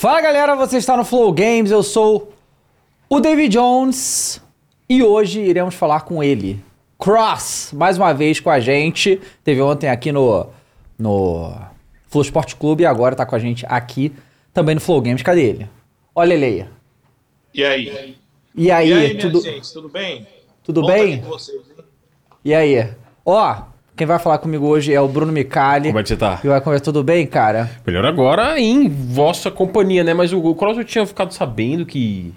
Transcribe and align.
Fala 0.00 0.22
galera, 0.22 0.56
você 0.56 0.78
está 0.78 0.96
no 0.96 1.04
Flow 1.04 1.30
Games, 1.30 1.70
eu 1.70 1.82
sou 1.82 2.32
o 3.06 3.20
David 3.20 3.52
Jones 3.52 4.40
e 4.88 5.02
hoje 5.02 5.42
iremos 5.42 5.74
falar 5.74 6.00
com 6.06 6.24
ele. 6.24 6.58
Cross, 6.98 7.74
mais 7.74 7.98
uma 7.98 8.14
vez 8.14 8.40
com 8.40 8.48
a 8.48 8.58
gente. 8.58 9.20
Teve 9.44 9.60
ontem 9.60 9.90
aqui 9.90 10.10
no, 10.10 10.46
no 10.98 11.54
Flow 12.08 12.22
Sport 12.22 12.54
Clube 12.54 12.82
e 12.82 12.86
agora 12.86 13.14
tá 13.14 13.26
com 13.26 13.36
a 13.36 13.38
gente 13.38 13.66
aqui 13.68 14.10
também 14.54 14.74
no 14.74 14.80
Flow 14.80 15.02
Games. 15.02 15.22
Cadê 15.22 15.42
ele? 15.42 15.68
Olha 16.14 16.32
ele 16.32 16.46
aí. 16.46 16.66
E 17.52 17.62
aí? 17.62 18.16
E 18.54 18.70
aí, 18.70 18.88
E 18.88 18.92
aí, 18.94 19.18
tudo, 19.18 19.42
gente, 19.42 19.70
tudo 19.70 19.90
bem? 19.90 20.26
tudo 20.64 20.80
Bom 20.80 20.86
bem? 20.86 21.20
vocês? 21.20 21.60
E 22.42 22.54
aí? 22.54 22.88
Ó, 23.22 23.54
quem 24.00 24.06
vai 24.06 24.18
falar 24.18 24.38
comigo 24.38 24.66
hoje 24.66 24.94
é 24.94 25.00
o 25.00 25.06
Bruno 25.06 25.30
Micali. 25.30 25.88
Como 25.88 25.98
é 25.98 26.02
que 26.02 26.08
você 26.08 26.16
tá? 26.16 26.40
E 26.42 26.48
vai 26.48 26.58
conversar 26.62 26.84
tudo 26.86 27.04
bem, 27.04 27.26
cara? 27.26 27.70
Melhor 27.86 28.06
agora 28.06 28.58
em 28.58 28.88
vossa 28.88 29.50
companhia, 29.50 30.02
né? 30.02 30.14
Mas 30.14 30.32
o, 30.32 30.38
o 30.42 30.54
Cross 30.54 30.78
eu 30.78 30.84
tinha 30.84 31.04
ficado 31.04 31.34
sabendo 31.34 31.84
que 31.84 32.32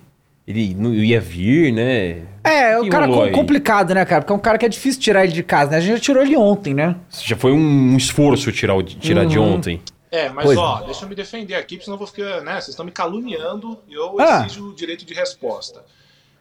ele 0.45 0.75
não 0.77 0.93
ia 0.93 1.21
vir, 1.21 1.71
né? 1.71 2.17
É, 2.43 2.77
o 2.77 2.89
cara 2.89 3.07
com- 3.07 3.31
complicado, 3.31 3.93
né, 3.95 4.03
cara? 4.03 4.19
Porque 4.23 4.33
é 4.33 4.35
um 4.35 4.39
cara 4.39 4.57
que 4.57 4.65
é 4.65 4.67
difícil 4.69 4.99
tirar 4.99 5.23
ele 5.23 5.31
de 5.31 5.41
casa, 5.41 5.71
né? 5.71 5.77
A 5.77 5.79
gente 5.79 5.93
já 5.93 5.99
tirou 6.01 6.21
ele 6.21 6.35
ontem, 6.35 6.73
né? 6.73 6.97
Já 7.23 7.37
foi 7.37 7.53
um 7.53 7.95
esforço 7.95 8.51
tirar, 8.51 8.75
o, 8.75 8.83
tirar 8.83 9.25
de 9.25 9.39
Uhum. 9.39 9.53
ontem. 9.53 9.79
É, 10.11 10.27
mas 10.27 10.43
Pois 10.43 10.57
ó, 10.57 10.81
deixa 10.85 11.05
eu 11.05 11.09
me 11.09 11.15
defender 11.15 11.55
aqui, 11.55 11.75
porque 11.75 11.85
senão 11.85 11.95
eu 11.95 11.99
vou 11.99 12.07
ficar, 12.07 12.41
né? 12.41 12.55
Vocês 12.55 12.67
estão 12.71 12.85
me 12.85 12.91
caluniando 12.91 13.79
e 13.87 13.93
eu 13.93 14.19
Ah. 14.19 14.43
exijo 14.45 14.67
o 14.71 14.75
direito 14.75 15.05
de 15.05 15.13
resposta. 15.13 15.79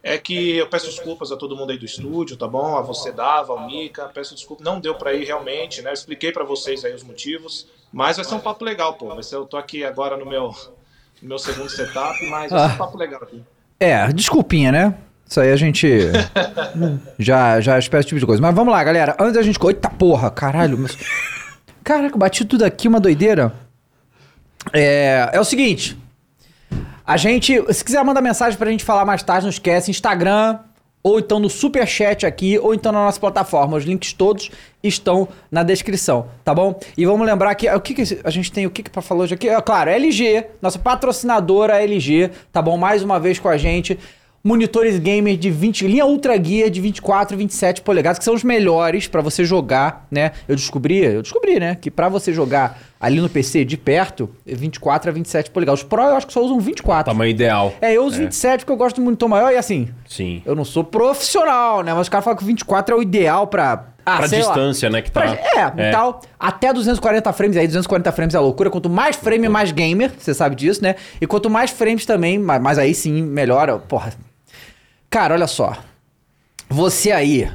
É 0.03 0.19
que 0.19 0.57
eu 0.57 0.67
peço 0.67 0.87
desculpas 0.87 1.31
a 1.31 1.37
todo 1.37 1.57
mundo 1.57 1.71
aí 1.71 1.79
do 1.79 1.85
estúdio, 1.85 2.37
tá 2.37 2.49
bom? 2.49 2.77
A 2.77 2.83
você, 2.83 3.13
Dava, 3.13 3.53
ao 3.53 3.67
Mika, 3.67 4.11
peço 4.13 4.35
desculpas. 4.35 4.65
Não 4.65 4.81
deu 4.81 4.97
pra 4.97 5.15
ir 5.15 5.25
realmente, 5.25 5.81
né? 5.81 5.91
Eu 5.91 5.95
expliquei 5.95 6.33
pra 6.33 6.43
vocês 6.43 6.85
aí 6.85 6.93
os 6.93 7.05
motivos, 7.05 7.69
mas 7.93 8.17
vai 8.17 8.25
ser 8.25 8.35
um 8.35 8.41
papo 8.41 8.65
legal, 8.65 8.95
pô. 8.95 9.15
Vai 9.15 9.23
ser, 9.23 9.37
eu 9.37 9.47
tô 9.47 9.57
aqui 9.57 9.85
agora 9.85 10.17
no 10.17 10.27
meu, 10.27 10.53
no 11.23 11.29
meu 11.29 11.39
segundo 11.39 11.71
setup, 11.71 12.19
mas 12.29 12.51
vai 12.51 12.69
ser 12.69 12.75
um 12.75 12.79
papo 12.79 12.99
legal 12.99 13.23
aqui. 13.23 13.43
É, 13.79 14.13
desculpinha, 14.13 14.73
né? 14.73 14.99
Isso 15.25 15.41
aí 15.41 15.53
a 15.53 15.57
gente 15.57 15.89
já, 17.19 17.61
já 17.61 17.79
espera 17.79 18.01
esse 18.01 18.09
tipo 18.09 18.19
de 18.21 18.27
coisa. 18.27 18.43
Mas 18.43 18.55
vamos 18.55 18.73
lá, 18.73 18.83
galera. 18.83 19.17
Antes 19.21 19.35
da 19.35 19.43
gente... 19.43 19.59
Eita 19.65 19.89
porra, 19.89 20.31
caralho. 20.31 20.77
Mas... 20.79 20.99
Caraca, 21.85 22.19
bati 22.19 22.45
tudo 22.45 22.65
aqui, 22.65 22.89
uma 22.89 23.01
doideira. 23.01 23.53
É, 24.73 25.31
é 25.33 25.41
o 25.41 25.45
seguinte. 25.45 25.97
A 27.07 27.17
gente... 27.17 27.63
Se 27.73 27.85
quiser 27.85 28.05
mandar 28.05 28.21
mensagem 28.21 28.59
pra 28.59 28.71
gente 28.71 28.85
falar 28.85 29.05
mais 29.05 29.23
tarde, 29.23 29.45
não 29.45 29.51
esquece. 29.51 29.91
Instagram, 29.91 30.59
ou 31.03 31.19
então 31.19 31.41
no 31.41 31.51
superchat 31.51 32.25
aqui, 32.25 32.59
ou 32.59 32.73
então 32.73 32.93
na 32.93 33.05
nossa 33.05 33.19
plataforma. 33.19 33.77
Os 33.77 33.85
links 33.85 34.13
todos 34.13 34.51
estão 34.83 35.29
na 35.51 35.63
descrição, 35.63 36.29
tá 36.45 36.55
bom? 36.55 36.79
E 36.97 37.05
vamos 37.05 37.27
lembrar 37.27 37.55
que... 37.55 37.69
O 37.69 37.81
que, 37.81 37.95
que 37.95 38.21
a 38.23 38.31
gente 38.31 38.53
tem? 38.53 38.67
O 38.67 38.71
que, 38.71 38.83
que 38.83 38.91
pra 38.91 39.03
falar 39.03 39.25
hoje 39.25 39.35
aqui? 39.35 39.49
É, 39.49 39.61
claro, 39.61 39.91
LG, 39.91 40.47
nossa 40.61 40.79
patrocinadora 40.79 41.83
LG, 41.83 42.31
tá 42.53 42.63
bom? 42.63 42.77
Mais 42.77 43.03
uma 43.03 43.19
vez 43.19 43.39
com 43.39 43.49
a 43.49 43.57
gente. 43.57 43.99
Monitores 44.45 44.99
gamer 44.99 45.37
de 45.37 45.51
20, 45.51 45.87
linha 45.87 46.05
Ultra 46.05 46.35
Gear 46.43 46.69
de 46.69 46.81
24 46.81 47.37
e 47.37 47.39
27 47.39 47.81
polegadas, 47.83 48.19
que 48.19 48.25
são 48.25 48.35
os 48.35 48.43
melhores 48.43 49.07
pra 49.07 49.21
você 49.23 49.45
jogar, 49.45 50.09
né? 50.11 50.33
Eu 50.49 50.57
descobri, 50.57 50.99
eu 50.99 51.23
descobri, 51.23 51.61
né, 51.61 51.77
que 51.81 51.93
pra 51.93 52.09
você 52.09 52.33
jogar 52.33 52.83
ali 53.03 53.21
no 53.21 53.29
PC 53.29 53.65
de 53.65 53.77
perto, 53.77 54.31
é 54.47 54.55
24 54.55 55.11
a 55.11 55.13
27 55.13 55.51
polegadas. 55.51 55.81
Os 55.81 55.87
Pro 55.87 56.01
eu 56.03 56.17
acho 56.17 56.27
que 56.29 56.33
só 56.33 56.41
usam 56.41 56.61
24. 56.61 57.13
Tamanho 57.13 57.31
ideal. 57.31 57.75
É, 57.81 57.93
eu 57.95 58.05
uso 58.05 58.17
27 58.19 58.61
porque 58.61 58.73
eu 58.73 58.77
gosto 58.77 58.95
de 58.97 59.03
monitor 59.03 59.29
maior 59.29 59.53
e 59.53 59.57
assim, 59.57 59.89
Sim. 60.09 60.41
eu 60.47 60.55
não 60.55 60.65
sou 60.65 60.85
profissional, 60.85 61.83
né? 61.83 61.93
Mas 61.93 62.03
os 62.03 62.09
caras 62.09 62.25
falam 62.25 62.39
que 62.39 62.45
o 62.45 62.47
24 62.47 62.95
é 62.95 62.99
o 62.99 63.03
ideal 63.03 63.49
pra. 63.49 63.89
Ah, 64.07 64.19
pra 64.19 64.29
sei 64.29 64.41
lá. 64.41 64.47
distância, 64.47 64.89
né? 64.91 65.03
Que 65.03 65.11
tá. 65.11 65.21
Pra- 65.21 65.33
é, 65.35 65.89
e 65.89 65.93
tal. 65.93 66.21
Até 66.39 66.73
240 66.73 67.33
frames 67.33 67.57
aí, 67.57 67.67
240 67.67 68.11
frames 68.13 68.35
é 68.35 68.39
loucura. 68.39 68.71
Quanto 68.71 68.89
mais 68.89 69.17
frame, 69.17 69.49
mais 69.49 69.71
gamer, 69.73 70.13
você 70.17 70.33
sabe 70.33 70.55
disso, 70.57 70.83
né? 70.83 70.95
E 71.21 71.27
quanto 71.27 71.51
mais 71.51 71.71
frames 71.71 72.07
também, 72.07 72.39
ma- 72.39 72.59
mas 72.59 72.79
aí 72.79 72.95
sim 72.95 73.21
melhora. 73.23 73.79
Porra. 73.79 74.13
Cara, 75.11 75.35
olha 75.35 75.47
só. 75.47 75.77
Você 76.69 77.13
aí 77.13 77.51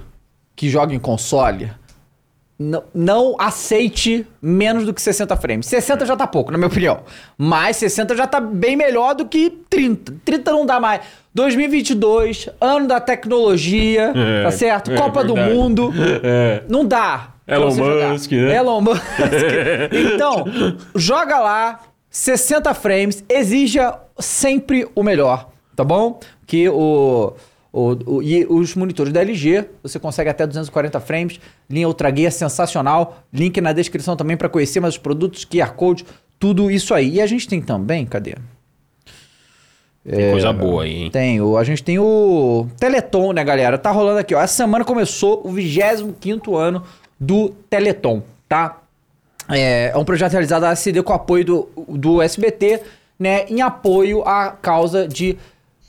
que 0.55 0.69
joga 0.69 0.93
em 0.93 0.99
console, 0.99 1.69
não, 2.59 2.83
não 2.93 3.35
aceite 3.39 4.25
menos 4.41 4.85
do 4.85 4.93
que 4.93 5.01
60 5.01 5.35
frames. 5.37 5.65
60 5.67 6.05
já 6.05 6.15
tá 6.15 6.25
pouco, 6.25 6.51
na 6.51 6.57
minha 6.57 6.67
opinião. 6.67 7.01
Mas 7.37 7.77
60 7.77 8.15
já 8.15 8.25
tá 8.25 8.39
bem 8.39 8.75
melhor 8.75 9.13
do 9.13 9.25
que 9.27 9.49
30. 9.69 10.15
30 10.25 10.51
não 10.51 10.65
dá 10.65 10.79
mais. 10.79 11.01
2022, 11.35 12.49
ano 12.59 12.87
da 12.87 12.99
tecnologia, 12.99 14.11
É, 14.15 14.43
tá 14.43 14.51
certo? 14.51 14.91
é 14.91 14.97
Copa 14.97 15.23
do 15.23 15.35
verdade. 15.35 15.55
Mundo. 15.55 15.93
É. 16.23 16.63
Não 16.67 16.83
dá. 16.85 17.29
pra 17.45 17.55
Elon 17.55 17.71
jogar. 17.71 18.09
Musk, 18.11 18.31
né? 18.31 18.55
Elon 18.55 18.81
Musk. 18.81 19.01
então, 20.15 20.45
joga 20.95 21.39
lá, 21.39 21.79
60 22.09 22.73
frames, 22.73 23.23
exija 23.29 23.93
sempre 24.19 24.87
o 24.95 25.03
melhor, 25.03 25.49
tá 25.75 25.83
bom? 25.83 26.19
Que 26.47 26.67
o, 26.69 27.33
o, 27.71 27.97
o- 28.17 28.23
e 28.23 28.45
os 28.45 28.75
monitores 28.75 29.11
da 29.13 29.21
LG, 29.21 29.65
você 29.83 29.99
consegue 29.99 30.29
até 30.29 30.45
240 30.47 30.99
frames, 30.99 31.39
linha 31.69 31.87
Ultra 31.87 32.15
Gear 32.15 32.31
sensacional, 32.31 33.19
link 33.33 33.59
na 33.61 33.73
descrição 33.73 34.15
também 34.15 34.35
para 34.37 34.49
conhecer 34.49 34.79
mais 34.79 34.95
os 34.95 34.97
produtos, 34.99 35.45
QR 35.45 35.71
Code, 35.73 36.05
tudo 36.39 36.69
isso 36.71 36.93
aí. 36.93 37.15
E 37.15 37.21
a 37.21 37.27
gente 37.27 37.47
tem 37.47 37.61
também, 37.61 38.05
cadê? 38.05 38.35
Tem 40.09 40.31
coisa 40.31 40.53
boa 40.53 40.83
aí, 40.83 41.03
hein? 41.03 41.11
Tem, 41.11 41.41
o, 41.41 41.57
a 41.57 41.63
gente 41.65 41.83
tem 41.83 41.99
o 41.99 42.67
Teleton, 42.79 43.33
né, 43.33 43.43
galera? 43.43 43.77
Tá 43.77 43.91
rolando 43.91 44.19
aqui, 44.19 44.33
ó. 44.33 44.39
Essa 44.41 44.53
semana 44.55 44.85
começou 44.85 45.41
o 45.45 45.51
25 45.51 46.55
ano 46.55 46.81
do 47.19 47.49
Teleton, 47.69 48.23
tá? 48.47 48.77
É, 49.49 49.91
é 49.93 49.97
um 49.97 50.05
projeto 50.05 50.31
realizado 50.31 50.61
da 50.61 50.69
ACD 50.71 51.01
com 51.03 51.11
apoio 51.11 51.43
do, 51.43 51.69
do 51.89 52.21
SBT, 52.21 52.81
né? 53.19 53.45
Em 53.49 53.61
apoio 53.61 54.21
à 54.25 54.51
causa 54.51 55.05
de 55.07 55.37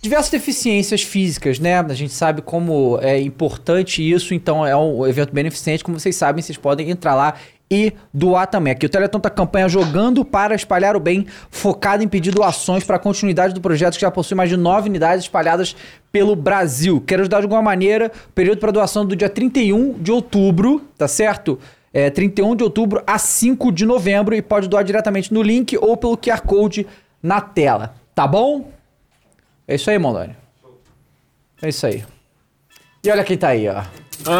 diversas 0.00 0.30
deficiências 0.30 1.02
físicas, 1.02 1.58
né? 1.58 1.78
A 1.78 1.94
gente 1.94 2.12
sabe 2.12 2.40
como 2.40 2.98
é 3.02 3.20
importante 3.20 4.08
isso, 4.08 4.32
então 4.32 4.64
é 4.64 4.76
um 4.76 5.06
evento 5.06 5.32
beneficente. 5.32 5.82
Como 5.82 5.98
vocês 5.98 6.14
sabem, 6.14 6.42
vocês 6.42 6.56
podem 6.56 6.90
entrar 6.90 7.14
lá 7.14 7.34
e 7.70 7.92
doar 8.14 8.46
também. 8.46 8.72
Aqui 8.72 8.86
o 8.86 8.88
Teleton 8.88 9.20
tá 9.20 9.28
campanha 9.28 9.68
Jogando 9.68 10.24
para 10.24 10.54
Espalhar 10.54 10.96
o 10.96 11.00
Bem, 11.00 11.26
focado 11.50 12.02
em 12.02 12.08
pedir 12.08 12.32
doações 12.32 12.82
para 12.82 12.96
a 12.96 12.98
continuidade 12.98 13.52
do 13.52 13.60
projeto 13.60 13.94
que 13.94 14.00
já 14.00 14.10
possui 14.10 14.36
mais 14.36 14.48
de 14.48 14.56
nove 14.56 14.88
unidades 14.88 15.24
espalhadas 15.24 15.76
pelo 16.10 16.34
Brasil. 16.34 17.02
Quero 17.06 17.22
ajudar 17.22 17.40
de 17.40 17.44
alguma 17.44 17.60
maneira, 17.60 18.10
período 18.34 18.58
para 18.58 18.70
doação 18.70 19.04
do 19.04 19.14
dia 19.14 19.28
31 19.28 19.94
de 19.94 20.10
outubro, 20.10 20.82
tá 20.96 21.06
certo? 21.06 21.58
É, 21.92 22.08
31 22.08 22.56
de 22.56 22.64
outubro 22.64 23.02
a 23.06 23.18
5 23.18 23.72
de 23.72 23.84
novembro 23.84 24.34
e 24.34 24.40
pode 24.40 24.68
doar 24.68 24.84
diretamente 24.84 25.32
no 25.32 25.42
link 25.42 25.76
ou 25.76 25.96
pelo 25.96 26.16
QR 26.16 26.40
Code 26.42 26.86
na 27.22 27.40
tela, 27.40 27.94
tá 28.14 28.26
bom? 28.26 28.77
É 29.68 29.74
isso 29.74 29.90
aí, 29.90 29.98
Mondoni. 29.98 30.34
É 31.62 31.68
isso 31.68 31.86
aí. 31.86 32.02
E 33.04 33.10
olha 33.10 33.22
quem 33.22 33.36
tá 33.36 33.48
aí, 33.48 33.68
ó. 33.68 33.82
Ah! 34.26 34.34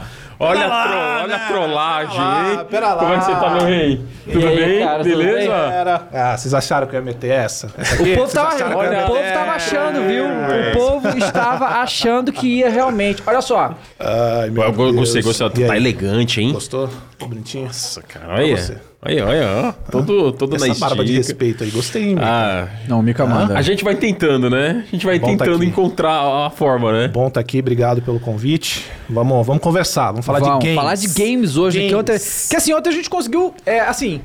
ah! 0.00 0.04
Olha, 0.40 0.66
a 0.66 0.88
tro- 0.88 1.24
olha 1.24 1.36
a 1.36 1.48
trollagem, 1.48 2.20
hein? 2.20 2.64
pera 2.70 2.94
lá. 2.94 3.00
Como 3.00 3.12
é 3.12 3.18
que 3.18 3.24
você 3.24 3.32
tá, 3.32 3.50
meu 3.50 3.64
rei? 3.66 4.00
Tudo 4.32 4.46
aí, 4.46 4.56
bem? 4.56 4.84
cara, 4.86 5.02
tudo 5.02 5.16
Beleza? 5.16 5.38
bem? 5.38 5.48
Era. 5.72 6.08
Ah, 6.12 6.36
vocês 6.38 6.54
acharam 6.54 6.86
que 6.86 6.94
eu 6.94 7.00
ia 7.00 7.04
meter 7.04 7.30
essa? 7.32 7.66
O 7.66 7.70
povo, 8.16 8.32
tava, 8.32 8.56
ia 8.56 8.66
o 8.66 9.06
povo 9.08 9.18
tava 9.34 9.50
achando, 9.52 10.02
viu? 10.06 10.24
O 10.24 10.72
povo 10.76 11.08
estava 11.18 11.66
achando 11.80 12.32
que 12.32 12.46
ia 12.46 12.70
realmente. 12.70 13.20
Olha 13.26 13.40
só. 13.42 13.74
Ai, 13.98 14.50
meu 14.50 14.62
Eu 14.62 14.72
gostei, 14.94 15.22
Deus. 15.22 15.36
gostei. 15.38 15.64
E 15.64 15.66
Tá? 15.66 15.74
Gostei, 15.74 16.40
hein? 16.40 16.52
Gostou? 16.52 16.88
Bonitinho. 17.18 17.66
Nossa, 17.66 18.00
cara, 18.02 18.34
olha. 18.34 18.80
Você. 19.02 19.20
Olha, 19.22 19.26
olha, 19.26 19.46
ó. 19.68 19.90
Todo, 19.90 20.32
todo 20.32 20.56
na 20.58 20.66
Essa 20.66 20.80
barba 20.80 21.04
de 21.04 21.16
respeito 21.16 21.64
aí. 21.64 21.70
Gostei, 21.70 22.02
hein, 22.08 22.14
meu? 22.16 22.24
Ah, 22.24 22.68
Não, 22.88 23.02
Mika 23.02 23.24
manda. 23.26 23.56
a 23.56 23.62
gente 23.62 23.84
vai 23.84 23.94
tentando, 23.94 24.50
né? 24.50 24.84
A 24.86 24.90
gente 24.90 25.06
vai 25.06 25.18
Bom 25.18 25.26
tá 25.36 25.44
tentando 25.44 25.56
aqui. 25.62 25.66
encontrar 25.66 26.46
a 26.46 26.50
forma, 26.50 26.92
né? 26.92 27.08
Bom 27.08 27.30
tá 27.30 27.40
aqui, 27.40 27.60
obrigado 27.60 28.02
pelo 28.02 28.18
convite. 28.18 28.86
Vamos, 29.08 29.46
vamos 29.46 29.62
conversar, 29.62 30.10
vamos 30.10 30.26
falar 30.26 30.40
Vamos 30.40 30.58
de 30.58 30.64
games. 30.66 30.76
falar 30.80 30.94
de 30.96 31.08
games 31.08 31.56
hoje. 31.56 31.78
Que, 31.78 31.90
Games. 31.90 32.00
ontem, 32.00 32.18
que 32.50 32.56
assim, 32.56 32.74
ontem 32.74 32.88
a 32.90 32.92
gente 32.92 33.08
conseguiu. 33.10 33.54
É, 33.64 33.80
assim. 33.80 34.20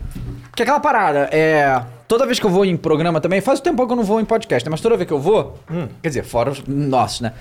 Que 0.56 0.64
aquela 0.64 0.80
parada. 0.80 1.30
É. 1.32 1.82
Toda 2.08 2.26
vez 2.28 2.40
que 2.40 2.46
eu 2.46 2.50
vou 2.50 2.64
em 2.66 2.78
programa 2.78 3.20
também, 3.20 3.42
faz 3.42 3.60
um 3.60 3.64
tempo 3.64 3.86
que 3.88 3.92
eu 3.92 3.96
não 3.96 4.04
vou 4.04 4.20
em 4.22 4.26
podcast, 4.26 4.64
né? 4.68 4.70
Mas 4.70 4.82
toda 4.82 4.96
vez 4.96 5.08
que 5.08 5.14
eu 5.14 5.20
vou, 5.20 5.58
quer 6.02 6.10
dizer, 6.10 6.24
fora 6.24 6.52
os 6.52 6.62
nossos, 6.68 7.22
né? 7.22 7.32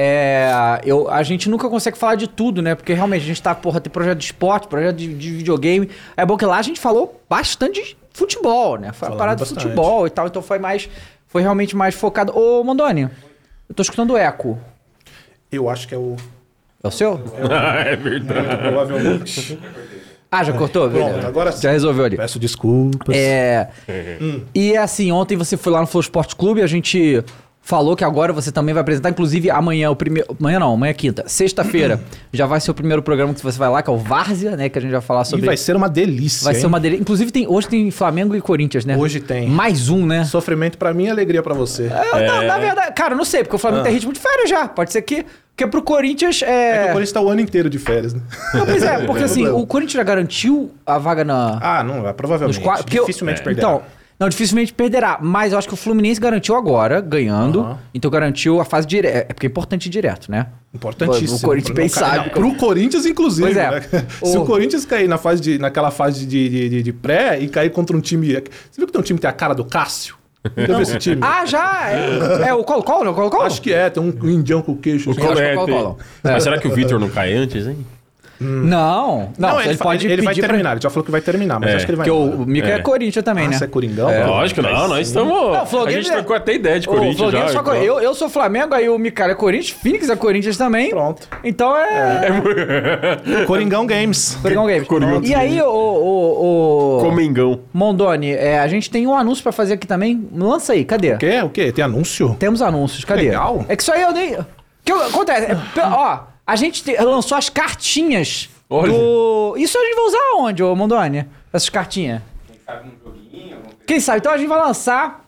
É, 0.00 0.80
eu, 0.84 1.10
a 1.10 1.24
gente 1.24 1.50
nunca 1.50 1.68
consegue 1.68 1.98
falar 1.98 2.14
de 2.14 2.28
tudo, 2.28 2.62
né? 2.62 2.76
Porque 2.76 2.92
realmente 2.94 3.24
a 3.24 3.26
gente 3.26 3.42
tá, 3.42 3.52
porra, 3.52 3.80
tem 3.80 3.90
projeto 3.90 4.18
de 4.18 4.26
esporte, 4.26 4.68
projeto 4.68 4.94
de, 4.94 5.12
de 5.12 5.32
videogame. 5.32 5.90
É 6.16 6.24
bom 6.24 6.36
que 6.36 6.46
lá 6.46 6.56
a 6.56 6.62
gente 6.62 6.78
falou 6.78 7.20
bastante 7.28 7.82
de 7.82 7.96
futebol, 8.12 8.78
né? 8.78 8.92
Foi 8.92 9.08
uma 9.08 9.16
Falamos 9.16 9.18
parada 9.18 9.44
de 9.44 9.48
futebol 9.48 10.06
e 10.06 10.10
tal, 10.10 10.28
então 10.28 10.40
foi 10.40 10.60
mais. 10.60 10.88
Foi 11.26 11.42
realmente 11.42 11.74
mais 11.74 11.96
focado. 11.96 12.32
Ô, 12.32 12.62
Mondoni, 12.62 13.10
eu 13.68 13.74
tô 13.74 13.82
escutando 13.82 14.16
eco. 14.16 14.56
Eu 15.50 15.68
acho 15.68 15.88
que 15.88 15.96
é 15.96 15.98
o. 15.98 16.14
É 16.80 16.86
o 16.86 16.92
seu? 16.92 17.20
é 17.84 17.96
verdade. 17.98 18.56
Provavelmente. 18.56 19.58
Ah, 20.30 20.44
já 20.44 20.52
cortou? 20.52 20.88
Pronto, 20.88 21.26
agora 21.26 21.50
sim. 21.50 21.62
Já 21.62 21.72
resolveu 21.72 22.04
ali. 22.04 22.16
Peço 22.16 22.38
desculpas. 22.38 23.16
É. 23.16 23.68
E 24.54 24.76
assim, 24.76 25.10
ontem 25.10 25.36
você 25.36 25.56
foi 25.56 25.72
lá 25.72 25.80
no 25.80 25.88
Flow 25.88 26.02
Sport 26.02 26.34
Clube, 26.36 26.62
a 26.62 26.68
gente 26.68 27.24
falou 27.68 27.94
que 27.94 28.02
agora 28.02 28.32
você 28.32 28.50
também 28.50 28.72
vai 28.72 28.80
apresentar, 28.80 29.10
inclusive 29.10 29.50
amanhã, 29.50 29.90
o 29.90 29.94
primeiro. 29.96 30.34
Amanhã 30.40 30.58
não, 30.58 30.72
amanhã 30.72 30.88
é 30.90 30.94
quinta. 30.94 31.24
Sexta-feira 31.26 32.00
já 32.32 32.46
vai 32.46 32.58
ser 32.62 32.70
o 32.70 32.74
primeiro 32.74 33.02
programa 33.02 33.34
que 33.34 33.42
você 33.42 33.58
vai 33.58 33.68
lá, 33.68 33.82
que 33.82 33.90
é 33.90 33.92
o 33.92 33.98
Várzea, 33.98 34.56
né? 34.56 34.70
Que 34.70 34.78
a 34.78 34.80
gente 34.80 34.90
vai 34.90 35.02
falar 35.02 35.20
E 35.20 35.24
sobre. 35.26 35.44
vai 35.44 35.56
ser 35.58 35.76
uma 35.76 35.86
delícia. 35.86 36.44
vai 36.46 36.54
ser 36.54 36.60
hein? 36.62 36.66
uma 36.66 36.80
delícia. 36.80 37.02
Inclusive, 37.02 37.30
tem, 37.30 37.46
hoje 37.46 37.68
tem 37.68 37.90
Flamengo 37.90 38.34
e 38.34 38.40
Corinthians, 38.40 38.86
né? 38.86 38.96
Hoje 38.96 39.20
tem. 39.20 39.50
Mais 39.50 39.90
um, 39.90 40.06
né? 40.06 40.24
Sofrimento 40.24 40.78
pra 40.78 40.94
mim 40.94 41.04
e 41.04 41.10
alegria 41.10 41.42
pra 41.42 41.52
você. 41.52 41.90
Eu, 42.14 42.26
não, 42.26 42.42
na 42.44 42.58
verdade, 42.58 42.94
cara, 42.94 43.12
eu 43.12 43.18
não 43.18 43.24
sei, 43.26 43.42
porque 43.44 43.56
o 43.56 43.58
Flamengo 43.58 43.84
tem 43.84 43.92
ritmo 43.92 44.14
de 44.14 44.18
férias 44.18 44.48
já. 44.48 44.66
Pode 44.66 44.90
ser 44.90 45.02
que. 45.02 45.26
Porque 45.54 45.70
pro 45.70 45.82
Corinthians 45.82 46.40
É 46.40 46.46
é. 46.46 46.78
que 46.78 46.84
o 46.84 46.92
Corinthians 46.92 47.12
tá 47.12 47.20
o 47.20 47.28
ano 47.28 47.40
inteiro 47.42 47.68
de 47.68 47.78
férias, 47.78 48.14
né? 48.14 48.20
Não, 48.54 48.64
pois 48.64 48.82
é, 48.82 48.98
porque 49.04 49.24
assim, 49.24 49.46
o 49.46 49.66
Corinthians 49.66 49.94
já 49.98 50.04
garantiu 50.04 50.70
a 50.86 50.96
vaga 50.96 51.22
na. 51.22 51.58
Ah, 51.60 51.84
não, 51.84 52.08
é, 52.08 52.12
provavelmente. 52.14 52.56
nos 52.56 52.64
quatro. 52.64 52.84
porque 52.84 52.98
eu- 52.98 53.02
Dificilmente 53.04 53.40
é. 53.42 53.44
perderá. 53.44 53.68
Então, 53.68 53.82
não, 54.18 54.28
dificilmente 54.28 54.72
perderá. 54.72 55.18
Mas 55.22 55.52
eu 55.52 55.58
acho 55.58 55.68
que 55.68 55.74
o 55.74 55.76
Fluminense 55.76 56.20
garantiu 56.20 56.56
agora, 56.56 57.00
ganhando. 57.00 57.60
Aham. 57.60 57.78
Então 57.94 58.10
garantiu 58.10 58.60
a 58.60 58.64
fase 58.64 58.86
direta. 58.86 59.18
É 59.18 59.32
porque 59.32 59.46
é 59.46 59.50
importante 59.50 59.86
ir 59.86 59.90
direto, 59.90 60.30
né? 60.30 60.46
Importantíssimo. 60.74 61.38
O 61.38 61.40
Corinthians 61.40 61.74
bem 61.76 61.86
Não, 61.88 61.94
sabe. 61.94 62.30
Pro 62.30 62.54
Corinthians, 62.56 63.06
inclusive. 63.06 63.42
Pois 63.46 63.56
é. 63.56 63.70
né? 63.70 63.80
Se 64.22 64.36
O- 64.36 64.42
o 64.42 64.46
Corinthians 64.46 64.84
cair 64.84 65.08
na 65.08 65.18
fase 65.18 65.40
de, 65.40 65.58
naquela 65.58 65.90
fase 65.90 66.26
de, 66.26 66.48
de, 66.48 66.68
de- 66.68 66.82
de 66.82 66.92
pré 66.92 67.38
e 67.40 67.48
cair 67.48 67.70
contra 67.70 67.96
um 67.96 68.00
time. 68.00 68.28
Você 68.32 68.40
viu 68.76 68.86
que 68.86 68.92
tem 68.92 69.00
um 69.00 69.04
time 69.04 69.18
que 69.18 69.22
tem 69.22 69.30
a 69.30 69.32
cara 69.32 69.54
do 69.54 69.64
Cássio? 69.64 70.16
Viu 70.56 70.80
esse 70.80 70.96
time? 71.00 71.20
Ah, 71.22 71.44
já! 71.46 71.90
É, 71.90 72.48
é 72.48 72.54
o 72.54 72.62
Colo-Colo, 72.64 73.04
não? 73.04 73.14
Colo-Colo? 73.14 73.42
Acho 73.44 73.60
que 73.62 73.72
é, 73.72 73.88
tem 73.90 74.02
um 74.02 74.28
indião 74.28 74.62
com 74.62 74.76
queixo. 74.76 75.10
assim. 75.10 75.20
acho 75.22 75.32
que 75.34 75.40
é 75.42 75.52
o. 75.52 75.56
Colo-Colo. 75.64 75.98
Mas 76.22 76.42
será 76.42 76.58
que 76.58 76.66
o 76.68 76.74
Vitor 76.74 76.98
não 77.00 77.08
cai 77.08 77.32
antes, 77.34 77.66
hein? 77.66 77.84
Não, 78.40 79.30
não, 79.38 79.60
ele, 79.60 79.70
ele, 79.70 79.76
fa- 79.76 79.84
pode 79.84 80.06
ele, 80.06 80.12
ele 80.14 80.22
vai 80.22 80.32
pedir 80.32 80.40
pra- 80.42 80.48
terminar, 80.50 80.72
ele 80.72 80.80
já 80.80 80.90
falou 80.90 81.04
que 81.04 81.10
vai 81.10 81.20
terminar, 81.20 81.58
mas 81.58 81.70
É, 81.70 81.74
acho 81.76 81.84
que 81.86 81.90
ele 81.90 81.96
vai. 81.96 82.06
Porque 82.08 82.20
embora. 82.22 82.42
o 82.42 82.46
Mica 82.46 82.68
é. 82.68 82.72
É. 82.72 82.78
Corinthians 82.78 83.24
também, 83.24 83.46
Ah, 83.46 83.48
né? 83.50 83.58
você 83.58 83.64
é 83.64 83.66
Coringão? 83.66 84.08
É. 84.10 84.24
Lógico, 84.24 84.62
não, 84.62 84.88
nós 84.88 85.08
estamos. 85.08 85.32
Não, 85.72 85.84
a 85.84 85.90
gente 85.90 86.08
é- 86.10 86.12
trocou 86.14 86.36
até 86.36 86.54
ideia 86.54 86.78
de 86.80 86.86
Corinthians 86.86 87.32
já. 87.32 87.48
só 87.48 87.62
co- 87.62 87.70
então. 87.72 87.82
eu, 87.82 88.00
eu 88.00 88.14
sou 88.14 88.28
Flamengo, 88.28 88.74
aí 88.74 88.88
o 88.88 88.98
Micara 88.98 89.32
é 89.32 89.34
Corinthians, 89.34 89.70
Phoenix 89.80 90.08
é 90.08 90.16
Corinthians 90.16 90.56
também. 90.56 90.90
Pronto. 90.90 91.26
Então 91.42 91.76
é. 91.76 92.28
Coringão 93.46 93.86
Games. 93.86 94.38
Coringão 94.40 94.66
Games. 94.66 94.86
Coringão 94.88 95.20
e 95.24 95.34
aí, 95.34 95.60
o, 95.62 95.66
o, 95.68 96.98
o, 96.98 97.00
Comengão. 97.02 97.60
Mondoni, 97.72 98.32
é, 98.32 98.58
a 98.60 98.68
gente 98.68 98.90
tem 98.90 99.06
um 99.06 99.14
anúncio 99.14 99.42
pra 99.42 99.52
fazer 99.52 99.74
aqui 99.74 99.86
também. 99.86 100.28
Lança 100.34 100.72
aí, 100.72 100.84
cadê? 100.84 101.14
O 101.14 101.18
quê? 101.18 101.40
O 101.42 101.48
quê? 101.50 101.72
Tem 101.72 101.84
anúncio? 101.84 102.36
Temos 102.38 102.62
anúncios, 102.62 103.04
cadê? 103.04 103.22
Legal. 103.22 103.64
É 103.68 103.76
que 103.76 103.82
isso 103.82 103.92
aí 103.92 104.02
eu 104.02 104.12
nem. 104.12 104.34
O 104.34 104.46
que 104.84 104.92
acontece? 104.92 105.52
É, 105.52 105.56
ó, 105.82 106.18
a 106.48 106.56
gente 106.56 106.82
te- 106.82 106.96
lançou 106.96 107.36
as 107.36 107.48
cartinhas 107.50 108.48
Olha. 108.70 108.90
do. 108.92 109.54
Isso 109.58 109.76
a 109.78 109.80
gente 109.84 109.94
vai 109.94 110.04
usar 110.06 110.18
onde, 110.38 110.62
ô 110.62 110.74
Mondoni? 110.74 111.26
Essas 111.52 111.68
cartinhas? 111.68 112.22
Quem 113.86 114.00
sabe? 114.00 114.18
Então 114.18 114.32
a 114.32 114.38
gente 114.38 114.48
vai 114.48 114.58
lançar. 114.58 115.24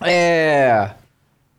É. 0.00 0.90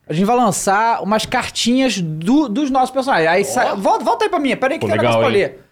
A 0.08 0.14
gente 0.14 0.26
vai 0.26 0.36
lançar 0.36 1.02
umas 1.02 1.26
cartinhas 1.26 2.00
do- 2.02 2.50
dos 2.50 2.70
nossos 2.70 2.92
personagens. 2.92 3.30
Aí 3.30 3.46
sai- 3.46 3.76
volta, 3.76 4.04
volta 4.04 4.26
aí 4.26 4.30
pra 4.30 4.40
mim, 4.40 4.56
peraí 4.56 4.78
que 4.78 4.86
Pô, 4.86 4.92
tem 4.92 4.96
um 4.96 5.02
legal, 5.02 5.14
negócio 5.22 5.32
pra 5.32 5.40
hein? 5.40 5.48
ler. 5.56 5.64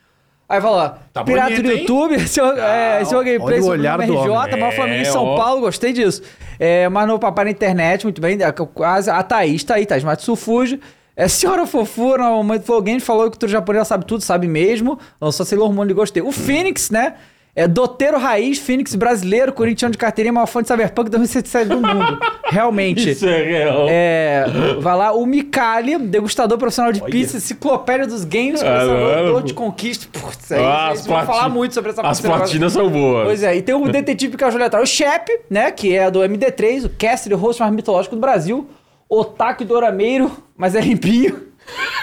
Aí 0.48 0.60
fala, 0.62 1.00
Tá 1.14 1.24
Pirata 1.24 1.50
bonito, 1.50 1.64
do 1.64 1.72
hein? 1.72 1.80
YouTube, 1.80 2.20
seu, 2.28 2.46
é, 2.58 3.04
seu 3.06 3.20
gameplay 3.24 3.60
Olha 3.60 3.66
o 3.68 3.70
olhar 3.70 3.98
do 3.98 4.04
RJ, 4.04 4.58
maior 4.58 4.74
Flamengo 4.74 4.98
em 4.98 5.02
É, 5.02 5.06
São 5.06 5.26
ó. 5.26 5.38
Paulo, 5.38 5.62
gostei 5.62 5.94
disso. 5.94 6.22
É, 6.60 6.88
mas 6.90 7.08
no 7.08 7.18
Papai 7.20 7.46
na 7.46 7.52
Internet, 7.52 8.04
muito 8.06 8.22
bem, 8.22 8.38
é, 8.42 8.52
quase, 8.52 9.10
a 9.10 9.22
Thaís 9.24 9.64
tá 9.64 9.76
aí, 9.76 9.86
Thaís 9.86 10.04
Matsufuji. 10.04 10.80
É, 11.16 11.28
senhora 11.28 11.66
Fofura, 11.66 12.24
na 12.24 12.30
Momento 12.30 12.64
Flow 12.64 12.82
Games, 12.82 13.04
falou 13.04 13.30
que 13.30 13.46
o 13.46 13.48
japonesa 13.48 13.86
sabe 13.86 14.06
tudo, 14.06 14.22
sabe 14.24 14.48
mesmo. 14.48 14.98
Lançou 15.20 15.46
Sailor 15.46 15.72
Moon 15.74 15.86
e 15.86 15.94
gostei. 15.94 16.22
O 16.24 16.32
Phoenix, 16.32 16.90
né? 16.90 17.16
É 17.54 17.68
doteiro 17.68 18.18
raiz, 18.18 18.60
Phoenix 18.60 18.96
brasileiro, 18.96 19.52
corintiano 19.52 19.92
de 19.92 19.98
carteirinha, 19.98 20.32
maior 20.32 20.46
fã 20.46 20.62
de 20.62 20.70
Cyberpunk 20.70 21.10
2077 21.10 21.68
do 21.68 21.86
mundo. 21.86 22.18
Realmente. 22.48 23.10
Isso 23.10 23.28
é 23.28 23.44
real. 23.44 23.88
É, 23.90 24.46
vai 24.80 24.96
lá, 24.96 25.12
o 25.12 25.26
Mikali, 25.26 25.98
degustador 25.98 26.58
profissional 26.58 26.94
de 26.94 27.02
Olha. 27.02 27.12
pizza, 27.12 27.36
enciclopédia 27.36 28.08
dos 28.08 28.24
games, 28.24 28.64
Ah, 28.64 28.86
colecionador 28.86 29.44
de 29.44 29.54
conquista. 29.54 30.08
Putz, 30.18 30.50
aí, 30.50 30.64
Ah, 30.64 30.86
aí 30.88 30.92
as 30.94 31.00
vocês 31.00 31.08
vão 31.08 31.26
falar 31.26 31.50
muito 31.50 31.74
sobre 31.74 31.92
essa 31.92 32.02
As 32.02 32.22
platinas 32.22 32.72
são 32.72 32.90
boas. 32.90 33.26
Pois 33.26 33.44
é, 33.44 33.58
e 33.58 33.62
tem 33.62 33.76
o 33.76 33.86
detetive 33.92 34.38
que 34.38 34.44
é 34.46 34.48
o 34.48 34.82
o 34.82 34.86
Shep, 34.86 35.30
né, 35.50 35.72
que 35.72 35.94
é 35.94 36.10
do 36.10 36.20
MD3, 36.22 36.86
o 36.86 36.90
caster 36.90 37.34
e 37.34 37.36
o 37.36 37.38
host 37.38 37.62
mais 37.62 37.74
mitológico 37.74 38.16
do 38.16 38.22
Brasil, 38.22 38.66
otaku 39.12 39.66
dorameiro, 39.66 40.32
mas 40.56 40.74
é 40.76 40.82
limpinho. 40.82 41.52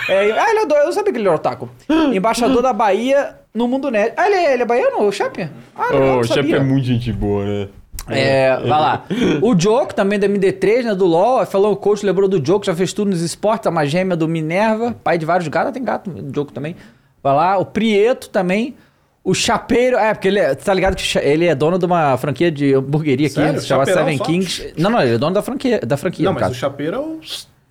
É, 0.08 0.32
ah, 0.32 0.50
ele 0.50 0.60
é 0.60 0.66
do, 0.66 0.75
eu 0.75 0.87
não 0.87 0.93
sabia 0.93 1.12
que 1.12 1.19
ele 1.19 1.26
era 1.26 1.37
otaku. 1.37 1.69
Embaixador 2.12 2.62
da 2.62 2.72
Bahia 2.72 3.37
no 3.52 3.66
mundo 3.66 3.90
net. 3.90 4.14
Ah, 4.16 4.26
ele 4.26 4.37
é, 4.37 4.52
ele 4.55 4.62
é 4.62 4.66
baiano, 4.66 5.02
o 5.02 5.12
Shep? 5.12 5.49
Ah, 5.75 5.87
legal, 5.93 6.02
Ô, 6.02 6.06
não 6.06 6.20
o 6.20 6.25
sabia. 6.25 6.56
é 6.56 6.60
muito 6.60 6.87
gente 6.87 7.12
boa, 7.12 7.44
né? 7.44 7.69
É, 8.10 8.56
vai 8.56 8.69
lá. 8.69 9.05
O 9.43 9.58
Joke, 9.58 9.94
também 9.94 10.19
do 10.19 10.26
MD3, 10.26 10.84
né? 10.84 10.94
Do 10.94 11.05
LoL. 11.05 11.44
Falou 11.44 11.72
o 11.72 11.76
coach, 11.76 12.06
lembrou 12.06 12.28
do 12.28 12.44
Joke, 12.44 12.66
já 12.66 12.75
fez 12.75 12.93
tudo 12.93 13.11
nos 13.11 13.20
esportes, 13.20 13.66
é 13.66 13.70
uma 13.70 13.84
gêmea 13.84 14.16
do 14.16 14.26
Minerva, 14.26 14.96
pai 15.04 15.19
de 15.19 15.26
vários 15.26 15.46
gatos, 15.49 15.72
tem 15.72 15.84
gato, 15.84 16.11
o 16.11 16.34
Joke 16.34 16.52
também. 16.52 16.75
Vai 17.22 17.34
lá. 17.34 17.58
O 17.58 17.66
Prieto 17.66 18.31
também. 18.31 18.76
O 19.22 19.34
Chapeiro, 19.34 19.98
é, 19.98 20.14
porque 20.14 20.28
ele 20.28 20.38
é, 20.38 20.54
tá 20.54 20.72
ligado 20.72 20.96
que 20.96 21.18
ele 21.18 21.46
é 21.46 21.54
dono 21.54 21.78
de 21.78 21.84
uma 21.84 22.16
franquia 22.16 22.50
de 22.50 22.74
hamburgueria 22.74 23.26
aqui, 23.26 23.34
Sério? 23.34 23.60
se 23.60 23.66
chama 23.66 23.84
Chapeirão 23.84 24.04
Seven 24.04 24.18
só? 24.18 24.24
Kings. 24.24 24.74
Não, 24.78 24.90
não, 24.90 25.02
ele 25.02 25.14
é 25.14 25.18
dono 25.18 25.34
da 25.34 25.42
franquia, 25.42 25.80
da 25.80 25.96
franquia, 25.96 26.24
Não, 26.24 26.32
no 26.32 26.40
mas 26.40 26.48
o 26.48 26.50
caso. 26.50 26.60
chapeiro 26.60 26.96
é 26.96 26.98
o. 26.98 27.20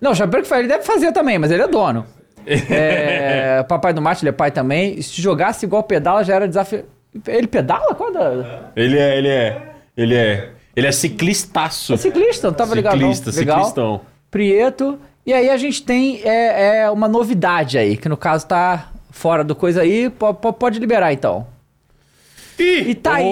Não, 0.00 0.12
o 0.12 0.14
Chapeiro 0.14 0.44
que 0.44 0.48
faz, 0.48 0.60
ele 0.60 0.68
deve 0.68 0.84
fazer 0.84 1.10
também, 1.10 1.38
mas 1.38 1.50
ele 1.50 1.62
é 1.62 1.66
dono. 1.66 2.06
É, 2.46 3.62
papai 3.68 3.92
do 3.92 4.00
Mate, 4.00 4.22
ele 4.22 4.30
é 4.30 4.32
pai 4.32 4.50
também. 4.50 5.02
Se 5.02 5.20
jogasse 5.20 5.66
igual 5.66 5.82
pedala, 5.82 6.22
já 6.22 6.36
era 6.36 6.46
desafio. 6.46 6.84
Ele 7.26 7.48
pedala? 7.48 7.94
Qual 7.94 8.12
da... 8.12 8.70
Ele 8.76 8.96
é, 8.96 9.18
ele 9.18 9.28
é, 9.28 9.62
ele 9.96 10.14
é, 10.14 10.50
ele 10.76 10.86
é 10.86 10.92
ciclistaço. 10.92 11.94
É 11.94 11.96
ciclista, 11.96 12.46
não 12.46 12.54
tava 12.54 12.74
ligado 12.74 13.00
não. 13.00 13.12
Ciclista, 13.12 13.40
Legal. 13.40 13.56
ciclistão. 13.58 14.00
Prieto. 14.30 14.98
E 15.26 15.32
aí 15.32 15.50
a 15.50 15.56
gente 15.56 15.82
tem 15.82 16.20
é, 16.22 16.82
é, 16.82 16.90
uma 16.90 17.08
novidade 17.08 17.76
aí, 17.76 17.96
que 17.96 18.08
no 18.08 18.16
caso 18.16 18.46
tá 18.46 18.88
fora 19.18 19.42
do 19.42 19.54
coisa 19.54 19.82
aí. 19.82 20.08
po- 20.08 20.32
po- 20.32 20.52
pode 20.52 20.78
liberar 20.78 21.12
então. 21.12 21.46
E 22.60 22.92
tá 22.96 23.14
aí. 23.16 23.24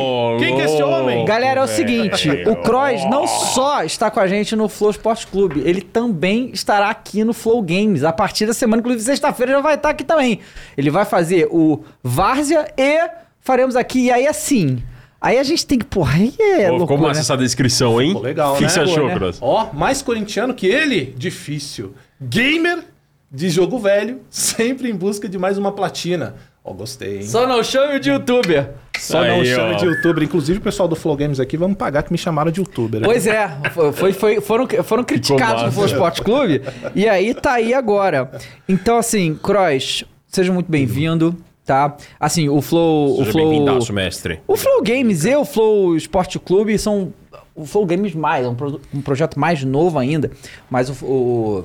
Ô, 0.00 0.36
Quem 0.38 0.54
que 0.54 0.62
é 0.62 0.64
esse 0.64 0.80
homem? 0.82 1.24
Galera, 1.24 1.60
é 1.60 1.64
o 1.64 1.66
velho. 1.66 1.76
seguinte, 1.76 2.28
o 2.48 2.54
Cross 2.54 3.04
não 3.10 3.26
só 3.26 3.82
está 3.82 4.08
com 4.12 4.20
a 4.20 4.28
gente 4.28 4.54
no 4.54 4.68
Flow 4.68 4.90
Sport 4.92 5.26
Clube, 5.26 5.60
ele 5.64 5.80
também 5.80 6.50
estará 6.52 6.88
aqui 6.88 7.24
no 7.24 7.32
Flow 7.32 7.60
Games. 7.62 8.04
A 8.04 8.12
partir 8.12 8.46
da 8.46 8.52
semana, 8.54 8.78
inclusive 8.78 9.02
sexta-feira, 9.02 9.52
já 9.54 9.60
vai 9.60 9.74
estar 9.74 9.90
aqui 9.90 10.04
também. 10.04 10.38
Ele 10.78 10.88
vai 10.88 11.04
fazer 11.04 11.48
o 11.50 11.82
Várzea 12.00 12.72
e 12.78 13.10
faremos 13.40 13.74
aqui. 13.74 14.02
E 14.04 14.10
aí, 14.12 14.28
assim, 14.28 14.80
aí 15.20 15.36
a 15.36 15.42
gente 15.42 15.66
tem 15.66 15.76
que. 15.76 15.84
Porra, 15.84 16.14
aí 16.18 16.32
é 16.38 16.68
Pô, 16.68 16.76
loucura, 16.76 17.00
massa 17.00 17.14
né? 17.14 17.20
essa 17.22 17.36
descrição, 17.36 18.00
hein? 18.00 18.08
Ficou 18.10 18.22
legal, 18.22 18.52
O 18.52 18.56
que 18.56 18.62
né? 18.62 18.66
que 18.68 18.72
você 18.72 18.80
achou, 18.80 19.08
né? 19.08 19.14
Cross? 19.16 19.38
Ó, 19.40 19.72
mais 19.72 20.00
corintiano 20.00 20.54
que 20.54 20.68
ele? 20.68 21.12
Difícil. 21.18 21.92
Gamer 22.20 22.84
de 23.30 23.48
jogo 23.48 23.78
velho, 23.78 24.20
sempre 24.28 24.90
em 24.90 24.94
busca 24.94 25.28
de 25.28 25.38
mais 25.38 25.56
uma 25.56 25.72
platina. 25.72 26.34
Ó, 26.64 26.72
gostei, 26.72 27.18
hein? 27.18 27.22
Só 27.22 27.46
não 27.46 27.62
chame 27.62 27.96
o 27.96 28.00
de 28.00 28.10
youtuber. 28.10 28.70
Só 28.98 29.20
Aí, 29.22 29.30
não 29.38 29.44
chame 29.44 29.74
ó. 29.74 29.76
de 29.76 29.84
youtuber. 29.86 30.22
Inclusive, 30.24 30.58
o 30.58 30.62
pessoal 30.62 30.86
do 30.88 30.94
Flow 30.94 31.16
Games 31.16 31.40
aqui, 31.40 31.56
vamos 31.56 31.76
pagar 31.78 32.02
que 32.02 32.12
me 32.12 32.18
chamaram 32.18 32.50
de 32.50 32.60
youtuber. 32.60 33.00
Pois 33.02 33.26
é, 33.26 33.48
foi, 33.94 34.12
foi- 34.12 34.40
foram, 34.40 34.66
foram 34.84 35.04
criticados 35.04 35.62
no. 35.62 35.72
Flow 35.72 35.86
Sport 35.86 36.20
Clube 36.20 36.60
e 36.94 37.08
aí 37.08 37.32
tá 37.32 37.52
aí 37.52 37.72
agora. 37.72 38.30
Então, 38.68 38.98
assim, 38.98 39.34
Cross, 39.42 40.04
seja 40.26 40.52
muito 40.52 40.70
bem-vindo, 40.70 41.34
tá? 41.64 41.96
Assim, 42.18 42.48
o 42.50 42.60
Flow. 42.60 43.14
o 43.14 43.18
Seja 43.20 43.32
Flow 43.32 43.48
bem-vindaço, 43.48 43.92
mestre. 43.92 44.40
o 44.46 44.54
Flow 44.56 44.82
Games 44.82 45.24
e 45.24 45.34
o 45.34 45.44
Flow 45.46 45.96
Sport 45.96 46.36
Clube 46.44 46.76
são. 46.78 47.12
O 47.54 47.64
Flow 47.64 47.86
Games 47.86 48.14
mais, 48.14 48.44
é 48.44 48.48
um, 48.48 48.54
pro- 48.54 48.80
um 48.92 49.00
projeto 49.00 49.38
mais 49.40 49.64
novo 49.64 49.98
ainda. 49.98 50.30
Mas 50.68 50.90
o. 50.90 51.04
o 51.06 51.64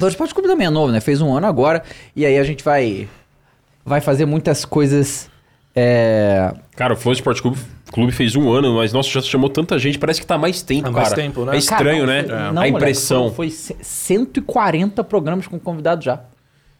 Flow 0.00 0.08
Sport 0.08 0.32
Clube 0.32 0.48
também 0.48 0.66
é 0.66 0.70
novo, 0.70 0.90
né? 0.92 1.00
Fez 1.00 1.20
um 1.20 1.32
ano 1.32 1.46
agora. 1.46 1.82
E 2.16 2.26
aí 2.26 2.36
a 2.38 2.42
gente 2.44 2.64
vai. 2.64 3.06
Vai 3.84 4.00
fazer 4.00 4.24
muitas 4.26 4.64
coisas. 4.64 5.30
É, 5.74 6.52
Cara, 6.74 6.94
o 6.94 6.96
Flow 6.96 7.12
Sport 7.12 7.40
Clube, 7.40 7.58
Clube 7.92 8.10
fez 8.12 8.34
um 8.34 8.50
ano, 8.52 8.74
mas 8.74 8.92
nossa, 8.92 9.08
já 9.08 9.20
chamou 9.20 9.48
tanta 9.48 9.78
gente, 9.78 9.98
parece 9.98 10.20
que 10.20 10.26
tá 10.26 10.36
mais 10.36 10.62
tempo, 10.62 10.88
Há 10.88 10.92
cara. 10.92 10.96
mais 11.02 11.12
tempo, 11.12 11.44
né? 11.44 11.54
É 11.54 11.58
estranho, 11.58 12.06
Cara, 12.06 12.22
né? 12.22 12.22
não, 12.22 12.28
foi- 12.28 12.36
a 12.36 12.40
não, 12.46 12.52
moleque, 12.54 12.76
impressão. 12.76 13.18
foram- 13.24 13.34
foi 13.34 13.50
ce- 13.50 13.76
140 13.80 15.04
programas 15.04 15.46
com 15.46 15.58
convidados 15.58 16.04
já. 16.04 16.20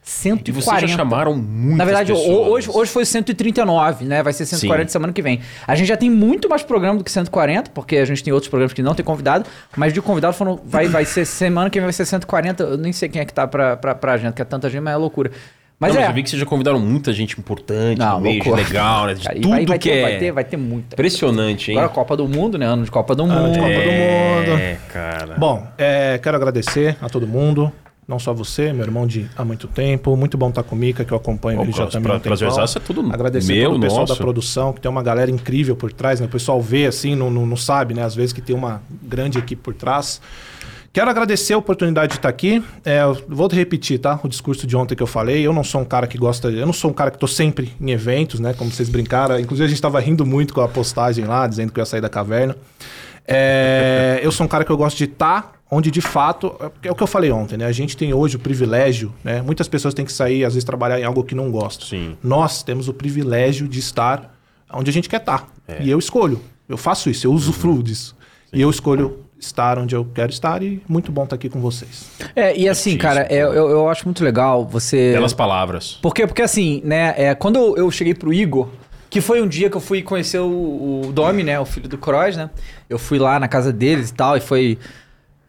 E 0.02 0.11
140. 0.11 0.52
vocês 0.52 0.90
já 0.90 0.97
chamaram 0.97 1.37
muitas 1.37 1.78
Na 1.78 1.85
verdade, 1.85 2.12
pessoas. 2.12 2.49
hoje, 2.49 2.71
hoje 2.73 2.90
foi 2.90 3.04
139, 3.04 4.04
né? 4.04 4.23
Vai 4.23 4.33
ser 4.33 4.45
140 4.47 4.88
Sim. 4.88 4.92
semana 4.92 5.12
que 5.12 5.23
vem. 5.23 5.40
A 5.66 5.75
gente 5.75 5.87
já 5.88 5.97
tem 5.97 6.11
muito 6.11 6.49
mais 6.49 6.62
programa 6.62 6.99
do 6.99 7.04
que 7.04 7.11
140, 7.11 7.71
porque 7.73 7.97
a 7.97 8.04
gente 8.04 8.23
tem 8.25 8.33
outros 8.33 8.49
programas 8.49 8.73
que 8.73 8.83
não 8.83 8.95
tem 8.95 9.04
convidado, 9.04 9.45
mas 9.76 9.92
de 9.92 10.00
convidado 10.02 10.35
foram, 10.35 10.59
vai, 10.64 10.88
vai 10.88 11.04
ser 11.04 11.25
semana 11.25 11.71
que 11.71 11.78
vem 11.78 11.85
vai 11.87 11.92
ser 11.92 12.07
140. 12.07 12.62
Eu 12.62 12.76
nem 12.78 12.92
sei 12.92 13.09
quem 13.09 13.21
é 13.23 13.25
que 13.25 13.33
tá 13.33 13.47
pra, 13.47 13.76
pra, 13.76 13.95
pra 13.95 14.16
gente, 14.16 14.35
que 14.35 14.42
é 14.42 14.45
tanta 14.45 14.69
gente, 14.69 14.80
mas 14.83 14.95
é 14.95 14.97
loucura. 14.97 15.30
Mas 15.78 15.95
Não, 15.95 16.02
é. 16.02 16.09
eu 16.09 16.12
vi 16.12 16.23
que 16.23 16.28
vocês 16.28 16.40
já 16.40 16.45
convidaram 16.45 16.78
muita 16.78 17.11
gente 17.11 17.38
importante 17.40 17.99
Não, 17.99 18.16
no 18.16 18.21
meio, 18.21 18.37
loucura. 18.45 18.62
legal, 18.62 19.07
né? 19.07 19.14
De 19.14 19.23
Cara, 19.25 19.38
e 19.38 19.40
tudo 19.40 19.50
vai, 19.50 19.64
vai 19.66 19.78
que 19.78 19.88
ter, 19.88 19.97
é 19.97 20.02
vai 20.02 20.19
ter, 20.19 20.33
vai 20.33 20.45
ter 20.45 20.57
muita. 20.59 20.95
impressionante, 20.95 21.71
hein? 21.71 21.78
Agora 21.78 21.90
Copa 21.92 22.16
do 22.19 22.28
Mundo, 22.28 22.59
né? 22.59 22.66
Ano 22.66 22.85
de 22.85 22.90
Copa 22.90 23.14
do 23.14 23.23
Ano 23.23 23.33
Mundo. 23.35 23.52
de 23.52 23.59
Copa 23.59 23.71
do 23.73 23.76
Mundo. 23.80 24.61
É, 24.61 24.76
cara. 24.92 25.35
Bom, 25.38 25.66
é, 25.78 26.19
quero 26.23 26.37
agradecer 26.37 26.97
a 27.00 27.09
todo 27.09 27.26
mundo. 27.26 27.73
Não 28.09 28.19
só 28.19 28.35
você, 28.35 28.73
meu 28.73 28.85
irmão 28.85 29.07
de 29.07 29.30
há 29.37 29.45
muito 29.45 29.69
tempo. 29.69 30.16
Muito 30.16 30.37
bom 30.37 30.49
estar 30.49 30.64
com 30.64 30.75
o 30.75 30.78
Mica, 30.78 31.04
que 31.04 31.12
eu 31.12 31.16
acompanho 31.16 31.59
Pô, 31.59 31.64
ele 31.64 31.73
já 31.73 31.87
também 31.87 32.09
há 32.11 32.14
pra- 32.19 32.21
prazerzaço 32.30 32.76
é 32.78 32.80
tudo 32.80 33.09
Agradecer 33.12 33.52
meu, 33.52 33.71
todo 33.71 33.78
o 33.78 33.80
pessoal 33.80 34.00
nosso. 34.00 34.12
da 34.14 34.19
produção, 34.19 34.73
que 34.73 34.80
tem 34.80 34.90
uma 34.90 35.02
galera 35.02 35.30
incrível 35.30 35.76
por 35.76 35.92
trás, 35.92 36.19
né? 36.19 36.26
O 36.26 36.28
pessoal 36.28 36.61
vê 36.61 36.87
assim, 36.87 37.14
não, 37.14 37.30
não, 37.30 37.47
não 37.47 37.57
sabe, 37.57 37.95
né? 37.95 38.02
Às 38.02 38.14
vezes 38.16 38.33
que 38.33 38.40
tem 38.40 38.57
uma 38.57 38.83
grande 39.02 39.38
equipe 39.38 39.62
por 39.62 39.75
trás. 39.75 40.21
Quero 40.92 41.09
agradecer 41.09 41.52
a 41.54 41.59
oportunidade 41.59 42.11
de 42.11 42.19
estar 42.19 42.28
aqui. 42.28 42.61
É, 42.85 43.02
vou 43.28 43.47
repetir, 43.47 44.00
tá? 44.00 44.19
O 44.25 44.28
discurso 44.28 44.66
de 44.66 44.76
ontem 44.76 44.97
que 44.97 45.02
eu 45.04 45.07
falei. 45.07 45.47
Eu 45.47 45.52
não 45.52 45.62
sou 45.62 45.80
um 45.80 45.85
cara 45.85 46.09
que 46.09 46.19
gosta. 46.19 46.49
Eu 46.49 46.66
não 46.66 46.73
sou 46.73 46.90
um 46.90 46.95
cara 46.95 47.12
que 47.12 47.19
tô 47.19 47.28
sempre 47.28 47.73
em 47.80 47.92
eventos, 47.92 48.40
né? 48.40 48.54
Como 48.54 48.73
vocês 48.73 48.88
brincaram. 48.88 49.38
Inclusive, 49.38 49.66
a 49.66 49.69
gente 49.69 49.80
tava 49.80 50.00
rindo 50.00 50.26
muito 50.26 50.52
com 50.52 50.61
a 50.62 50.66
postagem 50.69 51.26
lá, 51.26 51.47
dizendo 51.47 51.71
que 51.71 51.78
eu 51.78 51.83
ia 51.83 51.87
sair 51.87 52.00
da 52.00 52.09
caverna. 52.09 52.57
É, 53.25 54.19
eu 54.23 54.33
sou 54.33 54.45
um 54.45 54.49
cara 54.49 54.64
que 54.64 54.73
eu 54.73 54.76
gosto 54.76 54.97
de 54.99 55.04
estar 55.04 55.52
onde 55.71 55.91
de 55.91 56.00
fato. 56.00 56.55
É 56.83 56.91
o 56.91 56.95
que 56.95 57.03
eu 57.03 57.07
falei 57.07 57.31
ontem, 57.31 57.57
né? 57.57 57.67
A 57.67 57.73
gente 57.73 57.97
tem 57.97 58.12
hoje 58.12 58.37
o 58.37 58.39
privilégio, 58.39 59.12
né? 59.23 59.41
Muitas 59.43 59.69
pessoas 59.69 59.95
têm 59.95 60.05
que 60.05 60.12
sair, 60.12 60.45
às 60.45 60.55
vezes, 60.55 60.65
trabalhar 60.65 60.99
em 60.99 61.05
algo 61.05 61.23
que 61.23 61.35
não 61.35 61.50
gostam. 61.50 61.87
Sim. 61.87 62.17
Nós 62.23 62.62
temos 62.62 62.89
o 62.89 62.95
privilégio 62.95 63.69
de 63.69 63.79
estar 63.79 64.35
onde 64.73 64.91
a 64.91 64.93
gente 64.93 65.09
quer 65.09 65.21
estar. 65.21 65.49
É. 65.67 65.83
E 65.83 65.91
eu 65.91 65.99
escolho. 65.99 66.41
Eu 66.69 66.77
faço 66.77 67.11
isso, 67.11 67.27
eu 67.27 67.33
usufruo 67.33 67.83
disso. 67.83 68.17
E 68.53 68.61
eu 68.61 68.71
escolho 68.71 69.25
estar 69.39 69.79
onde 69.79 69.95
eu 69.95 70.05
quero 70.05 70.31
estar 70.31 70.62
e 70.62 70.83
muito 70.89 71.11
bom 71.11 71.25
estar 71.25 71.37
aqui 71.37 71.49
com 71.49 71.61
vocês. 71.61 72.11
É, 72.37 72.57
e 72.57 72.69
assim, 72.69 72.91
difícil, 72.91 72.99
cara, 72.99 73.27
é, 73.31 73.39
eu, 73.39 73.53
eu 73.53 73.89
acho 73.89 74.05
muito 74.05 74.23
legal 74.23 74.67
você. 74.67 75.12
Belas 75.12 75.33
palavras. 75.33 75.99
Por 76.03 76.15
quê? 76.15 76.27
Porque 76.27 76.43
assim, 76.43 76.83
né, 76.85 77.15
é, 77.17 77.35
quando 77.35 77.57
eu, 77.57 77.77
eu 77.77 77.91
cheguei 77.91 78.15
pro 78.15 78.33
Igor, 78.33 78.69
que 79.09 79.21
foi 79.21 79.43
um 79.43 79.49
dia 79.49 79.69
que 79.69 79.77
eu 79.77 79.81
fui 79.81 80.03
conhecer 80.03 80.39
o, 80.39 81.03
o 81.07 81.12
Domi, 81.12 81.43
né, 81.43 81.59
o 81.59 81.65
filho 81.65 81.89
do 81.89 81.99
Cross, 81.99 82.37
né? 82.37 82.50
Eu 82.89 82.99
fui 82.99 83.19
lá 83.19 83.41
na 83.41 83.49
casa 83.49 83.73
deles 83.73 84.11
e 84.11 84.15
tal, 84.15 84.37
e 84.37 84.41
foi. 84.41 84.79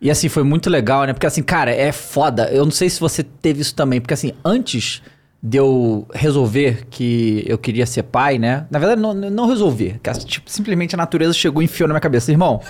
E 0.01 0.09
assim, 0.09 0.27
foi 0.29 0.41
muito 0.43 0.69
legal, 0.69 1.03
né? 1.05 1.13
Porque 1.13 1.27
assim, 1.27 1.43
cara, 1.43 1.71
é 1.71 1.91
foda. 1.91 2.49
Eu 2.51 2.63
não 2.65 2.71
sei 2.71 2.89
se 2.89 2.99
você 2.99 3.21
teve 3.23 3.61
isso 3.61 3.75
também, 3.75 4.01
porque 4.01 4.13
assim, 4.15 4.33
antes 4.43 5.01
de 5.43 5.57
eu 5.57 6.07
resolver 6.13 6.85
que 6.89 7.43
eu 7.47 7.57
queria 7.57 7.85
ser 7.85 8.03
pai, 8.03 8.37
né? 8.39 8.65
Na 8.71 8.79
verdade, 8.79 8.99
não, 9.01 9.13
não 9.13 9.47
resolver. 9.47 9.99
que, 10.01 10.11
Tipo, 10.25 10.49
simplesmente 10.49 10.95
a 10.95 10.97
natureza 10.97 11.33
chegou 11.33 11.61
e 11.61 11.65
enfiou 11.65 11.87
na 11.87 11.93
minha 11.93 12.01
cabeça. 12.01 12.31
Irmão, 12.31 12.61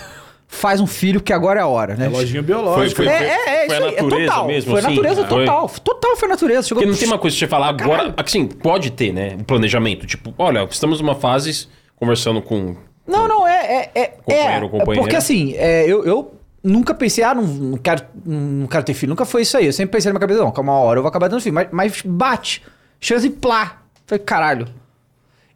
faz 0.46 0.80
um 0.80 0.86
filho 0.86 1.20
que 1.22 1.32
agora 1.32 1.60
é 1.60 1.62
a 1.62 1.66
hora, 1.66 1.96
né? 1.96 2.06
É 2.06 2.08
lojinha 2.08 2.42
biológica. 2.42 3.02
Foi- 3.02 3.10
É, 3.10 3.24
é, 3.24 3.64
é, 3.64 3.66
foi 3.66 3.66
isso 3.66 3.72
a 3.72 3.76
aí, 3.76 3.82
é 3.94 4.02
natureza 4.02 4.26
total. 4.26 4.46
mesmo, 4.46 4.70
Foi 4.70 4.80
a 4.80 4.84
assim? 4.84 4.94
natureza 4.96 5.26
Foi? 5.26 5.38
total. 5.46 5.68
Total 5.82 6.16
foi 6.16 6.28
a 6.28 6.30
natureza. 6.30 6.68
Chegou 6.68 6.82
Porque 6.82 6.92
não 6.92 6.98
tem 6.98 7.08
uma 7.08 7.18
coisa 7.18 7.34
que 7.34 7.40
você 7.40 7.46
falar 7.48 7.68
agora. 7.68 8.14
Assim, 8.16 8.46
pode 8.46 8.90
ter, 8.92 9.12
né? 9.12 9.36
Um 9.38 9.44
planejamento. 9.44 10.06
Tipo, 10.06 10.34
olha, 10.38 10.66
estamos 10.70 11.00
numa 11.00 11.14
fase 11.14 11.66
conversando 11.96 12.42
com. 12.42 12.76
Não, 13.06 13.26
não, 13.26 13.46
é. 13.48 13.90
é, 13.94 14.00
é 14.02 14.06
Companheiro 14.06 14.50
é, 14.52 14.62
ou 14.64 14.70
companheira. 14.70 15.00
Porque 15.02 15.16
assim, 15.16 15.54
é, 15.56 15.84
eu, 15.86 16.04
eu 16.04 16.34
nunca 16.62 16.94
pensei, 16.94 17.24
ah, 17.24 17.34
não, 17.34 17.42
não, 17.44 17.78
quero, 17.78 18.02
não 18.24 18.66
quero 18.66 18.84
ter 18.84 18.94
filho. 18.94 19.10
Nunca 19.10 19.24
foi 19.24 19.42
isso 19.42 19.56
aí. 19.56 19.66
Eu 19.66 19.72
sempre 19.72 19.92
pensei 19.92 20.08
na 20.10 20.14
minha 20.14 20.20
cabeça, 20.20 20.40
não, 20.42 20.50
que 20.50 20.60
uma 20.60 20.72
hora 20.74 20.98
eu 20.98 21.02
vou 21.02 21.08
acabar 21.08 21.28
tendo 21.28 21.40
filho. 21.40 21.54
Mas, 21.54 21.68
mas 21.72 22.02
bate. 22.02 22.62
Chance 23.00 23.26
e 23.26 23.30
plá. 23.30 23.82
Falei, 24.06 24.24
caralho. 24.24 24.68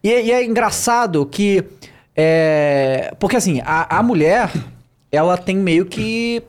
E, 0.02 0.08
e 0.08 0.32
é 0.32 0.44
engraçado 0.44 1.24
que. 1.26 1.64
É, 2.14 3.14
porque 3.18 3.36
assim, 3.36 3.60
a, 3.64 3.98
a 3.98 4.02
mulher, 4.02 4.50
ela 5.12 5.36
tem 5.36 5.56
meio 5.56 5.84
que 5.86 6.42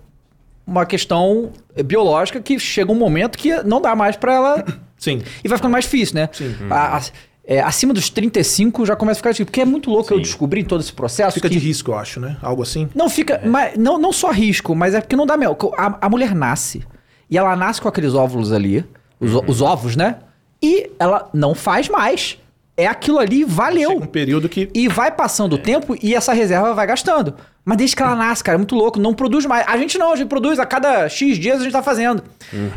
uma 0.65 0.85
questão 0.85 1.51
biológica 1.85 2.39
que 2.41 2.57
chega 2.59 2.91
um 2.91 2.95
momento 2.95 3.37
que 3.37 3.61
não 3.63 3.81
dá 3.81 3.95
mais 3.95 4.15
pra 4.15 4.33
ela 4.33 4.65
Sim. 4.97 5.21
e 5.43 5.47
vai 5.47 5.57
ficando 5.57 5.71
mais 5.71 5.85
difícil, 5.85 6.15
né? 6.15 6.29
Sim. 6.31 6.55
A- 6.69 6.97
a- 6.97 7.01
é, 7.49 7.61
acima 7.61 7.93
dos 7.93 8.09
35 8.09 8.85
já 8.85 8.93
começa 8.95 9.17
a 9.17 9.21
ficar 9.21 9.29
difícil. 9.31 9.45
Porque 9.45 9.61
é 9.61 9.65
muito 9.65 9.89
louco 9.89 10.13
eu 10.13 10.17
Sim. 10.17 10.23
descobrir 10.23 10.59
em 10.61 10.65
todo 10.65 10.81
esse 10.81 10.91
processo. 10.91 11.35
Fica 11.35 11.47
que 11.47 11.55
de 11.57 11.65
risco, 11.65 11.91
eu 11.91 11.97
acho, 11.97 12.19
né? 12.19 12.35
Algo 12.41 12.61
assim. 12.61 12.89
Não 12.93 13.09
fica. 13.09 13.41
Mas, 13.45 13.77
não, 13.77 13.97
não 13.97 14.11
só 14.11 14.31
risco, 14.31 14.75
mas 14.75 14.93
é 14.93 14.99
porque 14.99 15.15
não 15.15 15.25
dá 15.25 15.37
mel. 15.37 15.57
A, 15.77 15.97
a 16.05 16.09
mulher 16.09 16.35
nasce. 16.35 16.83
E 17.29 17.37
ela 17.37 17.55
nasce 17.55 17.79
com 17.81 17.87
aqueles 17.87 18.13
óvulos 18.13 18.51
ali. 18.51 18.83
Os, 19.19 19.33
Uhum. 19.33 19.41
os 19.47 19.61
ovos, 19.61 19.95
né? 19.95 20.17
E 20.61 20.91
ela 20.99 21.29
não 21.33 21.55
faz 21.55 21.87
mais. 21.87 22.37
É 22.75 22.85
aquilo 22.85 23.17
ali, 23.17 23.43
valeu. 23.43 23.89
Chega 23.91 24.03
um 24.03 24.07
período 24.07 24.49
que. 24.49 24.69
E 24.73 24.87
vai 24.87 25.09
passando 25.11 25.53
o 25.53 25.57
tempo 25.57 25.95
e 26.03 26.13
essa 26.13 26.33
reserva 26.33 26.73
vai 26.73 26.85
gastando. 26.85 27.33
Mas 27.65 27.77
desde 27.77 27.95
que 27.95 28.03
ela 28.03 28.15
nasce, 28.15 28.43
cara, 28.43 28.55
é 28.55 28.59
muito 28.59 28.75
louco, 28.75 28.99
não 28.99 29.13
produz 29.13 29.45
mais. 29.45 29.65
A 29.67 29.77
gente 29.77 29.97
não, 29.97 30.13
a 30.13 30.15
gente 30.15 30.27
produz 30.27 30.59
a 30.59 30.65
cada 30.65 31.09
X 31.09 31.37
dias 31.39 31.59
a 31.59 31.63
gente 31.63 31.73
tá 31.73 31.81
fazendo. 31.81 32.23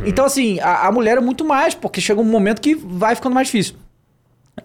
Então, 0.04 0.24
assim, 0.24 0.58
a, 0.60 0.86
a 0.88 0.92
mulher 0.92 1.18
é 1.18 1.20
muito 1.20 1.44
mais, 1.44 1.74
porque 1.74 2.00
chega 2.00 2.20
um 2.20 2.24
momento 2.24 2.60
que 2.62 2.74
vai 2.74 3.14
ficando 3.14 3.34
mais 3.34 3.48
difícil. 3.48 3.74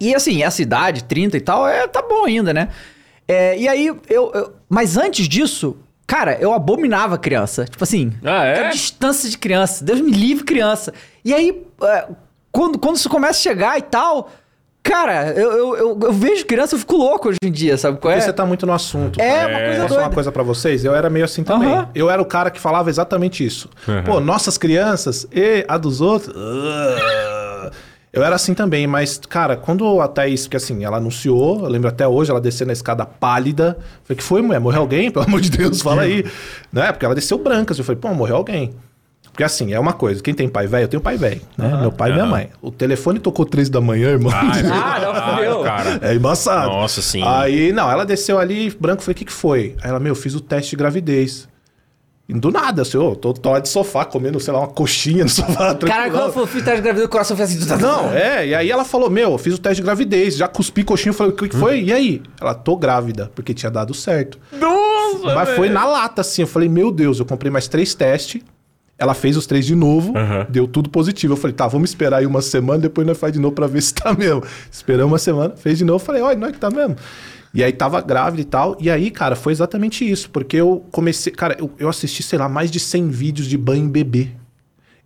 E 0.00 0.14
assim, 0.14 0.42
essa 0.42 0.60
idade, 0.62 1.04
30 1.04 1.36
e 1.36 1.40
tal, 1.40 1.66
é, 1.68 1.86
tá 1.86 2.02
bom 2.02 2.24
ainda, 2.24 2.52
né? 2.54 2.68
É, 3.28 3.58
e 3.58 3.68
aí, 3.68 3.86
eu, 3.86 4.00
eu- 4.34 4.52
Mas 4.68 4.96
antes 4.96 5.28
disso, 5.28 5.76
cara, 6.06 6.36
eu 6.40 6.52
abominava 6.52 7.18
criança. 7.18 7.64
Tipo 7.64 7.82
assim, 7.84 8.12
Ah, 8.24 8.44
é? 8.44 8.66
a 8.66 8.70
distância 8.70 9.28
de 9.28 9.36
criança. 9.38 9.84
Deus 9.84 10.00
me 10.00 10.10
livre, 10.12 10.44
criança. 10.44 10.92
E 11.24 11.34
aí, 11.34 11.62
é, 11.82 12.06
quando, 12.52 12.78
quando 12.78 12.96
isso 12.96 13.08
começa 13.08 13.38
a 13.38 13.42
chegar 13.42 13.78
e 13.78 13.82
tal. 13.82 14.30
Cara, 14.82 15.32
eu, 15.32 15.50
eu, 15.50 15.76
eu, 15.76 15.98
eu 16.00 16.12
vejo 16.12 16.46
criança, 16.46 16.76
eu 16.76 16.78
fico 16.78 16.96
louco 16.96 17.28
hoje 17.28 17.38
em 17.42 17.50
dia, 17.50 17.76
sabe 17.76 17.98
qual 17.98 18.12
é? 18.12 18.14
Porque 18.18 18.26
você 18.26 18.32
tá 18.32 18.46
muito 18.46 18.64
no 18.64 18.72
assunto. 18.72 19.20
É, 19.20 19.32
cara. 19.40 19.48
uma 19.48 19.58
coisa 19.58 19.80
Posso 19.82 19.88
doida. 19.88 20.02
uma 20.04 20.14
coisa 20.14 20.30
pra 20.32 20.42
vocês? 20.44 20.84
Eu 20.84 20.94
era 20.94 21.10
meio 21.10 21.24
assim 21.24 21.42
também. 21.42 21.68
Aham. 21.72 21.88
Eu 21.92 22.08
era 22.08 22.22
o 22.22 22.24
cara 22.24 22.52
que 22.52 22.60
falava 22.60 22.88
exatamente 22.88 23.44
isso. 23.44 23.68
Pô, 24.04 24.20
nossas 24.20 24.56
crianças 24.56 25.26
e 25.32 25.64
a 25.66 25.76
dos 25.76 26.00
outros. 26.00 26.32
ah. 26.36 27.70
Eu 28.16 28.24
era 28.24 28.34
assim 28.34 28.54
também, 28.54 28.86
mas, 28.86 29.20
cara, 29.28 29.56
quando 29.56 30.00
a 30.00 30.08
Thaís, 30.08 30.44
porque 30.44 30.56
assim, 30.56 30.82
ela 30.84 30.96
anunciou, 30.96 31.60
eu 31.64 31.68
lembro 31.68 31.88
até 31.88 32.08
hoje, 32.08 32.30
ela 32.30 32.40
descendo 32.40 32.70
a 32.70 32.72
escada 32.72 33.04
pálida. 33.04 33.76
Falei, 34.04 34.16
que 34.16 34.22
foi, 34.22 34.40
mulher? 34.40 34.58
Morreu 34.58 34.80
alguém? 34.80 35.10
Pelo 35.12 35.26
amor 35.26 35.40
de 35.40 35.50
Deus, 35.50 35.82
fala 35.82 36.02
aí. 36.02 36.24
né? 36.72 36.90
Porque 36.92 37.04
ela 37.04 37.14
desceu 37.14 37.36
branca. 37.36 37.72
assim, 37.72 37.82
Eu 37.82 37.84
falei, 37.84 38.00
pô, 38.00 38.08
morreu 38.14 38.36
alguém. 38.36 38.72
Porque 39.30 39.44
assim, 39.44 39.74
é 39.74 39.78
uma 39.78 39.92
coisa, 39.92 40.22
quem 40.22 40.32
tem 40.32 40.48
pai 40.48 40.66
velho, 40.66 40.84
eu 40.84 40.88
tenho 40.88 41.02
pai 41.02 41.18
velho, 41.18 41.42
né? 41.58 41.76
Meu 41.82 41.92
pai 41.92 42.08
e 42.08 42.14
minha 42.14 42.24
mãe. 42.24 42.48
O 42.62 42.70
telefone 42.70 43.18
tocou 43.18 43.44
três 43.44 43.68
da 43.68 43.82
manhã, 43.82 44.08
irmão. 44.12 44.32
Ai, 44.34 44.62
meu 44.62 44.72
Ah, 44.72 44.98
não, 45.44 45.62
cara. 45.62 45.98
É 46.00 46.14
embaçado. 46.14 46.68
Nossa, 46.70 47.02
sim. 47.02 47.22
Aí, 47.22 47.70
não, 47.70 47.90
ela 47.90 48.06
desceu 48.06 48.38
ali, 48.38 48.74
branco, 48.80 49.02
falei, 49.02 49.12
o 49.12 49.18
que 49.18 49.26
que 49.26 49.32
foi? 49.32 49.76
Aí 49.82 49.90
ela, 49.90 50.00
meu, 50.00 50.14
fiz 50.14 50.34
o 50.34 50.40
teste 50.40 50.70
de 50.70 50.76
gravidez. 50.76 51.46
E 52.28 52.34
do 52.34 52.50
nada, 52.50 52.82
assim, 52.82 52.96
ô, 52.96 53.14
tô, 53.14 53.32
tô 53.32 53.50
lá 53.52 53.60
de 53.60 53.68
sofá, 53.68 54.04
comendo, 54.04 54.40
sei 54.40 54.52
lá, 54.52 54.58
uma 54.60 54.66
coxinha 54.66 55.22
no 55.22 55.30
sofá. 55.30 55.76
Cara, 55.76 56.10
quando 56.10 56.36
eu 56.36 56.46
fiz 56.46 56.62
teste 56.64 56.76
de 56.76 56.82
gravidez, 56.82 57.06
o 57.06 57.08
coração 57.08 57.36
fez 57.36 57.70
assim. 57.70 57.80
Não, 57.80 58.10
é, 58.12 58.48
e 58.48 58.54
aí 58.54 58.68
ela 58.68 58.84
falou, 58.84 59.08
meu, 59.08 59.30
eu 59.32 59.38
fiz 59.38 59.54
o 59.54 59.58
teste 59.58 59.76
de 59.76 59.82
gravidez, 59.84 60.36
já 60.36 60.48
cuspi 60.48 60.82
coxinha, 60.82 61.12
falei, 61.12 61.32
o 61.32 61.36
que 61.36 61.48
que 61.48 61.56
foi? 61.56 61.84
E 61.84 61.92
aí? 61.92 62.20
Ela, 62.40 62.52
tô 62.52 62.76
grávida, 62.76 63.30
porque 63.32 63.54
tinha 63.54 63.70
dado 63.70 63.94
certo. 63.94 64.40
Nossa, 64.52 65.34
Mas 65.36 65.50
foi 65.50 65.68
na 65.68 65.84
lata, 65.86 66.22
assim, 66.22 66.42
eu 66.42 66.48
falei, 66.48 66.68
meu 66.68 66.90
Deus, 66.90 67.20
eu 67.20 67.24
comprei 67.24 67.50
mais 67.50 67.68
três 67.68 67.94
testes, 67.94 68.42
ela 68.98 69.14
fez 69.14 69.36
os 69.36 69.46
três 69.46 69.64
de 69.64 69.74
novo, 69.76 70.16
Aham. 70.16 70.46
deu 70.48 70.66
tudo 70.66 70.88
positivo. 70.90 71.34
Eu 71.34 71.36
falei, 71.36 71.54
tá, 71.54 71.68
vamos 71.68 71.90
esperar 71.90 72.16
aí 72.18 72.26
uma 72.26 72.40
semana, 72.42 72.80
depois 72.80 73.06
nós 73.06 73.16
faz 73.18 73.32
de 73.32 73.38
novo 73.38 73.54
pra 73.54 73.66
ver 73.66 73.82
se 73.82 73.94
tá 73.94 74.12
mesmo. 74.18 74.42
Esperamos 74.72 75.12
uma 75.12 75.18
semana, 75.18 75.54
fez 75.54 75.78
de 75.78 75.84
novo, 75.84 76.04
falei, 76.04 76.22
olha, 76.22 76.36
não 76.36 76.48
é 76.48 76.52
que 76.52 76.58
tá 76.58 76.70
mesmo. 76.70 76.96
E 77.56 77.64
aí 77.64 77.72
tava 77.72 78.02
grávida 78.02 78.42
e 78.42 78.44
tal. 78.44 78.76
E 78.78 78.90
aí, 78.90 79.10
cara, 79.10 79.34
foi 79.34 79.52
exatamente 79.52 80.08
isso. 80.08 80.28
Porque 80.28 80.58
eu 80.58 80.84
comecei. 80.92 81.32
Cara, 81.32 81.56
eu, 81.58 81.70
eu 81.78 81.88
assisti, 81.88 82.22
sei 82.22 82.38
lá, 82.38 82.48
mais 82.50 82.70
de 82.70 82.78
100 82.78 83.08
vídeos 83.08 83.48
de 83.48 83.56
banho 83.56 83.84
em 83.84 83.88
bebê. 83.88 84.28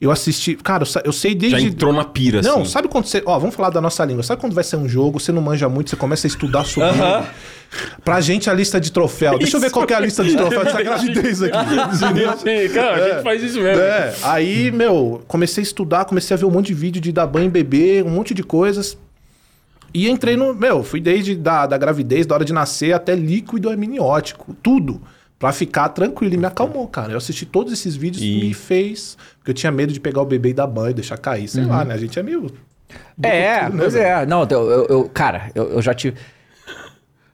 Eu 0.01 0.11
assisti. 0.11 0.57
Cara, 0.57 0.85
eu, 1.05 1.13
sei 1.13 1.35
desde. 1.35 1.61
Já 1.61 1.65
entrou 1.67 1.93
na 1.93 2.05
pira, 2.05 2.41
Não, 2.43 2.63
assim. 2.63 2.71
sabe 2.73 2.89
quando 2.89 3.05
você. 3.05 3.23
Ó, 3.25 3.39
vamos 3.39 3.55
falar 3.55 3.71
da 3.71 3.81
nossa 3.81 4.05
língua. 4.05 4.23
Sabe 4.25 4.41
quando 4.41 4.55
vai 4.55 4.65
ser 4.65 4.77
um 4.77 4.89
jogo, 4.89 5.21
você 5.21 5.31
não 5.31 5.43
manja 5.43 5.69
muito, 5.69 5.91
você 5.91 5.97
começa 5.97 6.27
a 6.27 6.29
estudar 6.29 6.65
sobre. 6.65 6.89
Aham. 6.99 7.25
Pra 8.05 8.21
gente, 8.21 8.51
a 8.51 8.55
lista 8.55 8.81
de 8.81 8.91
troféu. 8.91 9.39
Deixa 9.39 9.59
eu 9.59 9.61
ver 9.61 9.71
qual 9.71 9.87
que 9.87 9.93
é 9.93 9.97
a 9.97 10.01
lista 10.01 10.25
de 10.25 10.35
troféu 10.37 10.65
dessa 10.65 10.83
gravidez 10.83 11.43
aqui. 11.43 11.53
Cara, 12.73 13.05
a 13.05 13.09
gente 13.11 13.23
faz 13.23 13.43
isso 13.43 13.61
mesmo. 13.61 13.81
É, 13.81 14.13
aí, 14.25 14.73
meu, 14.73 15.23
comecei 15.29 15.63
a 15.63 15.65
estudar, 15.65 16.05
comecei 16.07 16.35
a 16.35 16.39
ver 16.39 16.47
um 16.47 16.51
monte 16.51 16.69
de 16.69 16.75
vídeo 16.75 17.01
de 17.01 17.13
dar 17.13 17.27
banho 17.27 17.47
em 17.47 17.51
bebê, 17.51 18.03
um 18.05 18.11
monte 18.11 18.35
de 18.35 18.43
coisas. 18.43 18.97
E 19.93 20.09
entrei 20.09 20.37
no. 20.37 20.55
Meu, 20.55 20.83
fui 20.83 21.01
desde 21.01 21.35
da, 21.35 21.67
da 21.67 21.77
gravidez, 21.79 22.27
da 22.27 22.35
hora 22.35 22.45
de 22.45 22.53
nascer, 22.53 22.93
até 22.93 23.15
líquido 23.15 23.69
amniótico, 23.71 24.55
tudo. 24.63 25.01
Pra 25.39 25.53
ficar 25.53 25.89
tranquilo. 25.89 26.35
E 26.35 26.37
me 26.37 26.45
acalmou, 26.47 26.87
cara. 26.87 27.13
Eu 27.13 27.17
assisti 27.17 27.47
todos 27.47 27.73
esses 27.73 27.97
vídeos 27.97 28.23
e 28.23 28.41
me 28.49 28.55
fez. 28.55 29.17
Porque 29.39 29.51
eu 29.51 29.55
tinha 29.55 29.73
medo 29.73 29.91
de 29.93 29.99
pegar 29.99 30.21
o 30.21 30.27
bebê 30.27 30.51
e 30.51 30.53
dar 30.55 30.67
banho, 30.67 30.93
deixar 30.95 31.17
cair. 31.17 31.49
Sei 31.49 31.65
lá, 31.65 31.83
né? 31.85 31.95
A 31.95 31.97
gente 31.97 32.19
é 32.19 32.23
meio. 32.23 32.53
É, 33.23 33.61
tudo, 33.65 33.73
né, 33.77 33.79
pois 33.83 33.93
velho? 33.95 34.05
é. 34.07 34.27
Não, 34.27 34.47
eu, 34.51 34.71
eu- 34.71 34.87
eu- 34.87 35.09
cara, 35.09 35.51
eu, 35.55 35.71
eu 35.73 35.81
já 35.83 35.95
tive 35.95 36.17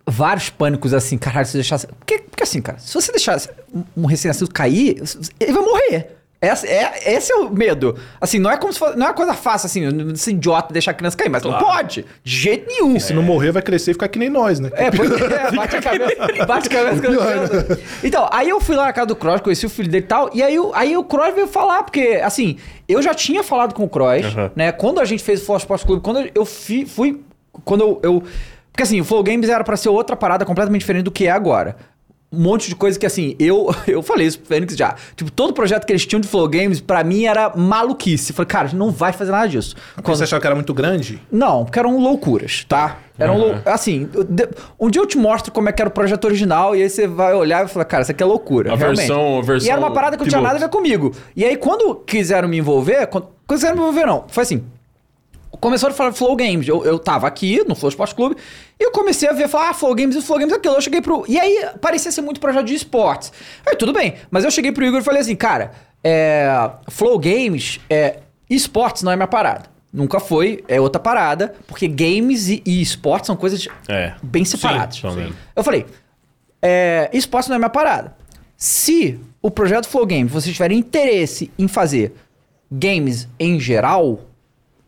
vários 0.07 0.49
pânicos 0.51 0.95
assim, 0.95 1.19
caralho, 1.19 1.47
se 1.47 1.53
você 1.53 1.59
deixasse. 1.59 1.87
Porque, 1.89 2.19
porque 2.21 2.43
assim, 2.43 2.63
cara, 2.63 2.79
se 2.79 2.95
você 2.95 3.11
deixasse 3.11 3.49
um- 3.75 3.85
um 3.97 4.07
recém-nascido 4.07 4.51
cair, 4.53 5.03
ele 5.41 5.53
vai 5.53 5.63
morrer. 5.63 6.16
Esse 6.41 6.67
é, 6.69 7.15
esse 7.15 7.33
é 7.33 7.37
o 7.37 7.51
medo. 7.51 7.97
Assim, 8.21 8.39
não 8.39 8.51
é 8.51 8.59
como 8.59 8.71
se 8.73 8.79
fosse. 8.79 8.95
Não 8.97 9.07
é 9.07 9.09
uma 9.09 9.15
coisa 9.15 9.33
fácil, 9.33 9.67
assim, 9.67 10.15
ser 10.17 10.33
idiota 10.33 10.71
deixar 10.73 10.91
a 10.91 10.95
criança 10.95 11.17
cair, 11.17 11.31
mas 11.31 11.43
não 11.43 11.59
pode. 11.59 12.05
De 12.23 12.37
jeito 12.37 12.67
nenhum. 12.69 13.01
Se 13.01 13.15
não 13.15 13.23
morrer, 13.23 13.53
vai 13.53 13.63
crescer 13.63 13.93
e 13.93 13.95
ficar 13.95 14.07
que 14.09 14.19
nem 14.19 14.29
nós, 14.29 14.61
né? 14.61 14.71
É, 14.75 14.91
pois 14.91 15.11
é, 15.19 15.51
bate 15.51 15.77
a 15.77 15.81
cabeça, 15.83 16.47
bate 16.47 16.69
a 16.69 16.71
cabeça 16.71 17.03
com 17.03 17.09
criança. 17.09 17.79
Então, 18.05 18.29
aí 18.31 18.51
eu 18.51 18.61
fui 18.61 18.77
lá 18.77 18.85
na 18.85 18.93
casa 18.93 19.07
do 19.07 19.17
Cross, 19.17 19.41
conheci 19.41 19.65
o 19.65 19.71
filho 19.71 19.89
dele 19.89 20.05
e 20.05 20.09
tal, 20.09 20.31
e 20.35 20.43
aí, 20.43 20.59
o- 20.59 20.73
aí 20.75 20.95
o 20.97 21.03
Cross 21.05 21.35
veio 21.35 21.47
falar, 21.49 21.83
porque, 21.85 22.21
assim, 22.23 22.59
eu 22.87 23.01
já 23.01 23.15
tinha 23.15 23.43
falado 23.43 23.75
com 23.75 23.85
o 23.85 23.89
Cross, 23.89 24.27
Aham. 24.27 24.51
né, 24.55 24.73
quando 24.73 25.01
a 25.01 25.05
gente 25.07 25.25
fez 25.25 25.41
o 25.41 25.45
Force 25.47 25.65
Sports 25.65 25.87
Clube, 25.87 26.03
quando 26.03 26.29
eu 26.35 26.45
fi- 26.45 26.85
fui, 26.85 27.19
quando 27.65 27.81
eu, 27.81 28.01
eu- 28.03 28.23
porque 28.71 28.83
assim, 28.83 29.01
o 29.01 29.05
Flow 29.07 29.23
Games 29.23 29.49
era 29.49 29.65
pra 29.65 29.75
ser 29.75 29.89
outra 29.89 30.15
parada 30.15 30.45
completamente 30.45 30.81
diferente 30.83 31.05
do 31.05 31.11
que 31.11 31.27
é 31.27 31.31
agora. 31.31 31.77
Um 32.37 32.43
monte 32.43 32.69
de 32.69 32.75
coisa 32.77 32.99
que, 32.99 33.07
assim, 33.07 33.35
eu, 33.39 33.75
eu 33.89 34.03
falei 34.03 34.27
isso 34.27 34.39
pro 34.39 34.49
Fênix 34.49 34.77
já. 34.77 34.95
Tipo, 35.15 35.31
todo 35.31 35.53
projeto 35.53 35.87
que 35.87 35.93
eles 35.93 36.05
tinham 36.05 36.21
de 36.21 36.29
Flow 36.29 36.49
Games, 36.49 36.81
pra 36.81 37.03
mim, 37.03 37.25
era 37.25 37.53
maluquice. 37.57 38.31
Eu 38.33 38.37
falei, 38.37 38.47
cara, 38.47 38.65
a 38.65 38.69
gente 38.69 38.79
não 38.79 38.91
vai 38.91 39.13
fazer 39.13 39.33
nada 39.33 39.49
disso. 39.49 39.75
Quando 40.03 40.17
você 40.17 40.25
achava 40.25 40.41
que 40.41 40.47
era 40.47 40.55
muito 40.55 40.75
grande? 40.75 41.21
Não, 41.31 41.65
porque 41.65 41.79
eram 41.79 41.99
loucuras, 41.99 42.65
tá? 42.69 42.99
Eram 43.19 43.39
lou... 43.39 43.55
Assim, 43.65 44.09
de- 44.29 44.49
um 44.79 44.91
dia 44.91 45.01
eu 45.01 45.07
te 45.07 45.17
mostro 45.17 45.51
como 45.51 45.69
é 45.69 45.73
que 45.73 45.81
era 45.81 45.89
o 45.89 45.93
projeto 45.93 46.27
original 46.27 46.77
e 46.77 46.83
aí 46.83 46.91
você 46.91 47.07
vai 47.07 47.33
olhar 47.35 47.65
e 47.65 47.69
falar, 47.69 47.87
cara, 47.87 48.03
isso 48.03 48.11
aqui 48.13 48.23
é 48.23 48.27
loucura. 48.27 48.73
A 48.73 48.77
realmente. 48.77 48.99
versão- 48.99 49.39
a 49.39 49.43
versão 49.43 49.67
E 49.67 49.71
era 49.71 49.81
uma 49.81 49.91
parada 49.91 50.17
que 50.19 50.23
não 50.23 50.29
tinha 50.29 50.41
nada 50.43 50.57
a 50.57 50.61
ver 50.61 50.69
comigo. 50.69 51.13
E 51.35 51.43
aí, 51.45 51.57
quando 51.57 51.95
quiseram 51.95 52.47
me 52.47 52.59
envolver, 52.59 53.07
quando 53.07 53.29
quiseram 53.49 53.77
me 53.77 53.81
envolver, 53.81 54.05
não. 54.05 54.25
Foi 54.29 54.43
assim. 54.43 54.63
Começou 55.61 55.89
a 55.89 55.93
falar 55.93 56.13
Flow 56.13 56.35
Games. 56.37 56.67
Eu, 56.69 56.85
eu 56.85 56.99
tava 56.99 57.27
aqui 57.27 57.63
no 57.67 57.75
Flow 57.75 57.89
Sports 57.91 58.13
Clube 58.15 58.37
e 58.79 58.85
eu 58.85 58.91
comecei 58.91 59.29
a 59.29 59.33
ver, 59.33 59.49
falar, 59.49 59.71
ah, 59.71 59.75
Flow 59.75 59.95
Games 59.95 60.17
e 60.17 60.23
Flow 60.23 60.39
Games 60.39 60.53
aquilo. 60.55 60.75
Eu 60.75 60.81
cheguei 60.81 61.01
pro. 61.01 61.25
E 61.29 61.39
aí 61.39 61.69
parecia 61.81 62.11
ser 62.13 62.21
muito 62.23 62.41
projeto 62.41 62.67
de 62.67 62.75
esportes. 62.75 63.33
Aí 63.67 63.77
tudo 63.77 63.93
bem, 63.93 64.15
mas 64.31 64.45
eu 64.45 64.51
cheguei 64.51 64.73
pro 64.73 64.85
Igor 64.85 65.01
e 65.01 65.05
falei 65.05 65.21
assim, 65.21 65.37
cara, 65.37 65.73
é, 66.05 66.49
Flow 66.89 67.19
Games, 67.19 67.81
é, 67.89 68.19
esportes 68.49 69.03
não 69.03 69.13
é 69.13 69.17
minha 69.17 69.27
parada. 69.29 69.65
Nunca 69.93 70.21
foi, 70.21 70.63
é 70.69 70.79
outra 70.81 71.01
parada, 71.01 71.55
porque 71.67 71.89
games 71.89 72.49
e, 72.49 72.63
e 72.67 72.83
esportes 72.83 73.29
são 73.29 73.37
coisas 73.37 73.67
É. 73.89 74.13
bem 74.23 74.45
separadas. 74.45 74.97
Sim. 74.97 75.33
Eu 75.55 75.65
falei, 75.65 75.87
é, 76.61 77.09
esportes 77.15 77.49
não 77.49 77.57
é 77.57 77.59
minha 77.59 77.71
parada. 77.71 78.15
Se 78.59 79.19
o 79.41 79.51
projeto 79.51 79.89
Flow 79.89 80.05
Games, 80.05 80.31
vocês 80.31 80.53
tiverem 80.55 80.79
interesse 80.79 81.51
em 81.59 81.67
fazer 81.69 82.15
games 82.71 83.29
em 83.39 83.59
geral, 83.61 84.21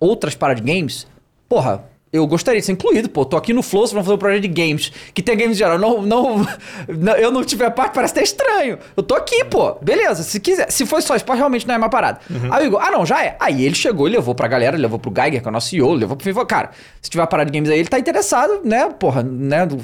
outras 0.00 0.34
paradas 0.34 0.62
de 0.64 0.72
games, 0.72 1.06
porra, 1.48 1.84
eu 2.10 2.26
gostaria 2.26 2.58
de 2.58 2.64
ser 2.64 2.72
incluído, 2.72 3.06
pô. 3.10 3.22
Tô 3.22 3.36
aqui 3.36 3.52
no 3.52 3.62
Flow, 3.62 3.86
vão 3.88 4.02
fazer 4.02 4.14
um 4.14 4.18
projeto 4.18 4.40
de 4.40 4.48
games 4.48 4.90
que 5.12 5.22
tem 5.22 5.36
games 5.36 5.56
em 5.56 5.58
geral. 5.58 5.78
Não, 5.78 6.00
não, 6.00 6.46
não- 6.88 7.12
eu 7.16 7.30
não 7.30 7.44
tiver 7.44 7.68
parte, 7.70 7.92
parece 7.92 8.12
até 8.12 8.22
estranho. 8.22 8.78
Eu 8.96 9.02
tô 9.02 9.14
aqui, 9.14 9.44
pô. 9.44 9.74
Beleza, 9.82 10.22
se 10.22 10.40
quiser. 10.40 10.70
Se 10.70 10.86
for 10.86 11.02
só 11.02 11.14
esporte, 11.16 11.36
realmente 11.38 11.66
não 11.66 11.74
é 11.74 11.78
minha 11.78 11.90
parada. 11.90 12.20
Aí 12.50 12.64
o 12.64 12.66
Igor, 12.68 12.80
ah, 12.82 12.90
não, 12.90 13.04
já 13.04 13.22
é. 13.22 13.36
Aí 13.38 13.62
ele 13.62 13.74
chegou 13.74 14.08
e 14.08 14.12
levou 14.12 14.34
pra 14.34 14.48
galera, 14.48 14.74
levou 14.78 14.98
pro 14.98 15.12
Geiger, 15.14 15.42
que 15.42 15.48
é 15.48 15.50
o 15.50 15.52
nosso 15.52 15.68
CEO, 15.68 15.92
levou 15.92 16.16
pro 16.16 16.24
FIFA. 16.24 16.46
Cara, 16.46 16.70
se 17.02 17.10
tiver 17.10 17.20
uma 17.20 17.26
parada 17.28 17.50
de 17.50 17.58
games 17.58 17.70
aí, 17.70 17.78
ele 17.78 17.88
tá 17.90 17.98
interessado, 17.98 18.62
né, 18.64 18.88
porra, 18.98 19.22
né, 19.22 19.66
do, 19.66 19.76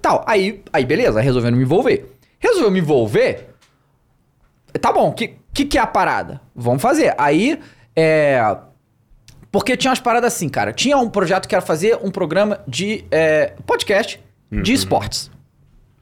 tal. 0.00 0.24
Aí, 0.26 0.62
aí 0.72 0.84
beleza, 0.84 1.20
resolvendo 1.20 1.56
me 1.56 1.62
envolver. 1.62 2.12
Resolveu 2.40 2.72
me 2.72 2.80
envolver, 2.80 3.50
Tá 4.80 4.90
bom, 4.92 5.10
o 5.10 5.12
que, 5.12 5.34
que, 5.54 5.64
que 5.66 5.78
é 5.78 5.80
a 5.80 5.86
parada? 5.86 6.40
Vamos 6.56 6.80
fazer. 6.82 7.14
Aí, 7.18 7.60
é. 7.94 8.42
Porque 9.52 9.76
tinha 9.76 9.90
umas 9.90 10.00
paradas 10.00 10.34
assim, 10.34 10.48
cara. 10.48 10.72
Tinha 10.72 10.96
um 10.96 11.08
projeto 11.10 11.46
que 11.46 11.54
era 11.54 11.62
fazer 11.62 11.98
um 12.02 12.10
programa 12.10 12.60
de 12.66 13.04
é, 13.10 13.52
podcast 13.66 14.18
de 14.50 14.72
esportes. 14.72 15.30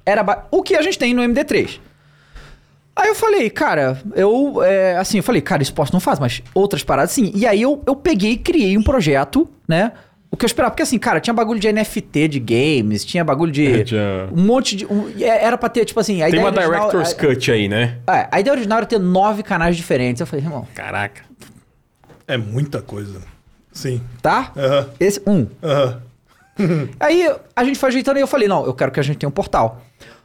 Era 0.07 0.23
ba- 0.23 0.47
o 0.51 0.63
que 0.63 0.75
a 0.77 0.83
gente 0.83 0.97
tem 0.99 1.13
no 1.13 1.21
MD3. 1.23 1.79
Aí 2.97 3.09
eu 3.09 3.15
falei, 3.15 3.49
cara, 3.51 4.01
eu. 4.15 4.63
é, 4.63 4.97
assim, 4.97 5.19
eu 5.19 5.23
falei, 5.23 5.41
cara, 5.41 5.63
esporte 5.63 5.93
não 5.93 6.01
faz, 6.01 6.19
mas 6.19 6.43
outras 6.55 6.83
paradas 6.85 7.11
sim. 7.13 7.33
E 7.35 7.47
aí 7.47 7.61
eu, 7.63 7.83
eu 7.87 7.97
peguei 7.97 8.33
e 8.33 8.37
criei 8.37 8.77
um 8.79 8.83
projeto, 8.83 9.49
né? 9.69 9.93
O 10.31 10.37
que 10.37 10.45
eu 10.45 10.47
esperava, 10.47 10.71
porque 10.71 10.83
assim, 10.85 10.99
cara, 10.99 11.19
tinha 11.19 11.35
bagulho 11.35 11.59
de 11.59 11.73
NFT 11.73 12.29
de 12.29 12.39
games, 12.39 13.05
tinha 13.05 13.25
bagulho 13.25 13.51
de. 13.51 13.83
Tinha- 13.85 14.29
Um 14.33 14.43
monte 14.45 14.77
de. 14.77 14.87
um- 14.87 15.09
é, 15.19 15.45
era 15.45 15.59
pra 15.59 15.69
ter, 15.69 15.85
tipo 15.85 15.99
assim. 15.99 16.23
A 16.23 16.27
Tem 16.27 16.35
ideia 16.35 16.45
uma 16.45 16.51
original- 16.51 16.89
Director's 16.91 17.13
a- 17.13 17.17
Cut 17.35 17.51
aí, 17.53 17.69
né? 17.69 17.99
é, 18.09 18.29
a 18.31 18.39
ideia 18.41 18.53
original 18.55 18.79
era 18.79 18.87
ter 18.87 18.99
nove 19.01 19.43
canais 19.43 19.77
diferentes. 19.77 20.21
Eu 20.21 20.27
falei, 20.27 20.45
irmão, 20.45 20.69
Caraca. 20.75 21.23
É 22.29 22.37
muita 22.37 22.81
coisa. 22.81 23.21
Sim. 23.81 24.01
tá? 24.21 24.53
Esse, 24.99 25.21
um. 25.27 25.47
Aí 27.01 27.31
a 27.55 27.65
gente 27.65 27.79
foi 27.79 27.89
ajeitando 27.89 28.19
e 28.19 28.23
eu 28.23 28.27
falei, 28.27 28.49
não, 28.49 28.65
eu 28.67 28.75
quero 28.75 28.93
que 28.93 29.01
a 29.01 29.03
gente 29.03 29.19
tenha 29.19 29.29
um 29.29 29.33
portal. 29.33 29.83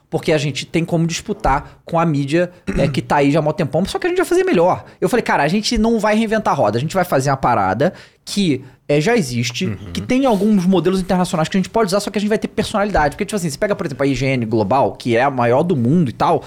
Porque 0.10 0.32
a 0.32 0.38
gente 0.38 0.66
tem 0.66 0.86
como 0.86 1.06
disputar 1.08 1.80
com 1.84 2.00
a 2.00 2.06
mídia 2.06 2.52
é, 2.78 2.88
que 2.88 3.02
tá 3.02 3.18
aí 3.18 3.32
já 3.32 3.40
há 3.40 3.42
mó 3.42 3.52
tempão, 3.52 3.84
só 3.86 3.98
que 3.98 4.06
a 4.06 4.10
gente 4.10 4.18
vai 4.18 4.26
fazer 4.26 4.44
melhor. 4.44 4.86
Eu 5.02 5.10
falei, 5.10 5.24
cara, 5.24 5.44
a 5.44 5.48
gente 5.48 5.78
não 5.78 6.00
vai 6.00 6.16
reinventar 6.16 6.54
a 6.54 6.56
roda, 6.56 6.78
a 6.78 6.82
gente 6.82 6.94
vai 6.94 7.04
fazer 7.04 7.32
uma 7.32 7.38
parada 7.38 7.92
que 8.24 8.64
é, 8.88 9.02
já 9.02 9.18
existe, 9.18 9.78
que 9.92 10.00
tem 10.00 10.26
alguns 10.26 10.66
modelos 10.66 11.02
internacionais 11.02 11.50
que 11.50 11.58
a 11.58 11.60
gente 11.60 11.70
pode 11.70 11.88
usar, 11.88 12.00
só 12.00 12.12
que 12.12 12.18
a 12.18 12.22
gente 12.22 12.30
vai 12.30 12.38
ter 12.38 12.48
personalidade. 12.48 13.16
Porque, 13.16 13.26
tipo 13.26 13.36
assim, 13.36 13.50
você 13.50 13.58
pega, 13.58 13.76
por 13.76 13.86
exemplo, 13.86 14.04
a 14.04 14.08
IGN 14.08 14.46
Global, 14.46 14.94
que 14.94 15.18
é 15.18 15.24
a 15.24 15.32
maior 15.32 15.64
do 15.64 15.76
mundo 15.76 16.10
e 16.10 16.14
tal, 16.14 16.44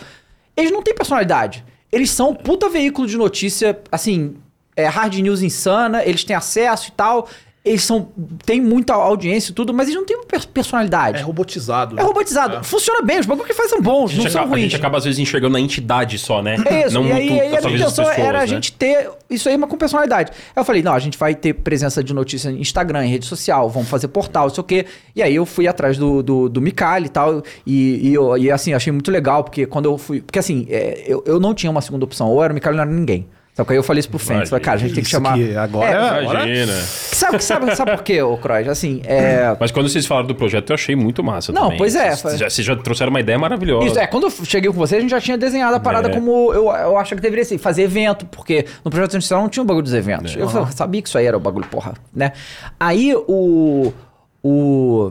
eles 0.56 0.70
não 0.70 0.82
têm 0.82 0.94
personalidade. 0.94 1.64
Eles 1.90 2.10
são 2.10 2.30
um 2.30 2.34
puta 2.34 2.68
veículo 2.68 3.08
de 3.08 3.16
notícia, 3.16 3.78
assim, 3.90 4.36
é, 4.78 4.86
hard 4.86 5.14
news 5.16 5.42
insana, 5.42 6.04
eles 6.04 6.24
têm 6.24 6.36
acesso 6.36 6.88
e 6.88 6.92
tal, 6.92 7.28
eles 7.64 7.82
são 7.82 8.08
têm 8.46 8.62
muita 8.62 8.94
audiência 8.94 9.50
e 9.50 9.54
tudo, 9.54 9.74
mas 9.74 9.88
eles 9.88 9.98
não 10.00 10.06
têm 10.06 10.24
per- 10.24 10.46
personalidade. 10.46 11.18
É 11.18 11.22
robotizado. 11.22 11.98
É 11.98 12.02
robotizado. 12.02 12.64
Funciona 12.64 13.02
bem, 13.02 13.18
os 13.18 13.26
bagulhos 13.26 13.48
que 13.48 13.52
faz 13.54 13.68
são 13.68 13.82
bons, 13.82 14.12
A 14.12 14.14
não 14.14 14.22
gente, 14.22 14.30
são 14.32 14.40
acaba, 14.40 14.44
a 14.46 14.48
ruins. 14.56 14.62
gente 14.62 14.76
acaba, 14.76 14.96
às 14.98 15.04
vezes, 15.04 15.18
enxergando 15.18 15.56
a 15.56 15.60
entidade 15.60 16.16
só, 16.18 16.40
né? 16.40 16.56
É 16.64 16.86
isso, 16.86 16.94
Não 16.94 17.04
e 17.06 17.12
aí, 17.12 17.28
muito 17.28 17.42
aí 17.42 17.56
a 17.56 17.60
minha 17.60 17.76
intenção 17.76 18.04
pessoas, 18.06 18.18
era 18.26 18.38
a 18.38 18.40
né? 18.42 18.46
gente 18.46 18.72
ter 18.72 19.10
isso 19.28 19.48
aí, 19.50 19.58
mas 19.58 19.68
com 19.68 19.76
personalidade. 19.76 20.30
Aí 20.32 20.60
eu 20.60 20.64
falei, 20.64 20.82
não, 20.82 20.94
a 20.94 20.98
gente 20.98 21.18
vai 21.18 21.34
ter 21.34 21.52
presença 21.52 22.02
de 22.02 22.14
notícia 22.14 22.48
em 22.48 22.58
Instagram, 22.60 23.04
em 23.04 23.10
rede 23.10 23.26
social, 23.26 23.68
vamos 23.68 23.88
fazer 23.88 24.08
portal, 24.08 24.46
não 24.46 24.54
sei 24.54 24.60
o 24.62 24.64
quê. 24.64 24.86
E 25.14 25.22
aí 25.22 25.34
eu 25.34 25.44
fui 25.44 25.66
atrás 25.68 25.98
do, 25.98 26.22
do, 26.22 26.48
do 26.48 26.62
Micali 26.62 27.06
e 27.06 27.10
tal, 27.10 27.42
e, 27.66 28.08
e, 28.08 28.14
eu- 28.14 28.38
e, 28.38 28.50
assim, 28.50 28.72
achei 28.72 28.92
muito 28.92 29.10
legal, 29.10 29.44
porque 29.44 29.66
quando 29.66 29.86
eu 29.86 29.98
fui... 29.98 30.22
Porque 30.22 30.38
assim, 30.38 30.66
é, 30.70 31.04
eu, 31.06 31.22
eu 31.26 31.38
não 31.38 31.52
tinha 31.52 31.70
uma 31.70 31.82
segunda 31.82 32.04
opção, 32.04 32.28
ou 32.30 32.42
era 32.42 32.52
o 32.52 32.54
Micali 32.54 32.78
ou 32.78 32.84
não 32.84 32.90
era 32.90 32.98
ninguém. 32.98 33.26
Só 33.58 33.64
que 33.64 33.72
aí 33.72 33.76
eu 33.76 33.82
falei 33.82 33.98
isso 33.98 34.08
pro 34.08 34.20
Fênix, 34.20 34.50
falei, 34.50 34.64
cara, 34.64 34.76
a 34.76 34.80
gente 34.80 34.94
tem 34.94 35.02
que 35.02 35.10
chamar... 35.10 35.34
que 35.34 35.56
agora 35.56 35.90
É, 35.90 35.96
agora- 35.96 36.46
Imagina. 36.46 36.72
Sabe, 36.80 37.42
sabe, 37.42 37.74
sabe 37.74 37.90
por 37.96 38.04
quê, 38.04 38.22
ô 38.22 38.36
Croix? 38.36 38.68
Assim, 38.68 39.02
é... 39.04 39.56
Mas 39.58 39.72
quando 39.72 39.88
vocês 39.88 40.06
falaram 40.06 40.28
do 40.28 40.34
projeto, 40.36 40.70
eu 40.70 40.74
achei 40.74 40.94
muito 40.94 41.24
massa 41.24 41.50
Não, 41.50 41.62
também. 41.62 41.78
pois 41.78 41.96
é, 41.96 42.10
Vocês 42.10 42.20
foi- 42.22 42.36
já, 42.38 42.48
vocês 42.48 42.64
já 42.64 42.76
trouxeram 42.76 43.10
uma 43.10 43.18
ideia 43.18 43.36
maravilhosa. 43.36 43.84
Isso, 43.88 43.98
é, 43.98 44.06
quando 44.06 44.28
eu 44.28 44.30
cheguei 44.44 44.70
com 44.70 44.76
você, 44.78 44.94
a 44.94 45.00
gente 45.00 45.10
já 45.10 45.20
tinha 45.20 45.36
desenhado 45.36 45.74
a 45.74 45.80
parada 45.80 46.08
É. 46.08 46.14
como 46.14 46.52
eu, 46.54 46.66
eu 46.70 46.96
acho 46.96 47.16
que 47.16 47.20
deveria 47.20 47.44
ser, 47.44 47.58
fazer 47.58 47.82
evento, 47.82 48.26
porque 48.26 48.64
no 48.84 48.92
projeto 48.92 49.14
industrial 49.14 49.42
não 49.42 49.48
tinha 49.48 49.64
o 49.64 49.66
bagulho 49.66 49.82
dos 49.82 49.92
eventos. 49.94 50.36
É. 50.36 50.40
Eu 50.40 50.48
fa- 50.48 50.70
sabia 50.70 51.02
que 51.02 51.08
isso 51.08 51.18
aí 51.18 51.26
era 51.26 51.36
o 51.36 51.40
bagulho, 51.40 51.66
porra, 51.66 51.94
né? 52.14 52.30
Aí 52.78 53.12
o. 53.26 53.92
O. 54.40 55.10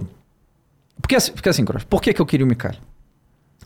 Porque, 1.02 1.18
assim- 1.18 1.34
porque 1.34 1.50
assim, 1.50 1.66
Cross, 1.66 1.84
por 1.84 2.02
que, 2.02 2.14
que 2.14 2.22
eu 2.22 2.26
queria 2.26 2.46
o 2.46 2.50
Micali? 2.50 2.78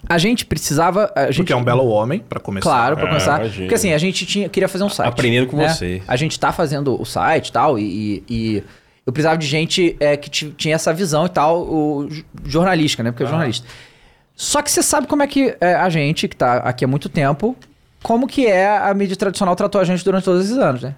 A 0.07 0.17
gente 0.17 0.45
precisava. 0.45 1.11
A 1.15 1.27
gente, 1.27 1.37
Porque 1.37 1.53
é 1.53 1.55
um 1.55 1.63
belo 1.63 1.85
homem, 1.87 2.19
pra 2.19 2.39
começar. 2.39 2.69
Claro, 2.69 2.95
pra 2.95 3.05
É, 3.05 3.07
começar. 3.07 3.39
imagino. 3.39 3.63
Porque 3.65 3.75
assim, 3.75 3.93
a 3.93 3.97
gente 3.97 4.25
tinha, 4.25 4.49
queria 4.49 4.67
fazer 4.67 4.83
um 4.83 4.89
site. 4.89 5.07
Aprendendo 5.09 5.47
com 5.47 5.57
né? 5.57 5.69
você. 5.69 6.01
A 6.07 6.15
gente 6.15 6.39
tá 6.39 6.51
fazendo 6.51 6.99
o 6.99 7.05
site 7.05 7.47
e 7.49 7.51
tal, 7.51 7.77
e, 7.79 8.63
eu 9.05 9.11
precisava 9.13 9.37
de 9.37 9.47
gente 9.47 9.95
é, 9.99 10.15
que 10.17 10.29
ti- 10.29 10.53
tinha 10.57 10.75
essa 10.75 10.93
visão 10.93 11.25
e 11.25 11.29
tal, 11.29 11.61
o, 11.61 12.09
jornalística, 12.45 13.01
né? 13.03 13.11
Porque 13.11 13.23
é 13.23 13.27
jornalista. 13.27 13.67
Só 14.35 14.61
que 14.61 14.71
você 14.71 14.81
sabe 14.81 15.07
como 15.07 15.21
é 15.23 15.27
que 15.27 15.55
é, 15.61 15.75
a 15.75 15.89
gente, 15.89 16.27
que 16.27 16.35
tá 16.35 16.57
aqui 16.57 16.83
há 16.85 16.87
muito 16.87 17.07
tempo, 17.09 17.55
como 18.01 18.27
que 18.27 18.47
é 18.47 18.67
a 18.77 18.93
mídia 18.93 19.15
tradicional 19.15 19.55
tratou 19.55 19.79
a 19.79 19.83
gente 19.83 20.03
durante 20.03 20.23
todos 20.23 20.45
esses 20.45 20.57
anos, 20.57 20.81
né? 20.81 20.95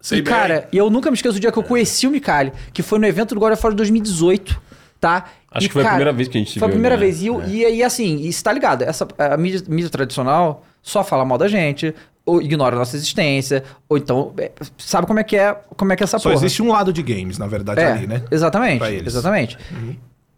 Sei 0.00 0.18
e, 0.18 0.22
bem. 0.22 0.32
cara, 0.32 0.68
e 0.72 0.76
eu 0.76 0.88
nunca 0.90 1.10
me 1.10 1.14
esqueço 1.14 1.34
do 1.34 1.40
dia 1.40 1.52
que 1.52 1.58
eu 1.58 1.62
conheci 1.62 2.06
o 2.06 2.10
Micali, 2.10 2.52
que 2.72 2.82
foi 2.82 2.98
no 2.98 3.06
evento 3.06 3.34
do 3.34 3.40
God 3.40 3.52
of 3.52 3.62
War 3.64 3.72
de 3.72 3.76
2018, 3.76 4.60
tá? 5.00 5.24
Acho 5.50 5.66
E, 5.66 5.68
que 5.68 5.72
foi 5.72 5.82
a 5.82 5.88
primeira 5.88 6.12
vez 6.12 6.28
que 6.28 6.36
a 6.36 6.40
gente 6.40 6.52
se 6.52 6.58
Foi 6.58 6.66
a 6.66 6.68
viu, 6.68 6.74
primeira 6.74 6.96
né? 6.96 7.00
vez. 7.02 7.22
E, 7.22 7.26
eu- 7.28 7.42
e, 7.46 7.64
e 7.76 7.82
assim, 7.82 8.16
e 8.20 8.32
você 8.32 8.42
tá 8.42 8.52
ligado, 8.52 8.82
essa, 8.82 9.06
a 9.18 9.36
mídia, 9.36 9.62
mídia 9.68 9.88
tradicional 9.90 10.64
só 10.82 11.02
fala 11.02 11.24
mal 11.24 11.36
da 11.38 11.48
gente, 11.48 11.94
ou 12.24 12.40
ignora 12.40 12.76
a 12.76 12.78
nossa 12.78 12.96
existência, 12.96 13.64
ou 13.88 13.96
então, 13.96 14.32
é, 14.38 14.52
sabe 14.78 15.06
como 15.06 15.18
é 15.18 15.24
que 15.24 15.36
é, 15.36 15.54
como 15.76 15.92
é 15.92 15.96
que 15.96 16.02
é 16.02 16.04
essa 16.04 16.18
Só 16.18 16.28
porra. 16.30 16.34
existe 16.44 16.62
um 16.62 16.68
lado 16.70 16.92
de 16.92 17.02
games, 17.02 17.38
na 17.38 17.46
verdade, 17.46 17.80
É, 17.80 17.92
ali, 17.92 18.06
né? 18.06 18.22
Exatamente, 18.30 18.78
Pra 18.78 18.90
eles. 18.90 19.12
Uhum. 19.14 19.18
exatamente. 19.20 19.58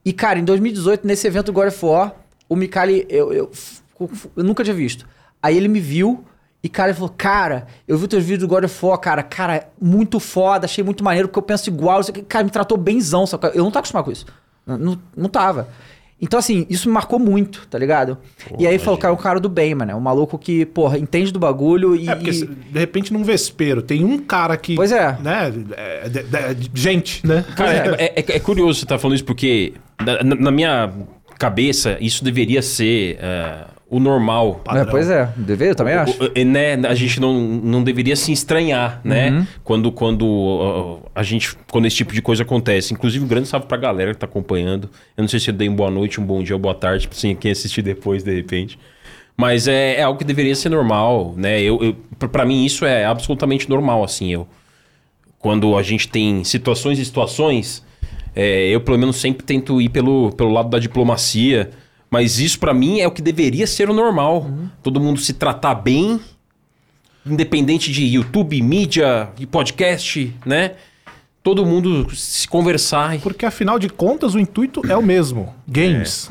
E, 0.04 0.12
cara, 0.12 0.38
em 0.38 0.44
2018, 0.44 1.06
nesse 1.06 1.26
evento 1.26 1.46
do 1.46 1.52
God 1.52 1.68
of 1.68 1.84
War, 1.84 2.14
o 2.48 2.56
Mikali, 2.56 3.06
eu, 3.08 3.32
eu, 3.32 3.50
eu 4.36 4.44
nunca 4.44 4.64
tinha 4.64 4.74
visto. 4.74 5.06
Aí 5.42 5.56
ele 5.56 5.68
me 5.68 5.80
viu 5.80 6.24
e, 6.62 6.68
cara, 6.68 6.90
ele 6.90 6.94
falou, 6.94 7.12
cara, 7.16 7.66
eu 7.86 7.96
vi 7.98 8.06
teus 8.08 8.22
vídeos 8.22 8.40
do 8.40 8.48
God 8.48 8.64
of 8.64 8.86
War, 8.86 8.98
cara, 8.98 9.22
cara, 9.22 9.68
muito 9.80 10.18
foda, 10.20 10.64
achei 10.64 10.82
muito 10.82 11.02
maneiro, 11.04 11.28
porque 11.28 11.38
eu 11.38 11.42
penso 11.42 11.68
igual, 11.68 12.00
cara, 12.28 12.44
me 12.44 12.50
tratou 12.50 12.76
benzão, 12.78 13.26
só 13.26 13.36
que 13.38 13.46
eu 13.46 13.62
não 13.64 13.70
tava 13.70 13.80
acostumado 13.80 14.04
com 14.04 14.12
isso. 14.12 14.26
Não, 14.66 14.98
não, 15.16 15.28
tava. 15.28 15.68
Então, 16.20 16.38
assim, 16.38 16.64
isso 16.70 16.88
me 16.88 16.94
marcou 16.94 17.18
muito, 17.18 17.66
tá 17.68 17.76
ligado? 17.76 18.16
e 18.56 18.64
aí 18.64 18.78
falou, 18.78 18.96
cara, 18.96 19.12
é 19.12 19.16
um 19.16 19.20
cara 19.20 19.40
do 19.40 19.48
bem, 19.48 19.74
mano. 19.74 19.90
É 19.90 19.94
um 19.96 20.00
maluco 20.00 20.38
que, 20.38 20.64
porra, 20.66 20.96
entende 20.96 21.32
do 21.32 21.38
bagulho 21.40 21.96
e. 21.96 22.08
É, 22.08 22.14
porque 22.14 22.30
e- 22.30 22.46
de 22.46 22.78
repente 22.78 23.12
num 23.12 23.24
vespeiro 23.24 23.82
tem 23.82 24.04
um 24.04 24.18
cara 24.18 24.56
que. 24.56 24.76
Pois 24.76 24.92
é. 24.92 25.18
Né? 25.20 25.52
é, 25.76 26.54
de- 26.54 26.70
gente, 26.74 27.26
né? 27.26 27.44
Cara, 27.56 27.96
é, 28.00 28.20
é- 28.20 28.36
é 28.36 28.38
curioso 28.38 28.78
você 28.78 28.84
estar 28.84 28.98
falando 29.00 29.16
isso, 29.16 29.24
porque 29.24 29.72
na- 30.00 30.22
na 30.36 30.50
minha 30.52 30.92
cabeça, 31.42 31.96
isso 32.00 32.22
deveria 32.24 32.62
ser 32.62 33.18
é, 33.20 33.64
o 33.90 33.98
normal. 34.00 34.62
É, 34.68 34.84
pois 34.84 35.10
é, 35.10 35.28
deveria, 35.36 35.72
eu 35.72 35.74
também 35.76 35.94
acho. 35.94 36.12
O- 36.22 36.26
o- 36.40 36.44
né, 36.44 36.74
a 36.88 36.94
gente 36.94 37.20
não, 37.20 37.34
não 37.40 37.82
deveria 37.82 38.16
se 38.16 38.32
estranhar, 38.32 39.00
né? 39.04 39.30
Uhum. 39.30 39.46
Quando, 39.64 39.92
quando 39.92 40.22
uh, 40.26 41.10
a 41.14 41.22
gente. 41.22 41.54
Quando 41.70 41.86
esse 41.86 41.96
tipo 41.96 42.12
de 42.14 42.22
coisa 42.22 42.42
acontece. 42.42 42.94
Inclusive, 42.94 43.24
um 43.24 43.28
grande 43.28 43.48
salve 43.48 43.66
pra 43.66 43.76
galera 43.76 44.14
que 44.14 44.20
tá 44.20 44.26
acompanhando. 44.26 44.88
Eu 45.16 45.22
não 45.22 45.28
sei 45.28 45.40
se 45.40 45.50
eu 45.50 45.54
dei 45.54 45.68
um 45.68 45.74
boa 45.74 45.90
noite, 45.90 46.20
um 46.20 46.24
bom 46.24 46.42
dia, 46.42 46.54
uma 46.56 46.62
boa 46.62 46.74
tarde, 46.74 47.08
assim, 47.10 47.34
quem 47.34 47.50
assistir 47.50 47.82
depois, 47.82 48.22
de 48.22 48.34
repente. 48.34 48.78
Mas 49.36 49.66
é, 49.66 49.96
é 49.96 50.02
algo 50.02 50.18
que 50.18 50.24
deveria 50.24 50.54
ser 50.54 50.68
normal, 50.68 51.34
né? 51.36 51.60
Eu, 51.60 51.82
eu, 51.82 51.96
pra- 52.18 52.28
pra 52.28 52.44
mim, 52.44 52.64
isso 52.64 52.84
é 52.86 53.04
absolutamente 53.04 53.68
normal, 53.68 54.04
assim. 54.04 54.32
Eu, 54.32 54.46
quando 55.38 55.76
a 55.76 55.82
gente 55.82 56.08
tem 56.08 56.44
situações 56.44 56.98
e 56.98 57.04
situações, 57.04 57.84
é, 58.34 58.68
eu 58.68 58.80
pelo 58.80 58.98
menos 58.98 59.16
sempre 59.16 59.44
tento 59.44 59.80
ir 59.80 59.88
pelo, 59.88 60.32
pelo 60.32 60.50
lado 60.50 60.70
da 60.70 60.78
diplomacia 60.78 61.70
Mas 62.10 62.38
isso 62.38 62.58
pra 62.58 62.74
mim 62.74 63.00
é 63.00 63.06
o 63.06 63.10
que 63.10 63.22
deveria 63.22 63.66
ser 63.66 63.88
o 63.88 63.94
normal. 63.94 64.42
Uhum. 64.42 64.68
Todo 64.82 65.00
mundo 65.00 65.18
se 65.18 65.32
tratar 65.32 65.74
bem, 65.74 66.20
independente 67.24 67.90
de 67.90 68.04
YouTube, 68.04 68.60
mídia 68.60 69.30
e 69.38 69.46
podcast, 69.46 70.34
né? 70.44 70.72
Todo 71.42 71.64
mundo 71.64 72.14
se 72.14 72.46
conversar. 72.46 73.18
Porque 73.20 73.46
afinal 73.46 73.78
de 73.78 73.88
contas 73.88 74.34
o 74.34 74.38
intuito 74.38 74.82
é 74.88 74.96
o 74.96 75.02
mesmo. 75.02 75.54
Games. 75.66 76.28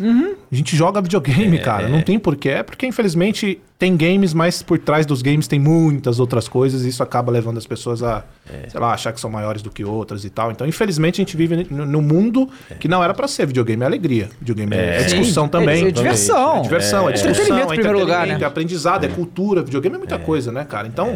A 0.52 0.56
gente 0.56 0.76
joga 0.76 1.00
videogame, 1.02 1.58
cara. 1.60 1.88
Não 1.88 2.02
tem 2.02 2.20
porquê. 2.20 2.50
É 2.50 2.64
porque 2.64 2.86
infelizmente 2.86 3.62
tem 3.80 3.96
games, 3.96 4.34
mas 4.34 4.62
por 4.62 4.78
trás 4.78 5.06
dos 5.06 5.22
games 5.22 5.48
tem 5.48 5.58
muitas 5.58 6.20
outras 6.20 6.48
coisas 6.50 6.84
e 6.84 6.90
isso 6.90 7.02
acaba 7.02 7.32
levando 7.32 7.58
as 7.58 7.66
pessoas 7.66 8.04
a, 8.04 8.26
sei 8.68 8.78
lá, 8.80 8.94
achar 8.94 9.14
que 9.14 9.20
são 9.22 9.30
maiores 9.30 9.62
do 9.62 9.70
que 9.72 9.84
outras 9.86 10.26
e 10.26 10.30
tal. 10.30 10.52
Então, 10.52 10.68
infelizmente, 10.68 11.16
a 11.16 11.24
gente 11.24 11.38
vive 11.38 11.66
no, 11.72 11.86
no 11.86 12.02
mundo 12.02 12.50
que 12.82 12.88
não 12.90 13.02
era 13.02 13.14
pra 13.14 13.30
ser. 13.30 13.46
Videogame 13.48 13.82
é 13.82 13.86
alegria. 13.86 14.30
Videogame 14.40 14.76
é, 14.76 14.98
é 15.00 15.04
discussão 15.04 15.46
Sim. 15.46 15.52
também. 15.52 15.86
É- 15.86 15.88
é 15.88 15.92
diversão. 15.92 16.58
É 16.58 16.62
diversão, 16.64 17.08
é, 17.08 17.12
É. 17.12 17.14
discussão, 17.14 17.32
Entretenimento 17.32 17.72
é 17.72 17.76
em 17.76 17.78
primeiro 17.78 18.00
lugar, 18.00 18.28
né? 18.28 18.38
é 18.42 18.44
aprendizado, 18.46 19.06
é, 19.06 19.08
cultura. 19.08 19.64
Videogame 19.64 19.96
é 19.96 20.00
muita 20.00 20.20
coisa, 20.20 20.52
né, 20.52 20.66
cara? 20.66 20.86
Então, 20.86 21.16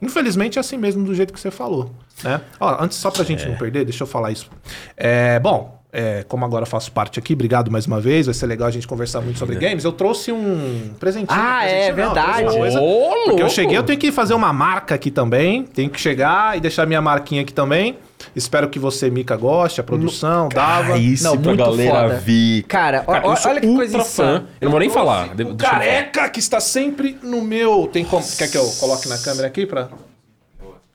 infelizmente 0.00 0.58
é 0.58 0.60
assim 0.60 0.76
mesmo 0.76 1.04
do 1.04 1.12
jeito 1.14 1.32
que 1.32 1.40
você 1.40 1.50
falou, 1.50 1.92
né? 2.22 2.40
Ó, 2.60 2.76
antes, 2.82 2.96
só 2.98 3.10
pra 3.10 3.24
gente 3.24 3.46
não 3.48 3.56
perder, 3.56 3.84
deixa 3.84 4.04
eu 4.04 4.06
falar 4.06 4.30
isso. 4.30 4.48
É, 4.96 5.38
bom, 5.40 5.75
é, 5.92 6.24
como 6.28 6.44
agora 6.44 6.64
eu 6.64 6.66
faço 6.66 6.92
parte 6.92 7.18
aqui, 7.18 7.32
obrigado 7.32 7.70
mais 7.70 7.86
uma 7.86 8.00
vez, 8.00 8.26
vai 8.26 8.34
ser 8.34 8.46
legal 8.46 8.68
a 8.68 8.70
gente 8.70 8.86
conversar 8.86 9.20
muito 9.20 9.38
sobre 9.38 9.56
games. 9.56 9.84
Eu 9.84 9.92
trouxe 9.92 10.30
um 10.32 10.90
presentinho. 11.00 11.28
Ah, 11.40 11.64
é 11.64 11.92
presentinho 11.92 11.96
não, 12.06 12.14
verdade. 12.14 12.56
coisa- 12.58 12.80
Ô, 12.80 13.10
porque 13.26 13.42
eu 13.42 13.48
cheguei, 13.48 13.76
eu 13.78 13.82
tenho 13.82 13.98
que 13.98 14.12
fazer 14.12 14.34
uma 14.34 14.52
marca 14.52 14.94
aqui 14.94 15.10
também. 15.10 15.62
Tenho 15.64 15.88
que 15.88 16.00
chegar 16.00 16.56
e 16.56 16.60
deixar 16.60 16.86
minha 16.86 17.00
marquinha 17.00 17.42
aqui 17.42 17.52
também. 17.52 17.98
Espero 18.34 18.68
que 18.68 18.78
você, 18.78 19.08
Mica, 19.10 19.36
goste, 19.36 19.80
a 19.80 19.84
produção, 19.84 20.48
dava. 20.48 20.98
isso 20.98 21.24
Não, 21.24 21.36
pra 21.36 21.52
muito 21.54 21.64
galera 21.64 22.20
foda. 22.20 22.22
Cara, 22.66 23.00
Cara, 23.00 23.24
eu 23.26 23.30
ó- 23.30 23.36
sou 23.36 23.50
olha 23.52 23.60
que 23.60 23.66
coisa 23.74 23.96
ultra 23.98 24.10
fã. 24.10 24.22
insana. 24.24 24.46
Eu 24.60 24.64
não 24.66 24.70
vou 24.72 24.80
nem 24.80 24.90
falar. 24.90 25.28
O 25.28 25.40
eu 25.40 25.46
falar. 25.46 25.56
careca 25.56 26.28
que 26.30 26.38
está 26.40 26.58
sempre 26.60 27.18
no 27.22 27.40
meu. 27.42 27.88
Tem 27.92 28.04
como. 28.04 28.24
Quer 28.36 28.50
que 28.50 28.56
eu 28.58 28.66
coloque 28.80 29.08
na 29.08 29.18
câmera 29.18 29.46
aqui 29.46 29.64
pra. 29.66 29.88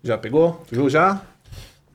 Já 0.03 0.17
pegou? 0.17 0.61
Viu 0.71 0.89
já? 0.89 1.21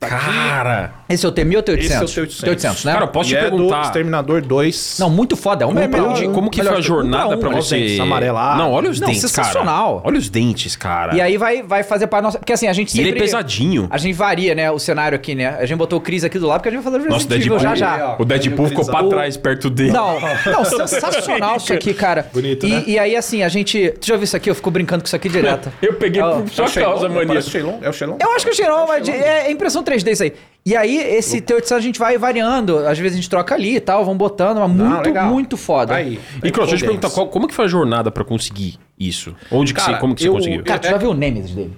tá 0.09 0.19
Cara! 0.19 0.85
Aqui. 0.85 0.95
Esse 1.09 1.25
é 1.25 1.29
o 1.29 1.33
T1000 1.33 1.57
ou 1.57 1.63
T800? 1.63 1.79
Esse 1.79 1.95
é 1.95 2.23
o 2.23 2.27
T800. 2.27 2.45
T800, 2.45 2.85
né? 2.85 2.93
Cara, 2.93 3.07
posso 3.07 3.31
e 3.31 3.37
é 3.37 3.39
te 3.39 3.45
é 3.47 3.51
perguntar... 3.51 3.81
do 3.81 3.87
Exterminador 3.87 4.43
2. 4.43 4.97
Não, 4.99 5.09
muito 5.09 5.37
foda. 5.37 5.65
É 5.65 5.67
um 5.67 5.75
como, 5.75 5.89
pra, 5.89 6.29
como 6.33 6.51
que 6.51 6.59
melhor, 6.59 6.73
foi 6.73 6.79
a 6.79 6.83
jornada 6.83 7.37
um 7.37 7.39
pra, 7.39 7.49
um, 7.49 7.53
pra 7.53 7.63
você... 7.63 7.99
Amarelar. 8.01 8.59
Não, 8.59 8.73
olha 8.73 8.91
os 8.91 8.99
não, 8.99 9.07
dentes, 9.07 9.23
sensacional. 9.23 9.97
cara. 9.97 10.09
Olha 10.09 10.19
os 10.19 10.29
dentes, 10.29 10.75
cara. 10.75 11.15
E 11.15 11.21
aí 11.21 11.37
vai, 11.37 11.63
vai 11.63 11.83
fazer 11.85 12.09
pra 12.09 12.21
nossa... 12.21 12.39
Porque 12.39 12.53
assim, 12.53 12.67
a 12.67 12.73
gente 12.73 12.91
sempre... 12.91 13.07
E 13.07 13.11
ele 13.11 13.19
é 13.19 13.23
pesadinho. 13.23 13.87
A 13.89 13.99
gente 13.99 14.15
varia, 14.15 14.55
né, 14.55 14.71
o 14.71 14.79
cenário 14.79 15.15
aqui, 15.15 15.35
né? 15.35 15.57
A 15.61 15.65
gente 15.65 15.79
botou 15.79 15.99
o 15.99 16.03
Cris 16.03 16.25
aqui 16.25 16.39
do 16.39 16.47
lado 16.47 16.59
porque 16.61 16.71
a 16.71 16.73
gente 16.73 16.83
vai 16.83 16.93
fazer 16.93 17.05
o 17.05 17.13
Resident 17.13 17.29
Deadpool. 17.29 17.59
já 17.59 17.75
já. 17.75 18.17
O 18.19 18.25
Deadpool 18.25 18.69
ficou 18.69 18.85
pra 18.85 19.05
trás, 19.05 19.37
perto 19.37 19.71
dele. 19.71 19.93
Não, 19.93 20.19
não 20.21 20.65
sensacional 20.65 21.57
isso 21.57 21.73
aqui, 21.73 21.95
cara. 21.95 22.29
Bonito, 22.35 22.67
né? 22.67 22.83
E 22.87 22.99
aí, 22.99 23.15
assim, 23.15 23.43
a 23.43 23.49
gente... 23.49 23.95
Tu 24.01 24.07
já 24.07 24.15
ouviu 24.15 24.25
isso 24.25 24.37
aqui? 24.37 24.51
Eu 24.51 24.55
fico 24.55 24.71
brincando 24.71 25.03
com 25.03 25.07
isso 25.07 25.17
aqui 25.17 25.29
direto. 25.29 25.73
Eu 25.81 25.95
peguei 25.95 26.23
só 26.51 26.65
causa, 26.69 27.09
mania. 27.09 27.37
É 27.37 27.39
o 27.39 27.43
Xelon? 27.43 28.13
Né? 28.13 28.19
É 28.21 28.25
eu 28.25 28.33
acho 28.33 28.45
que 28.45 28.51
é 28.51 28.53
o 28.53 28.57
Xelon, 28.57 28.87
mas 28.87 29.09
é 29.09 29.51
impressão 29.51 29.83
3 29.83 29.96
desse 30.05 30.25
isso 30.25 30.35
aí. 30.35 30.41
E 30.65 30.75
aí, 30.77 30.97
esse 30.99 31.41
teu 31.41 31.61
a 31.71 31.81
gente 31.81 31.99
vai 31.99 32.19
variando. 32.19 32.79
Às 32.79 32.99
vezes 32.99 33.13
a 33.13 33.17
gente 33.21 33.31
troca 33.31 33.55
ali 33.55 33.77
e 33.77 33.81
tal, 33.81 34.05
vão 34.05 34.17
botando, 34.17 34.59
mas 34.59 34.71
muito, 34.71 35.07
legal. 35.07 35.27
muito 35.33 35.57
foda. 35.57 35.95
Aí. 35.95 36.19
E, 36.43 36.51
Cross, 36.51 36.71
deixa 36.71 36.75
eu 36.75 36.79
te 36.79 36.85
perguntar, 36.93 37.11
qual- 37.11 37.29
como 37.29 37.47
que 37.47 37.55
foi 37.55 37.67
a 37.67 37.69
jornada 37.69 38.11
para 38.11 38.25
conseguir 38.25 38.79
isso? 38.99 39.35
Onde 39.51 39.73
que 39.73 39.81
você, 39.81 39.95
como 39.99 40.15
que 40.15 40.23
você 40.23 40.29
eu- 40.29 40.33
conseguiu? 40.33 40.65
Cara, 40.65 40.79
tu 40.81 40.89
já 40.89 40.97
viu 40.97 41.11
o 41.11 41.15
Nemesis 41.15 41.53
dele? 41.53 41.73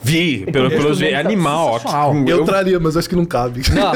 Vi, 0.00 0.46
pelo 0.50 0.70
menos 0.70 1.02
é 1.02 1.06
vi. 1.06 1.12
É 1.12 1.16
animal. 1.16 1.74
sensacional. 1.74 2.14
Eu, 2.26 2.38
eu 2.38 2.44
traria, 2.44 2.78
mas 2.80 2.96
acho 2.96 3.08
que 3.08 3.16
não 3.16 3.24
cabe. 3.26 3.60
Não, 3.74 3.92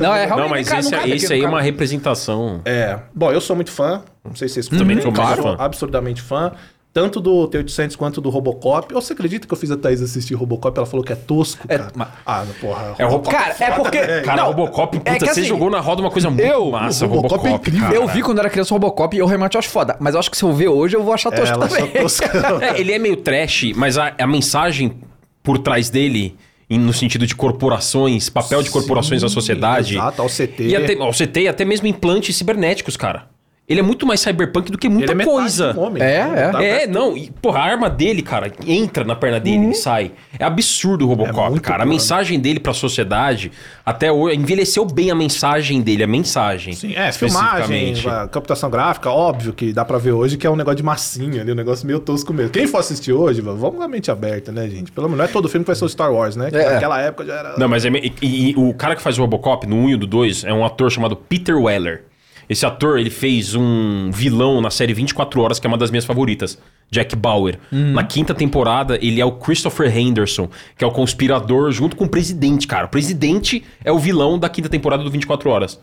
não 0.00 0.14
é 0.14 0.26
realmente. 0.26 0.44
Não, 0.44 0.48
mas 0.50 0.68
cara, 0.68 0.80
esse, 0.80 0.90
cabe 0.90 1.12
esse 1.12 1.32
é- 1.32 1.36
aí 1.36 1.42
é 1.44 1.48
uma 1.48 1.62
representação. 1.62 2.60
É. 2.64 2.98
Bom, 3.14 3.30
eu 3.32 3.40
sou 3.40 3.54
muito 3.56 3.70
fã. 3.70 4.02
Não 4.24 4.34
sei 4.34 4.48
se 4.48 4.54
vocês 4.54 4.68
Também 4.68 5.00
sou 5.00 5.12
muito 5.12 5.42
fã. 5.42 5.56
Absurdamente 5.58 6.20
fã. 6.20 6.52
Tanto 6.92 7.20
do 7.20 7.46
T800 7.48 7.96
quanto 7.96 8.20
do 8.20 8.28
Robocop. 8.30 8.92
Você 8.94 9.12
acredita 9.12 9.46
que 9.46 9.52
eu 9.52 9.58
fiz 9.58 9.70
a 9.70 9.76
Thaís 9.76 10.00
assistir 10.02 10.34
Robocop? 10.34 10.76
Ela 10.76 10.86
falou 10.86 11.04
que 11.04 11.12
é 11.12 11.16
tosco, 11.16 11.64
É, 11.68 11.78
cara. 11.78 11.92
mas- 11.94 12.08
Ah, 12.26 12.44
porra. 12.60 12.94
É 12.98 13.04
o 13.06 13.08
Robocop. 13.10 13.36
Cara, 13.36 13.54
é 13.60 13.70
porque. 13.72 13.98
Cara, 14.22 14.36
não, 14.42 14.46
Robocop, 14.48 14.98
puta, 14.98 15.10
é 15.10 15.14
que 15.14 15.24
você 15.26 15.30
assim, 15.40 15.44
jogou 15.44 15.70
na 15.70 15.80
roda 15.80 16.00
uma 16.00 16.10
coisa 16.10 16.28
muito 16.30 16.42
eu- 16.42 16.70
massa, 16.72 17.04
o 17.04 17.08
Robocop 17.08 17.34
Robocop, 17.34 17.48
é 17.52 17.56
incrível. 17.56 17.80
cara. 17.82 17.94
Eu 17.94 18.08
vi 18.08 18.22
quando 18.22 18.38
era 18.38 18.50
criança 18.50 18.72
o 18.74 18.76
Robocop 18.78 19.14
e 19.14 19.20
eu 19.20 19.26
realmente 19.26 19.56
acho 19.56 19.68
foda. 19.68 19.96
Mas 20.00 20.14
eu 20.14 20.20
acho 20.20 20.30
que 20.30 20.36
se 20.36 20.42
eu 20.42 20.52
ver 20.52 20.68
hoje 20.68 20.96
eu 20.96 21.02
vou 21.04 21.12
achar 21.14 21.32
É, 21.32 21.36
tosco 21.36 21.54
ela 21.54 21.68
também. 21.68 21.92
É, 22.68 22.80
ele 22.80 22.92
é 22.92 22.98
meio 22.98 23.16
trash, 23.18 23.72
mas 23.76 23.96
a, 23.98 24.14
a 24.18 24.26
mensagem 24.26 24.94
por 25.42 25.58
trás 25.58 25.88
dele, 25.90 26.36
no 26.70 26.92
sentido 26.92 27.26
de 27.26 27.34
corporações, 27.36 28.28
papel 28.28 28.62
de 28.62 28.70
corporações 28.70 29.22
na 29.22 29.28
sociedade. 29.28 29.94
Exato, 29.94 30.22
ao 30.22 30.28
CT. 30.28 30.62
E 30.68 30.74
até, 30.76 30.94
ao 30.94 31.12
CT 31.12 31.40
e 31.42 31.48
até 31.48 31.64
mesmo 31.64 31.86
implantes 31.86 32.34
cibernéticos, 32.34 32.96
cara. 32.96 33.26
Ele 33.68 33.80
é 33.80 33.82
muito 33.82 34.06
mais 34.06 34.20
cyberpunk 34.20 34.72
do 34.72 34.78
que 34.78 34.88
muita 34.88 35.12
Ele 35.12 35.22
é 35.22 35.24
coisa. 35.26 35.74
de 35.74 35.78
um 35.78 35.82
homem. 35.82 36.02
É, 36.02 36.16
é. 36.20 36.48
Tá- 36.50 36.62
É, 36.64 36.86
não, 36.86 37.14
e, 37.16 37.30
porra, 37.42 37.58
a 37.58 37.64
arma 37.64 37.90
dele, 37.90 38.22
cara, 38.22 38.50
entra 38.66 39.04
na 39.04 39.14
perna 39.14 39.38
dele 39.38 39.58
Uhum. 39.58 39.70
e 39.72 39.74
sai. 39.74 40.12
É 40.38 40.44
absurdo 40.44 41.02
o 41.06 41.12
É 41.12 41.16
Robocop, 41.16 41.50
muito 41.50 41.62
cara. 41.62 41.82
A 41.82 41.86
bom, 41.86 41.92
mensagem 41.92 42.40
dele 42.40 42.58
pra 42.60 42.72
sociedade, 42.72 43.52
até 43.84 44.10
hoje, 44.10 44.36
envelheceu 44.38 44.86
bem 44.86 45.10
a 45.10 45.14
mensagem 45.14 45.82
dele, 45.82 46.02
a 46.02 46.06
mensagem. 46.06 46.72
Sim, 46.72 46.94
é, 46.94 47.12
filmagem, 47.12 47.94
computação 48.32 48.70
gráfica, 48.70 49.10
óbvio 49.10 49.52
que 49.52 49.72
dá 49.72 49.84
pra 49.84 49.98
ver 49.98 50.12
hoje 50.12 50.38
que 50.38 50.46
é 50.46 50.50
um 50.50 50.56
negócio 50.56 50.76
de 50.76 50.82
massinha 50.82 51.42
ali, 51.42 51.52
um 51.52 51.54
negócio 51.54 51.86
meio 51.86 52.00
tosco 52.00 52.32
mesmo. 52.32 52.50
Quem 52.52 52.66
for 52.66 52.78
assistir 52.78 53.12
hoje, 53.12 53.40
vamos 53.42 53.60
com 53.76 53.82
a 53.82 53.88
mente 53.88 54.10
aberta, 54.10 54.50
né, 54.50 54.66
gente? 54.68 54.90
Pelo 54.92 55.08
menos 55.08 55.18
não 55.18 55.24
é 55.26 55.28
todo 55.28 55.46
filme 55.48 55.64
que 55.64 55.68
vai 55.68 55.76
ser 55.76 55.84
o 55.84 55.88
Star 55.90 56.10
Wars, 56.10 56.36
né? 56.36 56.50
Que 56.50 56.56
É. 56.56 56.72
naquela 56.72 57.00
época 57.02 57.26
já 57.26 57.34
era. 57.34 57.58
Não, 57.58 57.68
mas 57.68 57.84
é, 57.84 57.90
e, 57.90 58.12
e 58.50 58.54
o 58.56 58.72
cara 58.72 58.96
que 58.96 59.02
faz 59.02 59.18
o 59.18 59.20
Robocop 59.20 59.66
no 59.66 59.76
1 59.76 59.90
e 59.90 59.96
do 59.96 60.06
2 60.06 60.44
é 60.44 60.54
um 60.54 60.64
ator 60.64 60.90
chamado 60.90 61.14
Peter 61.16 61.56
Weller. 61.60 62.04
Esse 62.48 62.64
ator, 62.64 62.98
ele 62.98 63.10
fez 63.10 63.54
um 63.54 64.10
vilão 64.10 64.60
na 64.60 64.70
série 64.70 64.94
24 64.94 65.40
Horas, 65.40 65.58
que 65.58 65.66
é 65.66 65.68
uma 65.68 65.76
das 65.76 65.90
minhas 65.90 66.04
favoritas. 66.04 66.58
Jack 66.90 67.14
Bauer. 67.14 67.58
Na 67.70 68.02
quinta 68.02 68.34
temporada, 68.34 68.98
ele 69.02 69.20
é 69.20 69.24
o 69.24 69.32
Christopher 69.32 69.94
Henderson, 69.94 70.48
que 70.76 70.82
é 70.82 70.86
o 70.86 70.90
conspirador 70.90 71.70
junto 71.70 71.94
com 71.94 72.04
o 72.04 72.08
presidente, 72.08 72.66
cara. 72.66 72.86
O 72.86 72.88
presidente 72.88 73.62
é 73.84 73.92
o 73.92 73.98
vilão 73.98 74.38
da 74.38 74.48
quinta 74.48 74.68
temporada 74.68 75.04
do 75.04 75.10
24 75.10 75.50
Horas. 75.50 75.80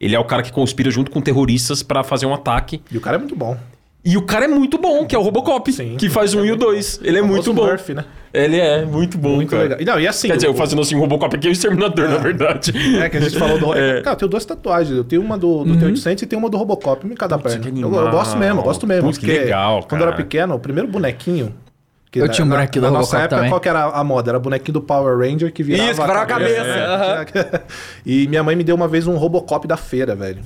Ele 0.00 0.14
é 0.14 0.18
o 0.18 0.24
cara 0.24 0.42
que 0.42 0.52
conspira 0.52 0.90
junto 0.90 1.10
com 1.10 1.20
terroristas 1.20 1.82
pra 1.82 2.04
fazer 2.04 2.26
um 2.26 2.34
ataque. 2.34 2.80
E 2.90 2.96
o 2.96 3.00
cara 3.00 3.16
é 3.16 3.18
muito 3.18 3.34
bom. 3.34 3.58
E 4.04 4.18
o 4.18 4.22
cara 4.22 4.44
é 4.44 4.48
muito 4.48 4.76
bom, 4.76 5.06
que 5.06 5.14
é 5.16 5.18
o 5.18 5.22
Robocop, 5.22 5.72
Sim. 5.72 5.96
que 5.96 6.10
faz 6.10 6.34
o 6.34 6.40
1 6.40 6.44
e 6.44 6.52
o 6.52 6.56
2. 6.56 7.00
Ele 7.02 7.18
é 7.18 7.22
muito 7.22 7.54
bom. 7.54 7.64
Murphy, 7.64 7.94
né? 7.94 8.04
Ele 8.34 8.58
é 8.58 8.84
muito 8.84 9.16
bom, 9.16 9.36
Muito 9.36 9.50
cara. 9.50 9.62
legal. 9.62 9.80
E, 9.80 9.84
não, 9.84 9.98
e 10.00 10.06
assim. 10.06 10.28
Quer 10.28 10.34
dizer, 10.36 10.48
o- 10.48 10.50
eu 10.50 10.54
fazendo 10.54 10.82
assim, 10.82 10.94
o 10.94 11.00
Robocop 11.00 11.34
aqui 11.34 11.46
é 11.46 11.50
o 11.50 11.52
Exterminador, 11.52 12.08
na 12.10 12.18
verdade. 12.18 12.72
É, 13.00 13.08
que 13.08 13.16
a 13.16 13.20
gente 13.20 13.38
falou 13.38 13.58
do. 13.58 13.72
É. 13.78 14.02
Cara, 14.02 14.14
eu 14.14 14.18
tenho 14.18 14.28
duas 14.28 14.44
tatuagens. 14.44 14.94
Eu 14.96 15.04
tenho 15.04 15.22
uma 15.22 15.38
do, 15.38 15.64
do 15.64 15.74
T800 15.76 16.22
e 16.22 16.26
tenho 16.26 16.40
uma 16.40 16.50
do 16.50 16.56
Robocop, 16.58 17.06
em 17.06 17.14
cada 17.14 17.38
perna. 17.38 17.58
que 17.60 17.80
Eu, 17.80 17.94
eu 17.94 18.10
gosto 18.10 18.36
mesmo, 18.36 18.60
eu 18.60 18.64
gosto 18.64 18.86
mesmo. 18.86 19.04
Putz, 19.06 19.18
que 19.18 19.26
legal, 19.26 19.84
Quando 19.88 20.02
eu 20.02 20.06
era 20.08 20.12
cara. 20.16 20.22
pequeno, 20.24 20.54
o 20.54 20.58
primeiro 20.58 20.88
bonequinho. 20.90 21.54
que 22.10 22.20
Eu 22.20 22.26
na- 22.26 22.32
tinha 22.32 22.44
um 22.44 22.48
na- 22.48 22.56
bonequinho 22.56 22.82
na 22.82 22.88
do 22.88 22.94
nossa 22.94 23.16
Robocop 23.16 23.24
época, 23.24 23.36
também. 23.36 23.50
qual 23.50 23.60
que 23.60 23.68
era 23.70 23.84
a 23.84 24.04
moda? 24.04 24.30
Era 24.32 24.38
bonequinho 24.38 24.74
do 24.74 24.82
Power 24.82 25.16
Ranger 25.18 25.50
que 25.52 25.62
virava 25.62 25.90
Isso, 25.90 26.00
que 26.00 26.06
virava 26.06 26.22
a 26.22 26.26
cabeça, 27.24 27.62
e 28.04 28.28
minha 28.28 28.42
mãe 28.42 28.54
me 28.54 28.64
deu 28.64 28.74
uma 28.76 28.86
vez 28.86 29.06
um 29.06 29.16
Robocop 29.16 29.66
da 29.66 29.76
feira, 29.78 30.14
velho. 30.14 30.42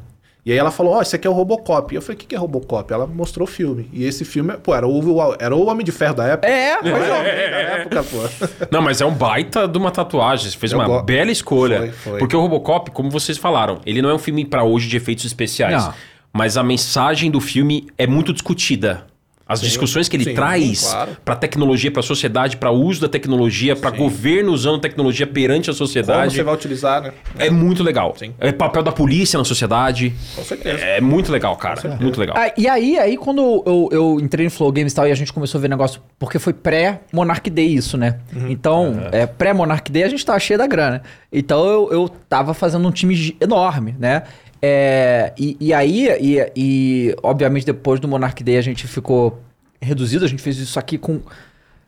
E 0.48 0.52
aí 0.52 0.56
ela 0.56 0.70
falou, 0.70 0.94
ó, 0.94 1.02
esse 1.02 1.14
aqui 1.14 1.26
é 1.26 1.30
o 1.30 1.34
Robocop. 1.34 1.92
E 1.92 1.96
eu 1.96 2.00
falei, 2.00 2.14
o 2.16 2.18
que, 2.20 2.24
que 2.26 2.34
é 2.34 2.38
Robocop? 2.38 2.90
Ela 2.90 3.06
mostrou 3.06 3.46
o 3.46 3.50
filme. 3.50 3.86
E 3.92 4.02
esse 4.06 4.24
filme, 4.24 4.54
pô, 4.54 4.74
era 4.74 4.88
o, 4.88 5.36
era 5.38 5.54
o 5.54 5.66
Homem 5.66 5.84
de 5.84 5.92
Ferro 5.92 6.14
da 6.14 6.24
época. 6.24 6.48
É, 6.48 6.78
mas 6.82 6.86
é 6.86 6.96
o 6.96 7.18
Homem 7.20 7.50
da 7.50 7.58
época, 8.00 8.04
pô. 8.04 8.16
Não, 8.72 8.80
mas 8.80 9.02
é 9.02 9.04
um 9.04 9.12
baita 9.12 9.68
de 9.68 9.76
uma 9.76 9.90
tatuagem. 9.90 10.50
Você 10.50 10.56
fez 10.56 10.72
Eu 10.72 10.78
uma 10.78 10.86
go- 10.86 11.02
bela 11.02 11.30
escolha. 11.30 11.78
Foi, 11.80 11.90
foi. 11.90 12.18
Porque 12.18 12.34
o 12.34 12.40
Robocop, 12.40 12.90
como 12.92 13.10
vocês 13.10 13.36
falaram, 13.36 13.78
ele 13.84 14.00
não 14.00 14.08
é 14.08 14.14
um 14.14 14.18
filme 14.18 14.42
pra 14.46 14.64
hoje 14.64 14.88
de 14.88 14.96
efeitos 14.96 15.26
especiais. 15.26 15.84
Não. 15.84 15.92
Mas 16.32 16.56
a 16.56 16.62
mensagem 16.62 17.30
do 17.30 17.42
filme 17.42 17.86
é 17.98 18.06
muito 18.06 18.32
discutida. 18.32 19.04
As 19.48 19.62
discussões 19.62 20.10
que 20.10 20.16
ele 20.16 20.24
sim, 20.24 20.34
traz 20.34 20.82
claro. 20.82 21.16
pra 21.24 21.34
tecnologia, 21.34 21.90
pra 21.90 22.02
sociedade, 22.02 22.58
pra 22.58 22.70
uso 22.70 23.00
da 23.00 23.08
tecnologia, 23.08 23.74
pra 23.74 23.90
governo 23.90 24.52
usando 24.52 24.78
tecnologia 24.78 25.26
perante 25.26 25.70
a 25.70 25.72
Como 25.72 25.78
sociedade, 25.78 26.34
você 26.36 26.42
vai 26.42 26.54
utilizar, 26.54 27.00
né? 27.00 27.12
é 27.38 27.48
muito 27.48 27.82
legal. 27.82 28.14
Sim. 28.18 28.34
É 28.38 28.52
papel 28.52 28.82
da 28.82 28.92
polícia 28.92 29.38
na 29.38 29.44
sociedade. 29.44 30.12
Com 30.36 30.44
certeza. 30.44 30.84
É 30.84 31.00
muito 31.00 31.32
legal, 31.32 31.56
cara. 31.56 31.96
Muito 31.98 32.20
legal. 32.20 32.36
Ah, 32.38 32.52
e 32.58 32.68
aí, 32.68 32.98
aí 32.98 33.16
quando 33.16 33.62
eu, 33.64 33.88
eu 33.90 34.20
entrei 34.20 34.44
no 34.44 34.50
Flow 34.50 34.70
Games 34.70 34.92
e 34.92 34.96
tal, 34.96 35.08
e 35.08 35.12
a 35.12 35.14
gente 35.14 35.32
começou 35.32 35.58
a 35.58 35.62
ver 35.62 35.68
negócio, 35.68 36.02
porque 36.18 36.38
foi 36.38 36.52
pré-Monarch 36.52 37.48
Day 37.48 37.74
isso, 37.74 37.96
né? 37.96 38.18
Então, 38.50 39.08
é, 39.10 39.24
pré-Monarch 39.24 39.90
Day 39.90 40.02
a 40.02 40.08
gente 40.08 40.24
tava 40.26 40.38
cheio 40.38 40.58
da 40.58 40.66
grana. 40.66 41.02
Então 41.32 41.66
eu, 41.66 41.88
eu 41.90 42.08
tava 42.28 42.52
fazendo 42.52 42.86
um 42.86 42.90
time 42.90 43.36
enorme, 43.40 43.94
né? 43.98 44.24
É, 44.60 45.32
e, 45.38 45.56
e 45.60 45.72
aí, 45.72 46.08
e, 46.20 46.52
e 46.56 47.16
obviamente 47.22 47.64
depois 47.64 48.00
do 48.00 48.08
Monarch 48.08 48.42
Day 48.42 48.56
a 48.56 48.62
gente 48.62 48.86
ficou 48.86 49.40
reduzido, 49.80 50.24
a 50.24 50.28
gente 50.28 50.42
fez 50.42 50.58
isso 50.58 50.78
aqui 50.78 50.98
com. 50.98 51.20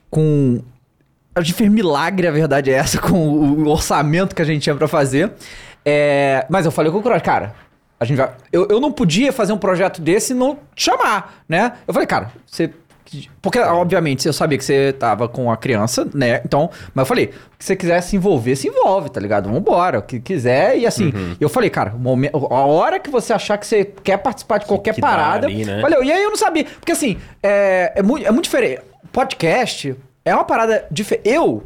com 0.08 0.62
a 1.34 1.40
gente 1.40 1.54
fez 1.54 1.70
milagre, 1.70 2.26
a 2.26 2.30
verdade 2.30 2.70
é 2.70 2.74
essa, 2.74 2.98
com 3.02 3.28
o 3.28 3.68
orçamento 3.68 4.34
que 4.34 4.42
a 4.42 4.44
gente 4.44 4.62
tinha 4.62 4.74
pra 4.74 4.88
fazer. 4.88 5.32
É, 5.84 6.46
mas 6.50 6.66
eu 6.66 6.72
falei 6.72 6.92
com 6.92 6.98
o 6.98 7.02
Cross, 7.02 7.22
cara, 7.22 7.54
a 7.98 8.04
gente 8.04 8.18
vai. 8.18 8.32
Eu, 8.52 8.68
eu 8.68 8.80
não 8.80 8.92
podia 8.92 9.32
fazer 9.32 9.52
um 9.52 9.58
projeto 9.58 10.00
desse 10.00 10.32
e 10.32 10.36
não 10.36 10.58
chamar, 10.76 11.42
né? 11.48 11.74
Eu 11.86 11.94
falei, 11.94 12.06
cara, 12.06 12.32
você 12.46 12.72
Porque, 13.42 13.58
obviamente, 13.58 14.26
eu 14.26 14.32
sabia 14.32 14.56
que 14.58 14.64
você 14.64 14.92
tava 14.92 15.28
com 15.28 15.50
a 15.50 15.56
criança, 15.56 16.06
né? 16.14 16.40
Então, 16.44 16.70
mas 16.94 17.02
eu 17.02 17.06
falei, 17.06 17.30
se 17.58 17.66
você 17.66 17.76
quiser 17.76 18.00
se 18.02 18.16
envolver, 18.16 18.54
se 18.56 18.68
envolve, 18.68 19.08
tá 19.10 19.20
ligado? 19.20 19.50
Vambora, 19.50 19.98
o 19.98 20.02
que 20.02 20.20
quiser. 20.20 20.78
E 20.78 20.86
assim, 20.86 21.06
Uhum. 21.14 21.36
eu 21.40 21.48
falei, 21.48 21.70
cara, 21.70 21.92
a 22.50 22.54
hora 22.66 22.98
que 23.00 23.10
você 23.10 23.32
achar 23.32 23.58
que 23.58 23.66
você 23.66 23.84
quer 23.84 24.16
participar 24.18 24.58
de 24.58 24.66
qualquer 24.66 24.94
que 24.94 25.00
parada. 25.00 25.46
ali, 25.46 25.64
né? 25.64 25.80
Valeu. 25.80 26.02
E 26.04 26.12
aí 26.12 26.22
eu 26.22 26.30
não 26.30 26.36
sabia. 26.36 26.64
Porque 26.64 26.92
assim, 26.92 27.16
é, 27.42 27.92
é, 27.96 28.02
muito, 28.02 28.26
é 28.26 28.30
muito 28.30 28.44
diferente. 28.44 28.80
Podcast 29.12 29.94
é 30.24 30.34
uma 30.34 30.44
parada 30.44 30.84
diferente. 30.90 31.28
Eu 31.28 31.64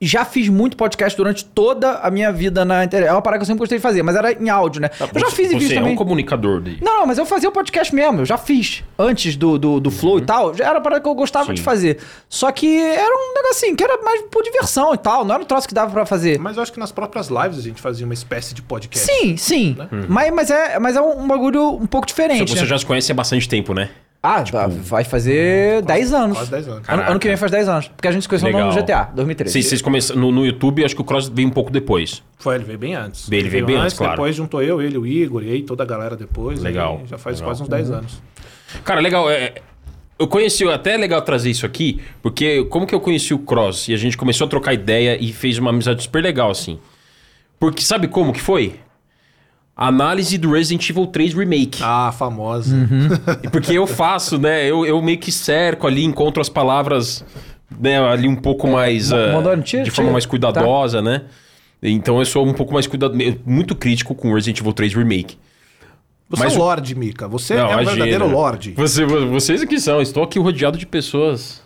já 0.00 0.24
fiz 0.24 0.48
muito 0.48 0.76
podcast 0.76 1.16
durante 1.16 1.44
toda 1.44 1.98
a 1.98 2.10
minha 2.10 2.32
vida 2.32 2.64
na 2.64 2.84
internet. 2.84 3.08
É 3.08 3.12
uma 3.12 3.20
parada 3.20 3.38
que 3.40 3.42
eu 3.42 3.46
sempre 3.46 3.58
gostei 3.58 3.78
de 3.78 3.82
fazer, 3.82 4.02
mas 4.02 4.16
era 4.16 4.32
em 4.32 4.48
áudio, 4.48 4.80
né? 4.80 4.90
eu 4.98 5.20
já 5.20 5.26
Você- 5.28 5.36
fiz 5.36 5.46
em 5.52 5.54
vídeo 5.58 5.68
Você 5.68 5.74
é 5.74 5.78
também. 5.78 5.92
um 5.92 5.96
comunicador 5.96 6.60
de... 6.60 6.82
Não, 6.82 7.00
não, 7.00 7.06
mas 7.06 7.18
eu 7.18 7.26
fazia 7.26 7.48
o 7.48 7.52
podcast 7.52 7.94
mesmo, 7.94 8.20
eu 8.20 8.24
já 8.26 8.38
fiz. 8.38 8.82
Antes 8.98 9.36
do, 9.36 9.58
do, 9.58 9.80
do 9.80 9.90
Flow 9.90 10.18
e 10.18 10.22
tal, 10.22 10.54
já 10.54 10.64
era 10.64 10.74
uma 10.74 10.80
parada 10.80 11.02
que 11.02 11.08
eu 11.08 11.14
gostava 11.14 11.46
Sim. 11.46 11.54
de 11.54 11.62
fazer. 11.62 11.98
Só 12.28 12.50
que 12.50 12.78
era 12.78 13.14
um 13.14 13.34
negocinho 13.34 13.76
que 13.76 13.84
era 13.84 14.02
mais 14.02 14.22
por 14.30 14.42
diversão 14.42 14.94
e 14.94 14.98
tal, 14.98 15.24
não 15.24 15.34
era 15.34 15.42
um 15.42 15.46
troço 15.46 15.68
que 15.68 15.74
dava 15.74 15.90
pra 15.90 16.06
fazer. 16.06 16.38
Mas 16.38 16.56
eu 16.56 16.62
acho 16.62 16.72
que 16.72 16.78
nas 16.78 16.92
próprias 16.92 17.28
lives 17.28 17.58
a 17.58 17.62
gente 17.62 17.80
fazia 17.80 18.04
uma 18.04 18.14
espécie 18.14 18.54
de 18.54 18.62
podcast. 18.62 19.06
Sim, 19.10 19.36
sim. 19.36 19.76
Mas, 20.08 20.32
mas, 20.32 20.50
é, 20.50 20.78
mas 20.78 20.96
é 20.96 21.00
um 21.00 21.26
bagulho 21.26 21.70
um 21.74 21.86
pouco 21.86 22.06
diferente. 22.06 22.50
Você 22.50 22.60
né? 22.60 22.66
já 22.66 22.78
se 22.78 22.86
conhece 22.86 23.12
há 23.12 23.14
bastante 23.14 23.48
tempo, 23.48 23.74
né? 23.74 23.90
Ah, 24.22 24.44
vai 24.68 25.02
fazer 25.02 25.80
10 25.82 26.12
anos. 26.12 26.36
quase 26.36 26.50
10 26.50 26.68
anos. 26.68 26.88
Ano, 26.88 27.02
ano 27.04 27.18
que 27.18 27.26
vem 27.26 27.38
faz 27.38 27.50
10 27.50 27.68
anos. 27.68 27.88
Porque 27.88 28.06
a 28.06 28.12
gente 28.12 28.22
se 28.22 28.28
conheceu 28.28 28.48
Legal. 28.48 28.68
no 28.68 28.74
GTA, 28.74 29.10
2013. 29.14 29.52
Vocês, 29.52 29.66
vocês 29.66 29.82
começaram 29.82 30.20
no, 30.20 30.30
no 30.30 30.44
YouTube, 30.44 30.84
acho 30.84 30.94
que 30.94 31.00
o 31.00 31.04
Cross 31.04 31.28
veio 31.28 31.48
um 31.48 31.50
pouco 31.50 31.70
depois. 31.70 32.22
Foi, 32.38 32.56
ele 32.56 32.64
veio 32.64 32.78
bem 32.78 32.94
antes. 32.94 33.32
Ele 33.32 33.48
veio 33.48 33.64
bem 33.64 33.76
antes, 33.76 33.96
claro. 33.96 34.12
Depois 34.12 34.36
juntou 34.36 34.62
eu, 34.62 34.82
ele, 34.82 34.98
o 34.98 35.06
Igor, 35.06 35.42
e 35.42 35.50
aí 35.50 35.62
toda 35.62 35.84
a 35.84 35.86
galera 35.86 36.16
depois. 36.16 36.60
Legal, 36.60 37.00
e 37.02 37.08
Já 37.08 37.16
faz 37.16 37.36
legal. 37.36 37.50
quase 37.50 37.62
uns 37.62 37.68
10 37.68 37.90
anos. 37.92 38.22
Cara, 38.84 39.00
legal. 39.00 39.30
é, 39.30 39.54
eu 40.18 40.28
conheci, 40.28 40.68
até 40.68 40.94
é 40.94 40.96
legal 40.98 41.22
trazer 41.22 41.48
isso 41.48 41.64
aqui, 41.64 41.98
porque 42.20 42.62
como 42.64 42.86
que 42.86 42.94
eu 42.94 43.00
conheci 43.00 43.32
o 43.32 43.38
Cross? 43.38 43.88
E 43.88 43.94
a 43.94 43.96
gente 43.96 44.18
começou 44.18 44.46
a 44.46 44.50
trocar 44.50 44.74
ideia 44.74 45.16
e 45.18 45.32
fez 45.32 45.56
uma 45.56 45.70
amizade 45.70 46.02
super 46.02 46.22
legal, 46.22 46.50
assim. 46.50 46.78
Porque 47.58 47.82
sabe 47.82 48.06
como 48.06 48.34
que 48.34 48.40
foi? 48.40 48.74
Análise 49.82 50.36
do 50.36 50.52
Resident 50.52 50.90
Evil 50.90 51.06
3 51.06 51.32
Remake. 51.32 51.80
Ah, 51.82 52.12
famosa. 52.12 52.74
Uhum. 52.76 53.08
Porque 53.50 53.72
eu 53.72 53.86
faço, 53.86 54.38
né? 54.38 54.66
Eu, 54.70 54.84
eu 54.84 55.00
meio 55.00 55.16
que 55.18 55.32
cerco 55.32 55.86
ali, 55.86 56.04
encontro 56.04 56.42
as 56.42 56.50
palavras 56.50 57.24
né, 57.80 57.98
ali 57.98 58.28
um 58.28 58.36
pouco 58.36 58.68
mais. 58.68 59.10
Mo- 59.10 59.16
ah, 59.16 59.32
mandando 59.32 59.62
tiro, 59.62 59.82
de 59.84 59.90
forma 59.90 60.08
tiro. 60.08 60.12
mais 60.12 60.26
cuidadosa, 60.26 61.00
né? 61.00 61.22
Então 61.82 62.18
eu 62.18 62.26
sou 62.26 62.46
um 62.46 62.52
pouco 62.52 62.74
mais 62.74 62.86
cuidado, 62.86 63.16
muito 63.46 63.74
crítico 63.74 64.14
com 64.14 64.34
Resident 64.34 64.60
Evil 64.60 64.74
3 64.74 64.94
Remake. 64.94 65.38
Você 66.28 66.44
Mas 66.44 66.52
é 66.52 66.56
o- 66.56 66.60
um 66.60 66.64
Lorde, 66.64 66.94
Mika. 66.94 67.26
Você 67.26 67.54
Não, 67.56 67.72
é 67.72 67.76
um 67.76 67.84
verdadeiro 67.84 68.28
Lorde. 68.28 68.72
Você, 68.72 69.04
vocês 69.06 69.62
aqui 69.62 69.80
são, 69.80 70.02
estou 70.02 70.22
aqui 70.22 70.38
rodeado 70.38 70.76
de 70.76 70.84
pessoas 70.84 71.62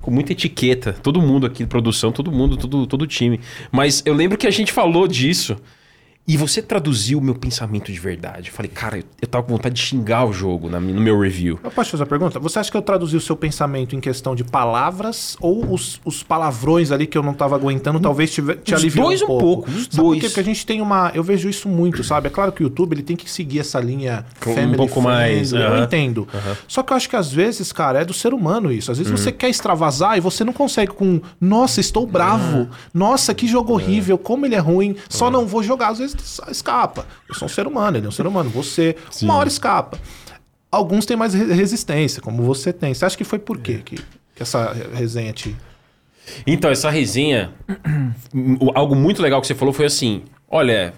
com 0.00 0.10
muita 0.10 0.32
etiqueta. 0.32 0.92
Todo 1.00 1.22
mundo 1.22 1.46
aqui, 1.46 1.64
produção, 1.64 2.10
todo 2.10 2.32
mundo, 2.32 2.56
todo, 2.56 2.88
todo 2.88 3.06
time. 3.06 3.38
Mas 3.70 4.02
eu 4.04 4.12
lembro 4.14 4.36
que 4.36 4.48
a 4.48 4.50
gente 4.50 4.72
falou 4.72 5.06
disso. 5.06 5.56
E 6.26 6.36
você 6.36 6.62
traduziu 6.62 7.18
o 7.18 7.20
meu 7.20 7.34
pensamento 7.34 7.90
de 7.90 7.98
verdade. 7.98 8.48
Eu 8.50 8.54
falei, 8.54 8.70
cara, 8.70 8.96
eu, 8.98 9.02
eu 9.20 9.26
tava 9.26 9.42
com 9.44 9.52
vontade 9.52 9.74
de 9.74 9.80
xingar 9.80 10.24
o 10.24 10.32
jogo 10.32 10.68
na, 10.70 10.78
no 10.78 11.00
meu 11.00 11.18
review. 11.18 11.58
Eu 11.64 11.70
posso 11.72 11.88
te 11.88 11.90
fazer 11.92 12.04
uma 12.04 12.08
pergunta? 12.08 12.38
Você 12.38 12.60
acha 12.60 12.70
que 12.70 12.76
eu 12.76 12.82
traduzi 12.82 13.16
o 13.16 13.20
seu 13.20 13.34
pensamento 13.36 13.96
em 13.96 14.00
questão 14.00 14.36
de 14.36 14.44
palavras 14.44 15.36
ou 15.40 15.72
os, 15.72 16.00
os 16.04 16.22
palavrões 16.22 16.92
ali 16.92 17.08
que 17.08 17.18
eu 17.18 17.24
não 17.24 17.34
tava 17.34 17.56
aguentando 17.56 17.98
talvez 17.98 18.30
te, 18.32 18.40
te 18.62 18.72
aliviou 18.72 19.06
dois 19.06 19.20
um 19.22 19.26
pouco, 19.26 19.68
os 19.68 19.74
Sabe 19.84 19.88
por 19.96 20.02
dois. 20.02 20.20
quê? 20.20 20.26
Porque 20.28 20.40
a 20.40 20.44
gente 20.44 20.64
tem 20.64 20.80
uma... 20.80 21.10
Eu 21.12 21.24
vejo 21.24 21.48
isso 21.48 21.68
muito, 21.68 22.04
sabe? 22.04 22.28
É 22.28 22.30
claro 22.30 22.52
que 22.52 22.62
o 22.62 22.64
YouTube 22.64 22.92
ele 22.94 23.02
tem 23.02 23.16
que 23.16 23.28
seguir 23.28 23.58
essa 23.58 23.80
linha 23.80 24.24
um 24.46 24.54
family 24.54 24.76
pouco 24.76 25.02
mais, 25.02 25.50
friendly, 25.50 25.66
Eu 25.68 25.74
aham. 25.74 25.84
entendo. 25.84 26.28
Só 26.68 26.84
que 26.84 26.92
eu 26.92 26.96
acho 26.96 27.10
que 27.10 27.16
às 27.16 27.32
vezes, 27.32 27.72
cara, 27.72 28.00
é 28.00 28.04
do 28.04 28.14
ser 28.14 28.32
humano 28.32 28.70
isso. 28.70 28.92
Às 28.92 28.98
vezes 28.98 29.10
Uhum. 29.10 29.16
você 29.18 29.32
quer 29.32 29.48
extravasar 29.50 30.16
e 30.16 30.20
você 30.20 30.44
não 30.44 30.52
consegue 30.52 30.92
com... 30.92 31.20
Nossa, 31.40 31.80
estou 31.80 32.06
bravo. 32.06 32.68
Nossa, 32.94 33.34
que 33.34 33.48
jogo 33.48 33.72
horrível. 33.72 34.16
Como 34.16 34.46
ele 34.46 34.54
é 34.54 34.58
ruim. 34.60 34.94
Só 35.08 35.28
não 35.28 35.46
vou 35.46 35.64
jogar. 35.64 35.88
Às 35.88 35.98
vezes 35.98 36.11
escapa. 36.50 37.06
Eu 37.28 37.34
sou 37.34 37.46
um 37.46 37.48
ser 37.48 37.66
humano, 37.66 37.96
ele 37.96 38.06
é 38.06 38.08
um 38.08 38.12
ser 38.12 38.26
humano. 38.26 38.50
Você, 38.50 38.96
uma 39.22 39.34
hora 39.36 39.48
escapa. 39.48 39.98
Alguns 40.70 41.04
têm 41.04 41.16
mais 41.16 41.34
re- 41.34 41.52
resistência, 41.52 42.22
como 42.22 42.42
você 42.42 42.72
tem. 42.72 42.94
Você 42.94 43.04
acha 43.04 43.16
que 43.16 43.24
foi 43.24 43.38
por 43.38 43.58
quê 43.58 43.80
que, 43.84 43.96
que 43.96 44.42
essa 44.42 44.72
resenha 44.94 45.32
te. 45.32 45.54
Então, 46.46 46.70
essa 46.70 46.88
resenha, 46.88 47.52
algo 48.74 48.94
muito 48.94 49.20
legal 49.22 49.40
que 49.40 49.46
você 49.46 49.54
falou 49.54 49.72
foi 49.74 49.86
assim: 49.86 50.22
olha, 50.48 50.94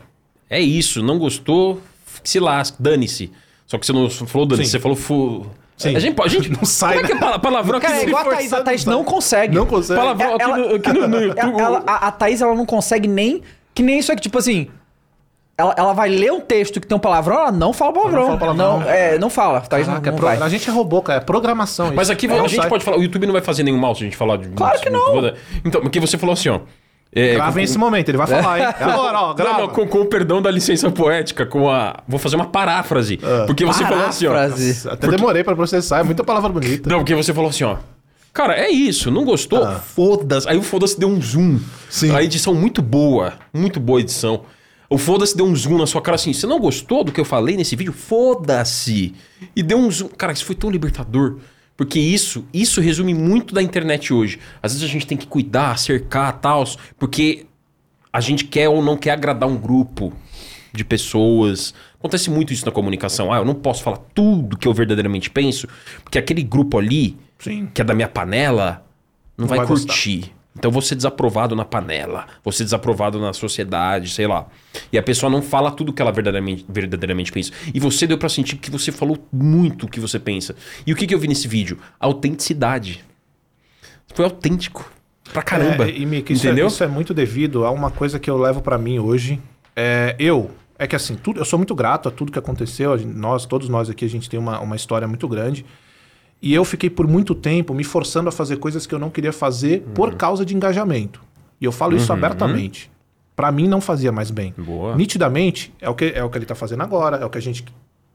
é 0.48 0.61
isso, 0.61 1.03
não 1.03 1.18
gostou, 1.18 1.81
se 2.22 2.38
lasque, 2.38 2.77
dane-se. 2.81 3.31
Só 3.66 3.79
que 3.79 3.87
você 3.87 3.92
não 3.92 4.09
falou 4.11 4.46
dane-se, 4.46 4.70
Sim. 4.70 4.77
você 4.79 4.81
falou. 4.81 4.96
Fu... 4.96 5.46
Sim. 5.77 5.96
A 5.96 5.98
gente, 5.98 6.20
a 6.22 6.29
gente 6.29 6.50
Não 6.55 6.64
sai, 6.64 6.94
Como 6.94 7.07
é 7.07 7.09
que 7.09 7.12
é 7.16 7.18
pala- 7.18 7.38
palavrão 7.40 7.79
aqui 7.79 7.87
Cara, 7.88 7.98
é 7.98 8.03
no- 8.05 8.09
igual 8.11 8.27
a 8.31 8.31
Thaís. 8.37 8.53
A 8.53 8.62
Thaís 8.62 8.85
não 8.85 9.03
consegue. 9.03 9.55
Não 9.57 9.66
consegue. 9.66 9.98
Palavrão 9.98 10.35
aqui, 10.37 10.46
no, 10.46 10.74
aqui 10.77 10.92
no- 10.92 11.09
no 11.09 11.20
YouTube. 11.20 11.59
Ela- 11.61 11.83
a, 11.85 12.07
a 12.09 12.12
Thaís, 12.12 12.40
ela 12.40 12.55
não 12.55 12.64
consegue 12.66 13.09
nem. 13.09 13.42
Que 13.74 13.83
nem 13.83 13.98
isso 13.98 14.12
aqui, 14.12 14.22
tipo 14.22 14.38
assim. 14.38 14.68
Ela, 15.56 15.72
ela 15.78 15.92
vai 15.92 16.08
ler 16.08 16.32
um 16.32 16.40
texto 16.40 16.80
que 16.80 16.86
tem 16.86 16.96
um 16.96 17.00
palavrão, 17.00 17.36
ela 17.36 17.52
não 17.52 17.72
fala 17.72 17.92
palavrão. 17.92 18.20
Não 18.22 18.26
fala 18.38 18.38
palavrão. 18.54 18.80
Não, 18.80 18.90
é, 18.90 19.18
não 19.18 19.30
fala. 19.30 19.60
Thaís 19.60 19.86
Caraca, 19.86 20.02
não, 20.02 20.08
é 20.08 20.10
não 20.10 20.18
pro- 20.18 20.26
vai. 20.26 20.42
A 20.42 20.48
gente 20.48 20.68
é 20.68 20.72
robô, 20.72 21.00
cara. 21.00 21.20
É 21.20 21.24
programação. 21.24 21.92
Mas 21.94 22.08
isso. 22.08 22.12
aqui 22.12 22.26
Não 22.26 22.44
a 22.44 22.48
gente 22.48 22.56
sai. 22.60 22.68
pode 22.68 22.84
falar, 22.84 22.96
o 22.98 23.02
YouTube 23.02 23.24
não 23.26 23.32
vai 23.32 23.42
fazer 23.42 23.62
nenhum 23.62 23.78
mal 23.78 23.94
se 23.94 24.00
a 24.02 24.04
gente 24.04 24.16
falar 24.16 24.36
de. 24.38 24.48
Claro 24.48 24.80
que 24.80 24.90
não. 24.90 25.32
Então, 25.64 25.80
porque 25.80 26.00
você 26.00 26.18
falou 26.18 26.32
assim, 26.32 26.48
ó. 26.48 26.58
É, 27.16 27.34
Gravem 27.36 27.52
com- 27.54 27.60
esse 27.70 27.78
momento, 27.78 28.08
ele 28.08 28.18
vai 28.18 28.26
falar, 28.26 28.58
hein? 28.58 28.66
É 28.80 28.82
agora, 28.84 29.20
ó, 29.20 29.34
grava. 29.34 29.52
Não, 29.52 29.60
não, 29.60 29.68
com, 29.72 29.86
com 29.86 30.00
o 30.00 30.06
perdão 30.06 30.42
da 30.42 30.50
licença 30.50 30.90
poética, 30.90 31.46
com 31.46 31.70
a. 31.70 32.00
Vou 32.08 32.18
fazer 32.18 32.34
uma 32.34 32.46
paráfrase. 32.46 33.20
Porque 33.46 33.64
você 33.64 33.84
falou 33.84 34.06
assim, 34.06 34.26
ó. 34.26 34.32
Paráfrase. 34.32 34.88
Até 34.88 35.06
demorei 35.06 35.44
pra 35.44 35.54
processar, 35.54 36.00
é 36.00 36.02
muita 36.02 36.24
palavra 36.24 36.48
bonita. 36.48 36.90
Não, 36.90 36.98
porque 36.98 37.14
você 37.14 37.32
falou 37.32 37.50
assim, 37.50 37.62
ó. 37.62 37.76
Cara, 38.32 38.54
é 38.58 38.68
isso, 38.68 39.12
não 39.12 39.24
gostou? 39.24 39.64
Foda-se. 39.78 40.48
Aí 40.48 40.56
o 40.58 40.62
foda-se 40.62 40.98
deu 40.98 41.08
um 41.08 41.22
zoom. 41.22 41.60
Sim. 41.88 42.12
A 42.12 42.20
edição 42.24 42.52
muito 42.52 42.82
boa, 42.82 43.34
muito 43.52 43.78
boa 43.78 44.00
edição. 44.00 44.40
O 44.88 44.98
foda-se 44.98 45.36
deu 45.36 45.46
um 45.46 45.54
zoom 45.54 45.78
na 45.78 45.86
sua 45.86 46.02
cara 46.02 46.16
assim. 46.16 46.32
Você 46.32 46.46
não 46.46 46.60
gostou 46.60 47.04
do 47.04 47.12
que 47.12 47.20
eu 47.20 47.24
falei 47.24 47.56
nesse 47.56 47.74
vídeo? 47.74 47.92
Foda-se. 47.92 49.14
E 49.54 49.62
deu 49.62 49.78
um 49.78 49.90
zoom. 49.90 50.08
Cara, 50.08 50.32
isso 50.32 50.44
foi 50.44 50.54
tão 50.54 50.70
libertador. 50.70 51.38
Porque 51.76 51.98
isso, 51.98 52.44
isso 52.52 52.80
resume 52.80 53.12
muito 53.12 53.52
da 53.54 53.62
internet 53.62 54.12
hoje. 54.12 54.38
Às 54.62 54.72
vezes 54.72 54.88
a 54.88 54.92
gente 54.92 55.06
tem 55.06 55.18
que 55.18 55.26
cuidar, 55.26 55.76
cercar, 55.78 56.38
tal, 56.40 56.64
porque 56.98 57.46
a 58.12 58.20
gente 58.20 58.44
quer 58.44 58.68
ou 58.68 58.80
não 58.80 58.96
quer 58.96 59.10
agradar 59.10 59.48
um 59.48 59.56
grupo 59.56 60.12
de 60.72 60.84
pessoas. 60.84 61.74
Acontece 61.98 62.30
muito 62.30 62.52
isso 62.52 62.64
na 62.64 62.70
comunicação. 62.70 63.32
Ah, 63.32 63.38
eu 63.38 63.44
não 63.44 63.54
posso 63.54 63.82
falar 63.82 63.98
tudo 64.14 64.56
que 64.56 64.68
eu 64.68 64.74
verdadeiramente 64.74 65.30
penso, 65.30 65.66
porque 66.04 66.18
aquele 66.18 66.42
grupo 66.42 66.78
ali, 66.78 67.16
Sim. 67.38 67.68
que 67.74 67.80
é 67.80 67.84
da 67.84 67.94
minha 67.94 68.08
panela, 68.08 68.86
não, 69.36 69.48
vai, 69.48 69.58
vai 69.58 69.66
gostar. 69.66 69.94
Então 70.56 70.70
vou 70.70 70.80
ser 70.80 70.94
desaprovado 70.94 71.56
na 71.56 71.64
panela, 71.64 72.26
vou 72.42 72.52
ser 72.52 72.64
desaprovado 72.64 73.20
na 73.20 73.32
sociedade, 73.32 74.08
sei 74.08 74.26
lá. 74.26 74.46
E 74.92 74.96
a 74.96 75.02
pessoa 75.02 75.28
não 75.28 75.42
fala 75.42 75.70
tudo 75.70 75.92
que 75.92 76.00
ela 76.00 76.12
verdadeiramente, 76.12 76.64
verdadeiramente 76.68 77.32
pensa. 77.32 77.50
E 77.72 77.80
você 77.80 78.06
deu 78.06 78.16
pra 78.16 78.28
sentir 78.28 78.56
que 78.56 78.70
você 78.70 78.92
falou 78.92 79.18
muito 79.32 79.86
o 79.86 79.88
que 79.88 79.98
você 79.98 80.18
pensa. 80.18 80.54
E 80.86 80.92
o 80.92 80.96
que, 80.96 81.06
que 81.06 81.14
eu 81.14 81.18
vi 81.18 81.26
nesse 81.26 81.48
vídeo? 81.48 81.78
Autenticidade. 81.98 83.04
Foi 84.14 84.24
autêntico. 84.24 84.88
Pra 85.32 85.42
caramba. 85.42 85.88
É, 85.88 85.90
e, 85.90 86.06
Mika, 86.06 86.32
isso, 86.32 86.46
é, 86.46 86.50
Entendeu? 86.50 86.68
isso 86.68 86.84
é 86.84 86.86
muito 86.86 87.12
devido 87.12 87.64
a 87.64 87.70
uma 87.70 87.90
coisa 87.90 88.20
que 88.20 88.30
eu 88.30 88.36
levo 88.36 88.62
pra 88.62 88.78
mim 88.78 88.98
hoje. 89.00 89.40
É, 89.74 90.14
eu, 90.18 90.50
é 90.78 90.86
que 90.86 90.94
assim, 90.94 91.16
tudo, 91.16 91.40
eu 91.40 91.44
sou 91.44 91.58
muito 91.58 91.74
grato 91.74 92.08
a 92.08 92.12
tudo 92.12 92.30
que 92.30 92.38
aconteceu. 92.38 92.96
nós, 93.04 93.44
todos 93.44 93.68
nós 93.68 93.90
aqui, 93.90 94.04
a 94.04 94.08
gente 94.08 94.30
tem 94.30 94.38
uma, 94.38 94.60
uma 94.60 94.76
história 94.76 95.08
muito 95.08 95.26
grande. 95.26 95.64
E 96.44 96.52
eu 96.52 96.64
fiquei 96.64 96.90
por 96.90 97.07
muito 97.09 97.35
tempo 97.35 97.72
me 97.72 97.83
forçando 97.83 98.28
a 98.28 98.33
fazer 98.33 98.59
coisas 98.59 98.87
que 98.87 98.94
eu 98.94 98.98
não 98.98 99.09
queria 99.09 99.33
fazer 99.33 99.83
Uhum. 99.87 99.94
por 99.94 100.14
causa 100.14 100.44
de 100.44 100.54
engajamento. 100.54 101.22
E 101.61 101.64
eu 101.64 101.72
falo 101.72 101.96
isso 101.96 102.12
abertamente. 102.12 102.90
Pra 103.35 103.50
mim 103.50 103.66
não 103.66 103.80
fazia 103.80 104.12
mais 104.12 104.30
bem. 104.30 104.52
Boa. 104.59 104.94
Nitidamente, 104.94 105.72
é 105.80 105.88
o, 105.88 105.94
que, 105.94 106.04
é 106.14 106.22
o 106.22 106.28
que 106.28 106.37
ele 106.37 106.44
tá 106.44 106.54
fazendo 106.54 106.83
agora, 106.83 107.16
é 107.16 107.24
o 107.24 107.30
que 107.30 107.38
a 107.38 107.40
gente. 107.40 107.64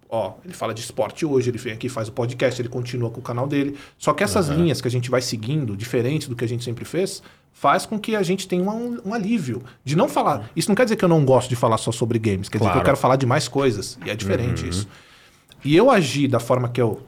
Ó, 0.07 0.33
ele 0.45 0.53
fala 0.53 0.73
de 0.73 0.81
esporte 0.81 1.25
hoje, 1.25 1.49
ele 1.49 1.57
vem 1.57 1.73
aqui, 1.73 1.89
faz 1.89 2.07
o 2.07 2.11
podcast, 2.11 2.61
ele 2.61 2.69
continua 2.69 3.09
com 3.09 3.19
o 3.19 3.23
canal 3.23 3.47
dele. 3.47 3.75
Só 3.97 4.13
que 4.13 4.23
essas 4.23 4.47
linhas 4.47 4.79
que 4.79 4.87
a 4.87 4.91
gente 4.91 5.09
vai 5.09 5.21
seguindo, 5.21 5.75
diferentes 5.75 6.27
do 6.27 6.35
que 6.35 6.45
a 6.45 6.47
gente 6.47 6.63
sempre 6.63 6.85
fez, 6.85 7.21
faz 7.51 7.85
com 7.85 7.99
que 7.99 8.15
a 8.15 8.21
gente 8.23 8.47
tenha 8.47 8.63
um, 8.69 8.99
um 9.05 9.13
alívio. 9.13 9.61
De 9.83 9.95
não 9.95 10.07
falar. 10.07 10.49
Isso 10.55 10.69
não 10.69 10.75
quer 10.75 10.83
dizer 10.85 10.95
que 10.95 11.03
eu 11.05 11.09
não 11.09 11.25
gosto 11.25 11.49
de 11.49 11.55
falar 11.55 11.77
só 11.77 11.91
sobre 11.91 12.17
games, 12.19 12.47
quer 12.47 12.57
dizer 12.59 12.69
que 12.69 12.73
Claro. 12.73 12.79
eu 12.79 12.85
quero 12.85 12.97
falar 12.97 13.15
de 13.17 13.25
mais 13.25 13.47
coisas. 13.47 13.97
E 14.05 14.09
é 14.09 14.15
diferente 14.15 14.67
isso. 14.69 14.87
E 15.65 15.75
eu 15.75 15.89
agi 15.91 16.27
da 16.27 16.39
forma 16.39 16.69
que 16.69 16.79
eu. 16.81 17.01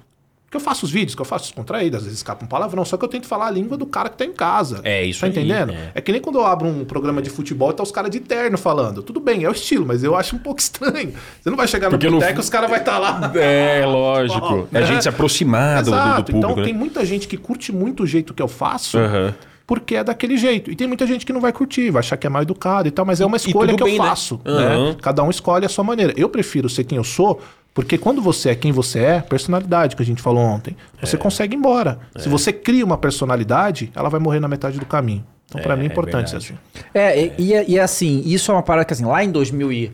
Que 0.52 0.58
eu 0.58 0.62
faço 0.62 0.86
os 0.86 0.92
vídeos, 0.92 1.16
que 1.16 1.22
eu 1.22 1.26
faço 1.26 1.46
descontraído, 1.46 1.96
às 1.96 2.04
vezes 2.04 2.18
escapa 2.20 2.44
um 2.44 2.48
palavrão, 2.48 2.84
só 2.84 2.98
que 2.98 3.06
eu 3.06 3.08
tento 3.08 3.26
falar 3.26 3.48
a 3.48 3.52
língua 3.52 3.78
do 3.78 3.86
cara 3.86 4.10
que 4.10 4.18
tá 4.18 4.26
em 4.26 4.34
casa. 4.34 4.82
É, 4.84 5.02
isso 5.02 5.22
Tá 5.22 5.28
aí, 5.28 5.32
entendendo? 5.32 5.72
é. 5.72 5.92
É 5.96 6.02
que 6.02 6.12
nem 6.12 6.20
quando 6.20 6.40
eu 6.40 6.46
abro 6.46 6.68
um 6.68 6.84
programa 6.84 7.22
de 7.22 7.30
futebol 7.30 7.72
e 7.72 7.74
tá 7.74 7.82
os 7.82 7.90
caras 7.92 8.12
de 8.12 8.20
terno 8.20 8.58
falando. 8.58 9.02
Tudo 9.02 9.22
bem, 9.22 9.46
é 9.46 9.50
o 9.50 9.54
estilo, 9.54 9.86
mas 9.86 10.04
eu 10.04 10.14
acho 10.14 10.36
um 10.36 10.40
pouco 10.40 10.60
estranho. 10.62 11.14
Você 11.42 11.50
não 11.50 11.56
vai 11.56 11.70
chegar 11.70 11.88
no 11.88 11.92
Porque 11.92 12.10
no 12.10 12.18
boteco 12.20 12.38
e 12.38 12.42
os 12.42 12.50
caras 12.50 12.70
vão 12.70 12.78
estar 12.78 12.98
lá. 13.00 13.32
É, 13.34 13.86
lógico. 13.86 14.68
É 14.74 14.80
a 14.80 14.82
gente 14.82 15.04
se 15.04 15.08
aproximar 15.10 15.84
do, 15.84 15.92
do- 15.92 15.98
público, 15.98 16.32
então 16.38 16.56
né? 16.58 16.64
tem 16.64 16.74
muita 16.74 17.06
gente 17.06 17.30
que 17.30 17.38
curte 17.38 17.72
muito 17.72 18.04
o 18.04 18.06
jeito 18.06 18.34
que 18.34 18.42
eu 18.42 18.48
faço. 18.50 18.98
Aham. 18.98 19.34
porque 19.66 19.96
é 19.96 20.04
daquele 20.04 20.36
jeito. 20.36 20.70
E 20.70 20.76
tem 20.76 20.86
muita 20.86 21.08
gente 21.08 21.26
que 21.26 21.32
não 21.32 21.40
vai 21.40 21.54
curtir, 21.54 21.90
vai 21.92 22.02
achar 22.02 22.18
que 22.18 22.28
é 22.28 22.30
mal 22.30 22.42
educado 22.42 22.90
e 22.90 22.92
tal, 22.92 23.06
mas 23.06 23.22
é 23.22 23.26
uma 23.26 23.38
escolha 23.38 23.74
que 23.74 23.82
bem, 23.86 23.96
eu 23.96 24.04
né? 24.04 24.10
faço. 24.10 24.42
Aham. 24.46 24.90
né? 24.90 24.96
Cada 25.02 25.24
um 25.24 25.30
escolhe 25.30 25.66
a 25.66 25.70
sua 25.70 25.86
maneira. 25.86 26.14
Eu 26.18 26.28
prefiro 26.28 26.68
ser 26.68 26.84
quem 26.84 26.98
eu 26.98 27.06
sou, 27.06 27.40
porque 27.74 27.98
quando 27.98 28.22
você 28.22 28.50
é 28.50 28.56
quem 28.56 28.72
você 28.72 29.00
é, 29.00 29.22
personalidade 29.22 29.96
que 29.96 30.02
a 30.02 30.06
gente 30.06 30.22
falou 30.22 30.44
ontem, 30.44 30.76
você 31.00 31.18
consegue 31.18 31.56
ir 31.56 31.58
embora. 31.58 32.00
Se 32.18 32.28
você 32.28 32.52
cria 32.52 32.84
uma 32.84 32.98
personalidade, 32.98 33.92
ela 33.96 34.10
vai 34.10 34.20
morrer 34.20 34.40
na 34.40 34.48
metade 34.48 34.80
do 34.80 34.86
caminho. 34.86 35.26
Então, 35.46 35.62
pra 35.62 35.76
mim, 35.76 35.84
é 35.84 35.86
importante 35.88 36.30
ser 36.30 36.40
verdade. 36.40 36.60
assim. 36.74 36.86
É, 36.94 37.34
e, 37.38 37.54
e, 37.54 37.74
e 37.74 37.80
assim, 37.80 38.22
isso 38.26 38.52
é 38.52 38.56
uma 38.56 38.64
parada 38.64 38.86
que 38.86 38.94
assim, 38.94 39.06
lá 39.06 39.24
em 39.24 39.32
2000 39.32 39.72
e... 39.72 39.92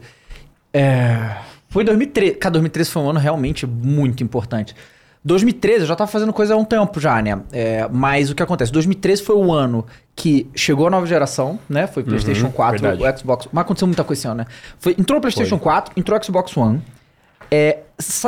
É, 0.73 1.37
foi 1.69 1.83
2013. 1.83 2.35
Cara, 2.35 2.53
2013 2.53 2.89
foi 2.89 3.01
um 3.01 3.09
ano 3.09 3.19
realmente 3.19 3.65
muito 3.65 4.23
importante. 4.23 4.75
2013 5.23 5.81
eu 5.81 5.85
já 5.87 5.95
tava 5.95 6.09
fazendo 6.09 6.31
coisa 6.31 6.53
há 6.53 6.57
um 6.57 6.63
tempo 6.63 6.99
já, 6.99 7.21
né? 7.21 7.41
É, 7.51 7.87
mas 7.91 8.29
o 8.29 8.35
que 8.35 8.41
acontece? 8.41 8.71
2013 8.71 9.23
foi 9.23 9.35
o 9.35 9.51
ano 9.51 9.85
que 10.15 10.49
chegou 10.55 10.87
a 10.87 10.89
nova 10.89 11.05
geração, 11.05 11.59
né? 11.67 11.85
Foi 11.85 12.03
PlayStation 12.03 12.49
4, 12.49 12.81
verdade. 12.81 13.03
o 13.03 13.19
Xbox. 13.19 13.47
Mas 13.51 13.61
aconteceu 13.63 13.87
muita 13.87 14.03
coisa 14.03 14.19
esse 14.19 14.27
ano, 14.27 14.37
né? 14.37 14.45
Foi, 14.79 14.95
entrou 14.97 15.17
o 15.17 15.21
PlayStation 15.21 15.59
4, 15.59 15.93
entrou 15.97 16.17
o 16.17 16.23
Xbox 16.23 16.55
One. 16.55 16.81
É, 17.49 17.77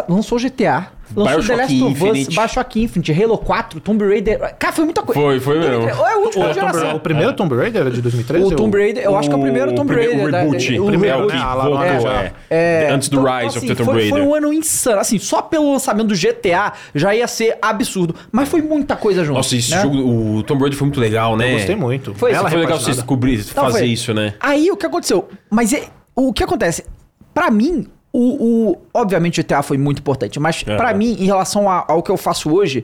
lançou 0.08 0.38
o 0.38 0.42
GTA, 0.42 0.88
lançou 1.16 1.44
The 1.44 1.56
Last 1.56 1.84
of 1.84 2.04
Us. 2.12 2.28
Bioshock 2.28 2.82
Infinite, 2.82 3.12
Halo 3.24 3.38
4, 3.38 3.80
Tomb 3.82 4.06
Raider. 4.08 4.40
Cara, 4.58 4.74
foi 4.74 4.86
muita 4.86 5.02
coisa. 5.04 5.20
Foi, 5.20 5.40
foi 5.40 5.60
mesmo. 5.60 5.88
É 5.90 5.94
O, 6.18 6.54
geração. 6.54 6.96
o 6.96 7.00
primeiro 7.00 7.34
Tomb 7.34 7.56
Raider 7.56 7.82
era 7.82 7.92
de 7.92 8.02
2013? 8.02 8.46
O 8.54 8.56
Tomb 8.56 8.78
Raider, 8.78 9.04
eu 9.04 9.18
acho 9.18 9.28
que 9.30 9.36
é 9.36 9.38
o 9.38 9.42
primeiro 9.42 9.76
Tomb 9.76 9.94
Raider. 9.94 10.26
O 10.28 10.32
da- 10.32 10.40
reboot. 10.42 10.80
o 10.80 10.86
primeiro 10.86 11.26
né? 11.28 11.36
Lá, 11.36 12.00
já. 12.00 12.32
é. 12.50 12.90
Antes 12.92 13.10
do 13.10 13.20
então, 13.20 13.36
Rise 13.38 13.48
assim, 13.48 13.58
of 13.58 13.68
the 13.68 13.76
Tomb 13.76 13.86
foi, 13.92 13.94
Raider. 14.02 14.10
foi 14.18 14.22
um 14.22 14.34
ano 14.36 14.54
insano. 14.54 15.00
Assim, 15.02 15.20
só 15.20 15.42
pelo 15.42 15.72
lançamento 15.74 16.08
do 16.08 16.16
GTA 16.16 16.74
já 16.96 17.14
ia 17.14 17.28
ser 17.28 17.58
absurdo. 17.62 18.16
Mas 18.32 18.48
foi 18.48 18.62
muita 18.62 18.96
coisa 18.96 19.24
junto. 19.26 19.36
Nossa, 19.38 19.56
esse 19.56 19.72
né? 19.72 19.82
jogo, 19.82 19.98
o 19.98 20.44
Tomb 20.44 20.62
Raider 20.62 20.78
foi 20.78 20.86
muito 20.88 21.00
legal, 21.00 21.36
né? 21.36 21.50
Eu 21.52 21.58
gostei 21.58 21.76
muito. 21.76 22.14
Foi, 22.16 22.32
Ela 22.32 22.50
foi 22.50 22.60
legal 22.60 22.78
você 22.78 22.86
repaginada. 22.92 22.96
descobrir, 23.02 23.40
Então, 23.40 23.64
fazer 23.66 23.80
foi- 23.80 23.88
isso, 23.88 24.14
né? 24.14 24.34
Aí 24.40 24.72
o 24.72 24.78
que 24.78 24.86
aconteceu? 24.86 25.28
Mas 25.50 25.74
é- 25.74 25.84
o 26.16 26.32
que 26.32 26.44
acontece? 26.44 26.86
Pra 27.34 27.52
mim, 27.52 27.88
o, 28.12 28.70
o- 28.72 28.78
obviamente 28.94 29.40
o 29.40 29.44
GTA 29.44 29.62
foi 29.62 29.78
muito 29.78 30.00
importante, 30.00 30.40
mas 30.40 30.64
Aham. 30.68 30.78
pra 30.78 30.94
mim, 30.94 31.16
em 31.20 31.26
relação 31.26 31.70
a- 31.70 31.86
ao 31.88 32.02
que 32.02 32.10
eu 32.10 32.18
faço 32.18 32.52
hoje, 32.54 32.84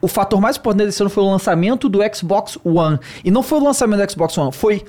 o 0.00 0.06
fator 0.08 0.40
mais 0.40 0.56
importante 0.56 0.86
desse 0.86 1.02
ano 1.02 1.10
foi 1.10 1.22
o 1.24 1.30
lançamento 1.30 1.88
do 1.88 1.98
Xbox 2.14 2.56
One. 2.64 2.98
E 3.24 3.30
não 3.30 3.42
foi 3.42 3.58
o 3.58 3.64
lançamento 3.64 4.04
do 4.04 4.10
Xbox 4.12 4.38
One, 4.38 4.52
foi 4.52 4.84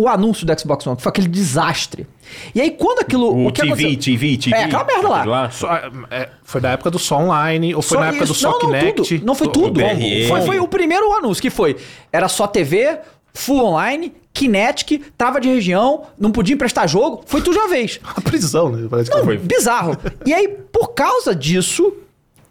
o 0.00 0.06
anúncio 0.06 0.46
do 0.46 0.60
Xbox 0.60 0.86
One, 0.86 0.96
que 0.96 1.02
foi 1.02 1.10
aquele 1.10 1.26
desastre. 1.26 2.06
E 2.54 2.60
aí 2.60 2.70
quando 2.70 3.00
aquilo. 3.00 3.32
O, 3.34 3.46
O, 3.48 3.52
que 3.52 3.62
TV, 3.62 3.72
aconteceu? 3.72 4.00
TV, 4.00 4.36
TV. 4.36 4.56
É, 4.56 4.64
aquela 4.64 4.84
merda 4.84 5.08
lá. 5.08 5.50
Só, 5.50 5.68
é, 6.08 6.28
foi 6.44 6.60
da 6.60 6.70
época 6.70 6.88
do 6.88 6.98
Só 7.00 7.18
Online, 7.18 7.74
ou 7.74 7.82
foi 7.82 7.96
Só 7.96 8.00
na 8.04 8.08
época 8.10 8.24
do 8.26 8.30
isso. 8.32 8.40
Só 8.40 8.50
não, 8.52 8.58
não, 8.60 8.66
Kinect? 8.78 8.94
tudo. 9.18 9.26
Não 9.26 9.34
foi 9.34 9.46
O 9.48 9.50
tudo. 9.50 9.70
DRM. 9.80 10.28
Foi, 10.28 10.42
foi 10.42 10.60
o 10.60 10.68
primeiro 10.68 11.12
anúncio 11.14 11.42
que 11.42 11.50
foi. 11.50 11.76
Era 12.12 12.28
só 12.28 12.46
TV, 12.46 13.00
full 13.34 13.64
online, 13.64 14.12
Kinetic, 14.38 15.02
trava 15.16 15.40
de 15.40 15.48
região, 15.48 16.04
não 16.18 16.30
podia 16.30 16.54
emprestar 16.54 16.86
jogo. 16.88 17.22
Foi 17.26 17.40
tudo 17.40 17.54
de 17.54 17.58
uma 17.58 17.68
vez. 17.68 17.98
A 18.16 18.20
prisão, 18.20 18.70
né? 18.70 18.86
Parece 18.88 19.10
que 19.10 19.16
Não, 19.16 19.24
foi. 19.24 19.36
bizarro. 19.38 19.96
E 20.24 20.32
aí, 20.32 20.48
por 20.72 20.88
causa 20.94 21.34
disso, 21.34 21.92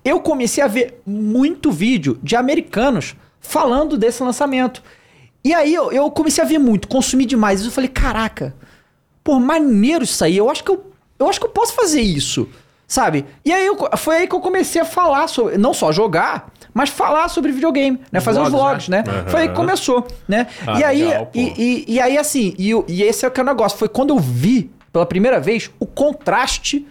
eu 0.04 0.19
comecei 0.19 0.63
a 0.63 0.67
ver 0.67 1.02
muito 1.06 1.71
vídeo 1.71 2.19
de 2.21 2.36
americanos 2.36 3.15
falando 3.39 3.97
desse 3.97 4.21
lançamento. 4.21 4.84
E 5.43 5.54
aí 5.54 5.73
eu, 5.73 5.91
eu 5.91 6.12
comecei 6.12 6.43
a 6.43 6.47
ver 6.47 6.58
muito, 6.58 6.88
consumir 6.88 7.26
demais. 7.26 7.62
E 7.62 7.65
eu 7.65 7.71
falei, 7.71 7.89
caraca, 7.89 8.54
pô, 9.23 9.39
maneiro 9.39 10.04
isso 10.04 10.23
aí. 10.23 10.36
Eu 10.36 10.50
acho 10.50 10.63
que 10.63 10.71
eu, 10.71 10.91
eu 11.17 11.30
acho 11.30 11.39
que 11.39 11.45
eu 11.45 11.52
posso 11.52 11.73
fazer 11.73 12.02
isso. 12.02 12.47
Sabe? 12.86 13.26
E 13.43 13.52
aí 13.54 13.65
eu- 13.65 13.78
foi 13.97 14.15
aí 14.17 14.28
que 14.28 14.36
eu 14.36 14.39
comecei 14.39 14.82
a 14.82 14.86
falar 14.86 15.28
sobre, 15.28 15.58
não 15.58 15.73
só 15.73 15.91
jogar, 15.91 16.52
mas 16.78 16.90
falar 16.92 17.28
sobre 17.28 17.52
videogame, 17.52 18.00
né? 18.12 18.22
Fazer 18.22 18.40
os 18.40 18.50
Vlogs, 18.50 18.86
vlogs, 18.86 18.90
né? 18.90 19.04
Foi 19.28 19.42
aí 19.42 19.48
que 19.50 19.56
começou, 19.56 20.06
né? 20.28 20.46
Ah, 20.66 20.80
e 20.80 20.84
aí, 20.84 21.06
legal, 21.06 21.32
e, 21.34 21.86
e, 21.88 21.94
e 21.96 22.00
aí 22.00 22.18
assim, 22.20 22.54
e, 22.56 22.72
e 22.88 23.02
esse 23.02 23.26
é 23.26 23.28
o 23.28 23.32
que 23.32 23.40
é 23.40 23.44
o 23.44 23.46
negócio. 23.46 23.80
Foi 23.80 23.90
quando 23.90 24.12
eu 24.12 24.20
vi 24.20 24.70
pela 24.94 25.06
primeira 25.06 25.40
vez 25.40 25.72
o 25.80 25.88
contraste 25.88 26.86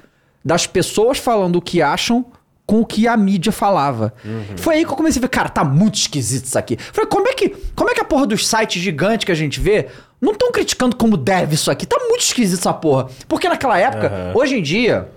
das 0.44 0.66
pessoas 0.66 1.18
falando 1.18 1.57
o 1.57 1.62
que 1.62 1.81
acham 1.81 2.27
com 2.66 2.81
o 2.81 2.85
que 2.85 3.07
a 3.07 3.16
mídia 3.16 3.53
falava. 3.53 4.12
Foi 4.57 4.75
aí 4.75 4.85
que 4.85 4.90
eu 4.90 4.96
comecei 4.96 5.20
a 5.20 5.22
ver, 5.22 5.29
cara, 5.29 5.49
tá 5.49 5.62
muito 5.62 5.94
esquisito 5.94 6.46
isso 6.46 6.59
aqui. 6.59 6.77
Falei, 6.92 7.09
como 7.09 7.29
é 7.29 7.33
que, 7.33 7.51
como 7.77 7.88
é 7.88 7.94
que 7.94 8.01
a 8.01 8.05
porra 8.05 8.27
dos 8.27 8.44
sites 8.46 8.83
gigantes 8.83 9.25
que 9.25 9.31
a 9.31 9.37
gente 9.37 9.61
vê 9.61 9.87
não 10.20 10.33
estão 10.33 10.51
criticando 10.51 10.96
como 10.96 11.16
deve 11.16 11.55
isso 11.55 11.70
aqui? 11.70 11.87
Tá 11.87 11.96
muito 12.09 12.22
esquisito 12.22 12.59
essa 12.59 12.75
porra. 12.75 13.07
Porque 13.29 13.49
naquela 13.49 13.79
época, 13.79 14.33
hoje 14.35 14.59
em 14.59 14.62
dia, 14.62 15.09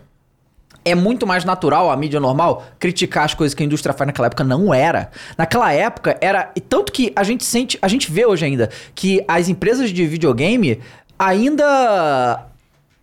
é 0.89 0.95
muito 0.95 1.25
mais 1.25 1.45
natural 1.45 1.89
a 1.91 1.95
mídia 1.97 2.19
normal 2.19 2.63
criticar 2.79 3.25
as 3.25 3.33
coisas 3.33 3.53
que 3.53 3.63
a 3.63 3.65
indústria 3.65 3.93
faz 3.93 4.07
naquela 4.07 4.27
época 4.27 4.43
não 4.43 4.73
era. 4.73 5.09
Naquela 5.37 5.71
época 5.71 6.17
era 6.21 6.51
e 6.55 6.61
tanto 6.61 6.91
que 6.91 7.11
a 7.15 7.23
gente 7.23 7.43
sente, 7.43 7.77
a 7.81 7.87
gente 7.87 8.11
vê 8.11 8.25
hoje 8.25 8.45
ainda 8.45 8.69
que 8.95 9.23
as 9.27 9.49
empresas 9.49 9.91
de 9.91 10.05
videogame 10.05 10.79
ainda 11.17 12.45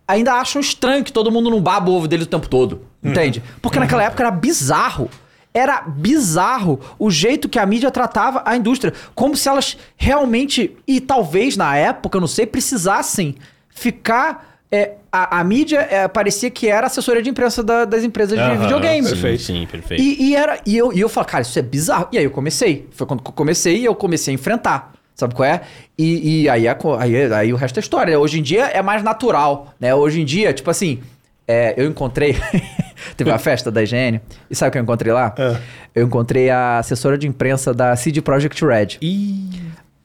ainda 0.07 0.33
acham 0.33 0.61
estranho 0.61 1.03
que 1.03 1.11
todo 1.11 1.31
mundo 1.31 1.49
não 1.49 1.61
baba 1.61 1.89
o 1.89 1.93
ovo 1.93 2.07
deles 2.07 2.25
o 2.25 2.29
tempo 2.29 2.47
todo, 2.47 2.81
entende? 3.03 3.43
Porque 3.61 3.79
naquela 3.79 4.03
época 4.03 4.23
era 4.23 4.31
bizarro. 4.31 5.09
Era 5.53 5.81
bizarro 5.81 6.79
o 6.99 7.09
jeito 7.09 7.49
que 7.49 7.57
a 7.57 7.65
mídia 7.65 7.89
tratava 7.89 8.43
a 8.45 8.55
indústria, 8.55 8.93
como 9.15 9.35
se 9.35 9.49
elas 9.49 9.75
realmente 9.95 10.77
e 10.87 11.01
talvez 11.01 11.57
na 11.57 11.75
época, 11.75 12.17
eu 12.17 12.21
não 12.21 12.27
sei, 12.27 12.45
precisassem 12.45 13.35
ficar 13.69 14.56
é, 14.71 14.91
a, 15.11 15.39
a 15.39 15.43
mídia 15.43 15.79
é, 15.89 16.07
parecia 16.07 16.49
que 16.51 16.67
era 16.67 16.87
assessoria 16.87 17.21
de 17.21 17.29
imprensa 17.29 17.63
da- 17.63 17.85
das 17.85 18.03
empresas 18.03 18.37
de 18.37 18.43
Aham, 18.43 18.57
videogame. 18.61 19.07
Perfeito. 19.07 19.41
sim, 19.43 19.67
perfeito. 19.71 20.01
E, 20.03 20.29
e 20.31 20.35
era, 20.35 20.59
e, 20.65 20.75
eu, 20.77 20.91
e 20.91 20.99
eu 20.99 21.07
falo, 21.09 21.25
cara, 21.27 21.41
isso 21.41 21.57
é 21.57 21.61
bizarro. 21.61 22.07
E 22.11 22.17
aí 22.17 22.23
eu 22.25 22.31
comecei. 22.31 22.87
Foi 22.91 23.07
quando 23.07 23.21
eu 23.25 23.31
comecei 23.31 23.77
e 23.79 23.85
eu 23.85 23.95
comecei 23.95 24.33
a 24.33 24.35
enfrentar. 24.35 24.91
Sabe 25.15 25.33
qual 25.33 25.47
é? 25.47 25.61
E, 25.97 26.43
e 26.43 26.49
aí, 26.49 26.67
a 26.67 26.77
aí, 26.99 27.33
aí 27.33 27.53
o 27.53 27.55
resto 27.55 27.77
é 27.77 27.79
história. 27.79 28.11
né? 28.11 28.17
Hoje 28.17 28.39
em 28.39 28.43
dia 28.43 28.65
é 28.65 28.81
mais 28.81 29.01
natural, 29.01 29.73
né? 29.79 29.95
Hoje 29.95 30.21
em 30.21 30.25
dia, 30.25 30.53
tipo 30.53 30.69
assim, 30.69 30.99
é, 31.47 31.73
eu 31.77 31.87
encontrei. 31.89 32.35
Teve 33.15 33.29
uma 33.31 33.39
festa 33.39 33.71
da 33.71 33.81
IGN. 33.81 34.19
E 34.49 34.55
sabe 34.55 34.69
o 34.69 34.71
que 34.73 34.77
eu 34.77 34.83
encontrei 34.83 35.11
lá? 35.13 35.33
É. 35.37 35.57
Eu 35.95 36.05
encontrei 36.05 36.49
a 36.49 36.77
assessora 36.79 37.17
de 37.17 37.27
imprensa 37.27 37.73
da 37.73 37.95
CD 37.95 38.21
Projekt 38.21 38.63
Red. 38.63 38.97
Ih, 39.01 39.49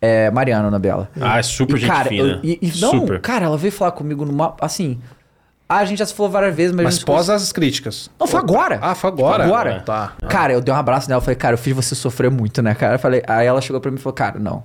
É, 0.04 0.28
Mariana 0.32 0.66
Anabela. 0.66 1.08
Ah, 1.20 1.38
é 1.38 1.42
super 1.44 1.76
E, 1.76 1.80
gente 1.80 1.88
cara, 1.90 2.08
fina. 2.08 2.28
eu- 2.28 2.40
e, 2.42 2.58
e 2.60 2.80
não, 2.80 2.90
super. 2.90 3.20
cara, 3.20 3.44
ela 3.44 3.56
veio 3.56 3.72
falar 3.72 3.92
comigo 3.92 4.24
numa. 4.24 4.52
Assim. 4.60 4.98
ah, 5.68 5.76
A 5.76 5.84
gente 5.84 6.00
já 6.00 6.06
se 6.06 6.12
falou 6.12 6.30
várias 6.30 6.56
vezes, 6.56 6.74
mas. 6.74 6.84
mas 6.84 7.04
pós 7.04 7.30
as 7.30 7.52
críticas. 7.52 8.10
Não, 8.18 8.26
foi 8.26 8.40
agora. 8.40 8.80
Ah, 8.82 8.96
foi 8.96 9.08
agora? 9.08 9.44
Agora. 9.44 9.80
Tá. 9.86 10.14
Cara, 10.28 10.52
eu 10.52 10.60
dei 10.60 10.74
um 10.74 10.76
abraço 10.76 11.08
nela, 11.08 11.20
falei, 11.20 11.36
cara, 11.36 11.54
eu 11.54 11.58
fiz 11.58 11.72
você 11.74 11.94
sofrer 11.94 12.32
muito, 12.32 12.60
né, 12.60 12.74
cara? 12.74 12.96
Eu 12.96 12.98
falei, 12.98 13.22
aí 13.28 13.46
ela 13.46 13.60
chegou 13.60 13.80
pra 13.80 13.92
mim 13.92 13.96
e 13.96 14.00
falou, 14.00 14.12
cara, 14.14 14.40
não. 14.40 14.64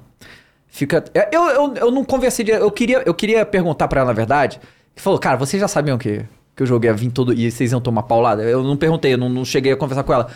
Fica. 0.67 1.03
Eu, 1.31 1.43
eu, 1.49 1.75
eu 1.75 1.91
não 1.91 2.03
conversei 2.03 2.43
de. 2.43 2.51
Eu 2.51 2.71
queria, 2.71 3.03
eu 3.05 3.13
queria 3.13 3.45
perguntar 3.45 3.87
pra 3.87 4.01
ela, 4.01 4.07
na 4.07 4.13
verdade, 4.13 4.59
que 4.95 5.01
falou, 5.01 5.19
cara, 5.19 5.37
vocês 5.37 5.61
já 5.61 5.67
sabiam 5.67 5.99
que, 5.99 6.25
que 6.55 6.63
o 6.63 6.65
jogo 6.65 6.83
ia 6.85 6.93
vir 6.95 7.11
todo. 7.11 7.31
E 7.31 7.49
vocês 7.51 7.71
iam 7.71 7.79
tomar 7.79 8.03
paulada? 8.03 8.41
Eu 8.41 8.63
não 8.63 8.75
perguntei, 8.75 9.13
eu 9.13 9.17
não, 9.19 9.29
não 9.29 9.45
cheguei 9.45 9.71
a 9.71 9.77
conversar 9.77 10.03
com 10.03 10.13
ela. 10.13 10.27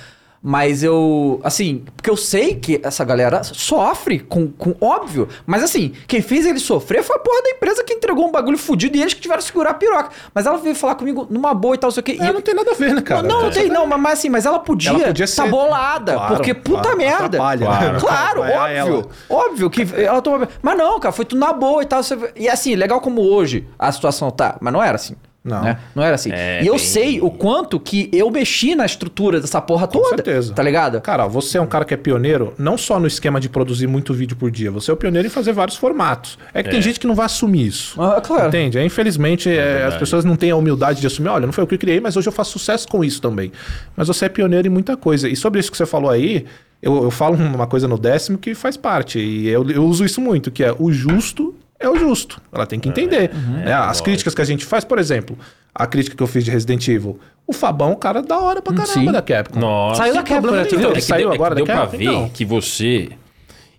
Mas 0.43 0.81
eu. 0.81 1.39
Assim, 1.43 1.83
porque 1.95 2.09
eu 2.09 2.17
sei 2.17 2.55
que 2.55 2.81
essa 2.83 3.05
galera 3.05 3.43
sofre 3.43 4.17
com, 4.19 4.47
com. 4.47 4.73
Óbvio. 4.81 5.27
Mas 5.45 5.61
assim, 5.61 5.93
quem 6.07 6.19
fez 6.19 6.47
ele 6.47 6.57
sofrer 6.57 7.03
foi 7.03 7.15
a 7.15 7.19
porra 7.19 7.43
da 7.43 7.49
empresa 7.51 7.83
que 7.83 7.93
entregou 7.93 8.27
um 8.27 8.31
bagulho 8.31 8.57
fudido 8.57 8.97
e 8.97 9.01
eles 9.01 9.13
que 9.13 9.21
tiveram 9.21 9.39
que 9.39 9.45
segurar 9.45 9.69
a 9.69 9.73
piroca. 9.75 10.09
Mas 10.33 10.47
ela 10.47 10.57
veio 10.57 10.73
falar 10.73 10.95
comigo 10.95 11.27
numa 11.29 11.53
boa 11.53 11.75
e 11.75 11.77
tal, 11.77 11.89
não 11.89 11.93
sei 11.93 12.01
o 12.01 12.03
quê. 12.03 12.17
É, 12.19 12.25
e 12.29 12.33
não 12.33 12.41
tem 12.41 12.55
nada 12.55 12.71
a 12.71 12.73
ver, 12.73 12.95
né, 12.95 13.01
cara? 13.01 13.21
não, 13.21 13.43
não 13.43 13.49
tem, 13.51 13.69
não, 13.69 13.85
mas 13.85 14.13
assim, 14.17 14.29
mas 14.29 14.47
ela 14.47 14.57
podia, 14.57 14.89
Ela 14.89 14.99
podia 14.99 15.27
tá 15.27 15.43
ser- 15.43 15.49
bolada, 15.49 16.13
Claro, 16.13 16.35
porque 16.35 16.53
puta 16.55 16.81
claro, 16.81 16.97
merda. 16.97 17.37
claro, 17.37 17.59
né? 17.59 17.99
claro 17.99 18.43
Atrapalhar 18.43 18.85
óbvio. 18.87 19.09
Óbvio 19.29 19.69
que 19.69 19.87
ela 19.95 20.21
toma. 20.23 20.49
Mas 20.61 20.77
não, 20.77 20.99
cara, 20.99 21.11
foi 21.11 21.25
tudo 21.25 21.37
na 21.39 21.53
boa 21.53 21.83
e 21.83 21.85
tal. 21.85 22.01
E 22.35 22.49
assim, 22.49 22.75
legal 22.75 22.99
como 22.99 23.21
hoje 23.21 23.67
a 23.77 23.91
situação 23.91 24.31
tá, 24.31 24.57
mas 24.59 24.73
não 24.73 24.81
era 24.81 24.95
assim. 24.95 25.15
Não. 25.43 25.63
Né? 25.63 25.79
Não 25.95 26.03
era 26.03 26.13
assim. 26.13 26.29
É, 26.31 26.61
e 26.63 26.67
eu 26.67 26.75
bem- 26.75 26.83
sei 26.83 27.19
o 27.19 27.31
quanto 27.31 27.79
que 27.79 28.07
eu 28.13 28.29
mexi 28.29 28.75
na 28.75 28.85
estrutura 28.85 29.39
dessa 29.41 29.59
porra 29.59 29.87
toda. 29.87 30.09
certeza. 30.09 30.53
Tá 30.53 30.61
ligado? 30.61 31.01
Cara, 31.01 31.25
você 31.25 31.57
é 31.57 31.61
um 31.61 31.65
cara 31.65 31.83
que 31.83 31.93
é 31.93 31.97
pioneiro 31.97 32.53
não 32.59 32.77
só 32.77 32.99
no 32.99 33.07
esquema 33.07 33.39
de 33.39 33.49
produzir 33.49 33.87
muito 33.87 34.13
vídeo 34.13 34.37
por 34.37 34.51
dia, 34.51 34.69
você 34.69 34.91
é 34.91 34.93
o 34.93 34.97
pioneiro 34.97 35.27
em 35.27 35.31
fazer 35.31 35.51
vários 35.51 35.75
formatos. 35.77 36.37
É 36.53 36.61
que 36.61 36.69
tem 36.69 36.79
gente 36.81 36.99
que 36.99 37.07
não 37.07 37.15
vai 37.15 37.25
assumir 37.25 37.65
isso. 37.67 37.99
Ah, 37.99 38.21
claro. 38.21 38.49
Entende? 38.49 38.77
É, 38.77 38.85
infelizmente, 38.85 39.49
é, 39.49 39.83
as 39.83 39.97
pessoas 39.97 40.23
não 40.23 40.35
têm 40.35 40.51
a 40.51 40.55
humildade 40.55 41.01
de 41.01 41.07
assumir, 41.07 41.29
olha, 41.29 41.45
não 41.47 41.53
foi 41.53 41.63
eu 41.63 41.67
que 41.67 41.77
criei, 41.77 41.99
mas 41.99 42.15
hoje 42.15 42.27
eu 42.27 42.31
faço 42.33 42.51
sucesso 42.51 42.87
com 42.87 43.03
isso 43.03 43.19
também. 43.19 43.51
Mas 43.95 44.07
você 44.07 44.25
é 44.25 44.29
pioneiro 44.29 44.67
em 44.67 44.71
muita 44.71 44.95
coisa. 44.95 45.27
E 45.27 45.35
sobre 45.35 45.59
isso 45.59 45.71
que 45.71 45.77
você 45.77 45.87
falou 45.87 46.11
aí, 46.11 46.45
eu, 46.81 47.03
eu 47.05 47.09
falo 47.11 47.35
uma 47.35 47.65
coisa 47.65 47.87
no 47.87 47.97
décimo 47.97 48.37
que 48.37 48.53
faz 48.53 48.77
parte. 48.77 49.17
E 49.19 49.47
eu, 49.47 49.67
eu 49.71 49.83
uso 49.85 50.05
isso 50.05 50.21
muito, 50.21 50.51
que 50.51 50.63
é 50.63 50.75
o 50.77 50.91
justo 50.91 51.55
é 51.81 51.89
o 51.89 51.97
justo. 51.97 52.41
Ela 52.51 52.65
tem 52.65 52.79
que 52.79 52.87
entender. 52.89 53.33
né? 53.33 53.73
As 53.73 53.87
lógico. 53.87 54.05
críticas 54.05 54.35
que 54.35 54.41
a 54.41 54.45
gente 54.45 54.65
faz, 54.65 54.83
por 54.85 54.99
exemplo, 54.99 55.37
a 55.73 55.85
crítica 55.87 56.15
que 56.15 56.23
eu 56.23 56.27
fiz 56.27 56.43
de 56.45 56.51
Resident 56.51 56.87
Evil. 56.87 57.19
O 57.47 57.53
Fabão, 57.53 57.89
é 57.89 57.91
um 57.93 57.95
cara 57.95 58.21
da 58.21 58.39
hora 58.39 58.61
pra 58.61 58.73
caramba 58.73 58.93
Sim. 58.93 59.11
da 59.11 59.21
Capcom. 59.21 59.59
Nossa. 59.59 60.03
Saiu 60.03 60.13
da 60.13 60.23
Capcom, 60.23 60.51
né? 60.51 60.63
Viu? 60.63 60.91
É 60.91 60.93
que 60.95 61.01
Saiu 61.01 61.29
deu, 61.29 61.33
agora 61.33 61.53
é 61.53 61.57
que 61.57 61.65
deu 61.65 61.65
da 61.65 61.73
pra 61.73 61.81
Capcom? 61.81 61.97
ver 61.97 62.03
Então. 62.05 62.29
que 62.29 62.45
você. 62.45 63.09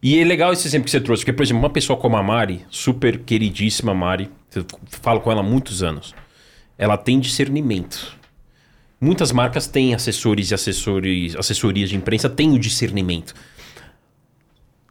E 0.03 0.19
é 0.19 0.25
legal 0.25 0.53
esse 0.53 0.67
exemplo 0.67 0.85
que 0.87 0.91
você 0.91 1.01
trouxe, 1.01 1.23
porque, 1.23 1.33
por 1.33 1.43
exemplo, 1.45 1.63
uma 1.63 1.71
pessoa 1.71 1.97
como 1.99 2.17
a 2.17 2.23
Mari, 2.23 2.67
super 2.69 3.19
queridíssima 3.19 3.95
Mari, 3.95 4.29
eu 4.55 4.67
falo 5.01 5.21
com 5.21 5.31
ela 5.31 5.41
há 5.41 5.45
muitos 5.45 5.83
anos, 5.83 6.13
ela 6.77 6.97
tem 6.97 7.21
discernimento. 7.21 8.17
Muitas 9.01 9.33
marcas 9.33 9.67
têm 9.67 9.95
assessores 9.95 10.51
e 10.51 10.55
assessores, 10.55 11.35
assessorias 11.37 11.91
de 11.91 11.97
imprensa, 11.97 12.29
têm 12.29 12.53
o 12.53 12.59
discernimento. 12.59 13.35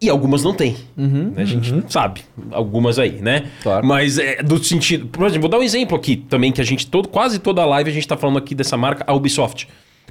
E 0.02 0.10
algumas 0.10 0.42
não 0.42 0.52
tem. 0.52 0.76
né? 0.96 1.42
A 1.42 1.44
gente 1.44 1.92
sabe. 1.92 2.22
Algumas 2.50 2.98
aí, 2.98 3.22
né? 3.22 3.46
Claro. 3.62 3.86
Mas 3.86 4.18
é 4.18 4.42
do 4.42 4.62
sentido. 4.62 5.06
Por 5.06 5.24
exemplo, 5.24 5.42
vou 5.42 5.50
dar 5.50 5.58
um 5.60 5.62
exemplo 5.62 5.96
aqui 5.96 6.16
também, 6.16 6.50
que 6.50 6.60
a 6.60 6.64
gente, 6.64 6.88
todo, 6.88 7.08
quase 7.08 7.38
toda 7.38 7.62
a 7.62 7.66
live 7.66 7.88
a 7.88 7.92
gente 7.92 8.08
tá 8.08 8.16
falando 8.16 8.38
aqui 8.38 8.52
dessa 8.52 8.76
marca, 8.76 9.04
a 9.06 9.14
Ubisoft. 9.14 9.68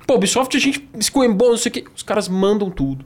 Pô, 0.07 0.15
Ubisoft 0.15 0.55
a 0.55 0.59
gente 0.59 0.87
escoembou, 0.97 1.49
não 1.49 1.57
sei 1.57 1.69
o 1.69 1.73
quê. 1.73 1.83
Os 1.93 2.03
caras 2.03 2.29
mandam 2.29 2.69
tudo. 2.69 3.05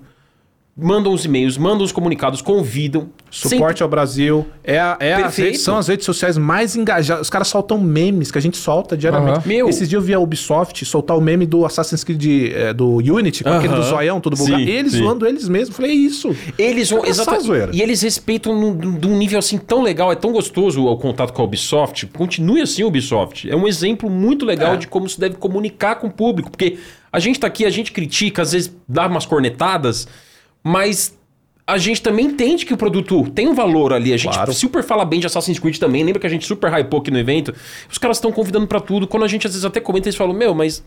Mandam 0.77 1.13
os 1.13 1.23
e-mails, 1.23 1.57
mandam 1.57 1.85
os 1.85 1.93
comunicados, 1.93 2.41
convidam. 2.41 3.09
Suporte 3.31 3.81
ao 3.81 3.87
Brasil. 3.87 4.45
É, 4.61 4.77
a- 4.77 4.97
é 4.99 5.13
as 5.13 5.21
Perfeito. 5.21 5.45
redes, 5.47 5.61
são 5.61 5.77
as 5.77 5.87
redes 5.87 6.05
sociais 6.05 6.37
mais 6.37 6.75
engajadas. 6.75 7.21
Os 7.23 7.29
caras 7.29 7.47
soltam 7.47 7.79
memes 7.79 8.29
que 8.29 8.37
a 8.37 8.41
gente 8.41 8.57
solta 8.57 8.97
diariamente. 8.97 9.37
Aham. 9.39 9.47
Meu. 9.47 9.69
Esses 9.69 9.87
dias 9.87 10.01
eu 10.01 10.05
vi 10.05 10.13
a 10.13 10.19
Ubisoft 10.19 10.83
soltar 10.83 11.17
o 11.17 11.21
meme 11.21 11.45
do 11.45 11.65
Assassin's 11.65 12.03
Creed 12.03 12.51
eh, 12.53 12.73
do 12.73 12.95
Unity, 12.97 13.45
com 13.45 13.51
aquele 13.51 13.73
do 13.73 13.83
zoião, 13.83 14.19
todo 14.19 14.35
bugado. 14.35 14.61
Eles 14.61 14.91
sim. 14.91 14.97
zoando 14.97 15.25
eles 15.25 15.47
mesmos. 15.47 15.77
Falei, 15.77 15.91
é 15.91 15.95
isso. 15.95 16.35
Eles 16.59 16.89
vão. 16.89 16.99
Olha 16.99 17.09
essa 17.09 17.21
exata- 17.21 17.39
zoeira. 17.39 17.71
E 17.73 17.81
eles 17.81 18.01
respeitam 18.01 18.75
de 18.77 19.07
um 19.07 19.17
nível 19.17 19.39
assim 19.39 19.57
tão 19.57 19.81
legal, 19.81 20.11
é 20.11 20.15
tão 20.15 20.33
gostoso 20.33 20.83
o 20.85 20.97
contato 20.97 21.31
com 21.31 21.41
a 21.41 21.45
Ubisoft. 21.45 22.05
Continue 22.07 22.61
assim, 22.61 22.83
Ubisoft. 22.83 23.49
É 23.49 23.55
um 23.55 23.65
exemplo 23.65 24.09
muito 24.09 24.45
legal 24.45 24.75
de 24.75 24.87
como 24.89 25.07
se 25.07 25.17
deve 25.17 25.35
comunicar 25.35 25.95
com 25.95 26.07
o 26.07 26.11
público. 26.11 26.49
Porque 26.51 26.77
a 27.13 27.19
gente 27.19 27.39
tá 27.39 27.47
aqui, 27.47 27.63
a 27.65 27.69
gente 27.69 27.93
critica, 27.93 28.41
às 28.41 28.51
vezes 28.51 28.75
dá 28.89 29.07
umas 29.07 29.25
cornetadas, 29.25 30.05
mas. 30.65 31.15
A 31.67 31.79
gente 31.79 31.99
também 31.99 32.27
entende 32.27 32.63
que 32.63 32.75
o 32.75 32.77
produto 32.77 33.27
tem 33.31 33.47
um 33.47 33.55
valor 33.55 33.91
ali. 33.91 34.13
A 34.13 34.17
gente 34.17 34.31
Claro. 34.35 34.53
super 34.53 34.83
fala 34.83 35.03
bem 35.03 35.19
de 35.19 35.25
Assassin's 35.25 35.57
Creed 35.57 35.79
também. 35.79 36.03
Lembra 36.03 36.19
que 36.19 36.27
a 36.27 36.29
gente 36.29 36.45
super 36.45 36.71
hypou 36.71 36.99
aqui 36.99 37.09
no 37.09 37.17
evento? 37.17 37.55
Os 37.91 37.97
caras 37.97 38.17
estão 38.17 38.31
convidando 38.31 38.67
pra 38.67 38.79
tudo. 38.79 39.07
Quando 39.07 39.23
a 39.23 39.27
gente 39.27 39.47
às 39.47 39.53
vezes 39.53 39.65
até 39.65 39.79
comenta, 39.79 40.07
eles 40.07 40.15
falam: 40.15 40.35
Meu, 40.35 40.53
mas 40.53 40.85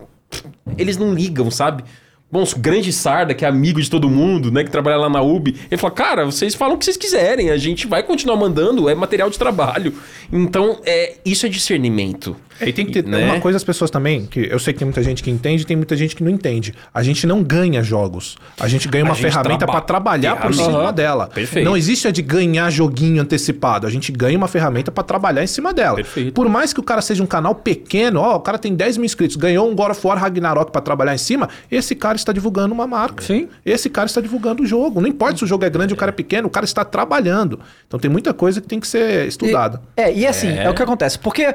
eles 0.76 0.96
não 0.96 1.12
ligam, 1.12 1.50
sabe? 1.50 1.82
Bom, 2.30 2.42
o 2.42 2.58
grande 2.58 2.92
Sarda, 2.92 3.32
que 3.32 3.44
é 3.44 3.48
amigo 3.48 3.80
de 3.80 3.88
todo 3.88 4.08
mundo, 4.08 4.50
né? 4.52 4.62
Que 4.62 4.70
trabalha 4.70 4.98
lá 4.98 5.08
na 5.08 5.22
UB, 5.22 5.54
ele 5.70 5.80
fala, 5.80 5.92
cara, 5.94 6.24
vocês 6.26 6.54
falam 6.54 6.74
o 6.74 6.78
que 6.78 6.84
vocês 6.84 6.96
quiserem, 6.98 7.50
a 7.50 7.56
gente 7.56 7.86
vai 7.86 8.02
continuar 8.02 8.36
mandando, 8.36 8.86
é 8.88 8.94
material 8.94 9.30
de 9.30 9.38
trabalho. 9.38 9.94
Então, 10.30 10.78
é, 10.84 11.14
isso 11.24 11.46
é 11.46 11.48
discernimento. 11.48 12.36
É, 12.60 12.68
E 12.68 12.72
tem 12.72 12.84
que 12.84 12.92
ter 12.92 13.04
Né? 13.08 13.24
uma 13.24 13.40
coisa 13.40 13.56
as 13.56 13.62
pessoas 13.64 13.88
também, 13.90 14.26
que 14.26 14.40
eu 14.40 14.58
sei 14.58 14.72
que 14.74 14.80
tem 14.80 14.86
muita 14.86 15.00
gente 15.02 15.22
que 15.22 15.30
entende, 15.30 15.64
tem 15.64 15.76
muita 15.76 15.96
gente 15.96 16.14
que 16.16 16.24
não 16.24 16.30
entende. 16.30 16.74
A 16.92 17.02
gente 17.04 17.24
não 17.26 17.40
ganha 17.42 17.82
jogos. 17.84 18.36
A 18.58 18.66
gente 18.66 18.88
ganha 18.88 19.04
uma 19.04 19.14
gente 19.14 19.22
ferramenta 19.30 19.58
traba- 19.58 19.72
para 19.74 19.80
trabalhar 19.82 20.36
por 20.40 20.52
cima 20.52 20.92
dela. 20.92 21.28
Perfeito. 21.28 21.64
Não 21.64 21.76
existe 21.76 22.08
a 22.08 22.10
de 22.10 22.20
ganhar 22.20 22.68
joguinho 22.70 23.22
antecipado. 23.22 23.86
A 23.86 23.90
gente 23.90 24.10
ganha 24.10 24.36
uma 24.36 24.48
ferramenta 24.48 24.90
para 24.90 25.04
trabalhar 25.04 25.42
em 25.44 25.46
cima 25.46 25.72
dela. 25.72 25.96
Perfeito. 25.96 26.32
Por 26.32 26.48
mais 26.48 26.72
que 26.72 26.80
o 26.80 26.82
cara 26.82 27.00
seja 27.00 27.22
um 27.22 27.26
canal 27.26 27.54
pequeno, 27.54 28.20
ó, 28.20 28.36
o 28.36 28.40
cara 28.40 28.58
tem 28.58 28.74
10 28.74 28.96
mil 28.96 29.06
inscritos, 29.06 29.36
ganhou 29.36 29.70
um 29.70 29.74
God 29.76 29.92
of 29.92 30.04
War 30.06 30.18
Ragnarok 30.18 30.72
para 30.72 30.80
trabalhar 30.82 31.14
em 31.14 31.18
cima, 31.18 31.48
esse 31.70 31.94
cara 31.94 32.17
está 32.18 32.32
divulgando 32.32 32.74
uma 32.74 32.86
marca. 32.86 33.22
Sim. 33.22 33.48
Esse 33.64 33.88
cara 33.88 34.06
está 34.06 34.20
divulgando 34.20 34.62
o 34.62 34.66
jogo. 34.66 35.00
Não 35.00 35.08
importa 35.08 35.38
se 35.38 35.44
o 35.44 35.46
jogo 35.46 35.64
é 35.64 35.70
grande 35.70 35.92
ou 35.92 35.96
o 35.96 35.98
cara 35.98 36.10
é 36.10 36.12
pequeno, 36.12 36.48
o 36.48 36.50
cara 36.50 36.64
está 36.64 36.84
trabalhando. 36.84 37.60
Então 37.86 37.98
tem 37.98 38.10
muita 38.10 38.34
coisa 38.34 38.60
que 38.60 38.66
tem 38.66 38.80
que 38.80 38.86
ser 38.86 39.26
estudada. 39.26 39.80
E, 39.96 40.00
é, 40.00 40.12
e 40.12 40.26
assim, 40.26 40.48
é. 40.48 40.68
o 40.68 40.74
que 40.74 40.82
acontece. 40.82 41.18
Porque 41.18 41.54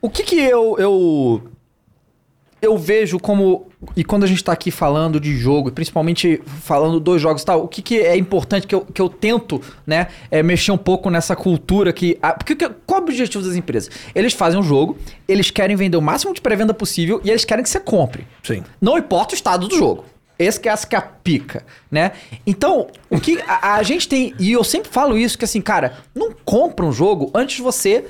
o 0.00 0.10
que 0.10 0.22
que 0.22 0.40
eu, 0.40 0.76
eu, 0.78 1.42
eu 2.62 2.78
vejo 2.78 3.18
como... 3.18 3.66
E 3.96 4.04
quando 4.04 4.22
a 4.22 4.26
gente 4.28 4.42
tá 4.44 4.52
aqui 4.52 4.70
falando 4.70 5.18
de 5.18 5.36
jogo, 5.36 5.68
e 5.68 5.72
principalmente 5.72 6.40
falando 6.62 7.00
dos 7.00 7.20
jogos 7.20 7.42
e 7.42 7.44
tal, 7.44 7.64
o 7.64 7.68
que 7.68 7.82
que 7.82 7.98
é 7.98 8.16
importante 8.16 8.66
que 8.68 8.74
eu, 8.74 8.82
que 8.82 9.02
eu 9.02 9.08
tento, 9.08 9.60
né, 9.84 10.06
é 10.30 10.40
mexer 10.44 10.70
um 10.70 10.78
pouco 10.78 11.10
nessa 11.10 11.34
cultura 11.34 11.92
que... 11.92 12.16
a- 12.22 12.32
porque 12.32 12.54
que- 12.54 12.68
qual 12.86 13.00
é 13.00 13.02
o 13.02 13.04
objetivo 13.04 13.44
das 13.44 13.56
empresas? 13.56 13.90
Eles 14.14 14.32
fazem 14.32 14.60
um 14.60 14.62
jogo, 14.62 14.96
eles 15.26 15.50
querem 15.50 15.74
vender 15.74 15.96
o 15.96 16.00
máximo 16.00 16.32
de 16.32 16.40
pré-venda 16.40 16.72
possível 16.72 17.20
e 17.24 17.30
eles 17.30 17.44
querem 17.44 17.64
que 17.64 17.68
você 17.68 17.80
compre. 17.80 18.24
Sim. 18.44 18.62
Não 18.80 18.96
importa 18.96 19.32
o 19.32 19.36
estado 19.36 19.66
do 19.66 19.76
jogo. 19.76 20.04
Esse 20.38 20.60
que 20.60 20.68
é 20.68 20.72
essa 20.72 20.86
que 20.86 20.94
é 20.94 20.98
a 20.98 21.02
pica, 21.02 21.64
né? 21.90 22.12
Então, 22.46 22.86
o 23.10 23.20
que 23.20 23.40
a, 23.46 23.74
a 23.74 23.82
gente 23.82 24.08
tem, 24.08 24.34
e 24.38 24.52
eu 24.52 24.62
sempre 24.64 24.88
falo 24.90 25.18
isso, 25.18 25.36
que 25.36 25.44
assim, 25.44 25.60
cara, 25.60 25.98
não 26.14 26.32
compra 26.44 26.86
um 26.86 26.92
jogo 26.92 27.30
antes 27.34 27.56
de 27.56 27.62
você 27.62 28.04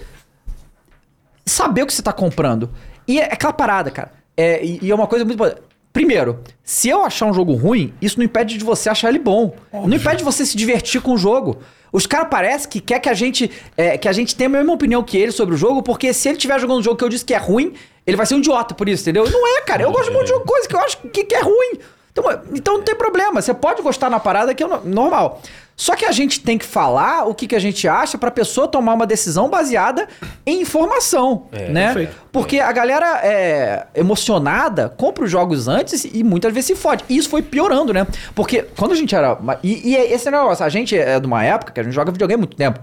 saber 1.46 1.82
o 1.82 1.86
que 1.86 1.92
você 1.94 2.03
tá 2.03 2.12
comprando. 2.12 2.70
E 3.09 3.18
é 3.20 3.24
aquela 3.32 3.53
parada, 3.53 3.90
cara. 3.90 4.12
É, 4.37 4.64
e, 4.64 4.78
e 4.83 4.91
é 4.91 4.95
uma 4.95 5.07
coisa 5.07 5.24
muito 5.24 5.35
importante. 5.37 5.62
Primeiro, 5.93 6.41
se 6.64 6.89
eu 6.89 7.05
achar 7.05 7.26
um 7.26 7.35
jogo 7.35 7.53
ruim, 7.55 7.93
isso 8.01 8.16
não 8.18 8.24
impede 8.24 8.57
de 8.57 8.64
você 8.64 8.89
achar 8.89 9.11
ele 9.11 9.18
bom. 9.18 9.55
Não 9.72 9.95
impede 9.95 10.16
de 10.18 10.24
você 10.24 10.47
se 10.47 10.57
divertir 10.57 11.03
com 11.03 11.12
o 11.12 11.18
jogo. 11.18 11.59
Os 11.93 12.07
caras 12.07 12.28
parecem 12.30 12.70
que 12.70 12.80
quer 12.80 12.99
que 12.99 13.11
a 13.11 13.12
gente 13.14 13.51
é, 13.76 13.99
que 13.99 14.09
a 14.09 14.12
gente 14.12 14.35
tenha 14.35 14.49
a 14.49 14.53
mesma 14.53 14.72
opinião 14.72 15.03
que 15.03 15.18
ele 15.18 15.30
sobre 15.33 15.55
o 15.55 15.59
jogo, 15.59 15.83
porque 15.83 16.14
se 16.14 16.28
ele 16.28 16.39
estiver 16.39 16.59
jogando 16.59 16.78
um 16.78 16.83
jogo 16.83 16.97
que 16.97 17.05
eu 17.05 17.11
disse 17.11 17.26
que 17.26 17.35
é 17.35 17.37
ruim, 17.37 17.74
ele 18.07 18.16
vai 18.16 18.24
ser 18.24 18.35
um 18.35 18.39
idiota 18.39 18.74
por 18.74 18.89
isso, 18.89 19.03
entendeu? 19.03 19.30
Não 19.30 19.59
é, 19.59 19.61
cara. 19.61 19.83
Eu 19.83 19.93
gosto 19.93 20.11
muito 20.11 20.24
de 20.24 20.30
jogo, 20.30 20.47
coisa 20.47 20.66
que 20.66 20.74
eu 20.74 20.80
acho 20.80 20.97
que, 21.12 21.24
que 21.24 21.35
é 21.35 21.43
ruim. 21.43 21.78
Então, 22.11 22.24
então 22.55 22.74
não 22.78 22.83
tem 22.83 22.95
problema. 22.95 23.43
Você 23.43 23.53
pode 23.53 23.83
gostar 23.83 24.09
na 24.09 24.18
parada 24.18 24.55
que 24.55 24.62
é 24.62 24.66
no- 24.66 24.83
normal. 24.87 25.43
Só 25.77 25.97
que 25.97 26.05
a 26.05 26.12
gente 26.12 26.41
tem 26.41 26.59
que 26.59 26.64
falar 26.64 27.27
o 27.27 27.35
que, 27.35 27.47
que 27.47 27.57
a 27.57 27.59
gente 27.59 27.89
acha 27.89 28.18
pra 28.18 28.31
pessoa 28.31 28.68
tomar 28.68 28.95
uma 28.95 29.07
decisão 29.07 29.49
baseada 29.49 30.07
em 30.45 30.61
informação, 30.61 31.47
né? 31.70 31.87
perfeito. 31.87 32.16
Porque 32.31 32.61
a 32.61 32.70
galera 32.70 33.20
é 33.23 33.87
emocionada 33.95 34.89
compra 34.89 35.25
os 35.25 35.31
jogos 35.31 35.68
antes 35.68 36.05
e 36.05 36.23
muitas 36.23 36.53
vezes 36.53 36.66
se 36.66 36.77
fode. 36.77 37.05
E 37.09 37.16
isso 37.16 37.29
foi 37.29 37.43
piorando, 37.43 37.93
né? 37.93 38.07
Porque 38.35 38.62
quando 38.77 38.93
a 38.93 38.95
gente 38.95 39.14
era. 39.14 39.39
E, 39.62 39.91
e 39.91 39.97
é 39.97 40.12
esse 40.12 40.31
negócio, 40.31 40.64
a 40.64 40.68
gente 40.68 40.97
é 40.97 41.18
de 41.18 41.27
uma 41.27 41.45
época 41.45 41.73
que 41.73 41.81
a 41.81 41.83
gente 41.83 41.93
joga 41.93 42.12
videogame 42.12 42.41
há 42.41 42.43
muito 42.43 42.57
tempo. 42.57 42.81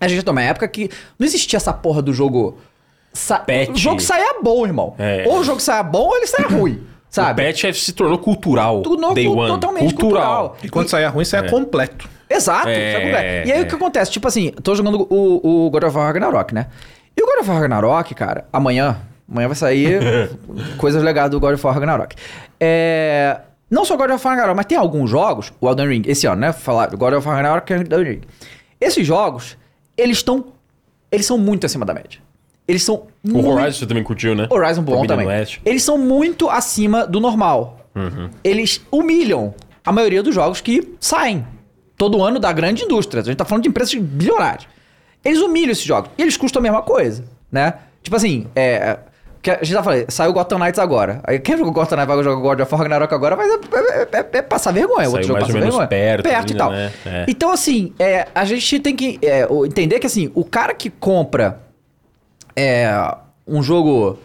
A 0.00 0.08
gente 0.08 0.20
é 0.20 0.22
de 0.22 0.30
uma 0.30 0.42
época 0.42 0.66
que 0.68 0.90
não 1.18 1.26
existia 1.26 1.56
essa 1.56 1.72
porra 1.72 2.02
do 2.02 2.12
jogo. 2.12 2.58
Sa... 3.12 3.44
O 3.70 3.76
jogo 3.76 4.00
saía 4.00 4.40
bom, 4.42 4.64
irmão. 4.64 4.94
É. 4.98 5.24
Ou 5.26 5.40
o 5.40 5.44
jogo 5.44 5.60
saia 5.60 5.82
bom 5.82 6.06
ou 6.06 6.16
ele 6.16 6.26
saia 6.26 6.48
ruim. 6.48 6.82
O 7.12 7.14
Sabe? 7.14 7.44
patch 7.44 7.64
é- 7.64 7.72
se 7.74 7.92
tornou 7.92 8.16
cultural. 8.18 8.80
Tudo 8.80 8.98
novo, 8.98 9.14
Day 9.14 9.28
one. 9.28 9.48
totalmente 9.48 9.92
cultural. 9.94 10.56
E 10.62 10.68
quando 10.70 10.88
sair 10.88 11.04
ruim, 11.08 11.26
saia 11.26 11.50
completo. 11.50 12.08
Exato. 12.28 12.68
É, 12.68 13.42
é? 13.42 13.46
E 13.46 13.52
aí 13.52 13.60
é. 13.60 13.62
o 13.62 13.66
que 13.66 13.74
acontece? 13.74 14.10
Tipo 14.10 14.28
assim, 14.28 14.50
tô 14.62 14.74
jogando 14.74 15.06
o, 15.10 15.66
o 15.66 15.70
God 15.70 15.84
of 15.84 15.94
War 15.94 16.06
Ragnarok, 16.06 16.54
né? 16.54 16.68
E 17.14 17.22
o 17.22 17.26
God 17.26 17.40
of 17.40 17.50
War 17.50 17.60
Ragnarok, 17.60 18.14
cara, 18.14 18.46
amanhã, 18.50 18.96
amanhã 19.30 19.46
vai 19.46 19.54
sair 19.54 20.00
coisas 20.78 21.02
legais 21.02 21.30
do 21.30 21.38
God 21.38 21.52
of 21.52 21.66
War 21.66 21.74
Ragnarok. 21.74 22.16
É, 22.58 23.40
não 23.70 23.84
só 23.84 23.94
God 23.94 24.12
of 24.12 24.26
War 24.26 24.34
Ragnarok, 24.34 24.56
mas 24.56 24.64
tem 24.64 24.78
alguns 24.78 25.10
jogos, 25.10 25.52
o 25.60 25.68
Elden 25.68 25.88
Ring, 25.88 26.02
esse 26.06 26.26
ano, 26.26 26.40
né? 26.40 26.52
Falar 26.54 26.86
God 26.96 27.12
of 27.12 27.26
War 27.28 27.36
Ragnarok 27.36 27.70
e 27.70 27.74
Elden 27.76 28.04
Ring. 28.04 28.20
Esses 28.80 29.06
jogos, 29.06 29.58
eles 29.98 30.16
estão, 30.16 30.46
eles 31.10 31.26
são 31.26 31.36
muito 31.36 31.66
acima 31.66 31.84
da 31.84 31.92
média. 31.92 32.20
Eles 32.66 32.82
são 32.82 32.94
O 32.94 33.08
muito... 33.24 33.48
Horizon 33.48 33.78
você 33.80 33.86
também 33.86 34.02
curtiu, 34.04 34.34
né? 34.34 34.46
Horizon 34.50 34.82
bom 34.82 34.92
Forbidden 34.92 35.18
também. 35.18 35.26
West. 35.38 35.58
Eles 35.64 35.82
são 35.82 35.98
muito 35.98 36.48
acima 36.48 37.06
do 37.06 37.20
normal. 37.20 37.78
Eles 38.42 38.80
humilham 38.90 39.54
a 39.84 39.92
maioria 39.92 40.22
dos 40.22 40.34
jogos 40.34 40.60
que 40.60 40.94
saem 41.00 41.44
todo 41.96 42.22
ano 42.22 42.38
da 42.38 42.52
grande 42.52 42.84
indústria. 42.84 43.20
A 43.20 43.24
gente 43.24 43.36
tá 43.36 43.44
falando 43.44 43.64
de 43.64 43.68
empresas 43.68 43.94
bilionárias. 43.94 44.66
Eles 45.24 45.40
humilham 45.40 45.70
esses 45.72 45.84
jogos. 45.84 46.10
E 46.16 46.22
eles 46.22 46.36
custam 46.36 46.60
a 46.60 46.62
mesma 46.62 46.82
coisa, 46.82 47.24
né? 47.50 47.74
Tipo 48.02 48.16
assim, 48.16 48.46
é... 48.56 48.98
Que 49.42 49.50
a 49.50 49.58
gente 49.64 49.74
tá 49.74 49.82
falando, 49.82 50.08
saiu 50.08 50.32
Gotham 50.32 50.56
Knights 50.56 50.78
agora. 50.78 51.20
Aí 51.24 51.40
quem 51.40 51.56
jogou 51.58 51.72
Gotham 51.72 51.96
Knights 51.96 52.14
vai 52.14 52.22
jogar 52.24 52.40
God 52.40 52.60
of 52.60 52.72
War 52.72 52.80
Ragnarok 52.82 53.12
agora, 53.12 53.34
vai 53.34 53.48
é, 53.48 54.08
é- 54.12 54.38
é 54.38 54.42
passar 54.42 54.70
vergonha. 54.72 55.08
O 55.08 55.12
outro 55.12 55.26
Saiu 55.26 55.40
jogo 55.40 55.40
mais 55.40 55.42
ou 55.42 55.48
passa 55.48 55.58
menos 55.58 55.74
vergonha. 55.74 55.88
perto 55.88 56.22
Perto 56.22 56.38
ainda, 56.38 56.52
e 56.52 56.56
tal. 56.56 56.70
né? 56.70 56.92
É. 57.04 57.24
Então, 57.26 57.50
assim, 57.50 57.92
é, 57.98 58.28
a 58.32 58.44
gente 58.44 58.78
tem 58.78 58.94
que 58.94 59.18
é, 59.20 59.44
entender 59.66 59.98
que, 59.98 60.06
assim, 60.06 60.30
o 60.32 60.44
cara 60.44 60.72
que 60.72 60.88
compra 60.90 61.60
é, 62.56 63.14
um 63.46 63.62
jogo 63.62 64.18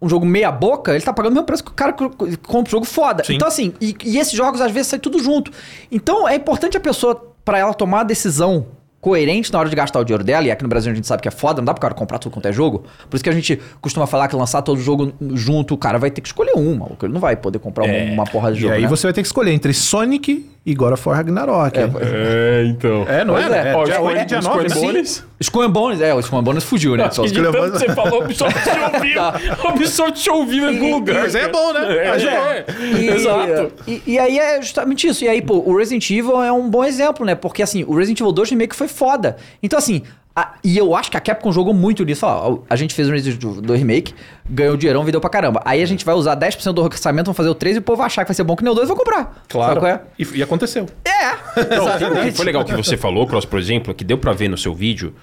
um 0.00 0.08
jogo 0.08 0.26
meia 0.26 0.52
boca, 0.52 0.94
ele 0.94 1.02
tá 1.02 1.14
pagando 1.14 1.32
o 1.32 1.34
mesmo 1.36 1.46
preço 1.46 1.64
que 1.64 1.70
o 1.70 1.74
cara 1.74 1.92
que 1.92 2.36
compra 2.46 2.68
um 2.68 2.70
jogo 2.70 2.84
foda. 2.84 3.24
Sim. 3.24 3.36
Então, 3.36 3.48
assim, 3.48 3.72
e, 3.80 3.96
e 4.04 4.18
esses 4.18 4.34
jogos 4.34 4.60
às 4.60 4.70
vezes 4.70 4.88
saem 4.88 5.00
tudo 5.00 5.18
junto. 5.18 5.50
Então, 5.90 6.28
é 6.28 6.34
importante 6.34 6.76
a 6.76 6.80
pessoa, 6.80 7.34
pra 7.42 7.58
ela 7.58 7.72
tomar 7.72 8.00
a 8.00 8.04
decisão 8.04 8.66
coerente 9.00 9.50
na 9.52 9.58
hora 9.58 9.68
de 9.68 9.76
gastar 9.76 10.00
o 10.00 10.04
dinheiro 10.04 10.22
dela, 10.24 10.46
e 10.46 10.50
aqui 10.50 10.62
no 10.62 10.68
Brasil 10.68 10.92
a 10.92 10.94
gente 10.94 11.06
sabe 11.06 11.22
que 11.22 11.28
é 11.28 11.30
foda, 11.30 11.60
não 11.60 11.64
dá 11.66 11.72
pro 11.74 11.80
cara 11.80 11.94
comprar 11.94 12.18
tudo 12.18 12.32
quanto 12.32 12.46
é 12.46 12.52
jogo. 12.52 12.84
Por 13.08 13.16
isso 13.16 13.24
que 13.24 13.30
a 13.30 13.34
gente 13.34 13.58
costuma 13.80 14.06
falar 14.06 14.28
que 14.28 14.36
lançar 14.36 14.60
todo 14.62 14.78
jogo 14.80 15.12
junto, 15.32 15.74
o 15.74 15.78
cara 15.78 15.98
vai 15.98 16.10
ter 16.10 16.20
que 16.20 16.28
escolher 16.28 16.52
uma, 16.54 16.86
porque 16.86 17.06
ele 17.06 17.12
não 17.12 17.20
vai 17.20 17.36
poder 17.36 17.58
comprar 17.58 17.84
uma, 17.84 18.12
uma 18.12 18.24
porra 18.24 18.50
de 18.52 18.58
E 18.58 18.60
jogo. 18.62 18.74
aí 18.74 18.82
né? 18.82 18.88
você 18.88 19.06
vai 19.06 19.12
ter 19.12 19.22
que 19.22 19.28
escolher 19.28 19.52
entre 19.52 19.72
Sonic 19.72 20.50
e 20.66 20.74
God 20.74 20.92
of 20.94 21.08
War 21.08 21.18
Ragnarok. 21.18 21.78
É, 21.78 21.82
É, 21.82 22.64
então. 22.66 23.04
não 23.24 23.34
Pois 23.34 23.50
é? 23.50 23.68
é. 23.68 23.68
é, 23.68 23.76
Ó, 23.76 23.84
dia 23.84 24.00
os 24.00 24.06
8 24.06 24.20
e 24.20 24.24
dia 24.24 24.40
9, 24.40 24.68
né? 24.68 24.74
Bones. 24.74 25.24
Skull 25.40 25.62
and 25.62 25.70
Bones, 25.70 26.00
é, 26.00 26.14
o 26.14 26.20
Skull 26.20 26.38
and 26.38 26.44
Bones 26.44 26.64
fugiu, 26.64 26.96
né? 26.96 27.08
Que 27.08 27.22
de 27.22 27.34
que 27.34 27.42
tanto 27.42 27.72
que 27.72 27.78
você 27.78 27.94
falou, 27.94 28.20
o 28.20 28.24
Ubisoft 28.24 28.62
te 28.62 28.70
ouviu. 28.70 29.22
O 29.62 29.68
Ubisoft 29.68 30.22
te 30.22 30.30
ouviu 30.30 30.70
em 30.70 30.74
algum 30.76 30.94
lugar. 30.94 31.22
Mas 31.22 31.34
é 31.34 31.48
bom, 31.48 31.72
né? 31.72 31.80
É, 31.86 32.08
é 32.08 32.24
é. 32.24 32.66
E, 32.80 33.08
Exato. 33.10 33.72
E, 33.86 34.02
e 34.06 34.18
aí 34.18 34.38
é 34.38 34.62
justamente 34.62 35.06
isso. 35.06 35.24
E 35.24 35.28
aí, 35.28 35.42
pô, 35.42 35.56
o 35.58 35.76
Resident 35.76 36.08
Evil 36.10 36.42
é 36.42 36.50
um 36.50 36.68
bom 36.68 36.84
exemplo, 36.84 37.26
né? 37.26 37.34
Porque 37.34 37.62
assim, 37.62 37.84
o 37.84 37.94
Resident 37.94 38.20
Evil 38.20 38.32
2 38.32 38.50
Remake 38.50 38.74
foi 38.74 38.88
foda. 38.88 39.36
Então, 39.62 39.78
assim, 39.78 40.02
a- 40.36 40.54
e 40.64 40.76
eu 40.76 40.96
acho 40.96 41.10
que 41.10 41.16
a 41.16 41.20
Capcom 41.20 41.52
jogou 41.52 41.72
muito 41.72 42.04
nisso. 42.04 42.26
Ó, 42.26 42.60
a 42.68 42.76
gente 42.76 42.92
fez 42.94 43.08
o 43.08 43.12
Resident 43.12 43.42
Evil 43.42 43.60
2 43.62 43.78
Remake, 43.78 44.14
ganhou 44.48 44.76
dinheirão, 44.76 45.04
vendeu 45.04 45.20
pra 45.20 45.30
caramba. 45.30 45.62
Aí 45.64 45.82
a 45.82 45.86
gente 45.86 46.04
vai 46.04 46.14
usar 46.14 46.34
10% 46.34 46.72
do 46.74 46.82
orçamento, 46.82 47.26
vamos 47.26 47.36
fazer 47.36 47.48
o 47.48 47.54
3 47.54 47.76
e 47.76 47.78
o 47.78 47.82
povo 47.82 47.98
vai 47.98 48.06
achar 48.06 48.24
que 48.24 48.28
vai 48.30 48.34
ser 48.34 48.42
bom 48.44 48.56
que 48.56 48.62
nem 48.64 48.72
o 48.72 48.74
2 48.74 48.88
vai 48.88 48.96
comprar. 48.96 49.44
Claro. 49.48 49.68
Sabe 49.74 49.80
qual 49.80 49.92
é? 49.92 50.02
E, 50.18 50.38
e 50.38 50.42
aconteceu. 50.42 50.86
É, 51.04 51.30
Não, 51.76 52.32
foi 52.32 52.44
legal 52.44 52.62
o 52.62 52.64
que 52.64 52.74
você 52.76 52.96
falou, 52.96 53.26
Cross, 53.26 53.44
por 53.44 53.58
exemplo, 53.58 53.94
que 53.94 54.02
deu 54.04 54.18
pra 54.18 54.32
ver 54.32 54.48
no 54.48 54.58
seu 54.58 54.74
vídeo 54.74 55.14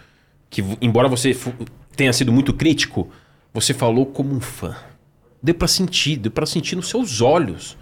que, 0.49 0.63
embora 0.81 1.07
você 1.07 1.35
tenha 1.95 2.13
sido 2.13 2.31
muito 2.31 2.53
crítico, 2.53 3.09
você 3.53 3.73
falou 3.73 4.05
como 4.05 4.33
um 4.33 4.39
fã. 4.39 4.75
Deu 5.43 5.55
pra 5.55 5.67
sentir, 5.67 6.17
deu 6.17 6.31
pra 6.31 6.45
sentir 6.45 6.75
nos 6.75 6.87
seus 6.87 7.19
olhos. 7.21 7.75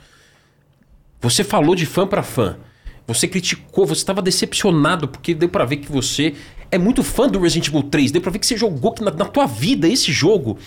Você 1.22 1.44
falou 1.44 1.76
de 1.76 1.86
fã 1.86 2.08
pra 2.08 2.24
fã. 2.24 2.58
Você 3.06 3.28
criticou, 3.28 3.86
você 3.86 4.02
estava 4.02 4.22
decepcionado, 4.22 5.08
porque 5.08 5.34
deu 5.34 5.50
pra 5.50 5.66
ver 5.66 5.78
que 5.78 5.92
você 5.92 6.36
é 6.72 6.78
muito 6.78 7.04
fã 7.04 7.28
do 7.28 7.40
Resident 7.40 7.68
Evil 7.68 7.84
3. 7.84 8.12
Deu 8.12 8.22
pra 8.22 8.32
ver 8.32 8.40
que 8.40 8.48
você 8.48 8.58
jogou 8.58 8.92
que 8.92 9.04
na, 9.04 9.12
na 9.12 9.26
tua 9.26 9.46
vida 9.46 9.88
esse 9.88 10.12
jogo 10.12 10.58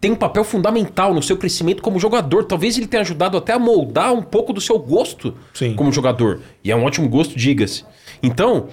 tem 0.00 0.10
um 0.10 0.16
papel 0.16 0.44
fundamental 0.44 1.14
no 1.14 1.22
seu 1.22 1.36
crescimento 1.36 1.82
como 1.82 1.98
jogador. 1.98 2.44
Talvez 2.44 2.76
ele 2.76 2.86
tenha 2.86 3.00
ajudado 3.00 3.36
até 3.36 3.52
a 3.52 3.58
moldar 3.58 4.12
um 4.12 4.22
pouco 4.22 4.52
do 4.52 4.60
seu 4.60 4.78
gosto 4.78 5.34
Sim. 5.54 5.74
como 5.74 5.92
jogador. 5.92 6.40
E 6.62 6.70
é 6.70 6.76
um 6.76 6.84
ótimo 6.84 7.08
gosto, 7.08 7.36
diga-se. 7.36 7.84
Então, 8.22 8.68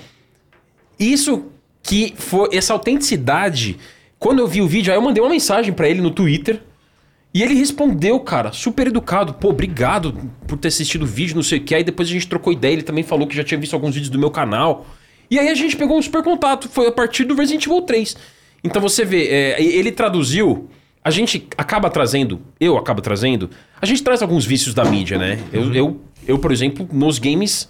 isso 0.99 1.45
que 1.81 2.13
foi 2.17 2.49
essa 2.53 2.73
autenticidade. 2.73 3.77
Quando 4.19 4.39
eu 4.39 4.47
vi 4.47 4.61
o 4.61 4.67
vídeo, 4.67 4.91
aí 4.91 4.97
eu 4.97 5.01
mandei 5.01 5.23
uma 5.23 5.29
mensagem 5.29 5.73
pra 5.73 5.87
ele 5.87 6.01
no 6.01 6.11
Twitter. 6.11 6.61
E 7.33 7.41
ele 7.41 7.55
respondeu, 7.55 8.19
cara, 8.19 8.51
super 8.51 8.87
educado. 8.87 9.33
Pô, 9.33 9.49
obrigado 9.49 10.13
por 10.47 10.57
ter 10.57 10.67
assistido 10.67 11.01
o 11.01 11.07
vídeo, 11.07 11.35
não 11.35 11.41
sei 11.41 11.57
o 11.57 11.63
que. 11.63 11.73
Aí 11.73 11.83
depois 11.83 12.07
a 12.07 12.11
gente 12.11 12.27
trocou 12.27 12.53
ideia. 12.53 12.73
Ele 12.73 12.83
também 12.83 13.03
falou 13.03 13.25
que 13.25 13.35
já 13.35 13.43
tinha 13.43 13.59
visto 13.59 13.73
alguns 13.73 13.95
vídeos 13.95 14.11
do 14.11 14.19
meu 14.19 14.29
canal. 14.29 14.85
E 15.33 15.39
aí 15.39 15.49
a 15.49 15.55
gente 15.55 15.75
pegou 15.75 15.97
um 15.97 16.01
super 16.01 16.21
contato. 16.21 16.69
Foi 16.69 16.85
a 16.85 16.91
partir 16.91 17.23
do 17.23 17.33
Resident 17.33 17.65
Evil 17.65 17.81
3. 17.81 18.15
Então 18.63 18.79
você 18.79 19.03
vê, 19.03 19.25
é, 19.29 19.63
ele 19.63 19.91
traduziu. 19.91 20.69
A 21.03 21.09
gente 21.09 21.47
acaba 21.57 21.89
trazendo, 21.89 22.39
eu 22.59 22.77
acabo 22.77 23.01
trazendo. 23.01 23.49
A 23.81 23.85
gente 23.87 24.03
traz 24.03 24.21
alguns 24.21 24.45
vícios 24.45 24.75
da 24.75 24.85
mídia, 24.85 25.17
né? 25.17 25.39
Eu, 25.51 25.73
eu, 25.73 26.01
eu 26.27 26.37
por 26.37 26.51
exemplo, 26.51 26.87
nos 26.93 27.17
games, 27.17 27.67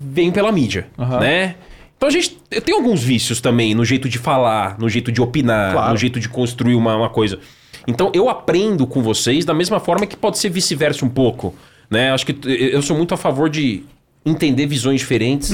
venho 0.00 0.32
pela 0.32 0.50
mídia, 0.50 0.88
né? 1.20 1.54
Então 1.98 2.08
a 2.08 2.12
gente. 2.12 2.38
Eu 2.50 2.62
tenho 2.62 2.78
alguns 2.78 3.02
vícios 3.04 3.42
também 3.42 3.74
no 3.74 3.84
jeito 3.84 4.08
de 4.08 4.16
falar, 4.18 4.78
no 4.78 4.88
jeito 4.88 5.12
de 5.12 5.20
opinar, 5.20 5.72
Claro. 5.74 5.90
no 5.92 5.96
jeito 5.98 6.18
de 6.18 6.30
construir 6.30 6.74
uma, 6.74 6.96
uma 6.96 7.10
coisa. 7.10 7.38
Então 7.86 8.10
eu 8.14 8.30
aprendo 8.30 8.86
com 8.86 9.02
vocês 9.02 9.44
da 9.44 9.52
mesma 9.52 9.78
forma 9.78 10.06
que 10.06 10.16
pode 10.16 10.38
ser 10.38 10.48
vice-versa 10.48 11.04
um 11.04 11.10
pouco. 11.10 11.54
Né? 11.90 12.10
Acho 12.10 12.24
que 12.24 12.36
eu 12.48 12.80
sou 12.80 12.96
muito 12.96 13.12
a 13.12 13.18
favor 13.18 13.50
de 13.50 13.84
entender 14.24 14.64
visões 14.66 14.98
diferentes. 15.00 15.50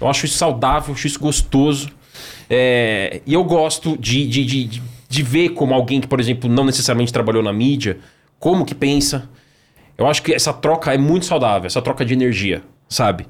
Eu 0.00 0.08
acho 0.08 0.26
isso 0.26 0.36
saudável, 0.38 0.94
acho 0.94 1.06
isso 1.06 1.18
gostoso. 1.20 1.88
É, 2.48 3.20
e 3.26 3.34
eu 3.34 3.44
gosto 3.44 3.96
de, 3.98 4.26
de, 4.26 4.44
de, 4.44 4.80
de- 5.08 5.22
ver 5.22 5.50
como 5.50 5.74
alguém 5.74 6.00
que, 6.00 6.06
por 6.06 6.18
exemplo, 6.20 6.48
não 6.50 6.64
necessariamente 6.64 7.12
trabalhou 7.12 7.42
na 7.42 7.52
mídia, 7.52 7.98
como 8.38 8.64
que 8.64 8.74
pensa. 8.74 9.28
Eu 9.96 10.06
acho 10.06 10.22
que 10.22 10.32
essa 10.32 10.52
troca 10.52 10.94
é 10.94 10.98
muito 10.98 11.26
saudável, 11.26 11.66
essa 11.66 11.82
troca 11.82 12.04
de 12.04 12.14
energia, 12.14 12.62
sabe? 12.88 13.26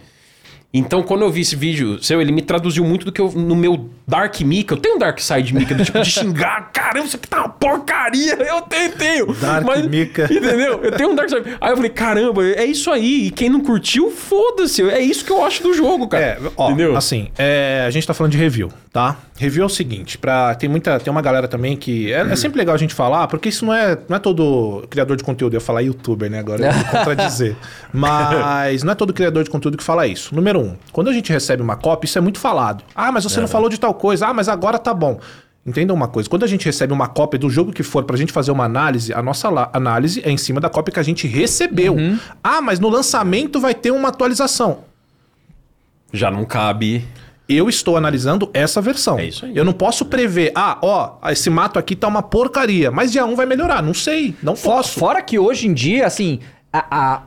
Então, 0.72 1.02
quando 1.02 1.22
eu 1.22 1.30
vi 1.30 1.40
esse 1.40 1.56
vídeo 1.56 2.02
seu, 2.02 2.20
ele 2.20 2.30
me 2.30 2.42
traduziu 2.42 2.84
muito 2.84 3.06
do 3.06 3.10
que 3.10 3.20
eu, 3.22 3.32
no 3.32 3.56
meu 3.56 3.88
Dark 4.06 4.38
Mika. 4.42 4.74
Eu 4.74 4.78
tenho 4.78 4.96
um 4.96 4.98
Dark 4.98 5.18
Side 5.18 5.54
Mika, 5.54 5.74
do 5.74 5.82
tipo 5.82 5.98
de 6.00 6.04
xingar, 6.10 6.70
caramba, 6.88 7.06
isso 7.06 7.16
aqui 7.16 7.28
tá 7.28 7.38
uma 7.40 7.48
porcaria. 7.48 8.34
Eu 8.48 8.62
tenho, 8.62 8.92
tenho. 8.92 9.34
Dark 9.34 9.66
Mika. 9.88 10.24
Entendeu? 10.32 10.80
Eu 10.82 10.92
tenho 10.92 11.10
um 11.10 11.14
Dark 11.14 11.28
Side. 11.28 11.56
Aí 11.60 11.70
eu 11.70 11.76
falei, 11.76 11.90
caramba, 11.90 12.44
é 12.44 12.64
isso 12.64 12.90
aí. 12.90 13.26
E 13.26 13.30
quem 13.30 13.50
não 13.50 13.60
curtiu, 13.60 14.10
foda-se. 14.10 14.82
É 14.82 15.00
isso 15.00 15.24
que 15.24 15.30
eu 15.30 15.44
acho 15.44 15.62
do 15.62 15.74
jogo, 15.74 16.08
cara. 16.08 16.24
É, 16.24 16.38
ó, 16.56 16.68
Entendeu? 16.68 16.96
assim, 16.96 17.28
é, 17.36 17.84
a 17.86 17.90
gente 17.90 18.06
tá 18.06 18.14
falando 18.14 18.32
de 18.32 18.38
review, 18.38 18.72
tá? 18.92 19.16
Review 19.36 19.62
é 19.62 19.66
o 19.66 19.68
seguinte, 19.68 20.18
pra, 20.18 20.54
tem 20.54 20.68
muita, 20.68 20.98
tem 20.98 21.10
uma 21.12 21.22
galera 21.22 21.46
também 21.46 21.76
que 21.76 22.12
é, 22.12 22.20
é 22.22 22.36
sempre 22.36 22.58
legal 22.58 22.74
a 22.74 22.78
gente 22.78 22.92
falar, 22.92 23.28
porque 23.28 23.48
isso 23.48 23.64
não 23.64 23.72
é, 23.72 23.96
não 24.08 24.16
é 24.16 24.18
todo 24.18 24.84
criador 24.90 25.16
de 25.16 25.22
conteúdo, 25.22 25.54
eu 25.54 25.58
ia 25.58 25.64
falar 25.64 25.80
youtuber, 25.82 26.28
né, 26.28 26.40
agora 26.40 26.66
eu 26.66 26.72
vou 26.72 26.84
contradizer. 26.90 27.54
Mas 27.92 28.82
não 28.82 28.92
é 28.92 28.94
todo 28.96 29.12
criador 29.12 29.44
de 29.44 29.50
conteúdo 29.50 29.76
que 29.78 29.84
fala 29.84 30.06
isso. 30.08 30.34
Número 30.34 30.58
um, 30.58 30.76
quando 30.90 31.08
a 31.08 31.12
gente 31.12 31.32
recebe 31.32 31.62
uma 31.62 31.76
cópia, 31.76 32.06
isso 32.06 32.18
é 32.18 32.20
muito 32.20 32.40
falado. 32.40 32.82
Ah, 32.94 33.12
mas 33.12 33.22
você 33.22 33.40
não 33.40 33.46
falou 33.46 33.68
de 33.68 33.78
tal 33.78 33.94
coisa. 33.94 34.26
Ah, 34.26 34.34
mas 34.34 34.48
agora 34.48 34.76
tá 34.76 34.92
bom. 34.92 35.20
Entenda 35.68 35.92
uma 35.92 36.08
coisa, 36.08 36.28
quando 36.28 36.44
a 36.44 36.46
gente 36.46 36.64
recebe 36.64 36.92
uma 36.92 37.06
cópia 37.06 37.38
do 37.38 37.50
jogo 37.50 37.72
que 37.72 37.82
for 37.82 38.04
pra 38.04 38.16
gente 38.16 38.32
fazer 38.32 38.50
uma 38.50 38.64
análise, 38.64 39.12
a 39.12 39.22
nossa 39.22 39.48
análise 39.72 40.22
é 40.24 40.30
em 40.30 40.38
cima 40.38 40.60
da 40.60 40.70
cópia 40.70 40.94
que 40.94 41.00
a 41.00 41.02
gente 41.02 41.26
recebeu. 41.26 41.96
Ah, 42.42 42.62
mas 42.62 42.80
no 42.80 42.88
lançamento 42.88 43.60
vai 43.60 43.74
ter 43.74 43.90
uma 43.90 44.08
atualização. 44.08 44.84
Já 46.12 46.30
não 46.30 46.44
cabe. 46.44 47.04
Eu 47.46 47.68
estou 47.68 47.96
analisando 47.96 48.50
essa 48.52 48.80
versão. 48.80 49.18
É 49.18 49.26
isso 49.26 49.44
aí. 49.44 49.56
Eu 49.56 49.64
não 49.64 49.72
posso 49.72 50.04
prever, 50.04 50.52
ah, 50.54 50.78
ó, 50.82 51.16
esse 51.30 51.48
mato 51.48 51.78
aqui 51.78 51.96
tá 51.96 52.06
uma 52.06 52.22
porcaria, 52.22 52.90
mas 52.90 53.12
dia 53.12 53.24
1 53.24 53.34
vai 53.34 53.46
melhorar. 53.46 53.82
Não 53.82 53.94
sei, 53.94 54.34
não 54.42 54.54
posso. 54.54 54.98
Fora 54.98 55.22
que 55.22 55.38
hoje 55.38 55.66
em 55.66 55.72
dia, 55.72 56.06
assim, 56.06 56.40
a, 56.72 56.84
a, 56.90 57.22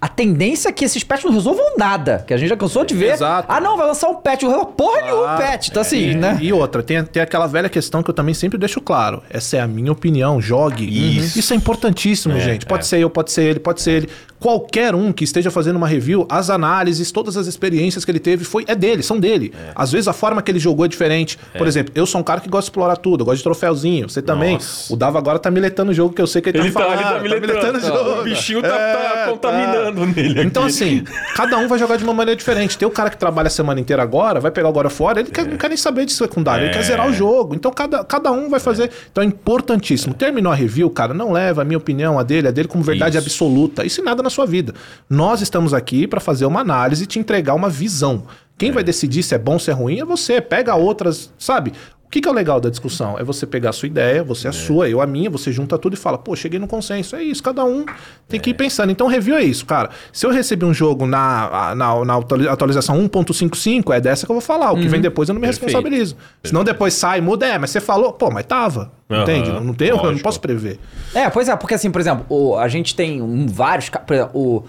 a 0.00 0.08
tendência 0.08 0.68
é 0.68 0.72
que 0.72 0.84
esses 0.84 1.04
patches 1.04 1.26
não 1.26 1.32
resolvam 1.32 1.76
nada. 1.76 2.24
Que 2.26 2.32
a 2.32 2.36
gente 2.36 2.48
já 2.48 2.56
cansou 2.56 2.84
de 2.84 2.94
ver. 2.94 3.12
Exato. 3.12 3.46
Ah, 3.50 3.60
não, 3.60 3.76
vai 3.76 3.86
lançar 3.86 4.08
um 4.08 4.14
patch. 4.14 4.42
Não 4.44 4.64
porra 4.64 5.02
nenhum 5.02 5.24
Ah, 5.24 5.36
patch. 5.38 5.68
Então, 5.68 5.82
assim, 5.82 6.10
E, 6.10 6.14
né? 6.14 6.38
e 6.40 6.52
outra, 6.52 6.82
tem, 6.82 7.04
tem 7.04 7.22
aquela 7.22 7.46
velha 7.46 7.68
questão 7.68 8.02
que 8.02 8.08
eu 8.10 8.14
também 8.14 8.32
sempre 8.34 8.56
deixo 8.58 8.80
claro. 8.80 9.22
Essa 9.28 9.58
é 9.58 9.60
a 9.60 9.66
minha 9.66 9.92
opinião, 9.92 10.40
jogue. 10.40 10.84
Isso. 11.18 11.38
Isso 11.38 11.52
é 11.52 11.56
importantíssimo, 11.56 12.34
É, 12.34 12.40
gente. 12.40 12.64
Pode 12.66 12.84
é. 12.84 12.86
ser 12.86 12.98
eu, 13.00 13.10
pode 13.10 13.30
ser 13.30 13.42
ele, 13.44 13.60
pode 13.60 13.82
ser 13.82 13.90
ele. 13.92 14.08
Qualquer 14.40 14.94
um 14.94 15.12
que 15.12 15.22
esteja 15.22 15.50
fazendo 15.50 15.76
uma 15.76 15.86
review, 15.86 16.26
as 16.28 16.48
análises, 16.48 17.12
todas 17.12 17.36
as 17.36 17.46
experiências 17.46 18.06
que 18.06 18.10
ele 18.10 18.18
teve, 18.18 18.42
foi, 18.42 18.64
é 18.66 18.74
dele, 18.74 19.02
são 19.02 19.20
dele. 19.20 19.52
Às 19.74 19.92
vezes 19.92 20.08
a 20.08 20.14
forma 20.14 20.40
que 20.40 20.50
ele 20.50 20.58
jogou 20.58 20.86
é 20.86 20.88
diferente. 20.88 21.38
Por 21.58 21.66
exemplo, 21.66 21.92
eu 21.94 22.06
sou 22.06 22.20
um 22.22 22.24
cara 22.24 22.40
que 22.40 22.48
gosta 22.48 22.62
de 22.62 22.70
explorar 22.70 22.96
tudo, 22.96 23.20
eu 23.20 23.26
gosto 23.26 23.36
de 23.36 23.42
troféuzinho. 23.44 24.08
Você 24.08 24.22
também. 24.22 24.54
Nossa. 24.54 24.92
O 24.92 24.96
Dava 24.96 25.18
agora 25.18 25.38
tá 25.38 25.50
miletando 25.50 25.90
o 25.90 25.94
jogo 25.94 26.14
que 26.14 26.22
eu 26.22 26.26
sei 26.26 26.40
que 26.40 26.48
ele, 26.48 26.58
Ele 26.58 26.70
tá 26.72 26.80
tá, 26.80 26.86
falando. 26.86 27.24
ele 27.26 27.34
tá 27.34 27.40
miletando. 27.40 27.78
o 27.78 27.80
jogo. 27.82 28.20
O 28.20 28.24
bichinho 28.24 28.62
tá, 28.62 28.68
tá 28.70 28.74
É, 28.74 29.24
tá. 29.26 29.30
contaminando 29.30 30.06
nele. 30.06 30.42
Então, 30.42 30.62
aqui. 30.62 30.72
assim, 30.72 31.04
cada 31.36 31.58
um 31.58 31.68
vai 31.68 31.78
jogar 31.78 31.98
de 31.98 32.04
uma 32.04 32.14
maneira 32.14 32.36
diferente. 32.38 32.78
Tem 32.78 32.88
o 32.88 32.90
cara 32.90 33.10
que 33.10 33.18
trabalha 33.18 33.48
a 33.48 33.50
semana 33.50 33.78
inteira 33.78 34.02
agora, 34.02 34.40
vai 34.40 34.50
pegar 34.50 34.70
agora 34.70 34.88
fora, 34.88 35.20
ele 35.20 35.30
quer- 35.30 35.44
não 35.46 35.58
quer 35.58 35.68
nem 35.68 35.76
saber 35.76 36.06
de 36.06 36.12
secundário, 36.12 36.62
ele 36.64 36.70
É. 36.70 36.72
quer 36.72 36.82
zerar 36.82 37.06
o 37.06 37.12
jogo. 37.12 37.54
Então, 37.54 37.70
cada, 37.70 38.02
cada 38.04 38.32
um 38.32 38.48
vai 38.48 38.58
fazer. 38.58 38.90
Então, 39.12 39.22
é 39.22 39.26
importantíssimo. 39.26 40.14
Terminou 40.14 40.50
a 40.50 40.54
review, 40.56 40.88
cara, 40.88 41.12
não 41.12 41.30
leva 41.32 41.60
a 41.60 41.64
minha 41.64 41.76
opinião, 41.78 42.18
a 42.18 42.22
dele, 42.22 42.48
a 42.48 42.50
dele 42.50 42.68
como 42.68 42.82
verdade 42.82 43.18
Isso. 43.18 43.26
absoluta. 43.26 43.84
Isso 43.84 44.00
e 44.00 44.04
nada 44.04 44.22
na 44.22 44.29
sua 44.30 44.46
vida. 44.46 44.72
Nós 45.08 45.40
estamos 45.42 45.74
aqui 45.74 46.06
para 46.06 46.20
fazer 46.20 46.46
uma 46.46 46.60
análise 46.60 47.04
e 47.04 47.06
te 47.06 47.18
entregar 47.18 47.54
uma 47.54 47.68
visão. 47.68 48.24
Quem 48.56 48.70
vai 48.72 48.84
decidir 48.84 49.22
se 49.22 49.34
é 49.34 49.38
bom, 49.38 49.58
se 49.58 49.70
é 49.70 49.74
ruim 49.74 50.00
é 50.00 50.04
você. 50.04 50.40
Pega 50.40 50.74
outras, 50.74 51.32
sabe? 51.38 51.72
O 52.04 52.10
que, 52.10 52.20
que 52.20 52.26
é 52.26 52.30
o 52.30 52.34
legal 52.34 52.60
da 52.60 52.68
discussão? 52.68 53.16
É 53.16 53.22
você 53.22 53.46
pegar 53.46 53.70
a 53.70 53.72
sua 53.72 53.86
ideia, 53.86 54.24
você 54.24 54.48
a 54.48 54.52
sua, 54.52 54.88
eu 54.88 55.00
a 55.00 55.06
minha, 55.06 55.30
você 55.30 55.52
junta 55.52 55.78
tudo 55.78 55.94
e 55.94 55.96
fala, 55.96 56.18
pô, 56.18 56.34
cheguei 56.34 56.58
no 56.58 56.66
consenso. 56.66 57.14
É 57.14 57.22
isso, 57.22 57.40
cada 57.40 57.64
um 57.64 57.86
tem 58.28 58.40
que 58.40 58.50
ir 58.50 58.54
pensando. 58.54 58.90
Então, 58.90 59.06
review 59.06 59.36
é 59.36 59.44
isso, 59.44 59.64
cara. 59.64 59.90
Se 60.12 60.26
eu 60.26 60.30
recebi 60.32 60.64
um 60.64 60.74
jogo 60.74 61.06
na, 61.06 61.72
na, 61.76 62.04
na 62.04 62.16
atuali- 62.16 62.48
atualização 62.48 62.96
1.55, 63.08 63.94
é 63.94 64.00
dessa 64.00 64.26
que 64.26 64.32
eu 64.32 64.34
vou 64.34 64.40
falar. 64.42 64.72
O 64.72 64.76
que 64.80 64.88
vem 64.88 65.00
depois 65.00 65.28
eu 65.28 65.34
não 65.34 65.40
me 65.40 65.46
Perfeito. 65.46 65.66
responsabilizo. 65.66 66.16
Senão 66.42 66.64
depois 66.64 66.94
sai, 66.94 67.20
muda, 67.20 67.46
é, 67.46 67.56
mas 67.58 67.70
você 67.70 67.80
falou, 67.80 68.12
pô, 68.12 68.28
mas 68.28 68.44
tava. 68.44 68.90
Aham, 69.10 69.22
Entende? 69.22 69.50
Não 69.50 69.74
tem, 69.74 69.88
eu 69.88 69.96
não 69.96 70.18
posso 70.18 70.40
prever. 70.40 70.78
É, 71.14 71.28
pois 71.28 71.48
é, 71.48 71.56
porque 71.56 71.74
assim, 71.74 71.90
por 71.90 72.00
exemplo, 72.00 72.24
o- 72.28 72.56
a 72.56 72.68
gente 72.68 72.94
tem 72.94 73.20
um- 73.20 73.46
vários. 73.46 73.88
Por 73.88 74.14
exemplo, 74.14 74.30
o 74.40 74.64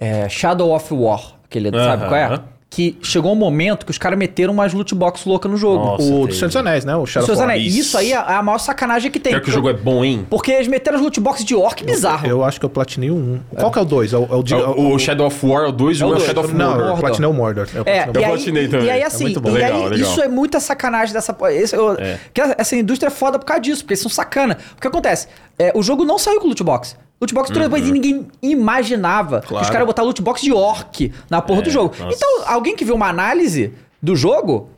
é, 0.00 0.28
Shadow 0.28 0.74
of 0.74 0.92
War, 0.92 1.20
aquele, 1.44 1.70
sabe 1.70 2.06
qual 2.08 2.16
é? 2.16 2.40
Que 2.70 2.98
chegou 3.02 3.32
um 3.32 3.34
momento 3.34 3.86
que 3.86 3.90
os 3.90 3.96
caras 3.96 4.18
meteram 4.18 4.52
umas 4.52 4.74
loot 4.74 4.94
box 4.94 5.24
loucas 5.24 5.50
no 5.50 5.56
jogo. 5.56 5.82
Nossa, 5.86 6.02
o 6.04 6.10
do 6.20 6.26
teve. 6.26 6.32
Senhor 6.34 6.48
dos 6.48 6.56
Anéis, 6.56 6.84
né? 6.84 6.94
O 6.96 7.06
Shadow 7.06 7.34
of 7.34 7.42
anéis. 7.42 7.66
Isso. 7.74 7.78
Isso 7.80 7.98
aí 7.98 8.12
é 8.12 8.16
a 8.16 8.42
maior 8.42 8.58
sacanagem 8.58 9.10
que 9.10 9.18
tem. 9.18 9.32
Pior 9.32 9.40
que 9.42 9.48
o 9.48 9.52
jogo 9.52 9.70
é 9.70 9.72
bom, 9.72 10.04
hein? 10.04 10.26
Porque 10.28 10.52
eles 10.52 10.68
meteram 10.68 10.98
as 10.98 11.02
loot 11.02 11.18
box 11.18 11.42
de 11.44 11.54
orc 11.56 11.82
bizarro. 11.82 12.26
Eu 12.26 12.44
acho 12.44 12.60
que 12.60 12.66
eu 12.66 12.70
platinei 12.70 13.10
o 13.10 13.16
1. 13.16 13.40
Qual 13.58 13.70
que 13.72 13.78
é 13.78 13.82
o 13.82 13.84
2? 13.86 14.12
É 14.12 14.18
o, 14.18 14.28
é 14.30 14.34
o, 14.36 14.42
de- 14.42 14.54
O, 14.54 14.94
o 14.94 14.98
Shadow 14.98 15.26
of 15.28 15.46
War 15.46 15.64
é 15.64 15.68
o 15.68 15.72
2 15.72 15.98
e 15.98 16.02
É 16.02 16.06
o 16.06 16.08
o. 16.10 16.20
Shadow 16.20 16.44
of 16.44 16.52
Não, 16.54 16.66
Mordor. 16.66 16.80
eu 16.82 16.86
Mordor. 16.88 17.00
platinei 17.00 17.30
o 17.30 17.32
Mordor. 17.32 17.68
Eu 17.74 17.82
É, 17.86 18.04
platinei 18.04 18.04
o 18.04 18.12
e 18.12 18.16
Eu 18.18 18.20
aí, 18.22 18.30
platinei 18.36 18.68
também. 18.68 18.86
e 18.86 18.90
aí 18.90 19.00
É 19.00 19.04
assim, 19.06 19.24
muito 19.24 19.40
bom. 19.40 19.48
e 19.48 19.52
Legal, 19.52 19.72
aí, 19.84 19.88
legal. 19.88 20.10
isso 20.10 20.20
é 20.20 20.28
muita 20.28 20.60
sacanagem 20.60 21.14
dessa. 21.14 21.34
Esse, 21.50 21.74
eu, 21.74 21.94
É. 21.94 22.18
que 22.34 22.40
essa 22.42 22.76
indústria 22.76 23.08
é 23.08 23.10
foda 23.10 23.38
por 23.38 23.46
causa 23.46 23.62
disso, 23.62 23.82
porque 23.82 23.94
eles 23.94 24.02
são 24.02 24.10
sacana. 24.10 24.58
O 24.76 24.80
que 24.80 24.86
acontece? 24.86 25.26
É, 25.58 25.72
o 25.74 25.82
jogo 25.82 26.04
não 26.04 26.18
saiu 26.18 26.38
com 26.38 26.46
loot 26.48 26.62
box. 26.62 26.96
Loot 27.20 27.34
box 27.34 27.48
tudo 27.48 27.60
depois 27.60 27.86
e 27.86 27.90
ninguém 27.90 28.28
imaginava 28.40 29.40
que 29.40 29.46
os 29.46 29.48
Claro. 29.50 29.64
caras 29.66 29.80
iam 29.80 29.86
botar 29.86 30.02
loot 30.02 30.22
box 30.22 30.40
de 30.42 30.52
orc 30.52 31.12
na 31.28 31.42
porra 31.42 31.62
do 31.62 31.70
jogo. 31.70 31.94
nossa. 31.98 32.16
Então, 32.16 32.42
alguém 32.46 32.76
que 32.76 32.84
viu 32.84 32.94
uma 32.94 33.08
análise 33.08 33.72
do 34.00 34.14
jogo. 34.14 34.70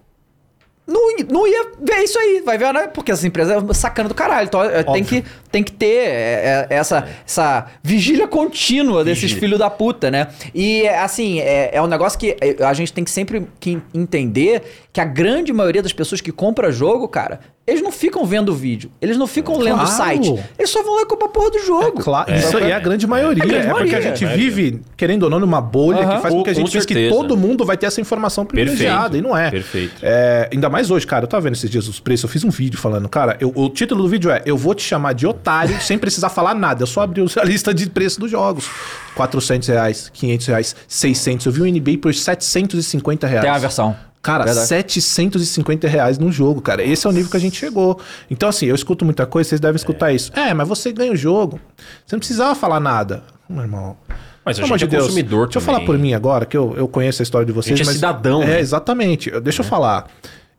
Não, 0.87 1.17
não 1.31 1.47
ia 1.47 1.67
ver 1.81 1.99
isso 2.03 2.19
aí, 2.19 2.43
vai 2.45 2.59
ver, 2.59 2.73
né? 2.75 2.89
Porque 2.89 3.13
essa 3.13 3.25
empresa 3.27 3.65
é 3.71 3.75
sacana 3.75 4.09
do 4.09 4.15
caralho. 4.15 4.47
Então 4.49 4.65
é, 4.65 4.83
tem, 4.83 5.05
que, 5.05 5.23
tem 5.51 5.63
que 5.63 5.73
ter 5.73 5.87
é, 6.09 6.67
é, 6.71 6.75
essa, 6.77 7.07
essa 7.27 7.67
vigília 7.83 8.29
contínua 8.29 9.05
desses 9.05 9.23
Vigília. 9.23 9.41
filhos 9.41 9.59
da 9.59 9.69
puta, 9.71 10.11
né? 10.11 10.29
E 10.55 10.87
assim, 10.89 11.41
é, 11.41 11.71
é 11.75 11.83
um 11.83 11.87
negócio 11.87 12.19
que 12.19 12.37
é, 12.41 12.63
a 12.65 12.73
gente 12.73 12.93
tem 12.93 13.03
que 13.05 13.11
sempre 13.11 13.47
que 13.59 13.79
entender 13.93 14.63
que 14.93 15.01
a 15.01 15.05
grande 15.05 15.53
maioria 15.53 15.83
das 15.83 15.93
pessoas 15.93 16.21
que 16.21 16.33
compra 16.33 16.71
jogo, 16.73 17.07
cara, 17.09 17.41
eles 17.67 17.81
não 17.83 17.93
ficam 17.93 18.25
vendo 18.25 18.49
o 18.49 18.55
vídeo, 18.55 18.91
eles 19.01 19.17
não 19.17 19.29
ficam 19.29 19.57
lendo 19.59 19.77
o 19.77 19.85
Claro. 19.85 19.91
site, 19.93 20.35
eles 20.59 20.71
só 20.71 20.83
vão 20.83 20.97
lá 20.97 21.03
e 21.03 21.07
compram 21.07 21.29
a 21.29 21.31
porra 21.31 21.51
do 21.51 21.59
jogo. 21.61 22.03
Claro, 22.03 22.35
isso 22.35 22.57
aí 22.57 22.71
é 22.71 22.75
a 22.75 22.81
grande 22.81 23.07
maioria. 23.07 23.43
É 23.45 23.47
a 23.47 23.49
grande 23.49 23.69
É, 23.69 23.75
porque 23.75 23.95
a 23.95 24.01
gente 24.01 24.27
vive, 24.27 24.81
querendo 24.97 25.23
ou 25.25 25.31
não, 25.31 25.39
numa 25.39 25.61
bolha 25.61 25.99
que 26.01 26.21
faz 26.21 26.35
com 26.35 26.43
que 26.43 26.51
a 26.51 26.53
gente 26.55 26.71
pense 26.73 26.87
que 26.87 27.09
todo 27.09 27.37
mundo 27.37 27.65
vai 27.65 27.77
ter 27.77 27.87
essa 27.87 28.01
informação 28.01 28.45
privilegiada. 28.45 29.11
Perfeito, 29.11 29.25
E 29.25 29.29
não 29.29 29.37
é. 29.37 29.51
perfeito. 29.51 29.95
É, 30.03 30.49
ainda 30.53 30.69
mais 30.69 30.91
hoje, 30.91 31.07
cara. 31.07 31.25
Eu 31.25 31.29
tava 31.29 31.43
vendo 31.43 31.55
esses 31.55 31.71
dias 31.71 31.87
os 31.87 32.01
preços. 32.01 32.25
Eu 32.25 32.29
fiz 32.29 32.43
um 32.43 32.51
vídeo 32.51 32.79
falando, 32.79 33.09
cara, 33.09 33.37
eu- 33.41 33.53
o 33.55 33.69
título 33.69 34.03
do 34.03 34.09
vídeo 34.09 34.31
é 34.31 34.43
Eu 34.45 34.57
vou 34.57 34.75
te 34.75 34.83
chamar 34.83 35.13
de 35.13 35.27
otário 35.27 35.40
sem 35.81 35.99
precisar 35.99 36.29
falar 36.29 36.55
nada. 36.55 36.83
Eu 36.83 36.87
só 36.87 37.03
abri 37.03 37.23
a 37.37 37.45
lista 37.45 37.73
de 37.75 37.89
preço 37.89 38.21
dos 38.21 38.31
jogos. 38.31 38.69
400 39.15 39.69
reais, 39.69 40.11
500 40.13 40.47
reais, 40.47 40.77
600. 40.89 41.47
Eu 41.47 41.53
vi 41.53 41.63
um 41.63 41.67
NBA 41.67 41.99
por 42.01 42.15
750 42.15 43.27
reais. 43.27 43.43
Tem 43.45 43.51
a 43.51 43.59
versão. 43.59 43.97
Cara, 44.23 44.45
Verdade. 44.45 44.67
750 44.69 45.89
reais 45.89 46.19
num 46.19 46.31
jogo, 46.31 46.61
cara. 46.61 46.83
Esse 46.83 47.07
é 47.07 47.11
o 47.11 47.13
nível 47.13 47.31
que 47.31 47.37
a 47.37 47.41
gente 47.41 47.57
chegou. 47.57 47.99
Então, 48.31 48.49
assim, 48.51 48.67
eu 48.67 48.75
escuto 48.75 49.03
muita 49.05 49.25
coisa, 49.25 49.49
vocês 49.49 49.61
devem 49.61 49.77
escutar 49.77 50.13
isso. 50.13 50.31
É, 50.35 50.53
mas 50.53 50.69
você 50.69 50.93
ganha 50.93 51.13
o 51.13 51.17
jogo. 51.17 51.59
Você 52.05 52.15
não 52.17 52.19
precisava 52.21 52.55
falar 52.55 52.81
nada. 52.81 53.23
Meu 53.49 53.63
irmão, 53.63 53.97
Mas 54.45 54.59
a 54.61 54.63
gente 54.63 54.79
de 54.79 54.85
é 54.85 54.89
Deus. 54.89 55.05
consumidor 55.05 55.47
Deixa 55.47 55.59
eu 55.59 55.63
também. 55.63 55.75
falar 55.77 55.87
por 55.87 55.99
mim 55.99 56.13
agora, 56.13 56.45
que 56.45 56.57
eu, 56.57 56.75
eu 56.77 56.87
conheço 56.87 57.23
a 57.23 57.25
história 57.25 57.47
de 57.47 57.53
vocês. 57.53 57.73
A 57.73 57.77
gente 57.77 57.85
é 57.85 57.87
mas- 57.87 57.95
cidadão, 57.97 58.43
É, 58.43 58.47
né? 58.47 58.61
exatamente. 58.61 59.31
Deixa 59.41 59.63
eu 59.63 59.65
falar. 59.67 60.07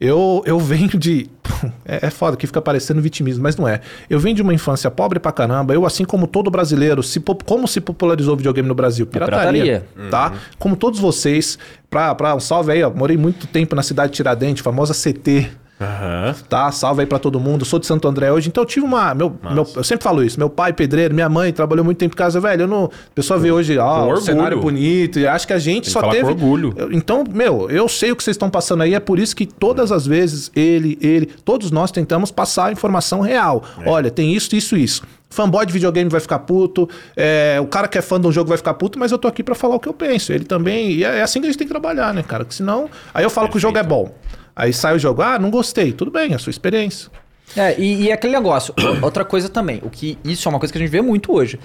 Eu, 0.01 0.41
eu 0.47 0.59
venho 0.59 0.97
de. 0.97 1.29
É, 1.85 2.07
é 2.07 2.09
foda 2.09 2.35
que 2.35 2.47
fica 2.47 2.59
parecendo 2.59 2.99
vitimismo, 3.01 3.43
mas 3.43 3.55
não 3.55 3.67
é. 3.67 3.81
Eu 4.09 4.19
venho 4.19 4.35
de 4.35 4.41
uma 4.41 4.51
infância 4.51 4.89
pobre 4.89 5.19
pra 5.19 5.31
caramba. 5.31 5.75
Eu, 5.75 5.85
assim 5.85 6.03
como 6.03 6.25
todo 6.25 6.49
brasileiro, 6.49 7.03
se, 7.03 7.21
como 7.45 7.67
se 7.67 7.79
popularizou 7.79 8.33
o 8.33 8.37
videogame 8.37 8.67
no 8.67 8.73
Brasil? 8.73 9.05
Pirataria. 9.05 9.61
pirataria. 9.61 10.09
Tá? 10.09 10.33
Como 10.57 10.75
todos 10.75 10.99
vocês. 10.99 11.59
Pra, 11.87 12.15
pra 12.15 12.33
um 12.33 12.39
salve 12.39 12.71
aí, 12.71 12.81
ó. 12.81 12.89
Morei 12.89 13.15
muito 13.15 13.45
tempo 13.45 13.75
na 13.75 13.83
cidade 13.83 14.11
de 14.11 14.15
Tiradentes, 14.15 14.63
famosa 14.63 14.93
CT. 14.93 15.51
Aham. 15.81 16.35
Tá, 16.47 16.71
salve 16.71 17.01
aí 17.01 17.07
pra 17.07 17.17
todo 17.17 17.39
mundo. 17.39 17.65
Sou 17.65 17.79
de 17.79 17.87
Santo 17.87 18.07
André 18.07 18.31
hoje, 18.31 18.47
então 18.49 18.61
eu 18.63 18.67
tive 18.67 18.85
uma. 18.85 19.13
Meu, 19.15 19.35
meu- 19.51 19.67
eu 19.75 19.83
sempre 19.83 20.03
falo 20.03 20.23
isso. 20.23 20.37
Meu 20.39 20.49
pai, 20.49 20.71
pedreiro, 20.73 21.13
minha 21.13 21.27
mãe, 21.27 21.51
trabalhou 21.51 21.83
muito 21.83 21.97
tempo 21.97 22.13
em 22.13 22.17
casa, 22.17 22.39
velho. 22.39 22.63
Eu 22.63 22.67
não. 22.67 22.85
A 22.85 23.13
pessoa 23.15 23.39
vê 23.39 23.51
hoje, 23.51 23.77
ó, 23.77 24.13
um 24.13 24.17
cenário 24.17 24.59
bonito. 24.59 25.17
E 25.19 25.25
acho 25.27 25.47
que 25.47 25.53
a 25.53 25.59
gente 25.59 25.73
Tem 25.73 25.81
que 25.83 25.89
só 25.89 26.09
teve. 26.09 26.27
orgulho. 26.29 26.73
Então, 26.91 27.23
meu, 27.33 27.69
eu 27.69 27.89
sei 27.89 28.11
o 28.11 28.15
que 28.15 28.23
vocês 28.23 28.35
estão 28.35 28.49
passando 28.49 28.83
aí. 28.83 28.93
É 28.93 28.99
por 28.99 29.17
isso 29.19 29.35
que 29.35 29.45
todas 29.45 29.91
as 29.91 30.05
vezes 30.05 30.51
ele, 30.55 30.97
ele, 31.01 31.25
todos 31.43 31.71
nós 31.71 31.91
tentamos 31.91 32.29
passar 32.31 32.67
a 32.67 32.71
informação 32.71 33.21
real. 33.21 33.63
É. 33.83 33.89
Olha, 33.89 34.11
tem 34.11 34.33
isso, 34.35 34.55
isso, 34.55 34.77
isso. 34.77 35.01
Fanboy 35.29 35.65
de 35.65 35.71
videogame 35.71 36.09
vai 36.09 36.19
ficar 36.19 36.39
puto, 36.39 36.89
é, 37.15 37.57
o 37.61 37.65
cara 37.65 37.87
que 37.87 37.97
é 37.97 38.01
fã 38.01 38.19
de 38.19 38.27
um 38.27 38.31
jogo 38.33 38.49
vai 38.49 38.57
ficar 38.57 38.73
puto, 38.73 38.99
mas 38.99 39.13
eu 39.13 39.17
tô 39.17 39.29
aqui 39.29 39.41
pra 39.41 39.55
falar 39.55 39.75
o 39.75 39.79
que 39.79 39.87
eu 39.87 39.93
penso. 39.93 40.33
Ele 40.33 40.43
também. 40.43 40.91
E 40.91 41.05
é 41.05 41.19
é 41.19 41.21
assim 41.21 41.39
que 41.39 41.45
a 41.47 41.49
gente 41.49 41.57
tem 41.57 41.65
que 41.65 41.71
trabalhar, 41.73 42.13
né, 42.13 42.21
cara? 42.21 42.43
Porque 42.43 42.55
senão. 42.57 42.89
Aí 43.13 43.23
eu 43.23 43.29
falo 43.29 43.47
que 43.47 43.55
o 43.55 43.59
jogo 43.59 43.77
é 43.77 43.83
bom. 43.83 44.13
Aí 44.55 44.73
sai 44.73 44.95
o 44.95 44.99
jogo, 44.99 45.21
ah, 45.21 45.39
não 45.39 45.49
gostei. 45.49 45.93
Tudo 45.93 46.11
bem, 46.11 46.31
é 46.31 46.35
a 46.35 46.39
sua 46.39 46.51
experiência. 46.51 47.09
É, 47.55 47.79
e, 47.79 48.03
e 48.03 48.11
aquele 48.11 48.33
negócio, 48.33 48.73
outra 49.01 49.25
coisa 49.25 49.49
também, 49.49 49.81
o 49.83 49.89
que 49.89 50.17
isso 50.23 50.47
é 50.47 50.49
uma 50.49 50.59
coisa 50.59 50.71
que 50.71 50.77
a 50.77 50.81
gente 50.81 50.91
vê 50.91 51.01
muito 51.01 51.33
hoje, 51.33 51.59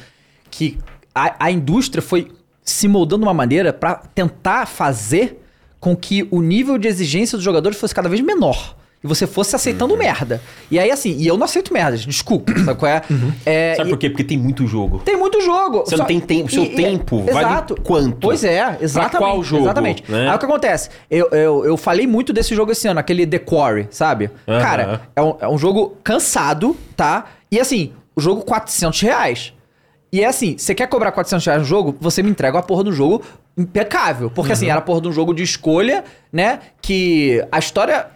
que 0.50 0.78
a, 1.14 1.46
a 1.46 1.50
indústria 1.50 2.02
foi 2.02 2.30
se 2.62 2.88
moldando 2.88 3.22
de 3.22 3.28
uma 3.28 3.34
maneira 3.34 3.72
pra 3.72 3.94
tentar 3.94 4.66
fazer 4.66 5.42
com 5.78 5.96
que 5.96 6.26
o 6.30 6.42
nível 6.42 6.78
de 6.78 6.88
exigência 6.88 7.38
dos 7.38 7.44
jogadores 7.44 7.78
fosse 7.78 7.94
cada 7.94 8.08
vez 8.08 8.20
menor. 8.20 8.76
E 9.06 9.08
você 9.08 9.26
fosse 9.26 9.54
aceitando 9.54 9.92
Uhum. 9.94 9.98
merda. 10.00 10.40
E 10.70 10.78
aí, 10.78 10.90
assim, 10.90 11.16
e 11.16 11.26
eu 11.26 11.36
não 11.36 11.44
aceito 11.44 11.72
merda, 11.72 11.96
gente, 11.96 12.08
desculpa, 12.08 12.52
sabe 12.64 12.78
qual 12.78 12.90
é? 12.90 13.02
é 13.46 13.74
Sabe 13.76 13.88
e- 13.88 13.92
por 13.92 13.98
quê? 13.98 14.10
Porque 14.10 14.24
tem 14.24 14.36
muito 14.36 14.66
jogo. 14.66 14.98
Tem 15.04 15.16
muito 15.16 15.40
jogo. 15.40 15.84
Você 15.86 15.96
não 15.96 16.04
tem 16.04 16.18
tempo, 16.18 16.50
seu 16.50 16.66
tempo 16.74 17.22
vale 17.32 17.74
quanto? 17.84 18.16
Pois 18.20 18.42
é, 18.44 18.78
exatamente. 18.80 19.18
qual 19.18 19.42
jogo, 19.44 19.62
Exatamente. 19.64 20.10
né? 20.10 20.28
Aí 20.28 20.34
o 20.34 20.38
que 20.38 20.44
acontece? 20.44 20.90
Eu, 21.10 21.28
eu, 21.30 21.64
eu 21.64 21.76
falei 21.76 22.06
muito 22.06 22.32
desse 22.32 22.54
jogo 22.54 22.72
esse 22.72 22.88
ano, 22.88 22.98
aquele 22.98 23.26
The 23.26 23.38
Quarry, 23.38 23.86
sabe? 23.90 24.30
Aham. 24.48 24.60
Cara, 24.60 25.00
é 25.14 25.22
um, 25.22 25.34
é 25.40 25.48
um 25.48 25.56
jogo 25.58 25.96
cansado, 26.02 26.76
tá? 26.96 27.26
E 27.50 27.60
assim, 27.60 27.92
o 28.16 28.20
jogo 28.20 28.42
400 28.42 29.00
reais. 29.02 29.52
E 30.12 30.20
é 30.22 30.26
assim, 30.26 30.56
você 30.58 30.74
quer 30.74 30.86
cobrar 30.88 31.12
400 31.12 31.44
reais 31.46 31.60
no 31.62 31.66
jogo, 31.68 31.96
você 32.00 32.22
me 32.22 32.30
entrega 32.30 32.58
a 32.58 32.62
porra 32.62 32.82
do 32.84 32.92
jogo 32.92 33.22
impecável. 33.56 34.30
Porque 34.30 34.48
Uhum. 34.50 34.52
assim, 34.52 34.68
era 34.70 34.78
a 34.78 34.82
porra 34.82 35.00
de 35.00 35.08
um 35.08 35.12
jogo 35.12 35.32
de 35.34 35.42
escolha, 35.42 36.04
né? 36.32 36.58
Que 36.82 37.42
a 37.50 37.58
história... 37.58 38.06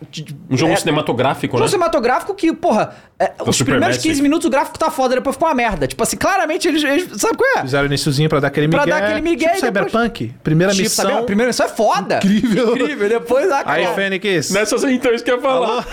Um 0.51 0.57
jogo 0.57 0.73
é- 0.73 0.77
cinematográfico, 0.77 1.57
um 1.57 1.59
né? 1.59 1.61
jogo 1.61 1.71
cinematográfico 1.71 2.35
que, 2.35 2.53
porra, 2.53 2.95
é, 3.19 3.25
os 3.25 3.33
primeiros 3.33 3.57
Supermassive. 3.57 4.03
15 4.09 4.23
minutos 4.23 4.47
o 4.47 4.51
gráfico 4.51 4.79
tá 4.79 4.91
foda, 4.91 5.15
depois 5.15 5.35
ficou 5.35 5.49
uma 5.49 5.55
merda. 5.55 5.87
Tipo 5.87 6.03
assim, 6.03 6.17
claramente 6.17 6.69
eles, 6.69 6.83
eles- 6.85 7.21
sabe 7.21 7.37
qual 7.37 7.51
é? 7.59 7.63
Fizeram 7.63 7.87
iniciozinho 7.87 8.29
pra 8.29 8.39
dar 8.41 8.49
aquele 8.49 8.69
Pra 8.69 8.81
migué. 8.85 8.91
dar 8.99 9.05
aquele 9.07 9.21
migué 9.23 9.49
tipo 9.55 9.67
e 9.67 9.71
depois- 9.71 9.91
Cyberpunk. 9.93 10.35
Primeira 10.43 10.73
Tipo, 10.73 10.83
missão. 10.85 11.07
sabe? 11.11 11.19
A 11.21 11.23
primeira 11.25 11.49
missão 11.49 11.67
é 11.67 11.69
foda. 11.71 12.17
Incrível. 12.19 12.73
Incrível. 12.77 13.09
Depois 13.09 13.51
a 13.51 13.63
Aí. 13.71 13.87
Fênix. 13.95 14.51
Nessas 14.51 14.85
então 14.85 15.13
isso 15.15 15.25
que 15.25 15.31
eu 15.31 15.37
ia 15.37 15.43
falar. 15.43 15.87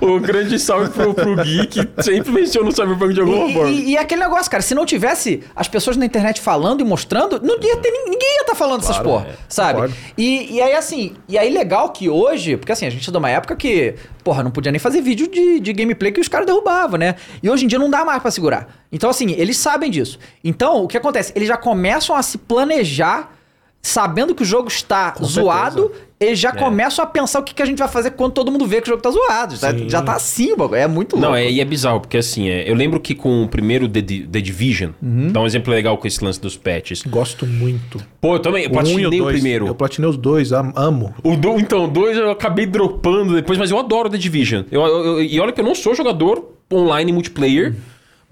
o 0.00 0.18
grande 0.20 0.58
salve 0.58 0.90
pro, 0.90 1.12
pro 1.14 1.36
Gui 1.36 1.66
que 1.66 1.88
sempre 2.02 2.32
menciona 2.32 2.68
o 2.68 2.72
Cyberpunk 2.72 3.12
de 3.14 3.20
alguma 3.20 3.46
E, 3.48 3.52
forma. 3.52 3.70
e- 3.70 3.90
e 3.90 3.98
aquele 3.98 4.22
negócio, 4.22 4.50
cara, 4.50 4.62
se 4.62 4.74
não 4.74 4.86
tivesse 4.86 5.42
as 5.54 5.68
pessoas 5.68 5.96
na 5.96 6.06
internet 6.06 6.40
falando 6.40 6.80
e 6.80 6.84
mostrando, 6.84 7.40
não 7.42 7.54
ia 7.60 7.76
ter 7.76 7.90
nin- 7.90 8.16
ninguém 8.22 8.36
ia 8.36 8.40
estar 8.42 8.54
falando 8.54 8.80
essas 8.82 8.96
Claro, 8.96 9.08
porra, 9.08 9.26
é. 9.28 9.34
sabe? 9.48 9.94
E, 10.16 10.54
e 10.54 10.62
aí, 10.62 10.74
assim, 10.74 11.14
e 11.28 11.36
aí 11.36 11.50
legal 11.50 11.90
que 11.90 12.08
hoje, 12.08 12.56
porque 12.56 12.72
assim, 12.72 12.86
a 12.86 12.90
gente 12.90 13.08
é 13.08 13.12
de 13.12 13.18
uma 13.18 13.28
época 13.28 13.56
que, 13.56 13.94
porra, 14.22 14.42
não 14.42 14.50
podia 14.50 14.70
nem 14.70 14.78
fazer 14.78 15.00
vídeo 15.00 15.28
de, 15.28 15.60
de 15.60 15.72
gameplay 15.72 16.12
que 16.12 16.20
os 16.20 16.28
caras 16.28 16.46
derrubavam, 16.46 16.98
né? 16.98 17.16
E 17.42 17.50
hoje 17.50 17.64
em 17.64 17.68
dia 17.68 17.78
não 17.78 17.90
dá 17.90 18.04
mais 18.04 18.22
pra 18.22 18.30
segurar. 18.30 18.68
Então, 18.90 19.10
assim, 19.10 19.32
eles 19.32 19.56
sabem 19.58 19.90
disso. 19.90 20.18
Então, 20.44 20.84
o 20.84 20.88
que 20.88 20.96
acontece? 20.96 21.32
Eles 21.34 21.48
já 21.48 21.56
começam 21.56 22.14
a 22.14 22.22
se 22.22 22.38
planejar. 22.38 23.32
Sabendo 23.84 24.32
que 24.32 24.44
o 24.44 24.46
jogo 24.46 24.68
está 24.68 25.10
Com 25.10 25.24
zoado, 25.24 25.88
certeza. 25.88 26.06
Eles 26.22 26.38
já 26.38 26.52
começam 26.52 27.04
a 27.04 27.06
pensar 27.06 27.40
o 27.40 27.42
que, 27.42 27.54
que 27.54 27.62
a 27.62 27.64
gente 27.66 27.78
vai 27.78 27.88
fazer 27.88 28.12
quando 28.12 28.32
todo 28.32 28.50
mundo 28.50 28.66
vê 28.66 28.80
que 28.80 28.88
o 28.88 28.90
jogo 28.90 29.02
tá 29.02 29.10
zoado. 29.10 29.56
Já, 29.56 29.70
Sim. 29.76 29.88
já 29.88 30.02
tá 30.02 30.14
assim 30.14 30.52
o 30.52 30.56
bagulho. 30.56 30.80
É 30.80 30.86
muito 30.86 31.16
louco. 31.16 31.28
Não, 31.28 31.34
é, 31.36 31.50
e 31.50 31.60
é 31.60 31.64
bizarro, 31.64 32.00
porque 32.00 32.16
assim, 32.16 32.48
é, 32.48 32.68
eu 32.70 32.74
lembro 32.74 32.98
que 33.00 33.14
com 33.14 33.42
o 33.44 33.48
primeiro 33.48 33.88
The, 33.88 34.02
The 34.02 34.40
Division, 34.40 34.90
Uhum. 35.02 35.32
dá 35.32 35.40
um 35.40 35.46
exemplo 35.46 35.72
legal 35.72 35.96
com 35.98 36.06
esse 36.06 36.22
lance 36.24 36.40
dos 36.40 36.56
patches. 36.56 37.02
Gosto 37.02 37.46
muito. 37.46 37.98
Pô, 38.20 38.34
eu 38.36 38.38
também, 38.40 38.62
eu 38.64 38.68
O 38.68 38.72
um 38.72 38.74
platinei 38.74 39.06
o, 39.06 39.10
dois. 39.10 39.34
primeiro. 39.34 39.66
Eu 39.66 39.74
platinei 39.74 40.08
os 40.10 40.16
dois, 40.16 40.52
am- 40.52 40.72
amo. 40.76 41.14
O 41.22 41.36
do, 41.36 41.58
então, 41.58 41.84
o 41.84 41.88
dois 41.88 42.16
eu 42.16 42.30
acabei 42.30 42.66
dropando 42.66 43.34
depois, 43.34 43.58
mas 43.58 43.70
eu 43.70 43.78
adoro 43.78 44.08
The 44.08 44.18
Division. 44.18 44.62
Eu, 44.70 44.82
eu- 44.82 45.04
eu- 45.06 45.22
e 45.22 45.40
olha 45.40 45.52
que 45.52 45.60
eu 45.60 45.64
não 45.64 45.74
sou 45.74 45.94
jogador 45.94 46.52
online 46.72 47.12
multiplayer, 47.12 47.74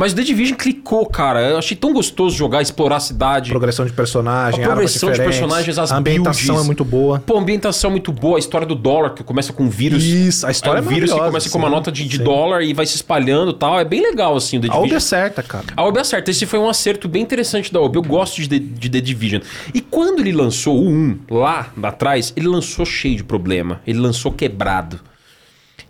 mas 0.01 0.15
The 0.15 0.23
Division 0.23 0.57
clicou, 0.57 1.05
cara. 1.05 1.43
Eu 1.43 1.59
achei 1.59 1.77
tão 1.77 1.93
gostoso 1.93 2.35
jogar, 2.35 2.63
explorar 2.63 2.97
a 2.97 3.01
cidade. 3.01 3.51
Progressão 3.51 3.85
de 3.85 3.93
personagem, 3.93 4.65
A 4.65 4.67
progressão 4.67 5.13
de 5.13 5.19
personagens, 5.19 5.79
as 5.79 5.93
A 5.93 5.99
ambientação 5.99 6.55
builds. 6.55 6.65
é 6.65 6.67
muito 6.67 6.87
boa. 6.87 7.19
Pô, 7.21 7.37
a 7.37 7.41
ambientação 7.43 7.91
é 7.91 7.93
muito 7.93 8.11
boa, 8.11 8.39
a 8.39 8.39
história 8.39 8.67
do 8.67 8.75
dólar, 8.75 9.11
que 9.11 9.23
começa 9.23 9.53
com 9.53 9.69
vírus. 9.69 10.03
Isso, 10.03 10.47
a 10.47 10.51
história 10.51 10.81
Aí 10.81 10.87
é 10.87 10.91
o 10.91 10.91
vírus 10.91 11.13
que 11.13 11.19
começa 11.19 11.51
com 11.51 11.59
uma 11.59 11.69
sim, 11.69 11.75
nota 11.75 11.93
de, 11.93 12.09
de 12.09 12.17
sim. 12.17 12.25
dólar 12.25 12.63
e 12.63 12.73
vai 12.73 12.87
se 12.87 12.97
espalhando 12.97 13.51
e 13.51 13.55
tal. 13.55 13.79
É 13.79 13.85
bem 13.85 14.01
legal, 14.01 14.35
assim, 14.35 14.57
o 14.57 14.61
The 14.63 14.69
A 14.69 14.73
Division. 14.73 14.97
é 14.97 15.01
certa, 15.01 15.43
cara. 15.43 15.67
A 15.77 15.87
Ubi 15.87 16.01
acerta. 16.01 16.31
Esse 16.31 16.47
foi 16.47 16.59
um 16.59 16.71
acerto 16.71 17.07
bem 17.07 17.21
interessante 17.21 17.71
da 17.71 17.79
Ubi. 17.83 17.99
Eu 17.99 18.03
gosto 18.03 18.41
de 18.41 18.49
The, 18.49 18.59
de 18.59 18.89
The 18.89 19.01
Division. 19.03 19.43
E 19.75 19.83
quando 19.83 20.21
ele 20.21 20.33
lançou 20.33 20.79
o 20.79 20.89
1, 20.89 21.19
lá 21.31 21.71
atrás, 21.83 22.33
ele 22.35 22.49
lançou 22.49 22.87
cheio 22.87 23.17
de 23.17 23.25
problema. 23.25 23.83
Ele 23.87 23.99
lançou 23.99 24.33
quebrado. 24.33 24.99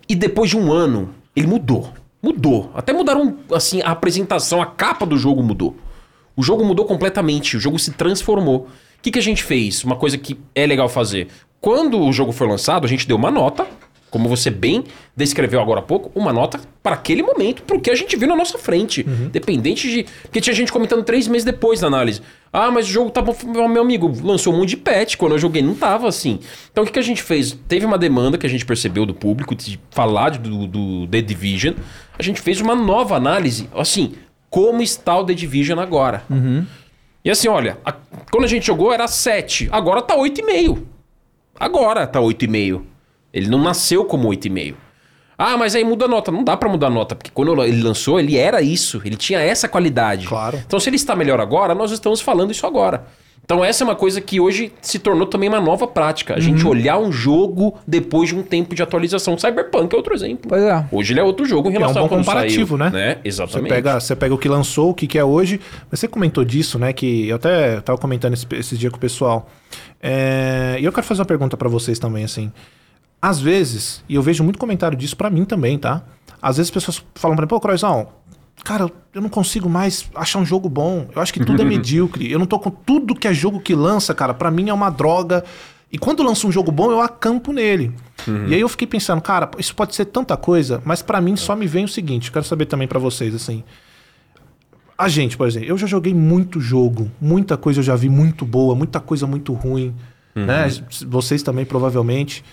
E 0.09 0.15
depois 0.15 0.49
de 0.49 0.57
um 0.57 0.69
ano, 0.69 1.11
ele 1.33 1.47
mudou. 1.47 1.93
Mudou. 2.21 2.71
Até 2.75 2.93
mudaram, 2.93 3.37
assim, 3.51 3.81
a 3.81 3.91
apresentação, 3.91 4.61
a 4.61 4.65
capa 4.65 5.05
do 5.05 5.17
jogo 5.17 5.41
mudou. 5.41 5.75
O 6.35 6.43
jogo 6.43 6.63
mudou 6.63 6.85
completamente. 6.85 7.57
O 7.57 7.59
jogo 7.59 7.79
se 7.79 7.91
transformou. 7.91 8.67
O 8.67 9.01
que, 9.01 9.11
que 9.11 9.19
a 9.19 9.23
gente 9.23 9.43
fez? 9.43 9.83
Uma 9.83 9.95
coisa 9.95 10.17
que 10.17 10.39
é 10.53 10.65
legal 10.65 10.87
fazer. 10.87 11.27
Quando 11.59 11.99
o 11.99 12.13
jogo 12.13 12.31
foi 12.31 12.47
lançado, 12.47 12.85
a 12.85 12.87
gente 12.87 13.07
deu 13.07 13.17
uma 13.17 13.31
nota, 13.31 13.67
como 14.11 14.29
você 14.29 14.51
bem 14.51 14.83
descreveu 15.15 15.59
agora 15.61 15.79
há 15.79 15.83
pouco, 15.83 16.11
uma 16.13 16.31
nota 16.31 16.59
para 16.83 16.95
aquele 16.95 17.23
momento, 17.23 17.63
pro 17.63 17.79
que 17.81 17.89
a 17.89 17.95
gente 17.95 18.15
viu 18.17 18.27
na 18.27 18.35
nossa 18.35 18.57
frente. 18.59 19.03
Dependente 19.31 19.89
de. 19.89 20.05
Porque 20.23 20.39
tinha 20.41 20.53
gente 20.53 20.71
comentando 20.71 21.01
três 21.03 21.27
meses 21.27 21.43
depois 21.45 21.79
da 21.79 21.87
análise. 21.87 22.21
Ah, 22.53 22.69
mas 22.69 22.85
o 22.87 22.91
jogo 22.91 23.09
tá 23.09 23.21
bom. 23.21 23.33
Meu 23.69 23.81
amigo, 23.81 24.11
lançou 24.23 24.53
um 24.53 24.57
monte 24.57 24.69
de 24.71 24.77
patch. 24.77 25.15
Quando 25.15 25.31
eu 25.31 25.39
joguei, 25.39 25.61
não 25.61 25.73
tava 25.73 26.07
assim. 26.07 26.39
Então 26.71 26.83
o 26.83 26.87
que, 26.87 26.93
que 26.93 26.99
a 26.99 27.03
gente 27.03 27.23
fez? 27.23 27.57
Teve 27.67 27.85
uma 27.85 27.97
demanda 27.97 28.37
que 28.37 28.45
a 28.45 28.49
gente 28.49 28.65
percebeu 28.65 29.05
do 29.05 29.13
público 29.13 29.55
de 29.55 29.79
falar 29.89 30.31
do, 30.31 30.67
do 30.67 31.07
The 31.07 31.21
Division. 31.21 31.73
A 32.19 32.21
gente 32.21 32.41
fez 32.41 32.59
uma 32.59 32.75
nova 32.75 33.15
análise, 33.15 33.69
assim, 33.73 34.13
como 34.49 34.81
está 34.81 35.17
o 35.17 35.25
The 35.25 35.33
Division 35.33 35.79
agora. 35.79 36.23
E 37.23 37.29
assim, 37.31 37.47
olha, 37.47 37.77
a- 37.85 37.95
quando 38.31 38.43
a 38.43 38.47
gente 38.47 38.65
jogou 38.65 38.91
era 38.91 39.07
7, 39.07 39.69
agora 39.71 40.01
tá 40.01 40.15
8,5. 40.17 40.79
Agora 41.59 42.05
tá 42.07 42.19
8,5. 42.19 42.81
Ele 43.33 43.47
não 43.47 43.61
nasceu 43.61 44.05
como 44.05 44.29
8,5. 44.29 44.75
Ah, 45.37 45.57
mas 45.57 45.73
aí 45.73 45.83
muda 45.83 46.05
a 46.05 46.07
nota. 46.07 46.31
Não 46.31 46.43
dá 46.43 46.55
pra 46.55 46.69
mudar 46.69 46.87
a 46.87 46.89
nota, 46.91 47.15
porque 47.15 47.31
quando 47.33 47.63
ele 47.63 47.81
lançou, 47.81 48.19
ele 48.19 48.37
era 48.37 48.61
isso. 48.61 49.01
Ele 49.03 49.15
tinha 49.15 49.39
essa 49.39 49.67
qualidade. 49.67 50.27
Claro. 50.27 50.61
Então, 50.65 50.79
se 50.79 50.87
ele 50.89 50.97
está 50.97 51.15
melhor 51.15 51.39
agora, 51.39 51.73
nós 51.73 51.91
estamos 51.91 52.21
falando 52.21 52.51
isso 52.51 52.67
agora. 52.67 53.05
Então, 53.43 53.65
essa 53.65 53.83
é 53.83 53.85
uma 53.85 53.95
coisa 53.95 54.21
que 54.21 54.39
hoje 54.39 54.71
se 54.81 54.99
tornou 54.99 55.25
também 55.25 55.49
uma 55.49 55.59
nova 55.59 55.87
prática. 55.87 56.35
A 56.35 56.39
gente 56.39 56.65
olhar 56.65 56.99
um 56.99 57.11
jogo 57.11 57.75
depois 57.87 58.29
de 58.29 58.35
um 58.35 58.43
tempo 58.43 58.75
de 58.75 58.83
atualização. 58.83 59.35
Cyberpunk 59.37 59.91
é 59.93 59.97
outro 59.97 60.13
exemplo. 60.13 60.47
Pois 60.47 60.61
é. 60.61 60.85
Hoje 60.91 61.11
ele 61.13 61.19
é 61.19 61.23
outro 61.23 61.43
jogo 61.43 61.67
em 61.69 61.73
É 61.73 61.77
um 61.77 61.81
relação 61.81 62.07
bom 62.07 62.17
comparativo, 62.17 62.77
saiu, 62.77 62.91
né? 62.91 63.15
Você 63.15 63.27
Exatamente. 63.27 63.69
pega, 63.69 63.99
você 63.99 64.15
pega 64.15 64.33
o 64.35 64.37
que 64.37 64.47
lançou, 64.47 64.91
o 64.91 64.93
que, 64.93 65.07
que 65.07 65.17
é 65.17 65.23
hoje. 65.25 65.59
Mas 65.89 65.99
você 65.99 66.07
comentou 66.07 66.45
disso, 66.45 66.77
né? 66.77 66.93
Que 66.93 67.27
eu 67.27 67.37
até 67.37 67.81
tava 67.81 67.97
comentando 67.97 68.33
esse, 68.33 68.45
esses 68.51 68.77
dias 68.77 68.91
com 68.91 68.97
o 68.97 69.01
pessoal. 69.01 69.49
É, 69.99 70.77
E 70.79 70.85
eu 70.85 70.91
quero 70.93 71.05
fazer 71.05 71.21
uma 71.21 71.25
pergunta 71.25 71.57
pra 71.57 71.67
vocês 71.67 71.97
também, 71.97 72.23
assim. 72.23 72.51
Às 73.21 73.39
vezes, 73.39 74.03
e 74.09 74.15
eu 74.15 74.21
vejo 74.21 74.43
muito 74.43 74.57
comentário 74.57 74.97
disso 74.97 75.15
pra 75.15 75.29
mim 75.29 75.45
também, 75.45 75.77
tá? 75.77 76.01
Às 76.41 76.57
vezes 76.57 76.69
as 76.69 76.73
pessoas 76.73 77.05
falam 77.13 77.35
pra 77.35 77.45
mim, 77.45 77.49
pô, 77.49 77.59
Croizão, 77.59 78.07
cara, 78.63 78.89
eu 79.13 79.21
não 79.21 79.29
consigo 79.29 79.69
mais 79.69 80.09
achar 80.15 80.39
um 80.39 80.45
jogo 80.45 80.67
bom. 80.67 81.07
Eu 81.15 81.21
acho 81.21 81.31
que 81.31 81.45
tudo 81.45 81.61
é 81.61 81.65
medíocre. 81.65 82.31
Eu 82.31 82.39
não 82.39 82.47
tô 82.47 82.57
com 82.57 82.71
tudo 82.71 83.13
que 83.13 83.27
é 83.27 83.33
jogo 83.33 83.59
que 83.59 83.75
lança, 83.75 84.13
cara. 84.15 84.33
Pra 84.33 84.49
mim 84.49 84.69
é 84.69 84.73
uma 84.73 84.89
droga. 84.89 85.43
E 85.91 85.97
quando 85.97 86.23
lança 86.23 86.47
um 86.47 86.51
jogo 86.51 86.71
bom, 86.71 86.89
eu 86.89 87.01
acampo 87.01 87.51
nele. 87.51 87.93
E 88.47 88.55
aí 88.55 88.61
eu 88.61 88.69
fiquei 88.69 88.87
pensando, 88.87 89.21
cara, 89.21 89.49
isso 89.57 89.75
pode 89.75 89.93
ser 89.93 90.05
tanta 90.05 90.37
coisa, 90.37 90.81
mas 90.85 91.01
pra 91.01 91.19
mim 91.19 91.35
só 91.35 91.55
me 91.55 91.67
vem 91.67 91.83
o 91.85 91.87
seguinte, 91.87 92.31
quero 92.31 92.45
saber 92.45 92.65
também 92.65 92.87
pra 92.87 92.97
vocês, 92.99 93.35
assim. 93.35 93.63
A 94.97 95.09
gente, 95.09 95.35
por 95.35 95.47
exemplo, 95.47 95.67
eu 95.67 95.77
já 95.77 95.87
joguei 95.87 96.13
muito 96.13 96.61
jogo, 96.61 97.11
muita 97.19 97.57
coisa 97.57 97.79
eu 97.79 97.83
já 97.83 97.95
vi 97.95 98.07
muito 98.07 98.45
boa, 98.45 98.73
muita 98.75 98.99
coisa 98.99 99.25
muito 99.27 99.51
ruim, 99.53 99.93
né? 100.33 100.69
Vocês 101.07 101.43
também 101.43 101.65
provavelmente. 101.65 102.43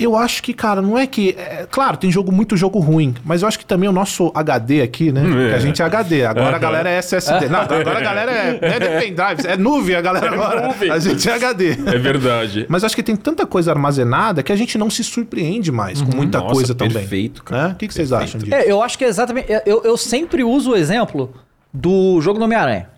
Eu 0.00 0.16
acho 0.16 0.42
que, 0.42 0.54
cara, 0.54 0.80
não 0.80 0.98
é 0.98 1.06
que. 1.06 1.36
é, 1.38 1.66
claro, 1.70 1.98
tem 1.98 2.10
jogo 2.10 2.32
muito 2.32 2.56
jogo 2.56 2.78
ruim, 2.78 3.14
mas 3.22 3.42
eu 3.42 3.48
acho 3.48 3.58
que 3.58 3.66
também 3.66 3.86
o 3.86 3.92
nosso 3.92 4.32
HD 4.34 4.80
aqui, 4.80 5.12
né? 5.12 5.22
que 5.22 5.54
a 5.54 5.58
gente 5.58 5.82
é 5.82 5.84
HD. 5.84 6.24
Agora 6.24 6.56
a 6.56 6.58
galera 6.58 6.88
é 6.88 6.98
SSD. 6.98 7.48
Não, 7.48 7.60
agora 7.60 7.98
a 7.98 8.00
galera 8.00 8.32
é, 8.32 8.80
não 8.80 8.86
é 8.86 9.00
pendrive, 9.00 9.46
é 9.46 9.56
nuvem 9.58 9.94
a 9.94 10.00
galera 10.00 10.32
agora. 10.32 10.66
nuvem. 10.68 10.90
A 10.90 10.98
gente 10.98 11.28
é 11.28 11.34
HD. 11.34 11.70
É 11.86 11.98
verdade. 11.98 12.66
Mas 12.68 12.82
acho 12.82 12.96
que 12.96 13.02
tem 13.02 13.14
tanta 13.14 13.46
coisa 13.46 13.70
armazenada 13.72 14.42
que 14.42 14.50
a 14.50 14.56
gente 14.56 14.78
não 14.78 14.88
se 14.88 15.04
surpreende 15.04 15.70
mais 15.70 16.00
com 16.00 16.16
muita 16.16 16.38
Nossa, 16.38 16.54
coisa 16.54 16.74
também. 16.74 16.94
perfeito, 16.94 17.44
cara. 17.44 17.68
Né? 17.68 17.72
O 17.74 17.76
que, 17.76 17.88
que 17.88 17.92
vocês 17.92 18.10
acham 18.12 18.40
disso? 18.40 18.54
É, 18.54 18.70
eu 18.70 18.82
acho 18.82 18.96
que 18.96 19.04
é 19.04 19.08
exatamente. 19.08 19.48
Eu, 19.66 19.82
eu 19.84 19.96
sempre 19.96 20.42
uso 20.42 20.72
o 20.72 20.76
exemplo 20.76 21.34
do 21.72 22.20
jogo 22.22 22.38
do 22.38 22.44
Homem-Aranha. 22.46 22.88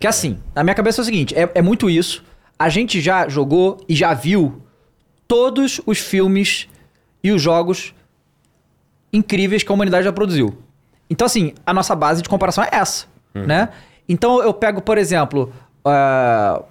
Que 0.00 0.08
assim, 0.08 0.38
na 0.54 0.64
minha 0.64 0.74
cabeça 0.74 1.00
é 1.00 1.02
o 1.02 1.04
seguinte: 1.04 1.34
é, 1.38 1.48
é 1.54 1.62
muito 1.62 1.88
isso. 1.88 2.24
A 2.58 2.68
gente 2.68 3.00
já 3.00 3.28
jogou 3.28 3.78
e 3.88 3.94
já 3.94 4.12
viu 4.12 4.60
todos 5.32 5.80
os 5.86 5.96
filmes 5.96 6.68
e 7.24 7.32
os 7.32 7.40
jogos 7.40 7.94
incríveis 9.10 9.62
que 9.62 9.72
a 9.72 9.74
humanidade 9.74 10.04
já 10.04 10.12
produziu. 10.12 10.58
Então, 11.08 11.24
assim, 11.24 11.54
a 11.64 11.72
nossa 11.72 11.96
base 11.96 12.20
de 12.20 12.28
comparação 12.28 12.62
é 12.62 12.68
essa, 12.70 13.06
né? 13.46 13.70
Então, 14.06 14.42
eu 14.42 14.52
pego, 14.52 14.82
por 14.82 14.98
exemplo, 14.98 15.50
ah, 15.86 16.62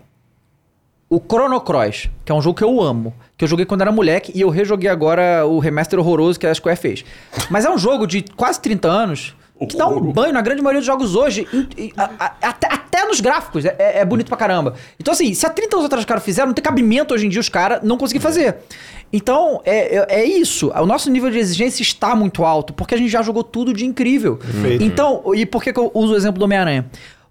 o 1.10 1.20
Chrono 1.20 1.60
Cross, 1.60 2.12
que 2.24 2.32
é 2.32 2.36
um 2.36 2.42
jogo 2.42 2.56
que 2.56 2.64
eu 2.64 2.80
amo, 2.80 3.16
que 3.36 3.44
eu 3.44 3.48
joguei 3.48 3.66
quando 3.66 3.82
era 3.82 3.92
moleque 3.92 4.32
e 4.36 4.42
eu 4.42 4.50
rejoguei 4.52 4.92
agora 4.92 5.44
o 5.44 5.58
remaster 5.58 5.98
horroroso 5.98 6.40
que 6.40 6.46
a 6.46 6.54
Square 6.54 6.78
fez. 6.78 7.04
Mas 7.50 7.66
é 7.66 7.70
um 7.72 7.80
jogo 7.80 8.06
de 8.06 8.22
quase 8.22 8.62
30 8.62 8.88
anos 8.88 9.36
que 9.68 9.78
dá 9.78 9.88
um 9.88 10.00
banho 10.12 10.34
na 10.34 10.42
grande 10.42 10.62
maioria 10.62 10.80
dos 10.80 10.86
jogos 10.88 11.16
hoje, 11.16 11.48
a- 11.98 12.10
a- 12.20 12.36
até, 12.50 12.68
até 12.68 13.06
nos 13.06 13.20
gráficos, 13.20 13.64
é, 13.66 13.76
é 14.00 14.06
bonito 14.06 14.28
pra 14.28 14.38
caramba. 14.38 14.76
Então 15.00 15.14
assim, 15.14 15.34
se 15.34 15.46
há 15.46 15.50
30 15.50 15.76
anos 15.76 15.86
atrás 15.86 16.02
os 16.02 16.06
caras 16.08 16.24
fizeram, 16.24 16.48
não 16.48 16.54
tem 16.54 16.64
cabimento 16.64 17.14
hoje 17.14 17.26
em 17.26 17.30
dia 17.30 17.40
os 17.40 17.50
caras 17.50 17.80
não 17.84 17.98
conseguir 17.98 18.20
fazer. 18.20 18.58
Então, 19.14 19.62
é, 19.66 19.98
é, 19.98 20.22
é 20.22 20.26
isso. 20.26 20.72
O 20.72 20.86
nosso 20.86 21.10
nível 21.12 21.30
de 21.30 21.38
exigência 21.38 21.82
está 21.82 22.16
muito 22.16 22.46
alto, 22.46 22.72
porque 22.74 22.96
a 22.96 22.98
gente 22.98 23.10
já 23.10 23.22
jogou 23.22 23.44
tudo 23.44 23.74
de 23.74 23.86
incrível. 23.86 24.38
Perfeito. 24.38 24.84
Então, 24.84 25.22
e 25.36 25.46
por 25.46 25.62
que, 25.62 25.74
que 25.74 25.80
eu 25.80 25.92
uso 25.94 26.14
o 26.14 26.16
exemplo 26.16 26.40
do 26.40 26.46
Homem-Aranha? 26.46 26.86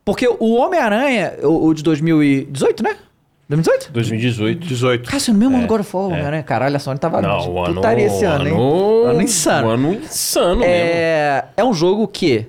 Porque 0.04 0.28
o 0.28 0.54
Homem-Aranha, 0.56 1.34
o, 1.42 1.68
o 1.68 1.74
de 1.74 1.82
2018, 1.82 2.82
né? 2.82 2.96
2018? 3.50 3.92
2018. 3.92 4.66
18. 4.66 5.10
Cara, 5.10 5.22
é 5.28 5.32
no 5.32 5.38
mesmo 5.38 5.56
ano 5.56 5.66
do 5.66 5.68
God 5.68 5.80
of 5.80 5.96
War, 5.96 6.06
Homem-Aranha. 6.06 6.42
Caralho, 6.42 6.76
a 6.76 6.78
Sony 6.78 6.98
tava 6.98 7.20
Não, 7.20 7.38
de 7.38 7.48
o 7.48 7.58
ano... 7.64 7.74
putaria 7.74 8.06
esse 8.06 8.24
ano, 8.24 8.46
hein? 8.48 8.54
ano, 8.54 9.04
Ano 9.06 9.22
insano. 9.22 9.66
Um 9.66 9.70
ano 9.70 9.94
insano 9.94 10.60
mesmo. 10.60 10.64
É, 10.72 11.44
é 11.56 11.64
um 11.64 11.74
jogo 11.74 12.06
que 12.08 12.46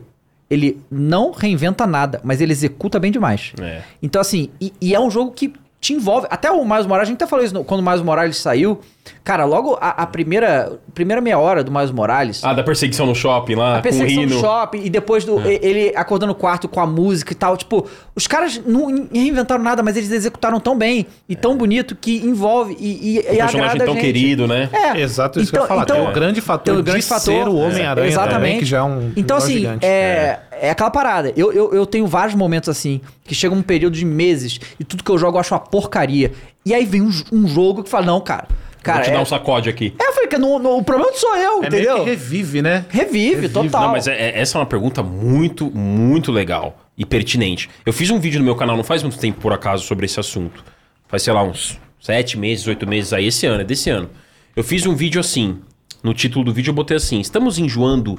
ele 0.50 0.80
não 0.92 1.32
reinventa 1.32 1.88
nada, 1.88 2.20
mas 2.24 2.40
ele 2.42 2.52
executa 2.52 3.00
bem 3.00 3.12
demais. 3.12 3.54
É. 3.60 3.82
Então, 4.04 4.22
assim, 4.22 4.50
e, 4.62 4.72
e 4.80 4.94
é 4.94 5.00
um 5.00 5.10
jogo 5.10 5.32
que 5.32 5.52
te 5.80 5.94
envolve. 5.94 6.28
Até 6.30 6.52
o 6.52 6.64
Miles 6.64 6.86
Morales, 6.86 7.08
a 7.10 7.12
gente 7.12 7.16
até 7.24 7.26
falou 7.28 7.44
isso 7.44 7.54
no- 7.54 7.64
quando 7.64 7.80
o 7.80 7.84
Miles 7.84 8.02
Morales 8.04 8.38
saiu. 8.38 8.80
Cara, 9.24 9.46
logo 9.46 9.78
a, 9.80 9.90
a 10.04 10.06
primeira, 10.08 10.80
primeira 10.94 11.22
meia 11.22 11.38
hora 11.38 11.64
do 11.64 11.72
Miles 11.72 11.92
Morales. 11.92 12.42
Ah, 12.44 12.54
da 12.54 12.64
perseguição 12.64 13.06
no 13.06 13.14
shopping 13.16 13.56
lá, 13.56 13.72
A 13.72 13.74
com 13.76 13.80
o 13.80 13.84
perseguição 13.84 14.24
Rino. 14.24 14.36
do 14.36 14.42
shopping 14.42 14.82
e 14.84 14.90
depois 14.90 15.24
do, 15.24 15.40
e- 15.42 15.60
ele 15.62 15.94
acordando 15.96 16.34
no 16.34 16.36
quarto 16.36 16.68
com 16.68 16.80
a 16.80 16.88
música 16.88 17.32
e 17.32 17.36
tal. 17.36 17.56
Tipo, 17.56 17.88
os 18.16 18.26
caras 18.28 18.62
não 18.66 19.08
reinventaram 19.14 19.64
nada, 19.64 19.84
mas 19.84 19.96
eles 19.98 20.12
executaram 20.12 20.60
tão 20.60 20.78
bem 20.78 21.06
e 21.30 21.36
tão 21.36 21.56
bonito 21.56 21.96
que 21.96 22.18
envolve 22.18 22.76
e, 22.80 22.86
e, 22.86 23.16
e 23.16 23.20
Um 23.20 23.24
personagem 23.24 23.60
agrada 23.62 23.84
a 23.84 23.86
tão 23.86 23.94
gente. 23.96 24.04
querido, 24.04 24.48
né? 24.48 24.70
É. 24.74 25.00
Exato 25.02 25.40
isso 25.40 25.52
que 25.52 25.58
eu 25.58 25.62
ia 25.62 25.68
falar. 25.68 25.86
tem 25.86 26.02
o 26.02 26.12
grande 26.12 26.42
fator 26.42 26.78
o 26.78 26.84
grande 26.84 27.02
de 27.02 27.08
fator, 27.08 27.22
ser 27.22 27.48
o 27.48 27.56
Homem-Aranha 27.56 28.08
Exatamente. 28.08 28.36
também, 28.36 28.60
que 28.60 28.66
já 28.66 28.78
é 28.80 28.84
um 28.84 29.12
Então, 29.16 29.38
assim, 29.38 29.54
gigante. 29.60 29.86
é, 29.86 30.40
é 30.52 30.70
aquela 30.72 30.90
parada. 30.90 31.32
Eu, 31.38 31.52
eu, 31.54 31.74
eu 31.74 31.86
tenho 31.86 32.08
vários 32.08 32.36
momentos 32.36 32.70
assim, 32.70 33.02
que 33.24 33.36
chega 33.36 33.54
um 33.54 33.62
período 33.62 33.94
de 33.96 34.06
meses 34.06 34.60
e 34.80 34.84
tudo 34.84 35.04
que 35.04 35.12
eu 35.12 35.18
jogo 35.18 35.38
eu 35.38 35.42
acho 35.42 35.54
uma 35.54 35.60
porcaria. 35.60 36.32
E 36.66 36.74
aí 36.74 36.86
vem 36.86 37.02
um, 37.02 37.12
um 37.32 37.48
jogo 37.48 37.84
que 37.84 37.90
fala, 37.90 38.06
não, 38.06 38.22
cara. 38.22 38.48
Cara, 38.84 38.98
Vou 38.98 39.04
te 39.06 39.10
é, 39.12 39.14
dar 39.14 39.22
um 39.22 39.26
sacode 39.26 39.70
aqui. 39.70 39.94
é, 40.00 40.08
eu 40.08 40.14
falei 40.14 40.28
que 40.28 40.38
não, 40.38 40.58
não- 40.58 40.78
o 40.78 40.84
problema 40.84 41.12
não 41.12 41.18
sou 41.18 41.36
eu, 41.36 41.64
É 41.64 41.68
entendeu? 41.68 41.94
meio 41.94 42.04
que 42.04 42.10
revive, 42.10 42.62
né? 42.64 42.86
Revive, 42.90 43.48
total. 43.50 43.82
Não, 43.84 43.92
mas 43.92 44.08
é- 44.08 44.30
é- 44.32 44.40
essa 44.40 44.58
é 44.58 44.60
uma 44.60 44.66
pergunta 44.66 45.04
muito, 45.04 45.70
muito 45.70 46.32
legal 46.32 46.80
e 46.98 47.06
pertinente. 47.06 47.70
Eu 47.86 47.94
fiz 47.94 48.10
um 48.10 48.20
vídeo 48.20 48.40
no 48.40 48.46
meu 48.46 48.56
canal 48.56 48.76
não 48.76 48.84
faz 48.84 49.04
muito 49.04 49.20
tempo, 49.20 49.40
por 49.40 49.54
acaso, 49.54 49.86
sobre 49.86 50.06
esse 50.06 50.20
assunto. 50.20 50.64
Faz, 51.08 51.22
sei 51.24 51.32
lá, 51.34 51.44
uns 51.44 51.80
sete 52.00 52.38
meses, 52.40 52.66
oito 52.68 52.88
meses 52.88 53.14
aí, 53.14 53.28
esse 53.28 53.46
ano, 53.46 53.62
é 53.62 53.64
desse 53.64 53.90
ano. 53.90 54.10
Eu 54.56 54.64
fiz 54.64 54.86
um 54.88 54.96
vídeo 54.96 55.20
assim. 55.22 55.60
No 56.02 56.14
título 56.16 56.44
do 56.46 56.52
vídeo 56.54 56.72
eu 56.72 56.76
botei 56.76 56.98
assim: 56.98 57.20
Estamos 57.20 57.60
enjoando 57.60 58.18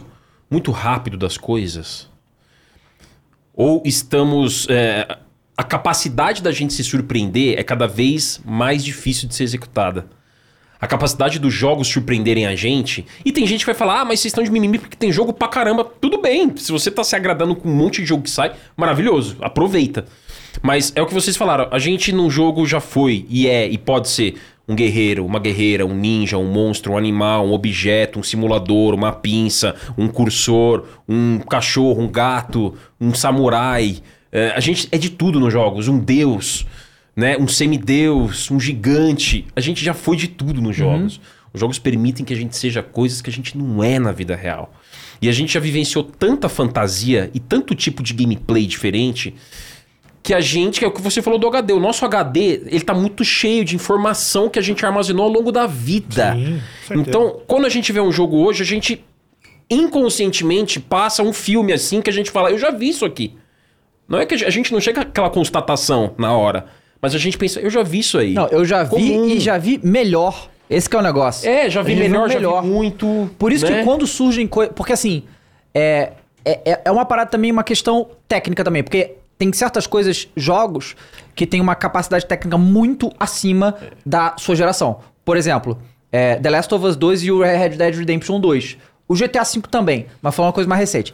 muito 0.49 0.71
rápido 0.71 1.17
das 1.17 1.37
coisas? 1.37 2.09
Ou 3.55 3.83
estamos. 3.85 4.67
é, 4.71 5.19
a 5.57 5.63
capacidade 5.65 6.43
da 6.43 6.51
gente 6.53 6.73
se 6.73 6.83
surpreender 6.85 7.59
é 7.59 7.63
cada 7.63 7.87
vez 7.87 8.41
mais 8.45 8.83
difícil 8.85 9.29
de 9.29 9.35
ser 9.35 9.45
executada. 9.45 10.07
A 10.83 10.87
capacidade 10.89 11.39
dos 11.39 11.55
jogos 11.55 11.87
surpreenderem 11.87 12.45
a 12.45 12.57
gente. 12.57 13.07
E 13.25 13.31
tem 13.31 13.47
gente 13.47 13.61
que 13.61 13.67
vai 13.67 13.75
falar, 13.75 14.01
ah, 14.01 14.05
mas 14.05 14.19
vocês 14.19 14.33
estão 14.33 14.43
de 14.43 14.51
mimimi 14.51 14.81
porque 14.81 14.97
tem 14.97 15.13
jogo 15.13 15.33
pra 15.33 15.47
caramba. 15.47 15.85
Tudo 15.85 16.21
bem, 16.21 16.53
se 16.57 16.73
você 16.73 16.91
tá 16.91 17.05
se 17.05 17.15
agradando 17.15 17.55
com 17.55 17.69
um 17.69 17.73
monte 17.73 18.03
de 18.03 18.09
jogo 18.09 18.25
que 18.25 18.31
sai, 18.31 18.53
maravilhoso, 18.77 19.37
aproveita. 19.41 20.05
Mas 20.61 20.93
é 20.97 21.01
o 21.01 21.07
que 21.07 21.15
vocês 21.15 21.37
falaram, 21.37 21.69
a 21.71 21.79
gente 21.79 22.11
num 22.11 22.29
jogo 22.29 22.67
já 22.67 22.81
foi, 22.81 23.25
e 23.31 23.47
é, 23.47 23.69
e 23.69 23.79
pode 23.79 24.09
ser 24.09 24.35
um 24.67 24.75
guerreiro, 24.75 25.25
uma 25.25 25.39
guerreira, 25.39 25.87
um 25.87 25.95
ninja, 25.95 26.37
um 26.37 26.51
monstro, 26.51 26.95
um 26.95 26.99
animal, 26.99 27.47
um 27.47 27.53
objeto, 27.53 28.19
um 28.19 28.23
simulador, 28.25 28.93
uma 28.93 29.13
pinça, 29.13 29.77
um 29.97 30.09
cursor, 30.09 30.85
um 31.09 31.39
cachorro, 31.39 32.03
um 32.03 32.09
gato, 32.09 32.75
um 33.01 33.15
samurai. 33.15 33.99
É, 34.33 34.51
a 34.57 34.61
gente 34.61 34.89
é 34.91 34.99
de 34.99 35.11
tudo 35.11 35.39
nos 35.39 35.53
jogos, 35.53 35.87
um 35.87 36.01
deus 36.01 36.67
né? 37.15 37.37
Um 37.37 37.49
semideus, 37.49 38.51
um 38.51 38.59
gigante. 38.59 39.47
A 39.55 39.61
gente 39.61 39.85
já 39.85 39.95
foi 39.95 40.17
de 40.17 40.29
tudo 40.29 40.61
nos 40.61 40.77
jogos. 40.77 41.21
Os 41.53 41.61
jogos 41.61 41.79
permitem 41.79 42.25
que 42.25 42.33
a 42.33 42.37
gente 42.37 42.57
seja 42.57 42.83
coisas 42.83 43.21
que 43.21 43.29
a 43.29 43.33
gente 43.33 43.57
não 43.59 43.85
é 43.85 43.99
na 43.99 44.13
vida 44.13 44.35
real. 44.35 44.73
E 45.21 45.29
a 45.29 45.33
gente 45.33 45.53
já 45.53 45.61
vivenciou 45.61 46.03
tanta 46.03 46.49
fantasia 46.49 47.31
e 47.35 47.39
tanto 47.39 47.75
tipo 47.75 48.03
de 48.03 48.15
gameplay 48.15 48.67
diferente 48.67 49.35
que 50.23 50.33
a 50.33 50.41
gente, 50.41 50.79
que 50.79 50.85
é 50.85 50.89
o 50.89 50.93
que 50.93 51.03
você 51.03 51.21
falou 51.21 51.39
do 51.39 51.49
HD, 51.49 51.73
o 51.73 51.81
nosso 51.81 52.05
HD, 52.05 52.63
ele 52.67 52.81
tá 52.81 52.95
muito 52.95 53.25
cheio 53.25 53.65
de 53.65 53.75
informação 53.75 54.49
que 54.49 54.59
a 54.59 54.63
gente 54.63 54.85
armazenou 54.87 55.25
ao 55.25 55.33
longo 55.33 55.51
da 55.51 55.67
vida. 55.67 56.35
Sim, 56.35 56.61
então, 56.91 57.43
quando 57.47 57.67
a 57.67 57.69
gente 57.69 57.93
vê 57.93 58.01
um 58.01 58.13
jogo 58.13 58.37
hoje, 58.37 58.63
a 58.63 58.67
gente 58.67 59.05
inconscientemente 59.69 60.79
passa 60.79 61.23
um 61.23 61.33
filme 61.33 61.73
assim 61.73 62.01
que 62.01 62.09
a 62.09 62.13
gente 62.13 62.31
fala, 62.31 62.51
eu 62.51 62.59
já 62.59 62.71
vi 62.71 62.91
isso 62.91 63.05
aqui. 63.05 63.37
Não 64.09 64.19
é 64.19 64.27
que 64.27 64.35
a 64.35 64.51
gente 64.51 64.73
não 64.73 64.81
chega 64.81 65.01
àquela 65.01 65.31
constatação 65.31 66.15
na 66.17 66.37
hora, 66.37 66.67
mas 67.03 67.17
a 67.17 67.19
gente 67.19 67.37
pensa, 67.37 67.59
eu 67.59 67.69
já 67.69 67.83
vi 67.83 67.99
isso 67.99 68.17
aí. 68.17 68.33
Não, 68.33 68.47
eu 68.47 68.65
já 68.65 68.85
vi 68.85 68.91
Comum. 68.91 69.27
e 69.27 69.41
já 69.41 69.59
vi 69.59 69.81
melhor. 69.83 70.49
Esse 70.71 70.89
que 70.89 70.95
é 70.95 70.99
o 71.01 71.03
negócio. 71.03 71.51
É, 71.51 71.69
já 71.69 71.83
vi 71.83 71.93
Eu 71.93 71.99
melhor, 71.99 72.31
já 72.31 72.39
vi 72.39 72.67
muito. 72.67 73.29
Por 73.37 73.53
isso 73.53 73.67
né? 73.67 73.81
que 73.81 73.85
quando 73.85 74.07
surgem 74.07 74.47
coisas. 74.47 74.73
Porque 74.75 74.93
assim, 74.93 75.25
é, 75.75 76.13
é, 76.45 76.81
é 76.85 76.91
uma 76.91 77.05
parada 77.05 77.29
também, 77.29 77.51
uma 77.51 77.65
questão 77.65 78.09
técnica 78.29 78.63
também. 78.63 78.85
Porque 78.85 79.17
tem 79.37 79.53
certas 79.53 79.87
coisas, 79.87 80.29
jogos, 80.37 80.95
que 81.35 81.45
tem 81.45 81.61
uma 81.61 81.75
capacidade 81.75 82.25
técnica 82.25 82.57
muito 82.57 83.13
acima 83.19 83.77
da 84.07 84.35
sua 84.39 84.55
geração. 84.55 85.01
Por 85.25 85.37
exemplo, 85.37 85.77
é, 86.13 86.37
The 86.37 86.51
Last 86.51 86.73
of 86.73 86.87
Us 86.87 86.97
2 86.97 87.25
e 87.25 87.33
o 87.33 87.43
Red 87.43 87.71
Dead 87.71 87.97
Redemption 87.97 88.39
2. 88.41 88.79
O 89.09 89.15
GTA 89.15 89.43
V 89.43 89.63
também, 89.69 90.07
mas 90.23 90.35
foi 90.35 90.45
uma 90.45 90.53
coisa 90.53 90.69
mais 90.69 90.79
recente. 90.79 91.13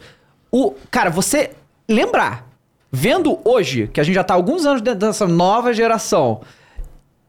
O, 0.51 0.75
cara, 0.91 1.09
você 1.09 1.51
lembrar, 1.87 2.48
vendo 2.91 3.39
hoje, 3.43 3.87
que 3.87 3.99
a 3.99 4.03
gente 4.03 4.15
já 4.15 4.23
tá 4.23 4.33
há 4.33 4.37
alguns 4.37 4.65
anos 4.65 4.81
dentro 4.81 4.99
dessa 4.99 5.27
nova 5.27 5.73
geração, 5.73 6.41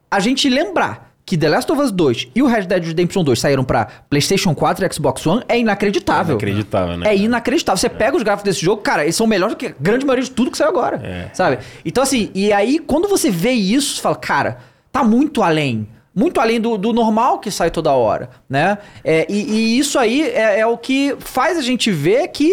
a 0.09 0.19
gente 0.19 0.49
lembrar 0.49 1.11
que 1.25 1.37
The 1.37 1.47
Last 1.47 1.71
of 1.71 1.81
Us 1.81 1.91
2 1.91 2.29
e 2.35 2.41
o 2.41 2.47
Red 2.47 2.63
Dead 2.63 2.83
Redemption 2.83 3.23
2 3.23 3.39
saíram 3.39 3.63
pra 3.63 3.85
PlayStation 4.09 4.53
4 4.53 4.85
e 4.85 4.93
Xbox 4.93 5.25
One 5.25 5.43
é 5.47 5.57
inacreditável. 5.57 6.33
Inacreditável, 6.33 6.97
né? 6.97 7.09
É 7.09 7.15
inacreditável. 7.15 7.77
Você 7.77 7.87
pega 7.87 8.17
os 8.17 8.23
gráficos 8.23 8.43
desse 8.43 8.65
jogo, 8.65 8.81
cara, 8.81 9.03
eles 9.03 9.15
são 9.15 9.25
melhores 9.25 9.55
do 9.55 9.57
que 9.57 9.67
a 9.67 9.75
grande 9.79 10.05
maioria 10.05 10.25
de 10.25 10.31
tudo 10.31 10.51
que 10.51 10.57
saiu 10.57 10.69
agora. 10.69 10.99
É. 11.01 11.29
Sabe? 11.33 11.59
Então, 11.85 12.03
assim, 12.03 12.31
e 12.33 12.51
aí, 12.51 12.79
quando 12.79 13.07
você 13.07 13.31
vê 13.31 13.51
isso, 13.51 13.95
você 13.95 14.01
fala, 14.01 14.15
cara, 14.15 14.57
tá 14.91 15.03
muito 15.03 15.41
além. 15.41 15.87
Muito 16.13 16.41
além 16.41 16.59
do, 16.59 16.77
do 16.77 16.91
normal 16.91 17.39
que 17.39 17.49
sai 17.49 17.71
toda 17.71 17.93
hora, 17.93 18.29
né? 18.49 18.77
É, 19.01 19.25
e, 19.29 19.43
e 19.49 19.79
isso 19.79 19.97
aí 19.97 20.23
é, 20.23 20.59
é 20.59 20.67
o 20.67 20.77
que 20.77 21.15
faz 21.19 21.57
a 21.57 21.61
gente 21.61 21.89
ver 21.89 22.27
que 22.27 22.51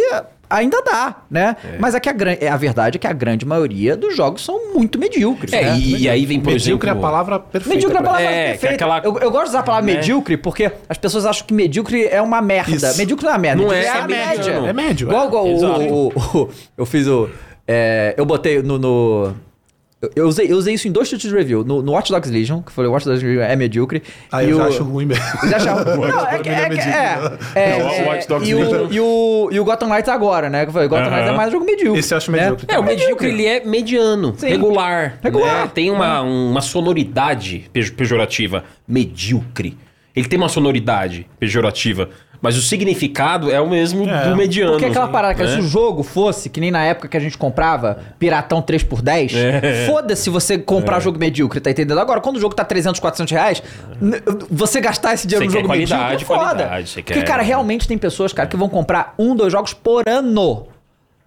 ainda 0.48 0.82
dá, 0.82 1.16
né? 1.30 1.56
Mas 1.78 1.94
é 1.94 2.00
que 2.00 2.08
a, 2.08 2.14
é, 2.40 2.48
a 2.48 2.56
verdade 2.56 2.96
é 2.96 2.98
que 3.00 3.06
a 3.06 3.12
grande 3.12 3.44
maioria 3.46 3.96
dos 3.96 4.16
jogos 4.16 4.44
são 4.44 4.72
muito 4.74 4.98
medíocres, 4.98 5.52
É, 5.52 5.62
né? 5.62 5.78
e, 5.78 6.02
e 6.04 6.08
aí 6.08 6.24
vem, 6.26 6.40
por 6.40 6.52
Medíocre 6.52 6.88
é 6.88 6.92
a 6.92 6.94
exemplo... 6.94 7.10
palavra 7.10 7.38
perfeita. 7.38 7.74
Medíocre 7.74 7.96
é 7.96 8.00
a 8.00 8.04
palavra 8.04 8.24
É, 8.26 8.48
perfeita. 8.50 8.74
aquela- 8.74 8.98
eu, 9.04 9.18
eu 9.18 9.30
gosto 9.30 9.44
de 9.44 9.48
usar 9.50 9.60
a 9.60 9.62
palavra 9.62 9.86
né? 9.90 9.96
medíocre 9.98 10.36
porque 10.36 10.70
as 10.88 10.98
pessoas 10.98 11.26
acham 11.26 11.46
que 11.46 11.54
medíocre 11.54 12.06
é 12.06 12.20
uma 12.22 12.40
merda. 12.40 12.74
Isso. 12.74 12.96
Medíocre 12.98 13.24
não 13.26 13.32
é 13.32 13.34
uma 13.36 13.38
merda. 13.40 13.62
Não 13.62 13.68
medíocre 13.68 13.88
é, 13.88 13.92
a 13.92 14.02
é 14.02 14.06
média. 14.06 14.36
mediano. 14.44 14.66
É 14.68 14.72
médio, 14.72 15.08
Igual, 15.08 15.24
é. 15.24 15.26
igual 15.28 15.46
o, 15.46 16.08
o- 16.08 16.38
o- 16.42 16.48
Eu 16.76 16.86
fiz 16.86 17.06
o. 17.06 17.28
é, 17.66 18.14
eu 18.16 18.24
botei 18.24 18.62
no. 18.62 18.78
no- 18.78 19.47
eu, 20.00 20.10
eu 20.14 20.26
usei, 20.28 20.50
eu 20.50 20.56
usei 20.56 20.74
isso 20.74 20.86
em 20.86 20.92
dois 20.92 21.08
títulos 21.08 21.30
de 21.32 21.36
review. 21.36 21.64
No, 21.64 21.82
no 21.82 21.92
Watch 21.92 22.10
Dogs 22.12 22.30
Legion, 22.30 22.62
que 22.62 22.70
foi 22.70 22.86
o 22.86 22.92
Watch 22.92 23.04
Dogs 23.04 23.24
Legion 23.24 23.42
é 23.42 23.56
medíocre. 23.56 24.02
Ah, 24.30 24.44
eu 24.44 24.56
já 24.56 24.64
o- 24.64 24.66
acho 24.68 24.82
ruim 24.84 25.06
mesmo. 25.06 25.24
Você 25.42 25.54
acha 25.54 25.72
ruim? 25.94 26.08
Não, 26.08 26.26
é 26.28 26.38
que- 26.38 26.48
é 26.48 26.68
que- 26.68 26.78
é, 26.78 27.38
é, 27.54 27.78
Não, 27.78 27.86
o 27.86 27.90
é, 27.90 28.02
Watch 28.06 28.28
Dogs 28.28 28.48
e, 28.50 28.54
o, 28.54 28.58
Legion. 28.60 28.88
e, 28.92 29.00
o, 29.00 29.48
e 29.52 29.60
o 29.60 29.64
Gotham 29.64 29.88
Knights 29.88 30.08
agora, 30.08 30.48
né? 30.48 30.66
Que 30.66 30.72
foi, 30.72 30.86
o 30.86 30.88
Gotham 30.88 31.06
Aham. 31.06 31.14
Knights 31.16 31.32
é 31.32 31.36
mais 31.36 31.48
um 31.48 31.52
jogo 31.52 31.64
medíocre. 31.64 31.98
Esse 32.00 32.14
eu 32.14 32.18
acho 32.18 32.30
né? 32.30 32.38
medíocre. 32.50 32.66
É, 32.68 32.78
o 32.78 32.82
medíocre 32.84 33.28
ele 33.28 33.46
é 33.46 33.64
mediano, 33.64 34.34
Sim. 34.38 34.48
regular. 34.48 35.18
Regular. 35.22 35.64
né? 35.64 35.70
Tem 35.74 35.90
uma, 35.90 36.20
uma 36.22 36.60
sonoridade 36.60 37.68
pejo- 37.72 37.92
pejorativa. 37.94 38.64
Medíocre. 38.86 39.76
Ele 40.18 40.28
tem 40.28 40.38
uma 40.38 40.48
sonoridade 40.48 41.26
pejorativa, 41.38 42.08
mas 42.40 42.56
o 42.56 42.62
significado 42.62 43.50
é 43.50 43.60
o 43.60 43.68
mesmo 43.68 44.08
É. 44.08 44.28
do 44.28 44.36
mediano. 44.36 44.72
Porque 44.72 44.86
aquela 44.86 45.08
parada, 45.08 45.34
cara, 45.34 45.48
né? 45.50 45.56
se 45.56 45.60
o 45.60 45.66
jogo 45.68 46.02
fosse, 46.02 46.48
que 46.48 46.60
nem 46.60 46.70
na 46.70 46.84
época 46.84 47.08
que 47.08 47.16
a 47.16 47.20
gente 47.20 47.36
comprava 47.38 47.98
Piratão 48.18 48.60
3x10, 48.62 49.32
É. 49.34 49.86
foda-se 49.86 50.30
você 50.30 50.56
comprar 50.58 51.00
jogo 51.00 51.18
medíocre, 51.18 51.60
tá 51.60 51.70
entendendo? 51.70 51.98
Agora, 51.98 52.20
quando 52.20 52.36
o 52.36 52.40
jogo 52.40 52.54
tá 52.54 52.64
300, 52.64 53.00
400 53.00 53.32
reais, 53.32 53.62
você 54.50 54.80
gastar 54.80 55.14
esse 55.14 55.26
dinheiro 55.26 55.44
Você 55.44 55.48
no 55.48 55.60
jogo 55.60 55.66
qualidade, 55.68 56.02
medíocre 56.02 56.24
é 56.24 56.26
foda. 56.26 56.40
qualidade, 56.64 56.88
você 56.90 57.02
Porque, 57.02 57.14
quer- 57.20 57.26
cara, 57.26 57.42
realmente 57.42 57.86
tem 57.88 57.98
pessoas, 57.98 58.32
cara, 58.32 58.48
que 58.48 58.56
vão 58.56 58.68
comprar 58.68 59.14
um, 59.18 59.34
dois 59.34 59.52
jogos 59.52 59.72
por 59.74 60.08
ano. 60.08 60.66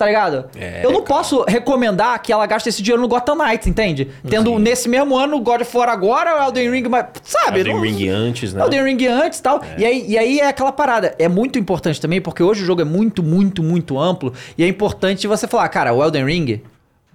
Tá 0.02 0.08
ligado? 0.08 0.46
É, 0.58 0.84
eu 0.84 0.90
não 0.90 1.04
cara. 1.04 1.14
posso 1.20 1.46
recomendar 1.48 2.20
que 2.24 2.34
ela 2.34 2.44
gaste 2.48 2.68
esse 2.68 2.82
dinheiro 2.82 3.00
no 3.00 3.08
Gotham 3.08 3.36
Knights, 3.36 3.68
entende? 3.68 4.10
Tendo 4.28 4.58
nesse 4.58 4.90
mesmo 4.90 5.16
ano 5.16 5.38
o 5.38 5.42
God 5.42 5.62
of 5.62 5.78
War 5.78 5.90
agora, 5.90 6.42
o 6.42 6.48
Elden 6.48 6.72
Ring, 6.72 6.90
mas, 6.90 7.06
sabe? 7.22 7.60
Elden 7.60 7.76
não- 7.76 7.82
Ring 7.82 8.10
antes, 8.10 8.52
né? 8.52 8.64
Elden 8.64 8.84
Ring 8.84 9.06
antes 9.06 9.38
e 9.38 9.44
tal. 9.44 9.62
E, 9.78 9.86
aí, 9.86 10.04
e 10.08 10.18
aí 10.18 10.40
é 10.40 10.48
aquela 10.48 10.72
parada. 10.72 11.14
É 11.20 11.28
muito 11.28 11.60
importante 11.60 12.02
também, 12.02 12.20
porque 12.20 12.42
hoje 12.42 12.64
o 12.64 12.66
jogo 12.66 12.82
é 12.82 12.84
muito, 12.84 13.22
muito, 13.22 13.62
muito 13.62 14.00
amplo. 14.00 14.34
E 14.58 14.64
é 14.64 14.68
importante 14.68 15.28
você 15.28 15.48
falar, 15.48 15.70
cara, 15.70 15.94
o 15.94 16.04
Elden 16.04 16.26
Ring, 16.26 16.62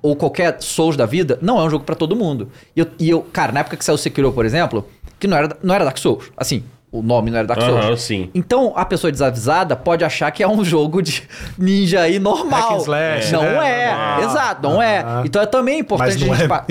ou 0.01 0.15
qualquer 0.15 0.59
Souls 0.61 0.97
da 0.97 1.07
vida, 1.07 1.41
não 1.43 1.59
é 1.59 1.65
um 1.65 1.71
jogo 1.71 1.85
pra 1.85 1.97
todo 1.97 2.15
mundo. 2.15 2.53
E 2.77 2.79
eu, 2.79 2.87
e 3.01 3.11
eu, 3.11 3.21
cara, 3.33 3.51
na 3.51 3.59
época 3.61 3.77
que 3.77 3.85
saiu 3.85 3.97
o 3.97 3.99
Sekiro, 3.99 4.31
por 4.31 4.47
exemplo, 4.47 4.87
que 5.19 5.27
não 5.27 5.37
era, 5.37 5.57
não 5.61 5.75
era 5.75 5.83
Dark 5.83 5.99
Souls. 5.99 6.31
Assim, 6.37 6.63
o 6.91 7.03
nome 7.03 7.31
não 7.31 7.39
era 7.39 7.47
Dark 7.47 7.61
Souls. 7.61 7.85
Aham, 7.85 7.97
sim. 7.97 8.31
Então, 8.35 8.73
a 8.77 8.85
pessoa 8.85 9.11
desavisada 9.11 9.75
pode 9.77 10.05
achar 10.05 10.31
que 10.31 10.43
é 10.43 10.49
um 10.49 10.63
jogo 10.65 11.03
de 11.03 11.23
ninja 11.59 12.01
aí 12.01 12.19
normal. 12.19 12.79
Slash, 12.79 13.33
não 13.33 13.43
né? 13.43 13.83
é, 13.83 13.87
Ah, 13.93 14.21
exato, 14.23 14.63
não 14.63 14.83
é. 14.83 15.05
Então 15.25 15.43
é 15.43 15.47
também 15.47 15.81
importante 15.81 16.19
Mas 16.19 16.21
não 16.27 16.33
a 16.33 16.37
gente 16.37 16.45
é 16.45 16.49
pa-. 16.49 16.65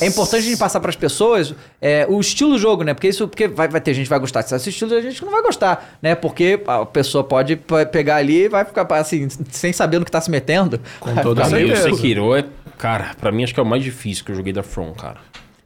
É, 0.00 0.04
é 0.04 0.08
importante 0.08 0.40
a 0.40 0.48
gente 0.48 0.58
passar 0.58 0.80
pras 0.80 0.96
pessoas 0.96 1.54
é, 1.80 2.06
o 2.08 2.20
estilo 2.20 2.52
do 2.52 2.58
jogo, 2.58 2.82
né? 2.82 2.94
Porque 2.94 3.08
isso 3.08 3.26
porque 3.26 3.48
vai, 3.48 3.68
vai 3.68 3.80
ter 3.80 3.94
gente 3.94 4.04
que 4.04 4.10
vai 4.10 4.18
gostar 4.18 4.42
desse 4.42 4.68
estilo 4.68 4.92
e 4.92 4.96
a 4.98 5.00
gente 5.00 5.18
que 5.18 5.24
não 5.24 5.32
vai 5.32 5.42
gostar, 5.42 5.96
né? 6.02 6.14
Porque 6.14 6.62
a 6.66 6.84
pessoa 6.84 7.24
pode 7.24 7.56
pegar 7.90 8.16
ali 8.16 8.44
e 8.44 8.48
vai 8.48 8.64
ficar 8.64 8.86
assim, 8.94 9.28
sem 9.50 9.72
saber 9.72 9.98
no 9.98 10.04
que 10.04 10.10
tá 10.10 10.20
se 10.20 10.30
metendo. 10.30 10.80
Com 11.00 11.14
toda 11.16 11.42
o. 11.46 11.76
Sekiro 11.76 12.36
é. 12.36 12.44
Cara, 12.76 13.10
pra 13.20 13.32
mim 13.32 13.42
acho 13.42 13.52
que 13.52 13.58
é 13.58 13.62
o 13.62 13.66
mais 13.66 13.82
difícil 13.82 14.24
que 14.24 14.30
eu 14.30 14.36
joguei 14.36 14.52
da 14.52 14.62
From, 14.62 14.92
cara. 14.92 15.16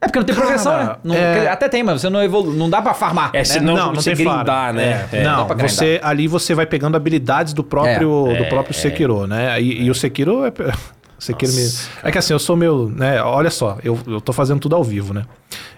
É 0.03 0.07
porque 0.07 0.19
não 0.19 0.27
tem 0.27 0.35
progressão, 0.35 0.73
Cara, 0.73 0.85
né? 0.85 0.97
Não- 1.05 1.15
é- 1.15 1.49
Até 1.49 1.69
tem, 1.69 1.83
mas 1.85 2.01
você 2.01 2.11
não 2.11 2.21
evolui, 2.23 2.57
não 2.57 2.69
dá 2.69 2.83
pra 2.83 2.93
farmar. 2.93 3.31
É, 3.33 3.39
né? 3.39 3.45
senão 3.45 3.77
não, 3.77 3.87
não 3.87 3.95
você 3.95 4.15
tem 4.17 4.27
grindar, 4.27 4.45
faro. 4.45 4.77
né? 4.77 5.07
É, 5.13 5.19
É. 5.19 5.23
não, 5.23 5.47
Dá 5.47 5.55
pra 5.55 5.69
você 5.69 6.01
ali 6.03 6.27
você 6.27 6.55
vai 6.55 6.67
pegando 6.67 6.97
habilidades 6.97 7.53
do 7.55 7.63
próprio 7.63 8.27
É, 8.33 8.35
do 8.43 8.45
próprio 8.49 8.75
Sekiro, 8.75 9.27
né? 9.29 9.61
E, 9.63 9.85
e 9.85 9.91
o 9.91 9.95
Sekiro 9.95 10.45
é 10.45 10.49
o 11.17 11.23
Sekiro 11.23 11.53
me... 11.53 11.69
É 12.03 12.11
que 12.11 12.19
assim, 12.19 12.33
eu 12.33 12.39
sou 12.41 12.57
meu, 12.57 12.89
né? 12.89 13.23
Olha 13.23 13.49
só, 13.51 13.79
eu, 13.85 13.97
eu 14.09 14.21
tô 14.21 14.33
fazendo 14.33 14.59
tudo 14.59 14.75
ao 14.75 14.83
vivo, 14.83 15.15
né? 15.15 15.23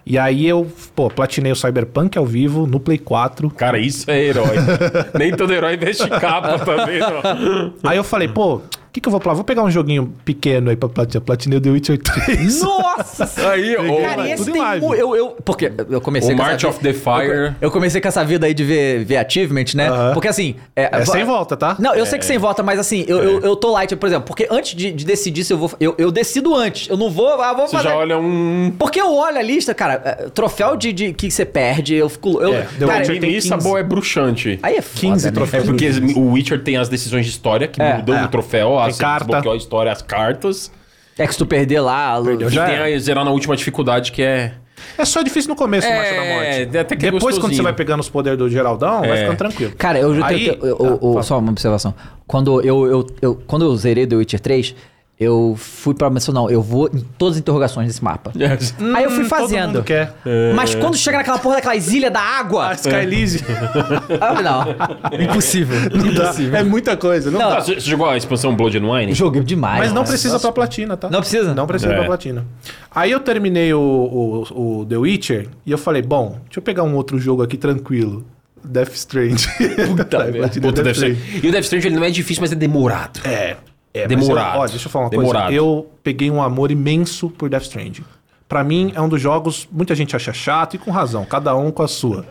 E 0.06 0.18
aí 0.18 0.46
eu, 0.46 0.70
pô, 0.94 1.08
platinei 1.10 1.52
o 1.52 1.56
Cyberpunk 1.56 2.16
ao 2.16 2.24
vivo 2.26 2.66
no 2.66 2.80
Play 2.80 2.98
4. 2.98 3.50
Cara, 3.50 3.78
isso 3.78 4.10
é 4.10 4.18
herói. 4.22 4.56
Nem 5.18 5.32
todo 5.36 5.52
herói 5.52 5.76
veste 5.76 6.08
capa 6.08 6.58
também, 6.58 6.98
não. 7.00 7.72
Aí 7.84 7.96
eu 7.96 8.04
falei, 8.04 8.28
pô, 8.28 8.60
que, 8.95 9.01
que 9.01 9.09
eu 9.09 9.11
vou 9.11 9.18
platinar? 9.20 9.36
Vou 9.36 9.45
pegar 9.45 9.62
um 9.64 9.70
joguinho 9.70 10.12
pequeno 10.24 10.70
aí 10.70 10.76
pra 10.76 10.88
platinar. 10.88 11.22
Platinei 11.22 11.59
o 11.59 11.61
The 11.61 11.70
Witcher 11.70 11.99
3. 11.99 12.62
Nossa! 12.62 13.24
Aí, 13.51 13.74
Peguei, 13.76 13.90
o, 13.90 14.01
Cara, 14.03 14.28
e 14.28 14.32
esse 14.32 14.49
em 14.51 14.53
tem 14.53 14.80
mu- 14.80 14.95
eu, 14.95 15.14
eu 15.16 15.36
Porque 15.45 15.70
eu 15.90 16.01
comecei 16.01 16.34
o 16.34 16.38
March 16.38 16.64
of 16.64 16.78
the 16.80 16.92
Fire. 16.92 17.55
Eu 17.61 17.70
comecei 17.70 18.01
com 18.01 18.07
essa 18.09 18.24
vida 18.24 18.47
aí 18.47 18.55
de 18.55 18.62
ver, 18.64 19.05
ver 19.05 19.16
achievement, 19.16 19.64
né? 19.74 19.88
Aham. 19.88 20.12
Porque 20.14 20.28
assim. 20.28 20.55
É 20.76 21.05
sem 21.05 21.24
volta, 21.24 21.57
tá? 21.57 21.76
Não, 21.78 21.95
eu 21.95 22.07
sei 22.07 22.18
que 22.18 22.24
sem 22.24 22.38
volta, 22.38 22.62
mas 22.62 22.78
assim, 22.78 23.05
eu, 23.09 23.18
eu, 23.22 23.40
eu 23.40 23.57
tô 23.57 23.72
light, 23.72 23.95
por 23.97 24.07
exemplo, 24.07 24.26
porque 24.26 24.47
antes 24.51 24.74
de, 24.76 24.92
de 24.92 25.05
decidir 25.05 25.45
se 25.45 25.53
eu 25.53 25.59
vou. 25.59 25.70
Eu, 25.80 25.95
eu 25.99 26.11
decido 26.12 26.55
antes. 26.55 26.88
Eu 26.88 26.97
não 26.97 27.11
vou. 27.11 27.28
Ah, 27.42 27.53
vou 27.53 27.66
Você 27.66 27.76
fazer. 27.76 27.88
já 27.88 27.97
olha 27.97 28.18
um. 28.18 28.72
Porque 28.78 29.01
eu 29.01 29.12
olho 29.12 29.38
a 29.38 29.42
lista, 29.42 29.74
cara, 29.74 30.01
é, 30.05 30.12
troféu 30.30 30.76
de, 30.76 30.92
de 30.92 31.12
que 31.12 31.30
você 31.30 31.45
perde, 31.45 31.95
eu 31.95 32.09
fico. 32.09 32.40
Eu, 32.40 32.55
É, 32.55 32.62
The 32.78 32.86
cara, 32.86 32.99
Witcher 33.01 33.20
tem 33.20 33.30
lista 33.30 33.55
15. 33.57 33.68
bom 33.68 33.76
é 33.78 33.82
bruxante. 33.82 34.59
aí 34.62 34.76
é 34.76 34.82
foda, 34.82 35.01
15 35.01 35.24
né? 35.24 35.28
É 35.28 35.32
troféus. 35.32 35.64
porque 35.64 35.88
o 36.16 36.30
Witcher 36.32 36.62
tem 36.62 36.76
as 36.76 36.88
decisões 36.88 37.24
de 37.26 37.32
história 37.32 37.66
que 37.66 37.82
É, 37.82 37.97
mudam 37.97 38.16
é. 38.16 38.24
o 38.24 38.28
troféu, 38.28 38.78
As 38.89 38.99
carta. 38.99 39.24
desbloqueou 39.26 39.55
a 39.55 39.57
história, 39.57 39.93
as 39.93 40.03
cartas. 40.03 40.70
É 41.18 41.26
que 41.26 41.32
se 41.32 41.39
tu 41.39 41.47
perder 41.47 41.80
lá. 41.80 42.20
Perdeu, 42.22 42.51
já 42.51 42.66
tem 42.66 42.74
é. 42.76 42.95
a 42.95 42.99
zerar 42.99 43.24
na 43.24 43.30
última 43.30 43.57
dificuldade 43.57 44.11
que 44.12 44.22
é. 44.22 44.53
É 44.99 45.05
só 45.05 45.22
difícil 45.22 45.49
no 45.51 45.57
começo, 45.57 45.87
É, 45.87 45.97
Marcha 45.97 46.14
da 46.14 46.24
Morte. 46.24 46.78
até 46.78 46.97
que 46.97 47.07
é 47.07 47.11
Depois, 47.11 47.39
quando 47.39 47.55
você 47.55 47.62
vai 47.62 47.72
pegando 47.72 48.01
os 48.01 48.09
poderes 48.09 48.39
do 48.39 48.51
Geraldão, 48.51 49.01
vai 49.01 49.12
É. 49.12 49.16
ficando 49.22 49.39
tranquilo. 49.39 49.72
Cara, 49.78 49.99
eu, 49.99 50.24
Aí- 50.24 50.49
eu- 50.49 50.55
eu- 50.66 50.76
tá, 50.76 50.85
eu- 50.85 50.99
fala. 51.01 51.22
só 51.22 51.39
uma 51.39 51.51
observação. 51.53 51.95
Quando 52.26 52.61
eu, 52.62 52.87
eu, 52.87 53.07
eu- 53.22 53.35
quando 53.47 53.64
eu 53.64 53.76
zerei 53.76 54.07
The 54.07 54.16
Witcher 54.16 54.41
3, 54.41 54.74
eu 55.18 55.54
fui 55.56 55.94
pra 55.94 56.10
menção, 56.10 56.34
não, 56.34 56.50
eu 56.50 56.60
vou 56.60 56.90
em 56.92 56.98
todas 57.16 57.36
as 57.36 57.40
interrogações 57.40 57.86
desse 57.86 58.02
mapa. 58.02 58.32
Aí 58.94 59.04
eu 59.04 59.10
fui 59.10 59.24
Hum, 59.24 59.28
todo 59.28 59.40
fazendo. 59.40 59.66
mundo 59.74 59.82
quer. 59.84 60.12
Mas 60.56 60.74
quando 60.74 60.96
chega 60.96 61.18
naquela 61.18 61.38
porra 61.38 61.56
daquelas 61.56 61.92
ilhas 61.92 62.12
da 62.12 62.20
água. 62.20 62.68
A 62.70 62.72
Skylise. 62.74 63.44
Ah, 64.20 64.42
não. 64.42 64.64
Impossível. 65.22 65.78
é 66.52 66.62
muita 66.64 66.96
coisa. 66.96 67.30
Não 67.30 67.38
Não. 67.38 67.48
dá. 67.50 67.58
Ah, 67.58 67.60
Você 67.60 67.74
você 67.76 67.88
jogou 67.90 68.08
a 68.08 68.16
expansão 68.16 68.54
Blood 68.56 68.76
and 68.78 68.90
Wine? 68.90 69.14
Joguei 69.14 69.42
demais. 69.42 69.78
Mas 69.78 69.88
não 69.90 70.02
Nossa. 70.02 70.12
precisa 70.12 70.38
pra 70.40 70.50
platina, 70.52 70.96
tá? 70.96 71.08
Não 71.08 71.20
precisa? 71.20 71.54
Não 71.54 71.66
precisa 71.66 71.92
É. 71.92 71.96
pra 71.96 72.04
platina. 72.06 72.44
Aí 72.90 73.10
eu 73.10 73.20
terminei 73.20 73.72
o, 73.72 73.80
o, 74.50 74.80
o 74.80 74.86
The 74.86 74.96
Witcher 74.96 75.48
e 75.64 75.70
eu 75.70 75.78
falei, 75.78 76.02
bom, 76.02 76.38
deixa 76.44 76.58
eu 76.58 76.62
pegar 76.62 76.82
um 76.82 76.94
outro 76.96 77.18
jogo 77.18 77.42
aqui 77.42 77.56
tranquilo. 77.56 78.24
Death 78.64 78.94
Stranding. 78.94 79.36
Puta 79.88 80.24
Puta, 80.60 80.82
Death 80.82 80.94
Stranding. 80.96 81.18
E 81.42 81.48
o 81.48 81.52
Death 81.52 81.64
Stranding 81.64 81.86
ele 81.88 81.96
não 81.96 82.04
é 82.04 82.10
difícil, 82.10 82.40
mas 82.40 82.50
é 82.50 82.54
demorado. 82.54 83.20
É. 83.24 83.56
é 83.95 84.07
Demorado. 84.09 84.57
Eu, 84.57 84.61
ó, 84.61 84.66
deixa 84.66 84.86
eu 84.86 84.90
falar 84.90 85.05
uma 85.05 85.11
Demorado. 85.11 85.45
coisa. 85.45 85.57
Eu 85.57 85.90
peguei 86.03 86.30
um 86.30 86.42
amor 86.42 86.70
imenso 86.70 87.30
por 87.30 87.49
Death 87.49 87.62
Stranding. 87.62 88.05
Pra 88.49 88.62
mim, 88.62 88.92
é 88.95 89.01
um 89.01 89.09
dos 89.09 89.20
jogos, 89.20 89.66
muita 89.72 89.95
gente 89.95 90.14
acha 90.14 90.32
chato 90.32 90.74
e 90.74 90.78
com 90.78 90.90
razão, 90.90 91.24
cada 91.24 91.57
um 91.57 91.70
com 91.70 91.82
a 91.82 91.88
sua. 91.88 92.26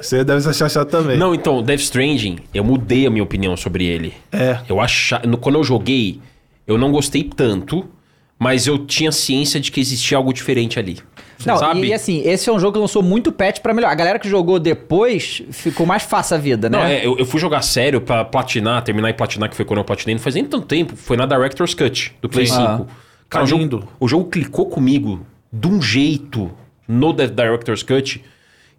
Você 0.00 0.24
deve 0.24 0.48
achar 0.48 0.68
chato 0.70 0.88
também. 0.88 1.18
Não, 1.18 1.34
então, 1.34 1.62
Death 1.62 1.80
Stranding, 1.80 2.38
eu 2.54 2.64
mudei 2.64 3.06
a 3.06 3.10
minha 3.10 3.22
opinião 3.22 3.56
sobre 3.56 3.84
ele. 3.84 4.14
É. 4.32 4.60
Eu 4.68 4.80
achava. 4.80 5.26
Quando 5.36 5.56
eu 5.56 5.64
joguei, 5.64 6.20
eu 6.66 6.78
não 6.78 6.90
gostei 6.90 7.24
tanto, 7.24 7.86
mas 8.38 8.66
eu 8.66 8.78
tinha 8.78 9.12
ciência 9.12 9.60
de 9.60 9.70
que 9.70 9.80
existia 9.80 10.16
algo 10.16 10.32
diferente 10.32 10.78
ali. 10.78 10.98
Não, 11.46 11.56
sabe? 11.56 11.86
e 11.86 11.92
assim, 11.94 12.22
esse 12.24 12.48
é 12.48 12.52
um 12.52 12.58
jogo 12.60 12.74
que 12.74 12.78
lançou 12.78 13.02
muito 13.02 13.32
patch 13.32 13.60
pra 13.60 13.72
melhor. 13.74 13.90
A 13.90 13.94
galera 13.94 14.18
que 14.18 14.28
jogou 14.28 14.58
depois 14.58 15.42
ficou 15.50 15.86
mais 15.86 16.02
fácil 16.02 16.36
a 16.36 16.38
vida, 16.38 16.68
né? 16.68 16.78
Não, 16.78 16.84
é, 16.84 17.06
eu, 17.06 17.18
eu 17.18 17.24
fui 17.26 17.40
jogar 17.40 17.62
sério 17.62 18.00
pra 18.00 18.24
platinar, 18.24 18.82
terminar 18.82 19.10
e 19.10 19.14
platinar, 19.14 19.48
que 19.48 19.56
foi 19.56 19.64
quando 19.64 19.78
eu 19.78 19.84
platinei, 19.84 20.14
não 20.14 20.22
faz 20.22 20.34
nem 20.34 20.44
tanto 20.44 20.66
tempo. 20.66 20.94
Foi 20.96 21.16
na 21.16 21.26
Director's 21.26 21.74
Cut, 21.74 22.14
do 22.20 22.28
Play 22.28 22.46
Sim. 22.46 22.54
5. 22.56 22.64
Ah. 22.64 22.76
Cara, 22.76 22.84
o 22.84 22.86
Tá 23.28 23.44
jogo, 23.44 23.62
lindo. 23.62 23.88
o 23.98 24.08
jogo 24.08 24.28
clicou 24.28 24.66
comigo 24.66 25.24
de 25.52 25.68
um 25.68 25.80
jeito 25.80 26.50
no 26.86 27.14
The 27.14 27.26
Director's 27.28 27.82
Cut 27.82 28.22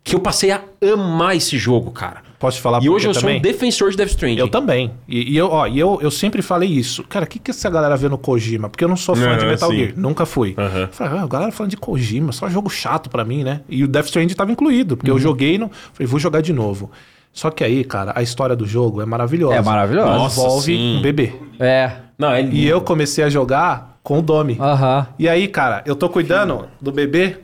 que 0.03 0.15
eu 0.15 0.19
passei 0.19 0.51
a 0.51 0.61
amar 0.93 1.35
esse 1.35 1.57
jogo, 1.57 1.91
cara. 1.91 2.21
Posso 2.41 2.57
te 2.57 2.61
falar 2.63 2.83
E 2.83 2.89
hoje 2.89 3.07
eu 3.07 3.13
sou 3.13 3.21
também? 3.21 3.37
um 3.37 3.41
defensor 3.41 3.91
de 3.91 3.97
Death 3.97 4.09
Stranding. 4.09 4.39
Eu 4.39 4.47
também. 4.49 4.91
E, 5.07 5.31
e 5.33 5.37
eu, 5.37 5.47
ó, 5.47 5.67
e 5.67 5.79
eu, 5.79 5.99
eu 6.01 6.09
sempre 6.09 6.41
falei 6.41 6.67
isso. 6.67 7.03
Cara, 7.03 7.25
o 7.25 7.27
que, 7.27 7.37
que 7.37 7.51
essa 7.51 7.69
galera 7.69 7.95
vê 7.95 8.09
no 8.09 8.17
Kojima? 8.17 8.67
Porque 8.67 8.83
eu 8.83 8.89
não 8.89 8.97
sou 8.97 9.15
fã 9.15 9.37
de 9.37 9.45
Metal 9.45 9.69
sim. 9.69 9.77
Gear. 9.77 9.93
Nunca 9.95 10.25
fui. 10.25 10.55
Aham. 10.57 10.89
Falei, 10.91 11.19
ah, 11.19 11.23
a 11.23 11.27
galera 11.27 11.51
falando 11.51 11.69
de 11.69 11.77
Kojima, 11.77 12.31
só 12.31 12.49
jogo 12.49 12.67
chato 12.69 13.09
pra 13.11 13.23
mim, 13.23 13.43
né? 13.43 13.61
E 13.69 13.83
o 13.83 13.87
Death 13.87 14.05
Stranding 14.07 14.33
tava 14.33 14.51
incluído, 14.51 14.97
porque 14.97 15.09
eu 15.11 15.15
Uhum. 15.15 15.21
joguei 15.21 15.57
no. 15.59 15.69
Falei, 15.93 16.07
vou 16.07 16.19
jogar 16.19 16.41
de 16.41 16.51
novo. 16.51 16.89
Só 17.31 17.49
que 17.51 17.63
aí, 17.63 17.83
cara, 17.83 18.11
a 18.15 18.23
história 18.23 18.55
do 18.55 18.65
jogo 18.65 19.01
é 19.01 19.05
maravilhosa. 19.05 19.55
É 19.55 19.61
maravilhosa. 19.61 20.09
Nossa, 20.11 20.41
Envolve 20.41 20.65
sim. 20.65 20.97
um 20.97 21.01
bebê. 21.01 21.33
É. 21.59 21.91
Não, 22.17 22.31
é 22.31 22.41
lindo. 22.41 22.55
E 22.55 22.67
eu 22.67 22.81
comecei 22.81 23.23
a 23.23 23.29
jogar 23.29 23.99
com 24.03 24.17
o 24.19 24.21
Domi. 24.21 24.57
Aham. 24.59 25.05
E 25.19 25.29
aí, 25.29 25.47
cara, 25.47 25.83
eu 25.85 25.95
tô 25.95 26.09
cuidando 26.09 26.65
do 26.81 26.91
bebê 26.91 27.37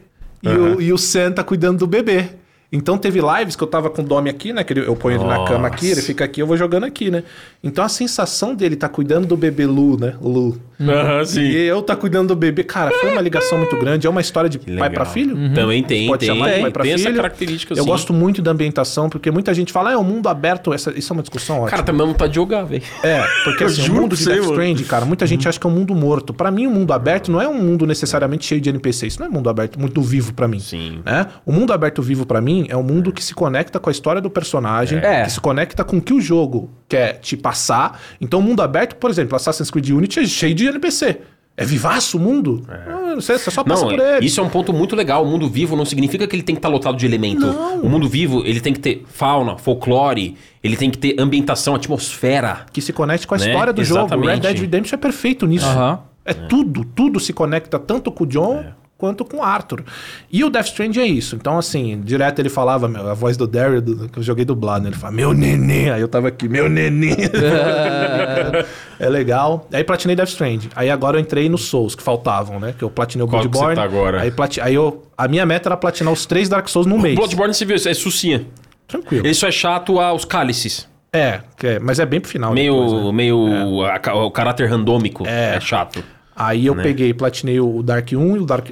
e, 0.44 0.50
o, 0.50 0.82
e 0.82 0.92
o 0.92 0.98
Sam 0.98 1.32
tá 1.32 1.44
cuidando 1.44 1.78
do 1.80 1.88
bebê. 1.88 2.32
Então 2.72 2.98
teve 2.98 3.22
lives 3.22 3.56
que 3.56 3.64
eu 3.64 3.68
tava 3.68 3.90
com 3.90 4.02
o 4.02 4.06
Domi 4.06 4.30
aqui, 4.30 4.52
né? 4.52 4.62
Que 4.64 4.74
ele- 4.74 4.82
eu 4.88 4.96
ponho 4.96 5.18
ele 5.18 5.24
na 5.24 5.46
cama 5.46 5.68
aqui, 5.70 5.90
ele 5.90 6.02
fica 6.02 6.26
aqui, 6.26 6.42
eu 6.42 6.48
vou 6.48 6.58
jogando 6.58 6.84
aqui, 6.84 7.10
né? 7.10 7.24
Então 7.64 7.84
a 7.84 7.88
sensação 7.88 8.54
dele 8.54 8.76
tá 8.76 8.90
cuidando 8.90 9.26
do 9.26 9.38
bebê 9.38 9.66
Lu, 9.66 9.98
né? 9.98 10.16
Lu. 10.22 10.60
Aham, 10.80 11.26
sim. 11.26 11.42
E 11.42 11.56
eu 11.66 11.82
tá 11.82 11.96
cuidando 11.96 12.28
do 12.28 12.36
bebê. 12.36 12.64
Cara, 12.64 12.92
foi 12.92 13.10
uma 13.12 13.22
ligação 13.22 13.58
muito 13.58 13.76
grande. 13.78 14.06
É 14.06 14.10
uma 14.10 14.20
história 14.22 14.50
de 14.50 14.60
pai 14.60 14.90
pra 14.90 15.06
filho. 15.06 15.36
Também 15.56 15.82
tem, 15.82 16.08
Pode 16.08 16.20
tem. 16.20 16.28
chamar 16.36 16.48
de 16.48 16.54
tem, 16.54 16.62
pai 16.64 16.72
pra 16.72 16.84
tem 16.84 16.92
essa 16.94 17.04
filho. 17.06 17.16
característica, 17.16 17.74
Eu 17.74 17.84
sim. 17.84 17.90
gosto 17.90 18.14
muito 18.14 18.42
da 18.42 18.52
ambientação, 18.52 19.10
porque 19.10 19.32
muita 19.32 19.54
gente 19.54 19.72
fala, 19.72 19.90
ah, 19.90 19.94
é 19.94 19.98
um 19.98 20.04
mundo 20.04 20.28
aberto. 20.30 20.74
Essa, 20.74 20.92
isso 20.98 21.12
é 21.12 21.16
uma 21.16 21.24
discussão 21.24 21.56
ótima. 21.58 21.70
Cara, 21.72 21.84
também 21.84 22.06
não 22.06 22.14
tá 22.14 22.28
de 22.28 22.36
jogar, 22.36 22.64
velho. 22.64 22.84
É, 23.02 23.24
porque 23.46 23.64
assim, 23.64 23.90
o 23.90 23.94
mundo 23.94 24.16
de 24.16 24.26
Death. 24.26 24.44
Stranding, 24.44 24.84
cara, 24.84 25.06
muita 25.06 25.26
gente 25.26 25.48
acha 25.48 25.58
que 25.60 25.66
é 25.66 25.70
um 25.70 25.74
mundo 25.74 25.96
morto. 25.96 26.34
Pra 26.34 26.52
mim, 26.52 26.68
o 26.68 26.72
mundo 26.72 26.92
aberto 26.94 27.32
não 27.32 27.42
é 27.42 27.48
um 27.48 27.60
mundo 27.60 27.88
necessariamente 27.88 28.46
cheio 28.46 28.60
de 28.62 28.70
NPC. 28.70 29.08
Isso 29.08 29.20
não 29.20 29.28
é 29.28 29.30
mundo 29.30 29.50
aberto 29.50 29.80
muito 29.80 30.02
vivo 30.02 30.34
pra 30.34 30.48
mim. 30.50 30.60
Sim. 30.60 31.00
Né? 31.06 31.26
O 31.46 31.52
mundo 31.52 31.72
aberto 31.74 32.02
vivo 32.04 32.26
pra 32.26 32.40
mim 32.42 32.57
é 32.70 32.76
um 32.76 32.82
mundo 32.84 33.12
que 33.12 33.24
se 33.24 33.34
conecta 33.36 33.80
com 33.80 33.90
a 33.90 33.92
história 33.92 34.22
do 34.22 34.30
personagem, 34.30 35.00
É. 35.00 35.24
que 35.24 35.32
se 35.32 35.40
conecta 35.42 35.84
com 35.84 35.98
o 35.98 36.02
que 36.02 36.14
o 36.14 36.20
jogo 36.22 36.70
quer 36.90 37.20
te 37.20 37.38
passar. 37.38 38.00
Então, 38.20 38.40
o 38.40 38.44
mundo 38.44 38.62
aberto, 38.62 38.96
por 38.96 39.10
exemplo, 39.10 39.36
Assassin's 39.36 39.70
Creed 39.70 39.90
Unity 39.90 40.20
é 40.22 40.26
cheio 40.26 40.56
de 40.56 40.66
NPC. 40.66 41.20
É 41.60 41.66
vivaço 41.66 42.18
o 42.18 42.20
mundo? 42.22 42.62
Ah, 42.70 43.16
não 43.16 43.22
sei, 43.22 43.36
você 43.40 43.50
só 43.50 43.64
passa 43.64 43.82
Não, 43.84 43.90
por 43.90 44.00
ele. 44.00 44.24
isso 44.26 44.40
é 44.40 44.44
um 44.44 44.50
ponto 44.50 44.72
muito 44.72 44.96
legal. 44.96 45.24
O 45.24 45.28
mundo 45.28 45.50
vivo 45.50 45.76
não 45.76 45.86
significa 45.86 46.28
que 46.28 46.36
ele 46.36 46.44
tem 46.44 46.54
que 46.54 46.60
estar 46.60 46.70
lotado 46.70 46.96
de 46.98 47.04
elemento. 47.06 47.48
O 47.82 47.90
mundo 47.90 48.08
vivo, 48.08 48.44
ele 48.46 48.62
tem 48.62 48.74
que 48.74 48.80
ter 48.80 49.04
fauna, 49.08 49.58
folclore, 49.58 50.36
ele 50.64 50.78
tem 50.78 50.92
que 50.92 51.00
ter 51.00 51.16
ambientação, 51.20 51.74
atmosfera. 51.74 52.66
Que 52.72 52.80
se 52.80 52.94
conecte 52.94 53.26
com 53.26 53.34
a 53.34 53.40
Né? 53.40 53.48
história 53.48 53.74
do 53.74 53.84
jogo. 53.84 54.02
Exatamente. 54.02 54.30
Red 54.30 54.40
Dead 54.40 54.60
Redemption 54.60 54.96
é 54.98 55.02
perfeito 55.02 55.48
nisso. 55.48 55.66
Aham. 55.66 56.00
É 56.24 56.34
tudo, 56.34 56.86
tudo 56.86 57.20
se 57.20 57.34
conecta 57.34 57.80
tanto 57.80 58.12
com 58.12 58.24
o 58.24 58.28
John 58.28 58.64
quanto 58.98 59.24
com 59.24 59.44
Arthur. 59.44 59.84
E 60.32 60.44
o 60.44 60.50
Death 60.50 60.68
Stranding 60.68 61.00
é 61.00 61.06
isso. 61.06 61.36
Então, 61.36 61.58
assim, 61.58 62.02
direto 62.02 62.40
ele 62.40 62.50
falava, 62.50 62.88
meu, 62.88 63.08
a 63.10 63.14
voz 63.14 63.38
do 63.38 63.46
Daryl, 63.48 63.82
do- 63.82 64.10
que 64.10 64.18
eu 64.20 64.24
joguei 64.24 64.44
dublado, 64.44 64.84
né? 64.86 64.90
Ele 64.90 64.96
fala, 64.98 65.14
meu 65.14 65.34
neném. 65.34 65.90
Aí 65.92 66.02
eu 66.02 66.08
tava 66.08 66.30
aqui, 66.30 66.50
meu 66.50 66.68
neném. 66.68 67.16
é 69.00 69.10
legal. 69.10 69.68
Aí 69.72 69.84
platinei 69.84 70.16
Death 70.16 70.30
Stranding. 70.30 70.70
Aí 70.76 70.90
agora 70.90 71.18
eu 71.18 71.22
entrei 71.22 71.48
no 71.50 71.58
Souls, 71.58 71.96
que 71.96 72.04
faltavam, 72.04 72.60
né? 72.60 72.74
Que 72.78 72.84
eu 72.84 72.90
platinei 72.90 73.26
o 73.26 73.28
Qual 73.30 73.42
Bloodborne. 73.42 73.76
tá 73.76 73.84
agora? 73.84 74.22
Aí, 74.22 74.32
plati... 74.32 74.60
aí 74.62 74.74
eu... 74.76 75.04
A 75.18 75.28
minha 75.28 75.46
meta 75.46 75.70
era 75.70 75.78
platinar 75.78 76.14
os 76.14 76.26
três 76.26 76.48
Dark 76.50 76.68
Souls 76.68 76.86
num 76.88 76.98
mês. 77.00 77.16
Bloodborne 77.16 77.54
você 77.54 77.66
viu, 77.66 77.76
é 77.76 77.94
sucinha. 77.94 78.46
Tranquilo. 78.88 79.34
Só 79.34 79.48
é 79.48 79.52
chato 79.52 80.00
aos 80.00 80.24
cálices. 80.26 80.88
É, 81.12 81.40
é, 81.64 81.80
mas 81.80 82.00
é 82.00 82.06
bem 82.06 82.20
pro 82.20 82.30
final. 82.30 82.54
Meio, 82.54 82.74
depois, 82.74 83.06
né? 83.06 83.12
meio 83.12 83.84
a 83.86 83.98
ca- 83.98 84.14
o 84.14 84.30
caráter 84.30 84.70
randômico. 84.70 85.26
É, 85.28 85.60
chato. 85.60 86.04
Aí 86.38 86.68
eu 86.68 86.76
né? 86.76 86.84
peguei, 86.84 87.14
platinei 87.14 87.60
o 87.60 87.82
Dark 87.82 88.10
1 88.14 88.36
e 88.36 88.40
o 88.40 88.46
Dark. 88.46 88.70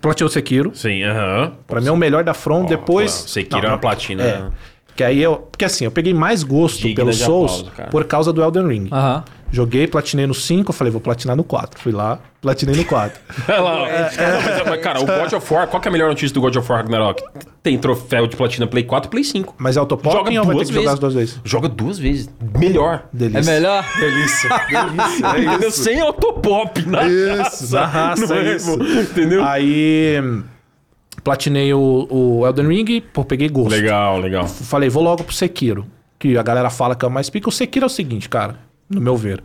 Platinei 0.00 0.26
o 0.26 0.32
Sekiro. 0.32 0.72
Sim, 0.74 1.04
aham. 1.04 1.52
Pra 1.66 1.80
mim 1.80 1.86
é 1.86 1.92
o 1.92 1.96
melhor 1.96 2.24
da 2.24 2.34
From. 2.34 2.64
depois. 2.64 3.22
pô, 3.22 3.28
Sekiro 3.28 3.66
é 3.66 3.68
uma 3.68 3.78
platina. 3.78 4.22
É. 4.22 4.74
Que 4.96 5.04
aí 5.04 5.22
eu. 5.22 5.36
Porque 5.36 5.64
assim, 5.64 5.84
eu 5.84 5.90
peguei 5.90 6.14
mais 6.14 6.42
gosto 6.42 6.82
Digna 6.82 6.96
pelo 6.96 7.12
Souls 7.12 7.64
por 7.90 8.04
causa 8.04 8.32
do 8.32 8.42
Elden 8.42 8.66
Ring. 8.66 8.88
Aham. 8.90 9.24
Joguei, 9.54 9.86
platinei 9.86 10.26
no 10.26 10.34
5, 10.34 10.70
eu 10.70 10.74
falei, 10.74 10.90
vou 10.90 11.00
platinar 11.00 11.36
no 11.36 11.44
4. 11.44 11.80
Fui 11.80 11.92
lá, 11.92 12.18
platinei 12.42 12.74
no 12.74 12.84
4. 12.84 13.20
Olha 13.48 13.60
lá, 13.60 13.82
ó. 13.82 13.86
Mas, 13.86 14.68
mas, 14.68 14.80
cara, 14.80 15.00
o 15.00 15.06
God 15.06 15.32
of 15.32 15.54
War, 15.54 15.68
qual 15.68 15.80
que 15.80 15.86
é 15.86 15.90
a 15.90 15.92
melhor 15.92 16.08
notícia 16.08 16.34
do 16.34 16.40
God 16.40 16.56
of 16.56 16.68
War 16.68 16.80
Ragnarok? 16.82 17.22
Tem 17.62 17.78
troféu 17.78 18.26
de 18.26 18.34
platina 18.36 18.66
Play 18.66 18.82
4 18.82 19.08
e 19.08 19.10
Play 19.10 19.22
5. 19.22 19.54
Mas 19.56 19.76
é 19.76 19.80
Joga 19.80 19.94
autopopping 19.94 20.38
ou 20.38 20.44
vai 20.44 20.56
ter 20.56 20.64
duas 20.64 20.68
que 20.68 20.74
jogar 20.74 20.80
vezes. 20.82 20.92
as 20.94 20.98
duas 21.00 21.14
vezes? 21.14 21.40
Joga 21.44 21.68
duas 21.68 21.98
vezes. 22.00 22.30
Melhor. 22.58 23.04
É 23.14 23.16
Delícia. 23.16 23.52
melhor? 23.54 23.84
Delícia. 23.98 24.50
Delícia. 24.68 25.26
É 25.26 25.40
Entendeu? 25.44 25.68
isso. 25.68 25.82
Sem 25.84 26.00
autopop 26.00 26.82
na 26.88 27.06
Isso, 27.06 27.36
raça. 27.38 27.80
na 27.80 27.86
raça, 27.86 28.26
Não 28.26 28.36
é 28.36 28.56
isso. 28.56 28.72
Entendeu? 28.74 29.44
Aí. 29.44 30.16
Platinei 31.22 31.72
o, 31.72 32.06
o 32.10 32.46
Elden 32.46 32.66
Ring, 32.68 33.00
pô, 33.00 33.24
peguei 33.24 33.48
gosto. 33.48 33.70
Legal, 33.70 34.18
legal. 34.20 34.46
Falei, 34.48 34.88
vou 34.88 35.02
logo 35.02 35.22
pro 35.24 35.32
Sekiro. 35.34 35.86
Que 36.18 36.36
a 36.36 36.42
galera 36.42 36.68
fala 36.70 36.94
que 36.94 37.04
é 37.04 37.08
o 37.08 37.10
mais 37.10 37.30
pica. 37.30 37.48
O 37.48 37.52
Sekiro 37.52 37.84
é 37.84 37.86
o 37.86 37.90
seguinte, 37.90 38.28
cara, 38.28 38.56
no 38.94 39.00
meu 39.00 39.16
ver. 39.16 39.42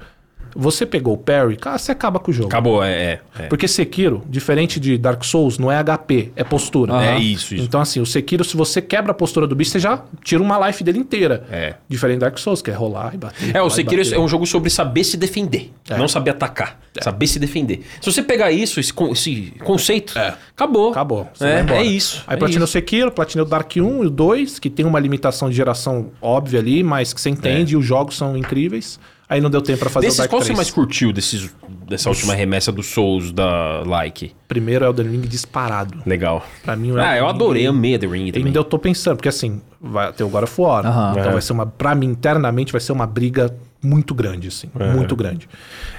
Você 0.56 0.84
pegou 0.84 1.14
o 1.14 1.18
parry, 1.18 1.56
cara, 1.56 1.78
você 1.78 1.92
acaba 1.92 2.20
com 2.20 2.32
o 2.32 2.34
jogo. 2.34 2.50
Acabou, 2.50 2.84
é. 2.84 2.90
é, 2.92 3.20
é. 3.38 3.44
Porque 3.44 3.68
Sekiro, 3.68 4.24
diferente 4.28 4.80
de 4.80 4.98
Dark 4.98 5.24
Souls, 5.24 5.60
não 5.60 5.72
é 5.72 5.78
HP, 5.84 6.32
é 6.36 6.44
postura. 6.44 7.06
É 7.06 7.20
isso, 7.20 7.54
isso. 7.54 7.64
Então, 7.64 7.80
assim, 7.80 8.00
o 8.00 8.06
Sekiro, 8.06 8.44
se 8.44 8.58
você 8.58 8.82
quebra 8.82 9.12
a 9.12 9.14
postura 9.14 9.46
do 9.46 9.56
bicho, 9.56 9.70
você 9.70 9.78
já 9.80 10.04
tira 10.24 10.42
uma 10.42 10.66
life 10.68 10.84
dele 10.84 10.98
inteira. 10.98 11.46
É. 11.52 11.76
Diferente 11.88 12.18
do 12.18 12.22
Dark 12.22 12.36
Souls, 12.40 12.64
que 12.64 12.72
é 12.72 12.74
rolar 12.74 13.14
e 13.14 13.18
bater. 13.18 13.56
É, 13.56 13.62
o 13.62 13.70
Sekiro 13.70 14.02
é 14.02 14.20
um 14.20 14.28
jogo 14.28 14.48
sobre 14.48 14.72
saber 14.72 15.04
se 15.04 15.18
defender, 15.18 15.72
não 15.88 16.08
saber 16.08 16.32
atacar. 16.32 16.80
Saber 17.00 17.28
se 17.28 17.38
defender. 17.38 17.86
Se 18.02 18.12
você 18.12 18.24
pegar 18.24 18.52
isso, 18.52 18.80
esse, 18.80 18.92
con- 18.92 19.12
esse 19.12 19.54
conceito, 19.64 20.14
acabou. 20.56 20.90
Acabou. 20.90 21.30
você 21.32 21.64
vai 21.64 21.78
É, 21.78 21.82
é 21.82 21.84
isso. 21.84 22.24
Aí 22.26 22.36
é 22.36 22.40
platinei 22.40 22.64
o. 22.64 22.68
Sekiro, 22.68 23.12
platinei 23.12 23.46
o 23.46 23.48
Dark 23.48 23.72
1 23.78 24.04
e 24.04 24.08
o 24.08 24.10
2, 24.10 24.58
que 24.58 24.70
tem 24.72 24.84
uma 24.86 25.00
limitação 25.00 25.48
de 25.48 25.56
geração 25.56 26.08
óbvia 26.20 26.60
ali, 26.60 26.82
mas 26.84 27.14
que 27.14 27.22
você 27.22 27.30
entende 27.30 27.76
e 27.76 27.78
os 27.78 27.86
jogos 27.86 28.18
são 28.18 28.36
incríveis. 28.36 29.00
Aí 29.30 29.40
não 29.40 29.50
deu 29.50 29.62
tempo 29.62 29.78
pra 29.80 29.90
fazer 29.92 30.08
Desses, 30.08 30.18
o 30.18 30.22
Dark 30.24 30.32
qual 30.32 30.42
3. 30.42 30.48
você 30.52 30.56
mais 30.58 30.72
curtiu 30.72 31.14
desses, 31.14 31.54
dessa 31.88 32.10
última 32.10 32.34
remessa 32.34 32.72
do 32.72 32.82
Souls 32.82 33.32
da 33.32 33.84
Like? 33.86 34.34
Primeiro 34.48 34.84
é 34.86 34.88
o 34.88 34.90
Elden 34.90 35.08
Ring 35.12 35.22
disparado. 35.22 36.02
Legal. 36.04 36.44
Pra 36.64 36.76
mim, 36.76 36.98
Ah, 36.98 37.16
eu 37.16 37.28
adorei, 37.28 37.68
amei 37.68 37.96
The 38.00 38.08
Ring 38.08 38.32
também. 38.32 38.48
Ainda 38.48 38.58
eu 38.60 38.64
tô 38.64 38.80
pensando, 38.80 39.18
porque 39.18 39.30
assim, 39.30 39.62
vai 39.80 40.12
ter 40.12 40.24
o 40.24 40.30
God 40.30 40.44
of 40.46 40.60
War. 40.62 40.84
Aham. 40.86 41.12
Então 41.12 41.30
É. 41.30 41.34
vai 41.34 41.42
ser 41.44 41.54
uma. 41.54 41.68
Pra 41.68 41.94
mim, 41.94 42.08
internamente, 42.08 42.72
vai 42.72 42.82
ser 42.82 42.92
uma 42.92 43.06
briga 43.06 43.56
muito 43.84 44.16
grande, 44.16 44.48
assim. 44.48 44.68
Muito 44.96 45.16
grande. 45.16 45.48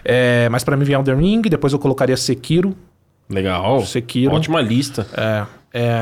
É, 0.05 0.49
mas 0.49 0.65
pra 0.65 0.77
mim 0.77 0.85
vem 0.85 0.97
Elden 0.97 1.17
Ring, 1.17 1.43
depois 1.43 1.73
eu 1.73 1.79
colocaria 1.79 2.17
Sekiro. 2.17 2.75
Legal. 3.29 3.87
Sekiro. 3.87 4.35
Ótima 4.35 4.61
lista. 4.61 5.07
É. 5.17 5.47
é, 5.73 5.93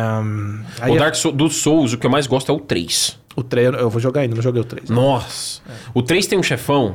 aí 0.81 0.93
o 0.93 0.97
é- 0.97 0.99
Dark 0.99 1.14
Souls 1.14 1.37
do 1.37 1.51
Souls, 1.51 1.93
o 1.93 1.99
que 1.99 2.07
eu 2.07 2.11
mais 2.11 2.26
gosto 2.26 2.51
é 2.51 2.55
o 2.55 2.59
3. 2.59 3.18
o 3.37 3.43
3, 3.43 3.74
eu 3.74 3.91
vou 3.91 4.01
jogar 4.01 4.22
ainda, 4.22 4.35
não 4.35 4.43
joguei 4.43 4.62
o 4.62 4.64
3. 4.64 4.89
Nossa. 4.89 5.61
O 5.93 6.01
3 6.03 6.26
tem 6.26 6.39
um 6.39 6.43
chefão. 6.43 6.95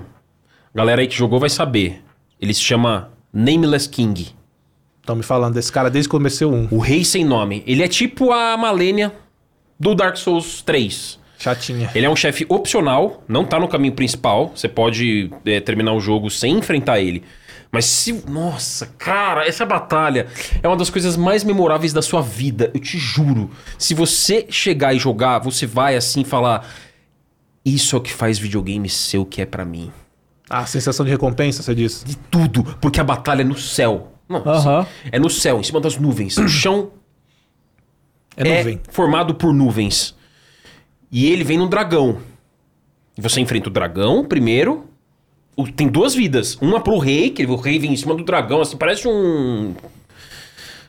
Galera 0.76 1.02
aí 1.02 1.08
que 1.08 1.16
jogou 1.16 1.40
vai 1.40 1.50
saber. 1.50 2.02
Ele 2.42 2.54
se 2.54 2.62
chama 2.62 3.12
Nameless 3.32 3.88
King. 3.88 4.34
Estão 5.00 5.16
me 5.16 5.24
falando 5.24 5.54
desse 5.54 5.72
cara 5.72 5.90
desde 5.90 6.08
que 6.10 6.12
comecei 6.12 6.48
o 6.48 6.52
1. 6.52 6.68
O 6.72 6.80
Rei 6.80 7.06
Sem 7.06 7.24
Nome. 7.24 7.64
Ele 7.68 7.84
é 7.84 7.88
tipo 7.88 8.32
a 8.32 8.58
Malenia 8.58 9.14
do 9.80 9.94
Dark 9.94 10.18
Souls 10.18 10.62
3. 10.62 11.20
Chatinha. 11.38 11.92
Ele 11.94 12.06
é 12.06 12.10
um 12.10 12.16
chefe 12.16 12.46
opcional, 12.48 13.22
não 13.28 13.44
tá 13.44 13.60
no 13.60 13.68
caminho 13.68 13.94
principal. 13.94 14.52
Você 14.56 14.70
pode 14.70 15.30
é, 15.46 15.60
terminar 15.60 15.94
o 15.94 16.00
jogo 16.00 16.30
sem 16.30 16.58
enfrentar 16.58 17.00
ele. 17.00 17.24
Mas 17.72 17.86
se. 17.86 18.14
Nossa, 18.28 18.88
cara, 18.98 19.46
essa 19.46 19.66
batalha 19.66 20.28
é 20.62 20.68
uma 20.68 20.78
das 20.78 20.90
coisas 20.90 21.18
mais 21.18 21.44
memoráveis 21.44 21.92
da 21.92 22.02
sua 22.02 22.22
vida. 22.22 22.72
Eu 22.74 22.80
te 22.80 22.98
juro. 22.98 23.52
Se 23.78 23.94
você 23.94 24.46
chegar 24.50 24.94
e 24.94 25.00
jogar, 25.00 25.40
você 25.40 25.66
vai 25.66 25.96
assim 25.96 26.24
falar. 26.24 26.68
Isso 27.66 27.96
é 27.96 28.00
o 28.00 28.02
que 28.02 28.14
faz 28.14 28.40
videogame 28.40 28.88
ser 28.90 29.18
o 29.18 29.26
que 29.26 29.42
é 29.42 29.46
pra 29.46 29.66
mim. 29.66 29.92
Ah, 30.56 30.66
sensação 30.68 31.04
de 31.06 31.12
recompensa, 31.12 31.64
você 31.64 31.74
disse. 31.74 32.06
De 32.06 32.16
tudo. 32.16 32.64
Porque 32.80 33.00
a 33.00 33.04
batalha 33.04 33.42
é 33.42 33.46
no 33.46 33.58
céu. 33.58 34.14
Aham. 34.30 34.86
É 35.12 35.18
no 35.20 35.30
céu, 35.30 35.60
em 35.60 35.64
cima 35.64 35.80
das 35.82 35.98
nuvens. 35.98 36.38
O 36.38 36.48
chão 36.48 36.92
É 38.38 38.48
é 38.48 38.58
nuvem. 38.60 38.80
formado 38.92 39.34
por 39.36 39.52
nuvens. 39.54 40.16
E 41.12 41.26
ele 41.32 41.44
vem 41.44 41.58
num 41.58 41.68
dragão. 41.68 42.18
E 43.18 43.22
você 43.22 43.40
enfrenta 43.42 43.70
o 43.70 43.72
dragão 43.72 44.24
primeiro. 44.26 44.86
Tem 45.76 45.88
duas 45.88 46.16
vidas. 46.16 46.56
Uma 46.62 46.80
pro 46.80 46.98
rei, 46.98 47.30
que 47.30 47.46
o 47.46 47.56
rei 47.56 47.78
vem 47.80 47.94
em 47.94 47.98
cima 47.98 48.16
do 48.16 48.24
dragão, 48.24 48.62
assim, 48.62 48.76
parece 48.78 49.08
um. 49.08 49.76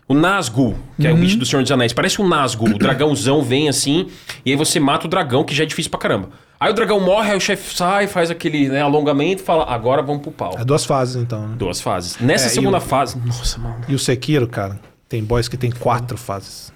O 0.07 0.13
Nazgûl, 0.15 0.75
que 1.01 1.07
é 1.07 1.13
o 1.13 1.17
bicho 1.17 1.39
do 1.39 1.47
Senhor 1.47 1.63
dos 1.63 1.73
Anéis. 1.73 1.93
Parece 1.95 2.21
um 2.21 2.29
Nazgûl. 2.29 2.69
O 2.75 2.79
dragãozão 2.79 3.43
vem 3.43 3.69
assim, 3.71 4.09
e 4.45 4.51
aí 4.51 4.57
você 4.57 4.79
mata 4.79 5.07
o 5.07 5.09
dragão, 5.11 5.43
que 5.45 5.55
já 5.55 5.65
é 5.65 5.67
difícil 5.67 5.91
pra 5.91 5.99
caramba. 6.01 6.29
Aí 6.61 6.71
o 6.71 6.75
dragão 6.75 7.01
morre, 7.01 7.33
aí 7.33 7.37
o 7.37 7.41
chefe 7.41 7.75
sai, 7.77 8.07
faz 8.07 8.31
aquele 8.31 8.69
né, 8.69 8.81
alongamento 8.81 9.43
e 9.43 9.45
fala: 9.45 9.65
agora 9.65 10.03
vamos 10.03 10.23
pro 10.23 10.31
pau. 10.31 10.55
É 10.59 10.65
duas 10.65 10.85
fases, 10.85 11.17
então, 11.17 11.49
né? 11.49 11.57
Duas 11.59 11.81
fases. 11.81 12.19
Nessa 12.19 12.47
É, 12.47 12.49
segunda 12.51 12.79
o- 12.79 12.81
fase. 12.81 13.19
Nossa, 13.19 13.59
mano. 13.59 13.85
E 13.89 13.95
o 13.95 13.99
Sekiro, 13.99 14.47
cara, 14.49 14.79
tem 15.09 15.23
boys 15.23 15.49
que 15.49 15.57
tem 15.57 15.71
quatro 15.71 16.17
fases. 16.17 16.73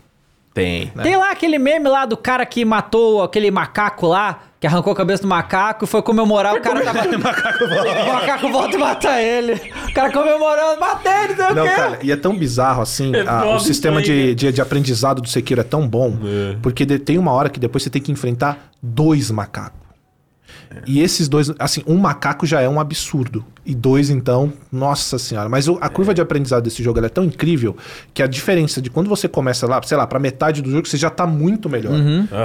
Tem. 0.53 0.89
Tem 1.03 1.17
lá 1.17 1.31
aquele 1.31 1.59
meme 1.59 1.89
lá 1.89 2.05
do 2.05 2.17
cara 2.17 2.45
que 2.45 2.65
matou 2.65 3.23
aquele 3.23 3.51
macaco 3.51 4.07
lá, 4.09 4.41
que 4.61 4.67
arrancou 4.67 4.93
a 4.93 4.97
cabeça 4.97 5.23
do 5.23 5.29
macaco 5.29 5.85
e 5.85 5.89
foi 5.89 6.03
comemorar, 6.03 6.55
o 6.55 6.61
cara 6.61 6.81
tava... 6.83 7.01
o 7.09 8.13
macaco 8.13 8.49
volta 8.51 8.75
e 8.75 8.79
mata 8.79 9.21
ele. 9.23 9.53
O 9.89 9.93
cara 9.95 10.11
comemorando, 10.13 10.81
matei 10.81 11.13
ele, 11.25 11.35
não 11.37 11.55
Não, 11.55 11.65
o 11.65 11.69
quê. 11.69 11.75
cara, 11.75 11.99
e 12.03 12.11
é 12.13 12.17
tão 12.17 12.37
bizarro 12.37 12.83
assim, 12.83 13.15
É 13.15 13.21
a- 13.29 13.55
o 13.55 13.61
sistema 13.61 14.03
de, 14.03 14.35
de, 14.35 14.51
de 14.53 14.61
aprendizado 14.61 15.23
do 15.23 15.29
Sekiro 15.29 15.61
é 15.61 15.65
tão 15.65 15.87
bom, 15.87 16.17
porque 16.63 16.85
de- 16.85 16.99
tem 16.99 17.19
uma 17.19 17.33
hora 17.33 17.49
que 17.49 17.61
depois 17.61 17.83
você 17.85 17.91
tem 17.91 18.03
que 18.03 18.11
enfrentar 18.11 18.71
dois 18.83 19.31
macacos. 19.31 19.79
E 20.87 21.01
esses 21.01 21.29
dois, 21.29 21.51
assim, 21.59 21.83
um 21.87 21.97
macaco 21.97 22.47
já 22.47 22.61
é 22.61 22.69
um 22.69 22.79
absurdo. 22.81 23.45
E 23.65 23.75
dois, 23.75 24.11
então, 24.11 24.53
nossa 24.73 25.19
senhora. 25.19 25.49
Mas 25.49 25.69
o- 25.69 25.79
a 25.81 25.89
curva 25.89 26.15
de 26.15 26.21
aprendizado 26.21 26.63
desse 26.65 26.83
jogo 26.83 26.99
ela 26.99 27.07
é 27.07 27.11
tão 27.11 27.25
incrível 27.25 27.77
que 28.15 28.23
a 28.23 28.27
diferença 28.27 28.81
de 28.81 28.89
quando 28.91 29.09
você 29.09 29.29
começa 29.29 29.67
lá, 29.67 29.81
sei 29.83 29.97
lá, 29.97 30.07
pra 30.07 30.19
metade 30.19 30.63
do 30.63 30.71
jogo, 30.71 30.87
você 30.89 30.97
já 30.97 31.11
tá 31.11 31.27
muito 31.27 31.69
melhor. 31.69 31.93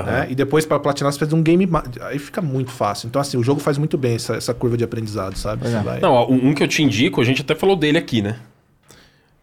né? 0.04 0.28
E 0.30 0.36
depois 0.36 0.66
pra 0.66 0.80
platinar, 0.80 1.12
você 1.14 1.20
faz 1.20 1.32
um 1.34 1.42
game. 1.42 1.68
Aí 2.02 2.20
fica 2.20 2.42
muito 2.42 2.72
fácil. 2.72 3.08
Então, 3.08 3.22
assim, 3.22 3.38
o 3.38 3.44
jogo 3.44 3.60
faz 3.60 3.78
muito 3.78 3.98
bem 3.98 4.16
essa, 4.16 4.36
essa 4.36 4.54
curva 4.54 4.76
de 4.78 4.84
aprendizado, 4.84 5.38
sabe? 5.38 5.66
Você 5.68 5.72
vai- 5.84 6.00
Não, 6.00 6.30
um 6.32 6.54
que 6.54 6.64
eu 6.64 6.68
te 6.68 6.82
indico, 6.84 7.22
a 7.22 7.24
gente 7.24 7.42
até 7.42 7.56
falou 7.56 7.76
dele 7.76 7.98
aqui, 7.98 8.22
né? 8.22 8.36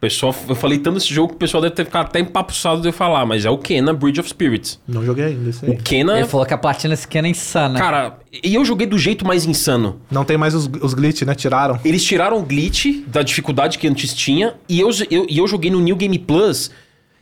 Pessoal, 0.00 0.34
eu 0.48 0.54
falei 0.54 0.78
tanto 0.78 0.94
desse 0.94 1.12
jogo 1.12 1.28
que 1.28 1.34
o 1.34 1.38
pessoal 1.38 1.60
deve 1.60 1.74
ter 1.74 1.84
ficado 1.84 2.06
até 2.06 2.20
empapuçado 2.20 2.80
de 2.80 2.88
eu 2.88 2.92
falar, 2.92 3.26
mas 3.26 3.44
é 3.44 3.50
o 3.50 3.58
Kena 3.58 3.92
Bridge 3.92 4.18
of 4.18 4.30
Spirits. 4.30 4.80
Não 4.88 5.04
joguei 5.04 5.26
ainda 5.26 5.50
isso 5.50 5.62
aí. 5.62 5.72
O 5.72 5.76
Kena, 5.76 6.18
Ele 6.18 6.26
falou 6.26 6.46
que 6.46 6.54
a 6.54 6.58
platina 6.58 6.94
desse 6.94 7.04
aqui 7.04 7.18
é 7.18 7.28
insana. 7.28 7.78
cara, 7.78 8.18
e 8.42 8.54
eu 8.54 8.64
joguei 8.64 8.86
do 8.86 8.96
jeito 8.98 9.26
mais 9.26 9.44
insano. 9.44 10.00
Não 10.10 10.24
tem 10.24 10.38
mais 10.38 10.54
os, 10.54 10.70
os 10.80 10.94
glitch, 10.94 11.20
né? 11.22 11.34
Tiraram. 11.34 11.78
Eles 11.84 12.02
tiraram 12.02 12.38
o 12.38 12.42
glitch 12.42 13.04
da 13.06 13.22
dificuldade 13.22 13.78
que 13.78 13.86
antes 13.86 14.14
tinha, 14.14 14.54
e 14.66 14.80
eu, 14.80 14.88
eu, 15.10 15.26
e 15.28 15.36
eu 15.36 15.46
joguei 15.46 15.70
no 15.70 15.80
New 15.80 15.96
Game 15.96 16.18
Plus, 16.18 16.70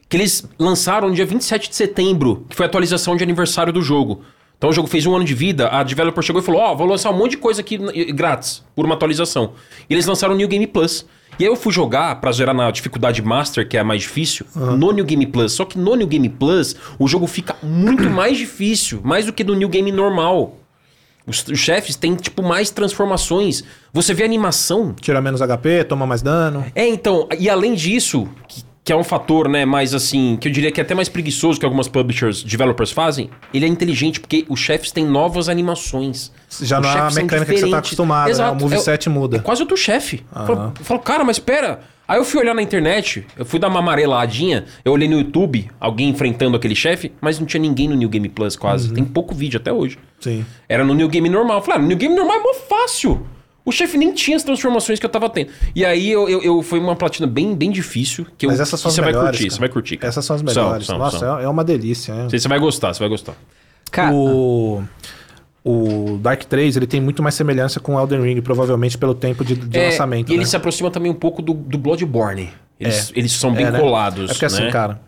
que 0.09 0.17
eles 0.17 0.49
lançaram 0.57 1.09
no 1.09 1.15
dia 1.17 1.27
27 1.27 1.71
de 1.71 1.75
setembro, 1.75 2.47
que 2.49 2.55
foi 2.55 2.65
a 2.67 2.69
atualização 2.69 3.17
de 3.17 3.25
aniversário 3.25 3.73
do 3.73 3.83
jogo. 3.83 4.23
Então 4.57 4.71
o 4.71 4.73
jogo 4.73 4.87
fez 4.87 5.05
um 5.05 5.17
ano 5.17 5.25
de 5.25 5.35
vida, 5.35 5.69
a 5.69 5.83
developer 5.83 6.23
chegou 6.23 6.41
e 6.41 6.45
falou: 6.45 6.61
Ó, 6.61 6.77
vou 6.77 6.87
lançar 6.87 7.11
um 7.11 7.19
monte 7.19 7.33
de 7.33 7.37
coisa 7.39 7.61
aqui 7.61 7.77
grátis, 8.13 8.63
por 8.77 8.85
uma 8.85 8.95
atualização. 8.95 9.55
E 9.91 9.95
eles 9.95 10.07
lançaram 10.07 10.35
o 10.35 10.37
New 10.37 10.47
Game 10.47 10.67
Plus. 10.69 11.05
E 11.39 11.45
aí 11.45 11.51
eu 11.51 11.57
fui 11.57 11.73
jogar 11.73 12.21
pra 12.21 12.33
zerar 12.33 12.55
na 12.55 12.71
dificuldade 12.71 13.23
Master, 13.23 13.69
que 13.69 13.77
é 13.77 13.81
a 13.81 13.85
mais 13.85 14.03
difícil, 14.03 14.45
no 14.55 14.91
New 14.93 15.05
Game 15.05 15.25
Plus. 15.27 15.53
Só 15.53 15.65
que 15.65 15.79
no 15.79 15.95
New 15.95 16.07
Game 16.07 16.29
Plus, 16.29 16.75
o 16.99 17.07
jogo 17.07 17.27
fica 17.27 17.57
muito 17.63 18.05
mais 18.11 18.37
difícil, 18.37 19.01
mais 19.05 19.27
do 19.27 19.33
que 19.33 19.45
no 19.45 19.55
New 19.55 19.69
Game 19.69 19.93
normal. 19.93 20.57
Os, 21.27 21.47
os 21.47 21.59
chefes 21.59 21.95
têm, 21.95 22.17
tipo, 22.17 22.43
mais 22.43 22.71
transformações. 22.71 23.63
Você 23.93 24.15
vê 24.15 24.23
a 24.23 24.27
animação 24.27 24.95
Tira 24.95 25.21
menos 25.21 25.41
HP, 25.41 25.85
toma 25.85 26.07
mais 26.07 26.23
dano. 26.23 26.65
é, 26.75 26.89
então, 26.89 27.29
e 27.39 27.49
além 27.49 27.75
disso, 27.75 28.27
que, 28.49 28.65
que 28.89 28.93
é 28.95 28.97
um 28.97 29.05
fator, 29.05 29.51
né, 29.51 29.67
mais 29.67 29.93
assim, 29.93 30.39
que 30.41 30.49
eu 30.49 30.53
diria 30.53 30.73
que 30.73 30.81
é 30.81 30.83
até 30.83 30.95
mais 30.95 31.11
preguiçoso 31.11 31.61
que 31.61 31.67
algumas 31.67 31.89
publishers, 31.89 32.43
developers 32.43 32.91
fazem, 32.91 33.29
ele 33.53 33.67
é 33.67 33.69
inteligente 33.69 34.19
porque 34.19 34.47
os 34.49 34.59
chefes 34.59 34.91
têm 34.91 35.05
novas 35.05 35.47
animações. 35.51 36.33
Já 36.63 36.81
Os 36.81 36.87
não 36.87 36.91
é 36.91 36.99
a 37.01 37.11
mecânica 37.11 37.53
que 37.53 37.61
você 37.61 37.69
tá 37.71 37.79
acostumado, 37.81 38.25
né? 38.25 38.31
Exato. 38.31 38.53
O 38.59 38.63
moveset 38.63 39.07
é, 39.07 39.13
muda. 39.13 39.37
É 39.37 39.41
quase 39.41 39.61
outro 39.61 39.77
chefe. 39.77 40.25
Eu 40.35 40.47
falo- 40.47 40.73
Eu 40.79 40.85
falo, 40.87 41.01
cara, 41.01 41.23
mas 41.23 41.37
espera. 41.37 41.81
Aí 42.09 42.19
eu 42.19 42.25
fui 42.25 42.41
olhar 42.41 42.55
na 42.55 42.63
internet, 42.63 43.27
eu 43.37 43.45
fui 43.45 43.59
dar 43.59 43.69
uma 43.69 43.81
amareladinha, 43.81 44.65
eu 44.83 44.93
olhei 44.93 45.07
no 45.07 45.19
YouTube, 45.19 45.71
alguém 45.79 46.09
enfrentando 46.09 46.57
aquele 46.57 46.75
chefe, 46.75 47.13
mas 47.21 47.39
não 47.39 47.47
tinha 47.47 47.61
ninguém 47.61 47.89
no 47.89 47.95
New 47.95 48.09
Game 48.09 48.27
Plus 48.31 48.57
quase. 48.57 48.91
Tem 48.95 49.05
pouco 49.05 49.35
vídeo 49.35 49.61
até 49.61 49.71
hoje. 49.71 49.99
Sim. 50.19 50.47
Era 50.67 50.83
no 50.83 50.95
New 50.95 51.11
Game 51.11 51.29
normal. 51.29 51.59
Eu 51.59 51.63
falei, 51.63 51.79
ah, 51.79 51.83
no 51.83 51.89
New 51.89 51.97
Game 51.99 52.15
normal 52.15 52.39
é 52.39 52.43
mó 52.43 52.55
fácil. 52.67 53.27
O 53.69 53.73
chefe 53.73 53.99
nem 53.99 54.13
tinha 54.15 54.37
as 54.37 54.43
transformações 54.43 54.99
que 54.99 55.05
eu 55.07 55.11
tava 55.11 55.29
tendo. 55.29 55.51
E 55.75 55.85
aí 55.85 56.11
eu, 56.11 56.29
eu, 56.29 56.43
eu- 56.43 56.63
foi 56.63 56.79
uma 56.79 56.97
platina 56.97 57.27
bem, 57.27 57.55
bem 57.55 57.71
difícil. 57.71 58.27
Que 58.39 58.47
eu, 58.47 58.51
Mas 58.51 58.61
essas 58.61 58.81
são 58.81 58.89
as 58.89 58.95
você 58.95 59.01
vai 59.03 59.11
melhores. 59.13 59.31
curtir, 59.31 59.45
cara. 59.45 59.55
você 59.55 59.61
vai 59.61 59.69
curtir. 59.69 59.97
cara. 59.99 60.09
Essas 60.09 60.25
são 60.25 60.37
as 60.37 60.41
São, 60.53 60.63
melhores. 60.65 60.87
são, 60.87 60.99
Nossa, 60.99 61.19
são. 61.19 61.39
é 61.41 61.45
é 61.45 61.49
uma 61.49 61.63
delícia. 61.65 62.13
é. 62.13 62.25
Você, 62.25 62.39
você 62.39 62.49
vai 62.49 62.59
gostar, 62.59 62.95
você 62.95 63.01
vai 63.01 63.09
gostar. 63.09 63.35
Cara, 63.91 64.15
O, 64.15 64.83
o 65.65 66.19
Dark 66.23 66.45
3 66.45 66.77
ele 66.77 66.87
tem 66.87 67.01
muito 67.01 67.23
mais 67.23 67.35
semelhança 67.35 67.79
com 67.81 67.99
Elden 68.01 68.23
Ring, 68.23 68.41
provavelmente 68.41 68.97
pelo 68.97 69.15
tempo 69.15 69.45
de, 69.45 69.55
de 69.55 69.79
É, 69.79 69.87
lançamento. 69.91 70.31
e 70.31 70.33
ele 70.33 70.41
né? 70.41 70.45
se 70.47 70.57
aproxima 70.57 70.91
também 70.91 71.11
um 71.11 71.15
pouco 71.15 71.43
do, 71.43 71.53
do 71.53 71.77
Bloodborne. 71.79 72.51
Eles, 72.81 73.13
eles 73.15 73.33
são 73.33 73.53
bem 73.53 73.67
É, 73.67 73.71
né? 73.71 73.79
colados. 73.81 74.31
É 74.31 74.33
porque 74.33 74.45
assim, 74.47 74.63
né? 74.63 74.71
cara, 74.71 75.01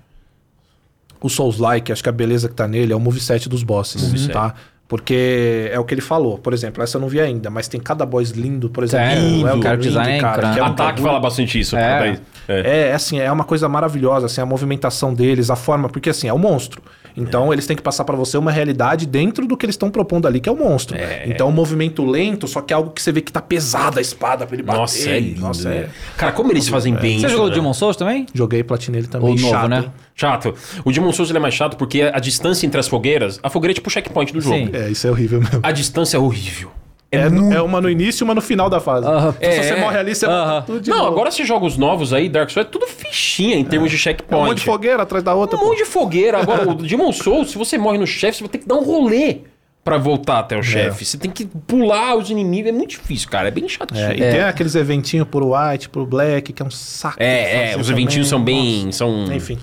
o 1.21 1.29
Souls-like, 1.29 1.93
acho 1.93 2.03
que 2.03 2.09
a 2.09 2.13
beleza 2.13 2.49
que 2.49 2.55
tá 2.55 2.67
nele 2.67 2.93
é 2.93 2.97
o 2.97 3.01
moveset 3.01 3.49
dos 3.49 3.63
bosses, 3.63 4.03
Moveset. 4.03 4.33
tá? 4.33 4.55
Porque 4.91 5.71
é 5.73 5.79
o 5.79 5.85
que 5.85 5.95
ele 5.95 6.01
falou. 6.01 6.37
Por 6.37 6.53
exemplo, 6.53 6.83
essa 6.83 6.97
eu 6.97 7.01
não 7.01 7.07
vi 7.09 7.21
ainda, 7.21 7.49
mas 7.49 7.69
tem 7.69 7.81
cada 7.81 8.05
boss 8.05 8.31
lindo, 8.33 8.69
por 8.69 8.83
exemplo. 8.83 9.07
Tem, 9.09 9.45
o 9.45 9.47
Elden 9.47 9.61
cara, 9.63 9.77
o 9.77 9.81
Ring, 9.81 9.87
design 9.87 10.11
é 10.13 10.17
incrível. 10.19 10.53
que 10.53 10.59
é 10.59 10.63
um 10.63 10.67
Ataque 10.67 10.77
bagulho- 10.91 11.07
fala 11.07 11.21
bastante 11.21 11.61
isso. 11.61 11.77
É. 11.77 12.19
é. 12.49 12.89
É, 12.89 12.93
assim, 12.93 13.21
é 13.21 13.31
uma 13.31 13.45
coisa 13.45 13.69
maravilhosa, 13.69 14.27
assim, 14.27 14.41
a 14.41 14.47
movimentação 14.47 15.15
deles, 15.15 15.49
a 15.49 15.55
forma, 15.55 15.89
porque 15.89 16.11
assim, 16.11 16.27
é 16.27 16.33
o 16.33 16.39
monstro. 16.39 16.83
Então 17.17 17.53
eles 17.53 17.67
têm 17.67 17.77
que 17.77 17.83
passar 17.83 18.05
pra 18.05 18.17
você 18.17 18.39
uma 18.39 18.51
realidade 18.51 19.07
dentro 19.07 19.47
do 19.47 19.57
que 19.57 19.67
eles 19.67 19.75
estão 19.75 19.91
propondo 19.91 20.27
ali, 20.27 20.41
que 20.41 20.49
é 20.49 20.53
o 20.53 20.57
monstro. 20.57 20.97
Então 21.27 21.49
um 21.49 21.53
movimento 21.53 22.05
lento, 22.05 22.47
só 22.47 22.61
que 22.61 22.73
é 22.73 22.77
algo 22.77 22.91
que 22.91 23.03
você 23.03 23.13
vê 23.13 23.21
que 23.21 23.33
tá 23.33 23.41
pesada 23.41 23.99
a 23.99 24.03
espada 24.03 24.47
pra 24.47 24.57
ele 24.57 24.63
bater. 24.63 24.79
Nossa, 24.81 25.11
é 25.11 25.21
lindo. 25.21 25.41
Nossa, 25.41 25.69
né? 25.69 25.77
é. 25.77 25.89
Cara, 26.17 26.33
como 26.33 26.53
eles 26.53 26.69
fazem 26.69 26.95
bem 26.95 27.19
você 27.19 27.27
isso, 27.27 27.29
jogou 27.31 27.47
o 27.47 27.49
né? 27.49 27.55
Demon 27.55 27.75
Souls 27.75 27.97
também? 27.97 28.27
Joguei 28.33 28.63
platinei 28.63 29.01
ele 29.01 29.09
também, 29.09 29.31
O 29.31 29.35
novo, 29.41 29.51
chato, 29.51 29.69
né? 29.69 29.79
hein? 29.79 29.93
Chato. 30.15 30.55
O 30.85 30.93
Demon 30.93 31.13
Souls 31.13 31.31
ele 31.31 31.39
é 31.39 31.41
mais 31.41 31.55
chato 31.55 31.77
porque 31.77 32.03
a 32.03 32.19
distância 32.19 32.67
entre 32.67 32.79
as 32.79 32.89
fogueiras... 32.89 33.41
A 33.43 33.51
fogueira 33.51 33.73
é 33.73 33.75
tipo 33.75 33.89
o 33.89 33.91
checkpoint 33.91 34.33
do 34.33 34.41
jogo. 34.41 34.57
Sim. 34.57 34.71
É, 34.73 34.91
isso 34.91 35.07
é 35.07 35.11
horrível 35.11 35.41
mesmo. 35.41 35.61
A 35.63 35.73
distância 35.73 36.17
é 36.17 36.21
horrível. 36.21 36.71
É, 37.13 37.23
é 37.57 37.61
uma 37.61 37.81
no 37.81 37.91
início 37.91 38.23
e 38.23 38.25
uma 38.25 38.35
no 38.35 38.41
final 38.41 38.71
da 38.71 38.79
fase. 38.79 39.07
Aham. 39.07 39.33
Se 39.33 39.39
você 39.65 39.71
É. 39.75 39.81
morre 39.81 39.99
ali, 39.99 40.15
você 40.15 40.27
Aham. 40.27 40.45
volta 40.51 40.67
tudo 40.67 40.81
de 40.81 40.91
Não, 40.91 40.99
novo. 40.99 41.09
agora 41.11 41.31
você 41.31 41.45
joga 41.45 41.67
os 41.67 41.77
novos 41.77 42.13
aí, 42.13 42.29
Dark 42.29 42.49
Souls, 42.51 42.67
é 42.67 42.71
tudo 42.71 42.87
fichinha 42.87 43.57
em 43.57 43.65
termos 43.65 43.91
de 43.91 43.97
É 43.97 43.99
um 43.99 44.01
checkpoint. 44.01 44.45
monte 44.49 44.59
de 44.59 44.65
fogueira 44.65 45.03
atrás 45.03 45.25
da 45.25 45.35
outra. 45.35 45.57
Um 45.57 45.61
pô. 45.61 45.67
monte 45.71 45.79
de 45.79 45.85
fogueira. 45.87 46.39
Agora, 46.39 46.69
o 46.71 46.75
Demon 46.75 47.11
Souls, 47.13 47.51
se 47.51 47.59
você 47.59 47.77
morre 47.77 47.99
no 47.99 48.07
chefe, 48.07 48.39
você 48.39 48.45
vai 48.45 48.49
ter 48.51 48.59
que 48.59 48.69
dar 48.69 48.77
um 48.77 48.85
rolê 48.85 49.39
pra 49.83 49.99
voltar 49.99 50.39
até 50.39 50.57
o 50.57 50.63
chefe. 50.63 51.05
Você 51.05 51.19
tem 51.19 51.31
que 51.33 51.47
pular 51.47 52.15
os 52.17 52.31
inimigos. 52.31 52.69
É 52.69 52.73
muito 52.73 52.91
difícil, 52.91 53.29
cara. 53.29 53.49
É 53.49 53.51
bem 53.51 53.69
chatinho. 53.69 53.99
É, 54.01 54.13
e 54.15 54.19
tem 54.19 54.43
aqueles 54.43 54.77
eventinhos 54.77 55.27
pro 55.27 55.53
white, 55.57 55.89
pro 55.89 56.07
black, 56.07 56.53
que 56.53 56.63
é 56.63 56.65
um 56.65 56.71
saco. 56.71 57.19
de 57.19 57.25
É, 57.25 57.73
é, 57.73 57.77
os 57.77 57.91
eventinhos 57.91 58.29
são 58.29 58.41
bem. 58.41 58.93
São... 58.93 59.23
Nossa. 59.23 59.35
Enfim. 59.35 59.59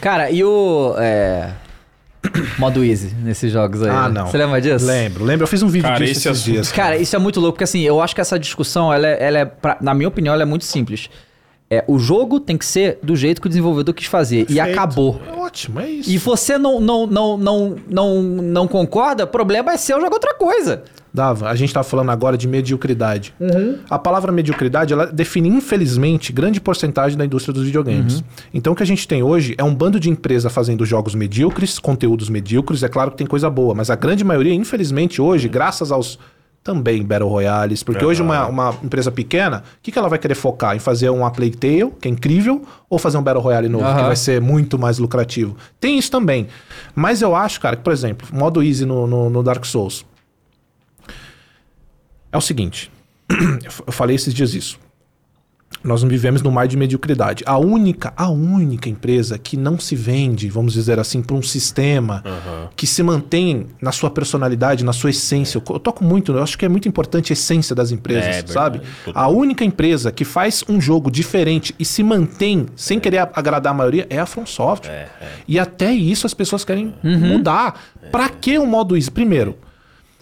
Cara, 0.00 0.30
e 0.30 0.44
o. 0.44 0.94
É... 0.98 1.50
Modo 2.58 2.84
easy 2.84 3.14
nesses 3.22 3.52
jogos 3.52 3.82
aí. 3.82 3.90
Ah, 3.90 4.08
né? 4.08 4.20
não. 4.20 4.26
Você 4.26 4.38
lembra 4.38 4.60
disso? 4.60 4.84
Lembro, 4.86 5.24
lembro. 5.24 5.44
Eu 5.44 5.48
fiz 5.48 5.62
um 5.62 5.68
vídeo 5.68 5.88
Cara, 5.88 6.04
disso 6.04 6.20
esse 6.20 6.28
esses 6.28 6.42
dias. 6.44 6.72
Cara, 6.72 6.96
isso 6.96 7.14
é 7.14 7.18
muito 7.18 7.40
louco, 7.40 7.54
porque 7.54 7.64
assim, 7.64 7.80
eu 7.82 8.00
acho 8.00 8.14
que 8.14 8.20
essa 8.20 8.38
discussão, 8.38 8.92
ela 8.92 9.06
é, 9.06 9.22
ela 9.26 9.38
é 9.38 9.44
pra- 9.44 9.76
na 9.80 9.92
minha 9.94 10.08
opinião, 10.08 10.32
ela 10.34 10.42
é 10.42 10.46
muito 10.46 10.64
simples. 10.64 11.08
É, 11.74 11.84
o 11.88 11.98
jogo 11.98 12.38
tem 12.38 12.56
que 12.56 12.64
ser 12.64 13.00
do 13.02 13.16
jeito 13.16 13.40
que 13.40 13.48
o 13.48 13.50
desenvolvedor 13.50 13.92
quis 13.92 14.06
fazer. 14.06 14.42
E 14.42 14.54
Perfeito. 14.54 14.78
acabou. 14.78 15.20
É 15.26 15.32
ótimo, 15.32 15.80
é 15.80 15.90
isso. 15.90 16.10
E 16.10 16.18
você 16.18 16.56
não, 16.56 16.80
não, 16.80 17.04
não, 17.06 17.36
não, 17.36 17.76
não, 17.88 18.22
não 18.22 18.68
concorda, 18.68 19.24
o 19.24 19.26
problema 19.26 19.72
é 19.72 19.76
seu 19.76 20.00
jogar 20.00 20.14
outra 20.14 20.34
coisa. 20.34 20.84
Dava, 21.12 21.48
a 21.48 21.54
gente 21.54 21.72
tava 21.72 21.84
falando 21.84 22.10
agora 22.10 22.36
de 22.36 22.48
mediocridade. 22.48 23.32
A 23.88 23.98
palavra 23.98 24.32
mediocridade, 24.32 24.92
ela 24.92 25.06
define, 25.06 25.48
infelizmente, 25.48 26.32
grande 26.32 26.60
porcentagem 26.60 27.16
da 27.16 27.24
indústria 27.24 27.54
dos 27.54 27.64
videogames. 27.64 28.22
Então, 28.52 28.72
o 28.72 28.76
que 28.76 28.82
a 28.82 28.86
gente 28.86 29.06
tem 29.06 29.22
hoje 29.22 29.54
é 29.56 29.62
um 29.62 29.72
bando 29.72 30.00
de 30.00 30.10
empresa 30.10 30.50
fazendo 30.50 30.84
jogos 30.84 31.14
medíocres, 31.14 31.78
conteúdos 31.78 32.28
medíocres. 32.28 32.82
É 32.82 32.88
claro 32.88 33.12
que 33.12 33.16
tem 33.16 33.28
coisa 33.28 33.48
boa, 33.48 33.76
mas 33.76 33.90
a 33.90 33.94
grande 33.94 34.24
maioria, 34.24 34.52
infelizmente, 34.52 35.22
hoje, 35.22 35.48
graças 35.48 35.92
aos 35.92 36.18
também 36.64 37.04
Battle 37.04 37.28
Royales, 37.28 37.82
porque 37.82 38.02
hoje 38.02 38.22
uma, 38.22 38.46
uma 38.46 38.74
empresa 38.82 39.12
pequena, 39.12 39.58
o 39.58 39.82
que, 39.82 39.92
que 39.92 39.98
ela 39.98 40.08
vai 40.08 40.18
querer 40.18 40.34
focar? 40.34 40.74
Em 40.74 40.78
fazer 40.78 41.10
um 41.10 41.24
A 41.24 41.30
Plague 41.30 41.58
Tale, 41.58 41.92
que 42.00 42.08
é 42.08 42.10
incrível, 42.10 42.64
ou 42.88 42.98
fazer 42.98 43.18
um 43.18 43.22
Battle 43.22 43.42
Royale 43.42 43.68
novo, 43.68 43.84
que 43.84 44.02
vai 44.02 44.16
ser 44.16 44.40
muito 44.40 44.78
mais 44.78 44.98
lucrativo? 44.98 45.54
Tem 45.78 45.98
isso 45.98 46.10
também. 46.10 46.48
Mas 46.94 47.20
eu 47.20 47.36
acho, 47.36 47.60
cara, 47.60 47.76
que, 47.76 47.82
por 47.82 47.92
exemplo, 47.92 48.26
modo 48.32 48.62
easy 48.62 48.86
no, 48.86 49.06
no, 49.06 49.28
no 49.28 49.42
Dark 49.42 49.62
Souls. 49.66 50.06
É 52.32 52.38
o 52.38 52.40
seguinte, 52.40 52.90
eu 53.86 53.92
falei 53.92 54.16
esses 54.16 54.32
dias 54.32 54.54
isso. 54.54 54.83
Nós 55.82 56.02
não 56.02 56.08
vivemos 56.08 56.40
num 56.40 56.50
mar 56.50 56.66
de 56.66 56.76
mediocridade. 56.78 57.44
A 57.46 57.58
única, 57.58 58.12
a 58.16 58.30
única 58.30 58.88
empresa 58.88 59.36
que 59.38 59.54
não 59.54 59.78
se 59.78 59.94
vende, 59.94 60.48
vamos 60.48 60.72
dizer 60.72 60.98
assim, 60.98 61.20
para 61.22 61.36
um 61.36 61.42
sistema 61.42 62.24
que 62.74 62.86
se 62.86 63.02
mantém 63.02 63.66
na 63.82 63.92
sua 63.92 64.08
personalidade, 64.10 64.82
na 64.82 64.94
sua 64.94 65.10
essência. 65.10 65.58
Eu, 65.58 65.74
eu 65.74 65.78
toco 65.78 66.02
muito, 66.02 66.32
eu 66.32 66.42
acho 66.42 66.56
que 66.56 66.64
é 66.64 66.68
muito 66.70 66.88
importante 66.88 67.32
a 67.32 67.34
essência 67.34 67.74
das 67.74 67.90
empresas, 67.90 68.24
É 68.24 68.32
verdade, 68.32 68.52
sabe? 68.52 68.80
total. 69.04 69.22
A 69.24 69.28
única 69.28 69.62
empresa 69.62 70.10
que 70.10 70.24
faz 70.24 70.64
um 70.68 70.80
jogo 70.80 71.10
diferente 71.10 71.74
e 71.78 71.84
se 71.84 72.02
mantém 72.02 72.64
sem 72.76 72.98
querer 72.98 73.18
a- 73.18 73.30
agradar 73.34 73.72
a 73.72 73.76
maioria 73.76 74.06
é 74.08 74.18
a 74.18 74.24
From 74.24 74.46
Software. 74.46 75.10
E 75.46 75.58
até 75.58 75.92
isso 75.92 76.26
as 76.26 76.32
pessoas 76.32 76.64
querem 76.64 76.94
mudar. 77.02 77.78
Pra 78.10 78.30
que 78.30 78.58
o 78.58 78.64
modo 78.66 78.96
easy? 78.96 79.10
Primeiro, 79.10 79.56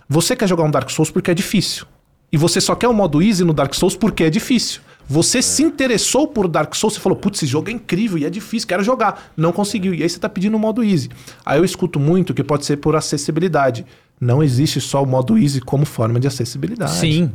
você 0.09 0.35
quer 0.35 0.49
jogar 0.49 0.65
um 0.65 0.71
Dark 0.71 0.91
Souls 0.91 1.11
porque 1.11 1.31
é 1.31 1.35
difícil. 1.35 1.87
E 2.33 2.37
você 2.37 2.61
só 2.63 2.75
quer 2.75 2.89
o 2.89 2.95
modo 2.95 3.23
easy 3.23 3.45
no 3.45 3.53
Dark 3.53 3.75
Souls 3.75 3.95
porque 3.95 4.25
é 4.25 4.31
difícil. 4.31 4.81
Você 5.09 5.43
se 5.43 5.63
interessou 5.63 6.27
por 6.29 6.49
Dark 6.49 6.75
Souls 6.75 6.97
e 6.97 7.01
falou, 7.01 7.17
putz, 7.17 7.39
esse 7.43 7.47
jogo 7.51 7.69
é 7.69 7.73
incrível 7.73 8.19
e 8.19 8.25
é 8.25 8.31
difícil, 8.31 8.69
quero 8.69 8.83
jogar. 8.83 9.33
Não 9.37 9.53
conseguiu. 9.53 9.95
E 9.95 10.03
aí 10.03 10.09
você 10.09 10.19
tá 10.19 10.29
pedindo 10.29 10.57
o 10.57 10.61
modo 10.61 10.83
easy. 10.83 11.11
Aí 11.45 11.59
eu 11.59 11.65
escuto 11.65 12.01
muito 12.01 12.33
que 12.33 12.43
pode 12.43 12.65
ser 12.65 12.77
por 12.79 12.97
acessibilidade. 12.97 13.85
Não 14.21 14.41
existe 14.41 14.81
só 14.81 15.03
o 15.03 15.07
modo 15.07 15.37
easy 15.37 15.61
como 15.61 15.85
forma 15.85 16.21
de 16.21 16.29
acessibilidade. 16.29 16.93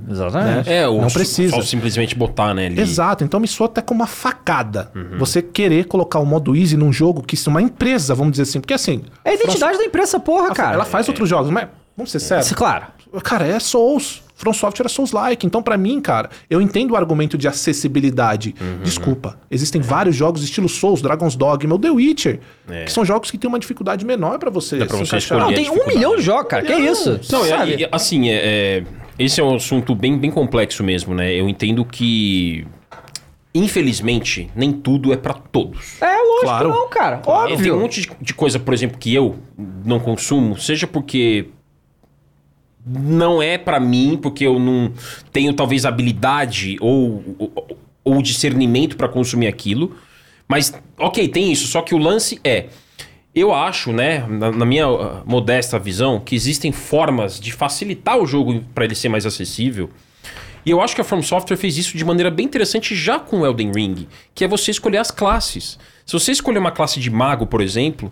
exatamente. 0.09 0.69
É, 0.69 0.87
o 0.87 1.01
Não 1.01 1.09
precisa. 1.09 1.53
Só 1.55 1.61
simplesmente 1.61 2.15
botar, 2.15 2.53
né? 2.53 2.67
Ali. 2.67 2.79
Exato, 2.79 3.25
então 3.25 3.41
me 3.41 3.47
soa 3.47 3.67
até 3.67 3.81
como 3.81 3.99
uma 3.99 4.07
facada. 4.07 4.89
Uhum. 4.95 5.17
Você 5.17 5.41
querer 5.41 5.85
colocar 5.85 6.19
o 6.19 6.25
modo 6.25 6.55
easy 6.55 6.77
num 6.77 6.93
jogo 6.93 7.21
que 7.21 7.35
se 7.35 7.49
uma 7.49 7.61
empresa, 7.61 8.15
vamos 8.15 8.31
dizer 8.31 8.43
assim, 8.43 8.61
porque 8.61 8.73
assim, 8.73 9.01
É 9.25 9.31
a 9.31 9.33
identidade 9.33 9.77
da 9.77 9.83
empresa, 9.83 10.17
porra, 10.17 10.53
cara. 10.53 10.75
ela 10.75 10.85
faz 10.85 11.09
outros 11.09 11.27
jogos, 11.27 11.51
mas 11.51 11.67
vamos 11.95 12.09
ser 12.09 12.19
sérios. 12.19 12.45
Isso, 12.45 12.55
Claro. 12.55 12.85
Cara, 13.23 13.45
é 13.47 13.59
Souls. 13.59 14.23
From 14.35 14.53
Software 14.53 14.85
é 14.85 14.89
Souls-like. 14.89 15.47
Então, 15.47 15.63
pra 15.63 15.75
mim, 15.77 15.99
cara, 15.99 16.29
eu 16.47 16.61
entendo 16.61 16.91
o 16.91 16.95
argumento 16.95 17.39
de 17.39 17.47
acessibilidade. 17.47 18.53
Uhum. 18.61 18.83
Desculpa. 18.83 19.39
Existem 19.49 19.81
vários 19.81 20.15
jogos 20.15 20.43
estilo 20.43 20.69
Souls, 20.69 21.01
Dragon's 21.01 21.35
Dogma 21.35 21.73
ou 21.73 21.79
The 21.79 21.89
Witcher, 21.89 22.39
É. 22.69 22.83
que 22.83 22.91
são 22.91 23.03
jogos 23.03 23.31
que 23.31 23.37
têm 23.39 23.47
uma 23.47 23.57
dificuldade 23.57 24.05
menor 24.05 24.37
pra 24.37 24.51
você 24.51 24.77
pra 24.77 24.85
se 24.89 24.93
você 24.93 25.03
encaixar. 25.05 25.39
Não, 25.39 25.51
tem 25.51 25.69
um 25.71 25.87
milhão 25.87 26.15
de 26.15 26.21
jogos, 26.21 26.47
cara. 26.49 26.63
Que 26.63 26.71
Não, 26.71 26.85
isso? 26.91 27.19
Não, 27.31 27.43
é- 27.45 27.49
Sabe? 27.49 27.83
é- 27.83 27.89
assim, 27.91 28.29
é, 28.29 28.35
é- 28.35 28.83
esse 29.17 29.41
é 29.41 29.43
um 29.43 29.55
assunto 29.55 29.95
bem, 29.95 30.15
bem 30.19 30.29
complexo 30.29 30.83
mesmo, 30.83 31.15
né? 31.15 31.33
Eu 31.33 31.49
entendo 31.49 31.83
que, 31.83 32.63
infelizmente, 33.55 34.49
nem 34.55 34.71
tudo 34.71 35.11
é 35.11 35.17
pra 35.17 35.33
todos. 35.33 35.99
É 36.01 36.05
lógico, 36.15 36.41
Claro. 36.41 36.69
não, 36.69 36.89
cara. 36.89 37.15
E 37.17 37.23
Tem 37.23 37.33
um 37.33 37.37
Óbvio. 37.53 37.79
monte 37.79 38.01
de, 38.01 38.09
de 38.21 38.33
coisa, 38.33 38.59
por 38.59 38.73
exemplo, 38.73 38.97
que 38.99 39.13
eu 39.13 39.35
não 39.83 39.99
consumo, 39.99 40.57
seja 40.59 40.85
porque 40.85 41.47
não 42.87 43.41
é 43.41 43.57
pra 43.57 43.79
mim, 43.79 44.17
porque 44.21 44.45
eu 44.45 44.59
não 44.59 44.91
tenho 45.31 45.53
talvez 45.53 45.85
habilidade 45.85 46.77
ou, 46.79 47.23
ou, 47.37 47.77
ou 48.03 48.21
discernimento 48.21 48.95
pra 48.95 49.07
consumir 49.07 49.47
aquilo. 49.47 49.95
Mas, 50.47 50.73
ok, 50.97 51.27
tem 51.27 51.51
isso, 51.51 51.67
só 51.67 51.81
que 51.81 51.93
o 51.93 51.97
lance 51.97 52.39
é. 52.43 52.67
Eu 53.35 53.53
acho, 53.53 53.91
né, 53.91 54.25
na, 54.27 54.51
na 54.51 54.65
minha 54.65 54.89
uh, 54.89 55.21
modesta 55.25 55.77
visão, 55.77 56.19
que 56.19 56.33
existem 56.33 56.71
formas 56.71 57.39
de 57.39 57.51
facilitar 57.51 58.17
o 58.17 58.25
jogo 58.25 58.63
pra 58.73 58.85
ele 58.85 58.95
ser 58.95 59.09
mais 59.09 59.25
acessível. 59.25 59.89
E 60.65 60.71
eu 60.71 60.81
acho 60.81 60.95
que 60.95 61.01
a 61.01 61.03
From 61.03 61.21
Software 61.21 61.55
fez 61.55 61.77
isso 61.77 61.97
de 61.97 62.03
maneira 62.03 62.31
bem 62.31 62.45
interessante 62.45 62.95
já 62.95 63.19
com 63.19 63.45
Elden 63.45 63.71
Ring, 63.73 64.07
que 64.33 64.43
é 64.43 64.47
você 64.47 64.71
escolher 64.71 64.97
as 64.97 65.11
classes. 65.11 65.77
Se 66.05 66.13
você 66.13 66.31
escolher 66.31 66.57
uma 66.59 66.71
classe 66.71 66.99
de 66.99 67.09
mago, 67.09 67.45
por 67.45 67.61
exemplo, 67.61 68.11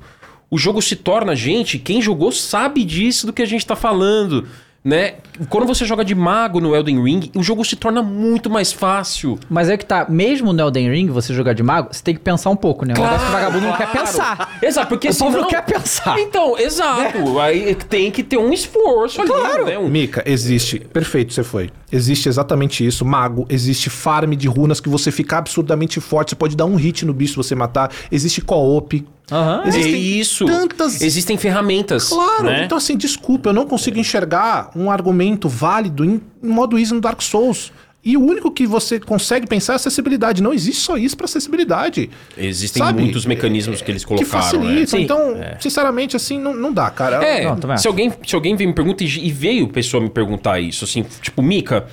o 0.49 0.57
jogo 0.57 0.81
se 0.81 0.95
torna, 0.95 1.35
gente, 1.35 1.79
quem 1.79 2.01
jogou 2.01 2.31
sabe 2.31 2.83
disso 2.85 3.25
do 3.25 3.33
que 3.33 3.41
a 3.41 3.47
gente 3.47 3.65
tá 3.65 3.75
falando. 3.75 4.47
Né? 4.85 5.15
Quando 5.49 5.65
você 5.65 5.83
joga 5.83 6.05
de 6.05 6.13
mago 6.13 6.61
no 6.61 6.75
Elden 6.75 7.01
Ring, 7.03 7.31
o 7.35 7.41
jogo 7.41 7.65
se 7.65 7.75
torna 7.75 8.03
muito 8.03 8.49
mais 8.51 8.71
fácil. 8.71 9.37
Mas 9.49 9.67
é 9.67 9.75
que 9.75 9.83
tá, 9.85 10.05
mesmo 10.07 10.53
no 10.53 10.61
Elden 10.61 10.89
Ring, 10.91 11.07
você 11.07 11.33
jogar 11.33 11.53
de 11.53 11.63
mago, 11.63 11.89
você 11.91 12.03
tem 12.03 12.13
que 12.13 12.21
pensar 12.21 12.51
um 12.51 12.55
pouco, 12.55 12.85
né? 12.85 12.93
O 12.93 13.01
negócio 13.01 13.19
que 13.19 13.25
o 13.25 13.31
vagabundo 13.33 13.65
não 13.67 13.75
quer 13.75 13.87
claro. 13.91 14.05
pensar. 14.07 14.57
Exato, 14.61 14.87
porque 14.87 15.09
O 15.09 15.15
povo 15.17 15.31
senão... 15.31 15.41
não 15.41 15.49
quer 15.49 15.65
pensar. 15.65 16.17
Então, 16.19 16.57
exato. 16.57 17.39
Aí 17.39 17.73
tem 17.75 18.11
que 18.11 18.23
ter 18.23 18.37
um 18.37 18.53
esforço 18.53 19.19
ali, 19.21 19.29
Claro. 19.29 19.65
né? 19.65 19.77
Um- 19.79 19.89
Mica, 19.89 20.23
existe. 20.25 20.79
Perfeito, 20.79 21.33
você 21.33 21.43
foi. 21.43 21.69
Existe 21.91 22.29
exatamente 22.29 22.85
isso. 22.85 23.03
Mago, 23.03 23.45
existe 23.49 23.89
farm 23.89 24.31
de 24.33 24.47
runas 24.47 24.79
que 24.79 24.87
você 24.89 25.11
fica 25.11 25.37
absurdamente 25.39 25.99
forte. 25.99 26.29
Você 26.29 26.35
pode 26.35 26.55
dar 26.55 26.65
um 26.65 26.75
hit 26.75 27.05
no 27.05 27.13
bicho 27.13 27.31
se 27.33 27.37
você 27.37 27.55
matar. 27.55 27.91
Existe 28.11 28.39
co-op. 28.41 29.05
É 29.31 29.67
Existem 29.67 30.01
isso. 30.01 30.45
tantas- 30.45 31.01
Existem 31.01 31.37
ferramentas. 31.37 32.09
Claro, 32.09 32.43
né? 32.43 32.63
então 32.65 32.77
assim, 32.77 32.95
desculpa, 32.95 33.49
eu 33.49 33.53
não 33.53 33.65
consigo 33.65 33.97
enxergar 33.97 34.69
um 34.75 34.91
argumento 34.91 35.49
válido 35.49 36.05
em, 36.05 36.21
modo 36.43 36.77
easy 36.77 36.93
no 36.93 37.01
Dark 37.01 37.21
Souls. 37.21 37.71
E 38.07 38.15
o 38.15 38.21
único 38.23 38.51
que 38.51 38.67
você 38.67 38.99
consegue 38.99 39.47
pensar 39.47 39.73
é 39.73 39.75
acessibilidade. 39.77 40.43
Não 40.43 40.53
existe 40.53 40.79
só 40.83 40.95
isso 40.95 41.17
pra 41.17 41.25
acessibilidade. 41.25 42.07
Existem 42.37 42.83
Sabe? 42.83 43.01
muitos 43.01 43.25
mecanismos 43.25 43.81
que 43.81 43.89
eles 43.89 44.03
Que 44.03 44.09
colocaram. 44.09 44.35
né? 44.37 44.41
facilitam. 44.85 44.85
Sim. 44.99 45.03
Então, 45.03 45.35
sinceramente, 45.59 46.15
assim, 46.15 46.39
não, 46.39 46.53
não 46.53 46.71
dá, 46.71 46.91
cara. 46.91 47.15
É, 47.25 47.45
Não, 47.45 47.77
se 47.79 47.87
alguém, 47.87 48.13
se 48.23 48.35
alguém 48.35 48.55
vem 48.55 48.67
me 48.67 48.73
pergunta 48.73 49.03
e, 49.03 49.07
e 49.07 49.31
veio 49.31 49.67
pessoa 49.69 50.03
me 50.03 50.09
perguntar 50.11 50.59
isso, 50.59 50.85
assim, 50.85 51.03
tipo, 51.19 51.41
Mika, 51.41 51.87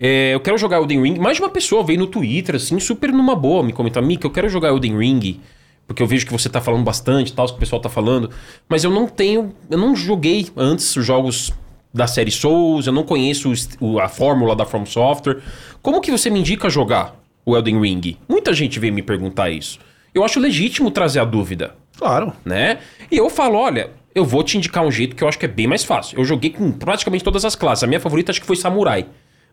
é, 0.00 0.34
eu 0.34 0.40
quero 0.40 0.58
jogar 0.58 0.78
Elden 0.78 1.00
Ring. 1.00 1.16
Mais 1.20 1.36
de 1.36 1.42
uma 1.44 1.48
pessoa 1.50 1.84
veio 1.84 2.00
no 2.00 2.08
Twitter, 2.08 2.56
assim, 2.56 2.80
super 2.80 3.12
numa 3.12 3.36
boa, 3.36 3.62
me 3.62 3.72
comentar, 3.72 4.02
Mika, 4.02 4.26
eu 4.26 4.30
quero 4.32 4.48
jogar 4.48 4.70
Elden 4.70 4.98
Ring. 4.98 5.40
Porque 5.86 6.02
eu 6.02 6.06
vejo 6.06 6.26
que 6.26 6.32
você 6.32 6.48
tá 6.48 6.60
falando 6.60 6.82
bastante, 6.82 7.32
tal, 7.32 7.46
que 7.46 7.54
o 7.54 7.58
pessoal 7.58 7.80
tá 7.80 7.88
falando. 7.88 8.30
Mas 8.68 8.82
eu 8.84 8.90
não 8.90 9.06
tenho. 9.06 9.54
Eu 9.70 9.78
não 9.78 9.94
joguei 9.94 10.48
antes 10.56 10.96
os 10.96 11.04
jogos 11.06 11.52
da 11.94 12.06
série 12.06 12.30
Souls, 12.30 12.86
eu 12.86 12.92
não 12.92 13.04
conheço 13.04 13.50
o 13.80 13.98
a 13.98 14.08
fórmula 14.08 14.54
da 14.54 14.66
From 14.66 14.84
Software. 14.84 15.38
Como 15.80 16.00
que 16.00 16.10
você 16.10 16.28
me 16.28 16.40
indica 16.40 16.68
jogar 16.68 17.16
o 17.44 17.56
Elden 17.56 17.80
Ring? 17.80 18.16
Muita 18.28 18.52
gente 18.52 18.78
veio 18.78 18.92
me 18.92 19.02
perguntar 19.02 19.48
isso. 19.50 19.78
Eu 20.12 20.24
acho 20.24 20.40
legítimo 20.40 20.90
trazer 20.90 21.20
a 21.20 21.24
dúvida 21.24 21.74
Claro. 21.96 22.32
né? 22.44 22.78
E 23.10 23.16
eu 23.16 23.30
falo, 23.30 23.56
olha, 23.56 23.90
eu 24.14 24.24
vou 24.24 24.42
te 24.42 24.56
indicar 24.58 24.84
um 24.84 24.90
jeito 24.90 25.14
que 25.16 25.22
eu 25.22 25.28
acho 25.28 25.38
que 25.38 25.44
é 25.46 25.48
bem 25.48 25.66
mais 25.66 25.84
fácil. 25.84 26.18
Eu 26.18 26.24
joguei 26.24 26.50
com 26.50 26.70
praticamente 26.72 27.24
todas 27.24 27.44
as 27.44 27.54
classes. 27.54 27.84
A 27.84 27.86
minha 27.86 28.00
favorita 28.00 28.30
acho 28.32 28.40
que 28.40 28.46
foi 28.46 28.56
Samurai. 28.56 29.06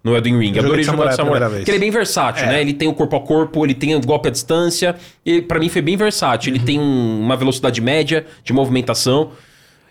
No 0.03 0.15
Elden 0.15 0.37
Ring. 0.37 0.47
joguei 0.47 0.59
Adorei 0.59 0.83
jogar 0.83 1.09
de 1.09 1.15
Samurai 1.15 1.39
Samurai. 1.39 1.49
Porque 1.59 1.71
ele 1.71 1.77
é 1.77 1.79
bem 1.79 1.91
versátil, 1.91 2.45
né? 2.47 2.59
Ele 2.61 2.73
tem 2.73 2.87
o 2.89 2.93
corpo 2.93 3.15
a 3.15 3.21
corpo, 3.21 3.65
ele 3.65 3.73
tem 3.73 3.95
o 3.95 4.01
golpe 4.01 4.27
à 4.27 4.31
distância. 4.31 4.95
E 5.25 5.41
para 5.41 5.59
mim 5.59 5.69
foi 5.69 5.81
bem 5.81 5.95
versátil. 5.95 6.53
Ele 6.53 6.59
tem 6.63 6.79
um- 6.79 7.21
uma 7.21 7.37
velocidade 7.37 7.79
média 7.79 8.25
de 8.43 8.51
movimentação. 8.51 9.31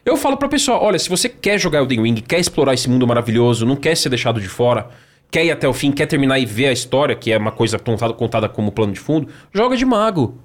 Eu 0.05 0.16
falo 0.16 0.36
pra 0.36 0.48
pessoa, 0.48 0.78
olha, 0.82 0.98
se 0.98 1.09
você 1.09 1.28
quer 1.28 1.59
jogar 1.59 1.78
Elden 1.78 2.02
Ring, 2.02 2.14
quer 2.16 2.39
explorar 2.40 2.74
esse 2.74 2.90
mundo 2.90 3.06
maravilhoso, 3.06 3.64
não 3.64 3.76
quer 3.76 3.97
ser 3.97 4.09
deixado 4.10 4.40
de 4.40 4.48
fora, 4.48 4.89
quer 5.30 5.44
ir 5.47 5.51
até 5.51 5.66
o 5.66 5.72
fim, 5.72 5.90
quer 5.93 6.06
terminar 6.06 6.39
e 6.39 6.44
ver 6.44 6.66
a 6.66 6.72
história, 6.72 7.14
que 7.14 7.32
é 7.32 7.39
uma 7.39 7.52
coisa 7.52 7.78
contada, 7.78 8.12
contada 8.12 8.48
como 8.48 8.70
plano 8.72 8.93
de 8.93 9.01
fundo, 9.01 9.28
joga 9.55 9.76
de 9.76 9.84
mago. 9.86 10.39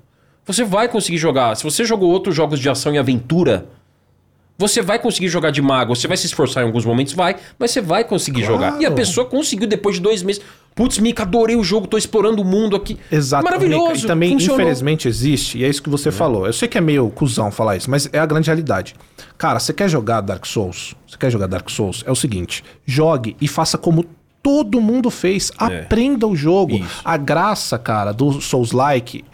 Você 0.46 0.64
vai 0.64 0.88
conseguir 0.88 1.18
jogar. 1.18 1.56
Se 1.56 1.64
você 1.66 1.84
jogou 1.84 2.10
outros 2.10 2.34
jogos 2.36 2.60
de 2.60 2.70
ação 2.70 2.94
e 2.94 2.98
aventura, 2.98 3.68
você 4.58 4.82
vai 4.82 4.98
conseguir 4.98 5.28
jogar 5.28 5.52
de 5.52 5.62
mago. 5.62 5.96
Você 5.96 6.08
vai 6.08 6.18
se 6.18 6.26
esforçar 6.26 6.64
em 6.64 6.66
alguns 6.66 6.84
momentos, 6.84 7.14
vai, 7.14 7.36
mas 7.60 7.72
você 7.72 7.82
vai 7.82 8.04
conseguir 8.04 8.44
jogar. 8.44 8.82
E 8.82 8.86
a 8.86 8.92
pessoa 8.92 9.26
conseguiu 9.28 9.68
depois 9.68 9.98
de 9.98 10.02
dois 10.02 10.24
meses. 10.24 10.42
Putz, 10.74 11.00
Mika, 11.00 11.24
adorei 11.24 11.56
o 11.56 11.64
jogo, 11.64 11.88
tô 11.88 11.98
explorando 11.98 12.42
o 12.42 12.46
mundo 12.46 12.76
aqui. 12.76 12.98
Exato. 13.12 13.44
Maravilhoso. 13.44 13.94
Mica. 13.94 14.06
E 14.06 14.08
também, 14.08 14.32
funcionou. 14.34 14.62
infelizmente, 14.62 15.08
existe, 15.08 15.58
e 15.58 15.64
é 15.64 15.70
isso 15.70 15.82
que 15.82 15.90
você 15.90 16.12
falou. 16.12 16.46
Eu 16.46 16.54
sei 16.54 16.68
que 16.68 16.78
é 16.78 16.82
meio 16.82 17.10
cuzão 17.10 17.52
falar 17.52 17.78
isso, 17.78 17.90
mas 17.90 18.10
é 18.12 18.20
a 18.20 18.26
grande 18.26 18.48
realidade. 18.48 18.96
Cara, 19.38 19.60
você 19.60 19.74
quer 19.74 19.90
jogar 19.90 20.22
Dark 20.22 20.46
Souls? 20.46 20.96
Você 21.08 21.18
quer 21.18 21.32
jogar 21.32 21.48
Dark 21.48 21.70
Souls? 21.70 22.04
É 22.06 22.12
o 22.12 22.16
seguinte: 22.16 22.64
jogue 22.86 23.36
e 23.42 23.48
faça 23.48 23.78
como 23.78 24.06
todo 24.42 24.80
mundo 24.80 25.10
fez. 25.10 25.52
Aprenda 25.58 26.28
o 26.28 26.36
jogo. 26.36 26.76
Isso. 26.76 27.02
A 27.04 27.18
graça, 27.18 27.78
cara, 27.78 28.12
do 28.12 28.40
Souls-like 28.40 29.26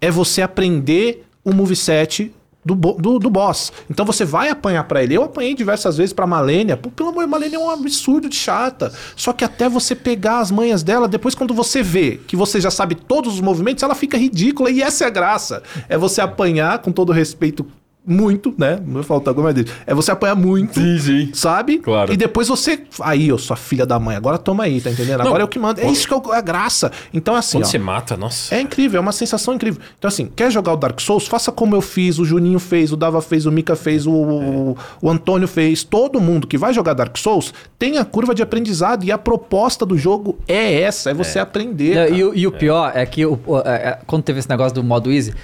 é 0.00 0.10
você 0.10 0.40
aprender 0.40 1.26
o 1.44 1.52
moveset 1.52 2.32
do, 2.66 2.74
do, 2.74 3.18
do 3.20 3.30
boss. 3.30 3.72
Então 3.88 4.04
você 4.04 4.24
vai 4.24 4.48
apanhar 4.48 4.82
pra 4.84 5.02
ele. 5.02 5.14
Eu 5.14 5.22
apanhei 5.22 5.54
diversas 5.54 5.96
vezes 5.96 6.12
pra 6.12 6.26
Malenia. 6.26 6.76
Pô, 6.76 6.90
pelo 6.90 7.10
amor 7.10 7.24
de 7.24 7.30
Malenia 7.30 7.56
é 7.56 7.60
um 7.60 7.70
absurdo 7.70 8.28
de 8.28 8.34
chata. 8.34 8.92
Só 9.14 9.32
que 9.32 9.44
até 9.44 9.68
você 9.68 9.94
pegar 9.94 10.40
as 10.40 10.50
manhas 10.50 10.82
dela, 10.82 11.06
depois 11.06 11.34
quando 11.34 11.54
você 11.54 11.82
vê 11.82 12.20
que 12.26 12.34
você 12.34 12.60
já 12.60 12.70
sabe 12.70 12.96
todos 12.96 13.34
os 13.34 13.40
movimentos, 13.40 13.84
ela 13.84 13.94
fica 13.94 14.18
ridícula. 14.18 14.68
E 14.70 14.82
essa 14.82 15.04
é 15.04 15.06
a 15.06 15.10
graça. 15.10 15.62
É 15.88 15.96
você 15.96 16.20
apanhar 16.20 16.80
com 16.80 16.90
todo 16.90 17.12
respeito 17.12 17.64
muito, 18.06 18.54
né? 18.56 18.78
Não 18.86 18.94
vai 18.94 19.02
faltar 19.02 19.28
alguma 19.32 19.52
dele. 19.52 19.68
É 19.86 19.92
você 19.94 20.10
apanhar 20.10 20.34
muito. 20.36 20.74
Sim, 20.80 20.98
sim. 20.98 21.30
Sabe? 21.34 21.78
Claro. 21.78 22.12
E 22.12 22.16
depois 22.16 22.46
você. 22.48 22.80
Aí, 23.00 23.32
ô, 23.32 23.38
sua 23.38 23.56
filha 23.56 23.84
da 23.84 23.98
mãe, 23.98 24.16
agora 24.16 24.38
toma 24.38 24.64
aí, 24.64 24.80
tá 24.80 24.90
entendendo? 24.90 25.20
Agora 25.22 25.42
é 25.42 25.44
o 25.44 25.48
que 25.48 25.58
manda. 25.58 25.80
É 25.82 25.90
isso 25.90 26.06
que 26.06 26.14
é 26.14 26.16
o- 26.16 26.32
a 26.32 26.40
graça. 26.40 26.92
Então, 27.12 27.34
assim. 27.34 27.58
Quando 27.58 27.64
ó, 27.64 27.68
você 27.70 27.78
mata, 27.78 28.16
nossa. 28.16 28.54
é 28.54 28.60
incrível, 28.60 28.98
é 28.98 29.00
uma 29.00 29.12
sensação 29.12 29.54
incrível. 29.54 29.80
Então, 29.98 30.08
assim, 30.08 30.30
quer 30.36 30.50
jogar 30.50 30.72
o 30.72 30.76
Dark 30.76 31.00
Souls? 31.00 31.26
Faça 31.26 31.50
como 31.50 31.74
eu 31.74 31.80
fiz, 31.80 32.18
o 32.18 32.24
Juninho 32.24 32.58
fez, 32.58 32.92
o 32.92 32.96
Dava 32.96 33.20
fez, 33.20 33.46
o 33.46 33.50
Mika 33.52 33.74
fez, 33.74 34.06
o, 34.06 34.12
o, 34.12 34.76
o 35.02 35.10
Antônio 35.10 35.48
fez. 35.48 35.82
Todo 35.82 36.20
mundo 36.20 36.46
que 36.46 36.56
vai 36.56 36.72
jogar 36.72 36.94
Dark 36.94 37.16
Souls 37.16 37.52
tem 37.78 37.98
a 37.98 38.04
curva 38.04 38.34
de 38.34 38.42
aprendizado 38.42 39.04
e 39.04 39.10
a 39.10 39.18
proposta 39.18 39.84
do 39.84 39.98
jogo 39.98 40.38
é 40.46 40.80
essa, 40.82 41.10
é 41.10 41.14
você 41.14 41.38
aprender. 41.38 41.92
É, 41.92 41.94
cara. 42.06 42.10
E, 42.10 42.24
o- 42.24 42.34
e 42.34 42.46
o 42.46 42.52
pior 42.52 42.92
é 42.94 43.04
que 43.04 43.26
o- 43.26 43.38
é, 43.64 43.70
é, 43.90 43.98
quando 44.06 44.22
teve 44.22 44.38
esse 44.38 44.48
negócio 44.48 44.74
do 44.74 44.84
modo 44.84 45.10
easy, 45.10 45.34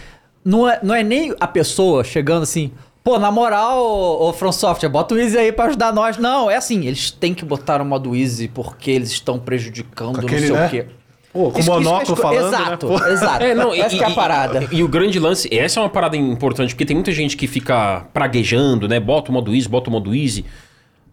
não 0.44 0.68
é, 0.68 0.78
não 0.82 0.94
é 0.94 1.02
nem 1.02 1.34
a 1.40 1.46
pessoa 1.46 2.02
chegando 2.04 2.42
assim, 2.42 2.70
pô, 3.04 3.18
na 3.18 3.30
moral, 3.30 3.82
ô, 3.84 4.28
ô 4.28 4.32
From 4.32 4.52
Software, 4.52 4.88
bota 4.88 5.14
o 5.14 5.18
easy 5.18 5.36
aí 5.38 5.52
pra 5.52 5.66
ajudar 5.66 5.92
nós. 5.92 6.16
Não, 6.18 6.50
é 6.50 6.56
assim, 6.56 6.86
eles 6.86 7.10
têm 7.10 7.34
que 7.34 7.44
botar 7.44 7.80
o 7.80 7.84
modo 7.84 8.14
easy 8.16 8.48
porque 8.48 8.90
eles 8.90 9.10
estão 9.10 9.38
prejudicando 9.38 10.16
não 10.18 10.24
aquele, 10.24 10.46
sei 10.46 10.52
né? 10.56 10.66
o 10.66 10.70
quê. 10.70 10.86
Pô, 11.32 11.50
com 11.50 11.60
Isso- 11.60 11.70
monóculo 11.70 12.02
esco- 12.12 12.16
falando, 12.16 12.50
né? 12.50 12.58
Exato, 12.58 12.86
Pô. 12.88 13.04
exato. 13.06 13.42
É, 13.44 13.54
não, 13.54 13.72
Essa 13.72 13.94
e, 13.94 13.98
que 13.98 14.04
é 14.04 14.06
a 14.06 14.10
e- 14.10 14.14
parada. 14.14 14.68
E, 14.70 14.82
o 14.82 14.88
grande 14.88 15.18
lance, 15.18 15.48
essa 15.50 15.80
é 15.80 15.82
uma 15.82 15.88
parada 15.88 16.14
importante, 16.14 16.74
porque 16.74 16.84
tem 16.84 16.94
muita 16.94 17.10
gente 17.10 17.38
que 17.38 17.46
fica 17.46 18.04
praguejando, 18.12 18.86
né? 18.86 19.00
Bota 19.00 19.30
o 19.30 19.34
modo 19.34 19.54
easy, 19.54 19.66
bota 19.66 19.88
o 19.88 19.92
modo 19.92 20.14
easy, 20.14 20.44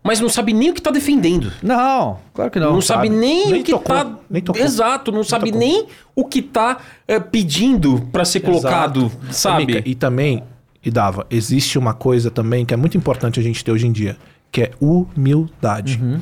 mas 0.04 0.20
não 0.20 0.30
sabe 0.30 0.54
nem 0.54 0.70
o 0.70 0.74
que 0.74 0.82
tá 0.82 0.92
defendendo. 0.92 1.52
Não, 1.62 2.18
claro 2.34 2.50
que 2.50 2.60
não. 2.60 2.74
Não, 2.74 2.82
sabe, 2.82 3.10
nem, 3.10 3.50
Nem 3.50 3.62
o 3.62 3.64
que 3.64 3.78
tá. 3.80 4.18
nem 4.30 4.42
tocou. 4.42 4.62
Exato, 4.62 5.12
não 5.12 5.24
sabe 5.24 5.46
tocou. 5.52 5.60
nem 5.60 5.86
o 6.16 6.26
que 6.26 6.42
tá 6.42 6.78
é, 7.08 7.20
pedindo 7.20 8.08
pra 8.12 8.24
ser 8.26 8.40
colocado, 8.40 9.06
Exato. 9.06 9.34
sabe? 9.34 9.66
Mica, 9.66 9.90
e 9.90 9.96
também, 9.96 10.44
e 10.84 10.90
Dava, 10.90 11.28
existe 11.30 11.78
uma 11.78 11.94
coisa 11.94 12.32
também 12.32 12.66
que 12.66 12.74
é 12.74 12.78
muito 12.78 12.98
importante 12.98 13.40
a 13.40 13.44
gente 13.44 13.64
ter 13.64 13.72
hoje 13.72 13.88
em 13.88 13.92
dia, 13.92 14.18
que 14.52 14.62
é 14.62 14.72
humildade. 14.80 16.00
Uhum. 16.02 16.20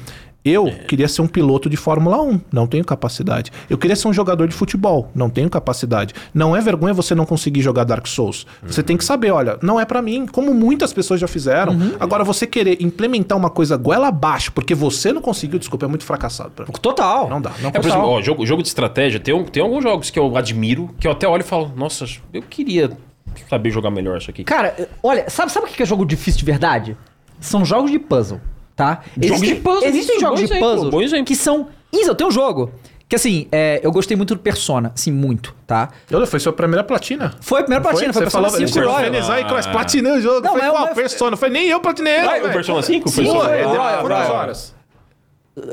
Eu 0.47 0.67
É. 0.67 0.71
queria 0.71 1.07
ser 1.07 1.21
um 1.21 1.27
piloto 1.27 1.69
de 1.69 1.75
Fórmula 1.75 2.21
1, 2.21 2.39
não 2.51 2.65
tenho 2.67 2.85
capacidade. 2.85 3.51
Eu 3.69 3.77
queria 3.77 3.95
ser 3.95 4.07
um 4.07 4.13
jogador 4.13 4.47
de 4.47 4.53
futebol, 4.55 5.11
não 5.13 5.29
tenho 5.29 5.49
capacidade. 5.49 6.13
Não 6.33 6.55
é 6.55 6.61
vergonha 6.61 6.93
você 6.93 7.13
não 7.13 7.25
conseguir 7.25 7.61
jogar 7.61 7.83
Dark 7.83 8.07
Souls. 8.07 8.45
Você 8.63 8.81
tem 8.81 8.95
que 8.95 9.03
saber, 9.03 9.31
olha, 9.31 9.57
não 9.61 9.79
é 9.79 9.85
pra 9.85 10.01
mim, 10.01 10.25
como 10.25 10.53
muitas 10.53 10.93
pessoas 10.93 11.19
já 11.19 11.27
fizeram. 11.27 11.73
Uhum. 11.73 11.93
Agora 11.99 12.23
você 12.23 12.47
querer 12.47 12.77
implementar 12.81 13.37
uma 13.37 13.49
coisa 13.49 13.75
goela 13.77 14.07
abaixo 14.07 14.51
porque 14.51 14.73
você 14.75 15.11
não 15.11 15.21
conseguiu, 15.21 15.59
desculpa, 15.59 15.85
é 15.85 15.89
muito 15.89 16.03
fracassado 16.05 16.51
pra 16.51 16.65
mim. 16.65 16.71
Total. 16.81 17.29
Não 17.29 17.41
dá, 17.41 17.51
não 17.61 17.69
É, 17.69 17.71
por 17.73 17.85
exemplo, 17.87 18.07
ó, 18.07 18.21
jogo, 18.21 18.45
jogo 18.45 18.61
de 18.61 18.67
estratégia, 18.69 19.19
tem, 19.19 19.33
um- 19.33 19.43
tem 19.43 19.61
alguns 19.61 19.83
jogos 19.83 20.09
que 20.09 20.17
eu 20.19 20.37
admiro, 20.37 20.89
que 20.99 21.07
eu 21.07 21.11
até 21.11 21.27
olho 21.27 21.41
e 21.41 21.43
falo, 21.45 21.71
nossa, 21.75 22.05
eu 22.33 22.41
queria 22.41 22.91
saber 23.49 23.69
jogar 23.71 23.91
melhor 23.91 24.17
isso 24.17 24.29
aqui. 24.29 24.43
Cara, 24.43 24.89
olha, 25.03 25.29
sabe, 25.29 25.51
sabe 25.51 25.65
o 25.65 25.69
que 25.69 25.83
é 25.83 25.85
jogo 25.85 26.05
difícil 26.05 26.39
de 26.39 26.45
verdade? 26.45 26.97
São 27.39 27.63
jogos 27.65 27.91
de 27.91 27.99
puzzle, 27.99 28.39
tá? 28.77 29.01
Jogos 29.21 29.41
de 29.41 29.55
puzzle, 29.55 29.87
Existem 29.89 30.19
jogos 30.21 30.39
bom 30.41 30.45
de 30.47 30.59
puzzle 30.59 31.23
que 31.25 31.35
são. 31.35 31.67
Isso, 31.91 32.09
eu 32.11 32.15
tenho 32.15 32.29
um 32.29 32.31
jogo. 32.31 32.71
Que 33.09 33.15
assim, 33.15 33.47
é, 33.53 33.79
eu 33.81 33.89
gostei 33.91 34.17
muito 34.17 34.35
do 34.35 34.41
Persona, 34.41 34.91
assim, 34.93 35.13
muito, 35.13 35.55
tá? 35.65 35.87
Olha, 36.13 36.27
foi 36.27 36.41
sua 36.41 36.51
primeira 36.51 36.83
platina. 36.83 37.33
Foi 37.39 37.61
a 37.61 37.63
primeira 37.63 37.81
platina, 37.81 38.11
foi, 38.11 38.19
Você 38.19 38.25
Persona 38.25 38.49
falou, 38.49 38.67
5 38.67 38.79
ele 38.79 38.85
Royal. 38.85 38.97
organizar 39.05 39.39
e 39.39 39.45
cross, 39.45 39.65
platinei 39.65 40.11
o 40.11 40.21
jogo. 40.21 40.41
Não, 40.41 40.51
foi 40.51 40.61
mas- 40.61 40.71
qual? 40.71 40.85
mas- 40.87 40.93
Persona. 40.95 41.37
Foi 41.37 41.49
nem 41.49 41.69
eu 41.69 41.79
platinei. 41.79 42.17
Ah, 42.17 42.31
velho. 42.33 42.47
o 42.47 42.51
Persona 42.51 42.81
5? 42.81 43.07
Sim, 43.09 43.23
Persona- 43.23 43.39
foi. 43.45 43.57
É, 43.59 43.63
Royal, 43.63 44.01
quantas 44.01 44.29
horas? 44.29 44.75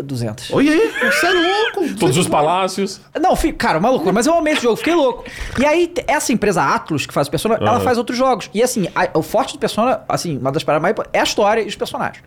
200. 0.03 0.51
Olha 0.53 0.73
aí, 0.73 0.93
você 1.13 1.27
é 1.27 1.31
louco. 1.31 1.95
Todos 1.99 2.17
os 2.17 2.27
palácios. 2.27 3.01
Não, 3.21 3.35
cara, 3.59 3.79
uma 3.79 3.91
loucura, 3.91 4.13
mas 4.15 4.27
eu 4.27 4.33
amei 4.35 4.55
esse 4.55 4.63
jogo, 4.63 4.77
fiquei 4.77 4.95
louco. 4.95 5.25
E 5.61 5.67
aí, 5.67 5.93
essa 6.07 6.33
empresa 6.33 6.63
Atlus, 6.63 7.05
que 7.05 7.13
faz 7.13 7.29
o 7.29 7.31
Persona, 7.31 7.57
ela 7.57 7.73
Aham. 7.73 7.81
faz 7.81 7.99
outros 7.99 8.17
jogos. 8.17 8.49
E 8.55 8.63
assim, 8.63 8.89
a- 8.95 9.11
o 9.13 9.21
forte 9.23 9.53
do 9.55 9.59
Persona, 9.59 10.01
assim, 10.09 10.39
uma 10.39 10.51
das 10.51 10.65
paradas 10.65 10.83
mais 10.83 10.95
é 11.13 11.21
a 11.21 11.23
história 11.25 11.61
e 11.61 11.67
os 11.67 11.77
personagens. 11.77 12.23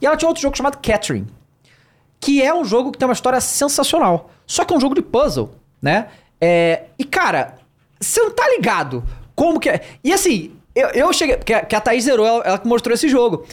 E 0.00 0.06
ela 0.06 0.16
tinha 0.16 0.28
outro 0.28 0.42
jogo 0.42 0.56
chamado 0.56 0.78
Catherine, 0.78 1.26
que 2.20 2.42
é 2.42 2.54
um 2.54 2.64
jogo 2.64 2.92
que 2.92 2.98
tem 2.98 3.06
uma 3.06 3.14
história 3.14 3.40
sensacional. 3.40 4.30
Só 4.46 4.64
que 4.64 4.72
é 4.72 4.76
um 4.76 4.80
jogo 4.80 4.94
de 4.94 5.02
puzzle, 5.02 5.50
né? 5.80 6.08
É, 6.40 6.84
e 6.98 7.04
cara, 7.04 7.56
você 8.00 8.20
não 8.20 8.30
tá 8.30 8.48
ligado 8.48 9.04
como 9.34 9.60
que 9.60 9.68
é. 9.68 9.80
E 10.02 10.12
assim, 10.12 10.52
eu, 10.74 10.88
eu 10.90 11.12
cheguei. 11.12 11.36
Que 11.36 11.54
a, 11.54 11.64
que 11.64 11.74
a 11.74 11.80
Thaís 11.80 12.04
zerou, 12.04 12.26
ela, 12.26 12.42
ela 12.44 12.58
que 12.58 12.66
mostrou 12.66 12.94
esse 12.94 13.08
jogo. 13.08 13.44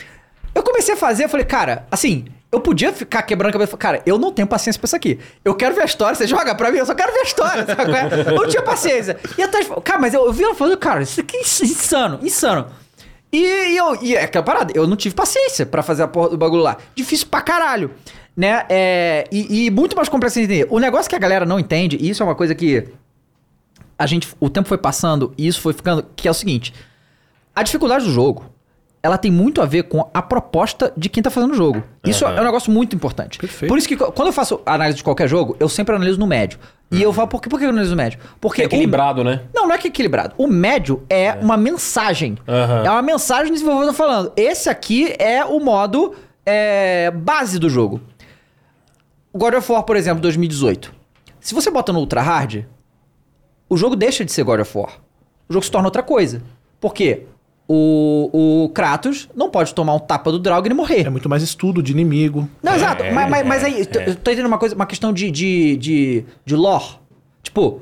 Eu 0.54 0.64
comecei 0.64 0.94
a 0.94 0.98
fazer, 0.98 1.26
eu 1.26 1.30
falei, 1.30 1.46
cara, 1.46 1.86
assim, 1.92 2.26
eu 2.52 2.62
podia 2.62 2.94
ficar 2.94 3.22
quebrando 3.24 3.50
a 3.50 3.54
cabeça. 3.54 3.76
Cara, 3.76 4.02
eu 4.06 4.18
não 4.18 4.32
tenho 4.32 4.48
paciência 4.48 4.80
pra 4.80 4.86
isso 4.86 4.96
aqui. 4.96 5.20
Eu 5.44 5.54
quero 5.56 5.76
ver 5.76 5.82
a 5.82 5.86
história, 5.86 6.16
você 6.16 6.26
joga 6.26 6.56
pra 6.56 6.72
mim, 6.72 6.78
eu 6.78 6.86
só 6.86 6.96
quero 6.96 7.12
ver 7.12 7.20
a 7.20 7.24
história. 7.24 7.66
sabe 7.66 7.92
é? 7.92 8.32
Eu 8.32 8.36
não 8.36 8.48
tinha 8.48 8.62
paciência. 8.62 9.18
E 9.38 9.44
a 9.44 9.50
falou, 9.50 9.82
cara, 9.82 10.00
mas 10.00 10.14
eu, 10.14 10.26
eu 10.26 10.32
vi 10.32 10.44
ela 10.44 10.56
falando, 10.56 10.78
cara, 10.78 11.02
isso 11.02 11.20
aqui 11.20 11.36
é 11.38 11.42
insano, 11.42 12.20
insano. 12.24 12.68
E, 13.36 13.74
e 13.74 13.78
eu, 13.78 14.02
e 14.02 14.16
é 14.16 14.24
aquela 14.24 14.44
parada, 14.46 14.72
eu 14.74 14.88
não 14.88 14.96
tive 14.96 15.14
paciência 15.14 15.66
pra 15.66 15.84
fazer 15.84 16.04
a 16.04 16.08
porra 16.08 16.30
do 16.30 16.38
bagulho 16.38 16.64
lá. 16.64 16.78
Difícil 16.96 17.28
pra 17.28 17.42
caralho. 17.42 17.92
Né? 18.36 18.66
É, 18.70 19.28
e, 19.32 19.66
e 19.66 19.72
muito 19.72 19.96
mais 19.96 20.08
complexo 20.08 20.40
de 20.40 20.46
entender. 20.46 20.68
O 20.70 20.80
negócio 20.80 21.10
que 21.10 21.16
a 21.16 21.20
galera 21.20 21.46
não 21.46 21.60
entende, 21.60 21.98
e 22.00 22.10
isso 22.10 22.24
é 22.24 22.26
uma 22.26 22.36
coisa 22.36 22.56
que 22.56 22.88
a 23.98 24.06
gente. 24.06 24.28
O 24.40 24.50
tempo 24.50 24.68
foi 24.68 24.78
passando 24.78 25.34
e 25.38 25.48
isso 25.48 25.60
foi 25.60 25.74
ficando. 25.74 26.06
Que 26.16 26.28
é 26.28 26.32
o 26.32 26.34
seguinte: 26.34 26.74
a 27.54 27.62
dificuldade 27.64 28.06
do 28.06 28.12
jogo. 28.12 28.46
Ela 29.04 29.20
tem 29.20 29.30
muito 29.30 29.62
a 29.62 29.68
ver 29.68 29.84
com 29.84 30.10
a 30.12 30.20
proposta 30.20 30.92
de 30.98 31.10
quem 31.10 31.22
tá 31.22 31.30
fazendo 31.30 31.52
o 31.52 31.56
jogo. 31.56 31.84
Isso 32.04 32.26
Aham. 32.26 32.38
é 32.38 32.42
um 32.42 32.44
negócio 32.44 32.72
muito 32.72 32.96
importante. 32.96 33.38
Perfeito. 33.38 33.70
Por 33.70 33.78
isso 33.78 33.88
que 33.88 33.96
quando 33.96 34.30
eu 34.30 34.34
faço 34.34 34.60
análise 34.66 34.98
de 34.98 35.04
qualquer 35.04 35.30
jogo, 35.30 35.56
eu 35.60 35.70
sempre 35.70 35.94
analiso 35.96 36.20
no 36.20 36.26
médio. 36.26 36.58
E 36.92 37.02
eu 37.02 37.12
falo, 37.12 37.28
por 37.28 37.42
que, 37.42 37.50
por 37.50 37.60
que 37.60 37.66
eu 37.66 37.70
analiso 37.70 37.92
no 37.92 37.98
médio? 37.98 38.20
Porque 38.40 38.62
É 38.62 38.66
o- 38.66 38.68
equilibrado, 38.68 39.24
né? 39.24 39.42
não, 39.54 39.68
não 39.68 39.74
é 39.76 39.78
que 39.78 39.88
é 39.88 39.90
equilibrado. 39.90 40.34
O 40.38 40.48
médio 40.48 41.04
é, 41.10 41.34
uma 41.34 41.58
mensagem. 41.58 42.38
Aham. 42.48 42.84
É 42.86 42.90
uma 42.92 43.02
mensagem 43.02 43.48
do 43.52 43.54
desenvolvedor 43.54 43.94
falando. 43.94 44.32
Esse 44.38 44.70
aqui 44.70 45.14
é 45.18 45.44
o 45.44 45.60
modo 45.60 46.16
é, 46.46 47.12
base 47.12 47.58
do 47.60 47.70
jogo. 47.70 48.00
O 49.34 49.38
God 49.38 49.56
of 49.56 49.72
War, 49.72 49.84
por 49.84 49.98
exemplo, 49.98 50.22
2018. 50.22 50.94
Se 51.40 51.54
você 51.54 51.70
bota 51.70 51.92
no 51.92 52.00
Ultra 52.00 52.22
Hard, 52.22 52.64
o 53.68 53.76
jogo 53.76 53.96
deixa 53.96 54.24
de 54.24 54.32
ser 54.32 54.44
God 54.44 54.62
of 54.62 54.78
War. 54.78 54.94
O 55.50 55.54
jogo 55.54 55.66
se 55.66 55.72
torna 55.72 55.88
outra 55.88 56.04
coisa. 56.04 56.42
Por 56.80 56.94
quê? 56.94 57.26
O, 57.68 58.64
o 58.66 58.70
Kratos 58.70 59.28
não 59.36 59.50
pode 59.50 59.74
tomar 59.74 59.96
um 59.96 60.00
tapa 60.00 60.32
do 60.32 60.38
Dragon 60.38 60.68
e 60.70 60.74
morrer. 60.74 61.08
É 61.08 61.10
muito 61.10 61.28
mais 61.28 61.42
estudo 61.42 61.82
de 61.82 61.92
inimigo. 61.92 62.48
Não, 62.62 62.76
exato. 62.76 63.02
É, 63.04 63.12
Mas, 63.12 63.30
mas, 63.30 63.46
mas 63.48 63.64
é, 63.64 63.66
aí, 63.66 63.80
eu 63.80 63.86
tô- 63.88 64.00
eu 64.00 64.16
tô 64.16 64.32
entendendo 64.32 64.46
uma 64.48 64.58
coisa, 64.60 64.76
uma 64.76 64.86
questão 64.86 65.12
de, 65.12 65.32
de, 65.32 65.76
de, 65.78 66.26
de 66.46 66.56
lore. 66.56 66.86
Tipo, 67.42 67.82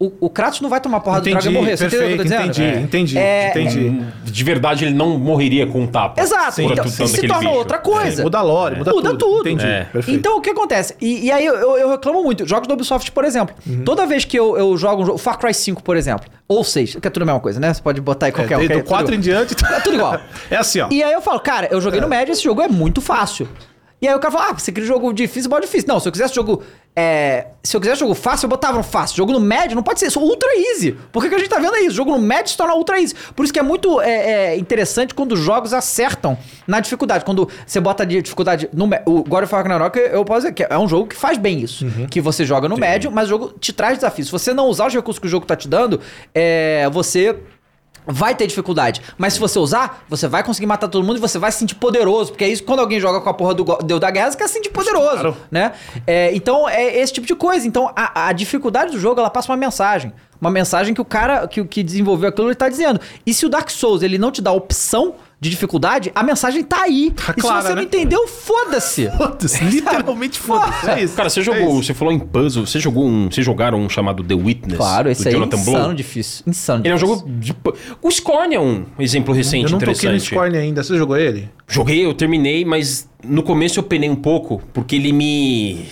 o, 0.00 0.12
o 0.20 0.30
Kratos 0.30 0.60
não 0.60 0.70
vai 0.70 0.80
tomar 0.80 1.00
porrada 1.00 1.22
do 1.24 1.30
Dragon 1.30 1.48
e 1.48 1.52
morrer. 1.52 1.76
Você 1.76 1.86
entendeu 1.86 2.04
o 2.04 2.08
que 2.08 2.12
eu 2.14 2.16
tô 2.18 2.22
perfeito, 2.22 2.50
dizendo? 2.52 2.78
entendi, 2.78 2.84
entendi, 2.84 3.18
É, 3.18 3.50
entendi. 3.50 4.06
De 4.24 4.44
verdade, 4.44 4.84
ele 4.84 4.94
não 4.94 5.18
morreria 5.18 5.66
com 5.66 5.80
um 5.80 5.86
tapa. 5.88 6.20
Exato. 6.22 6.62
Por 6.62 6.72
Então, 6.72 6.86
se 6.88 7.26
torna 7.26 7.48
bicho. 7.48 7.52
outra 7.58 7.78
coisa. 7.78 8.22
É, 8.22 8.24
muda 8.24 8.38
a 8.38 8.42
lore, 8.42 8.76
muda, 8.76 8.92
Muda 8.92 9.10
tudo. 9.10 9.18
tudo. 9.18 9.48
Entendi, 9.48 9.66
É. 9.66 9.84
perfeito. 9.84 10.16
Então, 10.18 10.38
o 10.38 10.40
que 10.40 10.50
acontece? 10.50 10.94
E, 11.00 11.26
e 11.26 11.32
aí 11.32 11.44
eu, 11.44 11.54
eu- 11.54 11.76
eu 11.78 11.90
reclamo 11.90 12.22
muito. 12.22 12.46
Jogos 12.46 12.68
da 12.68 12.74
Ubisoft, 12.74 13.10
por 13.10 13.24
exemplo. 13.24 13.54
Uhum. 13.66 13.82
Toda 13.84 14.06
vez 14.06 14.24
que 14.24 14.38
eu, 14.38 14.56
eu 14.56 14.76
jogo 14.76 15.02
um 15.02 15.06
jogo... 15.06 15.18
Far 15.18 15.36
Cry 15.38 15.52
5, 15.52 15.82
por 15.82 15.96
exemplo. 15.96 16.26
Ou 16.46 16.62
6, 16.62 16.94
que 16.96 17.06
é 17.08 17.10
tudo 17.10 17.24
a 17.24 17.26
mesma 17.26 17.40
coisa, 17.40 17.58
né? 17.58 17.74
Você 17.74 17.82
pode 17.82 18.00
botar 18.00 18.26
aí 18.26 18.30
é, 18.30 18.32
qualquer 18.34 18.56
um. 18.56 18.62
é 18.62 18.76
o 18.76 18.84
4 18.84 19.06
tudo- 19.06 19.14
em 19.16 19.20
diante... 19.20 19.54
É 19.68 19.80
tudo 19.80 19.96
igual. 19.96 20.18
É 20.50 20.56
assim, 20.56 20.80
ó. 20.80 20.88
E 20.90 21.02
aí 21.02 21.12
eu 21.12 21.20
falo, 21.20 21.40
cara, 21.40 21.68
eu 21.70 21.80
joguei 21.80 22.00
no 22.00 22.08
médio, 22.08 22.32
esse 22.32 22.42
jogo 22.44 22.62
é 22.62 22.68
muito 22.68 23.00
fácil. 23.00 23.48
E 24.00 24.06
aí 24.06 24.14
o 24.14 24.18
cara 24.20 24.32
fala, 24.32 24.50
ah, 24.50 24.52
você 24.52 24.70
queria 24.70 24.86
jogo 24.86 25.12
difícil, 25.12 25.50
bota 25.50 25.62
difícil. 25.62 25.88
Não, 25.88 25.98
se 25.98 26.06
eu 26.06 26.12
quisesse 26.12 26.34
jogo. 26.34 26.62
é, 26.94 27.48
se 27.64 27.76
eu 27.76 27.80
quisesse 27.80 28.00
jogo 28.00 28.14
fácil, 28.14 28.46
eu 28.46 28.50
botava 28.50 28.76
no 28.76 28.84
fácil. 28.84 29.16
Jogo 29.16 29.32
no 29.32 29.40
médio 29.40 29.74
não 29.74 29.82
pode 29.82 29.98
ser, 29.98 30.06
isso 30.06 30.20
ultra 30.20 30.48
easy. 30.56 30.92
Por 31.12 31.22
que, 31.22 31.28
que 31.28 31.34
a 31.34 31.38
gente 31.38 31.48
tá 31.48 31.58
vendo 31.58 31.76
isso? 31.78 31.96
Jogo 31.96 32.12
no 32.12 32.18
médio 32.18 32.52
se 32.52 32.56
torna 32.56 32.74
ultra 32.74 33.00
easy. 33.00 33.14
Por 33.34 33.44
isso 33.44 33.52
que 33.52 33.58
é 33.58 33.62
muito 33.62 34.00
é, 34.00 34.10
é, 34.52 34.56
interessante 34.56 35.14
quando 35.14 35.32
os 35.32 35.40
jogos 35.40 35.72
acertam 35.72 36.38
na 36.66 36.78
dificuldade. 36.78 37.24
Quando 37.24 37.48
você 37.66 37.80
bota 37.80 38.06
de 38.06 38.22
dificuldade 38.22 38.68
no 38.72 38.88
O 39.04 39.24
God 39.24 39.44
of 39.44 39.52
Ragnarok, 39.52 39.98
eu 39.98 40.24
posso 40.24 40.42
dizer 40.42 40.52
que 40.52 40.62
é 40.62 40.78
um 40.78 40.88
jogo 40.88 41.08
que 41.08 41.16
faz 41.16 41.36
bem 41.36 41.60
isso. 41.60 41.84
Que 42.08 42.20
você 42.20 42.44
joga 42.44 42.68
no 42.68 42.76
médio, 42.76 43.10
mas 43.10 43.26
o 43.26 43.30
jogo 43.30 43.54
te 43.58 43.72
traz 43.72 43.98
desafios. 43.98 44.28
Se 44.28 44.32
você 44.32 44.54
não 44.54 44.66
usar 44.68 44.86
os 44.86 44.94
recursos 44.94 45.18
que 45.18 45.26
o 45.26 45.30
jogo 45.30 45.44
tá 45.44 45.56
te 45.56 45.66
dando, 45.66 46.00
é, 46.32 46.88
você 46.90 47.36
vai 48.08 48.34
ter 48.34 48.46
dificuldade. 48.46 49.02
Mas 49.18 49.34
se 49.34 49.40
você 49.40 49.58
usar, 49.58 50.04
você 50.08 50.26
vai 50.26 50.42
conseguir 50.42 50.66
matar 50.66 50.88
todo 50.88 51.04
mundo 51.04 51.18
e 51.18 51.20
você 51.20 51.38
vai 51.38 51.52
se 51.52 51.58
sentir 51.58 51.74
poderoso. 51.74 52.32
Porque 52.32 52.44
é 52.44 52.48
isso 52.48 52.64
quando 52.64 52.80
alguém 52.80 52.98
joga 52.98 53.20
com 53.20 53.28
a 53.28 53.34
porra 53.34 53.54
do 53.54 53.64
Deus 53.84 54.00
da 54.00 54.10
Guerra, 54.10 54.30
você 54.30 54.38
quer 54.38 54.48
se 54.48 54.54
sentir 54.54 54.70
poderoso, 54.70 55.10
Claro. 55.20 55.36
né? 55.50 55.72
É, 56.06 56.34
então, 56.34 56.68
é 56.68 56.96
esse 56.98 57.12
tipo 57.12 57.26
de 57.26 57.34
coisa. 57.34 57.66
Então, 57.66 57.92
a, 57.94 58.28
a 58.28 58.32
dificuldade 58.32 58.92
do 58.92 58.98
jogo, 58.98 59.20
ela 59.20 59.30
passa 59.30 59.50
uma 59.52 59.56
mensagem. 59.58 60.12
Uma 60.40 60.50
mensagem 60.50 60.94
que 60.94 61.00
o 61.00 61.04
cara 61.04 61.46
que, 61.48 61.64
que 61.64 61.82
desenvolveu 61.82 62.28
aquilo, 62.30 62.48
ele 62.48 62.54
tá 62.54 62.68
dizendo. 62.68 63.00
E 63.26 63.34
se 63.34 63.44
o 63.44 63.48
Dark 63.48 63.68
Souls, 63.70 64.02
ele 64.02 64.16
não 64.18 64.30
te 64.30 64.40
dá 64.40 64.52
opção 64.52 65.14
de 65.40 65.50
dificuldade, 65.50 66.10
a 66.14 66.22
mensagem 66.22 66.64
tá 66.64 66.82
aí. 66.82 67.12
Tá 67.14 67.32
e 67.36 67.40
clara, 67.40 67.60
se 67.62 67.66
você 67.68 67.74
não 67.74 67.82
né? 67.82 67.84
entendeu, 67.84 68.26
foda-se. 68.26 69.08
Foda-se, 69.16 69.62
literalmente 69.64 70.38
foda-se. 70.38 70.90
É 70.90 71.02
isso. 71.04 71.14
Cara, 71.14 71.30
você 71.30 71.40
É 71.40 71.42
jogou, 71.44 71.78
isso. 71.78 71.84
você 71.84 71.94
falou 71.94 72.12
em 72.12 72.18
puzzle, 72.18 72.66
você 72.66 72.80
jogou 72.80 73.06
um, 73.06 73.30
vocês 73.30 73.46
jogaram 73.46 73.78
um 73.80 73.88
chamado 73.88 74.24
The 74.24 74.34
Witness? 74.34 74.76
Claro, 74.76 75.08
esse 75.10 75.22
do 75.22 75.28
aí 75.28 75.34
é 75.34 75.38
Jonathan 75.38 75.56
insano 75.56 75.78
Blow? 75.78 75.94
difícil. 75.94 76.44
Insano 76.46 76.82
Ele 76.84 76.88
é 76.88 76.94
um 76.94 76.98
difícil. 76.98 77.16
jogo 77.18 77.30
de... 77.38 77.56
O 78.02 78.10
Scorn 78.10 78.54
é 78.54 78.60
um 78.60 78.84
exemplo 78.98 79.32
recente 79.32 79.66
Eu 79.66 79.70
não 79.70 79.78
toquei 79.78 79.92
no 79.94 80.16
interessante. 80.16 80.26
Scorn 80.26 80.56
ainda. 80.58 80.82
Você 80.82 80.96
jogou 80.98 81.16
ele? 81.16 81.48
Joguei, 81.68 82.04
eu 82.04 82.12
terminei, 82.14 82.64
mas 82.64 83.08
no 83.24 83.42
começo 83.44 83.78
eu 83.78 83.82
penei 83.84 84.10
um 84.10 84.16
pouco, 84.16 84.60
porque 84.72 84.96
ele 84.96 85.12
me. 85.12 85.84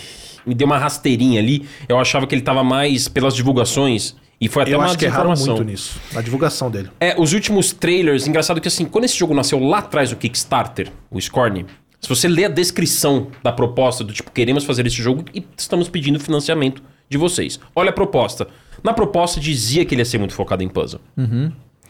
me 0.45 0.55
deu 0.55 0.67
uma 0.67 0.79
rasteirinha 0.79 1.39
ali. 1.41 1.67
Eu 1.89 1.99
achava 2.01 2.27
que 2.27 2.35
ele 2.35 2.43
tava 2.43 2.65
mais 2.65 3.07
pelas 3.09 3.35
divulgações. 3.35 4.17
E 4.41 4.49
foi 4.49 4.63
até 4.65 4.75
eu 4.75 4.79
uma 4.79 4.87
acho 4.87 4.99
que 4.99 5.05
erraram 5.07 5.33
muito 5.35 5.65
nisso. 5.65 5.99
Na 6.13 6.21
divulgação 6.21 6.71
dele. 6.71 6.91
É, 7.01 7.15
os 7.19 7.33
últimos 7.33 7.73
trailers, 7.73 8.27
engraçado 8.27 8.61
que 8.61 8.69
assim, 8.69 8.85
quando 8.85 9.05
esse 9.05 9.17
jogo 9.17 9.33
nasceu 9.35 9.59
lá 9.59 9.79
atrás 9.79 10.11
do 10.11 10.17
Kickstarter, 10.17 10.93
o 11.11 11.19
Scorn, 11.21 11.65
se 12.01 12.09
você 12.09 12.29
lê 12.29 12.45
a 12.45 12.49
descrição 12.49 13.29
da 13.43 13.51
proposta 13.51 14.05
do 14.05 14.13
tipo, 14.13 14.31
queremos 14.31 14.65
fazer 14.65 14.87
esse 14.87 14.97
jogo 14.97 15.25
e 15.35 15.43
estamos 15.57 15.89
pedindo 15.89 16.21
financiamento 16.21 16.83
de 17.09 17.17
vocês. 17.17 17.59
Olha 17.75 17.91
a 17.91 17.93
proposta. 17.93 18.47
Na 18.83 18.93
proposta 18.93 19.41
dizia 19.41 19.85
que 19.87 19.95
ele 19.95 20.03
ia 20.03 20.05
ser 20.05 20.19
muito 20.19 20.35
focado 20.35 20.63
em 20.63 20.69
puzzle. 20.69 21.01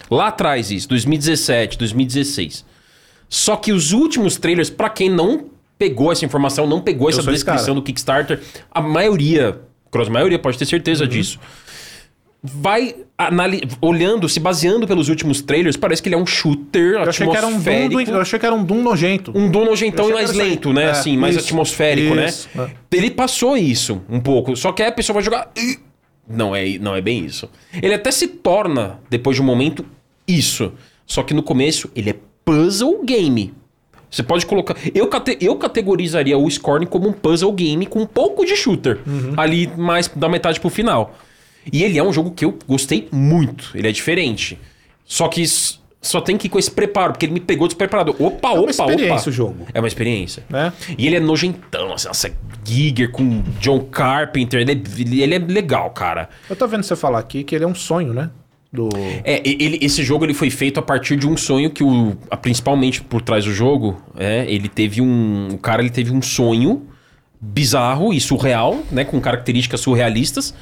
Lá 0.08 0.28
atrás 0.28 0.70
isso, 0.70 0.88
2017, 0.88 1.76
2016. 1.78 2.64
Só 3.28 3.56
que 3.56 3.72
os 3.72 3.92
últimos 3.92 4.36
trailers, 4.36 4.70
pra 4.70 4.88
quem 4.88 5.10
não 5.10 5.46
pegou 5.76 6.12
essa 6.12 6.24
informação, 6.24 6.66
não 6.66 6.80
pegou 6.80 7.08
essa 7.08 7.22
sou 7.22 7.32
esse 7.32 7.44
descrição 7.44 7.74
do 7.74 7.82
Kickstarter, 7.82 8.40
a 8.70 8.80
maioria, 8.80 9.60
cross 9.90 10.08
maioria 10.08 10.38
pode 10.38 10.56
ter 10.56 10.64
certeza 10.64 11.04
Uhum. 11.04 11.10
disso, 11.10 11.40
vai 12.46 12.94
anali- 13.18 13.62
olhando, 13.80 14.28
se 14.28 14.38
baseando 14.40 14.86
pelos 14.86 15.08
últimos 15.08 15.40
trailers, 15.42 15.76
parece 15.76 16.02
que 16.02 16.08
ele 16.08 16.14
é 16.14 16.18
um 16.18 16.26
shooter 16.26 16.94
Eu 16.94 17.02
achei, 17.08 17.26
que 17.28 17.36
era 17.36 17.46
um 17.46 17.50
Doom 17.50 17.56
atmosférico. 17.58 18.04
do, 18.04 18.16
eu 18.16 18.20
achei 18.20 18.38
que 18.38 18.46
era 18.46 18.54
um 18.54 18.64
Doom 18.64 18.82
nojento. 18.82 19.32
Um 19.34 19.50
Doom 19.50 19.64
nojentão 19.64 20.08
e 20.10 20.12
mais 20.12 20.30
era 20.30 20.38
lento, 20.38 20.72
né? 20.72 20.84
É, 20.84 20.90
assim, 20.90 21.16
mais 21.16 21.36
isso, 21.36 21.44
atmosférico, 21.46 22.14
isso, 22.16 22.48
né? 22.54 22.70
é. 22.92 22.96
Ele 22.96 23.10
passou 23.10 23.56
isso 23.56 24.00
um 24.08 24.20
pouco. 24.20 24.54
Só 24.56 24.72
que 24.72 24.82
aí 24.82 24.88
a 24.88 24.92
pessoa 24.92 25.14
vai 25.14 25.22
jogar. 25.22 25.50
Não 26.28 26.54
é, 26.56 26.78
não 26.78 26.94
é 26.94 27.00
bem 27.00 27.24
isso. 27.24 27.48
Ele 27.82 27.94
até 27.94 28.10
se 28.10 28.26
torna, 28.26 28.98
depois 29.08 29.36
de 29.36 29.42
um 29.42 29.44
momento, 29.44 29.84
isso. 30.26 30.72
Só 31.06 31.22
que 31.22 31.32
no 31.32 31.42
começo, 31.42 31.90
ele 31.94 32.10
é 32.10 32.16
puzzle 32.44 33.00
game. 33.04 33.54
Você 34.10 34.22
pode 34.22 34.46
colocar. 34.46 34.76
Eu, 34.94 35.08
cate- 35.08 35.36
eu 35.40 35.56
categorizaria 35.56 36.38
o 36.38 36.48
Scorn 36.50 36.86
como 36.86 37.08
um 37.08 37.12
puzzle 37.12 37.52
game 37.52 37.86
com 37.86 38.00
um 38.00 38.06
pouco 38.06 38.44
de 38.44 38.56
shooter. 38.56 38.98
Uhum. 39.06 39.34
Ali 39.36 39.70
mais 39.76 40.08
da 40.08 40.28
metade 40.28 40.58
pro 40.60 40.70
final. 40.70 41.14
E 41.72 41.82
ele 41.82 41.98
é 41.98 42.02
um 42.02 42.12
jogo 42.12 42.30
que 42.30 42.44
eu 42.44 42.58
gostei 42.66 43.08
muito. 43.12 43.70
Ele 43.74 43.88
é 43.88 43.92
diferente. 43.92 44.58
Só 45.04 45.28
que 45.28 45.44
só 46.02 46.20
tem 46.20 46.36
que 46.36 46.46
ir 46.46 46.50
com 46.50 46.58
esse 46.58 46.70
preparo, 46.70 47.12
porque 47.12 47.26
ele 47.26 47.32
me 47.32 47.40
pegou 47.40 47.66
despreparado. 47.66 48.14
Opa, 48.18 48.50
uma 48.50 48.60
opa, 48.62 48.70
experiência 48.70 49.14
opa. 49.22 49.30
o 49.30 49.32
jogo. 49.32 49.66
É 49.74 49.80
uma 49.80 49.88
experiência. 49.88 50.44
Né? 50.48 50.72
E 50.96 51.06
ele 51.06 51.16
é 51.16 51.20
nojentão, 51.20 51.92
assim, 51.92 52.08
nossa, 52.08 52.32
Giger 52.64 53.10
com 53.10 53.42
John 53.60 53.80
Carpenter. 53.80 54.60
Ele 54.60 54.72
é, 54.72 55.22
ele 55.22 55.34
é 55.34 55.38
legal, 55.38 55.90
cara. 55.90 56.28
Eu 56.48 56.54
tô 56.56 56.66
vendo 56.68 56.84
você 56.84 56.94
falar 56.94 57.18
aqui 57.18 57.42
que 57.42 57.54
ele 57.54 57.64
é 57.64 57.66
um 57.68 57.74
sonho, 57.74 58.12
né? 58.12 58.30
Do... 58.72 58.88
É, 59.24 59.40
ele, 59.44 59.78
esse 59.80 60.02
jogo 60.02 60.24
ele 60.24 60.34
foi 60.34 60.50
feito 60.50 60.78
a 60.78 60.82
partir 60.82 61.16
de 61.16 61.26
um 61.26 61.36
sonho 61.36 61.70
que 61.70 61.82
o. 61.82 62.16
a- 62.30 62.36
principalmente 62.36 63.00
por 63.00 63.22
trás 63.22 63.44
do 63.44 63.52
jogo, 63.52 64.00
é, 64.16 64.44
ele 64.48 64.68
teve 64.68 65.00
um. 65.00 65.48
O 65.52 65.58
cara 65.58 65.80
ele 65.82 65.90
teve 65.90 66.12
um 66.12 66.20
sonho 66.20 66.86
bizarro 67.40 68.12
e 68.12 68.20
surreal, 68.20 68.80
né? 68.90 69.04
Com 69.04 69.20
características 69.20 69.80
surrealistas. 69.80 70.52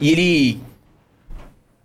E 0.00 0.10
ele 0.10 0.60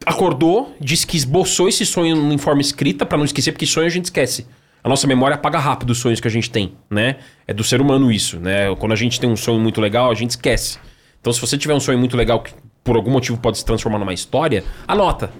acordou, 0.05 0.75
disse 0.79 1.05
que 1.05 1.15
esboçou 1.15 1.67
esse 1.67 1.85
sonho 1.85 2.31
em 2.31 2.37
forma 2.37 2.61
escrita 2.61 3.05
pra 3.05 3.17
não 3.17 3.25
esquecer, 3.25 3.51
porque 3.51 3.65
sonho 3.65 3.87
a 3.87 3.89
gente 3.89 4.05
esquece. 4.05 4.47
A 4.83 4.89
nossa 4.89 5.05
memória 5.05 5.35
apaga 5.35 5.59
rápido 5.59 5.91
os 5.91 5.99
sonhos 5.99 6.19
que 6.19 6.27
a 6.27 6.31
gente 6.31 6.49
tem, 6.49 6.73
né? 6.89 7.17
É 7.47 7.53
do 7.53 7.63
ser 7.63 7.79
humano 7.79 8.11
isso, 8.11 8.39
né? 8.39 8.73
Quando 8.75 8.93
a 8.93 8.95
gente 8.95 9.19
tem 9.19 9.29
um 9.29 9.35
sonho 9.35 9.59
muito 9.59 9.79
legal, 9.79 10.09
a 10.11 10.15
gente 10.15 10.31
esquece. 10.31 10.79
Então, 11.19 11.31
se 11.31 11.39
você 11.39 11.55
tiver 11.57 11.75
um 11.75 11.79
sonho 11.79 11.99
muito 11.99 12.17
legal 12.17 12.41
que 12.41 12.51
por 12.83 12.95
algum 12.95 13.11
motivo 13.11 13.37
pode 13.37 13.59
se 13.59 13.65
transformar 13.65 13.99
numa 13.99 14.13
história, 14.13 14.63
anota. 14.87 15.31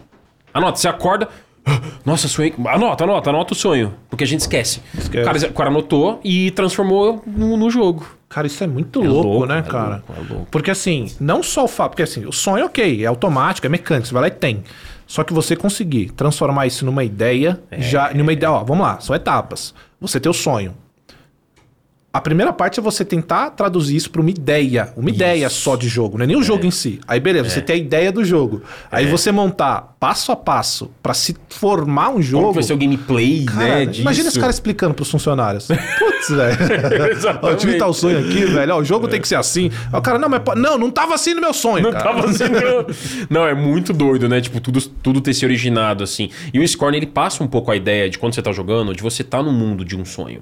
Anota, 0.54 0.78
você 0.78 0.88
acorda. 0.88 1.28
"Ah, 1.66 1.80
Nossa, 2.06 2.28
sonhei. 2.28 2.54
Anota, 2.68 3.04
anota, 3.04 3.30
anota 3.30 3.54
o 3.54 3.56
sonho. 3.56 3.94
Porque 4.10 4.24
a 4.24 4.28
gente 4.28 4.40
esquece. 4.42 4.82
Esquece. 4.98 5.22
O, 5.22 5.26
cara, 5.26 5.48
o 5.50 5.54
cara 5.54 5.70
anotou 5.70 6.20
e 6.24 6.52
transformou 6.52 7.22
no, 7.26 7.56
no 7.58 7.70
jogo. 7.70 8.06
Cara, 8.28 8.48
isso 8.48 8.64
é 8.64 8.68
muito 8.68 9.04
É 9.04 9.08
louco, 9.08 9.28
louco, 9.28 9.46
né, 9.46 9.60
é 9.60 9.62
cara? 9.62 10.04
louco, 10.08 10.14
é 10.14 10.34
louco. 10.34 10.48
Porque 10.50 10.72
assim, 10.72 11.12
não 11.20 11.44
só 11.44 11.66
o 11.66 11.68
fato. 11.68 11.92
Porque 11.92 12.04
assim, 12.04 12.26
o 12.26 12.32
sonho, 12.32 12.66
ok, 12.66 13.04
é 13.04 13.08
automático, 13.08 13.68
é 13.68 13.70
mecânico, 13.70 14.08
você 14.08 14.14
vai 14.14 14.22
lá 14.22 14.28
e 14.28 14.32
tem. 14.32 14.64
Só 15.06 15.24
que 15.24 15.34
você 15.34 15.56
conseguir 15.56 16.12
transformar 16.12 16.66
isso 16.68 16.86
numa 16.86 17.04
ideia, 17.04 17.60
É. 17.70 17.82
já. 17.82 18.14
Numa 18.14 18.32
ideia, 18.32 18.52
ó, 18.52 18.64
vamos 18.64 18.86
lá, 18.86 19.00
são 19.02 19.14
etapas. 19.16 19.74
Você 20.00 20.20
tem 20.20 20.30
o 20.30 20.34
sonho. 20.34 20.74
A 22.14 22.20
primeira 22.20 22.52
parte 22.52 22.78
é 22.78 22.84
você 22.84 23.06
tentar 23.06 23.52
traduzir 23.52 23.96
isso 23.96 24.12
para 24.12 24.20
uma 24.20 24.30
ideia, 24.30 24.92
uma 24.98 25.10
ideia 25.10 25.50
só 25.50 25.78
de 25.78 25.88
jogo, 25.88 26.18
não 26.18 26.26
é 26.26 26.28
nem 26.28 26.36
o 26.36 26.44
jogo 26.44 26.66
em 26.66 26.72
si. 26.72 27.00
Aí 27.08 27.22
beleza, 27.22 27.50
você 27.50 27.62
tem 27.62 27.76
a 27.78 27.80
ideia 27.80 28.12
do 28.12 28.22
jogo. 28.26 28.62
Aí 28.92 29.06
você 29.06 29.32
montar 29.32 29.96
passo 29.98 30.30
a 30.34 30.36
passo 30.36 30.92
para 31.02 31.14
se 31.14 31.34
formar 31.48 32.10
um 32.10 32.14
Como 32.14 32.22
jogo. 32.24 32.48
que 32.50 32.54
vai 32.56 32.64
ser 32.64 32.74
o 32.74 32.78
gameplay, 32.78 33.46
Cara, 33.46 33.66
né? 33.66 33.86
Disso. 33.86 34.02
imagina 34.02 34.28
esse 34.28 34.38
cara 34.38 34.52
explicando 34.52 34.94
pros 34.94 35.10
funcionários. 35.10 35.68
Putz, 35.68 36.30
velho. 36.30 36.58
Ó, 37.42 37.50
Eu 37.50 37.56
tive 37.56 37.78
tal 37.78 37.94
sonho 37.94 38.20
aqui, 38.20 38.44
velho. 38.44 38.76
Ó, 38.76 38.80
o 38.80 38.84
jogo 38.84 39.08
tem 39.08 39.22
que 39.22 39.28
ser 39.28 39.36
assim. 39.36 39.72
Aí 39.94 39.98
o 39.98 40.02
cara, 40.02 40.20
não, 40.20 40.28
mas 40.28 40.42
não, 40.58 40.78
não 40.78 40.92
tava 40.92 41.16
assim 41.16 41.34
no 41.34 41.40
meu 41.40 41.54
sonho, 41.54 41.84
Não 41.84 41.92
cara. 41.94 42.04
tava 42.14 42.34
sendo. 42.34 42.52
Não, 43.30 43.48
é 43.48 43.54
muito 43.54 43.94
doido, 43.94 44.28
né? 44.28 44.42
Tipo, 44.42 44.60
tudo, 44.60 44.82
tudo 44.82 45.22
ter 45.22 45.34
se 45.34 45.46
originado 45.46 46.04
assim. 46.04 46.30
E 46.54 46.60
o 46.60 46.68
Scorn, 46.68 46.98
ele 46.98 47.08
passa 47.08 47.42
um 47.42 47.48
pouco 47.48 47.72
a 47.72 47.76
ideia 47.78 48.10
de 48.10 48.18
quando 48.20 48.36
você 48.36 48.42
tá 48.42 48.52
jogando, 48.52 48.94
de 48.94 49.02
você 49.02 49.24
tá 49.24 49.42
no 49.42 49.52
mundo 49.54 49.86
de 49.86 49.96
um 49.96 50.04
sonho. 50.04 50.42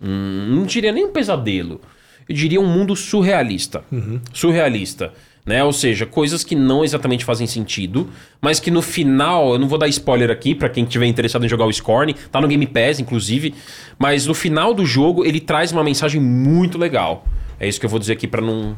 Hum, 0.00 0.46
não 0.50 0.64
diria 0.64 0.92
nem 0.92 1.04
um 1.04 1.12
pesadelo. 1.12 1.80
Eu 2.28 2.34
diria 2.34 2.60
um 2.60 2.66
mundo 2.66 2.94
surrealista. 2.94 3.84
Surrealista. 4.32 5.12
Né? 5.44 5.64
Ou 5.64 5.72
seja, 5.72 6.06
coisas 6.06 6.44
que 6.44 6.54
não 6.54 6.84
exatamente 6.84 7.24
fazem 7.24 7.46
sentido, 7.46 8.08
mas 8.40 8.60
que 8.60 8.70
no 8.70 8.82
final, 8.82 9.54
eu 9.54 9.58
não 9.58 9.66
vou 9.66 9.78
dar 9.78 9.88
spoiler 9.88 10.30
aqui 10.30 10.54
pra 10.54 10.68
quem 10.68 10.84
tiver 10.84 11.06
interessado 11.06 11.44
em 11.44 11.48
jogar 11.48 11.64
o 11.64 11.72
Scorn, 11.72 12.14
tá 12.30 12.40
no 12.40 12.46
Game 12.46 12.66
Pass, 12.66 13.00
inclusive, 13.00 13.54
mas 13.98 14.26
no 14.26 14.34
final 14.34 14.74
do 14.74 14.84
jogo 14.84 15.24
ele 15.24 15.40
traz 15.40 15.72
uma 15.72 15.82
mensagem 15.82 16.20
muito 16.20 16.78
legal. 16.78 17.24
É 17.58 17.66
isso 17.66 17.80
que 17.80 17.86
eu 17.86 17.90
vou 17.90 17.98
dizer 17.98 18.12
aqui 18.12 18.28
pra 18.28 18.40
não 18.40 18.76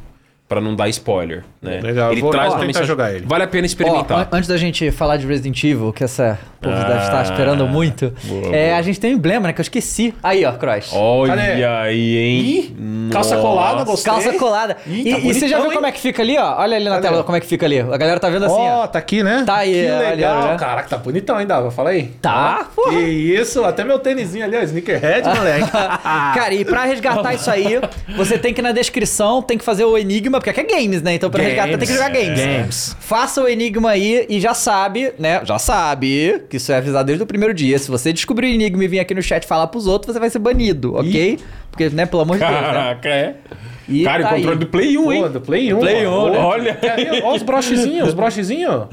para 0.52 0.60
não 0.60 0.76
dar 0.76 0.86
spoiler, 0.90 1.42
né? 1.62 1.80
Legal, 1.82 2.12
ele 2.12 2.20
vou- 2.20 2.30
traz 2.30 2.48
vou 2.48 2.58
uma 2.58 2.66
mensagem. 2.66 2.86
jogar 2.86 3.14
ele. 3.14 3.24
Vale 3.26 3.44
a 3.44 3.46
pena 3.46 3.62
Ó, 3.62 3.66
experimentar. 3.66 4.18
an- 4.18 4.28
antes 4.32 4.46
da 4.48 4.56
gente 4.58 4.90
falar 4.90 5.16
de 5.16 5.26
Resident 5.26 5.64
Evil, 5.64 5.92
que 5.94 6.04
essa 6.04 6.38
povo 6.60 6.76
deve 6.76 6.92
Ah, 6.92 7.02
estar 7.02 7.22
esperando 7.24 7.66
muito, 7.66 8.12
boa, 8.24 8.54
é, 8.54 8.66
boa. 8.68 8.78
a 8.78 8.82
gente 8.82 9.00
tem 9.00 9.12
um 9.14 9.16
emblema, 9.16 9.46
né? 9.46 9.52
Que 9.54 9.60
eu 9.60 9.62
esqueci. 9.62 10.14
Aí, 10.22 10.44
ó, 10.44 10.52
Cross. 10.52 10.90
Olha 10.92 11.34
Cadê? 11.34 11.64
aí, 11.64 12.16
hein? 12.18 12.40
Ih, 12.40 13.10
calça 13.10 13.36
colada, 13.38 13.82
gostei. 13.84 14.12
Calça 14.12 14.32
colada. 14.34 14.76
Ih, 14.86 15.08
e, 15.08 15.12
tá 15.12 15.18
e 15.20 15.32
você 15.34 15.48
já 15.48 15.56
viu 15.56 15.68
hein? 15.68 15.72
como 15.74 15.86
é 15.86 15.92
que 15.92 16.00
fica 16.00 16.22
ali, 16.22 16.36
ó? 16.38 16.56
Olha 16.60 16.76
ali 16.76 16.84
na 16.84 16.96
Cadê? 16.96 17.08
tela 17.08 17.24
como 17.24 17.36
é 17.36 17.40
que 17.40 17.46
fica 17.46 17.64
ali. 17.66 17.80
A 17.80 17.96
galera 17.96 18.20
tá 18.20 18.28
vendo 18.28 18.44
assim, 18.44 18.54
Ó, 18.54 18.82
ó. 18.82 18.86
tá 18.86 18.98
aqui, 18.98 19.22
né? 19.22 19.42
Tá 19.46 19.56
aí, 19.56 19.72
Que 19.72 19.90
olha, 19.90 20.08
legal. 20.10 20.42
olha. 20.48 20.56
Caraca, 20.58 20.88
tá 20.88 20.96
bonitão 20.98 21.36
ainda. 21.36 21.70
Fala 21.70 21.90
aí. 21.90 22.04
Tá, 22.20 22.66
Ó, 22.70 22.74
porra. 22.82 22.90
Que 22.98 23.00
isso, 23.08 23.64
até 23.64 23.84
meu 23.84 23.98
tênisinho 23.98 24.44
ali, 24.44 24.56
ó, 24.56 24.60
sneakerhead, 24.62 25.26
moleque. 25.28 25.70
Cara, 26.34 26.52
e 26.54 26.64
pra 26.64 26.84
resgatar 26.84 27.32
isso 27.34 27.50
aí, 27.50 27.80
você 28.16 28.36
tem 28.38 28.52
que 28.52 28.60
ir 28.60 28.62
na 28.64 28.72
descrição, 28.72 29.40
tem 29.42 29.56
que 29.56 29.64
fazer 29.64 29.84
o 29.84 29.96
enigma, 29.96 30.40
porque 30.42 30.50
aqui 30.60 30.60
é 30.72 30.80
games, 30.80 31.00
né? 31.02 31.14
Então 31.14 31.30
pra 31.30 31.42
Games. 31.42 31.54
resgatar 31.56 31.78
tem 31.78 31.86
que 31.88 31.94
jogar 31.94 32.08
games. 32.10 32.40
Games. 32.40 32.96
Faça 33.00 33.42
o 33.42 33.48
enigma 33.48 33.90
aí 33.90 34.26
e 34.28 34.40
já 34.40 34.52
sabe, 34.54 35.12
né? 35.18 35.40
Já 35.44 35.58
sabe 35.58 36.44
que 36.50 36.56
isso 36.56 36.72
é 36.72 36.76
avisado 36.76 37.06
desde 37.06 37.22
o 37.22 37.26
primeiro 37.26 37.54
dia. 37.54 37.78
Se 37.78 37.90
você 37.90 38.12
descobrir 38.12 38.48
o 38.48 38.50
enigma 38.50 38.84
e 38.84 38.88
vir 38.88 39.00
aqui 39.00 39.14
no 39.14 39.22
chat 39.22 39.46
falar 39.46 39.66
pros 39.68 39.86
outros, 39.86 40.12
você 40.12 40.18
vai 40.20 40.28
ser 40.30 40.38
banido, 40.38 40.96
ok? 40.96 41.38
Porque, 41.70 41.88
né, 41.90 42.04
pelo 42.04 42.22
amor 42.22 42.36
de 42.36 42.44
Deus, 42.44 42.52
né? 42.52 42.60
Caraca, 42.60 43.08
é. 43.08 43.34
E 43.88 44.04
Cara, 44.04 44.22
tá 44.22 44.28
o 44.28 44.34
controle 44.36 44.52
aí. 44.52 44.58
do 44.58 44.66
Play 44.66 44.96
1, 44.98 45.02
Pô, 45.02 45.12
hein? 45.12 45.28
do 45.30 45.40
Play 45.40 45.74
1. 45.74 45.78
Play 45.80 46.06
ó. 46.06 46.26
1, 46.26 46.30
né? 46.30 46.38
Ó, 46.38 46.42
Olha. 46.46 46.78
Olha 46.82 47.34
os 47.34 47.42
brochezinhos, 47.42 48.08
os 48.08 48.14
brochezinhos. 48.14 48.84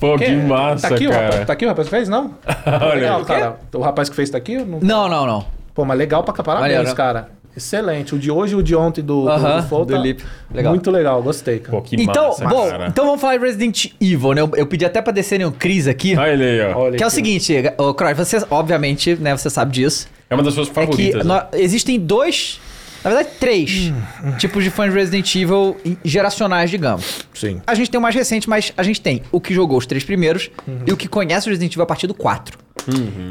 Pô, 0.00 0.16
que, 0.18 0.24
Quem- 0.24 0.42
massa, 0.42 0.88
tá 0.88 0.94
aqui, 0.96 1.06
O 1.06 1.10
cara. 1.10 1.24
rapaz, 1.26 1.46
tá 1.46 1.52
aqui 1.52 1.64
o 1.64 1.68
rapaz 1.68 1.88
que 1.88 1.94
fez, 1.96 2.08
não? 2.08 2.34
Olha 2.66 2.94
legal, 2.94 3.18
aí. 3.20 3.24
cara. 3.26 3.56
O 3.74 3.80
rapaz 3.80 4.08
que 4.08 4.16
fez 4.16 4.30
tá 4.30 4.38
aqui? 4.38 4.56
Não... 4.56 4.80
Não, 4.80 5.08
não, 5.08 5.26
não. 5.26 5.46
Pô, 5.74 5.84
mas 5.84 5.96
legal 5.98 6.22
pra. 6.24 6.34
Parabéns, 6.42 6.72
Maneiro. 6.76 6.96
cara. 6.96 7.28
Excelente. 7.56 8.14
O 8.14 8.18
de 8.18 8.30
hoje 8.30 8.54
e 8.54 8.56
o 8.56 8.62
de 8.62 8.74
ontem 8.74 9.00
do, 9.02 9.22
do, 9.22 9.28
Aham, 9.28 9.60
do 9.60 9.68
Flow 9.68 9.84
do 9.84 9.92
tá 9.94 9.98
Lip. 9.98 10.24
Legal. 10.52 10.72
Muito 10.72 10.90
legal, 10.90 11.22
gostei, 11.22 11.58
cara. 11.60 11.70
Pô, 11.76 11.82
que 11.82 11.96
então, 11.96 12.28
massa, 12.28 12.46
bom, 12.46 12.68
cara. 12.68 12.86
então 12.88 13.06
vamos 13.06 13.20
falar 13.20 13.36
de 13.36 13.44
Resident 13.44 13.86
Evil, 14.00 14.32
né? 14.32 14.40
Eu, 14.40 14.50
eu 14.56 14.66
pedi 14.66 14.84
até 14.84 15.00
pra 15.00 15.12
descerem 15.12 15.46
o 15.46 15.52
Cris 15.52 15.86
aqui. 15.86 16.16
Olha 16.16 16.32
ele 16.32 16.44
aí, 16.44 16.72
ó. 16.72 16.78
Olha 16.78 16.96
Que 16.96 17.02
é 17.02 17.06
o 17.06 17.08
aqui. 17.08 17.14
seguinte, 17.16 17.54
ô 17.78 17.94
Croy, 17.94 18.14
você, 18.14 18.44
obviamente, 18.50 19.14
né, 19.16 19.36
você 19.36 19.48
sabe 19.48 19.72
disso. 19.72 20.08
É 20.28 20.34
uma 20.34 20.42
das 20.42 20.54
suas 20.54 20.66
É 20.68 20.70
que 20.70 20.74
favoritas. 20.74 21.24
né? 21.24 21.34
nó- 21.34 21.58
existem 21.58 21.98
dois, 22.00 22.60
na 23.04 23.10
verdade, 23.10 23.28
três 23.38 23.92
tipos 24.38 24.64
de 24.64 24.70
fãs 24.70 24.90
de 24.90 24.96
Resident 24.98 25.34
Evil 25.34 25.76
geracionais, 26.02 26.70
digamos. 26.70 27.26
Sim. 27.34 27.60
A 27.66 27.74
gente 27.74 27.90
tem 27.90 27.98
o 27.98 28.02
mais 28.02 28.14
recente, 28.14 28.48
mas 28.48 28.72
a 28.76 28.82
gente 28.82 29.00
tem 29.00 29.20
o 29.30 29.40
que 29.40 29.52
jogou 29.52 29.76
os 29.76 29.86
três 29.86 30.02
primeiros 30.02 30.50
e 30.86 30.92
o 30.92 30.96
que 30.96 31.06
conhece 31.06 31.46
o 31.46 31.50
Resident 31.50 31.72
Evil 31.72 31.82
a 31.82 31.86
partir 31.86 32.06
do 32.06 32.14
4. 32.14 32.58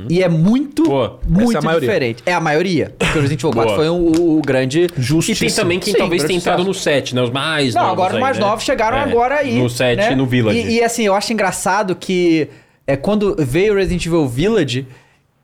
E 0.10 0.24
é 0.24 0.30
muito, 0.30 0.84
muito 1.28 1.50
Essa 1.50 1.58
é 1.58 1.60
a 1.60 1.62
maioria. 1.62 1.88
diferente. 1.90 2.24
É 2.26 2.34
a 2.34 2.40
maioria. 2.40 2.96
Porque 2.98 3.18
o 3.18 3.22
Resident 3.22 3.42
Evil 3.42 3.52
4 3.52 3.66
Boa. 3.66 3.76
foi 3.76 3.90
o, 3.90 4.38
o 4.38 4.42
grande... 4.42 4.88
E 5.28 5.36
tem 5.36 5.50
também 5.50 5.80
quem 5.80 5.94
Sim, 5.94 6.00
talvez 6.00 6.22
tenha 6.24 6.28
grande 6.40 6.42
entrado 6.42 6.64
no 6.64 6.74
7, 6.74 7.16
né? 7.16 7.22
Os 7.22 7.30
mais 7.30 7.74
Não, 7.74 7.82
novos. 7.82 7.94
agora 7.94 8.10
os 8.12 8.16
aí, 8.16 8.22
mais 8.22 8.38
né? 8.38 8.46
novos 8.46 8.64
chegaram 8.64 8.98
É, 8.98 9.02
agora 9.02 9.36
aí. 9.36 9.60
No 9.60 9.70
7 9.70 9.98
né? 9.98 10.12
e 10.12 10.16
no 10.16 10.26
Village. 10.26 10.60
E, 10.60 10.76
e, 10.76 10.84
assim, 10.84 11.04
eu 11.04 11.14
acho 11.14 11.34
engraçado 11.34 11.96
que 11.96 12.48
é, 12.86 12.96
quando 12.96 13.36
veio 13.40 13.74
o 13.74 13.76
Resident 13.76 14.06
Evil 14.06 14.28
Village, 14.28 14.88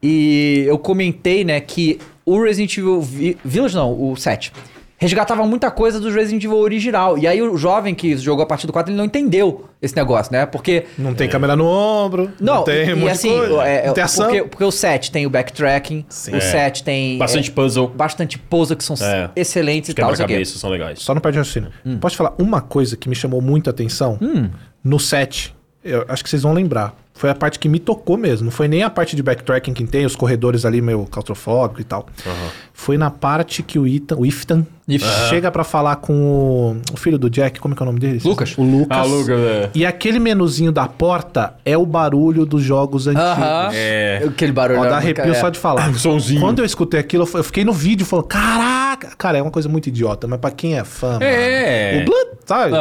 e 0.02 0.64
eu 0.68 0.78
comentei, 0.78 1.44
né, 1.44 1.60
que 1.60 2.00
o 2.32 2.44
Resident 2.44 2.78
Evil 2.78 3.02
Vi- 3.02 3.38
Village, 3.44 3.76
não, 3.76 3.92
o 4.12 4.16
7, 4.16 4.52
resgatava 4.98 5.46
muita 5.46 5.72
coisa 5.72 6.00
do 6.00 6.12
Resident 6.12 6.44
Evil 6.44 6.58
original. 6.58 7.18
E 7.18 7.26
aí 7.26 7.42
o 7.42 7.56
jovem 7.58 7.96
que 7.96 8.18
jogou 8.18 8.44
a 8.44 8.46
partir 8.46 8.68
do 8.68 8.74
4, 8.74 8.92
ele 8.92 8.98
não 8.98 9.06
entendeu 9.06 9.66
esse 9.82 9.96
negócio, 9.96 10.32
né? 10.34 10.46
Porque. 10.46 10.86
Não 10.98 11.14
tem 11.14 11.30
câmera 11.30 11.56
no 11.56 11.66
ombro. 11.66 12.32
Não, 12.40 12.56
Não, 12.56 12.64
tem 12.64 12.90
e, 12.90 12.94
um 12.94 13.08
e 13.08 13.10
assim, 13.10 13.30
coisa. 13.30 13.64
é, 13.64 13.88
não 13.88 13.94
tem 13.94 14.04
ação. 14.04 14.26
porque, 14.28 14.44
porque 14.44 14.64
o 14.66 14.72
7 14.72 15.10
tem 15.12 15.26
o 15.26 15.30
backtracking, 15.30 16.06
o 16.32 16.36
É. 16.36 16.40
7 16.42 16.84
tem. 16.84 17.18
Bastante 17.18 17.50
é, 17.50 17.54
puzzle. 17.54 17.88
bastante 17.88 18.38
puzzle 18.38 18.76
que 18.76 18.84
são 18.84 18.96
É. 19.02 19.30
excelentes 19.38 19.88
Os 19.90 19.94
e 19.94 19.96
tal. 19.96 20.10
o 20.10 20.12
quebra-cabeças 20.12 20.60
são 20.60 20.70
legais. 20.70 21.00
Só 21.00 21.14
não 21.14 21.22
perde 21.22 21.38
raciocínio. 21.38 21.72
Posso 22.02 22.16
te 22.16 22.18
falar 22.18 22.34
uma 22.38 22.60
coisa 22.60 22.98
que 22.98 23.08
me 23.08 23.16
chamou 23.16 23.42
muita 23.42 23.70
atenção? 23.70 24.20
No 24.84 25.00
set, 25.00 25.56
eu 25.84 26.04
acho 26.10 26.22
que 26.24 26.30
vocês 26.30 26.42
vão 26.42 26.52
lembrar. 26.54 26.94
Foi 27.20 27.30
a 27.30 27.36
parte 27.36 27.60
que 27.60 27.68
me 27.68 27.80
tocou 27.80 28.16
mesmo. 28.16 28.46
Não 28.46 28.52
foi 28.52 28.70
nem 28.70 28.82
a 28.82 28.90
parte 28.90 29.14
de 29.14 29.22
backtracking 29.22 29.74
que 29.74 29.84
tem, 29.84 30.06
os 30.06 30.16
corredores 30.16 30.64
ali 30.64 30.82
meio 30.82 31.06
claustrofóbico 31.06 31.82
e 31.82 31.84
tal. 31.84 32.08
Foi 32.80 32.98
na 32.98 33.12
parte 33.12 33.62
que 33.62 33.78
o 33.78 33.86
Ethan, 33.86 34.16
o 34.16 34.26
Iftan, 34.26 34.66
Iftan. 34.88 35.28
chega 35.28 35.52
pra 35.52 35.66
falar 35.66 35.98
com 35.98 36.14
o, 36.14 36.94
o 36.94 36.98
filho 36.98 37.20
do 37.20 37.30
Jack, 37.30 37.60
como 37.60 37.74
é 37.74 37.78
que 37.78 37.84
é 37.84 37.86
o 37.86 37.86
nome 37.88 38.00
dele? 38.00 38.22
Lucas. 38.24 38.58
O 38.58 38.64
Lucas. 38.64 38.98
Ah, 38.98 39.04
Lucas, 39.04 39.38
é. 39.38 39.70
E 39.76 39.86
aquele 39.86 40.18
menuzinho 40.18 40.72
da 40.72 40.88
porta 40.88 41.56
é 41.66 41.78
o 41.78 41.86
barulho 41.86 42.46
dos 42.46 42.64
jogos 42.64 43.06
antigos. 43.06 43.22
Aham. 43.28 43.70
É. 43.74 44.24
Aquele 44.26 44.54
barulho. 44.54 44.80
Ó, 44.80 44.84
dá 44.86 44.92
é. 44.92 44.94
arrepio 44.94 45.36
só 45.36 45.50
de 45.50 45.60
falar. 45.60 45.94
Somzinho. 45.94 46.40
Quando 46.40 46.60
eu 46.60 46.66
escutei 46.66 47.02
aquilo, 47.02 47.28
eu 47.34 47.44
fiquei 47.44 47.66
no 47.66 47.74
vídeo 47.74 48.06
falando, 48.06 48.28
caraca! 48.28 49.10
Cara, 49.18 49.38
é 49.38 49.42
uma 49.42 49.52
coisa 49.52 49.68
muito 49.68 49.88
idiota, 49.88 50.26
mas 50.26 50.40
pra 50.40 50.50
quem 50.50 50.80
é 50.80 50.86
fã... 50.86 51.18
É. 51.20 51.92
mano, 51.92 52.04
O 52.04 52.06
Blood, 52.06 52.30
sabe? 52.46 52.72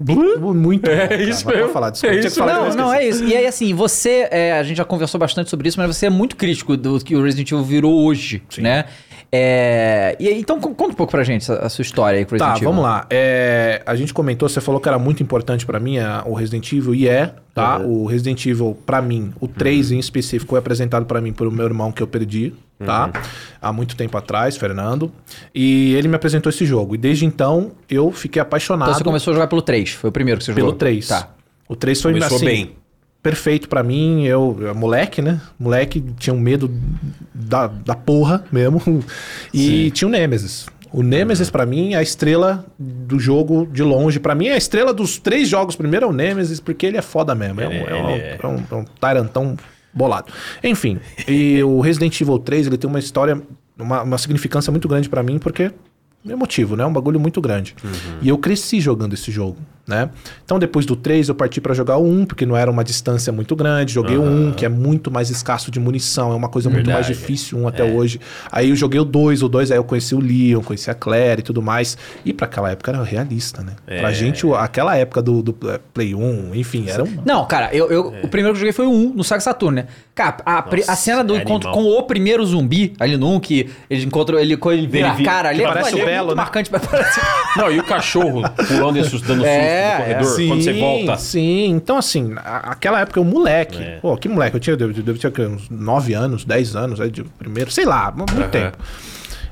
Blood, 0.00 0.40
muito 0.58 0.88
É 0.88 0.96
bom, 1.02 1.08
cara. 1.08 1.22
isso 1.22 1.46
mesmo. 1.46 1.68
Falar, 1.68 1.90
desculpa. 1.90 2.16
É 2.16 2.18
isso 2.20 2.38
falar 2.38 2.54
Não, 2.54 2.74
não, 2.74 2.92
é 2.94 3.06
isso. 3.06 3.22
E 3.22 3.36
aí, 3.36 3.46
assim, 3.46 3.74
você. 3.74 4.28
é, 4.30 4.52
a 4.58 4.62
gente 4.62 4.78
já 4.78 4.84
conversou 4.86 5.20
bastante 5.20 5.50
sobre 5.50 5.68
isso, 5.68 5.78
mas 5.78 5.94
você 5.94 6.06
é 6.06 6.10
muito 6.10 6.36
crítico 6.36 6.74
do 6.74 6.98
que 7.00 7.14
o 7.14 7.22
Resident 7.22 7.52
Evil 7.52 7.62
virou 7.62 8.02
hoje, 8.06 8.42
né? 8.56 8.86
É, 9.34 10.14
e 10.20 10.28
aí, 10.28 10.38
então, 10.38 10.60
con- 10.60 10.74
conta 10.74 10.92
um 10.92 10.94
pouco 10.94 11.10
pra 11.10 11.24
gente 11.24 11.50
a, 11.50 11.54
a 11.56 11.68
sua 11.70 11.80
história 11.82 12.18
aí 12.18 12.24
com 12.26 12.34
o 12.34 12.38
Tá, 12.38 12.44
Resident 12.48 12.62
Evil. 12.62 12.70
vamos 12.70 12.84
lá. 12.84 13.06
É, 13.08 13.80
a 13.86 13.96
gente 13.96 14.12
comentou, 14.12 14.46
você 14.46 14.60
falou 14.60 14.78
que 14.78 14.86
era 14.88 14.98
muito 14.98 15.22
importante 15.22 15.64
pra 15.64 15.80
mim 15.80 15.96
a- 15.98 16.22
o 16.26 16.34
Resident 16.34 16.70
Evil, 16.70 16.94
e 16.94 17.08
é, 17.08 17.34
tá? 17.54 17.78
O 17.78 18.04
Resident 18.04 18.44
Evil, 18.44 18.76
pra 18.84 19.00
mim, 19.00 19.32
o 19.40 19.48
3 19.48 19.90
em 19.90 19.98
específico, 19.98 20.50
foi 20.50 20.58
apresentado 20.58 21.06
pra 21.06 21.18
mim 21.20 21.32
por 21.32 21.50
meu 21.50 21.64
irmão 21.64 21.90
que 21.90 22.02
eu 22.02 22.06
perdi, 22.06 22.52
tá? 22.84 23.10
Há 23.60 23.72
muito 23.72 23.96
tempo 23.96 24.18
atrás, 24.18 24.56
Fernando. 24.58 25.10
E 25.54 25.94
ele 25.94 26.08
me 26.08 26.16
apresentou 26.16 26.50
esse 26.50 26.66
jogo. 26.66 26.94
E 26.94 26.98
desde 26.98 27.24
então, 27.24 27.72
eu 27.88 28.12
fiquei 28.12 28.42
apaixonado 28.42 28.88
Então 28.90 28.98
você 28.98 29.04
começou 29.04 29.30
a 29.30 29.34
jogar 29.34 29.46
pelo 29.46 29.62
3, 29.62 29.92
foi 29.92 30.10
o 30.10 30.12
primeiro 30.12 30.40
que 30.40 30.44
você 30.44 30.52
pelo 30.52 30.66
jogou? 30.66 30.78
3. 30.78 31.08
Tá. 31.08 31.28
O 31.66 31.74
3 31.74 32.02
foi 32.02 32.12
Começou 32.12 32.36
assim, 32.36 32.44
bem. 32.44 32.76
Perfeito 33.22 33.68
pra 33.68 33.82
mim. 33.82 34.24
Eu, 34.24 34.56
eu- 34.60 34.74
moleque, 34.74 35.22
né? 35.22 35.40
Moleque 35.58 36.02
tinha 36.18 36.34
um 36.34 36.40
medo 36.40 36.70
da, 37.34 37.66
da 37.68 37.94
porra 37.94 38.44
mesmo. 38.50 38.82
E 39.54 39.90
tinha 39.92 40.08
o 40.08 40.10
Nemesis. 40.10 40.66
O 40.92 41.02
Nemesis, 41.02 41.48
pra 41.48 41.64
mim, 41.64 41.94
é 41.94 41.96
a 41.96 42.02
estrela 42.02 42.66
do 42.78 43.18
jogo 43.18 43.66
de 43.72 43.82
longe. 43.82 44.20
Pra 44.20 44.34
mim, 44.34 44.48
é 44.48 44.52
a 44.54 44.58
estrela 44.58 44.92
dos 44.92 45.16
três 45.18 45.48
jogos. 45.48 45.74
Primeiro 45.74 46.04
é 46.04 46.08
o 46.08 46.12
Nemesis, 46.12 46.60
porque 46.60 46.84
ele 46.84 46.98
é 46.98 47.02
foda 47.02 47.34
mesmo. 47.34 47.60
É 47.62 47.68
um, 47.68 47.72
é 47.72 47.94
um, 47.94 48.08
é. 48.10 48.38
é 48.42 48.46
um, 48.46 48.62
é 48.70 48.74
um 48.74 48.84
tyrantão 49.00 49.56
bolado. 49.94 50.30
Enfim, 50.62 50.98
e 51.26 51.62
o 51.62 51.80
Resident 51.80 52.20
Evil 52.20 52.38
3, 52.38 52.66
ele 52.66 52.76
tem 52.76 52.88
uma 52.90 52.98
história, 52.98 53.40
uma, 53.78 54.02
uma 54.02 54.18
significância 54.18 54.70
muito 54.70 54.86
grande 54.86 55.08
pra 55.08 55.22
mim, 55.22 55.38
porque 55.38 55.70
é 56.28 56.36
motivo, 56.36 56.76
né? 56.76 56.84
Um 56.84 56.92
bagulho 56.92 57.18
muito 57.18 57.40
grande. 57.40 57.74
E 58.20 58.28
eu 58.28 58.36
cresci 58.38 58.78
jogando 58.80 59.14
esse 59.14 59.30
jogo, 59.30 59.56
né? 59.86 60.10
Então 60.44 60.58
depois 60.58 60.86
do 60.86 60.94
3 60.94 61.28
eu 61.28 61.34
parti 61.34 61.60
pra 61.60 61.74
jogar 61.74 61.96
o 61.96 62.04
1, 62.08 62.24
porque 62.26 62.46
não 62.46 62.56
era 62.56 62.70
uma 62.70 62.84
distância 62.84 63.32
muito 63.32 63.56
grande. 63.56 63.92
Joguei 63.92 64.16
o 64.16 64.22
1, 64.22 64.52
que 64.52 64.64
é 64.64 64.68
muito 64.68 65.10
mais 65.10 65.28
escasso 65.30 65.70
de 65.70 65.80
munição, 65.80 66.32
é 66.32 66.34
uma 66.36 66.48
coisa 66.48 66.70
muito 66.70 66.88
mais 66.90 67.06
Verdade. 67.06 67.20
difícil 67.20 67.58
um 67.58 67.66
até 67.66 67.82
hoje. 67.82 68.20
Aí 68.50 68.70
eu 68.70 68.76
joguei 68.76 69.00
o 69.00 69.04
2, 69.04 69.42
o 69.42 69.48
2 69.48 69.70
aí 69.72 69.78
eu 69.78 69.84
conheci 69.84 70.14
o 70.14 70.20
Leon, 70.20 70.60
conheci 70.62 70.90
a 70.90 70.94
Claire 70.94 71.40
e 71.40 71.42
tudo 71.42 71.60
mais. 71.60 71.96
E 72.24 72.32
pra 72.32 72.46
aquela 72.46 72.70
época 72.70 72.90
era 72.92 73.02
realista, 73.02 73.62
né? 73.62 73.72
Pra 73.86 74.12
gente, 74.12 74.46
o- 74.46 74.54
aquela 74.54 74.96
época 74.96 75.20
do, 75.20 75.42
do 75.42 75.70
é, 75.70 75.80
Play 75.92 76.14
1, 76.14 76.54
enfim, 76.54 76.84
era 76.88 77.02
um... 77.02 77.18
Não, 77.24 77.44
cara, 77.46 77.68
eu, 77.74 77.90
eu- 77.90 78.14
o 78.22 78.28
primeiro 78.28 78.52
que 78.54 78.56
eu 78.58 78.60
joguei 78.60 78.72
foi 78.72 78.86
o 78.86 78.90
1 78.92 79.14
no 79.14 79.24
Sega 79.24 79.40
Saturn, 79.40 79.76
né? 79.82 79.86
Cara, 80.14 80.36
a, 80.44 80.62
pri- 80.62 80.82
a 80.84 80.86
Nossa, 80.88 80.96
cena 81.02 81.24
do 81.24 81.34
é 81.34 81.38
encontro 81.42 81.70
animal. 81.70 81.84
com 81.92 81.98
o 81.98 82.02
primeiro 82.04 82.44
zumbi 82.44 82.92
ali 83.00 83.16
no 83.16 83.34
1, 83.36 83.40
que 83.40 83.70
ele 83.90 84.04
encontrou 84.04 84.38
ele, 84.38 84.56
quando 84.56 84.76
ele 84.78 84.86
vira 84.86 85.10
a 85.12 85.22
cara 85.24 85.48
ali, 85.48 85.64
aquilo 85.64 85.72
parece 85.72 85.94
ali 85.94 86.00
o 86.00 86.02
é 86.02 86.06
Belo, 86.06 86.26
muito 86.26 86.36
né? 86.36 86.42
marcante, 86.42 86.70
mas 86.72 86.86
parece... 86.86 87.20
Não, 87.56 87.70
e 87.70 87.78
o 87.80 87.84
cachorro 87.84 88.42
pulando 88.68 88.96
e 88.98 89.00
assustando 89.00 89.44
É, 89.44 89.71
susto 89.72 89.90
no 89.90 90.04
corredor, 90.04 90.36
Sim, 90.36 90.48
quando 90.48 90.62
você 90.62 90.72
volta. 90.72 91.16
Sim, 91.16 91.64
então 91.70 91.96
assim, 91.96 92.34
aquela 92.36 93.00
época 93.00 93.18
eu 93.18 93.24
moleque. 93.24 93.82
É. 93.82 93.98
Pô, 94.00 94.16
que 94.16 94.28
moleque? 94.28 94.56
Eu 94.56 94.60
tinha, 94.60 94.76
eu, 94.78 94.90
eu 94.90 95.18
tinha 95.18 95.30
o 95.30 95.32
quê? 95.32 95.42
uns 95.42 95.68
9 95.70 96.14
anos, 96.14 96.44
10 96.44 96.76
anos, 96.76 97.00
aí 97.00 97.10
de 97.10 97.24
primeiro, 97.24 97.70
sei 97.70 97.84
lá, 97.84 98.12
muito 98.16 98.32
Aham. 98.34 98.48
tempo. 98.48 98.78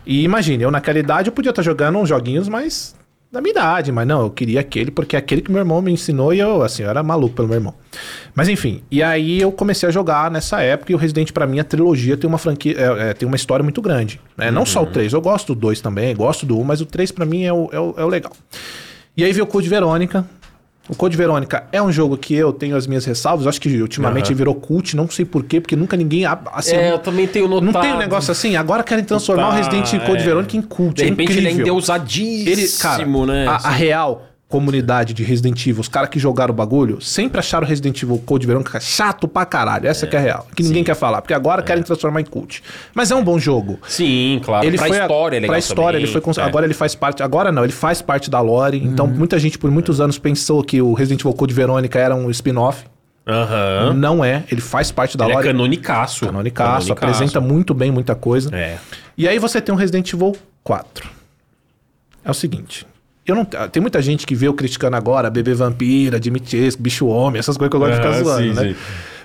E 0.06 0.22
imagine, 0.24 0.62
eu 0.62 0.70
naquela 0.70 0.98
idade 0.98 1.28
eu 1.28 1.32
podia 1.32 1.50
estar 1.50 1.62
jogando 1.62 1.98
uns 1.98 2.08
joguinhos 2.08 2.48
mais 2.48 2.94
da 3.30 3.40
minha 3.40 3.52
idade, 3.52 3.92
mas 3.92 4.06
não, 4.08 4.22
eu 4.22 4.30
queria 4.30 4.58
aquele 4.58 4.90
porque 4.90 5.14
é 5.14 5.18
aquele 5.20 5.40
que 5.40 5.52
meu 5.52 5.60
irmão 5.60 5.80
me 5.80 5.92
ensinou 5.92 6.34
e 6.34 6.40
eu, 6.40 6.62
assim, 6.62 6.82
eu 6.82 6.90
era 6.90 7.00
maluco 7.00 7.36
pelo 7.36 7.46
meu 7.46 7.58
irmão. 7.58 7.74
Mas 8.34 8.48
enfim, 8.48 8.82
e 8.90 9.02
aí 9.04 9.40
eu 9.40 9.52
comecei 9.52 9.88
a 9.88 9.92
jogar 9.92 10.30
nessa 10.32 10.60
época 10.62 10.90
e 10.90 10.94
o 10.96 10.98
Resident 10.98 11.30
pra 11.30 11.46
mim, 11.46 11.60
a 11.60 11.64
trilogia 11.64 12.16
tem 12.16 12.26
uma 12.26 12.38
franquia, 12.38 12.74
é, 12.76 13.10
é, 13.10 13.14
tem 13.14 13.26
uma 13.28 13.36
história 13.36 13.62
muito 13.62 13.80
grande. 13.80 14.20
Né? 14.36 14.50
Não 14.50 14.66
só 14.66 14.82
o 14.82 14.86
3, 14.86 15.12
eu 15.12 15.20
gosto 15.20 15.54
do 15.54 15.60
2 15.60 15.80
também, 15.80 16.14
gosto 16.16 16.44
do 16.44 16.58
1, 16.58 16.64
mas 16.64 16.80
o 16.80 16.86
3 16.86 17.12
pra 17.12 17.24
mim 17.24 17.44
é 17.44 17.52
o, 17.52 17.68
é 17.72 17.78
o, 17.78 17.94
é 17.98 18.04
o 18.04 18.08
legal. 18.08 18.32
E 19.20 19.24
aí 19.24 19.32
veio 19.34 19.44
o 19.44 19.46
Code 19.46 19.68
Verônica. 19.68 20.24
O 20.88 20.96
Code 20.96 21.14
Verônica 21.14 21.64
é 21.70 21.80
um 21.82 21.92
jogo 21.92 22.16
que 22.16 22.34
eu 22.34 22.54
tenho 22.54 22.74
as 22.74 22.86
minhas 22.86 23.04
ressalvas. 23.04 23.46
Acho 23.46 23.60
que 23.60 23.68
ultimamente 23.82 24.28
ele 24.28 24.34
virou 24.34 24.54
cult, 24.54 24.96
não 24.96 25.10
sei 25.10 25.26
porquê, 25.26 25.60
porque 25.60 25.76
nunca 25.76 25.94
ninguém. 25.94 26.24
Assim, 26.26 26.74
É, 26.74 26.90
eu 26.92 26.98
também 26.98 27.26
tenho 27.26 27.46
notado. 27.46 27.70
não 27.70 27.80
tem 27.82 27.92
um 27.92 27.98
negócio 27.98 28.32
assim? 28.32 28.56
Agora 28.56 28.82
querem 28.82 29.04
transformar 29.04 29.48
o 29.48 29.50
Tá, 29.50 29.56
Resident 29.58 29.90
Code 30.06 30.22
é. 30.22 30.24
Verônica 30.24 30.56
em 30.56 30.62
cult. 30.62 30.94
De 30.96 31.04
repente 31.04 31.32
é 31.32 31.36
ele 31.36 31.48
é 31.48 31.50
incrível. 31.50 31.74
endeusadíssimo, 31.74 32.48
Ele, 32.50 32.68
cara, 32.80 33.26
né? 33.26 33.46
a, 33.46 33.68
a 33.68 33.70
real 33.70 34.22
comunidade 34.50 35.14
de 35.14 35.22
Resident 35.22 35.64
Evil, 35.66 35.80
os 35.80 35.88
caras 35.88 36.10
que 36.10 36.18
jogaram 36.18 36.52
o 36.52 36.56
bagulho, 36.56 37.00
sempre 37.00 37.38
acharam 37.38 37.66
Resident 37.66 38.02
Evil 38.02 38.18
Code 38.26 38.46
Verônica 38.46 38.78
chato 38.80 39.26
pra 39.26 39.46
caralho. 39.46 39.86
Essa 39.86 40.06
que 40.06 40.16
é 40.16 40.18
a 40.18 40.22
real. 40.22 40.46
Que 40.54 40.62
ninguém 40.62 40.84
quer 40.84 40.94
falar, 40.96 41.22
porque 41.22 41.32
agora 41.32 41.62
querem 41.62 41.82
transformar 41.82 42.20
em 42.20 42.24
cult. 42.24 42.62
Mas 42.92 43.10
é 43.10 43.14
um 43.14 43.22
bom 43.24 43.38
jogo. 43.38 43.78
Sim, 43.88 44.40
claro. 44.44 44.66
Ele 44.66 44.76
pra 44.76 44.88
foi 44.88 44.98
a- 44.98 45.02
história 45.02 45.36
é 45.36 45.40
legal 45.40 45.52
pra 45.52 45.58
história, 45.58 45.84
também. 45.92 46.02
ele 46.02 46.12
foi 46.12 46.20
cons- 46.20 46.36
É. 46.38 46.42
agora 46.42 46.66
ele 46.66 46.74
faz 46.74 46.94
parte, 46.94 47.22
agora 47.22 47.50
não, 47.52 47.62
ele 47.64 47.72
faz 47.72 48.02
parte 48.02 48.28
da 48.28 48.40
lore. 48.40 48.76
Então 48.84 49.06
muita 49.06 49.38
gente 49.38 49.56
por 49.56 49.70
muitos 49.70 50.00
anos 50.00 50.18
pensou 50.18 50.62
que 50.64 50.82
o 50.82 50.92
Resident 50.92 51.20
Evil 51.20 51.32
Code 51.32 51.54
Verônica 51.54 51.98
era 51.98 52.14
um 52.14 52.28
spin-off. 52.30 52.84
Aham. 53.26 53.94
Não 53.94 54.24
é, 54.24 54.42
ele 54.50 54.60
faz 54.60 54.90
parte 54.90 55.16
da 55.16 55.24
Ele 55.26 55.32
é 55.32 55.34
lore. 55.36 55.46
canonicaço. 55.46 56.26
Canonicaço, 56.26 56.92
apresenta 56.92 57.40
muito 57.40 57.72
bem 57.72 57.90
muita 57.92 58.14
coisa. 58.16 58.54
É. 58.54 58.78
E 59.16 59.28
aí 59.28 59.38
você 59.38 59.60
tem 59.60 59.72
um 59.72 59.78
Resident 59.78 60.12
Evil 60.12 60.34
4. 60.64 61.08
É 62.24 62.30
o 62.30 62.34
seguinte. 62.34 62.84
Eu 63.30 63.36
não, 63.36 63.44
tem 63.44 63.80
muita 63.80 64.00
gente 64.02 64.26
que 64.26 64.34
vê 64.34 64.48
eu 64.48 64.54
criticando 64.54 64.96
agora, 64.96 65.30
bebê 65.30 65.54
vampira, 65.54 66.18
Dimitrescu, 66.20 66.82
bicho 66.82 67.06
homem, 67.06 67.38
essas 67.38 67.56
coisas 67.56 67.70
que 67.70 67.76
eu 67.76 67.80
gosto 67.80 67.92
de 67.92 67.96
ficar 67.98 68.10
Ah, 68.10 68.22
zoando, 68.22 68.42
sim, 68.42 68.52
né? 68.60 68.68
sim. 68.70 68.76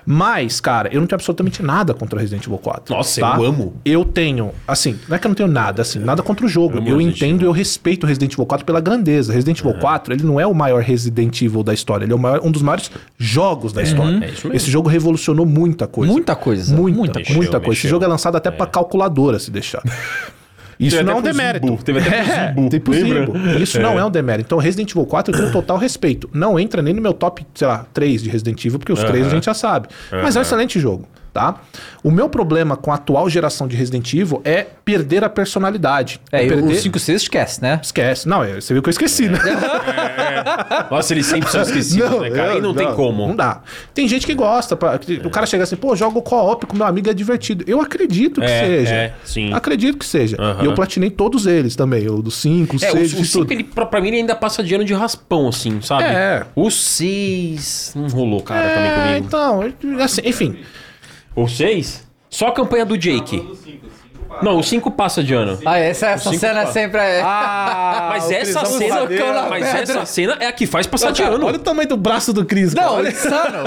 Mas, 0.08 0.60
cara, 0.60 0.88
eu 0.92 1.00
não 1.00 1.06
tenho 1.08 1.16
absolutamente 1.16 1.60
nada 1.64 1.92
contra 1.92 2.20
Resident 2.20 2.44
Evil 2.46 2.58
4. 2.58 2.94
Nossa, 2.94 3.20
eu 3.20 3.26
amo. 3.44 3.74
Eu 3.84 4.04
tenho, 4.04 4.52
assim, 4.68 4.96
não 5.08 5.16
é 5.16 5.18
que 5.18 5.26
eu 5.26 5.28
não 5.30 5.34
tenho 5.34 5.48
nada, 5.48 5.82
assim, 5.82 5.98
nada 5.98 6.22
contra 6.22 6.46
o 6.46 6.48
jogo. 6.48 6.76
Eu 6.78 6.82
Resident 6.98 7.16
entendo 7.16 7.42
e 7.42 7.44
eu 7.44 7.50
respeito 7.50 8.04
o 8.04 8.06
Resident 8.06 8.32
Evil 8.34 8.46
4 8.46 8.64
pela 8.64 8.80
grandeza. 8.80 9.32
Resident 9.32 9.58
Evil 9.58 9.74
4, 9.74 10.14
ele 10.14 10.22
não 10.22 10.38
é 10.38 10.46
o 10.46 10.54
maior 10.54 10.80
Resident 10.80 11.42
Evil 11.42 11.64
da 11.64 11.74
história, 11.74 12.04
ele 12.04 12.12
é 12.12 12.16
maior- 12.16 12.40
um 12.44 12.52
dos 12.52 12.62
maiores 12.62 12.88
jogos 13.18 13.72
da 13.72 13.82
história. 13.82 14.24
é 14.24 14.28
isso 14.30 14.46
mesmo. 14.46 14.52
Esse 14.54 14.70
jogo 14.70 14.88
revolucionou 14.88 15.44
muita 15.44 15.88
coisa. 15.88 16.12
Muita 16.12 16.36
coisa. 16.36 16.72
Muita, 16.72 16.96
Muita 16.98 17.18
muita, 17.18 17.32
coisa. 17.34 17.58
Mexeu, 17.58 17.72
Esse 17.72 17.88
jogo 17.88 18.04
é 18.04 18.06
lançado 18.06 18.36
até 18.36 18.52
pra 18.52 18.66
calculadora, 18.66 19.40
se 19.40 19.50
deixar. 19.50 19.82
Isso 20.78 20.96
Teve 20.96 21.08
não 21.08 21.14
é 21.14 21.16
um 21.16 21.22
demérito. 21.22 21.78
Teve 21.84 21.98
até 22.00 22.16
É, 22.18 22.54
tem 22.68 22.80
lembra? 23.04 23.38
Zibo. 23.38 23.62
Isso 23.62 23.80
não 23.80 23.98
é 23.98 24.04
um 24.04 24.10
demérito. 24.10 24.46
Então, 24.46 24.58
Resident 24.58 24.90
Evil 24.90 25.06
4 25.06 25.32
eu 25.34 25.38
tenho 25.38 25.52
total 25.52 25.78
respeito. 25.78 26.28
Não 26.32 26.58
entra 26.58 26.82
nem 26.82 26.92
no 26.92 27.00
meu 27.00 27.12
top, 27.14 27.46
sei 27.54 27.66
lá, 27.66 27.86
3 27.94 28.22
de 28.22 28.30
Resident 28.30 28.64
Evil, 28.64 28.78
porque 28.78 28.92
os 28.92 29.02
três 29.02 29.26
a 29.26 29.30
gente 29.30 29.44
já 29.46 29.54
sabe. 29.54 29.88
Mas 30.10 30.36
é 30.36 30.38
um 30.38 30.42
excelente 30.42 30.78
jogo, 30.78 31.08
tá? 31.36 31.56
O 32.02 32.10
meu 32.10 32.28
problema 32.30 32.76
com 32.76 32.90
a 32.90 32.94
atual 32.94 33.28
geração 33.28 33.68
de 33.68 33.76
Resident 33.76 34.12
Evil 34.14 34.40
é 34.44 34.66
perder 34.84 35.22
a 35.22 35.28
personalidade. 35.28 36.18
É, 36.32 36.44
e 36.44 36.48
perder... 36.48 36.72
o 36.72 36.74
5 36.74 36.98
6 36.98 37.22
esquece, 37.22 37.60
né? 37.60 37.78
Esquece. 37.82 38.26
Não, 38.28 38.42
é, 38.42 38.54
você 38.60 38.72
viu 38.72 38.82
que 38.82 38.88
eu 38.88 38.92
esqueci, 38.92 39.28
né? 39.28 39.38
Nossa, 40.90 41.12
eles 41.12 41.26
sempre 41.26 41.50
são 41.50 41.60
esquecidos, 41.62 42.20
né, 42.20 42.30
cara? 42.30 42.54
E 42.56 42.60
não 42.60 42.72
tem 42.74 42.90
como. 42.94 43.26
Não 43.28 43.36
dá. 43.36 43.60
Tem 43.92 44.08
gente 44.08 44.24
que 44.26 44.34
gosta. 44.34 44.76
pra- 44.76 44.98
o 45.24 45.30
cara 45.30 45.44
chega 45.46 45.64
assim, 45.64 45.76
pô, 45.76 45.94
jogo 45.94 46.22
co-op 46.22 46.64
com 46.66 46.76
meu 46.76 46.86
amigo 46.86 47.10
é 47.10 47.14
divertido. 47.14 47.64
Eu 47.66 47.80
acredito 47.80 48.40
que 48.40 48.46
É, 48.46 48.66
seja. 48.66 48.94
é, 48.94 49.14
sim. 49.24 49.52
Acredito 49.52 49.98
que 49.98 50.06
seja. 50.06 50.36
Aham. 50.40 50.62
E 50.62 50.66
eu 50.66 50.74
platinei 50.74 51.10
todos 51.10 51.46
eles 51.46 51.76
também. 51.76 52.08
O 52.08 52.22
do 52.22 52.30
5, 52.30 52.76
o 52.76 52.84
É, 52.84 52.90
6, 52.90 53.12
o, 53.12 53.16
o 53.16 53.18
fiz 53.18 53.32
tudo. 53.32 53.42
5, 53.48 53.52
ele, 53.52 53.64
pra, 53.64 53.84
pra 53.86 54.00
mim, 54.00 54.08
ele 54.08 54.16
ainda 54.18 54.34
passa 54.34 54.62
de 54.62 54.74
ano 54.74 54.84
de 54.84 54.94
raspão, 54.94 55.48
assim, 55.48 55.80
sabe? 55.82 56.04
É. 56.04 56.44
O 56.54 56.70
6 56.70 57.92
não 57.96 58.08
rolou, 58.08 58.40
cara, 58.42 58.68
também 58.68 58.90
É, 58.90 58.94
comigo. 59.20 59.26
então, 59.26 60.02
assim, 60.02 60.20
enfim. 60.24 60.56
O 61.36 61.46
6? 61.46 62.08
Só 62.30 62.48
a 62.48 62.52
campanha 62.52 62.86
do 62.86 62.96
Jake. 62.96 63.46
Não, 64.42 64.58
o 64.58 64.62
5 64.62 64.90
passa 64.90 65.22
de 65.22 65.32
ano. 65.34 65.58
Ah, 65.64 65.78
essa, 65.78 66.08
essa 66.08 66.30
cinco 66.30 66.40
cena 66.40 66.64
pa- 66.66 66.72
sempre 66.72 67.00
é. 67.00 67.20
Ah, 67.24 68.08
Mas 68.16 68.30
essa 68.30 68.64
cena, 68.64 69.06
mas 69.48 69.64
essa 69.66 70.04
cena 70.06 70.36
é 70.40 70.46
a 70.46 70.52
que 70.52 70.66
faz 70.66 70.86
passar 70.86 71.10
de 71.12 71.22
ano. 71.22 71.46
Olha 71.46 71.56
o 71.56 71.58
tamanho 71.58 71.88
do 71.88 71.96
braço 71.96 72.32
do 72.32 72.44
Cris. 72.44 72.74
cara. 72.74 72.86
Não, 72.86 72.94
Olha- 72.96 73.08
insano. 73.08 73.58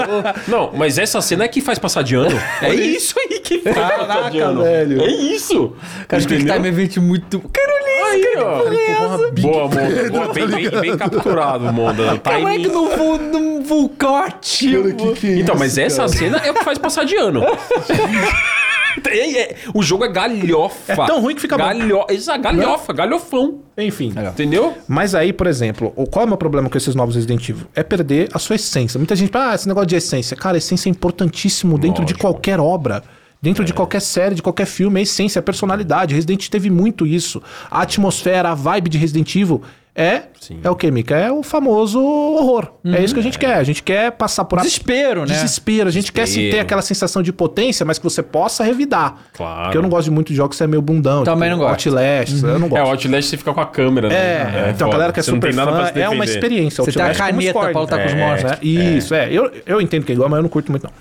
Não, 0.48 0.70
mas 0.74 0.98
essa 0.98 1.20
cena 1.20 1.44
é 1.44 1.48
que 1.48 1.60
faz 1.60 1.78
passar 1.78 2.02
de 2.02 2.14
ano. 2.14 2.36
É 2.62 2.74
isso 2.74 3.14
aí 3.18 3.40
que 3.40 3.58
faz 3.60 3.74
passar 3.76 4.30
de 4.30 4.38
Caraca, 4.38 4.44
ano. 4.52 4.62
velho. 4.62 5.02
É 5.02 5.10
isso. 5.10 5.72
Cara, 6.08 6.22
tem 6.24 6.36
que 6.38 6.42
estar 6.44 6.58
me 6.58 6.68
evento 6.68 7.00
muito. 7.02 7.40
Carolina, 7.40 7.90
Aí, 8.10 8.34
ó. 8.38 9.30
Boa, 9.40 9.62
Monda. 9.68 10.10
Boa, 10.10 10.32
bem, 10.32 10.46
bem, 10.48 10.70
bem 10.80 10.96
capturado, 10.96 11.72
Monda. 11.72 12.18
como 12.18 12.48
é 12.48 12.58
que 12.58 12.66
num, 12.68 12.88
vul- 12.96 13.18
num 13.18 13.62
vulcão 13.62 14.16
ativo? 14.16 14.92
que 15.14 15.26
é 15.26 15.30
Então, 15.38 15.54
isso, 15.54 15.58
mas 15.58 15.78
essa 15.78 15.96
cara? 15.98 16.08
cena 16.08 16.38
é 16.44 16.50
o 16.50 16.54
que 16.54 16.64
faz 16.64 16.78
passar 16.78 17.04
de 17.04 17.14
ano. 17.16 17.42
É, 19.10 19.40
é, 19.42 19.56
o 19.74 19.82
jogo 19.82 20.04
é 20.04 20.08
galhofa. 20.08 20.92
É 20.92 20.96
tão 21.06 21.20
ruim 21.20 21.34
que 21.34 21.40
fica 21.40 21.56
bom. 21.56 21.64
Galho... 21.64 22.04
Exato, 22.08 22.40
galhofa, 22.40 22.92
galhofão. 22.92 23.60
Enfim. 23.76 24.12
Entendeu? 24.16 24.74
Mas 24.88 25.14
aí, 25.14 25.32
por 25.32 25.46
exemplo, 25.46 25.92
o- 25.96 26.06
qual 26.06 26.22
é 26.22 26.26
o 26.26 26.28
meu 26.28 26.36
problema 26.36 26.68
com 26.68 26.76
esses 26.78 26.94
novos 26.94 27.14
Resident 27.14 27.48
Evil? 27.48 27.66
É 27.74 27.82
perder 27.82 28.28
a 28.32 28.38
sua 28.38 28.56
essência. 28.56 28.98
Muita 28.98 29.16
gente 29.16 29.30
fala, 29.30 29.52
ah, 29.52 29.54
esse 29.54 29.66
negócio 29.68 29.86
de 29.88 29.96
essência. 29.96 30.36
Cara, 30.36 30.56
essência 30.58 30.88
é 30.88 30.90
importantíssimo 30.90 31.78
dentro 31.78 32.04
de 32.04 32.12
Lógico. 32.12 32.20
qualquer 32.20 32.60
obra. 32.60 33.02
Dentro 33.42 33.64
de 33.64 33.72
qualquer 33.72 34.00
série, 34.02 34.34
de 34.34 34.42
qualquer 34.42 34.66
filme, 34.66 35.00
a 35.00 35.02
essência, 35.02 35.38
a 35.38 35.42
personalidade. 35.42 36.14
Resident 36.14 36.46
teve 36.48 36.68
muito 36.68 37.06
isso. 37.06 37.42
A 37.70 37.80
atmosfera, 37.82 38.50
a 38.50 38.54
vibe 38.54 38.90
de 38.90 38.98
Resident 38.98 39.34
Evil 39.34 39.62
é, 39.94 40.22
Sim. 40.40 40.60
é 40.62 40.70
o 40.70 40.76
que, 40.76 40.90
Mika? 40.90 41.16
É 41.16 41.30
o 41.32 41.42
famoso 41.42 42.00
horror. 42.00 42.72
É 42.84 43.02
isso 43.02 43.12
que 43.12 43.20
a 43.20 43.22
gente 43.22 43.38
quer. 43.38 43.54
A 43.56 43.62
gente 43.64 43.82
quer 43.82 44.12
passar 44.12 44.44
por 44.44 44.58
a- 44.58 44.62
Desespero, 44.62 45.20
né? 45.20 45.34
Desespero. 45.34 45.88
A 45.88 45.92
gente 45.92 46.12
quer 46.12 46.26
se 46.26 46.34
ter 46.34 46.40
Desespero. 46.40 46.62
aquela 46.62 46.82
sensação 46.82 47.22
de 47.22 47.32
potência, 47.32 47.84
mas 47.84 47.98
que 47.98 48.04
você 48.04 48.22
possa 48.22 48.62
revidar. 48.64 49.16
Claro. 49.34 49.62
Porque 49.64 49.76
eu 49.78 49.82
não 49.82 49.88
gosto 49.90 50.04
de 50.04 50.10
muito 50.10 50.28
de 50.28 50.34
jogos 50.34 50.50
que 50.54 50.58
você 50.58 50.64
é 50.64 50.66
meio 50.66 50.80
bundão. 50.80 51.24
Também 51.24 51.50
não 51.50 51.58
gosto. 51.58 51.88
Outlast, 51.88 52.32
eu 52.42 52.58
não 52.58 52.66
É, 52.66 52.70
gosto. 52.70 52.84
o 52.84 52.90
Outlast 52.90 53.28
você 53.30 53.36
fica 53.36 53.52
com 53.52 53.60
a 53.60 53.66
câmera, 53.66 54.08
né? 54.08 54.14
É, 54.14 54.70
então 54.74 54.86
foda. 54.86 54.88
a 54.88 54.92
galera 54.92 55.12
que 55.12 55.20
é 55.20 55.22
Você 55.22 55.30
não 55.32 55.36
super 55.38 55.48
tem 55.48 55.56
nada 55.56 55.70
fã, 55.72 55.76
pra 55.78 55.92
se 55.92 56.00
é 56.00 56.08
uma 56.08 56.24
experiência. 56.24 56.84
Você 56.84 56.92
tem 56.92 57.02
a 57.02 57.06
Outlast 57.08 57.18
como 57.18 57.30
caneta 57.32 57.52
Discord. 57.52 57.72
pra 57.72 57.80
lutar 57.82 57.98
com 58.00 58.06
os 58.06 58.12
É, 58.12 58.16
monstros. 58.16 58.50
né? 58.52 58.58
Isso, 58.62 59.14
é. 59.14 59.32
Eu, 59.32 59.50
eu 59.66 59.80
entendo 59.80 60.04
que 60.04 60.12
é 60.12 60.14
igual, 60.14 60.28
mas 60.30 60.38
eu 60.38 60.42
não 60.42 60.48
curto 60.48 60.70
muito, 60.70 60.84
não. 60.84 60.92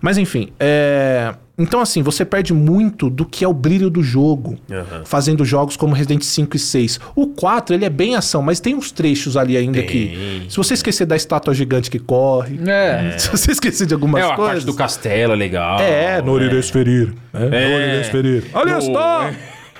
Mas 0.00 0.16
enfim, 0.18 0.52
é... 0.58 1.34
Então, 1.58 1.80
assim, 1.80 2.02
você 2.02 2.22
perde 2.22 2.52
muito 2.52 3.08
do 3.08 3.24
que 3.24 3.42
é 3.42 3.48
o 3.48 3.52
brilho 3.54 3.88
do 3.88 4.02
jogo, 4.02 4.58
Aham. 4.70 5.04
fazendo 5.06 5.42
jogos 5.42 5.74
como 5.74 5.94
Resident 5.94 6.22
5 6.22 6.54
e 6.54 6.58
6. 6.58 7.00
O 7.14 7.28
4, 7.28 7.74
ele 7.74 7.86
é 7.86 7.88
bem 7.88 8.14
ação, 8.14 8.42
mas 8.42 8.60
tem 8.60 8.74
uns 8.74 8.92
trechos 8.92 9.38
ali 9.38 9.56
ainda 9.56 9.78
Tem. 9.78 9.86
que... 9.86 10.46
Se 10.50 10.56
você 10.58 10.74
esquecer 10.74 11.06
da 11.06 11.16
estátua 11.16 11.54
gigante 11.54 11.90
que 11.90 11.98
corre, 11.98 12.58
É. 12.68 13.16
se 13.18 13.30
você 13.30 13.52
esquecer 13.52 13.86
de 13.86 13.94
algumas 13.94 14.22
É, 14.22 14.26
a 14.30 14.34
coisas... 14.36 14.52
parte 14.54 14.66
do 14.66 14.74
castelo 14.74 15.32
é 15.32 15.36
legal. 15.36 15.80
É, 15.80 16.20
Norides 16.20 16.68
Ferir. 16.68 17.14
É, 17.32 17.44
É. 17.46 17.68
Norides 17.88 18.08
Ferir. 18.10 18.44
Ali 18.52 18.70
No- 18.72 18.78
está! 18.78 19.34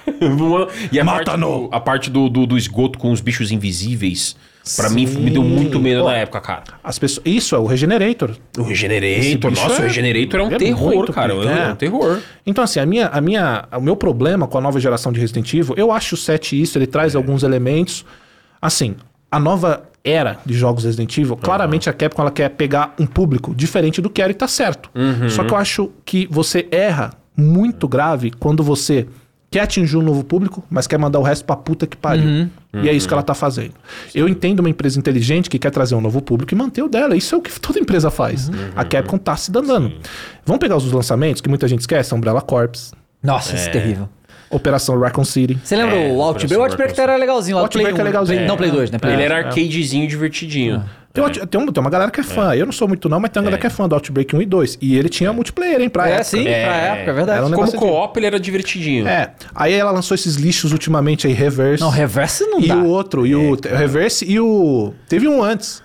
e 0.93 0.98
a 1.01 1.05
Mata 1.05 1.24
parte, 1.24 1.40
no. 1.40 1.69
do, 1.69 1.74
a 1.74 1.81
parte 1.81 2.11
do, 2.11 2.28
do, 2.28 2.47
do 2.47 2.57
esgoto 2.57 2.98
com 2.98 3.11
os 3.12 3.20
bichos 3.20 3.51
invisíveis, 3.51 4.35
pra 4.74 4.90
mim 4.90 5.06
me 5.06 5.30
deu 5.30 5.43
muito 5.43 5.78
medo 5.78 6.05
na 6.05 6.16
época, 6.16 6.40
cara. 6.40 6.64
As 6.82 6.98
pessoas... 6.98 7.24
Isso, 7.24 7.55
é 7.55 7.59
o 7.59 7.66
Regenerator. 7.66 8.32
O 8.59 8.62
Regenerator, 8.62 9.51
nossa, 9.51 9.74
é- 9.74 9.78
o 9.78 9.82
Regenerator 9.82 10.40
é 10.40 10.43
um 10.43 10.52
é 10.52 10.59
terror, 10.59 11.12
cara. 11.12 11.32
É, 11.34 11.68
é. 11.68 11.72
um 11.72 11.76
terror. 11.76 12.20
Então, 12.44 12.64
assim, 12.64 12.80
a 12.80 12.86
minha, 12.86 13.06
a 13.06 13.20
minha, 13.20 13.64
o 13.72 13.80
meu 13.80 13.97
problema 13.97 14.47
com 14.47 14.59
a 14.59 14.60
nova 14.60 14.80
geração 14.80 15.12
de 15.12 15.20
Resident 15.20 15.52
Evil, 15.55 15.74
eu 15.76 15.93
acho 15.93 16.14
o 16.14 16.18
7 16.18 16.60
isso, 16.60 16.78
ele 16.78 16.86
traz 16.86 17.14
alguns 17.14 17.43
elementos. 17.43 18.05
Assim, 18.60 18.97
a 19.30 19.38
nova 19.38 19.84
era 20.02 20.38
de 20.47 20.55
jogos 20.55 20.84
Resident 20.84 21.16
Evil, 21.18 21.36
claramente 21.36 21.90
a 21.90 21.93
Capcom 21.93 22.22
ela 22.22 22.30
quer 22.30 22.48
pegar 22.51 22.94
um 22.98 23.06
público 23.06 23.55
diferente 23.55 24.01
do 24.01 24.09
que 24.09 24.22
era 24.22 24.30
e 24.30 24.34
tá 24.34 24.47
certo. 24.47 24.90
Só 25.28 25.44
que 25.44 25.52
eu 25.52 25.56
acho 25.56 25.90
que 26.05 26.28
você 26.30 26.66
erra 26.70 27.12
muito 27.36 27.86
grave 27.88 28.30
quando 28.30 28.62
você 28.62 29.06
quer 29.51 29.60
atingir 29.60 29.97
um 29.97 30.02
novo 30.02 30.24
público, 30.24 30.62
mas 30.68 30.86
quer 30.86 30.98
mandar 30.98 31.18
o 31.18 31.23
resto 31.23 31.44
pra 31.44 31.56
puta 31.56 31.86
que 31.86 31.97
pariu. 31.97 32.48
E 32.82 32.89
é 32.89 32.93
isso 32.93 33.09
que 33.09 33.14
ela 33.14 33.23
tá 33.23 33.35
fazendo. 33.35 33.73
Eu 34.14 34.28
entendo 34.28 34.60
uma 34.60 34.68
empresa 34.68 34.98
inteligente 34.98 35.48
que 35.48 35.59
quer 35.59 35.70
trazer 35.70 35.94
um 35.94 36.01
novo 36.01 36.20
público 36.20 36.52
e 36.52 36.56
manter 36.56 36.82
o 36.82 36.89
dela. 36.89 37.16
Isso 37.16 37.35
é 37.35 37.39
o 37.39 37.40
que 37.40 37.51
toda 37.60 37.78
empresa 37.78 38.10
faz. 38.10 38.51
A 38.74 38.85
Capcom 38.85 39.16
tá 39.18 39.36
se 39.36 39.51
danando. 39.51 39.93
Vamos 40.44 40.60
pegar 40.60 40.77
os 40.77 40.90
lançamentos 40.93 41.40
que 41.40 41.48
muita 41.48 41.66
gente 41.66 41.81
esquece, 41.81 42.14
Umbrella 42.14 42.43
Corps, 42.43 42.93
Nossa, 43.23 43.56
isso 43.56 43.68
é 43.68 43.73
terrível. 43.73 44.09
Operação 44.51 44.98
Raccoon 44.98 45.24
City. 45.24 45.59
Você 45.62 45.77
lembra 45.77 45.97
É, 45.97 46.12
o 46.12 46.20
Outbreak? 46.23 46.27
O 46.55 46.56
Operação 46.56 46.62
Outbreak 46.64 46.90
Raccoon 46.93 47.02
era 47.02 47.16
legalzinho. 47.16 47.56
lá 47.56 47.62
do 47.62 47.64
Outbreak 47.64 47.90
Play 47.93 48.01
é 48.01 48.02
1. 48.02 48.06
legalzinho. 48.06 48.39
Play- 48.39 48.48
Não, 48.48 48.56
Play 48.56 48.70
2, 48.70 48.90
né? 48.90 48.98
Play 48.98 49.12
Ele 49.14 49.23
dois. 49.28 49.31
era 49.39 49.48
arcadezinho 49.48 50.06
divertidinho. 50.09 50.85
Tem, 51.12 51.24
out- 51.24 51.47
tem, 51.47 51.59
um- 51.60 51.66
tem 51.73 51.81
uma 51.81 51.89
galera 51.89 52.10
que 52.10 52.20
é 52.20 52.23
fã. 52.23 52.55
Eu 52.55 52.66
não 52.66 52.73
sou 52.73 52.86
muito 52.86 53.09
não, 53.09 53.18
mas 53.18 53.31
tem 53.31 53.40
uma 53.40 53.44
galera 53.47 53.59
que 53.60 53.66
é 53.66 53.70
fã 53.70 53.89
do 53.89 53.94
Outbreak 53.94 54.36
1 54.36 54.43
e 54.43 54.47
2. 54.47 54.78
E 54.82 54.98
ele 54.98 55.09
tinha 55.09 55.32
multiplayer, 55.32 55.81
hein, 55.81 55.89
pra 55.89 56.06
É, 56.06 56.10
época. 56.10 56.24
sim, 56.24 56.43
pra 56.44 56.52
época, 56.52 57.10
é 57.10 57.14
verdade. 57.14 57.39
Era 57.39 57.47
um 57.47 57.51
Como 57.51 57.62
negócio 57.66 57.78
co-op, 57.78 58.18
ele 58.18 58.27
era 58.27 58.39
divertidinho. 58.39 59.09
É. 59.09 59.32
Aí 59.55 59.73
ela 59.73 59.90
lançou 59.90 60.14
esses 60.14 60.35
lixos 60.36 60.73
ultimamente 60.73 61.27
aí, 61.27 61.32
Reverse. 61.32 61.82
Não, 61.82 61.89
reverse 61.90 62.44
não 62.44 62.60
e 62.60 62.68
dá. 62.68 62.77
o 62.77 62.86
outro, 62.86 63.27
e 63.27 63.35
o, 63.35 63.52
o 63.52 63.59
Reverse 63.62 64.27
e 64.31 64.39
o... 64.39 64.93
Teve 65.09 65.27
um 65.27 65.43
antes. 65.43 65.82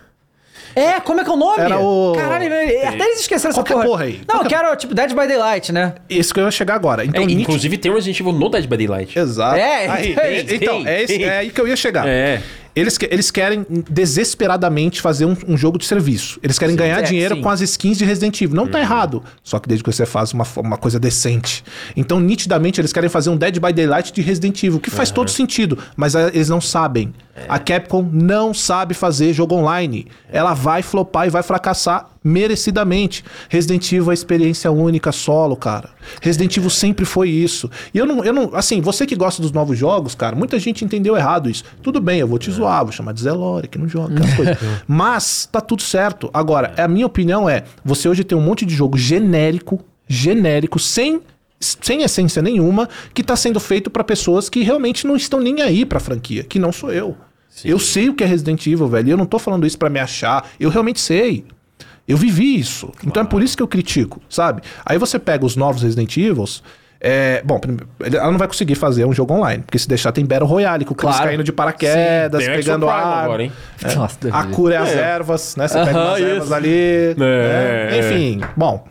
É, 0.75 0.99
como 0.99 1.19
é 1.21 1.23
que 1.23 1.29
é 1.29 1.33
o 1.33 1.37
nome? 1.37 1.61
Era 1.61 1.79
o- 1.79 2.13
Caralho, 2.15 2.49
velho, 2.49 2.87
até 2.87 3.03
eles 3.03 3.19
esqueceram 3.21 3.51
essa 3.51 3.61
é 3.61 3.63
porra. 3.63 3.85
porra 3.85 4.03
aí? 4.05 4.13
Não, 4.19 4.25
Qual 4.25 4.43
eu 4.43 4.47
que 4.49 4.55
é- 4.55 4.57
quero, 4.57 4.75
tipo, 4.75 4.93
Dead 4.95 5.09
by 5.09 5.27
Daylight, 5.27 5.71
né? 5.71 5.93
Isso 6.09 6.33
que 6.33 6.39
eu 6.39 6.45
ia 6.45 6.51
chegar 6.51 6.75
agora. 6.75 7.03
Então, 7.05 7.23
É, 7.23 7.25
inclusive 7.31 7.77
tem 7.77 7.91
Resident 7.93 8.19
Evil 8.19 8.33
no 8.33 8.49
Dead 8.49 8.65
by 8.67 8.77
Daylight. 8.77 9.17
Exato. 9.17 9.55
É, 9.57 9.87
Aí, 9.87 10.13
tem, 10.45 10.55
então, 10.57 10.83
tem, 10.83 10.87
é, 10.87 11.03
esse- 11.03 11.17
tem. 11.17 11.23
é 11.25 11.37
aí 11.39 11.49
que 11.49 11.59
eu 11.59 11.67
ia 11.67 11.75
chegar. 11.75 12.07
É. 12.07 12.41
Eles, 12.73 12.97
que- 12.97 13.07
eles 13.11 13.29
querem 13.29 13.65
desesperadamente 13.89 15.01
fazer 15.01 15.25
um, 15.25 15.35
um 15.47 15.57
jogo 15.57 15.77
de 15.77 15.85
serviço. 15.85 16.39
Eles 16.43 16.57
querem 16.59 16.75
ganhar 16.75 16.99
é, 16.99 17.01
dinheiro 17.01 17.35
sim. 17.35 17.41
com 17.41 17.49
as 17.49 17.59
skins 17.61 17.97
de 17.97 18.05
Resident 18.05 18.39
Evil. 18.41 18.55
Não 18.55 18.67
tá 18.67 18.79
errado. 18.79 19.23
Só 19.43 19.59
que 19.59 19.67
desde 19.67 19.83
que 19.83 19.91
você 19.91 20.05
faz 20.05 20.31
uma, 20.33 20.45
fo- 20.45 20.61
uma 20.61 20.77
coisa 20.77 20.99
decente. 20.99 21.63
Então, 21.97 22.19
nitidamente, 22.19 22.79
eles 22.79 22.93
querem 22.93 23.09
fazer 23.09 23.29
um 23.29 23.35
Dead 23.37 23.59
by 23.59 23.73
Daylight 23.73 24.13
de 24.13 24.21
Resident 24.21 24.63
Evil, 24.63 24.79
que 24.79 24.89
faz 24.89 25.11
todo 25.11 25.29
sentido. 25.29 25.77
Mas 25.95 26.15
ah, 26.15 26.29
eles 26.33 26.47
não 26.49 26.61
sabem. 26.61 27.13
A 27.47 27.59
Capcom 27.59 28.07
não 28.11 28.53
sabe 28.53 28.93
fazer 28.93 29.33
jogo 29.33 29.55
online. 29.55 30.07
Ela 30.31 30.53
vai 30.53 30.81
flopar 30.81 31.27
e 31.27 31.29
vai 31.29 31.43
fracassar 31.43 32.11
merecidamente. 32.23 33.23
Resident 33.49 33.91
Evil 33.91 34.11
é 34.11 34.13
experiência 34.13 34.71
única 34.71 35.11
solo, 35.11 35.55
cara. 35.55 35.89
Resident 36.21 36.55
Evil 36.55 36.69
sempre 36.69 37.05
foi 37.05 37.29
isso. 37.29 37.69
E 37.93 37.97
eu 37.97 38.05
não, 38.05 38.23
eu 38.23 38.33
não. 38.33 38.55
Assim, 38.55 38.81
você 38.81 39.05
que 39.05 39.15
gosta 39.15 39.41
dos 39.41 39.51
novos 39.51 39.77
jogos, 39.77 40.15
cara, 40.15 40.35
muita 40.35 40.59
gente 40.59 40.85
entendeu 40.85 41.15
errado 41.15 41.49
isso. 41.49 41.63
Tudo 41.81 41.99
bem, 41.99 42.19
eu 42.19 42.27
vou 42.27 42.37
te 42.37 42.51
zoar, 42.51 42.83
vou 42.83 42.91
chamar 42.91 43.13
de 43.13 43.21
Zelore, 43.21 43.67
que 43.67 43.77
não 43.77 43.87
joga, 43.87 44.13
aquelas 44.13 44.33
coisas. 44.35 44.57
Mas 44.87 45.49
tá 45.51 45.61
tudo 45.61 45.81
certo. 45.81 46.29
Agora, 46.33 46.73
a 46.77 46.87
minha 46.87 47.05
opinião 47.05 47.49
é: 47.49 47.63
você 47.83 48.07
hoje 48.07 48.23
tem 48.23 48.37
um 48.37 48.41
monte 48.41 48.65
de 48.65 48.75
jogo 48.75 48.97
genérico, 48.97 49.79
genérico, 50.07 50.79
sem. 50.79 51.21
Sem 51.63 52.01
essência 52.01 52.41
nenhuma, 52.41 52.89
que 53.13 53.21
tá 53.21 53.35
sendo 53.35 53.59
feito 53.59 53.91
pra 53.91 54.03
pessoas 54.03 54.49
que 54.49 54.63
realmente 54.63 55.05
não 55.05 55.15
estão 55.15 55.39
nem 55.39 55.61
aí 55.61 55.85
pra 55.85 55.99
franquia, 55.99 56.43
que 56.43 56.57
não 56.57 56.71
sou 56.71 56.91
eu. 56.91 57.15
Eu 57.65 57.77
sei 57.79 58.09
o 58.09 58.13
que 58.13 58.23
é 58.23 58.27
Resident 58.27 58.65
Evil, 58.65 58.87
velho. 58.87 59.07
E 59.07 59.11
eu 59.11 59.17
não 59.17 59.25
tô 59.25 59.37
falando 59.37 59.65
isso 59.67 59.77
pra 59.77 59.89
me 59.89 59.99
achar. 59.99 60.47
Eu 60.59 60.69
realmente 60.69 60.99
sei. 60.99 61.45
Eu 62.07 62.17
vivi 62.17 62.57
isso. 62.59 62.91
Então 63.05 63.23
é 63.23 63.25
por 63.25 63.41
isso 63.43 63.55
que 63.55 63.61
eu 63.63 63.67
critico, 63.67 64.21
sabe? 64.29 64.61
Aí 64.85 64.97
você 64.97 65.19
pega 65.19 65.45
os 65.45 65.55
novos 65.55 65.83
Resident 65.83 66.15
Evils. 66.17 66.63
É, 67.03 67.41
bom, 67.43 67.59
ela 67.99 68.29
não 68.31 68.37
vai 68.37 68.47
conseguir 68.47 68.75
fazer 68.75 69.05
um 69.05 69.13
jogo 69.13 69.33
online, 69.33 69.63
porque 69.63 69.79
se 69.79 69.87
deixar 69.87 70.11
tem 70.11 70.23
Battle 70.23 70.47
Royale, 70.47 70.85
com 70.85 70.93
o 70.93 70.95
Chris 70.95 71.09
Claro. 71.11 71.29
caindo 71.29 71.43
de 71.43 71.51
paraquedas, 71.51 72.43
Exo 72.43 72.51
pegando 72.51 72.87
ar. 72.87 73.23
agora, 73.23 73.43
hein? 73.43 73.51
Nossa, 73.95 74.17
Deus 74.21 74.35
A 74.35 74.43
cura 74.43 74.75
é 74.75 74.77
as 74.77 74.89
ervas, 74.91 75.55
né? 75.55 75.67
Você 75.67 75.79
pega 75.83 75.97
Aham, 75.97 76.09
umas 76.09 76.21
ervas 76.21 76.43
isso. 76.45 76.53
ali. 76.53 77.15
né? 77.17 77.25
é. 77.89 77.99
Enfim, 77.99 78.41
bom. 78.55 78.85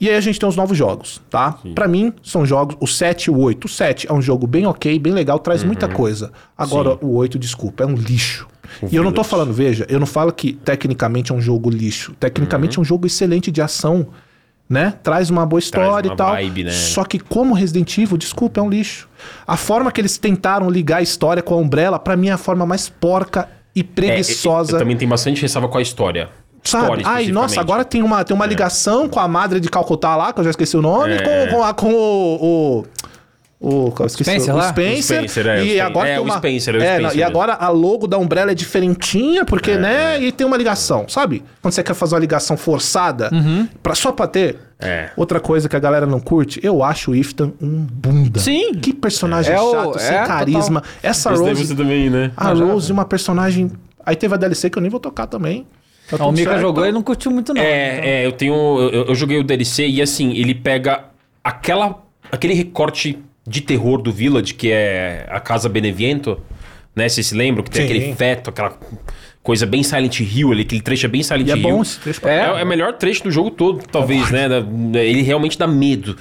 E 0.00 0.08
aí 0.10 0.16
a 0.16 0.20
gente 0.20 0.38
tem 0.40 0.48
os 0.48 0.56
novos 0.56 0.76
jogos, 0.76 1.22
tá? 1.30 1.58
Pra 1.74 1.86
mim, 1.86 2.12
são 2.22 2.44
jogos, 2.44 2.76
o 2.80 2.86
7 2.86 3.26
e 3.26 3.30
o 3.30 3.38
8. 3.38 3.64
O 3.64 3.68
7 3.68 4.06
é 4.10 4.12
um 4.12 4.20
jogo 4.20 4.46
bem 4.46 4.66
ok, 4.66 4.98
bem 4.98 5.12
legal, 5.12 5.38
traz 5.38 5.62
muita 5.62 5.88
coisa. 5.88 6.32
Agora, 6.58 6.98
o 7.00 7.14
8, 7.14 7.38
desculpa, 7.38 7.84
é 7.84 7.86
um 7.86 7.94
lixo. 7.94 8.46
e 8.90 8.96
eu 8.96 9.02
não 9.04 9.10
tô 9.12 9.22
Village. 9.22 9.30
falando, 9.30 9.52
veja, 9.52 9.86
eu 9.88 10.00
não 10.00 10.06
falo 10.06 10.32
que 10.32 10.52
tecnicamente 10.52 11.30
é 11.30 11.34
um 11.34 11.40
jogo 11.40 11.70
lixo. 11.70 12.12
Tecnicamente 12.18 12.78
é 12.78 12.80
um 12.82 12.84
jogo 12.84 13.06
excelente 13.06 13.50
de 13.52 13.62
ação, 13.62 14.08
né? 14.68 14.94
Traz 15.02 15.30
uma 15.30 15.46
boa 15.46 15.60
história 15.60 16.08
uma 16.10 16.14
e 16.14 16.16
tal. 16.16 16.32
vibe, 16.32 16.64
né? 16.64 16.70
Só 16.72 17.04
que 17.04 17.18
como 17.20 17.54
Resident 17.54 17.96
Evil, 17.98 18.16
desculpa, 18.16 18.60
é 18.60 18.62
um 18.62 18.68
lixo. 18.68 19.08
A 19.46 19.56
forma 19.56 19.92
que 19.92 20.00
eles 20.00 20.18
tentaram 20.18 20.68
ligar 20.68 20.96
a 20.98 21.02
história 21.02 21.42
com 21.42 21.54
a 21.54 21.56
Umbrella, 21.58 21.98
pra 21.98 22.16
mim 22.16 22.28
é 22.28 22.32
a 22.32 22.38
forma 22.38 22.66
mais 22.66 22.88
porca 22.88 23.48
e 23.76 23.80
É, 23.80 23.82
eu- 23.82 23.86
preguiçosa. 23.94 24.72
eu 24.72 24.78
também 24.78 24.96
tem 24.96 25.06
bastante 25.06 25.40
ressalva 25.42 25.68
com 25.68 25.78
a 25.78 25.82
história. 25.82 26.28
Sabe? 26.64 27.02
Ai, 27.04 27.26
nossa, 27.28 27.60
agora 27.60 27.84
tem 27.84 28.02
uma, 28.02 28.24
tem 28.24 28.34
uma 28.34 28.46
ligação 28.46 29.08
com 29.08 29.20
a 29.20 29.28
madre 29.28 29.60
de 29.60 29.68
Calcutá 29.68 30.16
lá, 30.16 30.32
que 30.32 30.40
eu 30.40 30.44
já 30.44 30.50
esqueci 30.50 30.76
o 30.76 30.82
nome, 30.82 31.12
É. 31.14 31.46
com, 31.46 31.56
com, 31.56 31.62
a- 31.64 31.74
com 31.74 31.92
o. 31.92 32.38
o 32.80 32.84
o, 33.66 33.90
eu 33.98 34.04
esqueci, 34.06 34.28
Spencer 34.30 34.54
o 34.54 34.58
lá? 34.58 34.68
Spencer, 34.68 35.24
O 35.24 35.28
Spencer, 35.28 35.46
é, 35.46 35.64
e 35.64 35.80
agora 35.80 36.06
é, 36.08 36.12
tem 36.16 36.20
o 36.20 36.24
uma, 36.26 36.36
Spencer, 36.36 36.74
é 36.74 36.78
o 36.78 36.82
é, 36.82 36.86
Spencer 36.86 37.02
não, 37.02 37.14
e 37.16 37.22
agora 37.22 37.54
a 37.54 37.68
logo 37.70 38.06
da 38.06 38.18
Umbrella 38.18 38.50
é 38.50 38.54
diferentinha, 38.54 39.42
porque, 39.46 39.76
né, 39.78 40.20
e 40.20 40.30
tem 40.32 40.46
uma 40.46 40.56
ligação, 40.58 41.06
sabe? 41.08 41.42
Quando 41.62 41.72
você 41.72 41.82
quer 41.82 41.94
fazer 41.94 42.14
uma 42.14 42.20
ligação 42.20 42.58
forçada, 42.58 43.30
pra, 43.82 43.94
só 43.94 44.12
pra 44.12 44.26
ter. 44.26 44.58
É. 44.78 45.10
Outra 45.16 45.40
coisa 45.40 45.66
que 45.66 45.74
a 45.76 45.78
galera 45.78 46.04
não 46.04 46.20
curte, 46.20 46.60
eu 46.62 46.84
acho 46.84 47.12
o 47.12 47.16
Iftan 47.16 47.52
um 47.58 47.86
bunda. 47.90 48.38
Sim. 48.38 48.74
Que 48.74 48.92
personagem 48.92 49.54
É 49.54 49.60
o- 49.60 49.70
chato, 49.72 49.98
sem 49.98 50.14
é, 50.14 50.26
carisma. 50.26 50.82
Essa 51.02 51.32
Esse 51.32 51.42
Rose, 51.42 51.66
você 51.66 51.74
também, 51.74 52.10
né? 52.10 52.32
a 52.36 52.52
Rose, 52.52 52.92
uma 52.92 53.06
personagem... 53.06 53.70
Aí 54.04 54.14
teve 54.16 54.34
a 54.34 54.36
DLC 54.36 54.68
que 54.68 54.76
eu 54.76 54.82
nem 54.82 54.90
vou 54.90 55.00
tocar 55.00 55.26
também. 55.26 55.66
Tá 56.08 56.26
O 56.26 56.32
Mika 56.32 56.50
certo. 56.50 56.60
jogou 56.60 56.86
e 56.86 56.92
não 56.92 57.02
curtiu 57.02 57.30
muito, 57.30 57.54
não. 57.54 57.62
É, 57.62 58.22
é, 58.22 58.26
eu 58.26 58.32
tenho. 58.32 58.54
Eu, 58.54 59.04
eu 59.06 59.14
joguei 59.14 59.38
o 59.38 59.42
DLC 59.44 59.86
e 59.88 60.02
assim, 60.02 60.32
ele 60.34 60.54
pega 60.54 61.04
aquela, 61.42 62.02
aquele 62.30 62.54
recorte 62.54 63.18
de 63.46 63.60
terror 63.60 64.00
do 64.02 64.12
Village, 64.12 64.54
que 64.54 64.70
é 64.70 65.26
a 65.30 65.40
Casa 65.40 65.68
Beneviento, 65.68 66.38
né? 66.94 67.08
Vocês 67.08 67.26
se 67.26 67.34
lembram? 67.34 67.64
Que 67.64 67.70
tem 67.70 67.86
Sim. 67.86 67.94
aquele 67.94 68.14
feto, 68.14 68.50
aquela 68.50 68.78
coisa 69.42 69.66
bem 69.66 69.82
Silent 69.82 70.20
Hill 70.20 70.52
ali, 70.52 70.62
aquele 70.62 70.80
trecho 70.80 71.06
é 71.06 71.08
bem 71.08 71.22
Silent 71.22 71.48
E 71.48 71.52
é 71.52 71.56
Hill. 71.56 71.62
bom 71.62 71.82
esse 71.82 72.00
trecho 72.00 72.20
pra 72.20 72.32
É, 72.32 72.60
é 72.60 72.64
o 72.64 72.66
melhor 72.66 72.94
trecho 72.94 73.24
do 73.24 73.30
jogo 73.30 73.50
todo, 73.50 73.82
talvez, 73.90 74.30
né? 74.30 74.48
Da- 74.48 75.02
Ele 75.02 75.22
realmente 75.22 75.58
dá 75.58 75.66
medo. 75.66 76.16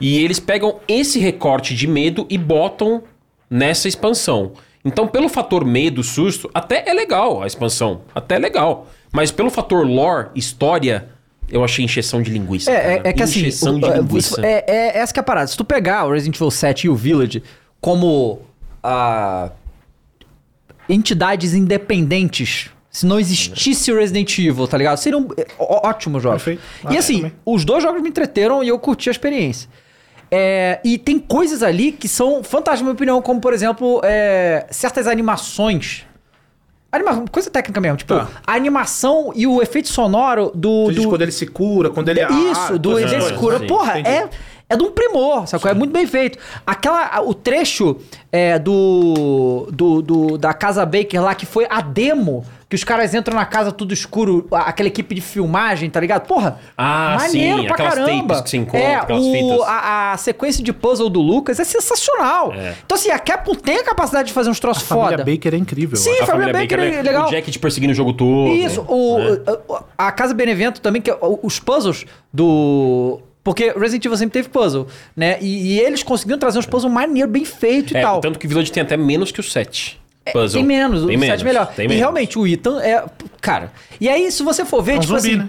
E 0.00 0.18
eles 0.18 0.40
pegam 0.40 0.80
esse 0.88 1.18
recorte 1.20 1.74
de 1.74 1.86
medo 1.86 2.26
e 2.28 2.36
botam 2.38 3.02
nessa 3.50 3.86
expansão. 3.88 4.52
Então, 4.84 5.06
pelo 5.06 5.28
fator 5.28 5.64
medo, 5.64 6.02
susto, 6.02 6.50
até 6.52 6.84
é 6.88 6.92
legal 6.92 7.42
a 7.42 7.46
expansão. 7.46 8.02
Até 8.14 8.34
é 8.34 8.38
legal. 8.38 8.88
Mas 9.14 9.30
pelo 9.30 9.48
fator 9.48 9.86
lore, 9.86 10.28
história, 10.34 11.08
eu 11.48 11.62
achei 11.62 11.84
encheção 11.84 12.20
de 12.20 12.30
linguiça. 12.30 12.70
É, 12.70 12.96
é, 12.96 13.00
é 13.04 13.12
que 13.12 13.22
assim, 13.22 13.46
o- 13.48 13.78
de 13.78 13.84
é, 13.86 13.96
linguiça. 13.98 14.44
é, 14.44 14.64
é 14.66 14.98
essa 14.98 15.12
que 15.14 15.20
é 15.20 15.22
a 15.22 15.24
parada. 15.24 15.46
Se 15.46 15.56
tu 15.56 15.64
pegar 15.64 16.04
o 16.04 16.12
Resident 16.12 16.34
Evil 16.36 16.50
7 16.50 16.86
e 16.86 16.90
o 16.90 16.96
Village 16.96 17.40
como 17.80 18.40
ah, 18.82 19.50
entidades 20.88 21.54
independentes, 21.54 22.70
se 22.90 23.06
não 23.06 23.18
existisse 23.18 23.90
o 23.92 23.96
Resident 23.96 24.36
Evil, 24.38 24.66
tá 24.66 24.76
ligado? 24.76 24.96
Seriam 24.98 25.28
é, 25.36 25.46
ó- 25.58 25.88
ótimos 25.88 26.22
jogos. 26.22 26.42
Perfeito. 26.42 26.62
E 26.92 26.96
Ah, 26.96 26.98
assim, 26.98 27.16
também. 27.18 27.32
os 27.46 27.64
dois 27.64 27.82
jogos 27.82 28.02
me 28.02 28.08
entreteram 28.08 28.62
e 28.64 28.68
eu 28.68 28.78
curti 28.78 29.08
a 29.08 29.12
experiência. 29.12 29.68
É, 30.30 30.80
e 30.84 30.98
tem 30.98 31.18
coisas 31.18 31.62
ali 31.62 31.92
que 31.92 32.08
são 32.08 32.42
fantásticas, 32.42 32.80
na 32.80 32.84
minha 32.86 32.94
opinião, 32.94 33.22
como 33.22 33.40
por 33.40 33.52
exemplo, 33.52 34.00
é, 34.02 34.66
certas 34.70 35.06
animações. 35.06 36.04
Anima 36.94 37.24
coisa 37.30 37.50
técnica 37.50 37.80
mesmo, 37.80 37.96
tipo, 37.98 38.14
Tá. 38.14 38.28
a 38.46 38.52
animação 38.54 39.32
e 39.34 39.46
o 39.46 39.60
efeito 39.62 39.88
sonoro 39.88 40.50
do. 40.54 40.86
Você 40.86 40.94
diz 40.94 41.02
do 41.04 41.08
quando 41.08 41.22
ele 41.22 41.32
se 41.32 41.46
cura, 41.46 41.90
quando 41.90 42.08
ele... 42.08 42.20
isso, 42.20 42.74
ah, 42.74 42.78
do 42.78 42.92
coisas 42.92 43.10
Agente 43.12 43.26
assim. 43.26 43.36
Cura. 43.36 43.58
sim, 43.58 43.66
Porra, 43.66 43.98
entendi. 44.00 44.16
é, 44.16 44.28
é 44.68 44.76
de 44.76 44.82
um 44.82 44.90
primor, 44.92 45.46
sacou? 45.46 45.70
É 45.70 45.74
muito 45.74 45.92
bem 45.92 46.06
feito. 46.06 46.38
Aquela, 46.66 47.20
o 47.22 47.34
trecho 47.34 47.96
é, 48.32 48.58
do, 48.58 49.68
do, 49.72 50.02
do- 50.02 50.38
da 50.38 50.54
Casa 50.54 50.84
Baker 50.86 51.22
lá, 51.22 51.34
que 51.34 51.46
foi 51.46 51.66
a 51.68 51.80
demo, 51.80 52.44
que 52.74 52.76
os 52.76 52.82
caras 52.84 53.14
entram 53.14 53.36
na 53.36 53.44
casa 53.46 53.70
tudo 53.70 53.94
escuro, 53.94 54.48
a- 54.50 54.62
aquela 54.62 54.88
equipe 54.88 55.14
de 55.14 55.20
filmagem, 55.20 55.88
tá 55.88 56.00
ligado? 56.00 56.26
Porra, 56.26 56.58
Ah, 56.76 57.16
maneiro 57.20 57.58
sim, 57.60 57.64
pra 57.66 57.74
aquelas 57.74 57.94
caramba. 57.94 58.26
tapes 58.34 58.40
que 58.42 58.50
você 58.50 58.56
encontra, 58.56 58.80
é, 58.80 58.94
aquelas 58.96 59.24
o, 59.24 59.32
fitas. 59.32 59.60
a, 59.68 60.12
a 60.12 60.16
sequência 60.16 60.64
de 60.64 60.72
puzzle 60.72 61.08
do 61.08 61.20
Lucas 61.20 61.60
é 61.60 61.64
sensacional. 61.64 62.52
É. 62.52 62.74
Então 62.84 62.96
assim, 62.96 63.10
a 63.10 63.18
Capcom 63.18 63.54
tem 63.54 63.78
a 63.78 63.84
capacidade 63.84 64.28
de 64.28 64.34
fazer 64.34 64.50
uns 64.50 64.58
troços 64.58 64.82
A 64.82 64.86
família 64.86 65.18
foda. 65.18 65.24
Baker 65.30 65.54
é 65.54 65.56
incrível. 65.56 65.96
Sim, 65.96 66.10
eu 66.10 66.24
a 66.24 66.26
família 66.26 66.52
Baker 66.52 66.78
é 66.80 67.02
legal. 67.02 67.26
O 67.28 67.30
Jack 67.30 67.50
te 67.50 67.58
perseguindo 67.60 67.92
o 67.92 67.94
jogo 67.96 68.12
todo. 68.12 68.48
Isso, 68.52 68.80
o, 68.88 69.18
a, 69.98 70.08
a 70.08 70.12
Casa 70.12 70.34
Benevento 70.34 70.80
também, 70.80 71.00
que 71.00 71.10
é 71.10 71.16
os 71.42 71.60
puzzles 71.60 72.04
do. 72.32 73.20
Porque 73.42 73.72
Resident 73.78 74.04
Evil 74.06 74.16
sempre 74.16 74.32
teve 74.32 74.48
puzzle, 74.48 74.86
né? 75.14 75.36
E, 75.40 75.74
e 75.74 75.80
eles 75.80 76.02
conseguiram 76.02 76.38
trazer 76.38 76.58
uns 76.58 76.66
puzzles 76.66 76.90
maneiro, 76.92 77.28
bem 77.28 77.44
feito 77.44 77.92
e 77.92 77.96
É, 77.96 78.00
tal. 78.00 78.20
tanto 78.20 78.38
que 78.38 78.46
o 78.46 78.48
Village 78.48 78.72
tem 78.72 78.82
até 78.82 78.96
menos 78.96 79.30
que 79.30 79.38
o 79.38 79.42
7. 79.42 80.00
Puzzle. 80.32 80.60
Tem 80.60 80.66
menos, 80.66 81.02
o 81.02 81.06
Tem 81.06 81.18
7 81.18 81.26
menos, 81.28 81.40
é 81.40 81.44
melhor. 81.44 81.66
Tem 81.74 81.84
e 81.84 81.88
menos. 81.88 82.00
realmente, 82.00 82.38
o 82.38 82.46
Ethan 82.46 82.80
é. 82.80 83.04
Cara. 83.40 83.72
E 84.00 84.08
aí, 84.08 84.30
se 84.32 84.42
você 84.42 84.64
for 84.64 84.82
ver, 84.82 84.92
É 84.92 84.96
um 84.96 85.00
tipo 85.00 85.16
zumbi, 85.18 85.28
assim. 85.34 85.36
né? 85.38 85.48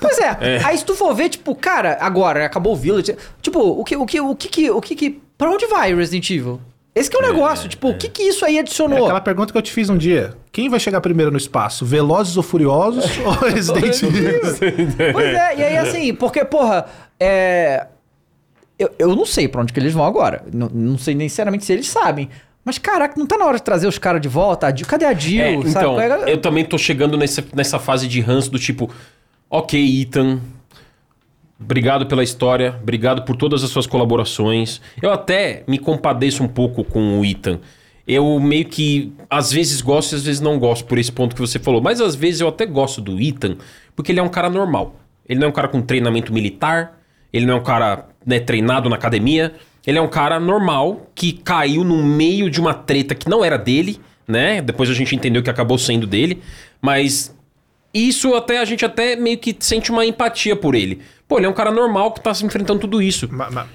Pois 0.00 0.18
é. 0.20 0.60
Aí 0.64 0.76
se 0.78 0.84
tu 0.84 0.94
for 0.94 1.14
ver, 1.14 1.28
tipo, 1.30 1.54
cara, 1.54 1.98
agora 2.00 2.44
acabou 2.44 2.72
o 2.72 2.76
Village. 2.76 3.16
Tipo, 3.42 3.60
o 3.60 3.82
que, 3.84 3.96
o 3.96 4.06
que, 4.06 4.20
o 4.20 4.34
que, 4.36 4.48
que, 4.48 4.70
o 4.70 4.80
que, 4.80 4.94
que. 4.94 5.20
Pra 5.36 5.50
onde 5.50 5.66
vai 5.66 5.92
o 5.92 5.96
Resident 5.96 6.28
Evil? 6.30 6.60
Esse 6.94 7.08
que 7.08 7.16
é 7.16 7.20
o 7.20 7.22
negócio. 7.22 7.68
tipo, 7.68 7.88
o 7.90 7.96
que 7.96 8.08
que 8.08 8.22
isso 8.24 8.44
aí 8.44 8.56
É 8.56 8.60
adicionou? 8.60 9.04
aquela 9.04 9.20
pergunta 9.20 9.52
que 9.52 9.58
eu 9.58 9.62
te 9.62 9.70
fiz 9.72 9.88
um 9.88 9.96
dia. 9.96 10.34
Quem 10.52 10.68
vai 10.68 10.78
chegar 10.80 11.00
primeiro 11.00 11.30
no 11.30 11.38
espaço? 11.38 11.86
Velozes 11.86 12.36
ou 12.36 12.42
Furiosos 12.42 13.04
ou 13.24 13.30
Resident 13.48 14.02
Evil? 14.02 14.40
Pois 15.12 15.26
é, 15.26 15.56
e 15.56 15.62
aí 15.64 15.76
assim, 15.78 16.12
porque, 16.14 16.44
porra, 16.44 16.86
é. 17.18 17.86
Eu, 18.78 18.90
eu 18.98 19.14
não 19.14 19.24
sei 19.26 19.46
pra 19.46 19.60
onde 19.62 19.72
que 19.72 19.78
eles 19.78 19.92
vão 19.92 20.04
agora. 20.04 20.42
Não, 20.52 20.68
não 20.72 20.98
sei 20.98 21.14
nem 21.14 21.28
sinceramente 21.28 21.64
se 21.64 21.72
eles 21.72 21.86
sabem. 21.88 22.28
Mas, 22.64 22.78
caraca, 22.78 23.14
não 23.18 23.26
tá 23.26 23.38
na 23.38 23.46
hora 23.46 23.56
de 23.56 23.62
trazer 23.62 23.86
os 23.86 23.98
caras 23.98 24.20
de 24.20 24.28
volta? 24.28 24.66
A 24.66 24.74
Jill- 24.74 24.86
Cadê 24.86 25.04
a 25.04 25.14
Jill? 25.14 25.42
É, 25.42 25.52
então, 25.54 26.00
é 26.00 26.32
eu 26.32 26.38
também 26.38 26.64
tô 26.64 26.76
chegando 26.76 27.16
nessa, 27.16 27.44
nessa 27.54 27.78
fase 27.78 28.06
de 28.06 28.20
ranço 28.20 28.50
do 28.50 28.58
tipo, 28.58 28.90
ok, 29.48 30.02
Ethan, 30.02 30.40
obrigado 31.58 32.06
pela 32.06 32.22
história, 32.22 32.76
obrigado 32.82 33.22
por 33.22 33.36
todas 33.36 33.64
as 33.64 33.70
suas 33.70 33.86
colaborações. 33.86 34.80
Eu 35.00 35.10
até 35.10 35.64
me 35.66 35.78
compadeço 35.78 36.42
um 36.42 36.48
pouco 36.48 36.84
com 36.84 37.18
o 37.18 37.24
Ethan. 37.24 37.60
Eu 38.06 38.38
meio 38.40 38.64
que, 38.64 39.12
às 39.28 39.52
vezes 39.52 39.80
gosto 39.80 40.12
e 40.12 40.16
às 40.16 40.24
vezes 40.24 40.40
não 40.40 40.58
gosto 40.58 40.84
por 40.84 40.98
esse 40.98 41.12
ponto 41.12 41.34
que 41.34 41.40
você 41.40 41.58
falou. 41.58 41.80
Mas 41.80 42.00
às 42.00 42.14
vezes 42.14 42.40
eu 42.40 42.48
até 42.48 42.66
gosto 42.66 43.00
do 43.00 43.20
Ethan, 43.20 43.56
porque 43.94 44.10
ele 44.12 44.20
é 44.20 44.22
um 44.22 44.28
cara 44.28 44.50
normal. 44.50 44.96
Ele 45.28 45.38
não 45.38 45.46
é 45.46 45.50
um 45.50 45.52
cara 45.54 45.68
com 45.68 45.80
treinamento 45.80 46.32
militar, 46.32 46.98
ele 47.32 47.46
não 47.46 47.54
é 47.54 47.56
um 47.58 47.62
cara 47.62 48.06
né, 48.26 48.40
treinado 48.40 48.88
na 48.88 48.96
academia. 48.96 49.54
Ele 49.86 49.98
é 49.98 50.02
um 50.02 50.08
cara 50.08 50.38
normal 50.38 51.10
que 51.14 51.32
caiu 51.32 51.82
no 51.84 52.02
meio 52.02 52.50
de 52.50 52.60
uma 52.60 52.74
treta 52.74 53.14
que 53.14 53.28
não 53.28 53.44
era 53.44 53.56
dele, 53.56 54.00
né? 54.28 54.60
Depois 54.60 54.90
a 54.90 54.94
gente 54.94 55.14
entendeu 55.14 55.42
que 55.42 55.50
acabou 55.50 55.78
sendo 55.78 56.06
dele. 56.06 56.42
Mas 56.80 57.34
isso 57.92 58.34
até 58.34 58.58
a 58.58 58.64
gente 58.64 58.84
até 58.84 59.16
meio 59.16 59.38
que 59.38 59.56
sente 59.58 59.90
uma 59.90 60.04
empatia 60.04 60.54
por 60.54 60.74
ele. 60.74 61.00
Pô, 61.26 61.38
ele 61.38 61.46
é 61.46 61.48
um 61.48 61.52
cara 61.54 61.70
normal 61.70 62.12
que 62.12 62.20
tá 62.20 62.32
se 62.34 62.44
enfrentando 62.44 62.80
tudo 62.80 63.00
isso. 63.02 63.28
Ma- 63.32 63.50
ma- 63.50 63.66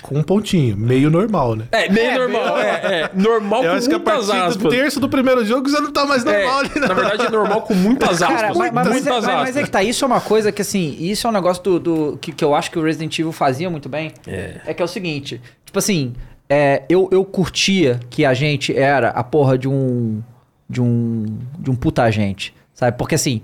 com 0.00 0.16
um 0.18 0.22
pontinho, 0.22 0.76
meio 0.76 1.10
normal, 1.10 1.54
né? 1.54 1.66
É, 1.70 1.88
meio 1.88 2.18
normal. 2.18 2.58
É, 2.58 2.70
é, 3.02 3.10
normal 3.14 3.62
Eu 3.62 3.70
com 3.72 3.76
acho 3.76 3.88
que 3.88 3.94
a 3.94 3.98
muitas 3.98 4.26
partir 4.26 4.40
do 4.40 4.48
aspas. 4.48 4.72
terço 4.74 5.00
do 5.00 5.08
primeiro 5.08 5.44
jogo 5.44 5.68
já 5.68 5.80
não 5.80 5.92
tá 5.92 6.06
mais 6.06 6.24
É, 6.24 6.32
normal 6.44 6.58
ali, 6.60 6.70
né? 6.80 6.86
na 6.88 6.94
verdade 6.94 7.26
é 7.26 7.30
normal 7.30 7.62
com 7.62 7.74
muitas 7.74 8.22
aspas. 8.22 8.28
Cara, 8.40 8.48
mas, 8.48 8.58
mas- 8.58 8.72
mas 8.72 8.88
muitas 8.88 9.06
é, 9.06 9.10
mas- 9.10 9.24
mas 9.26 9.36
é 9.48 9.50
aspas. 9.50 9.64
que 9.64 9.70
tá, 9.70 9.82
isso 9.82 10.04
é 10.04 10.06
uma 10.08 10.20
coisa 10.20 10.50
que 10.50 10.62
assim, 10.62 10.96
isso 10.98 11.26
é 11.26 11.30
um 11.30 11.32
negócio 11.32 11.62
do, 11.62 11.78
do- 11.78 12.18
que, 12.20 12.32
que 12.32 12.44
eu 12.44 12.54
acho 12.54 12.70
que 12.70 12.78
o 12.78 12.82
Resident 12.82 13.18
Evil 13.18 13.32
fazia 13.32 13.68
muito 13.68 13.88
bem. 13.88 14.12
É. 14.26 14.72
que 14.72 14.80
é 14.80 14.84
o 14.84 14.88
seguinte, 14.88 15.40
tipo 15.64 15.78
assim, 15.78 16.14
é, 16.48 16.82
eu, 16.88 17.08
eu 17.12 17.24
curtia 17.24 18.00
que 18.10 18.24
a 18.24 18.32
gente 18.34 18.76
era 18.76 19.10
a 19.10 19.22
porra 19.22 19.56
de 19.58 19.68
um 19.68 20.22
de 20.68 20.80
um 20.80 21.26
de 21.58 21.70
um 21.70 21.74
puta 21.74 22.02
agente, 22.02 22.54
sabe? 22.74 22.96
Porque 22.96 23.14
assim, 23.14 23.42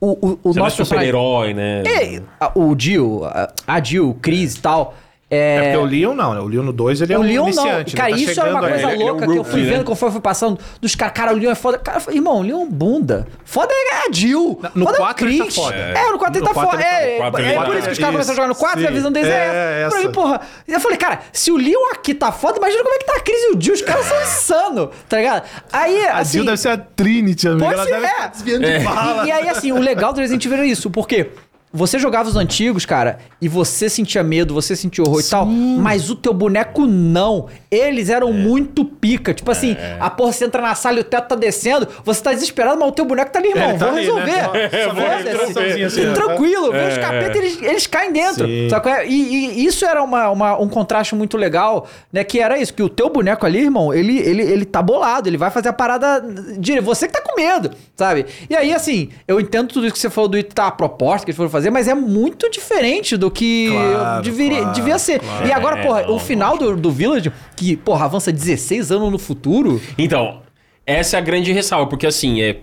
o, 0.00 0.06
o, 0.26 0.38
o 0.42 0.52
Você 0.52 0.58
não 0.58 0.66
é 0.66 0.70
nosso 0.70 0.84
super-herói, 0.84 1.54
né? 1.54 1.82
É, 1.86 2.22
o 2.54 2.74
Jill, 2.76 3.24
a, 3.24 3.52
a 3.66 3.80
Jill, 3.82 4.10
o 4.10 4.14
Chris 4.14 4.54
e 4.56 4.60
tal, 4.60 4.94
É 5.34 5.56
é, 5.56 5.62
porque 5.62 5.76
o 5.78 5.84
Leon 5.86 6.14
não, 6.14 6.34
né? 6.34 6.40
O 6.40 6.46
Leon 6.46 6.62
no 6.62 6.72
2 6.74 7.00
ele 7.00 7.14
é 7.14 7.16
o 7.16 7.20
um 7.20 7.24
Leon 7.24 7.40
não. 7.40 7.48
iniciante. 7.48 7.96
Cara, 7.96 8.10
né? 8.10 8.14
Tá 8.16 8.20
isso 8.22 8.38
era 8.40 8.50
uma 8.50 8.60
coisa 8.60 8.86
aí. 8.86 8.94
ele 8.94 9.02
é 9.02 9.06
um 9.06 9.08
louca 9.08 9.26
que 9.26 9.36
eu 9.38 9.44
fui 9.44 9.62
né? 9.62 9.70
vendo 9.70 9.84
conforme 9.84 10.08
eu 10.10 10.12
fui 10.12 10.20
passando. 10.20 10.58
Dos 10.78 10.94
caras, 10.94 11.14
cara, 11.14 11.32
o 11.32 11.36
Leon 11.36 11.50
é 11.50 11.54
foda. 11.54 11.78
Cara, 11.78 11.96
eu 11.96 12.00
falei, 12.02 12.18
irmão, 12.18 12.36
o 12.38 12.42
Leon 12.42 12.60
é 12.60 12.64
um 12.64 12.70
bunda. 12.70 13.26
Foda 13.42 13.72
é 13.72 14.06
a 14.08 14.12
Jill. 14.12 14.60
No 14.74 14.84
foda 14.86 15.14
é 15.18 15.24
ele 15.24 15.38
tá 15.44 15.50
foda. 15.50 15.74
É, 15.76 16.10
no 16.10 16.18
4 16.18 16.36
ele 16.36 16.40
No 16.40 16.46
tá 16.48 16.54
quatro 16.54 16.70
foda. 16.70 16.82
ele 16.82 16.84
tá- 16.84 16.96
É, 16.98 17.12
no 17.12 17.18
quatro 17.18 17.40
é, 17.40 17.48
ele 17.48 17.54
por 17.56 17.64
tá- 17.66 17.74
isso 17.78 17.86
que 17.86 17.92
os 17.92 17.98
caras 17.98 18.12
começaram 18.12 18.32
a 18.32 18.36
jogar 18.36 18.48
no 18.48 18.54
4 18.54 18.80
e 18.82 18.86
a 18.86 18.90
visão 18.90 19.10
deles 19.12 19.28
é, 19.30 19.32
É, 19.32 19.82
essa. 19.86 19.96
Pra 19.96 20.06
mim, 20.06 20.12
porra. 20.12 20.40
Eu 20.68 20.80
falei, 20.80 20.98
cara, 20.98 21.20
se 21.32 21.50
o 21.50 21.56
Leon 21.56 21.90
aqui 21.92 22.12
tá 22.14 22.30
foda, 22.30 22.58
imagina 22.58 22.82
como 22.82 22.94
é 22.94 22.98
que 22.98 23.04
tá 23.06 23.14
a 23.16 23.20
Chris 23.20 23.38
e 23.44 23.56
o 23.56 23.60
Jill. 23.60 23.74
Os 23.74 23.82
caras 23.82 24.04
são 24.04 24.22
insanos, 24.22 24.88
tá 25.08 25.16
ligado? 25.16 25.42
Aí, 25.72 26.04
A 26.06 26.18
assim... 26.18 26.32
Jill 26.32 26.44
deve 26.44 26.56
ser 26.58 26.68
a 26.68 26.76
Trinity, 26.76 27.48
amigo. 27.48 27.64
Pode 27.64 27.74
Ela 27.74 27.84
ser, 27.84 27.90
deve 27.92 28.06
é. 28.06 28.10
estar 28.10 28.26
desviando 28.28 28.66
de 28.66 28.78
bala. 28.80 29.26
E, 29.26 29.30
aí, 29.32 29.48
assim, 29.48 29.72
o 29.72 29.78
legal 29.78 30.12
do 30.12 30.20
Resident 30.20 30.44
Evil 30.44 30.58
era 30.58 30.66
isso, 30.66 30.90
porque 30.90 31.30
você 31.72 31.98
jogava 31.98 32.28
os 32.28 32.36
antigos, 32.36 32.84
cara, 32.84 33.18
e 33.40 33.48
você 33.48 33.88
sentia 33.88 34.22
medo, 34.22 34.52
você 34.54 34.76
sentia 34.76 35.02
horror 35.04 35.20
e 35.20 35.24
tal, 35.24 35.46
mas 35.46 36.10
o 36.10 36.14
teu 36.16 36.32
boneco 36.34 36.86
não. 36.86 37.46
Eles 37.70 38.10
eram 38.10 38.28
É. 38.28 38.32
muito 38.32 38.84
pica. 38.84 39.32
Tipo 39.32 39.50
assim, 39.50 39.76
a 39.98 40.10
porra, 40.10 40.32
você 40.32 40.44
entra 40.44 40.60
na 40.60 40.74
sala 40.74 40.98
e 40.98 41.00
o 41.00 41.04
teto 41.04 41.28
tá 41.28 41.34
descendo, 41.34 41.88
você 42.04 42.22
tá 42.22 42.32
desesperado, 42.32 42.78
mas 42.78 42.88
o 42.88 42.92
teu 42.92 43.04
boneco 43.04 43.32
tá 43.32 43.38
ali, 43.38 43.48
irmão. 43.48 43.70
ele 43.70 43.78
tá 43.78 43.88
ali, 43.88 44.00
resolver. 44.00 44.26
né? 44.26 44.42
Só- 44.42 44.88
só 44.88 44.94
vou 44.94 45.02
Foda-se. 45.04 45.46
resolver 45.46 45.84
assim, 45.84 46.04
né? 46.06 46.12
Tranquilo, 46.12 46.72
vem 46.72 46.80
É, 46.82 46.88
os 46.88 46.98
capetas, 46.98 47.36
eles, 47.36 47.62
eles 47.62 47.86
caem 47.86 48.12
dentro. 48.12 48.46
Sim. 48.46 48.68
Sabe 48.68 48.82
qual 48.82 48.94
é? 48.94 49.06
E, 49.08 49.60
e 49.62 49.64
isso 49.66 49.84
era 49.86 50.02
uma, 50.02 50.28
uma- 50.30 50.58
um 50.60 50.68
contraste 50.68 51.14
muito 51.14 51.36
legal, 51.36 51.88
né? 52.12 52.22
Que 52.22 52.38
era 52.40 52.58
isso, 52.58 52.74
que 52.74 52.82
o 52.82 52.88
teu 52.88 53.08
boneco 53.08 53.46
ali, 53.46 53.60
irmão, 53.60 53.92
ele, 53.94 54.18
ele, 54.18 54.42
ele 54.42 54.64
tá 54.66 54.82
bolado, 54.82 55.28
ele 55.28 55.38
vai 55.38 55.50
fazer 55.50 55.68
a 55.70 55.72
parada. 55.72 56.20
De, 56.58 56.80
você 56.80 57.06
que 57.06 57.14
tá 57.14 57.20
com 57.22 57.34
medo, 57.40 57.70
sabe? 57.96 58.26
E 58.50 58.54
aí, 58.54 58.74
assim, 58.74 59.08
eu 59.26 59.40
entendo 59.40 59.68
tudo 59.68 59.86
isso 59.86 59.94
que 59.94 60.00
você 60.00 60.10
falou 60.10 60.28
do 60.28 60.42
tá, 60.42 60.66
a 60.66 60.70
proposta 60.70 61.24
que 61.24 61.30
eles 61.30 61.36
foram 61.36 61.48
fazer, 61.50 61.61
mas 61.70 61.88
é 61.88 61.94
muito 61.94 62.50
diferente 62.50 63.16
do 63.16 63.30
que 63.30 63.68
Claro, 63.70 64.22
deveria, 64.22 64.58
claro, 64.60 64.74
devia 64.74 64.98
ser. 64.98 65.20
claro. 65.20 65.46
E 65.48 65.52
agora, 65.52 65.78
É, 65.78 65.82
porra, 65.82 66.02
não, 66.02 66.14
o 66.16 66.18
final 66.18 66.56
do, 66.58 66.76
do 66.76 66.90
Village, 66.90 67.32
que, 67.56 67.76
porra, 67.76 68.04
avança 68.06 68.32
16 68.32 68.90
anos 68.92 69.10
no 69.10 69.18
futuro. 69.18 69.80
Então, 69.98 70.40
essa 70.86 71.16
é 71.16 71.18
a 71.18 71.22
grande 71.22 71.52
ressalva, 71.52 71.86
porque 71.88 72.06
assim, 72.06 72.40
é. 72.42 72.54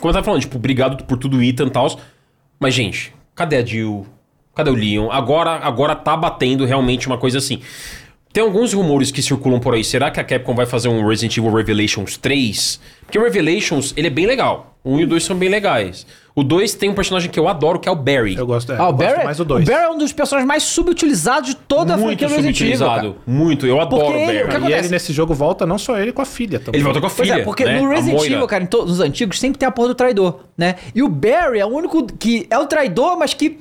Como 0.00 0.08
eu 0.10 0.12
tava 0.14 0.24
falando, 0.24 0.40
tipo, 0.40 0.56
obrigado 0.56 1.04
por 1.04 1.18
tudo, 1.18 1.42
Ethan 1.42 1.66
e 1.66 1.70
tal. 1.70 1.86
Mas, 2.58 2.72
gente, 2.74 3.12
cadê 3.34 3.56
a 3.56 3.64
Jill? 3.64 4.06
Cadê 4.54 4.70
o 4.70 4.74
Leon? 4.74 5.10
Agora, 5.10 5.52
agora 5.56 5.94
tá 5.94 6.16
batendo 6.16 6.64
realmente 6.64 7.06
uma 7.06 7.16
coisa 7.18 7.38
assim. 7.38 7.60
Tem 8.32 8.42
alguns 8.42 8.72
rumores 8.72 9.10
que 9.10 9.20
circulam 9.22 9.58
por 9.60 9.74
aí. 9.74 9.82
Será 9.84 10.10
que 10.10 10.20
a 10.20 10.24
Capcom 10.24 10.54
vai 10.54 10.64
fazer 10.66 10.88
um 10.88 11.06
Resident 11.06 11.36
Evil 11.36 11.52
Revelations 11.52 12.16
3? 12.16 12.80
Porque 13.04 13.18
o 13.18 13.22
Revelations, 13.22 13.92
ele 13.96 14.06
é 14.06 14.10
bem 14.10 14.24
legal. 14.26 14.78
O 14.84 14.94
1 14.94 15.00
e 15.00 15.04
o 15.04 15.06
2 15.08 15.24
são 15.24 15.36
bem 15.36 15.48
legais. 15.48 16.06
O 16.34 16.42
2 16.44 16.74
tem 16.74 16.88
um 16.88 16.94
personagem 16.94 17.28
que 17.30 17.38
eu 17.38 17.48
adoro, 17.48 17.78
que 17.80 17.88
é 17.88 17.92
o 17.92 17.96
Barry. 17.96 18.36
Eu 18.36 18.46
gosto, 18.46 18.72
é, 18.72 18.76
Ah, 18.76 18.82
eu 18.84 18.88
o 18.88 18.92
gosto 18.92 19.08
Barry, 19.10 19.24
mais 19.24 19.36
do 19.38 19.42
o 19.42 19.46
2. 19.46 19.64
Barry 19.64 19.82
é 19.84 19.88
um 19.90 19.98
dos 19.98 20.12
personagens 20.12 20.46
mais 20.46 20.62
subutilizados 20.62 21.50
de 21.50 21.56
toda 21.56 21.94
a 21.94 21.96
muito 21.96 22.18
franquia 22.20 22.28
do 22.28 22.34
Resident 22.42 22.60
Evil. 22.60 23.16
Muito. 23.26 23.66
Eu 23.66 23.80
adoro 23.80 24.04
Porque 24.04 24.16
o 24.16 24.20
ele- 24.20 24.26
Barry. 24.26 24.38
o 24.44 24.48
que 24.48 24.54
E 24.54 24.56
acontece? 24.58 24.78
ele 24.78 24.88
nesse 24.90 25.12
jogo 25.12 25.34
volta 25.34 25.66
não 25.66 25.76
só 25.76 25.98
ele, 25.98 26.12
com 26.12 26.22
a 26.22 26.24
filha 26.24 26.58
também. 26.60 26.78
Ele 26.78 26.84
volta 26.84 27.00
com 27.00 27.06
a 27.06 27.10
Pois 27.10 27.28
filha. 27.28 27.40
é, 27.40 27.44
porque 27.44 27.64
né? 27.64 27.80
no 27.80 27.90
A 27.90 27.94
Resident. 27.94 28.22
Evil, 28.24 28.46
cara, 28.46 28.62
em 28.62 28.66
todos 28.66 28.94
os 28.94 29.00
antigos, 29.00 29.40
sempre 29.40 29.58
tem 29.58 29.66
a 29.68 29.72
porra 29.72 29.88
do 29.88 29.94
traidor, 29.94 30.40
né? 30.56 30.76
E 30.94 31.02
o 31.02 31.08
Barry 31.08 31.58
é 31.58 31.66
o 31.66 31.68
único 31.68 32.06
que 32.06 32.46
é 32.48 32.58
o 32.58 32.66
traidor, 32.66 33.18
mas 33.18 33.34
que. 33.34 33.58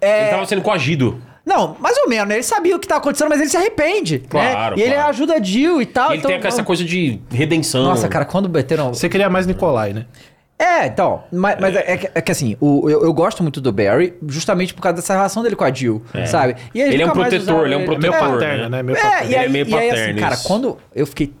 É... 0.00 0.22
Ele 0.22 0.30
tava 0.30 0.46
sendo 0.46 0.62
coagido. 0.62 1.20
Não, 1.44 1.76
mais 1.80 1.98
ou 1.98 2.08
menos, 2.08 2.28
né? 2.28 2.34
Ele 2.36 2.42
sabia 2.44 2.76
o 2.76 2.78
que 2.78 2.86
tava 2.86 3.00
acontecendo, 3.00 3.28
mas 3.28 3.40
ele 3.40 3.50
se 3.50 3.56
arrepende. 3.56 4.20
Claro, 4.28 4.76
né? 4.76 4.80
E 4.80 4.84
ele 4.86 4.94
claro. 4.94 5.10
ajuda 5.10 5.34
a 5.34 5.42
Jill 5.42 5.82
e 5.82 5.86
tal. 5.86 6.10
E 6.10 6.12
ele 6.12 6.18
então- 6.18 6.30
tem 6.30 6.46
essa 6.48 6.62
coisa 6.62 6.84
de 6.84 7.20
redenção. 7.32 7.82
Nossa, 7.82 8.06
cara, 8.06 8.24
quando 8.24 8.48
meteram. 8.48 8.94
Você 8.94 9.08
queria 9.08 9.28
mais 9.28 9.44
Nikolai, 9.44 9.92
né? 9.92 10.06
É, 10.64 10.86
então, 10.86 11.24
mas, 11.32 11.58
mas 11.60 11.74
é, 11.74 11.96
que- 11.96 12.10
é 12.14 12.20
que 12.20 12.30
assim, 12.30 12.56
o, 12.60 12.88
eu, 12.88 13.02
eu 13.02 13.12
gosto 13.12 13.42
muito 13.42 13.60
do 13.60 13.72
Barry, 13.72 14.14
justamente 14.28 14.72
por 14.72 14.80
causa 14.80 14.96
dessa 14.96 15.12
relação 15.12 15.42
dele 15.42 15.56
com 15.56 15.64
a 15.64 15.72
Jill, 15.72 16.02
sabe? 16.26 16.54
E 16.72 16.80
Ele 16.80 17.02
é 17.02 17.06
um 17.06 17.10
protetor, 17.10 17.64
ele 17.66 17.74
é 17.74 17.76
um 17.76 17.80
ele. 17.80 17.86
protetor. 17.86 18.10
Meio 18.20 18.32
paterno, 18.32 18.62
né? 18.64 18.68
né? 18.68 18.82
Meio 18.82 18.96
É, 18.96 19.00
paterno. 19.02 19.30
e 19.30 19.34
aí, 19.36 19.44
Ele 19.44 19.44
é 19.44 19.48
meio 19.64 19.68
e 19.68 19.74
aí, 19.74 19.90
assim, 19.90 19.98
paterno, 19.98 20.20
cara, 20.20 20.36
quando 20.36 20.78
eu 20.94 21.06
fiquei. 21.06 21.34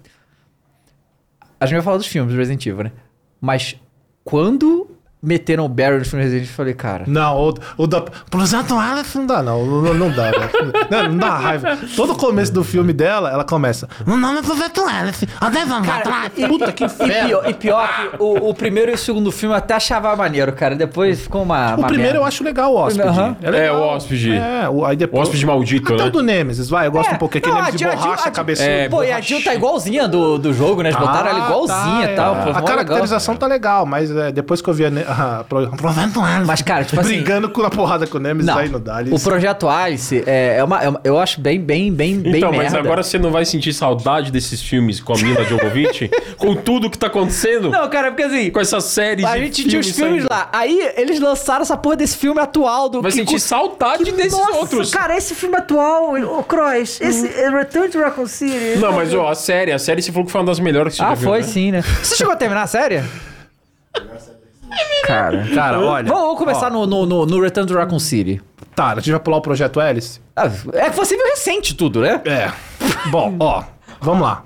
A 1.60 1.66
gente 1.66 1.74
vai 1.76 1.82
falar 1.84 1.96
dos 1.98 2.06
filmes 2.08 2.32
do 2.34 2.38
Resident 2.38 2.66
Evil, 2.66 2.84
né? 2.84 2.92
Mas 3.40 3.76
quando 4.24 4.90
meteram 5.22 5.64
o 5.64 5.68
Barry 5.68 5.98
no 5.98 6.04
filme 6.04 6.24
Resident 6.24 6.42
Evil, 6.44 6.52
eu 6.52 6.56
falei, 6.56 6.74
cara. 6.74 7.04
Não, 7.06 7.38
o, 7.48 7.54
o 7.76 7.86
da. 7.86 8.00
Projeto 8.30 8.76
Alice 8.78 9.16
não 9.16 9.26
dá, 9.26 9.42
não. 9.42 9.64
Não, 9.64 9.94
não 9.94 10.10
dá, 10.10 10.30
velho. 10.30 10.50
Não, 10.90 11.08
não 11.10 11.16
dá 11.18 11.36
raiva. 11.38 11.78
Todo 11.96 12.12
o 12.12 12.16
começo 12.16 12.52
do 12.52 12.64
filme 12.64 12.92
dela, 12.92 13.30
ela 13.30 13.44
começa. 13.44 13.88
O 14.06 14.16
nome 14.16 14.40
é 14.40 14.42
Projeto 14.42 14.82
Alice. 14.86 15.28
Há 15.40 15.48
10 15.48 15.70
anos 15.70 15.88
atrás. 15.88 16.32
Puta 16.48 16.72
que 16.72 16.82
E 16.82 16.86
inferno. 16.86 17.28
pior, 17.28 17.48
e 17.50 17.54
pior 17.54 17.88
que 18.10 18.16
o, 18.22 18.48
o 18.50 18.54
primeiro 18.54 18.90
e 18.90 18.94
o 18.94 18.98
segundo 18.98 19.30
filme 19.30 19.54
eu 19.54 19.58
até 19.58 19.74
achava 19.74 20.14
maneiro, 20.16 20.52
cara. 20.52 20.74
Depois 20.74 21.20
ficou 21.20 21.42
uma. 21.42 21.74
O 21.74 21.78
uma 21.78 21.86
primeiro 21.86 22.12
merda. 22.14 22.18
eu 22.18 22.24
acho 22.24 22.42
legal, 22.42 22.72
o 22.72 22.76
hóspede. 22.76 23.00
É, 23.08 23.10
legal. 23.10 23.36
É, 23.52 23.72
o 23.72 23.80
hóspede. 23.80 24.32
É, 24.36 24.68
o, 24.68 24.84
aí 24.84 24.96
depois. 24.96 25.20
O 25.20 25.22
hóspede 25.22 25.46
maldito, 25.46 25.94
Até 25.94 26.02
né? 26.02 26.08
o 26.08 26.12
do 26.12 26.22
Nemesis, 26.22 26.68
vai. 26.68 26.86
Eu 26.88 26.92
gosto 26.92 27.10
É, 27.10 27.14
um 27.14 27.18
pouco. 27.18 27.38
Aquele 27.38 27.52
não, 27.54 27.60
a 27.60 27.64
Nemesis 27.66 27.78
de 27.78 27.84
a 27.86 27.90
Jill- 27.90 28.00
borracha, 28.00 28.28
a 28.28 28.30
cabeçudo. 28.32 28.68
É, 28.68 28.88
Pô, 28.88 29.02
e 29.04 29.12
a 29.12 29.20
Jill 29.20 29.42
tá 29.44 29.54
igualzinha 29.54 30.08
do, 30.08 30.38
do 30.38 30.52
jogo, 30.52 30.82
né? 30.82 30.88
Eles 30.90 30.98
botaram 31.00 31.28
ela 31.30 31.44
igualzinha 31.46 32.06
tá, 32.08 32.12
e 32.12 32.16
tal. 32.16 32.36
é. 32.36 32.44
pô, 32.44 32.50
A 32.58 32.62
caracterização 32.62 33.36
tá 33.36 33.46
legal, 33.46 33.86
mas 33.86 34.10
é, 34.10 34.32
depois 34.32 34.60
que 34.60 34.68
eu 34.68 34.74
vi 34.74 34.84
a, 34.86 34.90
a, 35.12 35.44
Pro- 35.44 35.70
Projeto 35.76 36.20
Alice. 36.20 36.46
Mas, 36.46 36.62
cara, 36.62 36.84
tipo 36.84 37.00
assim- 37.00 37.08
Brigando 37.16 37.48
com 37.50 37.62
a 37.62 37.70
porrada 37.70 38.06
com 38.06 38.18
o 38.18 38.20
Nemesis, 38.20 38.46
Não, 38.46 38.58
aí 38.58 38.68
não 38.68 38.80
dá. 38.80 39.02
o 39.10 39.20
Projeto 39.20 39.68
Alice 39.68 40.22
é, 40.26 40.56
é, 40.58 40.64
uma, 40.64 40.82
é 40.82 40.88
uma- 40.88 41.00
Eu 41.04 41.18
acho 41.18 41.40
bem, 41.40 41.60
bem, 41.60 41.92
bem, 41.92 42.18
bem 42.18 42.36
Então, 42.36 42.50
mas 42.50 42.72
merda. 42.72 42.78
agora 42.80 43.02
você 43.02 43.18
não 43.18 43.30
vai 43.30 43.44
sentir 43.44 43.72
saudade 43.72 44.30
desses 44.32 44.60
filmes 44.62 45.00
com 45.00 45.12
a 45.12 45.16
Mila 45.18 45.44
Jovovich? 45.44 46.10
com 46.36 46.54
tudo 46.54 46.88
que 46.90 46.98
tá 46.98 47.06
acontecendo? 47.08 47.70
Não, 47.70 47.88
cara, 47.88 48.10
porque 48.10 48.22
assim... 48.24 48.50
Com 48.50 48.60
essas 48.60 48.84
séries 48.84 49.24
A 49.24 49.36
gente 49.38 49.64
tinha 49.68 49.80
os 49.80 49.90
filmes 49.90 50.24
saindo. 50.24 50.28
lá. 50.30 50.48
Aí 50.52 50.92
eles 50.96 51.20
lançaram 51.20 51.62
essa 51.62 51.76
porra 51.76 51.96
desse 51.96 52.16
filme 52.16 52.40
atual 52.40 52.88
do 52.88 53.02
Vai 53.02 53.10
que 53.10 53.16
sentir 53.18 53.38
saudade 53.40 54.10
desses 54.12 54.32
Nossa, 54.32 54.52
outros. 54.58 54.90
cara, 54.90 55.16
esse 55.16 55.34
filme 55.34 55.56
atual, 55.56 56.14
o 56.14 56.42
Cross, 56.44 57.00
esse 57.00 57.26
é 57.28 57.50
Return 57.50 57.88
to 57.88 57.98
Raccoon 57.98 58.26
City. 58.26 58.78
Não, 58.78 58.92
mas 58.92 59.12
ó, 59.14 59.28
a 59.28 59.34
série, 59.34 59.72
a 59.72 59.78
série 59.78 60.00
você 60.02 60.10
falou 60.12 60.26
que 60.26 60.32
foi 60.32 60.40
uma 60.40 60.46
das 60.46 60.60
melhores 60.60 60.92
que 60.94 60.98
você 60.98 61.04
Ah, 61.04 61.08
já 61.10 61.14
viu, 61.14 61.28
foi 61.28 61.38
né? 61.40 61.44
sim, 61.46 61.70
né? 61.72 61.82
Você 62.02 62.16
chegou 62.16 62.32
a 62.32 62.36
terminar 62.36 62.62
a 62.62 62.66
série? 62.66 63.02
Cara, 65.06 65.46
Cara, 65.54 65.80
olha. 65.80 66.08
vamos 66.12 66.38
começar 66.38 66.68
ó, 66.68 66.70
no, 66.70 66.86
no, 66.86 67.06
no, 67.06 67.26
no 67.26 67.40
Return 67.40 67.66
to 67.68 67.74
Raccoon 67.74 67.98
City. 67.98 68.40
Tá, 68.74 68.92
a 68.92 68.94
gente 68.96 69.10
vai 69.10 69.20
pular 69.20 69.36
o 69.38 69.42
Projeto 69.42 69.80
Hélice? 69.80 70.20
Ah, 70.34 70.50
É 70.72 70.88
que 70.90 70.96
você 70.96 71.16
viu 71.16 71.26
recente 71.26 71.74
tudo, 71.74 72.00
né? 72.00 72.20
É. 72.24 72.50
Bom, 73.10 73.36
ó, 73.40 73.62
vamos 74.00 74.22
lá. 74.22 74.44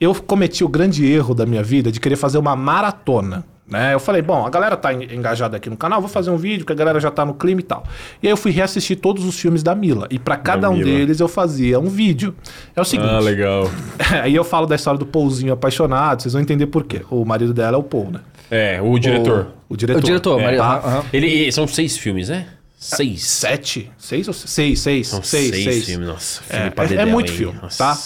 Eu 0.00 0.14
cometi 0.14 0.62
o 0.62 0.68
grande 0.68 1.10
erro 1.10 1.34
da 1.34 1.46
minha 1.46 1.62
vida 1.62 1.90
de 1.90 1.98
querer 1.98 2.16
fazer 2.16 2.38
uma 2.38 2.54
maratona. 2.54 3.44
Né? 3.68 3.92
Eu 3.94 3.98
falei, 3.98 4.22
bom, 4.22 4.46
a 4.46 4.50
galera 4.50 4.76
tá 4.76 4.92
en- 4.94 5.12
engajada 5.12 5.56
aqui 5.56 5.68
no 5.68 5.76
canal, 5.76 6.00
vou 6.00 6.08
fazer 6.08 6.30
um 6.30 6.36
vídeo 6.36 6.64
que 6.64 6.70
a 6.72 6.76
galera 6.76 7.00
já 7.00 7.10
tá 7.10 7.24
no 7.24 7.34
clima 7.34 7.60
e 7.60 7.64
tal. 7.64 7.82
E 8.22 8.28
aí 8.28 8.32
eu 8.32 8.36
fui 8.36 8.52
reassistir 8.52 8.96
todos 9.00 9.24
os 9.24 9.40
filmes 9.40 9.60
da 9.64 9.74
Mila. 9.74 10.06
E 10.08 10.20
pra 10.20 10.36
cada 10.36 10.70
um 10.70 10.74
Mila. 10.74 10.84
deles 10.84 11.18
eu 11.18 11.26
fazia 11.26 11.80
um 11.80 11.88
vídeo. 11.88 12.32
É 12.76 12.80
o 12.80 12.84
seguinte. 12.84 13.10
Ah, 13.10 13.18
legal. 13.18 13.68
aí 14.22 14.32
eu 14.36 14.44
falo 14.44 14.66
da 14.68 14.76
história 14.76 14.96
do 15.00 15.06
Paulzinho 15.06 15.52
apaixonado, 15.52 16.22
vocês 16.22 16.32
vão 16.34 16.40
entender 16.42 16.66
por 16.68 16.84
quê. 16.84 17.02
O 17.10 17.24
marido 17.24 17.52
dela 17.52 17.76
é 17.76 17.80
o 17.80 17.82
Paul, 17.82 18.08
né? 18.12 18.20
É, 18.50 18.80
o 18.80 18.98
diretor. 18.98 19.52
O, 19.68 19.74
o 19.74 19.76
diretor. 19.76 19.98
O 20.00 20.04
diretor, 20.04 20.40
É, 20.40 20.44
Maria. 20.44 20.58
tá. 20.58 20.76
aham. 20.78 21.04
Ele, 21.12 21.50
são 21.52 21.66
seis 21.66 21.96
filmes, 21.96 22.28
né? 22.28 22.46
Seis. 22.78 23.24
Sete? 23.24 23.90
Seis 23.98 24.28
ou 24.28 24.34
seis? 24.34 24.78
Seis, 24.80 25.08
São 25.08 25.22
seis, 25.22 25.50
seis, 25.50 25.64
seis. 25.64 25.84
filmes, 25.86 26.06
nossa. 26.08 26.42
É, 26.50 26.70
filme 26.70 26.90
é- 26.90 26.94
é 26.94 26.98
dedéu, 26.98 27.06
muito 27.12 27.32
hein? 27.32 27.38
filme, 27.38 27.58
Nossa. 27.60 27.78
tá? 27.78 27.98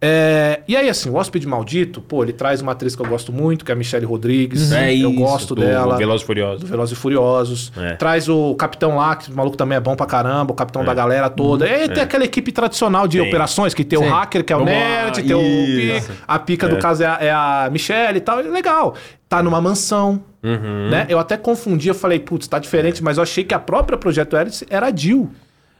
É, 0.00 0.60
e 0.68 0.76
aí, 0.76 0.88
assim, 0.88 1.10
o 1.10 1.14
Hóspede 1.16 1.44
Maldito, 1.44 2.00
pô, 2.00 2.22
ele 2.22 2.32
traz 2.32 2.60
uma 2.62 2.70
atriz 2.70 2.94
que 2.94 3.02
eu 3.02 3.06
gosto 3.06 3.32
muito, 3.32 3.64
que 3.64 3.72
é 3.72 3.74
a 3.74 3.76
Michelle 3.76 4.06
Rodrigues. 4.06 4.70
É 4.70 4.94
eu 4.94 5.10
isso, 5.10 5.18
gosto 5.18 5.54
do 5.56 5.60
dela. 5.62 5.96
Velozes 5.96 6.22
e 6.22 6.26
Furiosos. 6.26 6.60
Do 6.60 6.66
Velozes 6.68 6.96
e 6.96 7.00
Furiosos. 7.00 7.72
É. 7.76 7.94
Traz 7.96 8.28
o 8.28 8.54
Capitão 8.54 8.94
lá, 8.96 9.16
que 9.16 9.28
o 9.28 9.34
maluco 9.34 9.56
também 9.56 9.76
é 9.76 9.80
bom 9.80 9.96
pra 9.96 10.06
caramba, 10.06 10.52
o 10.52 10.54
Capitão 10.54 10.84
da 10.84 10.94
galera 10.94 11.28
toda. 11.28 11.68
E 11.68 11.88
tem 11.88 12.02
aquela 12.02 12.24
equipe 12.24 12.52
tradicional 12.52 13.08
de 13.08 13.18
Uhum. 13.18 13.24
Tem. 13.24 13.32
operações, 13.32 13.74
que 13.74 13.82
tem 13.84 13.98
Sim. 13.98 14.04
o 14.06 14.08
hacker, 14.08 14.44
que 14.44 14.52
é 14.52 14.56
o 14.56 14.60
Vamos 14.60 14.72
lá, 14.74 14.78
nerd, 14.78 15.22
tem 15.24 15.34
o 15.34 15.40
isso. 15.40 16.06
pica, 16.08 16.22
a 16.28 16.38
pica 16.38 16.68
do 16.68 16.78
caso 16.78 17.02
é 17.02 17.06
a, 17.06 17.18
é 17.20 17.30
a 17.32 17.68
Michelle 17.72 18.18
e 18.18 18.20
tal. 18.20 18.38
Legal. 18.38 18.94
Tá 19.28 19.42
numa 19.42 19.60
mansão. 19.60 20.22
Uhum. 20.44 20.90
Né? 20.90 21.06
Eu 21.08 21.18
até 21.18 21.36
confundi, 21.36 21.88
eu 21.88 21.94
falei, 21.94 22.20
putz, 22.20 22.46
tá 22.46 22.60
diferente, 22.60 23.02
mas 23.02 23.16
eu 23.16 23.24
achei 23.24 23.42
que 23.42 23.52
a 23.52 23.58
própria 23.58 23.98
Projeto 23.98 24.36
Hélice 24.36 24.64
era 24.70 24.86
a 24.86 24.94
Jill. 24.94 25.28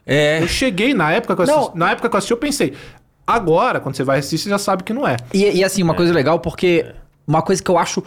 É. 0.04 0.42
Eu 0.42 0.48
cheguei, 0.48 0.94
na 0.94 1.12
época 1.12 1.34
que 1.36 1.42
eu 1.42 1.44
assisti, 1.44 1.68
Não. 1.70 1.76
na 1.76 1.90
época 1.92 2.08
que 2.08 2.14
eu 2.16 2.18
assisti, 2.18 2.32
eu 2.32 2.38
pensei, 2.38 2.72
agora, 3.28 3.78
quando 3.78 3.94
você 3.94 4.02
vai 4.02 4.20
assistir, 4.20 4.38
você 4.38 4.48
já 4.48 4.58
sabe 4.58 4.82
que 4.82 4.94
não 4.94 5.06
é. 5.06 5.16
E, 5.34 5.58
e, 5.58 5.62
assim, 5.62 5.82
uma 5.82 5.94
coisa 5.94 6.12
legal, 6.14 6.40
porque 6.40 6.86
uma 7.26 7.42
coisa 7.42 7.62
que 7.62 7.70
eu 7.70 7.76
acho 7.76 8.02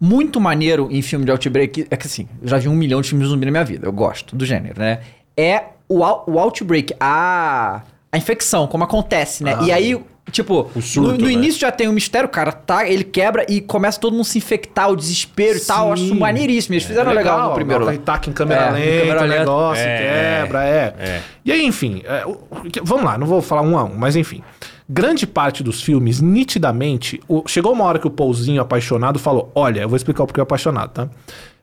muito 0.00 0.40
maneiro 0.40 0.88
em 0.90 1.02
filme 1.02 1.24
de 1.24 1.32
Outbreak, 1.32 1.88
é 1.90 1.96
que 1.96 2.06
assim, 2.06 2.28
eu 2.40 2.48
já 2.48 2.58
vi 2.58 2.68
um 2.68 2.74
milhão 2.74 3.00
de 3.00 3.08
filmes 3.08 3.26
de 3.26 3.30
zumbi 3.32 3.44
na 3.46 3.50
minha 3.50 3.64
vida, 3.64 3.86
eu 3.86 3.92
gosto 3.92 4.36
do 4.36 4.44
gênero, 4.46 4.80
né? 4.80 5.00
É 5.36 5.64
o, 5.88 5.98
o 5.98 6.38
Outbreak, 6.38 6.94
a, 7.00 7.82
a 8.10 8.18
infecção, 8.18 8.66
como 8.68 8.84
acontece, 8.84 9.42
né? 9.42 9.56
Ah. 9.58 9.64
E 9.64 9.72
aí, 9.72 10.04
tipo, 10.30 10.70
O 10.74 10.80
surto, 10.80 11.12
no, 11.12 11.18
no 11.18 11.24
né? 11.26 11.32
início 11.32 11.60
já 11.60 11.70
tem 11.72 11.88
um 11.88 11.92
mistério, 11.92 12.26
o 12.28 12.30
cara 12.30 12.52
tá, 12.52 12.86
ele 12.88 13.04
quebra 13.04 13.44
e 13.48 13.60
começa 13.60 13.98
todo 14.00 14.12
mundo 14.14 14.24
se 14.24 14.38
infectar, 14.38 14.90
o 14.90 14.96
desespero 14.96 15.58
e 15.58 15.60
tal. 15.60 15.88
Eu 15.88 15.92
acho 15.94 16.04
isso 16.04 16.12
Sim. 16.14 16.20
maneiríssimo. 16.20 16.74
Eles 16.74 16.84
fizeram 16.84 17.12
legal, 17.12 17.48
no 17.50 17.54
primeiro. 17.54 17.88
Aí 17.88 17.98
taca 17.98 18.30
em 18.30 18.32
câmera 18.32 18.66
É, 18.66 18.68
em 18.68 18.72
lenta, 18.72 19.00
câmera 19.00 19.20
o 19.20 19.24
lenta. 19.24 19.38
negócio, 19.40 19.84
É, 19.84 20.42
quebra, 20.42 20.64
é. 20.64 20.94
é. 20.98 21.22
E 21.44 21.52
aí, 21.52 21.64
enfim, 21.66 22.02
é, 22.04 22.24
o- 22.24 22.30
o 22.30 22.38
vamos 22.84 23.04
lá, 23.04 23.18
não 23.18 23.26
vou 23.26 23.42
falar 23.42 23.62
um 23.62 23.76
a 23.76 23.84
um, 23.84 23.94
mas 23.96 24.14
enfim. 24.16 24.42
Grande 24.88 25.26
parte 25.26 25.62
dos 25.62 25.80
filmes, 25.82 26.20
nitidamente, 26.20 27.20
o- 27.26 27.42
chegou 27.46 27.72
uma 27.72 27.84
hora 27.84 27.98
que 27.98 28.06
o 28.06 28.10
Paulzinho, 28.10 28.60
apaixonado, 28.60 29.18
falou: 29.18 29.50
Olha, 29.54 29.80
eu 29.80 29.88
vou 29.88 29.96
explicar 29.96 30.22
o 30.22 30.26
porquê 30.26 30.40
eu 30.40 30.44
apaixonado, 30.44 30.90
tá? 30.90 31.08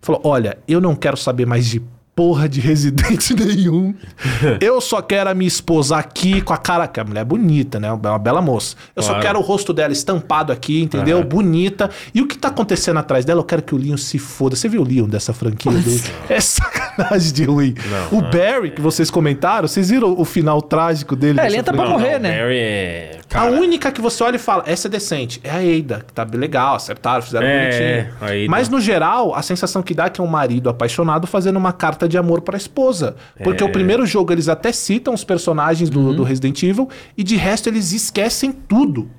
Falou: 0.01 0.21
Olha, 0.23 0.57
eu 0.67 0.81
não 0.81 0.95
quero 0.95 1.15
saber 1.17 1.45
mais 1.45 1.67
de 1.67 1.81
porra 2.15 2.49
de 2.49 2.59
residente 2.59 3.33
nenhum. 3.39 3.93
eu 4.59 4.81
só 4.81 5.01
quero 5.01 5.29
a 5.29 5.33
minha 5.33 5.47
esposa 5.47 5.97
aqui 5.97 6.41
com 6.41 6.53
a 6.53 6.57
cara. 6.57 6.87
Que 6.87 6.99
a 6.99 7.03
mulher 7.03 7.21
é 7.21 7.25
bonita, 7.25 7.79
né? 7.79 7.87
É 7.87 7.91
uma 7.91 8.19
bela 8.19 8.41
moça. 8.41 8.75
Eu 8.95 9.01
só 9.01 9.09
Claro. 9.09 9.25
quero 9.25 9.39
o 9.39 9.41
rosto 9.41 9.73
dela 9.73 9.93
estampado 9.93 10.51
aqui, 10.51 10.81
entendeu? 10.81 11.19
Aham. 11.19 11.27
Bonita. 11.27 11.89
E 12.13 12.21
o 12.21 12.27
que 12.27 12.37
tá 12.37 12.49
acontecendo 12.49 12.97
atrás 12.97 13.23
dela? 13.25 13.39
Eu 13.39 13.45
quero 13.45 13.61
que 13.61 13.73
o 13.73 13.77
Leon 13.77 13.97
se 13.97 14.19
foda. 14.19 14.55
Você 14.55 14.67
viu 14.67 14.81
o 14.81 14.85
Leon 14.85 15.07
dessa 15.07 15.33
franquia? 15.33 15.71
Do... 15.71 16.01
É 16.29 16.39
sacanagem 16.39 17.33
de 17.33 17.43
ruim. 17.45 17.73
Não, 18.11 18.19
o 18.19 18.21
não. 18.21 18.29
Barry, 18.29 18.71
que 18.71 18.81
vocês 18.81 19.09
comentaram, 19.09 19.67
vocês 19.67 19.89
viram 19.89 20.13
o 20.19 20.25
final 20.25 20.61
trágico 20.61 21.15
dele? 21.15 21.39
É, 21.39 21.45
ele 21.47 21.57
entra 21.57 21.73
pra 21.73 21.87
morrer, 21.87 22.19
né? 22.19 22.37
Barry 22.41 22.57
é... 22.57 23.18
A 23.29 23.33
cara, 23.41 23.51
única 23.51 23.91
que 23.91 24.01
você 24.01 24.23
olha 24.23 24.37
e 24.37 24.39
fala, 24.39 24.63
essa 24.65 24.87
é 24.87 24.89
decente, 24.89 25.39
é 25.43 25.51
a 25.51 25.63
Eida, 25.63 26.03
que 26.05 26.11
tá 26.11 26.25
bem 26.25 26.39
legal, 26.39 26.75
acertaram, 26.75 27.21
fizeram 27.21 27.45
É, 27.45 28.01
bonitinho. 28.03 28.45
a. 28.47 28.49
Mas 28.49 28.69
no 28.69 28.81
geral, 28.81 29.35
a 29.35 29.41
sensação 29.43 29.83
que 29.83 29.93
dá 29.93 30.05
é 30.05 30.09
que 30.09 30.19
é 30.19 30.23
um 30.23 30.27
marido 30.27 30.67
apaixonado 30.67 31.27
fazendo 31.27 31.57
uma 31.57 31.71
carta 31.71 32.09
de 32.09 32.17
amor 32.17 32.41
pra 32.41 32.57
esposa. 32.57 33.15
Porque 33.43 33.63
É. 33.63 33.65
o 33.67 33.71
primeiro 33.71 34.03
jogo 34.05 34.33
eles 34.33 34.49
até 34.49 34.71
citam 34.71 35.13
os 35.13 35.23
personagens 35.23 35.89
Uhum. 35.89 36.05
do, 36.05 36.13
do 36.15 36.23
Resident 36.23 36.61
Evil 36.63 36.89
e 37.15 37.23
de 37.23 37.35
resto 37.35 37.69
eles 37.69 37.91
esquecem 37.91 38.51
tudo. 38.51 39.09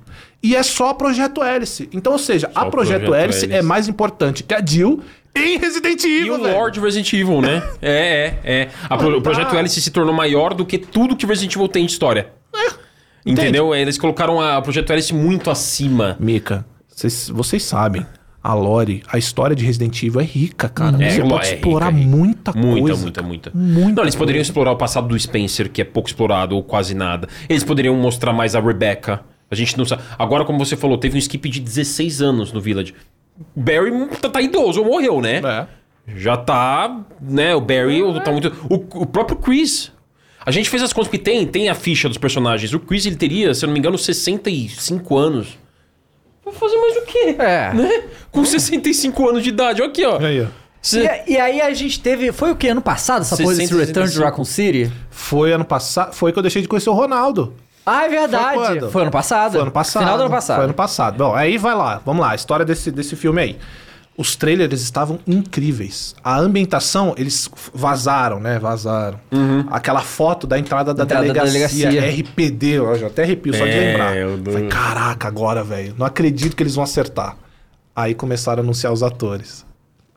E 0.43 0.55
é 0.55 0.63
só 0.63 0.93
Projeto 0.93 1.41
Hélice. 1.43 1.87
Então, 1.93 2.13
ou 2.13 2.19
seja, 2.19 2.49
a 2.53 2.65
o 2.65 2.71
Projeto, 2.71 3.01
Projeto 3.05 3.13
Hélice, 3.15 3.45
Hélice. 3.45 3.59
é 3.59 3.61
mais 3.61 3.87
importante 3.87 4.43
que 4.43 4.53
a 4.53 4.61
Jill 4.65 4.99
em 5.33 5.57
Resident 5.57 6.03
E 6.03 6.07
Evil, 6.21 6.33
o 6.35 6.41
velho. 6.43 6.57
Lord 6.57 6.79
Resident 6.81 7.13
Evil, 7.13 7.41
né? 7.41 7.63
é, 7.81 8.33
é, 8.43 8.53
é. 8.63 8.69
A 8.89 8.97
pro- 8.97 9.19
o 9.19 9.21
Projeto 9.21 9.51
tá. 9.51 9.57
Hélice 9.57 9.79
se 9.81 9.89
tornou 9.91 10.13
maior 10.13 10.53
do 10.53 10.65
que 10.65 10.77
tudo 10.77 11.15
que 11.15 11.25
Resident 11.25 11.55
Evil 11.55 11.69
tem 11.69 11.85
de 11.85 11.91
história. 11.93 12.27
Entendeu? 13.25 13.73
Eles 13.75 13.97
colocaram 13.97 14.39
a- 14.41 14.57
o 14.57 14.61
Projeto 14.61 14.91
Hélice 14.91 15.13
muito 15.13 15.49
acima. 15.49 16.15
Mika, 16.19 16.65
vocês, 16.87 17.29
vocês 17.29 17.63
sabem, 17.63 18.05
a 18.43 18.53
lore, 18.53 19.03
a 19.07 19.17
história 19.17 19.55
de 19.55 19.63
Resident 19.65 20.01
Evil 20.01 20.19
é 20.21 20.23
rica, 20.23 20.67
cara. 20.67 21.03
É, 21.03 21.11
Você 21.11 21.21
pode 21.21 21.47
é 21.47 21.53
explorar 21.55 21.89
rica, 21.89 21.99
é 21.99 22.03
rica. 22.03 22.17
muita 22.17 22.53
coisa. 22.53 22.69
Muita, 22.71 22.95
muita, 22.97 23.21
muita. 23.23 23.51
Muita 23.53 23.91
Não, 23.93 24.03
eles 24.03 24.15
poderiam 24.15 24.41
explorar 24.41 24.71
o 24.71 24.75
passado 24.77 25.07
do 25.07 25.19
Spencer, 25.19 25.69
que 25.71 25.81
é 25.81 25.85
pouco 25.85 26.09
explorado 26.09 26.55
ou 26.55 26.63
quase 26.63 26.95
nada. 26.95 27.27
Eles 27.47 27.63
poderiam 27.63 27.95
mostrar 27.95 28.33
mais 28.33 28.55
a 28.55 28.59
Rebecca. 28.59 29.21
A 29.49 29.55
gente 29.55 29.77
não 29.77 29.85
sabe. 29.85 30.01
Agora, 30.17 30.43
como 30.45 30.57
você 30.57 30.75
falou, 30.75 30.97
teve 30.97 31.15
um 31.15 31.19
skip 31.19 31.47
de 31.49 31.59
16 31.59 32.21
anos 32.21 32.51
no 32.53 32.59
Village. 32.61 32.93
Barry 33.55 33.91
tá, 34.21 34.29
tá 34.29 34.41
idoso, 34.41 34.79
ou 34.81 34.85
morreu, 34.85 35.21
né? 35.21 35.41
É. 35.43 35.67
Já 36.15 36.35
tá, 36.37 37.01
né? 37.21 37.53
O 37.55 37.61
Barry 37.61 38.01
tá 38.23 38.31
muito. 38.31 38.51
O, 38.69 38.75
o 39.01 39.05
próprio 39.05 39.37
Chris. 39.37 39.91
A 40.45 40.51
gente 40.51 40.69
fez 40.69 40.81
as 40.81 40.91
contas 40.91 41.11
que 41.11 41.17
tem, 41.17 41.45
tem 41.45 41.69
a 41.69 41.75
ficha 41.75 42.07
dos 42.09 42.17
personagens. 42.17 42.73
O 42.73 42.79
Chris 42.79 43.05
ele 43.05 43.15
teria, 43.15 43.53
se 43.53 43.63
eu 43.63 43.67
não 43.67 43.73
me 43.73 43.79
engano, 43.79 43.97
65 43.97 45.17
anos. 45.17 45.57
Vai 46.43 46.53
fazer 46.53 46.75
mais 46.77 46.97
o 46.97 47.01
quê? 47.05 47.35
É. 47.37 47.73
Né? 47.73 48.03
Com 48.31 48.43
65 48.43 49.29
anos 49.29 49.43
de 49.43 49.49
idade. 49.49 49.81
Olha 49.81 49.91
aqui, 49.91 50.03
ó. 50.05 50.17
Aí, 50.19 50.41
ó. 50.41 50.47
Cê- 50.81 51.07
E, 51.27 51.33
e 51.33 51.37
aí 51.37 51.61
a 51.61 51.71
gente 51.73 51.99
teve. 51.99 52.31
Foi 52.31 52.51
o 52.51 52.55
que? 52.55 52.67
Ano 52.67 52.81
passado? 52.81 53.21
Essa 53.21 53.37
porra 53.37 53.49
desse 53.55 53.67
665. 53.67 53.99
Return 53.99 54.13
to 54.13 54.23
Raccoon 54.23 54.45
City? 54.45 54.91
Foi 55.11 55.53
ano 55.53 55.63
passado. 55.63 56.13
Foi 56.13 56.31
que 56.33 56.39
eu 56.39 56.43
deixei 56.43 56.61
de 56.63 56.67
conhecer 56.67 56.89
o 56.89 56.93
Ronaldo. 56.93 57.53
Ah, 57.85 58.05
é 58.05 58.09
verdade. 58.09 58.55
Foi 58.79 58.89
Foi, 58.89 59.01
ano 59.03 59.11
passado. 59.11 59.51
Foi 59.53 59.61
ano 59.61 59.71
passado. 59.71 60.03
Final 60.03 60.17
do 60.17 60.23
ano 60.23 60.31
passado. 60.31 60.55
Foi 60.57 60.65
ano 60.65 60.73
passado. 60.73 61.17
Bom, 61.17 61.35
aí 61.35 61.57
vai 61.59 61.75
lá. 61.75 62.01
Vamos 62.03 62.21
lá. 62.21 62.31
A 62.31 62.35
história 62.35 62.65
desse, 62.65 62.89
desse 62.91 63.15
filme 63.15 63.41
aí. 63.41 63.57
Os 64.17 64.35
trailers 64.35 64.81
estavam 64.81 65.19
incríveis. 65.25 66.13
A 66.23 66.37
ambientação, 66.37 67.15
eles 67.17 67.49
vazaram, 67.73 68.39
né? 68.39 68.59
Vazaram. 68.59 69.19
Aquela 69.71 70.01
foto 70.01 70.45
da 70.45 70.59
entrada 70.59 70.93
da 70.93 71.03
Entrada 71.03 71.27
da 71.33 71.43
delegacia, 71.43 71.89
delegacia. 71.89 72.21
RPD, 72.23 72.65
eu 72.67 72.95
já 72.99 73.07
até 73.07 73.23
arrepio 73.23 73.53
só 73.53 73.65
de 73.65 73.71
É, 73.71 73.79
lembrar. 73.91 74.17
eu 74.17 74.37
Falei, 74.43 74.67
caraca, 74.67 75.27
agora, 75.27 75.63
velho. 75.63 75.95
Não 75.97 76.05
acredito 76.05 76.55
que 76.55 76.61
eles 76.61 76.75
vão 76.75 76.83
acertar. 76.83 77.35
Aí 77.95 78.13
começaram 78.13 78.61
a 78.61 78.63
anunciar 78.63 78.91
os 78.93 79.01
atores. 79.01 79.65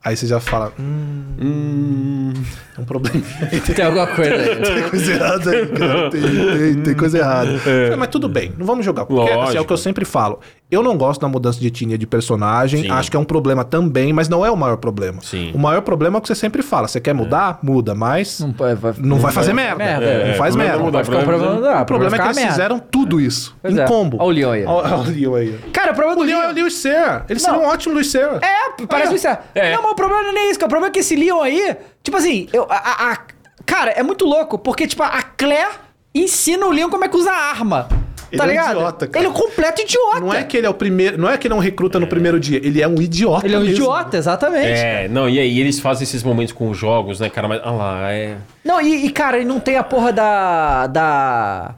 Aí 0.05 0.15
você 0.15 0.27
já 0.27 0.39
fala, 0.39 0.71
hum, 0.79 2.33
é 2.77 2.81
um 2.81 2.85
problema. 2.85 3.23
Tem 3.75 3.85
alguma 3.87 4.07
coisa 4.09 4.35
aí. 4.35 4.57
tem 4.61 4.91
coisa 4.91 5.13
errada 5.13 5.51
aí, 5.51 5.67
cara. 5.69 6.11
Tem, 6.11 6.21
tem- 6.21 6.83
tem 6.83 6.95
coisa 6.95 7.19
errada. 7.19 7.59
Falei, 7.59 7.97
Mas 7.97 8.09
tudo 8.09 8.29
bem, 8.29 8.53
não 8.59 8.67
vamos 8.67 8.85
jogar. 8.85 9.07
Porque 9.07 9.31
assim, 9.33 9.57
é 9.57 9.61
o 9.61 9.65
que 9.65 9.73
eu 9.73 9.77
sempre 9.79 10.05
falo. 10.05 10.41
Eu 10.75 10.83
não 10.83 10.97
gosto 10.97 11.21
da 11.21 11.29
mudança 11.29 11.59
de 11.61 11.67
etnia 11.69 11.97
de 11.97 12.07
personagem. 12.07 12.83
Sim. 12.83 12.91
Acho 12.91 13.11
que 13.11 13.17
é 13.17 13.21
um 13.21 13.25
problema 13.25 13.65
também, 13.65 14.13
mas 14.13 14.29
não 14.29 14.45
é 14.45 14.51
o 14.51 14.57
maior 14.57 14.77
problema. 14.77 15.21
Sim. 15.23 15.53
O 15.55 15.59
maior 15.59 15.81
problema 15.83 16.17
é 16.17 16.19
o 16.19 16.23
que 16.23 16.29
você 16.29 16.35
sempre 16.35 16.63
fala. 16.63 16.89
Você 16.89 17.01
quer 17.01 17.15
mudar? 17.15 17.59
Muda, 17.63 17.95
mas 17.95 18.41
Não, 18.41 18.53
vai, 18.53 18.75
vai, 18.75 18.95
não 18.99 19.19
vai 19.19 19.33
fazer 19.33 19.53
merda. 19.53 19.77
merda. 19.77 20.07
Não 20.07 20.31
É, 20.31 20.35
faz 20.35 20.55
merda. 20.57 20.79
não 20.79 20.87
dá 20.87 20.99
Vai 20.99 21.05
ficar 21.05 21.19
um 21.19 21.25
problema. 21.25 21.55
Não, 21.61 21.83
O 21.83 21.87
problema 21.87 22.17
é 22.17 22.19
que 22.19 22.25
eles 22.27 22.45
fizeram 22.45 22.79
tudo 22.79 23.21
isso. 23.21 23.57
Pois 23.63 23.77
em 23.77 23.81
é. 23.81 23.87
combo. 23.87 24.17
Olha 24.21 24.27
o 24.27 24.31
Leon 24.31 24.51
aí. 24.53 24.65
Olha 24.67 24.97
o 24.97 25.03
Leon 25.05 25.35
aí. 25.35 25.59
Cara, 25.73 25.93
o 25.93 25.95
problema 25.95 26.21
O 26.21 26.25
do 26.25 26.27
Leon 26.29 26.39
é 26.39 26.43
Leon. 26.43 26.51
o 26.53 26.55
Lewis 26.55 26.75
Serra. 26.75 27.25
Ele 27.29 27.39
seria 27.41 27.59
um 27.59 27.67
ótimo 27.67 28.03
Serra. 28.05 28.41
É, 28.43 28.87
parece 28.87 29.13
Ah, 29.13 29.17
isso. 29.17 29.29
É. 29.29 29.39
é. 29.55 29.75
Não, 29.77 29.83
mas 29.83 29.93
o 29.93 29.95
problema 29.95 30.23
não 30.23 30.31
é 30.31 30.33
nem 30.33 30.51
isso. 30.51 30.59
O 30.65 30.69
problema 30.69 30.87
é 30.89 30.91
que 30.91 30.99
esse 30.99 31.15
Leon 31.17 31.41
aí, 31.41 31.77
tipo 32.03 32.17
assim, 32.17 32.49
eu, 32.53 32.67
a, 32.69 32.75
a- 32.77 33.13
a- 33.13 33.19
cara, 33.65 33.91
é 33.93 34.03
muito 34.03 34.25
louco, 34.25 34.59
porque, 34.59 34.87
tipo, 34.87 35.03
a 35.03 35.23
Claire 35.23 35.71
ensina 36.15 36.67
o 36.67 36.71
Leon 36.71 36.91
como 36.91 37.05
é 37.05 37.09
que 37.09 37.17
usa 37.17 37.31
a 37.31 37.51
arma. 37.51 37.89
Ele 38.35 38.39
tá 38.39 38.45
é 38.45 38.47
um 38.47 38.51
ligado? 38.51 38.77
idiota, 38.77 39.07
cara. 39.07 39.19
Ele 39.19 39.27
é 39.27 39.31
um 39.31 39.41
completo 39.41 39.83
idiota. 39.83 40.21
Não 40.21 40.35
é 40.35 40.43
que 40.45 40.57
ele 40.57 40.67
é 40.67 40.71
o 40.71 40.75
primeiro. 40.75 41.19
Não 41.19 41.31
é 41.31 41.39
que 41.39 41.47
ele 41.47 41.55
não 41.55 41.61
recruta 41.61 41.99
no 42.01 42.07
primeiro 42.07 42.39
dia. 42.41 42.59
Ele 42.59 42.83
é 42.83 42.89
um 42.89 43.01
idiota. 43.01 43.47
Ele 43.47 43.55
é 43.55 43.59
um 43.59 43.63
mesmo. 43.63 43.75
idiota, 43.77 44.17
exatamente. 44.17 44.67
É, 44.67 45.09
não, 45.09 45.29
e 45.29 45.39
aí 45.39 45.61
eles 45.61 45.79
fazem 45.81 46.05
esses 46.05 46.23
momentos 46.23 46.53
com 46.53 46.69
os 46.69 46.77
jogos, 46.77 47.21
né, 47.21 47.31
cara? 47.31 47.49
Mas, 47.49 47.61
ah 47.65 47.71
lá, 47.71 48.13
é. 48.13 48.37
Não, 48.65 48.81
e, 48.81 49.07
e, 49.07 49.11
cara, 49.11 49.37
ele 49.37 49.47
não 49.47 49.61
tem 49.61 49.77
a 49.77 49.85
porra 49.85 50.13
da. 50.13 50.87
da. 50.87 51.75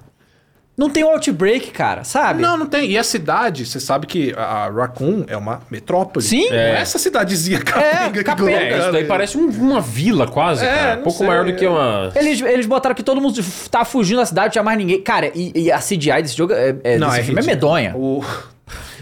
Não 0.77 0.91
tem 0.91 1.03
o 1.03 1.09
Outbreak, 1.09 1.71
cara, 1.71 2.05
sabe? 2.05 2.43
Não, 2.43 2.55
não 2.57 2.67
tem. 2.67 2.91
E 2.91 2.99
a 2.99 3.03
cidade, 3.03 3.65
você 3.65 3.81
sabe 3.81 4.07
que 4.07 4.35
a 4.37 4.69
Raccoon 4.69 5.25
é 5.27 5.37
uma 5.37 5.61
metrópole. 5.71 6.23
Sim. 6.25 6.51
Não 6.51 6.57
é 6.57 6.81
essa 6.83 6.99
cidadezinha 6.99 7.61
capenga 7.65 8.11
que 8.13 8.23
capenga. 8.25 8.51
É, 8.53 8.79
isso 8.81 8.93
daí 8.93 9.03
aí. 9.03 9.09
parece 9.09 9.39
um- 9.39 9.49
uma 9.49 9.81
vila 9.81 10.27
quase, 10.29 10.65
É, 10.65 10.69
cara. 10.75 10.97
não 10.97 11.03
pouco 11.05 11.19
sei, 11.19 11.27
maior 11.27 11.47
do 11.47 11.55
que 11.55 11.65
é. 11.65 11.69
uma. 11.71 12.13
Eles, 12.15 12.43
eles 12.43 12.67
botaram 12.67 12.95
que 12.95 13.03
todo 13.03 13.21
mundo 13.23 13.41
tá 13.71 13.87
fugindo 13.87 14.19
da 14.19 14.27
cidade, 14.27 14.47
não 14.49 14.53
tinha 14.53 14.63
mais 14.65 14.77
ninguém. 14.77 15.01
Cara, 15.01 15.31
e, 15.35 15.51
e 15.55 15.73
a 15.73 15.79
CGI 15.79 16.21
desse 16.23 16.37
jogo 16.37 16.53
é, 16.53 16.77
é, 16.85 16.99
Não, 16.99 17.09
desse 17.09 17.21
é 17.21 17.23
filme 17.25 17.41
é 17.41 17.45
medonha. 17.45 17.95
O, 17.97 18.23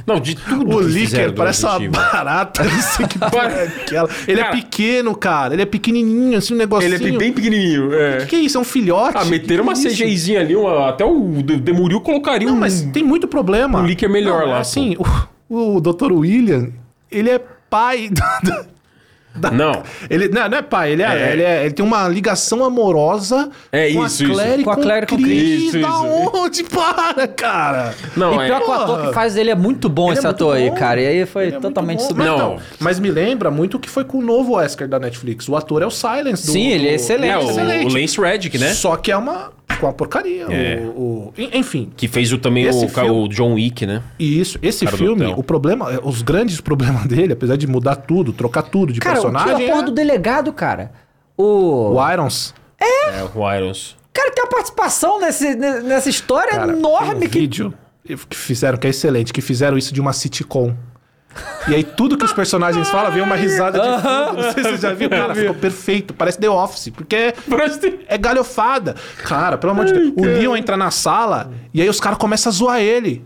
Não, 0.06 0.20
de 0.20 0.35
tudo 0.35 0.76
o 0.76 0.81
Licker 0.81 1.28
do 1.28 1.35
parece 1.35 1.64
uma 1.64 1.78
barata. 1.89 2.62
Não 2.62 2.82
sei 2.82 3.06
que 3.06 3.18
porra 3.20 3.48
é 3.52 3.64
aquela. 3.66 4.09
Ele 4.28 4.39
Cara- 4.40 4.48
é 4.56 4.60
pequeno, 4.60 5.14
cara. 5.16 5.55
Ele 5.55 5.62
é 5.62 5.66
pequenininho, 5.66 6.36
assim, 6.39 6.55
um 6.55 6.56
negocinho. 6.59 6.94
Ele 6.94 7.14
é 7.14 7.18
bem 7.18 7.32
pequenininho. 7.32 7.89
O 7.89 7.94
É. 7.94 8.18
que, 8.18 8.26
que 8.26 8.36
é 8.36 8.39
isso? 8.40 8.59
É 8.59 8.60
um 8.60 8.64
filhote? 8.64 9.16
Ah, 9.18 9.24
meteram 9.24 9.62
uma 9.64 9.72
é 9.72 9.76
isso? 9.76 9.89
CGIzinha 9.89 10.40
ali, 10.40 10.55
uma, 10.55 10.89
até 10.90 11.05
o 11.05 11.43
De- 11.43 11.56
Demuril 11.56 12.01
colocaria 12.01 12.47
Não, 12.48 12.55
um. 12.56 12.60
mas 12.60 12.82
tem 12.93 13.02
muito 13.02 13.26
problema. 13.26 13.81
um 13.81 13.86
Licker 13.86 14.10
melhor 14.10 14.43
Não, 14.43 14.48
lá, 14.52 14.59
Assim, 14.59 14.97
o, 15.48 15.76
o 15.76 15.81
Dr. 15.81 16.12
William, 16.12 16.68
ele 17.10 17.31
é 17.31 17.40
pai 17.70 18.09
da- 18.43 18.66
da- 19.35 19.51
Não. 19.51 19.82
Ele, 20.09 20.28
não, 20.28 20.48
não 20.48 20.59
é 20.59 20.62
pai, 20.62 20.93
ele, 20.93 21.02
é, 21.02 21.06
É. 21.06 21.32
Ele, 21.32 21.43
é- 21.43 21.65
ele 21.65 21.74
tem 21.74 21.85
uma 21.85 22.06
ligação 22.09 22.65
amorosa 22.65 23.48
É 23.73 23.93
com 23.93 24.05
isso, 24.05 24.23
a 24.23 24.27
isso. 24.27 24.32
Claire 24.35 24.65
Com 24.65 24.70
a 24.70 24.77
Claire 24.77 25.06
com 25.06 25.15
o 25.16 25.19
Chris. 25.23 25.62
Isso, 25.65 25.81
da 25.81 25.89
isso. 25.89 26.05
onde? 26.35 26.65
Para, 26.65 27.27
cara. 27.28 27.94
Não, 28.16 28.35
e 28.40 28.44
é. 28.44 28.47
pior 28.47 28.61
que 28.62 28.70
o 28.70 28.73
ator 28.73 29.06
que 29.09 29.15
faz 29.15 29.36
ele 29.36 29.51
é 29.51 29.55
muito 29.55 29.89
bom, 29.89 30.09
Ele 30.09 30.19
esse 30.19 30.27
é 30.27 30.28
muito 30.28 30.44
ator 30.44 30.56
aí, 30.56 30.70
cara. 30.70 31.01
E 31.01 31.06
aí 31.06 31.27
foi 31.27 31.47
Ele 31.48 31.56
é 31.56 31.61
totalmente 31.61 31.98
bom. 32.01 32.06
sub... 32.06 32.19
Mas, 32.19 32.27
Não. 32.27 32.39
não, 32.39 32.59
mas 32.81 32.98
me 33.01 33.11
lembra 33.11 33.51
muito 33.51 33.77
o 33.77 33.81
que 33.81 33.89
foi 33.90 34.05
com 34.05 34.19
o 34.19 34.23
novo 34.23 34.55
Wesker 34.55 34.89
da 34.89 34.98
Netflix. 34.98 35.48
O 35.48 35.56
ator 35.56 35.82
é 35.82 35.86
o 35.86 35.90
Silence. 35.90 36.47
Do, 36.47 36.52
Sim, 36.52 36.69
ele 36.69 36.86
é 36.86 36.90
do- 36.90 36.94
excelente. 36.94 37.31
É, 37.32 37.39
o, 37.39 37.51
excelente. 37.51 37.86
o 37.97 37.98
Lance 38.01 38.20
Reddick, 38.20 38.59
né? 38.59 38.73
Só 38.73 38.97
que 38.97 39.11
é 39.11 39.16
uma, 39.16 39.52
uma 39.82 39.93
porcaria. 39.93 40.44
É. 40.48 40.82
O, 40.94 41.01
o- 41.01 41.35
en- 41.36 41.51
enfim, 41.59 41.90
Que 41.97 42.06
fez 42.09 42.32
o, 42.32 42.39
também 42.39 42.65
Esse 42.65 42.85
o, 42.85 42.89
filme- 42.89 43.11
o 43.11 43.28
John 43.28 43.55
Wick, 43.55 43.85
né? 43.86 44.02
e 44.19 44.40
isso, 44.40 44.59
esse 44.62 44.85
Cara 44.85 44.97
filme, 44.97 45.27
o 45.36 45.43
problema, 45.43 46.01
os 46.02 46.23
grandes 46.23 46.61
problemas 46.62 47.05
dele, 47.06 47.32
apesar 47.32 47.56
de 47.56 47.66
mudar 47.66 47.97
tudo, 47.97 48.32
trocar 48.32 48.62
tudo 48.62 48.93
de 48.93 49.01
Cara, 49.01 49.16
o 49.28 49.32
que 49.32 49.36
é 49.36 49.44
personagem, 49.44 49.66
a 49.66 49.70
porra 49.70 49.82
é 49.82 49.86
do 49.86 49.92
delegado, 49.92 50.52
cara? 50.52 50.92
O... 51.36 51.94
o 51.94 52.12
Irons. 52.12 52.55
É, 52.80 53.22
o 53.34 53.52
Irons. 53.52 53.96
Cara, 54.12 54.30
tem 54.30 54.44
uma 54.44 54.51
participação 54.51 55.20
nesse, 55.20 55.55
nessa 55.56 56.09
história 56.09 56.52
Cara, 56.52 56.72
enorme 56.72 57.20
tem 57.20 57.28
um 57.28 57.30
que... 57.30 57.38
vídeo 57.40 57.74
que 58.05 58.36
fizeram, 58.36 58.78
que 58.78 58.86
é 58.86 58.90
excelente, 58.90 59.32
que 59.32 59.40
fizeram 59.40 59.76
isso 59.76 59.92
de 59.92 60.01
uma 60.01 60.12
sitcom. 60.12 60.74
E 61.66 61.74
aí 61.74 61.82
tudo 61.82 62.16
que 62.16 62.24
os 62.24 62.32
personagens 62.32 62.88
falam 62.90 63.10
vem 63.10 63.22
uma 63.22 63.34
risada 63.34 63.80
de 63.80 64.02
fundo. 64.02 64.42
Não 64.42 64.52
sei 64.52 64.62
se 64.62 64.70
você 64.70 64.76
já 64.76 64.92
viu. 64.92 65.10
Cara, 65.10 65.34
ficou 65.34 65.55
perfeito. 65.55 66.14
Parece 66.14 66.38
The 66.38 66.48
Office. 66.48 66.90
Porque 66.90 67.16
é, 67.16 67.34
é 68.06 68.18
galhofada. 68.18 68.94
Cara, 69.24 69.59
pelo 69.59 69.72
amor 69.72 69.86
de 69.86 69.94
Deus. 69.94 70.12
O 70.16 70.22
Leon 70.22 70.56
entra 70.56 70.76
na 70.76 70.90
sala 70.90 71.51
e 71.72 71.82
aí 71.82 71.88
os 71.88 71.98
caras 71.98 72.18
começam 72.18 72.51
a 72.51 72.52
zoar 72.52 72.80
ele. 72.80 73.24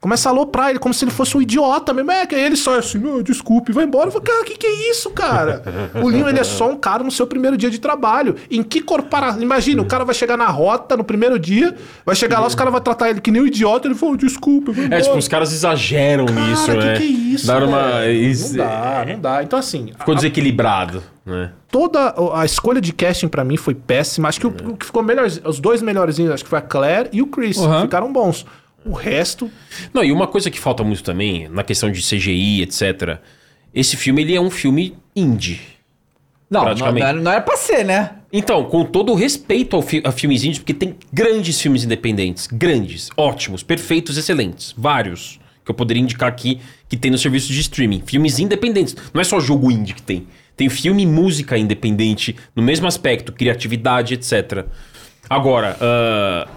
Começa 0.00 0.30
a 0.30 0.32
aloprar 0.32 0.70
ele 0.70 0.78
como 0.78 0.94
se 0.94 1.04
ele 1.04 1.10
fosse 1.10 1.36
um 1.36 1.42
idiota 1.42 1.92
mesmo. 1.92 2.10
É, 2.10 2.24
que 2.26 2.34
aí 2.34 2.42
ele 2.42 2.56
só 2.56 2.74
é 2.76 2.78
assim, 2.78 2.98
"Ah, 3.04 3.22
desculpe, 3.22 3.70
vai 3.70 3.84
embora. 3.84 4.06
Eu 4.06 4.12
falo, 4.12 4.24
cara, 4.24 4.40
o 4.40 4.44
que, 4.44 4.56
que 4.56 4.66
é 4.66 4.90
isso, 4.90 5.10
cara? 5.10 5.62
o 6.02 6.08
Leon, 6.08 6.26
ele 6.28 6.38
é 6.40 6.44
só 6.44 6.70
um 6.70 6.76
cara 6.76 7.04
no 7.04 7.10
seu 7.10 7.26
primeiro 7.26 7.54
dia 7.54 7.68
de 7.70 7.78
trabalho. 7.78 8.34
Em 8.50 8.62
que 8.62 8.80
corporação? 8.80 9.42
Imagina, 9.42 9.82
o 9.82 9.84
cara 9.84 10.02
vai 10.02 10.14
chegar 10.14 10.38
na 10.38 10.46
rota 10.46 10.96
no 10.96 11.04
primeiro 11.04 11.38
dia, 11.38 11.76
vai 12.06 12.16
chegar 12.16 12.40
lá, 12.40 12.46
os 12.46 12.54
caras 12.54 12.72
vão 12.72 12.80
tratar 12.80 13.10
ele 13.10 13.20
que 13.20 13.30
nem 13.30 13.42
um 13.42 13.46
idiota. 13.46 13.88
Ele 13.88 13.94
falou, 13.94 14.16
desculpa, 14.16 14.72
vai 14.72 14.84
É, 14.84 14.86
embora. 14.86 15.02
tipo, 15.02 15.18
os 15.18 15.28
caras 15.28 15.52
exageram 15.52 16.24
nisso, 16.24 16.66
Cara, 16.66 16.82
né? 16.84 16.92
que 16.94 17.00
que 17.00 17.04
é 17.04 17.34
isso, 17.34 17.46
Dar 17.46 17.62
uma. 17.62 18.06
isso- 18.06 18.56
Não 18.56 18.64
dá, 18.64 19.04
não 19.06 19.20
dá. 19.20 19.42
Então, 19.42 19.58
assim, 19.58 19.92
Ficou 19.98 20.14
desequilibrado, 20.14 21.02
né? 21.26 21.52
toda 21.70 22.14
a 22.34 22.44
escolha 22.44 22.80
de 22.80 22.92
casting 22.92 23.28
pra 23.28 23.44
mim 23.44 23.56
foi 23.58 23.74
péssima. 23.74 24.28
Acho 24.28 24.40
que 24.40 24.46
o, 24.46 24.50
o 24.70 24.76
que 24.76 24.86
ficou 24.86 25.02
melhor, 25.02 25.26
os 25.44 25.60
dois 25.60 25.82
melhorzinhos, 25.82 26.32
acho 26.32 26.42
que 26.42 26.50
foi 26.50 26.58
a 26.58 26.62
Claire 26.62 27.08
e 27.12 27.20
o 27.22 27.26
Chris. 27.26 27.58
Uhum. 27.58 27.82
Ficaram 27.82 28.10
bons. 28.12 28.46
O 28.84 28.92
resto, 28.92 29.50
Não, 29.92 30.02
e 30.02 30.10
uma 30.10 30.26
coisa 30.26 30.50
que 30.50 30.58
falta 30.58 30.82
muito 30.82 31.02
também, 31.02 31.48
na 31.48 31.62
questão 31.62 31.90
de 31.90 32.00
CGI, 32.00 32.62
etc. 32.62 33.18
Esse 33.74 33.96
filme, 33.96 34.22
ele 34.22 34.34
é 34.34 34.40
um 34.40 34.50
filme 34.50 34.96
indie. 35.14 35.60
Não, 36.50 36.60
não, 36.60 36.66
Praticamente. 36.68 37.00
não 37.02 37.08
era, 37.08 37.20
não 37.20 37.30
era 37.32 37.40
pra 37.42 37.56
ser, 37.56 37.84
né? 37.84 38.10
Então, 38.32 38.64
com 38.64 38.84
todo 38.84 39.12
o 39.12 39.14
respeito 39.14 39.76
ao 39.76 39.82
fi 39.82 40.00
a 40.04 40.10
filmes 40.10 40.42
indies, 40.42 40.58
porque 40.58 40.74
tem 40.74 40.96
grandes 41.12 41.60
filmes 41.60 41.84
independentes, 41.84 42.46
grandes, 42.50 43.08
ótimos, 43.16 43.62
perfeitos, 43.62 44.16
excelentes, 44.16 44.74
vários, 44.76 45.38
que 45.64 45.70
eu 45.70 45.74
poderia 45.74 46.02
indicar 46.02 46.28
aqui, 46.28 46.58
que 46.88 46.96
tem 46.96 47.10
no 47.10 47.18
serviço 47.18 47.52
de 47.52 47.60
streaming. 47.60 48.02
Filmes 48.06 48.38
independentes, 48.38 48.96
não 49.14 49.20
é 49.20 49.24
só 49.24 49.38
jogo 49.38 49.70
indie 49.70 49.94
que 49.94 50.02
tem. 50.02 50.26
Tem 50.56 50.68
filme 50.68 51.02
e 51.02 51.06
música 51.06 51.56
independente, 51.56 52.34
no 52.56 52.62
mesmo 52.62 52.86
aspecto, 52.86 53.32
criatividade, 53.32 54.14
etc. 54.14 54.64
Agora, 55.28 55.76
Re- 55.78 56.50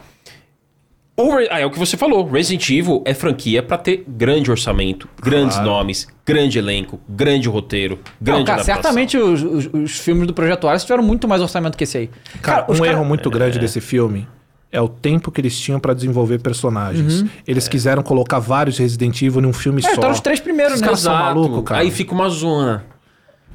ah, 1.49 1.59
é 1.59 1.65
o 1.65 1.69
que 1.69 1.77
você 1.77 1.95
falou, 1.95 2.27
Resident 2.27 2.67
Evil 2.69 3.01
é 3.05 3.13
franquia 3.13 3.61
pra 3.61 3.77
ter 3.77 4.03
grande 4.07 4.49
orçamento, 4.49 5.07
grandes 5.21 5.59
nomes, 5.59 6.07
grande 6.25 6.57
elenco, 6.57 6.99
grande 7.07 7.47
roteiro, 7.47 7.99
grande 8.19 8.39
Não, 8.39 8.45
cara, 8.45 8.61
adaptação. 8.61 8.81
certamente 8.81 9.17
os, 9.17 9.43
os- 9.43 9.69
os 9.73 9.99
filmes 9.99 10.25
do 10.25 10.33
Projeto 10.33 10.67
Ares 10.67 10.83
tiveram 10.83 11.03
muito 11.03 11.27
mais 11.27 11.41
orçamento 11.41 11.77
que 11.77 11.83
esse 11.83 11.97
aí. 11.97 12.09
Cara, 12.41 12.65
os 12.67 12.79
um 12.79 12.83
cara- 12.83 12.93
erro 12.95 13.05
muito 13.05 13.29
grande 13.29 13.59
desse 13.59 13.79
filme 13.79 14.27
é 14.71 14.81
o 14.81 14.87
tempo 14.89 15.31
que 15.31 15.39
eles 15.39 15.59
tinham 15.59 15.79
pra 15.79 15.93
desenvolver 15.93 16.39
personagens. 16.39 17.21
Uhum. 17.21 17.29
Eles 17.47 17.67
quiseram 17.67 18.01
colocar 18.01 18.39
vários 18.39 18.79
Resident 18.79 19.21
Evil 19.21 19.39
num 19.39 19.53
filme 19.53 19.83
É, 19.85 19.93
só. 19.93 20.01
tá 20.01 20.09
nos 20.09 20.19
três 20.19 20.39
primeiros, 20.39 20.75
Os 20.75 20.81
né? 20.81 20.87
caras 20.87 20.99
são 21.01 21.13
Exato. 21.13 21.25
malucos, 21.35 21.63
cara. 21.63 21.81
Aí 21.81 21.91
fica 21.91 22.11
uma 22.11 22.27
zona. 22.29 22.83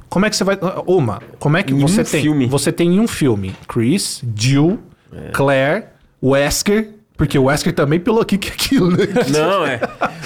Como 0.07 0.25
é 0.25 0.29
que 0.29 0.35
você 0.37 0.45
vai. 0.45 0.57
Uma, 0.87 1.21
como 1.37 1.57
é 1.57 1.61
que 1.63 1.73
Em 1.73 1.79
você 1.79 2.01
um 2.01 2.05
tem? 2.05 2.21
filme. 2.21 2.45
Você 2.47 2.71
tem 2.71 2.95
em 2.95 2.99
um 3.01 3.07
filme 3.07 3.53
Chris, 3.67 4.23
Jill, 4.33 4.79
É. 5.13 5.29
Claire, 5.33 5.83
Wesker. 6.23 6.91
Porque 7.19 7.37
o 7.37 7.43
Wesker 7.43 7.73
também 7.73 7.99
pelo 7.99 8.21
aqui 8.21 8.37
que 8.37 8.47
é 8.47 8.53
aquilo, 8.53 8.89
né? 8.89 9.05
Não, 9.29 9.65
é. 9.65 9.81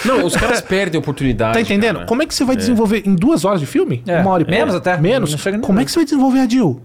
Não, 0.05 0.23
os 0.23 0.35
caras 0.35 0.61
perdem 0.61 0.99
a 0.99 1.01
oportunidade. 1.01 1.55
Tá 1.55 1.59
entendendo? 1.59 1.95
cara. 1.95 2.05
Como 2.05 2.21
é 2.21 2.25
que 2.27 2.35
você 2.35 2.45
vai 2.45 2.55
desenvolver 2.55 3.01
em 3.03 3.15
duas 3.15 3.43
horas 3.43 3.59
de 3.59 3.65
filme? 3.65 4.03
É, 4.05 4.21
Uma 4.21 4.29
hora 4.29 4.43
e 4.43 4.45
menos 4.45 4.75
pouco? 4.75 4.89
até. 4.89 5.01
Menos? 5.01 5.31
Não 5.43 5.59
Como 5.59 5.79
é 5.79 5.85
que 5.85 5.91
você 5.91 5.97
vai 5.97 6.05
desenvolver 6.05 6.39
a 6.39 6.47
Jill? 6.47 6.81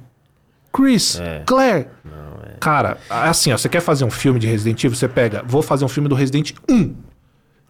Chris, 0.72 1.20
É. 1.20 1.42
Claire. 1.44 1.86
Cara, 2.58 2.96
assim, 3.10 3.52
ó, 3.52 3.58
você 3.58 3.68
quer 3.68 3.80
fazer 3.80 4.04
um 4.06 4.10
filme 4.10 4.40
de 4.40 4.46
Resident 4.46 4.82
Evil, 4.82 4.96
você 4.96 5.06
pega, 5.06 5.44
vou 5.46 5.60
fazer 5.62 5.84
um 5.84 5.88
filme 5.88 6.08
do 6.08 6.14
Resident 6.14 6.52
1. 6.68 6.94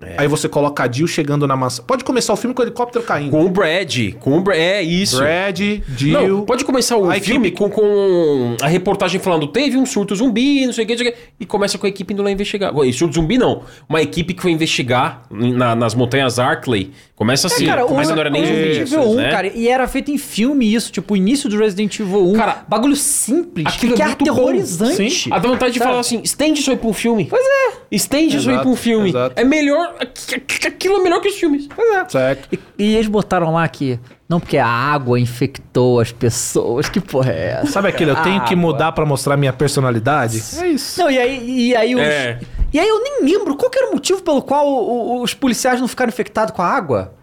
É. 0.01 0.15
Aí 0.19 0.29
você 0.29 0.49
coloca 0.49 0.85
a 0.85 0.91
Jill 0.91 1.09
chegando 1.09 1.45
na 1.47 1.57
mansão. 1.57 1.85
Pode 1.85 2.05
começar 2.05 2.33
o 2.33 2.37
filme 2.37 2.55
com 2.55 2.63
o 2.63 2.65
helicóptero 2.65 3.05
caindo. 3.05 3.31
Com 3.33 3.45
o 3.45 3.49
Brad. 3.49 4.15
Com 4.21 4.39
o 4.39 4.41
Brad. 4.41 4.57
É 4.59 4.81
isso. 4.81 5.19
Brad, 5.19 5.59
Jill. 5.97 6.29
Não, 6.29 6.45
pode 6.45 6.65
começar 6.65 6.97
o 6.97 7.11
a 7.11 7.15
filme 7.15 7.49
equipe- 7.49 7.59
com, 7.59 7.69
com 7.69 8.57
a 8.63 8.69
reportagem 8.69 9.19
falando 9.21 9.49
teve 9.49 9.77
um 9.77 9.85
surto 9.85 10.15
zumbi, 10.15 10.65
não 10.67 10.73
sei 10.73 10.85
o 10.85 10.87
que, 10.87 10.93
não 10.95 10.99
sei 11.03 11.09
o 11.09 11.13
que, 11.13 11.19
e 11.41 11.45
começa 11.47 11.77
com 11.79 11.87
a 11.87 11.89
equipe 11.89 12.13
indo 12.15 12.23
lá 12.23 12.31
investigar. 12.31 12.73
E 12.85 12.93
surto 12.93 13.15
zumbi 13.17 13.39
não, 13.39 13.63
uma 13.89 14.01
equipe 14.01 14.35
que 14.35 14.41
foi 14.43 14.53
investigar 14.53 15.23
na- 15.31 15.75
nas 15.75 15.95
montanhas 15.97 16.39
Arkley. 16.39 16.93
Começa 17.17 17.49
assim, 17.49 17.65
É, 17.65 17.67
cara, 17.67 17.85
começa 17.85 18.13
não 18.15 18.21
era 18.21 18.31
nem 18.31 18.47
zumbi, 18.47 18.57
Resident 18.63 18.93
Evil 18.93 19.11
1, 19.11 19.15
né? 19.17 19.31
cara, 19.33 19.47
e 19.53 19.67
era 19.69 19.89
feito 19.89 20.13
em 20.13 20.19
filme 20.19 20.73
isso, 20.73 20.93
tipo, 20.93 21.15
o 21.15 21.17
início 21.17 21.49
do 21.51 21.59
Resident 21.59 21.99
Evil 21.99 22.29
1. 22.29 22.33
Cara, 22.35 22.65
bagulho 22.69 22.95
simples, 22.95 23.67
aquilo 23.67 23.97
que 23.97 24.03
é 24.03 24.05
é 24.07 24.09
aterrorizante. 24.13 25.11
Sim. 25.11 25.31
A 25.33 25.41
vontade 25.41 25.73
de 25.73 25.79
Sabe? 25.81 25.91
falar 25.91 26.01
assim, 26.01 26.21
estende 26.23 26.61
isso 26.61 26.71
aí 26.71 26.77
pra 26.77 26.89
um 26.89 26.93
filme. 26.93 27.27
Pois 27.29 27.43
é. 27.45 27.79
Estende 27.91 28.37
isso 28.37 28.49
aí 28.49 28.59
pra 28.59 28.69
um 28.69 28.77
filme. 28.77 29.09
exato. 29.09 29.33
É 29.35 29.43
melhor, 29.43 29.88
aqu- 30.01 30.35
aqu- 30.37 30.67
aquilo 30.69 30.97
é 30.97 31.03
melhor 31.03 31.21
que 31.21 31.29
os 31.29 31.35
filmes. 31.35 31.69
É. 31.79 32.09
Certo. 32.09 32.49
E, 32.53 32.59
e 32.85 32.95
eles 32.97 33.07
botaram 33.09 33.53
lá 33.53 33.67
que, 33.69 33.99
não 34.29 34.39
porque 34.41 34.59
a 34.59 34.67
água 34.67 35.19
infectou 35.19 36.01
as 36.01 36.13
pessoas, 36.13 36.89
que 36.89 37.01
porra 37.01 37.33
é 37.33 37.51
essa? 37.63 37.73
Sabe 37.73 37.89
aquilo? 37.89 38.11
Eu 38.13 38.23
tenho 38.23 38.43
que 38.45 38.55
mudar 38.57 38.93
pra 38.93 39.05
mostrar 39.07 39.37
minha 39.37 39.53
personalidade? 39.53 40.43
É 40.61 40.67
isso. 40.69 41.01
Não, 41.01 41.11
e 41.11 41.19
aí, 41.19 41.69
e 41.71 41.77
aí 41.77 41.95
os... 41.95 42.01
É. 42.01 42.39
E 42.73 42.79
aí 42.79 42.89
eu 42.89 43.03
nem 43.03 43.23
lembro 43.25 43.57
qual 43.57 43.71
que 43.71 43.79
era 43.79 43.89
o 43.89 43.93
motivo 43.95 44.21
pelo 44.23 44.43
qual 44.43 44.67
o- 44.67 45.19
o- 45.19 45.23
os 45.23 45.33
policiais 45.35 45.81
não 45.81 45.89
ficaram 45.89 46.09
infectados 46.11 46.55
com 46.55 46.63
a 46.63 46.67
água. 46.67 47.15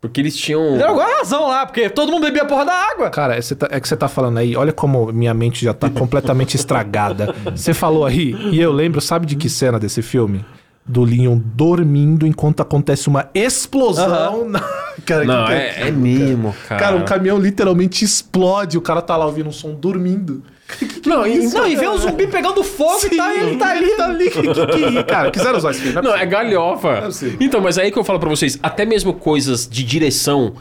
Porque 0.00 0.20
eles 0.20 0.36
tinham... 0.36 0.76
Deram 0.76 0.88
alguma 0.98 1.06
razão 1.18 1.46
lá, 1.46 1.64
porque 1.64 1.88
todo 1.88 2.10
mundo 2.10 2.24
bebia 2.24 2.42
a 2.42 2.44
porra 2.44 2.64
da 2.64 2.72
água. 2.72 3.08
Cara, 3.08 3.38
tá- 3.56 3.68
é 3.70 3.78
que 3.78 3.86
você 3.86 3.96
tá 3.96 4.08
falando 4.08 4.38
aí, 4.38 4.56
olha 4.56 4.72
como 4.72 5.12
minha 5.12 5.32
mente 5.32 5.64
já 5.64 5.72
tá 5.72 5.88
completamente 5.88 6.56
estragada. 6.56 7.32
Você 7.54 7.72
falou 7.72 8.04
aí, 8.04 8.34
e 8.50 8.60
eu 8.60 8.72
lembro, 8.72 9.00
sabe 9.00 9.26
de 9.26 9.36
que 9.36 9.48
cena 9.48 9.78
desse 9.78 10.02
filme? 10.02 10.44
Do 10.84 11.04
Leon 11.04 11.38
dormindo 11.38 12.26
enquanto 12.26 12.60
acontece 12.60 13.08
uma 13.08 13.30
explosão. 13.34 14.48
na- 14.48 14.60
Cara, 15.06 15.24
Não, 15.24 15.46
que- 15.46 15.52
é, 15.52 15.88
é 15.88 15.90
mesmo, 15.90 16.54
cara. 16.68 16.80
Cara, 16.80 16.96
o 16.96 17.04
caminhão 17.04 17.38
literalmente 17.38 18.04
explode, 18.04 18.76
o 18.76 18.80
cara 18.80 19.00
tá 19.00 19.16
lá 19.16 19.24
ouvindo 19.26 19.48
um 19.48 19.52
som 19.52 19.74
dormindo. 19.74 20.42
Não, 21.06 21.26
e- 21.26 21.46
Não, 21.48 21.66
e 21.66 21.76
vê 21.76 21.86
o 21.86 21.96
zumbi 21.98 22.26
pegando 22.26 22.62
fogo 22.64 23.06
e 23.10 23.16
tá, 23.16 23.34
ele 23.34 23.56
tá 23.56 23.70
ali. 23.70 23.96
Tá 23.96 24.04
ali. 24.06 24.30
Que, 24.30 24.42
que, 24.42 24.66
que, 24.92 25.04
cara, 25.04 25.30
quiseram 25.30 25.58
usar 25.58 25.70
esse 25.70 25.80
filme. 25.80 26.00
Não, 26.02 26.14
é 26.16 26.26
galhofa. 26.26 27.02
possível. 27.02 27.36
então, 27.40 27.60
mas 27.60 27.78
aí 27.78 27.90
que 27.92 27.98
eu 27.98 28.04
falo 28.04 28.18
pra 28.18 28.28
vocês, 28.28 28.58
até 28.62 28.84
mesmo 28.84 29.12
coisas 29.14 29.68
de 29.68 29.84
direção 29.84 30.54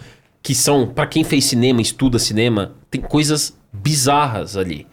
que 0.43 0.53
são, 0.55 0.87
pra 0.87 1.05
quem 1.07 1.23
fez 1.23 1.45
cinema, 1.45 1.81
estuda 1.81 2.17
cinema, 2.19 2.73
tem 2.89 2.99
coisas 3.01 3.55
bizarras 3.73 4.55
ali. 4.57 4.87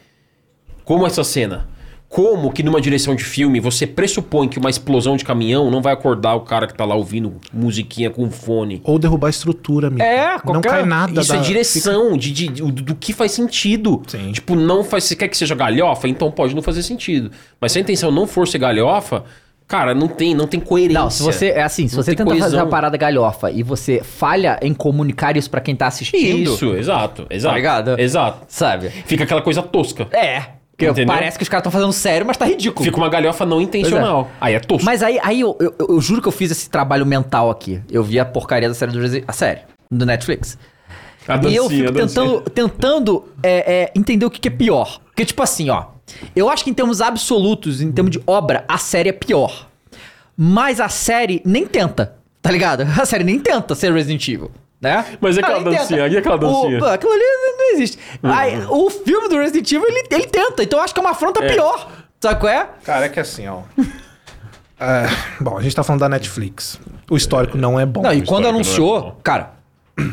Como 0.85 1.07
essa 1.07 1.23
cena. 1.25 1.69
Como 2.09 2.51
que 2.51 2.63
numa 2.63 2.81
direção 2.81 3.15
de 3.15 3.23
filme 3.23 3.61
você 3.61 3.87
pressupõe 3.87 4.49
que 4.49 4.59
uma 4.59 4.71
explosão 4.71 5.15
de 5.15 5.25
caminhão 5.25 5.71
não 5.71 5.83
vai 5.83 5.93
acordar 5.93 6.35
o 6.37 6.41
cara 6.41 6.67
que 6.67 6.73
tá 6.75 6.85
lá 6.87 6.95
ouvindo 6.95 7.35
musiquinha 7.53 8.09
com 8.09 8.31
fone? 8.31 8.81
Ou 8.83 8.99
derrubar 8.99 9.27
a 9.27 9.31
estrutura, 9.31 9.89
amigo. 9.89 10.03
É, 10.03 10.33
Não 10.33 10.41
qualquer- 10.41 10.71
cai 10.71 10.87
nada. 10.87 11.21
Isso 11.21 11.33
da- 11.33 11.39
é 11.39 11.43
direção, 11.43 12.17
de, 12.17 12.33
de- 12.33 12.49
do, 12.49 12.71
do 12.73 12.95
que 12.95 13.13
faz 13.13 13.33
sentido. 13.33 14.03
Sim. 14.07 14.33
Tipo, 14.33 14.57
não 14.57 14.83
faz. 14.83 15.05
Você 15.05 15.15
quer 15.15 15.29
que 15.29 15.37
seja 15.37 15.55
galhofa? 15.55 16.09
Então 16.09 16.31
pode 16.31 16.55
não 16.55 16.63
fazer 16.63 16.83
sentido. 16.83 17.31
Mas 17.61 17.73
se 17.73 17.79
a 17.79 17.83
intenção 17.83 18.11
não 18.11 18.27
for 18.27 18.49
ser 18.49 18.59
galhofa, 18.59 19.25
cara, 19.67 19.95
não 19.95 20.09
tem, 20.09 20.35
não 20.35 20.47
tem 20.47 20.59
coerência. 20.61 20.99
Não, 21.03 21.11
se 21.11 21.23
você 21.23 21.49
é 21.51 21.63
assim, 21.63 21.89
se 21.89 21.95
Não 21.97 22.03
você 22.03 22.13
tenta 22.15 22.25
fazer 22.31 22.41
coesão. 22.41 22.61
uma 22.61 22.67
parada 22.71 22.97
galhofa 22.97 23.51
e 23.51 23.63
você 23.63 24.01
falha 24.03 24.59
em 24.63 24.73
comunicar 24.73 25.37
isso 25.37 25.51
pra 25.51 25.61
quem 25.61 25.77
tá 25.77 25.87
assistindo, 25.89 26.55
Isso, 26.55 26.75
exato, 26.75 27.27
exato. 27.29 27.55
ligado? 27.55 28.01
Exato. 28.01 28.47
sabe? 28.49 28.89
Fica 28.89 29.25
aquela 29.25 29.43
coisa 29.43 29.63
tosca. 29.63 30.09
É, 30.11 30.57
que 30.79 30.87
Entendeu? 30.87 31.13
parece 31.13 31.37
que 31.37 31.43
os 31.43 31.49
caras 31.49 31.63
estão 31.63 31.73
fazendo 31.73 31.93
sério, 31.93 32.25
mas 32.25 32.37
tá 32.37 32.47
ridículo. 32.47 32.85
Fica 32.85 32.97
uma 32.97 33.09
galhofa 33.09 33.45
não 33.45 33.61
intencional. 33.61 34.31
Aí 34.41 34.55
é 34.55 34.61
tosco. 34.61 34.85
Mas 34.85 35.03
aí, 35.03 35.19
aí 35.25 35.41
eu, 35.41 35.57
eu, 35.59 35.75
eu 35.89 36.01
juro 36.01 36.23
que 36.23 36.29
eu 36.29 36.33
fiz 36.33 36.53
esse 36.53 36.71
trabalho 36.71 37.05
mental 37.05 37.51
aqui. 37.51 37.83
Eu 37.91 38.05
vi 38.05 38.21
a 38.21 38.25
porcaria 38.25 38.69
da 38.69 38.75
série 38.77 38.93
do 38.93 39.01
Resident 39.01 39.25
A 39.27 39.33
série, 39.33 39.63
do 39.91 40.07
Netflix. 40.07 40.57
A 41.27 41.35
e 41.49 41.57
eu 41.57 41.65
dancinha, 41.65 41.69
fico 41.69 41.93
dancinha. 41.99 42.25
tentando, 42.25 42.51
tentando 42.51 43.25
é, 43.43 43.73
é, 43.73 43.93
entender 43.97 44.25
o 44.25 44.31
que, 44.31 44.39
que 44.39 44.47
é 44.47 44.53
pior. 44.53 45.01
Porque, 45.07 45.25
tipo 45.25 45.43
assim, 45.43 45.69
ó. 45.69 45.87
Eu 46.35 46.49
acho 46.49 46.63
que 46.63 46.71
em 46.71 46.75
termos 46.75 47.01
absolutos, 47.01 47.83
em 47.83 47.91
termos 47.91 48.13
de 48.13 48.23
obra, 48.25 48.65
a 48.69 48.79
série 48.79 49.09
é 49.09 49.13
pior. 49.13 49.67
Mas 50.37 50.79
a 50.81 50.89
série 50.89 51.43
nem 51.45 51.67
tenta, 51.67 52.15
tá 52.41 52.53
ligado? 52.53 52.83
A 52.99 53.05
série 53.05 53.25
nem 53.25 53.41
tenta 53.41 53.75
ser 53.75 53.93
Resident 53.93 54.27
Evil. 54.29 54.53
Né? 54.81 55.05
Mas 55.21 55.37
e 55.37 55.41
aquela 55.41 55.61
dancinha? 55.61 56.07
E 56.07 56.17
aquela 56.17 56.39
dancinha? 56.39 56.79
Uhum. 56.79 56.85
O, 56.85 56.93
aquilo 56.93 57.13
ali 57.13 57.23
não 57.59 57.75
existe. 57.75 57.99
Aí, 58.23 58.65
o 58.69 58.89
filme 58.91 59.29
do 59.29 59.37
Resident 59.37 59.71
Evil, 59.73 59.87
ele, 59.89 60.07
ele 60.11 60.27
tenta. 60.27 60.63
Então 60.63 60.79
eu 60.79 60.85
acho 60.85 60.95
que 60.95 61.01
é 61.01 61.03
uma 61.03 61.11
afronta 61.11 61.41
pior. 61.43 61.91
Sabe 62.21 62.41
qual 62.41 62.53
é? 62.53 62.69
Cara, 62.85 63.07
é 63.07 63.09
que 63.09 63.21
assim, 63.21 63.47
ó. 63.49 63.63
É, 64.81 65.09
bom, 65.41 65.59
a 65.59 65.61
gente 65.61 65.75
tá 65.75 65.83
falando 65.83 66.03
da 66.03 66.09
Netflix. 66.09 66.79
O 67.11 67.17
histórico 67.17 67.59
não 67.59 67.81
é 67.81 67.85
bom. 67.85 68.01
Não, 68.01 68.13
e 68.13 68.23
quando 68.25 68.45
não 68.45 68.51
é 68.51 68.55
anunciou, 68.55 69.19
cara. 69.25 69.55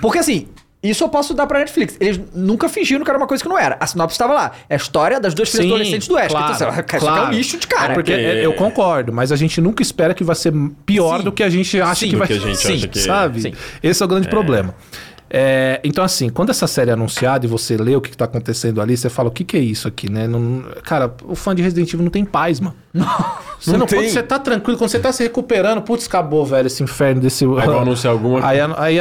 Porque 0.01 0.17
assim, 0.17 0.47
isso 0.89 1.03
eu 1.03 1.09
posso 1.09 1.33
dar 1.33 1.47
pra 1.47 1.59
Netflix. 1.59 1.95
Eles 1.99 2.19
nunca 2.33 2.67
fingiram 2.69 3.03
que 3.03 3.09
era 3.09 3.17
uma 3.17 3.27
coisa 3.27 3.41
que 3.43 3.49
não 3.49 3.57
era. 3.57 3.77
A 3.79 3.87
sinopse 3.87 4.13
estava 4.15 4.33
lá. 4.33 4.51
É 4.69 4.73
a 4.75 4.77
história 4.77 5.19
das 5.19 5.33
duas 5.33 5.49
filhas 5.49 5.65
Sim, 5.65 5.71
adolescentes 5.73 6.07
do 6.07 6.15
Oeste. 6.15 6.29
claro, 6.31 6.53
então, 6.53 6.67
assim, 6.69 6.75
cara, 6.75 6.81
isso 6.81 6.95
aqui 6.95 6.95
é 6.95 6.99
claro. 6.99 7.27
um 7.27 7.31
lixo 7.37 7.57
de 7.57 7.67
cara. 7.67 7.91
É 7.91 7.95
porque 7.95 8.11
é, 8.13 8.45
eu 8.45 8.53
concordo, 8.53 9.11
mas 9.13 9.31
a 9.31 9.35
gente 9.35 9.59
nunca 9.61 9.81
espera 9.81 10.13
que 10.13 10.23
vai 10.23 10.35
ser 10.35 10.53
pior 10.85 11.19
Sim. 11.19 11.23
do 11.25 11.31
que 11.31 11.43
a 11.43 11.49
gente 11.49 11.79
acha 11.81 12.01
Sim, 12.01 12.09
que 12.09 12.15
vai 12.15 12.27
gente 12.27 12.55
Sim, 12.57 12.73
acha 12.75 12.87
que- 12.87 12.99
sabe? 12.99 13.41
Sim. 13.41 13.53
Esse 13.81 14.01
é 14.01 14.05
o 14.05 14.09
grande 14.09 14.27
problema. 14.27 14.75
É, 15.37 15.81
então, 15.83 16.01
assim, 16.01 16.29
quando 16.29 16.51
essa 16.51 16.65
série 16.65 16.91
é 16.91 16.93
anunciada 16.93 17.45
e 17.45 17.49
você 17.49 17.75
lê 17.75 17.93
o 17.93 17.99
que, 17.99 18.09
que 18.09 18.15
tá 18.15 18.23
acontecendo 18.23 18.79
ali, 18.79 18.95
você 18.95 19.09
fala, 19.09 19.27
o 19.27 19.31
que, 19.33 19.43
que 19.43 19.57
é 19.57 19.59
isso 19.59 19.85
aqui, 19.85 20.09
né? 20.09 20.29
Não- 20.29 20.63
cara, 20.81 21.13
o 21.25 21.35
fã 21.35 21.53
de 21.53 21.61
Resident 21.61 21.89
Evil 21.93 22.05
não 22.05 22.09
tem 22.09 22.23
paz, 22.23 22.61
mano. 22.61 22.73
Você 23.59 23.71
Não 23.71 23.79
não. 23.79 23.85
Quando 23.85 24.07
você 24.07 24.23
tá 24.23 24.39
tranquilo, 24.39 24.77
quando 24.77 24.89
você 24.89 24.97
tá 24.97 25.11
se 25.11 25.23
recuperando, 25.23 25.81
putz, 25.81 26.07
acabou, 26.07 26.45
velho, 26.45 26.67
esse 26.67 26.81
inferno 26.81 27.19
desse. 27.19 27.43
Aí 27.43 27.49
vão 27.65 27.81
anunciar 27.83 28.13
alguma 28.13 28.47
Aí, 28.47 28.59
aí, 28.61 28.97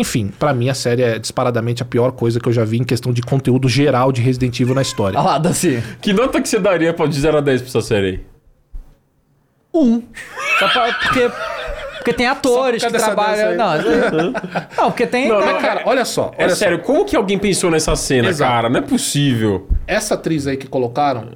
enfim, 0.00 0.32
pra 0.38 0.54
mim 0.54 0.70
a 0.70 0.74
série 0.74 1.02
é 1.02 1.18
disparadamente 1.18 1.82
a 1.82 1.84
pior 1.84 2.12
coisa 2.12 2.40
que 2.40 2.48
eu 2.48 2.52
já 2.54 2.64
vi 2.64 2.78
em 2.78 2.84
questão 2.84 3.12
de 3.12 3.20
conteúdo 3.20 3.68
geral 3.68 4.10
de 4.10 4.22
Resident 4.22 4.58
Evil 4.58 4.74
na 4.74 4.80
história. 4.80 5.18
Olha 5.18 5.32
lá, 5.32 5.38
Danci. 5.38 5.82
Que 6.00 6.14
nota 6.14 6.40
que 6.40 6.48
você 6.48 6.58
daria 6.58 6.94
pra 6.94 7.06
de 7.06 7.20
0 7.20 7.36
a 7.36 7.40
10 7.42 7.60
pra 7.60 7.68
essa 7.68 7.82
série 7.82 8.06
aí? 8.06 8.20
Um. 9.74 10.02
Só 10.58 10.66
pra, 10.68 10.94
porque. 10.94 11.30
Porque 12.04 12.12
tem 12.12 12.26
atores 12.26 12.82
que 12.82 12.88
por 12.88 12.92
dessa 12.92 13.06
trabalham. 13.06 13.56
Não, 13.56 13.72
não, 14.76 14.90
porque 14.90 15.06
tem. 15.06 15.26
Não, 15.26 15.40
não, 15.40 15.58
Cara, 15.58 15.82
olha 15.86 16.04
só. 16.04 16.32
É 16.36 16.44
olha 16.44 16.54
sério, 16.54 16.80
como 16.80 17.06
que 17.06 17.16
alguém 17.16 17.38
pensou 17.38 17.70
nessa 17.70 17.96
cena, 17.96 18.28
Exato. 18.28 18.52
cara? 18.52 18.68
Não 18.68 18.78
é 18.78 18.82
possível. 18.82 19.66
Essa 19.86 20.12
atriz 20.12 20.46
aí 20.46 20.58
que 20.58 20.66
colocaram, 20.66 21.30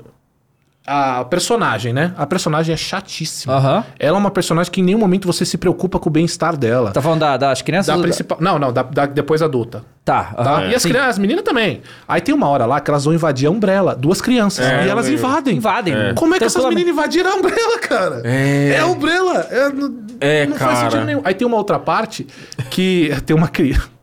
a 0.88 1.24
personagem, 1.24 1.92
né? 1.92 2.12
A 2.16 2.26
personagem 2.26 2.72
é 2.72 2.76
chatíssima. 2.76 3.54
Aham. 3.54 3.84
Ela 3.98 4.16
é 4.16 4.20
uma 4.20 4.30
personagem 4.30 4.72
que 4.72 4.80
em 4.80 4.84
nenhum 4.84 4.98
momento 4.98 5.26
você 5.26 5.44
se 5.44 5.58
preocupa 5.58 5.98
com 5.98 6.08
o 6.08 6.12
bem-estar 6.12 6.56
dela. 6.56 6.90
Tá 6.90 7.02
falando 7.02 7.20
da- 7.20 7.36
das 7.36 7.60
crianças? 7.62 7.86
Da 7.88 7.94
ou 7.94 7.98
da- 8.00 8.02
principal. 8.08 8.38
Não, 8.40 8.58
não, 8.58 8.72
da, 8.72 8.82
da- 8.82 9.06
depois 9.06 9.42
adulta. 9.42 9.84
Tá. 10.04 10.24
Tá? 10.24 10.42
aham. 10.42 10.68
E 10.70 10.74
as 10.74 10.82
crianças, 10.82 11.10
as 11.10 11.18
meninas 11.18 11.44
também. 11.44 11.82
Aí 12.08 12.20
tem 12.22 12.34
uma 12.34 12.48
hora 12.48 12.64
lá 12.64 12.80
que 12.80 12.90
elas 12.90 13.04
vão 13.04 13.12
invadir 13.12 13.46
a 13.46 13.50
Umbrella, 13.50 13.94
duas 13.94 14.20
crianças. 14.22 14.64
É, 14.64 14.86
e 14.86 14.88
elas 14.88 15.06
invadem. 15.08 15.56
Invadem. 15.58 15.94
Como 16.14 16.34
é 16.34 16.38
que 16.38 16.44
essas 16.44 16.54
Tranquilamente. 16.62 16.86
meninas 16.92 17.14
invadiram 17.16 17.30
a 17.30 17.34
Umbrella, 17.36 17.78
cara? 17.78 18.22
É. 18.24 18.70
É 18.76 18.78
a 18.80 18.86
Umbrella. 18.86 19.46
É, 19.50 19.68
não 19.70 19.94
É, 20.20 20.46
não 20.46 20.56
faz 20.56 20.78
cara. 20.78 20.90
sentido 20.90 21.04
nenhum. 21.04 21.20
Aí 21.24 21.34
tem 21.34 21.46
uma 21.46 21.56
outra 21.58 21.78
parte 21.78 22.26
que 22.70 23.12
tem 23.26 23.36
uma 23.36 23.48
criança. 23.48 23.97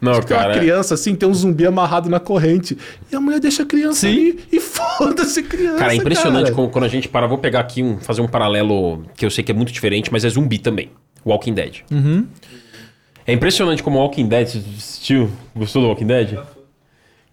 Não, 0.00 0.12
Tem 0.20 0.36
uma 0.36 0.42
cara. 0.42 0.58
criança 0.58 0.94
assim, 0.94 1.14
tem 1.14 1.28
um 1.28 1.34
zumbi 1.34 1.66
amarrado 1.66 2.08
na 2.10 2.20
corrente. 2.20 2.76
E 3.10 3.16
a 3.16 3.20
mulher 3.20 3.40
deixa 3.40 3.62
a 3.62 3.66
criança 3.66 4.00
Sim. 4.00 4.08
ali 4.08 4.40
e 4.52 4.60
foda-se 4.60 5.42
criança. 5.42 5.78
Cara, 5.78 5.92
é 5.92 5.96
impressionante 5.96 6.44
cara. 6.44 6.54
como- 6.54 6.68
quando 6.70 6.84
a 6.84 6.88
gente 6.88 7.08
para. 7.08 7.26
Vou 7.26 7.38
pegar 7.38 7.60
aqui 7.60 7.82
um, 7.82 7.98
fazer 7.98 8.20
um 8.20 8.28
paralelo 8.28 9.04
que 9.16 9.24
eu 9.24 9.30
sei 9.30 9.42
que 9.44 9.50
é 9.52 9.54
muito 9.54 9.72
diferente, 9.72 10.10
mas 10.12 10.24
é 10.24 10.28
zumbi 10.28 10.58
também. 10.58 10.90
Walking 11.24 11.54
Dead. 11.54 11.76
É 13.26 13.32
impressionante 13.32 13.82
como 13.82 13.98
o 13.98 14.02
Walking 14.02 14.26
Dead. 14.28 14.46
Assistiu? 14.48 15.30
Gostou 15.56 15.82
do 15.82 15.88
Walking 15.88 16.06
Dead? 16.06 16.38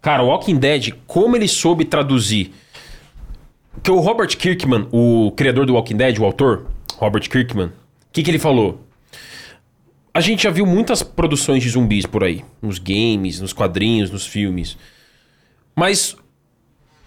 Cara, 0.00 0.22
o 0.22 0.28
Walking 0.28 0.56
Dead, 0.56 0.94
como 1.06 1.36
ele 1.36 1.46
soube 1.46 1.84
traduzir. 1.84 2.52
Que 3.82 3.90
o 3.90 4.00
Robert 4.00 4.28
Kirkman, 4.36 4.86
o 4.92 5.32
criador 5.36 5.66
do 5.66 5.74
Walking 5.74 5.96
Dead, 5.96 6.18
o 6.18 6.24
autor, 6.24 6.66
Robert 6.96 7.28
Kirkman, 7.28 7.66
o 7.66 7.72
que, 8.12 8.22
que 8.22 8.30
ele 8.30 8.38
falou? 8.38 8.80
A 10.14 10.20
gente 10.20 10.42
já 10.42 10.50
viu 10.50 10.66
muitas 10.66 11.02
produções 11.02 11.62
de 11.62 11.70
zumbis 11.70 12.04
por 12.04 12.22
aí. 12.22 12.44
Nos 12.60 12.78
games, 12.78 13.40
nos 13.40 13.52
quadrinhos, 13.52 14.10
nos 14.10 14.26
filmes. 14.26 14.76
Mas 15.74 16.16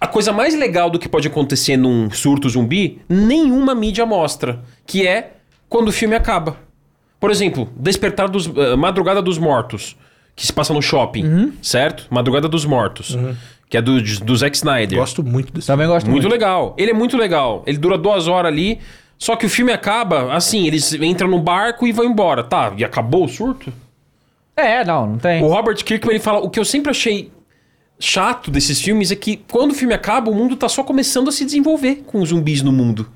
a 0.02 0.08
coisa 0.08 0.32
mais 0.32 0.56
legal 0.56 0.90
do 0.90 0.98
que 0.98 1.08
pode 1.08 1.28
acontecer 1.28 1.78
num 1.78 2.10
surto 2.10 2.50
zumbi, 2.50 3.00
nenhuma 3.08 3.76
mídia 3.76 4.06
mostra, 4.06 4.64
que 4.86 5.06
é 5.08 5.34
quando 5.70 5.90
o 5.90 5.92
filme 5.92 6.16
acaba. 6.16 6.58
Por 7.20 7.32
exemplo, 7.32 7.70
Despertar 7.76 8.28
dos 8.28 8.48
eh, 8.48 8.76
Madrugada 8.76 9.22
dos 9.22 9.38
Mortos, 9.38 9.96
que 10.36 10.46
se 10.46 10.52
passa 10.52 10.74
no 10.74 10.82
shopping, 10.82 11.54
certo? 11.62 12.08
Madrugada 12.10 12.48
dos 12.48 12.66
Mortos, 12.66 13.18
que 13.70 13.78
é 13.78 13.82
do, 13.82 14.02
do 14.02 14.36
Zack 14.36 14.56
Snyder. 14.56 15.00
Gosto 15.00 15.24
muito 15.24 15.54
desse. 15.54 15.68
Também 15.68 15.88
gosto 15.88 16.10
Muito 16.10 16.24
muito. 16.24 16.32
legal. 16.32 16.76
Ele 16.78 16.92
é 16.92 16.94
muito 16.94 17.16
legal. 17.18 17.64
Ele 17.66 17.78
dura 17.78 17.98
duas 17.98 18.28
horas 18.28 18.52
ali. 18.52 18.80
Só 19.18 19.36
que 19.36 19.46
o 19.46 19.50
filme 19.50 19.72
acaba, 19.72 20.34
assim, 20.34 20.68
eles 20.68 20.92
entram 20.94 21.28
no 21.30 21.40
barco 21.40 21.88
e 21.88 21.92
vão 21.92 22.06
embora. 22.06 22.44
Tá, 22.44 22.74
e 22.78 22.84
acabou 22.84 23.26
o 23.26 23.30
surto? 23.30 23.72
É, 24.56 24.84
não, 24.86 25.08
não 25.08 25.18
tem. 25.18 25.44
O 25.44 25.48
Robert 25.48 25.76
Kirkman 25.84 26.16
ele 26.16 26.24
fala: 26.24 26.40
o 26.40 26.50
que 26.50 26.60
eu 26.60 26.66
sempre 26.66 26.92
achei 26.92 27.32
chato 28.00 28.52
desses 28.52 28.82
filmes 28.82 29.12
é 29.12 29.16
que 29.16 29.38
quando 29.52 29.72
o 29.72 29.74
filme 29.74 29.94
acaba, 29.94 30.30
o 30.30 30.36
mundo 30.36 30.56
tá 30.56 30.68
só 30.68 30.84
começando 30.84 31.30
a 31.30 31.32
se 31.32 31.46
desenvolver 31.46 32.04
com 32.06 32.22
os 32.22 32.30
zumbis 32.30 32.62
no 32.62 32.72
mundo. 32.72 33.10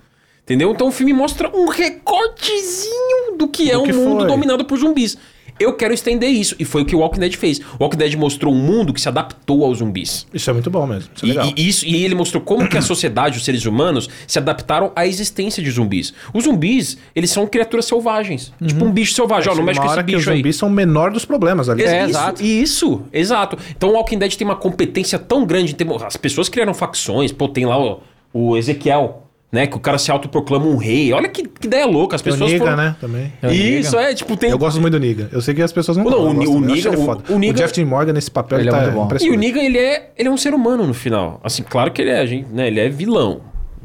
Entendeu? 0.43 0.71
Então 0.71 0.87
o 0.87 0.91
filme 0.91 1.13
mostra 1.13 1.49
um 1.55 1.67
recortezinho 1.67 3.37
do 3.37 3.47
que 3.47 3.69
é 3.69 3.73
Do 3.73 3.81
um 3.81 3.83
que 3.85 3.93
mundo 3.93 4.19
foi. 4.21 4.27
dominado 4.27 4.65
por 4.65 4.77
zumbis. 4.77 5.17
Eu 5.59 5.73
quero 5.73 5.93
estender 5.93 6.29
isso. 6.29 6.55
E 6.57 6.65
foi 6.65 6.81
o 6.81 6.85
que 6.85 6.95
o 6.95 6.99
Walking 6.99 7.19
Dead 7.19 7.35
fez. 7.35 7.59
O 7.59 7.83
Walking 7.83 7.97
Dead 7.97 8.13
mostrou 8.15 8.53
um 8.53 8.57
mundo 8.57 8.93
que 8.93 9.01
se 9.01 9.09
adaptou 9.09 9.65
aos 9.65 9.79
zumbis. 9.79 10.25
Isso 10.33 10.49
é 10.49 10.53
muito 10.53 10.69
bom 10.69 10.87
mesmo. 10.87 11.09
Isso 11.15 11.25
é 11.25 11.27
E, 11.27 11.31
legal. 11.31 11.53
e 11.55 11.67
isso, 11.69 11.85
e 11.85 12.03
ele 12.05 12.15
mostrou 12.15 12.41
como 12.41 12.67
que 12.67 12.77
a 12.77 12.81
sociedade, 12.81 13.37
os 13.37 13.43
seres 13.45 13.65
humanos, 13.65 14.09
se 14.25 14.37
adaptaram 14.39 14.91
à 14.95 15.05
existência 15.05 15.61
de 15.61 15.69
zumbis. 15.69 16.13
Os 16.33 16.43
zumbis, 16.45 16.97
eles 17.15 17.29
são 17.31 17.45
criaturas 17.45 17.85
selvagens. 17.85 18.53
Tipo 18.65 18.85
um 18.85 18.91
bicho 18.91 19.13
selvagem. 19.13 19.51
Ó, 19.51 19.55
não 19.55 19.63
mexe 19.63 19.79
com 19.79 19.85
esse 19.85 19.93
hora 19.93 20.03
que 20.03 20.15
os 20.15 20.19
bicho 20.21 20.29
aí. 20.31 20.37
zumbis 20.37 20.55
são 20.55 20.69
o 20.69 20.71
menor 20.71 21.11
dos 21.11 21.25
problemas 21.25 21.67
ali. 21.69 21.83
É, 21.83 22.01
isso, 22.01 22.09
exato. 22.09 22.43
Isso, 22.43 23.01
exato. 23.11 23.57
Então 23.75 23.89
o 23.89 23.93
Walking 23.93 24.17
Dead 24.17 24.33
tem 24.35 24.45
uma 24.47 24.55
competência 24.55 25.19
tão 25.19 25.45
grande. 25.45 25.75
Tem, 25.75 25.87
as 26.05 26.15
pessoas 26.17 26.47
criaram 26.49 26.73
facções. 26.73 27.31
Pô, 27.31 27.47
tem 27.47 27.65
lá 27.65 27.77
o, 27.77 27.99
o 28.33 28.57
Ezequiel, 28.57 29.23
né? 29.51 29.65
Que 29.67 29.75
o 29.75 29.79
cara 29.79 29.97
se 29.97 30.11
autoproclama 30.11 30.65
um 30.65 30.75
rei. 30.77 31.11
Olha 31.13 31.27
que, 31.27 31.43
que 31.43 31.67
ideia 31.67 31.85
louca. 31.85 32.15
As 32.15 32.21
Tem 32.21 32.31
o 32.31 32.35
pessoas 32.35 32.51
Niga, 32.51 32.65
foram... 32.65 32.77
né? 32.77 32.95
Também. 33.01 33.33
É 33.41 33.47
o 33.47 33.51
Isso, 33.51 33.97
é. 33.97 34.13
Tipo, 34.13 34.37
tem... 34.37 34.49
Eu 34.51 34.57
gosto 34.57 34.79
muito 34.79 34.93
do 34.93 34.99
Niga. 34.99 35.29
Eu 35.31 35.41
sei 35.41 35.53
que 35.53 35.61
as 35.61 35.71
pessoas 35.73 35.97
não 35.97 36.03
Não, 36.05 36.11
gostam, 36.11 36.33
o 36.33 36.37
o 36.37 36.41
acho 36.57 36.75
Negan- 36.75 36.89
ele 36.93 36.97
o- 37.01 37.05
foda. 37.05 37.23
o 37.33 37.53
Jeff 37.53 37.73
T. 37.73 37.85
Morgan 37.85 38.13
nesse 38.13 38.29
papel, 38.31 38.59
Ele 38.59 38.69
ele, 38.69 38.75
é 38.75 38.79
tá 38.79 38.91
muito 38.91 39.09
bom. 39.09 39.25
E 39.25 39.29
o. 39.31 39.35
Negan, 39.37 39.61
ele 39.61 39.77
é, 39.77 40.11
ele 40.17 40.29
é 40.29 40.31
um 40.31 40.37
ser 40.37 40.53
humano 40.53 40.85
no 40.85 40.93
final. 40.93 41.39
Assim, 41.43 41.63
claro 41.63 41.91
que 41.91 42.01
ele 42.01 42.11
é, 42.11 42.25
gente, 42.27 42.47
né? 42.51 42.67
Ele 42.67 42.79
é 42.79 42.89
vilão. 42.89 43.41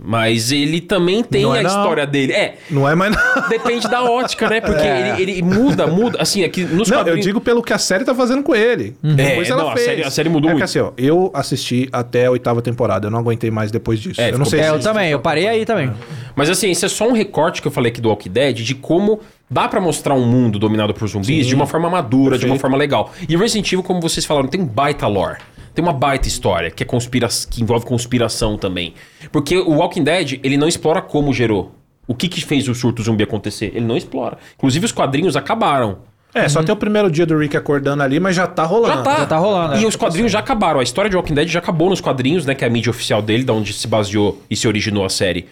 Mas 0.07 0.53
ele 0.53 0.83
também 0.83 1.25
tem 1.25 1.45
Não 1.45 1.55
é 1.55 1.61
a 1.61 1.63
não. 1.63 1.71
história 1.71 2.07
dele. 2.07 2.33
É, 2.35 2.57
Não 2.71 2.87
é 2.87 2.95
mais 2.95 3.11
nada. 3.17 3.49
depende 3.49 3.89
da 3.89 4.05
ótica, 4.05 4.51
né? 4.51 4.61
Porque 4.61 4.83
É. 4.85 5.19
ele, 5.19 5.33
ele 5.33 5.43
muda, 5.43 5.87
muda. 5.87 6.21
Assim, 6.21 6.45
aqui 6.45 6.63
nos 6.63 6.89
Não, 6.91 6.99
eu 6.99 7.05
quadrinhos... 7.05 7.25
digo 7.25 7.41
pelo 7.41 7.63
que 7.63 7.73
a 7.73 7.79
série 7.79 8.05
tá 8.05 8.15
fazendo 8.15 8.43
com 8.43 8.55
ele. 8.55 8.95
Depois 9.03 9.49
É, 9.49 9.53
ela 9.53 9.63
não, 9.63 9.71
a 9.71 9.73
fez. 9.73 9.87
série- 9.87 10.03
a 10.05 10.11
série 10.11 10.29
mudou 10.29 10.51
é 10.51 10.53
muito. 10.53 10.59
Que, 10.61 10.65
assim, 10.65 10.79
ó, 10.81 10.93
eu 10.99 11.31
assisti 11.33 11.89
até 11.91 12.27
a 12.27 12.31
oitava 12.31 12.61
temporada. 12.61 13.07
Eu 13.07 13.11
não 13.11 13.19
aguentei 13.19 13.51
mais 13.51 13.71
depois 13.71 13.99
disso. 13.99 14.21
É, 14.21 14.31
eu 14.31 14.39
não 14.39 14.45
sei 14.45 14.61
É, 14.61 14.65
se 14.65 14.69
eu 14.71 14.81
também, 14.81 15.11
eu 15.11 15.21
parei 15.21 15.49
aí 15.49 15.65
também. 15.65 15.91
Mas 16.37 16.51
assim, 16.51 16.71
isso 16.71 16.85
é 16.85 16.89
só 16.89 17.09
um 17.09 17.13
recorte 17.13 17.63
que 17.63 17.69
eu 17.69 17.73
falei 17.73 17.91
aqui 17.91 18.01
do 18.03 18.11
Walking 18.11 18.31
Dead 18.31 18.57
de 18.57 18.75
como 18.75 19.21
dá 19.51 19.69
pra 19.69 19.81
mostrar 19.81 20.15
um 20.15 20.27
mundo 20.27 20.59
dominado 20.59 20.93
por 20.93 21.07
zumbis 21.09 21.47
de 21.47 21.55
uma 21.55 21.67
forma 21.67 21.89
madura, 21.89 22.37
de 22.37 22.45
uma 22.45 22.51
Perfeito. 22.55 22.61
forma 22.61 22.77
legal. 22.77 23.11
E 23.27 23.35
o 23.37 23.39
Resident 23.39 23.69
Evil, 23.73 23.83
como 23.83 24.01
vocês 24.03 24.27
falaram, 24.27 24.49
tem 24.49 24.61
um 24.61 24.67
baita 24.67 25.07
lore. 25.07 25.39
Tem 25.75 25.85
uma 25.85 25.93
baita 25.93 26.29
história 26.29 26.71
que, 26.71 26.83
é 26.83 26.87
conspira 26.87 27.29
que 27.51 27.63
envolve 27.63 27.85
conspiração 27.85 28.57
também. 28.57 28.95
Porque 29.33 29.57
o 29.59 29.73
Walking 29.79 30.05
Dead, 30.05 30.41
ele 30.43 30.57
não 30.57 30.69
explora 30.69 31.03
como 31.03 31.33
gerou. 31.33 31.75
O 32.07 32.15
que, 32.15 32.29
que 32.29 32.45
fez 32.45 32.69
o 32.69 32.75
surto 32.75 33.03
zumbi 33.03 33.25
acontecer? 33.25 33.73
Ele 33.75 33.85
não 33.85 33.97
explora. 33.97 34.39
Inclusive, 34.57 34.87
os 34.87 34.93
quadrinhos 34.93 35.37
acabaram. 35.37 35.99
É, 36.35 36.49
só 36.49 36.63
tem 36.63 36.73
o 36.73 36.77
primeiro 36.77 37.11
dia 37.11 37.25
do 37.25 37.39
Rick 37.39 37.57
acordando 37.57 38.03
ali, 38.03 38.19
mas 38.19 38.35
já 38.35 38.47
tá 38.47 38.65
rolando. 38.65 38.97
Já 38.97 39.03
tá. 39.03 39.17
Já 39.19 39.27
tá 39.27 39.37
rolando, 39.39 39.77
E 39.77 39.85
é. 39.85 39.87
os 39.87 39.95
quadrinhos 39.95 40.33
já 40.33 40.41
acabaram. 40.41 40.81
A 40.81 40.83
história 40.83 41.09
de 41.09 41.17
Walking 41.17 41.35
Dead 41.35 41.49
já 41.49 41.61
acabou 41.61 41.89
nos 41.89 42.01
quadrinhos, 42.01 42.45
né? 42.45 42.55
Que 42.55 42.65
é 42.65 42.67
a 42.67 42.71
mídia 42.71 42.91
oficial 42.91 43.23
dele, 43.23 43.45
da 43.45 43.53
onde 43.53 43.73
se 43.73 43.87
baseou 43.87 44.43
e 44.51 44.57
se 44.57 44.67
originou 44.67 45.05
a 45.05 45.09
série. 45.09 45.47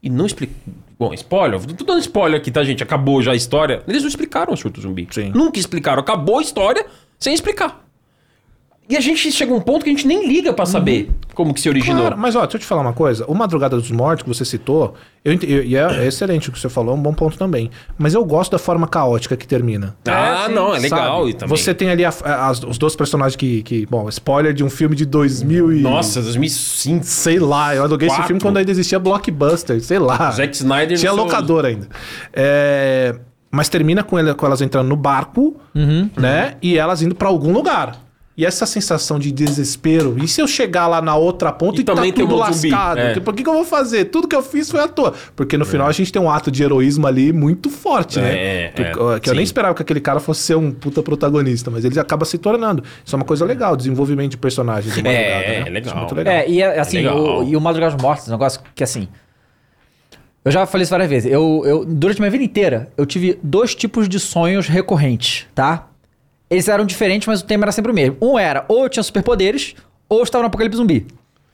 E 0.00 0.08
não 0.08 0.26
explica. 0.26 0.52
Bom, 0.96 1.12
spoiler. 1.14 1.60
Tô 1.60 1.84
dando 1.84 2.00
spoiler 2.00 2.40
aqui, 2.40 2.50
tá, 2.50 2.62
gente? 2.62 2.82
Acabou 2.82 3.20
já 3.20 3.32
a 3.32 3.34
história. 3.34 3.82
Eles 3.86 4.02
não 4.02 4.08
explicaram 4.08 4.52
o 4.52 4.56
surto 4.56 4.80
zumbi. 4.80 5.08
Sim. 5.10 5.32
Nunca 5.34 5.58
explicaram. 5.58 6.00
Acabou 6.00 6.38
a 6.38 6.42
história 6.42 6.86
sem 7.18 7.34
explicar. 7.34 7.87
E 8.88 8.96
a 8.96 9.00
gente 9.00 9.30
chega 9.30 9.52
a 9.52 9.54
um 9.54 9.60
ponto 9.60 9.84
que 9.84 9.90
a 9.90 9.92
gente 9.92 10.06
nem 10.06 10.26
liga 10.26 10.50
pra 10.52 10.64
saber 10.64 11.10
como 11.34 11.52
que 11.52 11.60
se 11.60 11.68
originou. 11.68 12.00
Claro, 12.00 12.16
mas 12.16 12.34
ó, 12.34 12.40
deixa 12.40 12.56
eu 12.56 12.60
te 12.60 12.64
falar 12.66 12.80
uma 12.80 12.94
coisa. 12.94 13.26
O 13.28 13.34
Madrugada 13.34 13.76
dos 13.76 13.90
Mortos 13.90 14.22
que 14.22 14.28
você 14.30 14.46
citou, 14.46 14.94
eu, 15.22 15.34
ent- 15.34 15.44
eu- 15.44 15.62
e 15.62 15.76
é, 15.76 15.80
é 16.04 16.06
excelente 16.06 16.48
o 16.48 16.52
que 16.52 16.58
você 16.58 16.70
falou, 16.70 16.94
é 16.94 16.98
um 16.98 17.02
bom 17.02 17.12
ponto 17.12 17.36
também. 17.36 17.70
Mas 17.98 18.14
eu 18.14 18.24
gosto 18.24 18.52
da 18.52 18.58
forma 18.58 18.88
caótica 18.88 19.36
que 19.36 19.46
termina. 19.46 19.94
Ah, 20.08 20.46
É, 20.48 20.54
não, 20.54 20.74
é 20.74 20.78
legal. 20.78 21.18
Sabe? 21.18 21.30
E 21.30 21.34
também... 21.34 21.56
Você 21.56 21.74
tem 21.74 21.90
ali 21.90 22.02
a- 22.02 22.08
as- 22.48 22.62
os 22.64 22.78
dois 22.78 22.96
personagens 22.96 23.36
que, 23.36 23.62
que. 23.62 23.84
Bom, 23.86 24.08
spoiler 24.08 24.54
de 24.54 24.64
um 24.64 24.70
filme 24.70 24.96
de 24.96 25.04
2000 25.04 25.70
e. 25.74 25.80
Nossa, 25.82 26.22
2005. 26.22 27.04
Sei 27.04 27.38
lá, 27.38 27.74
eu 27.76 27.82
aluguei 27.82 28.08
esse 28.08 28.22
filme 28.22 28.40
quando 28.40 28.56
ainda 28.56 28.70
existia 28.70 28.98
Blockbuster, 28.98 29.82
sei 29.82 29.98
lá. 29.98 30.30
Zack 30.30 30.56
Snyder 30.56 30.96
Tinha 30.98 31.12
seu- 31.12 31.22
locador 31.22 31.66
ainda. 31.66 31.88
É, 32.32 33.14
Mas 33.50 33.68
termina 33.68 34.02
com, 34.02 34.18
ele- 34.18 34.34
com 34.34 34.44
elas 34.46 34.60
entrando 34.60 34.88
no 34.88 34.96
barco, 34.96 35.56
Uhum. 35.74 36.08
né? 36.16 36.54
E 36.62 36.76
elas 36.78 37.00
indo 37.02 37.14
pra 37.14 37.28
algum 37.28 37.52
lugar. 37.52 38.07
E 38.38 38.46
essa 38.46 38.64
sensação 38.66 39.18
de 39.18 39.32
desespero. 39.32 40.16
E 40.22 40.28
se 40.28 40.40
eu 40.40 40.46
chegar 40.46 40.86
lá 40.86 41.02
na 41.02 41.16
outra 41.16 41.50
ponta 41.50 41.78
E 41.78 41.80
e, 41.80 41.84
tá 41.84 41.92
tudo 42.14 42.36
um 42.36 42.38
lascado? 42.38 42.98
é. 43.00 43.12
Tipo, 43.14 43.32
O 43.32 43.34
que, 43.34 43.42
que 43.42 43.48
eu 43.48 43.52
vou 43.52 43.64
fazer? 43.64 44.04
Tudo 44.04 44.28
que 44.28 44.36
eu 44.36 44.42
fiz 44.44 44.70
foi 44.70 44.78
à 44.78 44.86
toa. 44.86 45.12
Porque 45.34 45.58
no 45.58 45.64
final 45.64 45.88
a 45.88 45.92
gente 45.92 46.12
tem 46.12 46.22
um 46.22 46.30
ato 46.30 46.48
de 46.48 46.62
heroísmo 46.62 47.04
ali 47.08 47.32
muito 47.32 47.68
forte, 47.68 48.20
É, 48.20 48.22
né? 48.22 48.30
é, 48.30 48.68
que 48.68 48.82
é, 48.82 49.20
que 49.20 49.28
eu 49.30 49.34
nem 49.34 49.42
esperava 49.42 49.74
que 49.74 49.82
aquele 49.82 50.00
cara 50.00 50.20
fosse 50.20 50.42
ser 50.42 50.54
um 50.56 50.70
puta 50.70 51.02
protagonista, 51.02 51.68
mas 51.68 51.84
ele 51.84 51.98
acaba 51.98 52.24
se 52.24 52.38
tornando. 52.38 52.84
Isso 53.04 53.12
é 53.12 53.16
uma 53.16 53.24
coisa 53.24 53.44
legal, 53.44 53.76
desenvolvimento 53.76 54.30
de 54.30 54.36
personagens. 54.36 54.94
de 54.94 55.02
madrugada, 55.02 55.20
É, 55.20 55.48
né? 55.48 55.54
é 55.56 55.60
Isso 55.62 55.70
legal. 55.72 55.96
muito 55.96 56.14
legal. 56.14 56.34
É, 56.34 56.48
e 56.48 56.62
é, 56.62 56.78
assim, 56.78 56.98
legal. 56.98 57.40
o, 57.40 57.48
e 57.48 57.56
o 57.56 57.60
Madrugada 57.60 57.96
dos 57.96 58.00
Mortos, 58.02 58.28
um 58.28 58.30
negócio 58.30 58.60
que 58.72 58.84
assim. 58.84 59.08
Eu 60.44 60.52
já 60.52 60.64
falei 60.64 60.84
isso 60.84 60.90
várias 60.90 61.10
vezes. 61.10 61.30
Eu, 61.32 61.62
eu, 61.66 61.84
durante 61.84 62.20
minha 62.20 62.30
vida 62.30 62.44
inteira, 62.44 62.88
eu 62.96 63.04
tive 63.04 63.36
dois 63.42 63.74
tipos 63.74 64.08
de 64.08 64.20
sonhos 64.20 64.68
recorrentes, 64.68 65.46
tá? 65.54 65.88
Eles 66.50 66.68
eram 66.68 66.84
diferentes, 66.86 67.26
mas 67.28 67.40
o 67.40 67.44
tema 67.44 67.64
era 67.64 67.72
sempre 67.72 67.92
o 67.92 67.94
mesmo. 67.94 68.16
Um 68.22 68.38
era, 68.38 68.64
ou 68.68 68.84
eu 68.84 68.88
tinha 68.88 69.02
superpoderes, 69.02 69.74
ou 70.08 70.18
eu 70.18 70.24
estava 70.24 70.42
no 70.42 70.46
apocalipse 70.48 70.78
zumbi. 70.78 71.06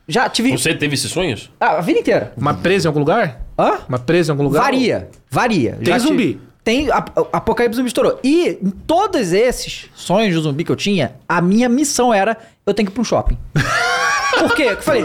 Já 0.06 0.28
tive. 0.28 0.50
Você 0.52 0.74
teve 0.74 0.94
esses 0.94 1.10
sonhos? 1.10 1.50
Ah, 1.58 1.78
a 1.78 1.80
vida 1.80 1.98
inteira. 2.00 2.32
Uma 2.36 2.54
presa 2.54 2.86
em 2.86 2.88
algum 2.88 3.00
lugar? 3.00 3.40
Hã? 3.58 3.78
Uma 3.88 3.98
presa 3.98 4.30
em 4.30 4.32
algum 4.32 4.44
lugar? 4.44 4.62
Varia, 4.62 5.08
varia. 5.30 5.72
Tem 5.76 5.86
Já 5.86 5.94
tive- 5.98 6.08
zumbi. 6.08 6.40
Tem. 6.62 6.90
A, 6.90 6.98
a- 6.98 7.04
Apocalipse 7.32 7.76
zumbi 7.76 7.88
estourou. 7.88 8.20
E 8.22 8.58
em 8.62 8.70
todos 8.70 9.32
esses 9.32 9.86
sonhos 9.94 10.34
de 10.34 10.40
zumbi 10.40 10.62
que 10.64 10.70
eu 10.72 10.76
tinha, 10.76 11.14
a 11.28 11.40
minha 11.40 11.68
missão 11.68 12.12
era: 12.12 12.36
eu 12.66 12.72
tenho 12.74 12.86
que 12.86 12.92
ir 12.92 12.94
pra 12.94 13.00
um 13.00 13.04
shopping. 13.04 13.36
Por 14.38 14.54
quê? 14.54 14.64
Eu 14.64 14.82
falei. 14.82 15.04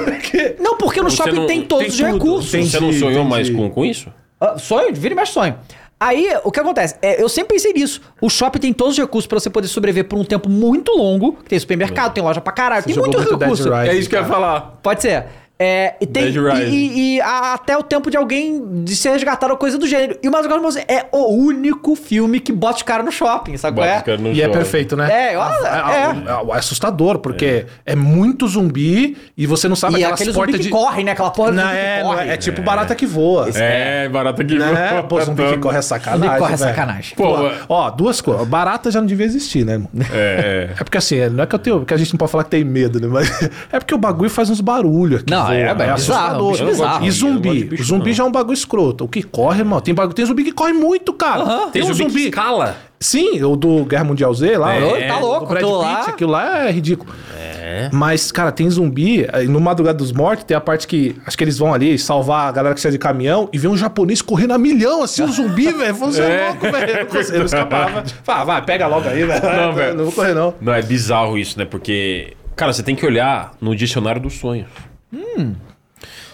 Não, 0.59 0.77
porque 0.77 1.01
no 1.01 1.09
Você 1.09 1.17
shopping 1.17 1.31
não- 1.35 1.47
tem 1.47 1.61
todos 1.63 1.85
tem 1.85 1.91
os 1.91 1.97
tudo. 2.11 2.13
recursos. 2.25 2.51
Você 2.51 2.79
não 2.79 2.87
Entendi, 2.87 2.99
sonhou 2.99 3.23
mais 3.23 3.47
entendi. 3.47 3.63
com, 3.63 3.69
com 3.73 3.85
isso? 3.85 4.11
Ah, 4.39 4.57
sonho, 4.57 4.93
vira 4.93 5.13
e 5.13 5.15
mexe 5.17 5.33
sonho. 5.33 5.55
Aí, 5.99 6.29
o 6.45 6.51
que 6.51 6.59
acontece? 6.61 6.95
É, 7.01 7.21
eu 7.21 7.27
sempre 7.27 7.55
pensei 7.55 7.73
nisso. 7.73 8.01
O 8.21 8.29
shopping 8.29 8.59
tem 8.59 8.73
todos 8.73 8.93
os 8.93 8.99
recursos 8.99 9.27
pra 9.27 9.37
você 9.37 9.49
poder 9.49 9.67
sobreviver 9.67 10.05
por 10.05 10.17
um 10.17 10.23
tempo 10.23 10.47
muito 10.47 10.93
longo. 10.93 11.37
Tem 11.47 11.59
supermercado, 11.59 12.13
tem 12.13 12.23
loja 12.23 12.39
pra 12.39 12.53
caralho, 12.53 12.83
Você 12.83 12.87
tem 12.87 12.95
jogou 12.95 13.11
muito 13.11 13.37
recurso. 13.37 13.63
Rising, 13.69 13.89
É 13.89 13.95
isso 13.95 14.09
que 14.09 14.15
eu 14.15 14.21
ia 14.21 14.25
cara. 14.25 14.33
falar. 14.33 14.61
Pode 14.81 15.01
ser. 15.01 15.25
É, 15.61 15.95
e 15.99 16.07
tem, 16.07 16.31
Dead 16.31 16.35
Rising. 16.41 16.71
e, 16.71 16.75
e- 16.75 17.15
e 17.17 17.21
a- 17.21 17.53
até 17.53 17.77
o 17.77 17.83
tempo 17.83 18.09
de 18.09 18.15
alguém 18.15 18.83
de 18.83 18.95
ser 18.95 19.09
resgatado 19.11 19.51
ou 19.51 19.57
coisa 19.57 19.77
do 19.77 19.85
gênero. 19.85 20.17
E 20.23 20.27
o 20.27 20.31
Mas 20.31 20.45
Agora 20.45 20.61
Você 20.61 20.79
é 20.87 21.05
o 21.11 21.33
único 21.35 21.95
filme 21.95 22.39
que 22.39 22.51
bota 22.53 22.77
os 22.77 22.83
caras 22.83 23.05
no 23.05 23.11
shopping, 23.11 23.57
sabe 23.57 23.77
qual 23.77 23.87
Bota 23.97 24.11
é? 24.11 24.17
no 24.17 24.31
E 24.31 24.41
é 24.41 24.45
show. 24.45 24.53
perfeito, 24.53 24.95
né? 24.95 25.09
É, 25.11 25.35
eu- 25.35 25.41
Ah, 25.41 26.15
é. 26.49 26.55
é 26.55 26.57
assustador, 26.57 27.19
porque 27.19 27.65
é. 27.85 27.93
muito 27.95 28.47
zumbi 28.47 29.17
e 29.37 29.45
você 29.45 29.67
não 29.67 29.75
sabe 29.75 29.95
E 29.95 29.97
aquelas 29.97 30.13
aquele 30.13 30.31
zumbi 30.31 30.45
portas 30.45 30.57
que 30.61 30.63
de. 30.63 30.69
corre, 30.69 31.03
né? 31.03 31.11
Aquela 31.11 31.29
porra 31.31 31.51
do 31.51 31.55
Não, 31.57 31.69
é, 31.69 32.01
não 32.03 32.09
corre. 32.11 32.29
é, 32.29 32.33
é 32.33 32.37
tipo 32.37 32.61
barata 32.61 32.95
que 32.95 33.05
voa. 33.05 33.49
É, 33.53 34.07
barata 34.09 34.43
que 34.45 34.55
Né? 34.55 34.89
voa. 34.93 35.03
Pô, 35.03 35.21
zumbi 35.21 35.43
que 35.43 35.57
corre 35.57 35.77
é 35.77 35.81
sacanagem. 35.81 36.21
Zumbi 36.23 36.33
que 36.33 36.39
corre 36.39 36.53
é 36.53 36.57
sacanagem. 36.57 37.15
Pô, 37.17 37.23
Pô, 37.35 37.51
ó, 37.67 37.89
duas 37.89 38.21
coisas. 38.21 38.47
Barata 38.47 38.89
já 38.91 38.99
não 39.01 39.07
devia 39.07 39.25
existir, 39.25 39.65
né, 39.65 39.73
irmão? 39.73 39.89
é, 40.13 40.69
É 40.71 40.73
porque 40.83 40.97
assim, 40.97 41.19
não 41.29 41.43
é 41.43 41.47
que 41.47 41.53
eu 41.55 41.59
tenho. 41.59 41.85
que 41.85 41.93
a 41.93 41.97
gente 41.97 42.13
não 42.13 42.17
pode 42.17 42.31
falar 42.31 42.43
que 42.45 42.49
tem 42.51 42.63
medo, 42.63 42.99
né? 42.99 43.07
Mas 43.07 43.29
é 43.71 43.77
porque 43.79 43.93
o 43.93 43.97
bagulho 43.97 44.29
faz 44.29 44.49
uns 44.49 44.61
barulhos 44.61 45.21
aqui. 45.21 45.31
Não, 45.31 45.48
voa, 45.49 45.57
é, 45.57 45.61
é 45.61 45.73
bizarro, 45.73 45.93
assustador. 45.93 46.51
bicho 46.51 46.65
bizarro. 46.65 47.05
E 47.05 47.11
zumbi. 47.11 47.63
bicho, 47.65 47.83
o 47.83 47.85
zumbi 47.85 48.07
não. 48.09 48.13
já 48.13 48.23
é 48.23 48.27
um 48.27 48.31
bagulho 48.31 48.53
escroto. 48.53 49.03
O 49.05 49.07
que 49.07 49.23
corre, 49.23 49.59
irmão? 49.59 49.79
Tem, 49.81 49.93
bagulho, 49.93 50.13
tem 50.15 50.25
zumbi 50.25 50.43
que 50.43 50.51
corre 50.51 50.73
muito, 50.73 51.13
cara. 51.13 51.41
Aham. 51.43 51.69
Tem 51.71 51.83
um 51.83 51.93
zumbi 51.93 52.13
que 52.13 52.19
escala. 52.29 52.75
Sim, 53.01 53.41
o 53.43 53.55
do 53.55 53.85
Guerra 53.85 54.03
Mundial 54.03 54.33
Z 54.33 54.57
lá. 54.57 54.73
É, 54.75 55.07
tá 55.07 55.19
louco, 55.19 55.45
Brad 55.45 55.63
aquilo 55.63 55.79
Pitt, 55.79 55.91
lá- 55.93 56.01
aquilo 56.05 56.31
lá 56.31 56.67
é 56.67 56.71
ridículo. 56.71 57.13
É. 57.37 57.89
Mas, 57.93 58.29
cara, 58.29 58.51
tem 58.51 58.69
zumbi. 58.69 59.25
aí 59.31 59.47
No 59.47 59.61
Madrugada 59.61 59.97
dos 59.97 60.11
Mortos 60.11 60.43
tem 60.43 60.57
a 60.57 60.59
parte 60.59 60.85
que. 60.85 61.15
Acho 61.25 61.37
que 61.37 61.43
eles 61.45 61.57
vão 61.57 61.73
ali 61.73 61.97
salvar 61.97 62.49
a 62.49 62.51
galera 62.51 62.75
que 62.75 62.81
sai 62.81 62.91
de 62.91 62.97
caminhão 62.97 63.47
e 63.53 63.57
vê 63.57 63.69
um 63.69 63.77
japonês 63.77 64.21
correndo 64.21 64.51
a 64.51 64.57
milhão, 64.57 65.01
assim, 65.01 65.23
um 65.23 65.31
zumbi, 65.31 65.71
velho. 65.71 65.93
Você 65.95 66.21
é 66.21 66.47
louco, 66.49 66.71
velho. 66.71 66.91
Eu 66.91 66.99
não 66.99 67.05
consigo, 67.05 67.33
eu 67.35 67.39
não 67.39 67.45
escapava. 67.45 68.03
Fala, 68.23 68.43
vai, 68.43 68.61
pega 68.63 68.85
logo 68.87 69.07
aí, 69.07 69.23
velho. 69.23 69.41
Não, 69.43 69.73
velho. 69.73 69.95
Não 69.95 70.03
vou 70.03 70.13
correr, 70.13 70.33
não. 70.33 70.53
Não, 70.59 70.73
é 70.73 70.81
bizarro 70.81 71.37
isso, 71.37 71.57
né? 71.57 71.63
Porque, 71.63 72.33
cara, 72.53 72.73
você 72.73 72.83
tem 72.83 72.95
que 72.95 73.05
olhar 73.05 73.51
no 73.61 73.73
dicionário 73.73 74.19
dos 74.21 74.33
sonhos. 74.33 74.67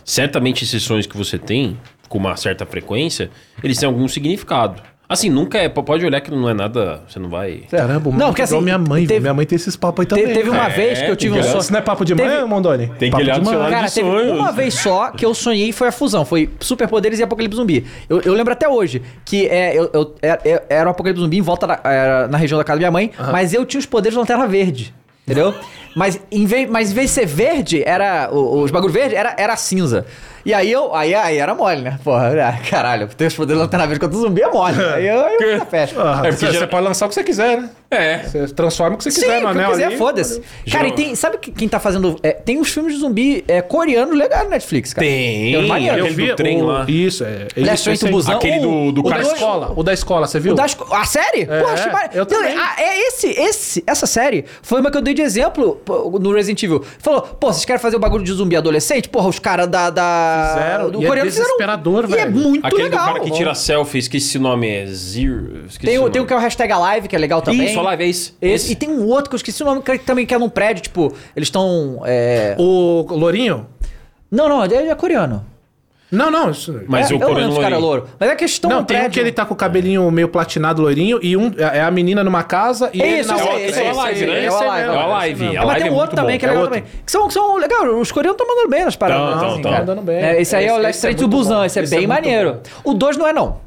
Certamente 0.03 0.63
esses 0.63 0.83
sonhos 0.83 1.05
que 1.07 1.17
você 1.17 1.37
tem, 1.37 1.77
com 2.07 2.17
uma 2.17 2.35
certa 2.37 2.65
frequência, 2.65 3.29
eles 3.63 3.77
têm 3.77 3.87
algum 3.87 4.07
significado. 4.07 4.81
Assim, 5.07 5.29
nunca 5.29 5.59
é. 5.59 5.69
Pode 5.69 6.03
olhar 6.03 6.19
que 6.19 6.31
não 6.31 6.49
é 6.49 6.53
nada. 6.55 7.03
Você 7.07 7.19
não 7.19 7.29
vai. 7.29 7.61
Caramba, 7.69 8.09
Não, 8.09 8.17
não, 8.17 8.27
porque 8.29 8.41
igual 8.41 8.57
assim, 8.57 8.63
minha 8.65 8.77
mãe. 8.79 9.05
teve- 9.05 9.19
Minha 9.19 9.35
mãe 9.35 9.45
tem 9.45 9.55
esses 9.55 9.75
papos 9.75 10.01
aí 10.01 10.07
também. 10.07 10.33
teve 10.33 10.49
uma 10.49 10.61
cara. 10.61 10.73
vez 10.73 10.99
que 10.99 11.11
eu 11.11 11.15
tive 11.15 11.35
um 11.35 11.41
que 11.41 11.43
sonho. 11.47 11.59
Isso 11.59 11.71
não 11.71 11.77
é 11.77 11.81
papo 11.83 12.03
de 12.03 12.15
mãe, 12.15 12.27
Teve- 12.27 12.45
Mondoni? 12.45 12.87
Tem 12.97 13.09
que 13.09 13.11
papo 13.11 13.23
olhar 13.23 13.39
de 13.39 13.45
mãe. 13.45 13.69
Cara, 13.69 13.87
de 13.87 13.93
teve 13.93 14.09
sonhos. 14.09 14.31
uma 14.39 14.51
vez 14.51 14.73
só 14.73 15.11
que 15.11 15.23
eu 15.23 15.35
sonhei 15.35 15.69
e 15.69 15.71
foi 15.71 15.89
a 15.89 15.91
fusão. 15.91 16.25
Foi 16.25 16.49
Superpoderes 16.59 17.19
e 17.19 17.23
Apocalipse 17.23 17.55
Zumbi. 17.55 17.85
Eu, 18.09 18.19
eu 18.21 18.33
lembro 18.33 18.51
até 18.51 18.67
hoje 18.67 19.03
que 19.23 19.45
é, 19.45 19.77
eu, 19.77 19.91
eu- 19.93 20.15
é- 20.23 20.39
é- 20.43 20.63
era 20.69 20.87
o 20.89 20.91
Apocalipse 20.91 21.21
Zumbi 21.21 21.37
em 21.37 21.41
volta 21.41 21.67
da, 21.67 21.79
era 21.83 22.27
na 22.27 22.37
região 22.39 22.57
da 22.57 22.63
casa 22.63 22.77
da 22.77 22.79
minha 22.79 22.91
mãe, 22.91 23.11
mas 23.31 23.53
eu 23.53 23.63
tinha 23.63 23.79
os 23.79 23.85
poderes 23.85 24.15
de 24.15 24.19
Lanterna 24.19 24.47
Verde. 24.47 24.91
Entendeu? 25.25 25.53
mas, 25.95 26.19
em 26.31 26.45
vez, 26.45 26.69
mas 26.69 26.91
em 26.91 26.93
vez 26.93 27.09
de 27.09 27.13
ser 27.15 27.25
verde, 27.25 27.83
era. 27.83 28.29
Os 28.31 28.69
bagulho 28.69 28.93
verde 28.93 29.15
era, 29.15 29.35
era 29.37 29.55
cinza. 29.55 30.05
E 30.45 30.53
aí 30.53 30.71
eu. 30.71 30.93
Aí, 30.93 31.13
aí 31.15 31.37
era 31.37 31.55
mole, 31.55 31.81
né? 31.81 31.99
Porra, 32.03 32.31
ah, 32.41 32.69
caralho, 32.69 33.07
ter 33.07 33.25
os 33.25 33.33
poderes 33.35 33.57
de 33.57 33.63
Lanterna 33.63 33.87
Verde 33.87 33.99
contra 33.99 34.15
o 34.17 34.21
zumbi 34.21 34.41
é 34.41 34.47
mole. 34.47 34.75
aí 34.93 35.07
eu, 35.07 35.15
eu 35.39 35.65
festa. 35.65 35.95
Ah, 36.01 36.19
É 36.23 36.29
porque 36.29 36.45
você, 36.45 36.51
já- 36.53 36.59
você 36.59 36.67
pode 36.67 36.83
lançar 36.83 37.05
o 37.05 37.09
que 37.09 37.15
você 37.15 37.23
quiser, 37.23 37.57
né? 37.61 37.69
É. 37.91 38.17
Você 38.19 38.47
transforma 38.49 38.95
o 38.95 38.97
que 38.97 39.03
você 39.05 39.11
Sim, 39.11 39.21
quiser 39.21 39.41
no 39.41 39.47
o 39.47 39.51
que 39.51 39.57
eu 39.57 39.61
anel 39.63 39.71
quiser, 39.71 39.97
foda-se. 39.97 40.41
Cara, 40.71 40.87
e 40.87 40.91
tem. 40.91 41.15
Sabe 41.15 41.37
que- 41.37 41.51
quem 41.51 41.67
tá 41.67 41.79
fazendo. 41.79 42.19
é, 42.21 42.31
tem 42.31 42.59
uns 42.59 42.69
filmes 42.71 42.93
de 42.95 42.99
zumbi 42.99 43.43
é, 43.47 43.61
coreanos 43.61 44.15
legais 44.17 44.43
no 44.43 44.49
Netflix, 44.49 44.93
cara. 44.93 45.07
Tem. 45.07 45.67
maneiro. 45.67 46.05
Aquele 46.05 46.27
do 46.29 46.35
trem 46.35 46.61
o, 46.61 46.65
lá. 46.65 46.85
Isso, 46.87 47.23
é. 47.23 47.47
Isso, 47.55 47.83
Trem 47.83 47.93
esse 47.93 48.05
to. 48.05 48.11
Busan, 48.11 48.35
Aquele 48.35 48.59
do- 48.59 48.91
do 48.91 49.01
O 49.01 49.03
da 49.03 49.09
cara- 49.11 49.23
escola. 49.23 49.73
O 49.75 49.83
da 49.83 49.93
escola, 49.93 50.27
você 50.27 50.39
viu? 50.39 50.53
O 50.53 50.55
da 50.55 50.65
esco- 50.65 50.93
A 50.93 51.05
série? 51.05 51.41
É, 51.43 51.61
Pô, 51.61 51.67
achei 51.69 51.91
eu 52.13 52.25
também. 52.25 52.55
ah, 52.57 52.75
é 52.77 53.07
esse, 53.07 53.27
esse, 53.27 53.83
essa 53.87 54.05
série 54.05 54.45
foi 54.61 54.79
uma 54.81 54.91
que 54.91 54.97
eu 54.97 55.01
dei 55.01 55.13
de 55.13 55.21
exemplo 55.21 55.79
no 56.19 56.33
Resident 56.33 56.61
Evil. 56.63 56.83
Falou, 56.99 57.21
pô, 57.21 57.51
vocês 57.53 57.65
querem 57.65 57.81
fazer 57.81 57.95
o 57.95 57.99
bagulho 57.99 58.23
de 58.23 58.31
zumbi 58.33 58.55
adolescente? 58.57 59.07
Porra, 59.09 59.29
os 59.29 59.39
caras 59.39 59.67
da, 59.67 59.89
da. 59.89 60.34
Fizeram, 60.53 60.89
do 60.91 61.01
e 61.01 61.05
é 61.05 61.07
coreano 61.07 61.29
fizeram. 61.29 61.45
desesperador, 61.47 62.05
E 62.09 62.13
é 62.13 62.17
velho. 62.17 62.31
muito 62.31 62.65
Aquele 62.65 62.83
legal. 62.83 62.99
do 62.99 63.05
cara 63.13 63.19
que 63.21 63.31
tira 63.31 63.55
selfie, 63.55 63.99
esqueci 63.99 64.37
o 64.37 64.41
nome, 64.41 64.67
é 64.69 64.85
Zero. 64.87 65.65
Esqueci 65.67 65.85
Tem, 65.85 65.99
o, 65.99 66.09
tem 66.09 66.21
o 66.21 66.25
que 66.25 66.33
é 66.33 66.35
o 66.35 66.39
hashtag 66.39 66.71
Alive, 66.71 67.07
que 67.07 67.15
é 67.15 67.19
legal 67.19 67.41
também. 67.41 67.65
Isso, 67.67 67.79
a 67.79 67.83
live, 67.83 68.03
é 68.03 68.07
esse. 68.07 68.33
Esse. 68.41 68.71
E 68.71 68.75
tem 68.75 68.89
um 68.89 69.05
outro 69.07 69.29
que 69.29 69.35
eu 69.35 69.37
esqueci 69.37 69.61
o 69.63 69.65
nome, 69.65 69.81
que 69.81 69.97
também 69.99 70.25
que 70.25 70.33
é 70.33 70.37
num 70.37 70.49
prédio, 70.49 70.83
tipo, 70.83 71.13
eles 71.35 71.47
estão. 71.47 72.01
É... 72.05 72.55
O 72.59 73.05
Lourinho? 73.09 73.67
Não, 74.31 74.49
não, 74.49 74.63
ele 74.65 74.75
é 74.89 74.95
coreano. 74.95 75.45
Não, 76.15 76.31
não. 76.31 76.49
Isso... 76.49 76.81
Mas 76.87 77.11
é, 77.11 77.13
o 77.13 77.15
eu 77.15 77.19
não 77.19 77.27
coreano 77.27 77.39
lembro 77.41 77.53
se 77.53 77.59
o 77.59 77.61
cara 77.61 77.75
é 77.75 77.79
louro. 77.79 78.07
Mas 78.19 78.29
é 78.29 78.35
que 78.35 78.43
eles 78.43 78.51
estão 78.51 78.69
Não, 78.69 78.77
num 78.79 78.83
tem 78.85 79.05
um 79.05 79.09
que 79.09 79.19
ele 79.19 79.31
tá 79.31 79.45
com 79.45 79.53
o 79.53 79.57
cabelinho 79.57 80.09
meio 80.11 80.27
platinado 80.27 80.81
loirinho 80.81 81.19
e 81.21 81.35
um 81.37 81.51
é 81.57 81.81
a 81.81 81.91
menina 81.91 82.23
numa 82.23 82.43
casa 82.43 82.89
e 82.93 83.01
É 83.01 83.07
ele 83.07 83.19
isso, 83.21 83.33
esse 83.33 83.41
outra. 83.43 83.57
aí, 83.57 83.65
esse 83.65 83.79
é 83.79 83.81
aí, 83.83 83.89
a 83.89 83.93
live, 83.93 84.25
né? 84.25 84.45
É 84.45 84.51
o 84.51 84.59
mesmo, 84.59 84.63
É 84.63 84.67
a 84.67 84.85
esse 84.85 85.09
live. 85.09 85.45
A 85.45 85.51
mas 85.53 85.65
live 85.65 85.81
tem 85.81 85.87
é 85.87 85.91
um 85.91 85.95
outro 85.95 86.15
também 86.15 86.39
que 86.39 86.45
é 86.45 86.49
É 86.49 86.51
legal 86.51 86.67
também. 86.67 86.83
Que 87.05 87.11
são, 87.11 87.29
são 87.29 87.57
legal, 87.57 87.85
os 87.99 88.11
coreanos 88.11 88.39
estão 88.41 88.47
mandando 88.55 88.69
bem 88.69 88.85
nas 88.85 88.95
paradas. 88.95 89.39
Tão, 89.39 89.61
tão, 89.61 89.93
assim. 89.93 90.11
É, 90.11 90.41
esse 90.41 90.55
aí 90.55 90.65
é 90.65 90.73
o 90.73 90.81
é 90.85 90.91
Train 90.91 91.15
to 91.15 91.21
muito 91.23 91.37
Busan, 91.37 91.65
esse 91.65 91.79
é 91.79 91.83
é 91.83 91.87
bem 91.87 92.07
maneiro. 92.07 92.59
O 92.83 92.93
2 92.93 93.17
não 93.17 93.27
é 93.27 93.33
não. 93.33 93.64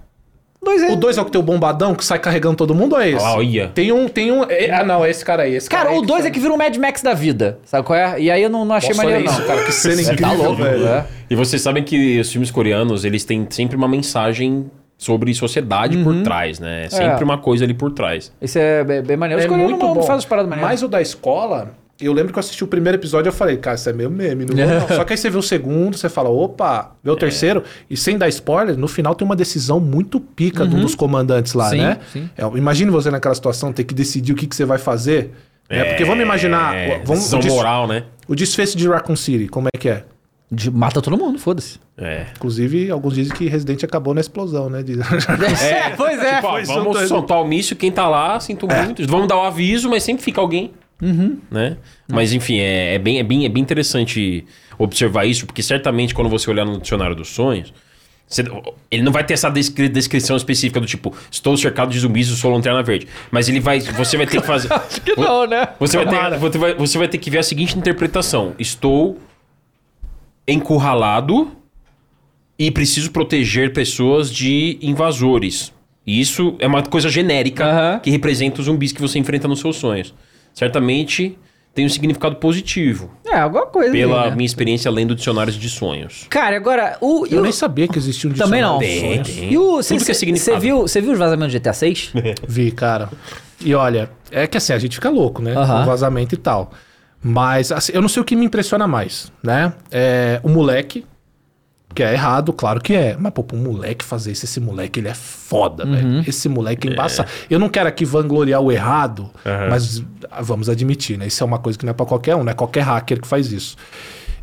O 0.61 0.65
2 0.65 0.83
é... 0.83 0.93
O 0.93 0.97
dois 0.97 1.17
é 1.17 1.21
o 1.21 1.25
que 1.25 1.31
tem 1.31 1.41
o 1.41 1.45
bombadão 1.45 1.95
que 1.95 2.05
sai 2.05 2.19
carregando 2.19 2.57
todo 2.57 2.75
mundo 2.75 2.95
ou 2.95 3.01
é 3.01 3.11
esse? 3.11 3.25
Olha. 3.25 3.69
Tem 3.69 3.93
um, 3.93 4.09
tem 4.09 4.33
um. 4.33 4.43
é- 4.45 4.71
ah, 4.71 4.85
não, 4.85 5.05
é 5.05 5.11
esse 5.11 5.25
cara 5.25 5.45
aí. 5.45 5.55
Esse 5.55 5.69
Cara, 5.71 5.91
aí 5.91 5.99
o 5.99 6.03
2 6.03 6.21
sai- 6.23 6.29
é 6.31 6.33
que 6.33 6.41
vira 6.41 6.53
um 6.53 6.57
Mad 6.57 6.77
Max 6.77 7.01
da 7.01 7.15
vida, 7.15 7.59
sabe 7.65 7.87
qual 7.87 7.97
é? 7.99 8.21
E 8.21 8.31
aí 8.31 8.43
eu 8.43 8.51
não, 8.51 8.65
não 8.65 8.75
achei 8.75 8.91
Nossa, 8.91 9.03
maneiro 9.03 9.25
não. 9.25 9.33
isso, 9.33 9.45
cara, 9.47 9.65
que 9.65 9.71
cena 9.73 9.95
Você 9.97 10.03
incrível, 10.13 10.29
tá 10.29 10.35
louco, 10.35 10.63
velho. 10.63 10.85
velho. 10.85 11.05
E 11.31 11.37
vocês 11.37 11.63
sabem 11.63 11.83
que 11.85 12.19
os 12.19 12.31
filmes 12.33 12.51
coreanos, 12.51 13.05
eles 13.05 13.25
têm 13.25 13.47
sempre 13.49 13.77
uma 13.77 13.87
mensagem 13.89 14.71
sobre 14.97 15.33
sociedade 15.33 15.97
por 15.99 16.23
trás, 16.25 16.59
né? 16.59 16.87
É 16.87 16.89
sempre 16.91 17.23
É. 17.23 17.25
uma 17.25 17.39
coisa 17.39 17.65
ali 17.65 17.73
por 17.75 17.93
trás. 17.93 18.33
Esse 18.43 18.59
é 18.59 18.83
bem, 18.83 19.01
bem 19.01 19.17
maneiro. 19.17 19.39
Os 19.39 19.45
É 19.47 19.49
coreanos 19.49 19.71
muito 19.71 19.81
não, 19.87 19.95
bom. 19.95 20.01
não 20.01 20.03
fazem 20.07 20.19
as 20.19 20.25
paradas 20.25 20.51
maneiras. 20.51 20.71
Mas 20.73 20.83
o 20.83 20.89
da 20.89 21.01
escola, 21.01 21.71
eu 22.01 22.13
lembro 22.13 22.33
que 22.33 22.39
eu 22.39 22.41
assisti 22.41 22.63
o 22.63 22.67
primeiro 22.67 22.97
episódio 22.99 23.29
e 23.29 23.31
eu 23.31 23.35
falei, 23.35 23.57
cara, 23.57 23.75
isso 23.77 23.89
é 23.89 23.93
meio 23.93 24.11
meme, 24.11 24.45
não 24.45 24.55
não. 24.55 24.89
Só 24.95 25.05
que 25.05 25.13
aí 25.13 25.17
você 25.19 25.29
vê 25.29 25.37
o 25.37 25.43
segundo, 25.43 25.97
você 25.97 26.09
fala, 26.09 26.29
opa, 26.29 26.93
vê 27.03 27.11
o 27.11 27.15
É. 27.15 27.17
terceiro, 27.19 27.65
e 27.91 27.97
sem 27.97 28.17
dar 28.17 28.29
spoiler, 28.29 28.77
no 28.77 28.87
final 28.89 29.15
tem 29.15 29.25
uma 29.25 29.35
decisão 29.37 29.81
muito 29.81 30.21
pica 30.21 30.67
de 30.67 30.77
um 30.77 30.81
dos 30.81 30.95
comandantes 30.95 31.55
lá, 31.55 31.71
Sim, 31.71 31.79
né? 31.79 31.99
sim. 32.13 32.31
É, 32.37 32.43
imagine 32.57 32.91
você 32.91 33.11
naquela 33.11 33.35
situação, 33.35 33.73
ter 33.73 33.85
que 33.85 33.95
decidir 33.95 34.33
o 34.33 34.37
que, 34.37 34.47
que 34.47 34.55
você 34.55 34.65
vai 34.65 34.79
fazer. 34.79 35.33
né? 35.69 35.85
Porque 35.85 36.05
vamos 36.05 36.23
imaginar. 36.23 36.75
É, 36.75 36.99
Vamos, 37.01 37.19
decisão 37.21 37.39
o, 37.41 37.43
des- 37.43 37.53
moral, 37.53 37.87
né? 37.89 38.05
o 38.29 38.35
desfecho 38.35 38.77
de 38.77 38.89
Raccoon 38.89 39.17
City, 39.17 39.49
como 39.49 39.69
é 39.75 39.79
que 39.79 39.89
é? 39.89 40.05
De- 40.51 40.71
Mata 40.71 41.03
todo 41.03 41.19
mundo, 41.19 41.39
foda-se. 41.39 41.79
É. 41.97 42.27
Inclusive, 42.37 42.91
alguns 42.91 43.15
dizem 43.15 43.35
que 43.37 43.49
Resident 43.49 43.83
acabou 43.85 44.15
na 44.15 44.21
explosão, 44.21 44.71
né? 44.71 44.83
De- 44.83 44.95
É, 45.63 45.91
pois 45.97 46.19
é. 46.23 46.37
Tipo, 46.37 46.47
ó, 46.47 46.63
vamos 46.65 47.09
soltar 47.09 47.43
o 47.43 47.45
míssil, 47.47 47.77
quem 47.77 47.91
tá 47.93 48.09
lá, 48.09 48.39
sinto 48.41 48.67
muito. 48.67 49.07
Vamos 49.07 49.29
dar 49.29 49.37
o 49.37 49.43
aviso, 49.43 49.91
mas 49.91 50.03
sempre 50.05 50.23
fica 50.23 50.41
alguém. 50.41 50.71
Né? 51.01 51.77
Mas 52.09 52.33
enfim, 52.33 52.59
é, 52.59 52.95
é 52.95 52.99
bem, 52.99 53.19
é, 53.19 53.23
bem, 53.23 53.45
é 53.45 53.49
bem 53.49 53.63
interessante 53.63 54.45
observar 54.79 55.25
isso, 55.27 55.47
porque 55.47 55.63
certamente 55.63 56.15
quando 56.15 56.29
você 56.29 56.51
olhar 56.51 56.65
no 56.65 56.79
dicionário 56.81 57.15
dos 57.15 57.29
sonhos, 57.29 57.73
você- 58.27 58.45
ele 58.91 59.03
não 59.03 59.13
vai 59.13 59.25
ter 59.25 59.35
essa 59.35 59.49
descri- 59.49 59.89
descrição 59.89 60.37
específica 60.37 60.81
do 60.81 60.87
tipo, 60.87 61.15
estou 61.31 61.57
cercado 61.57 61.91
de 61.91 61.99
zumbis 61.99 62.29
e 62.29 62.37
sou 62.37 62.53
lanterna 62.53 62.83
verde. 62.83 63.07
Mas 63.31 63.49
ele 63.49 63.59
vai. 63.61 63.81
Você 63.81 64.17
vai 64.17 64.27
ter 64.27 64.41
que 64.41 64.47
fazer. 64.47 64.71
Acho 64.75 65.01
que 65.01 65.17
não, 65.19 65.47
né? 65.47 65.69
Você 65.81 65.97
vai, 65.97 66.07
ter, 66.07 66.37
você, 66.39 66.59
vai, 66.59 66.75
você 66.75 66.99
vai 66.99 67.09
ter 67.09 67.19
que 67.19 67.31
ver 67.31 67.39
a 67.39 67.43
seguinte 67.43 67.79
interpretação: 67.79 68.55
estou 68.59 69.19
encurralado 70.47 71.51
e 72.59 72.71
preciso 72.71 73.11
proteger 73.13 73.73
pessoas 73.73 74.31
de 74.31 74.79
invasores. 74.83 75.73
Isso 76.07 76.57
é 76.59 76.67
uma 76.67 76.83
coisa 76.83 77.09
genérica 77.09 77.65
Aham. 77.67 77.99
que 78.01 78.11
representa 78.11 78.61
os 78.61 78.67
zumbis 78.67 78.93
que 78.93 79.01
você 79.01 79.19
enfrenta 79.19 79.47
nos 79.47 79.61
seus 79.61 79.77
sonhos. 79.77 80.15
Certamente 80.59 81.39
tem 81.75 81.87
um 81.87 81.89
significado 81.89 82.35
positivo, 82.37 83.09
É, 83.25 83.39
alguma 83.39 83.65
coisa. 83.67 83.93
pela 83.93 84.25
aí, 84.25 84.31
né? 84.31 84.37
minha 84.37 84.47
experiência 84.47 84.91
lendo 84.91 85.15
dicionários 85.15 85.55
de 85.57 85.69
sonhos. 85.71 86.27
Cara, 86.29 86.57
agora, 86.57 86.97
o. 87.01 87.25
Eu 87.31 87.39
o- 87.39 87.43
nem 87.43 87.53
sabia 87.53 87.87
que 87.87 87.97
existia 87.97 88.29
um 88.29 88.33
Também 88.33 88.61
não. 88.61 88.79
dicionário 88.79 88.99
de 88.99 89.01
Tem, 89.01 89.11
sonhos. 89.25 89.29
tem. 89.41 89.53
E 89.53 89.57
o. 89.59 89.61
Tudo 89.81 89.87
que 89.87 89.95
é 89.95 89.99
Você 89.99 90.15
significado. 90.15 90.61
viu, 90.61 90.81
você 90.83 91.01
viu 91.01 91.13
os 91.13 91.19
vazamentos 91.19 91.53
do 91.55 91.57
GTA 91.61 91.73
6? 91.73 92.13
Vi, 92.49 92.73
cara. 92.73 93.09
E 93.61 93.73
olha, 93.75 94.11
é 94.33 94.47
que 94.49 94.57
assim, 94.59 94.73
a 94.73 94.79
gente 94.79 94.97
fica 94.97 95.09
louco, 95.09 95.41
né? 95.41 95.55
Aham. 95.57 95.81
Com 95.81 95.87
vazamento 95.87 96.35
e 96.35 96.39
tal. 96.39 96.73
Mas 97.23 97.71
assim, 97.71 97.93
eu 97.95 98.01
não 98.03 98.09
sei 98.09 98.23
o 98.23 98.25
que 98.25 98.35
me 98.35 98.45
impressiona 98.47 98.87
mais, 98.89 99.31
né? 99.43 99.73
É, 99.93 100.41
o 100.43 100.49
moleque, 100.49 101.05
que 101.95 102.03
é 102.03 102.13
errado, 102.13 102.53
claro 102.53 102.81
que 102.81 102.95
é. 102.95 103.17
Mas, 103.19 103.33
pô, 103.33 103.43
pro 103.43 103.57
moleque 103.57 104.05
fazer 104.05 104.33
isso, 104.33 104.45
esse 104.45 104.61
moleque, 104.61 105.01
ele 105.01 105.09
é 105.09 105.15
foda, 105.15 105.85
velho. 105.85 106.23
Esse 106.27 106.49
moleque 106.49 106.89
é 106.89 106.93
embaçado. 106.93 107.29
Eu 107.49 107.59
não 107.59 107.69
quero 107.69 107.89
aqui 107.89 108.05
vangloriar 108.05 108.61
o 108.61 108.71
errado, 108.71 109.31
Aham. 109.45 109.69
mas 109.71 110.03
ah, 110.31 110.43
vamos 110.43 110.69
admitir, 110.69 111.19
né? 111.19 111.27
Isso 111.27 111.43
é 111.43 111.47
uma 111.47 111.59
coisa 111.59 111.79
que 111.79 111.85
não 111.85 111.91
é 111.91 111.95
pra 111.95 112.07
qualquer 112.07 112.37
um, 112.37 112.45
não 112.45 112.53
é 112.53 112.55
qualquer 112.55 112.83
hacker 112.83 113.21
que 113.21 113.27
faz 113.27 113.51
isso. 113.51 113.77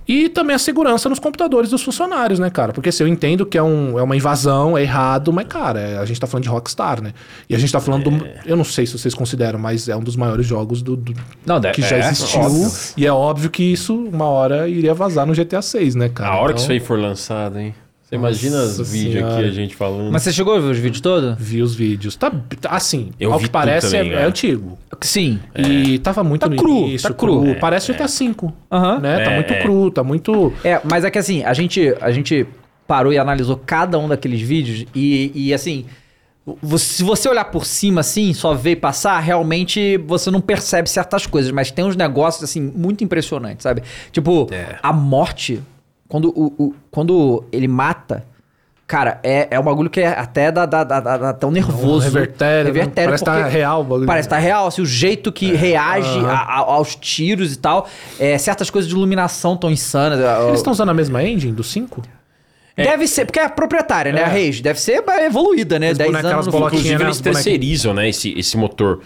E 0.07 0.29
também 0.29 0.55
a 0.55 0.59
segurança 0.59 1.09
nos 1.09 1.17
computadores 1.17 1.69
dos 1.71 1.81
funcionários, 1.81 2.37
né, 2.39 2.49
cara? 2.49 2.71
Porque 2.71 2.89
assim, 2.89 3.03
eu 3.03 3.07
entendo 3.07 3.45
que 3.45 3.57
é, 3.57 3.63
um, 3.63 3.97
é 3.97 4.03
uma 4.03 4.15
invasão, 4.15 4.77
é 4.77 4.83
errado, 4.83 5.33
mas, 5.33 5.47
cara, 5.47 5.79
é- 5.79 5.97
a 5.97 6.05
gente 6.05 6.19
tá 6.19 6.27
falando 6.27 6.43
de 6.43 6.49
Rockstar, 6.49 7.01
né? 7.01 7.13
E 7.49 7.55
a 7.55 7.57
gente 7.57 7.71
tá 7.71 7.79
falando 7.79 8.09
do. 8.11 8.27
Eu 8.45 8.55
não 8.55 8.63
sei 8.63 8.85
se 8.85 8.97
vocês 8.97 9.13
consideram, 9.15 9.57
mas 9.57 9.89
é 9.89 9.95
um 9.95 10.01
dos 10.03 10.15
maiores 10.15 10.45
jogos 10.45 10.81
do, 10.83 10.95
do- 10.95 11.13
Não, 11.45 11.59
deve- 11.59 11.73
que 11.75 11.81
já 11.81 11.97
é, 11.97 11.99
existiu. 12.11 12.39
óbvio. 12.41 12.71
E 12.97 13.05
é 13.05 13.11
óbvio 13.11 13.49
que 13.49 13.63
isso, 13.63 13.95
uma 13.95 14.25
hora, 14.25 14.67
iria 14.67 14.93
vazar 14.93 15.25
no 15.25 15.33
GTA 15.33 15.61
6, 15.61 15.95
né, 15.95 16.09
cara? 16.09 16.29
a 16.31 16.35
hora 16.37 16.53
que 16.53 16.59
Então, 16.61 16.63
isso 16.63 16.71
aí 16.71 16.79
for 16.79 16.99
lançado, 16.99 17.57
hein? 17.57 17.73
Você 18.07 18.15
imagina 18.15 18.57
os 18.57 18.77
Nossa 18.77 18.91
vídeos 18.91 19.13
Senhora. 19.15 19.35
aqui, 19.35 19.45
a 19.45 19.51
gente 19.51 19.75
falando. 19.75 20.11
Mas 20.11 20.21
você 20.21 20.31
chegou 20.31 20.55
a 20.55 20.59
ver 20.59 20.69
os 20.69 20.77
vídeos 20.77 21.01
todos? 21.01 21.35
Vi 21.39 21.61
os 21.63 21.73
vídeos. 21.73 22.15
Tá, 22.15 22.29
tá- 22.61 22.69
assim, 22.69 23.09
Eu 23.19 23.33
ao 23.33 23.39
que 23.39 23.49
parece 23.49 23.87
também, 23.91 24.09
é, 24.09 24.13
é 24.13 24.15
cara. 24.17 24.27
antigo. 24.27 24.77
Sim. 25.01 25.39
E 25.57 25.97
tava 25.99 26.23
muito 26.23 26.41
Tá 26.41 26.49
no 26.49 26.55
cru, 26.55 26.77
início, 26.87 27.09
tá 27.09 27.15
cru. 27.15 27.47
É, 27.47 27.55
Parece 27.55 27.91
GTA 27.91 28.05
V, 28.07 28.35
Aham. 28.71 28.99
né? 28.99 29.23
Tá 29.25 29.31
É, 29.31 29.35
muito 29.35 29.53
é. 29.53 29.61
cru, 29.63 29.89
tá 29.89 30.03
muito... 30.03 30.53
É, 30.63 30.79
mas 30.83 31.03
é 31.03 31.09
que 31.09 31.17
assim, 31.17 31.43
a 31.43 31.53
gente, 31.55 31.95
a 31.99 32.11
gente 32.11 32.45
parou 32.87 33.11
e 33.11 33.17
analisou 33.17 33.57
cada 33.65 33.97
um 33.97 34.07
daqueles 34.07 34.39
vídeos 34.39 34.85
e, 34.93 35.31
e 35.33 35.51
assim, 35.51 35.85
se 36.77 37.01
você 37.03 37.27
olhar 37.27 37.45
por 37.45 37.65
cima 37.65 38.01
assim, 38.01 38.31
só 38.35 38.53
ver 38.53 38.71
e 38.71 38.75
passar, 38.75 39.19
realmente 39.19 39.97
você 40.05 40.29
não 40.29 40.39
percebe 40.41 40.87
certas 40.87 41.25
coisas, 41.25 41.49
mas 41.51 41.71
tem 41.71 41.83
uns 41.83 41.95
negócios 41.95 42.43
assim 42.43 42.61
muito 42.61 43.03
impressionantes, 43.03 43.63
sabe? 43.63 43.81
Tipo, 44.11 44.47
É. 44.51 44.75
a 44.83 44.93
morte, 44.93 45.59
quando, 46.07 46.29
o, 46.29 46.53
o- 46.57 46.75
quando 46.91 47.43
ele 47.51 47.67
mata, 47.67 48.23
cara, 48.87 49.19
é, 49.23 49.47
é 49.51 49.59
um 49.59 49.63
bagulho 49.63 49.89
que 49.89 49.99
é 49.99 50.07
até 50.07 50.51
dá, 50.51 50.65
dá, 50.65 50.83
dá, 50.83 50.99
dá- 50.99 51.17
dá 51.17 51.33
tão 51.33 51.49
nervoso. 51.51 51.99
revertério, 52.03 52.71
né? 52.71 52.79
revertério 52.79 53.09
Parece 53.09 53.23
que 53.23 53.29
tá 53.31 53.47
real 53.47 53.81
o 53.81 53.83
bagulho. 53.83 54.05
Parece 54.07 54.27
que 54.27 54.33
tá 54.35 54.39
real, 54.39 54.67
assim, 54.67 54.81
o 54.81 54.85
jeito 54.85 55.31
que 55.31 55.51
reage 55.53 56.07
Aham. 56.19 56.27
a- 56.29 56.33
a- 56.43 56.57
aos 56.73 56.95
tiros 56.95 57.53
e 57.53 57.57
tal. 57.57 57.87
É, 58.19 58.37
certas 58.37 58.69
coisas 58.69 58.87
de 58.89 58.95
iluminação 58.95 59.57
tão 59.57 59.71
insanas. 59.71 60.19
Eles 60.47 60.59
estão 60.59 60.71
usando 60.73 60.89
a 60.89 60.93
mesma 60.93 61.23
engine 61.23 61.51
do 61.53 61.63
5? 61.63 62.01
Deve 62.77 63.07
ser, 63.07 63.23
porque 63.25 63.39
é 63.39 63.45
a 63.45 63.49
proprietária, 63.49 64.11
né? 64.11 64.19
É. 64.19 64.23
A 64.25 64.27
Rage. 64.27 64.61
Deve 64.61 64.79
ser 64.81 65.01
evoluída, 65.23 65.79
né? 65.79 65.87
Eles 65.87 65.97
10 65.97 66.11
põem 66.11 66.19
anos 66.19 66.29
aquelas 66.29 66.47
bolotinhas, 66.49 66.73
Inclusive, 66.85 66.97
né, 67.03 67.05
eles 67.05 67.21
bonequinhos. 67.21 67.43
terceirizam, 67.45 67.93
né, 67.93 68.09
esse, 68.09 68.37
esse 68.37 68.57
motor. 68.57 68.99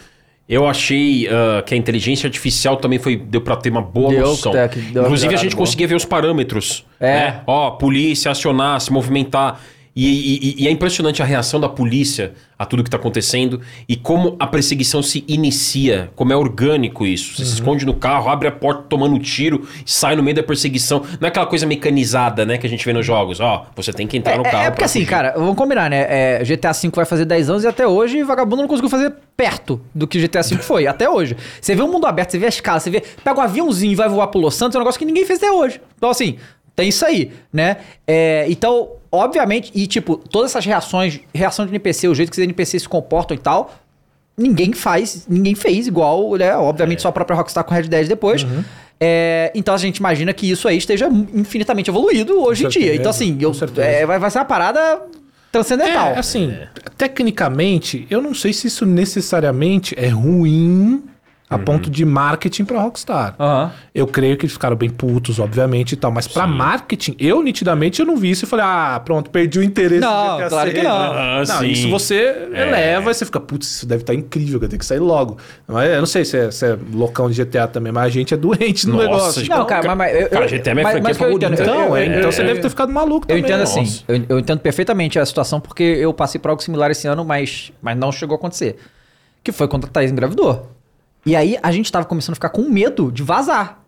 Eu 0.49 0.67
achei 0.67 1.27
ah, 1.27 1.61
que 1.61 1.75
a 1.75 1.77
inteligência 1.77 2.25
artificial 2.25 2.75
também 2.77 2.97
foi 2.97 3.15
deu 3.15 3.39
pra 3.39 3.55
ter 3.55 3.69
uma 3.69 3.83
boa 3.83 4.09
Deu, 4.09 4.21
noção. 4.25 4.51
tá, 4.51 4.65
deu 4.65 5.03
uma 5.03 5.07
Inclusive, 5.07 5.35
a 5.35 5.37
gente 5.37 5.55
boa. 5.55 5.63
conseguia 5.65 5.87
ver 5.87 5.93
os 5.93 6.05
parâmetros. 6.05 6.83
É. 6.99 7.13
Né? 7.13 7.41
Ó, 7.45 7.69
polícia, 7.71 8.31
acionar, 8.31 8.81
se 8.81 8.91
movimentar. 8.91 9.61
E, 10.07 10.61
e- 10.61 10.63
e 10.63 10.67
é 10.67 10.71
impressionante 10.71 11.21
a 11.21 11.25
reação 11.25 11.59
da 11.59 11.67
polícia 11.67 12.33
a 12.57 12.65
tudo 12.65 12.83
que 12.83 12.89
tá 12.89 12.97
acontecendo 12.97 13.61
e 13.87 13.95
como 13.95 14.35
a 14.39 14.45
perseguição 14.45 15.01
se 15.01 15.23
inicia, 15.27 16.11
como 16.15 16.31
é 16.33 16.35
orgânico 16.35 17.05
isso. 17.05 17.29
Uhum. 17.31 17.35
Você 17.37 17.45
se 17.45 17.53
esconde 17.55 17.85
no 17.85 17.93
carro, 17.93 18.29
abre 18.29 18.47
a 18.47 18.51
porta 18.51 18.83
tomando 18.89 19.15
um 19.15 19.19
tiro, 19.19 19.67
sai 19.85 20.15
no 20.15 20.23
meio 20.23 20.35
da 20.35 20.43
perseguição. 20.43 20.99
Não 21.19 21.25
é 21.25 21.29
aquela 21.29 21.45
coisa 21.45 21.65
mecanizada, 21.65 22.45
né, 22.45 22.57
que 22.57 22.67
a 22.67 22.69
gente 22.69 22.85
vê 22.85 22.93
nos 22.93 23.05
jogos. 23.05 23.39
Ó, 23.39 23.65
você 23.75 23.91
tem 23.93 24.05
que 24.07 24.17
entrar 24.17 24.37
no 24.37 24.45
É, 24.45 24.51
carro. 24.51 24.63
é 24.65 24.71
porque 24.71 24.83
assim, 24.83 24.99
fugir. 24.99 25.09
cara, 25.09 25.33
vamos 25.37 25.55
combinar, 25.55 25.89
né? 25.89 26.05
É, 26.09 26.43
GTA 26.43 26.71
V 26.73 26.89
vai 26.93 27.05
fazer 27.05 27.25
10 27.25 27.49
anos 27.49 27.63
e 27.63 27.67
até 27.67 27.87
hoje 27.87 28.21
vagabundo 28.23 28.61
não 28.61 28.67
conseguiu 28.69 28.89
fazer 28.89 29.13
perto 29.35 29.79
do 29.95 30.05
que 30.05 30.19
GTA 30.19 30.41
V 30.43 30.57
foi, 30.57 30.85
até 30.85 31.09
hoje. 31.09 31.35
Você 31.61 31.73
vê 31.75 31.81
o 31.81 31.87
mundo 31.87 32.05
aberto, 32.05 32.31
você 32.31 32.37
vê 32.37 32.45
a 32.45 32.49
escala, 32.49 32.79
você 32.79 32.89
vê, 32.89 33.01
pega 33.23 33.39
um 33.39 33.43
aviãozinho 33.43 33.93
e 33.93 33.95
vai 33.95 34.09
voar 34.09 34.27
pro 34.27 34.39
Los 34.39 34.55
Santos, 34.55 34.75
é 34.75 34.77
um 34.77 34.81
negócio 34.81 34.99
que 34.99 35.05
ninguém 35.05 35.25
fez 35.25 35.39
até 35.39 35.51
hoje. 35.51 35.79
Então, 35.97 36.09
assim, 36.09 36.37
tem 36.79 36.87
isso 36.87 37.05
aí, 37.05 37.31
né? 37.51 37.77
É, 38.07 38.45
então, 38.47 38.91
obviamente, 39.11 39.69
e 39.75 39.85
tipo, 39.85 40.15
todas 40.15 40.51
essas 40.51 40.65
reações, 40.65 41.19
reação 41.35 41.65
de 41.65 41.71
NPC, 41.71 42.07
o 42.07 42.15
jeito 42.15 42.31
que 42.31 42.39
os 42.39 42.43
NPCs 42.43 42.83
se 42.83 42.89
comportam 42.89 43.35
e 43.35 43.37
tal, 43.37 43.75
ninguém 44.37 44.71
faz, 44.71 45.25
ninguém 45.27 45.55
fez 45.55 45.87
igual, 45.87 46.35
né? 46.37 46.55
Obviamente, 46.55 47.01
só 47.01 47.09
a 47.09 47.11
própria 47.11 47.35
Rockstar 47.35 47.65
com 47.65 47.73
Red 47.73 47.83
Dead 47.83 48.07
depois. 48.07 48.47
É, 48.97 49.51
então 49.53 49.75
a 49.75 49.77
gente 49.77 49.97
imagina 49.97 50.33
que 50.33 50.49
isso 50.49 50.69
aí 50.69 50.77
esteja 50.77 51.09
infinitamente 51.33 51.89
evoluído 51.89 52.41
hoje 52.41 52.65
em 52.65 52.69
dia. 52.69 52.95
Então, 52.95 53.09
assim, 53.09 53.37
eu, 53.41 53.51
é, 53.77 54.05
vai, 54.05 54.17
vai 54.17 54.31
ser 54.31 54.39
uma 54.39 54.45
parada 54.45 55.01
transcendental. 55.51 56.13
É, 56.13 56.19
assim, 56.19 56.53
tecnicamente, 56.97 58.07
eu 58.09 58.21
não 58.21 58.33
sei 58.33 58.53
se 58.53 58.67
isso 58.67 58.85
necessariamente 58.85 59.95
é 59.97 60.07
ruim 60.07 61.03
a 61.49 61.57
ponto 61.57 61.89
de 61.89 62.05
marketing 62.05 62.63
pra 62.63 62.79
Rockstar. 62.79 63.33
Aham. 63.39 63.71
Eu 63.95 64.05
creio 64.05 64.37
que 64.37 64.45
eles 64.45 64.53
ficaram 64.53 64.75
bem 64.75 64.89
putos, 64.89 65.39
obviamente 65.39 65.93
e 65.93 65.95
tal, 65.95 66.11
mas 66.11 66.27
pra 66.27 66.45
marketing, 66.45 67.15
eu 67.19 67.41
nitidamente 67.41 67.99
eu 67.99 68.05
não 68.05 68.15
vi 68.15 68.29
isso 68.29 68.45
e 68.45 68.47
falei, 68.47 68.63
ah, 68.67 69.01
pronto, 69.03 69.31
perdi 69.31 69.57
o 69.57 69.63
interesse 69.63 69.99
Não, 70.01 70.37
GTA 70.37 70.49
claro 70.49 70.71
que 70.71 70.81
não. 70.83 70.91
Ah, 70.91 71.43
não, 71.47 71.59
sim. 71.59 71.67
isso 71.71 71.89
você 71.89 72.49
eleva 72.53 73.09
e 73.09 73.13
você 73.15 73.25
fica, 73.25 73.39
putz, 73.39 73.67
isso 73.67 73.87
deve 73.87 74.03
estar 74.03 74.13
incrível, 74.13 74.59
eu 74.61 74.69
tenho 74.69 74.79
que 74.79 74.85
sair 74.85 74.99
logo. 74.99 75.37
Mas 75.67 75.89
eu 75.89 75.97
não 75.99 76.05
sei 76.05 76.23
se 76.23 76.37
é, 76.37 76.51
se 76.51 76.65
é 76.67 76.77
loucão 76.93 77.29
de 77.31 77.43
GTA 77.43 77.67
também, 77.67 77.91
mas 77.91 78.03
a 78.05 78.09
gente 78.09 78.31
é 78.33 78.37
doente 78.37 78.87
no 78.87 78.93
Nossa, 78.97 79.07
negócio. 79.07 79.41
gente. 79.41 79.49
Não, 79.49 79.65
cara, 79.65 79.87
mas, 79.87 79.97
mas 79.97 80.21
eu, 80.21 80.29
Cara, 80.29 80.45
eu- 80.45 80.49
GTA 80.49 80.69
é 80.69 80.73
minha 80.75 80.83
mas- 80.83 80.91
franquia 80.93 81.09
mas 81.09 81.17
que 81.17 81.23
eu 81.23 81.31
entendo, 81.31 81.57
favorita. 81.57 81.71
eu- 81.71 81.81
Então, 81.81 81.89
eu- 81.89 81.95
é, 81.97 82.07
eu- 82.07 82.19
então 82.19 82.31
você 82.31 82.41
eu- 82.41 82.45
deve 82.45 82.59
ter 82.61 82.69
ficado 82.69 82.93
maluco 82.93 83.25
Eu 83.27 83.35
também. 83.37 83.41
entendo 83.43 83.57
né? 83.57 83.63
assim, 83.63 84.03
eu, 84.07 84.21
eu 84.29 84.39
entendo 84.39 84.59
perfeitamente 84.59 85.17
a 85.17 85.25
situação, 85.25 85.59
porque 85.59 85.81
eu 85.83 86.13
passei 86.13 86.39
por 86.39 86.49
algo 86.49 86.61
similar 86.61 86.91
esse 86.91 87.07
ano, 87.07 87.25
mas, 87.25 87.71
mas 87.81 87.97
não 87.97 88.11
chegou 88.11 88.35
a 88.35 88.37
acontecer. 88.37 88.77
Que 89.43 89.51
foi 89.51 89.67
quando 89.67 89.85
a 89.85 89.87
Thaís 89.87 90.11
engravidou. 90.11 90.69
E 91.25 91.35
aí 91.35 91.57
a 91.61 91.71
gente 91.71 91.91
tava 91.91 92.05
começando 92.05 92.33
a 92.33 92.35
ficar 92.35 92.49
com 92.49 92.61
medo 92.63 93.11
de 93.11 93.23
vazar. 93.23 93.79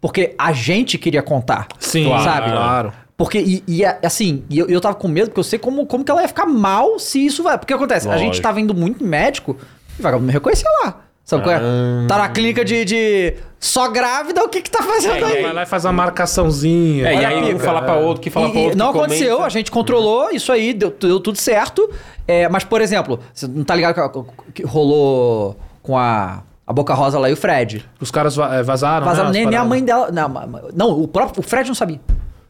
Porque 0.00 0.34
a 0.38 0.52
gente 0.52 0.96
queria 0.98 1.22
contar. 1.22 1.68
Sim, 1.78 2.06
Claro. 2.06 2.24
sabe? 2.24 2.50
Claro. 2.50 2.92
Porque, 3.16 3.38
e, 3.38 3.62
e, 3.68 3.84
assim, 3.84 4.44
eu, 4.50 4.66
eu 4.66 4.80
tava 4.80 4.94
com 4.94 5.06
medo, 5.06 5.26
porque 5.28 5.40
eu 5.40 5.44
sei 5.44 5.58
como, 5.58 5.84
como 5.84 6.02
que 6.02 6.10
ela 6.10 6.22
ia 6.22 6.28
ficar 6.28 6.46
mal 6.46 6.98
se 6.98 7.24
isso 7.24 7.42
vai. 7.42 7.58
Porque 7.58 7.74
acontece, 7.74 8.08
a 8.08 8.16
gente 8.16 8.28
Lógico. 8.28 8.42
tava 8.42 8.60
indo 8.62 8.74
muito 8.74 9.04
em 9.04 9.06
médico 9.06 9.58
e 9.98 10.00
o 10.00 10.02
vagabundo 10.02 10.26
me 10.26 10.32
reconhecia 10.32 10.66
lá. 10.84 11.02
Sabe 11.22 11.42
qual 11.44 11.54
é? 11.54 11.58
Ah. 11.62 12.06
Tá 12.08 12.16
na 12.18 12.28
clínica 12.30 12.64
de, 12.64 12.82
de 12.86 13.34
só 13.60 13.88
grávida, 13.88 14.42
o 14.42 14.48
que 14.48 14.62
que 14.62 14.70
tá 14.70 14.82
fazendo 14.82 15.22
É, 15.26 15.32
aí? 15.36 15.42
Vai 15.42 15.52
lá 15.52 15.62
e 15.64 15.66
faz 15.66 15.84
uma 15.84 15.92
marcaçãozinha. 15.92 17.06
É, 17.08 17.14
e 17.14 17.24
aí 17.24 17.34
a 17.34 17.38
um 17.44 17.46
pica. 17.48 17.58
fala 17.60 17.82
pra 17.82 17.96
outro, 17.96 18.22
que 18.22 18.30
fala 18.30 18.48
E- 18.48 18.52
pra 18.52 18.60
e 18.60 18.64
outro. 18.64 18.78
não 18.78 18.92
que 18.92 18.98
aconteceu, 18.98 19.28
comenta. 19.36 19.44
a 19.46 19.50
gente 19.50 19.70
controlou 19.70 20.30
isso 20.30 20.50
aí, 20.50 20.72
deu, 20.72 20.90
deu 20.98 21.20
tudo 21.20 21.36
certo. 21.36 21.88
É, 22.26 22.48
mas, 22.48 22.64
por 22.64 22.80
exemplo, 22.80 23.20
você 23.34 23.46
não 23.46 23.64
tá 23.64 23.74
ligado 23.74 23.94
que, 23.94 24.52
que 24.54 24.66
rolou 24.66 25.56
com 25.82 25.96
a, 25.98 26.42
a 26.70 26.72
Boca 26.72 26.94
Rosa 26.94 27.18
lá 27.18 27.28
e 27.28 27.32
o 27.32 27.36
Fred? 27.36 27.84
Os 28.00 28.10
caras 28.10 28.36
va- 28.36 28.56
eh, 28.56 28.62
vazaram. 28.62 29.04
Vazaram, 29.04 29.30
né, 29.32 29.44
nem, 29.44 29.56
a 29.56 29.64
mãe 29.64 29.84
dela. 29.84 30.10
Não, 30.12 30.28
não, 30.74 31.00
o 31.02 31.08
próprio 31.08 31.40
o 31.40 31.42
Fred 31.42 31.66
não 31.68 31.74
sabia. 31.74 32.00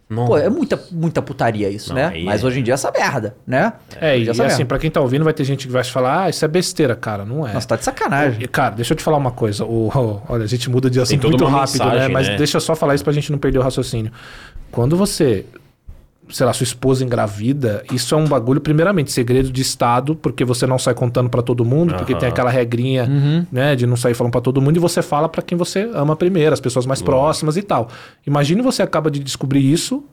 Não. 0.09 0.27
Pô, 0.27 0.37
é 0.37 0.49
muita, 0.49 0.77
muita 0.91 1.23
putaria 1.23 1.71
isso, 1.71 1.91
Não, 1.91 1.97
né? 1.97 2.09
aí 2.13 2.25
Mas 2.25 2.43
é- 2.43 2.47
hoje 2.47 2.59
em 2.59 2.63
dia 2.65 2.73
é 2.73 2.75
essa 2.75 2.91
merda, 2.91 3.37
né? 3.47 3.73
É, 4.01 4.19
e, 4.19 4.29
assim, 4.29 4.43
merda. 4.43 4.65
pra 4.67 4.79
quem 4.79 4.91
tá 4.91 5.01
ouvindo, 5.01 5.23
vai 5.25 5.33
ter 5.33 5.45
gente 5.45 5.69
que 5.69 5.73
vai 5.73 5.85
falar, 5.85 6.25
ah, 6.25 6.29
isso 6.29 6.45
é 6.45 6.49
besteira, 6.49 6.97
cara. 6.97 7.25
Não 7.25 7.47
é. 7.47 7.53
Nossa, 7.53 7.69
tá 7.69 7.77
de 7.77 7.85
sacanagem. 7.85 8.43
E, 8.43 8.49
Cara, 8.49 8.75
deixa 8.75 8.93
eu 8.93 8.97
te 8.97 9.05
falar 9.05 9.17
uma 9.19 9.31
coisa. 9.31 9.65
O, 9.65 9.87
o- 9.89 10.23
olha, 10.29 10.43
a 10.43 10.49
gente 10.49 10.69
muda 10.69 10.91
de 10.91 11.01
assunto 11.01 11.29
muito 11.29 11.45
rápido, 11.45 11.79
né? 11.79 11.85
mensagem, 11.93 12.13
Mas 12.13 12.29
né? 12.29 12.37
deixa 12.37 12.57
eu 12.57 12.61
só 12.61 12.75
falar 12.75 12.97
isso 12.97 13.05
pra 13.05 13.13
gente 13.13 13.31
não 13.31 13.39
perder 13.39 13.59
o 13.61 13.63
raciocínio. 13.63 14.11
Quando 14.73 14.97
você, 14.97 15.47
sei 16.31 16.47
lá, 16.47 16.53
sua 16.53 16.65
esposa 16.65 17.05
engravida, 17.05 17.83
isso 17.93 18.15
é 18.15 18.19
um 18.19 18.27
bagulho, 18.27 18.61
primeiramente, 18.61 19.11
segredo 19.13 19.51
de 19.51 19.61
Estado, 19.63 20.15
porque 20.15 20.45
você 20.45 20.67
não 20.67 20.79
sai 20.79 20.95
contando 20.95 21.29
pra 21.29 21.43
todo 21.43 21.65
mundo, 21.65 21.95
porque 21.95 22.15
tem 22.15 22.29
aquela 22.29 22.51
regrinha, 22.51 23.05
Uhum. 23.05 23.47
né, 23.51 23.75
de 23.77 23.87
não 23.87 23.97
sair 23.97 24.15
falando 24.15 24.33
pra 24.33 24.41
todo 24.41 24.61
mundo, 24.61 24.77
e 24.77 24.81
você 24.81 25.03
fala 25.03 25.29
pra 25.29 25.43
quem 25.43 25.57
você 25.59 25.91
ama 25.95 26.15
primeiro, 26.17 26.53
as 26.53 26.61
pessoas 26.61 26.87
mais 26.87 27.03
próximas 27.03 27.57
e 27.57 27.63
tal. 27.63 27.89
Imagine 28.27 28.63
você 28.63 28.83
acaba 28.83 29.11
de 29.11 29.19
descobrir 29.21 29.61
isso 29.61 30.05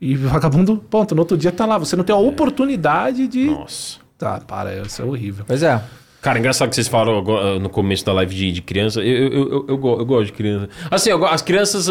e 0.00 0.14
o 0.16 0.18
vagabundo, 0.28 0.76
ponto, 0.90 1.14
no 1.14 1.20
outro 1.22 1.36
dia 1.36 1.52
tá 1.52 1.64
lá. 1.66 1.78
Você 1.78 1.94
não 1.96 2.04
tem 2.04 2.14
a 2.14 2.18
oportunidade 2.18 3.26
de. 3.28 3.46
Nossa. 3.46 3.98
Tá, 4.18 4.40
para, 4.40 4.82
isso 4.82 5.02
é 5.02 5.04
horrível. 5.04 5.44
Pois 5.46 5.62
é. 5.62 5.82
Cara, 6.20 6.38
engraçado 6.38 6.68
que 6.68 6.76
vocês 6.76 6.86
falaram 6.86 7.18
agora, 7.18 7.58
no 7.58 7.68
começo 7.68 8.04
da 8.06 8.12
live 8.12 8.32
de, 8.32 8.52
de 8.52 8.62
criança. 8.62 9.00
Eu, 9.00 9.28
eu, 9.28 9.32
eu, 9.32 9.64
eu, 9.68 9.98
eu 9.98 10.06
gosto 10.06 10.26
de 10.26 10.32
criança. 10.32 10.68
Assim, 10.88 11.10
as 11.10 11.42
crianças. 11.42 11.88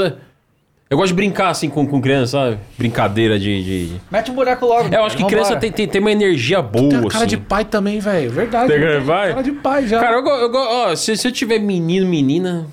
Eu 0.91 0.97
gosto 0.97 1.07
de 1.07 1.13
brincar 1.13 1.47
assim 1.47 1.69
com, 1.69 1.88
com 1.88 2.01
criança, 2.01 2.34
sabe? 2.34 2.59
Brincadeira 2.77 3.39
de. 3.39 3.63
de- 3.88 4.01
Mete 4.11 4.30
um 4.30 4.34
boneco 4.34 4.65
logo. 4.65 4.93
É, 4.93 4.97
eu 4.97 5.05
acho 5.05 5.15
que 5.15 5.23
Vambora. 5.23 5.41
criança 5.43 5.55
tem, 5.57 5.72
tem, 5.72 5.88
tem 5.88 6.01
uma 6.01 6.11
energia 6.11 6.61
boa. 6.61 6.89
Tem 6.89 7.07
cara 7.07 7.18
assim. 7.19 7.27
de 7.27 7.38
pai 7.38 7.63
também, 7.63 8.01
velho. 8.01 8.30
Verdade. 8.30 8.68
Tem 8.73 8.81
cara 8.81 8.99
de 8.99 9.05
pai? 9.05 9.30
Cara 9.30 9.41
de 9.41 9.51
pai 9.53 9.88
já. 9.88 9.99
Cara, 10.01 10.18
eu, 10.18 10.26
eu, 10.27 10.51
ó, 10.53 10.93
se, 10.93 11.15
se 11.15 11.26
eu 11.26 11.31
tiver 11.31 11.59
menino, 11.59 12.05
menina. 12.05 12.68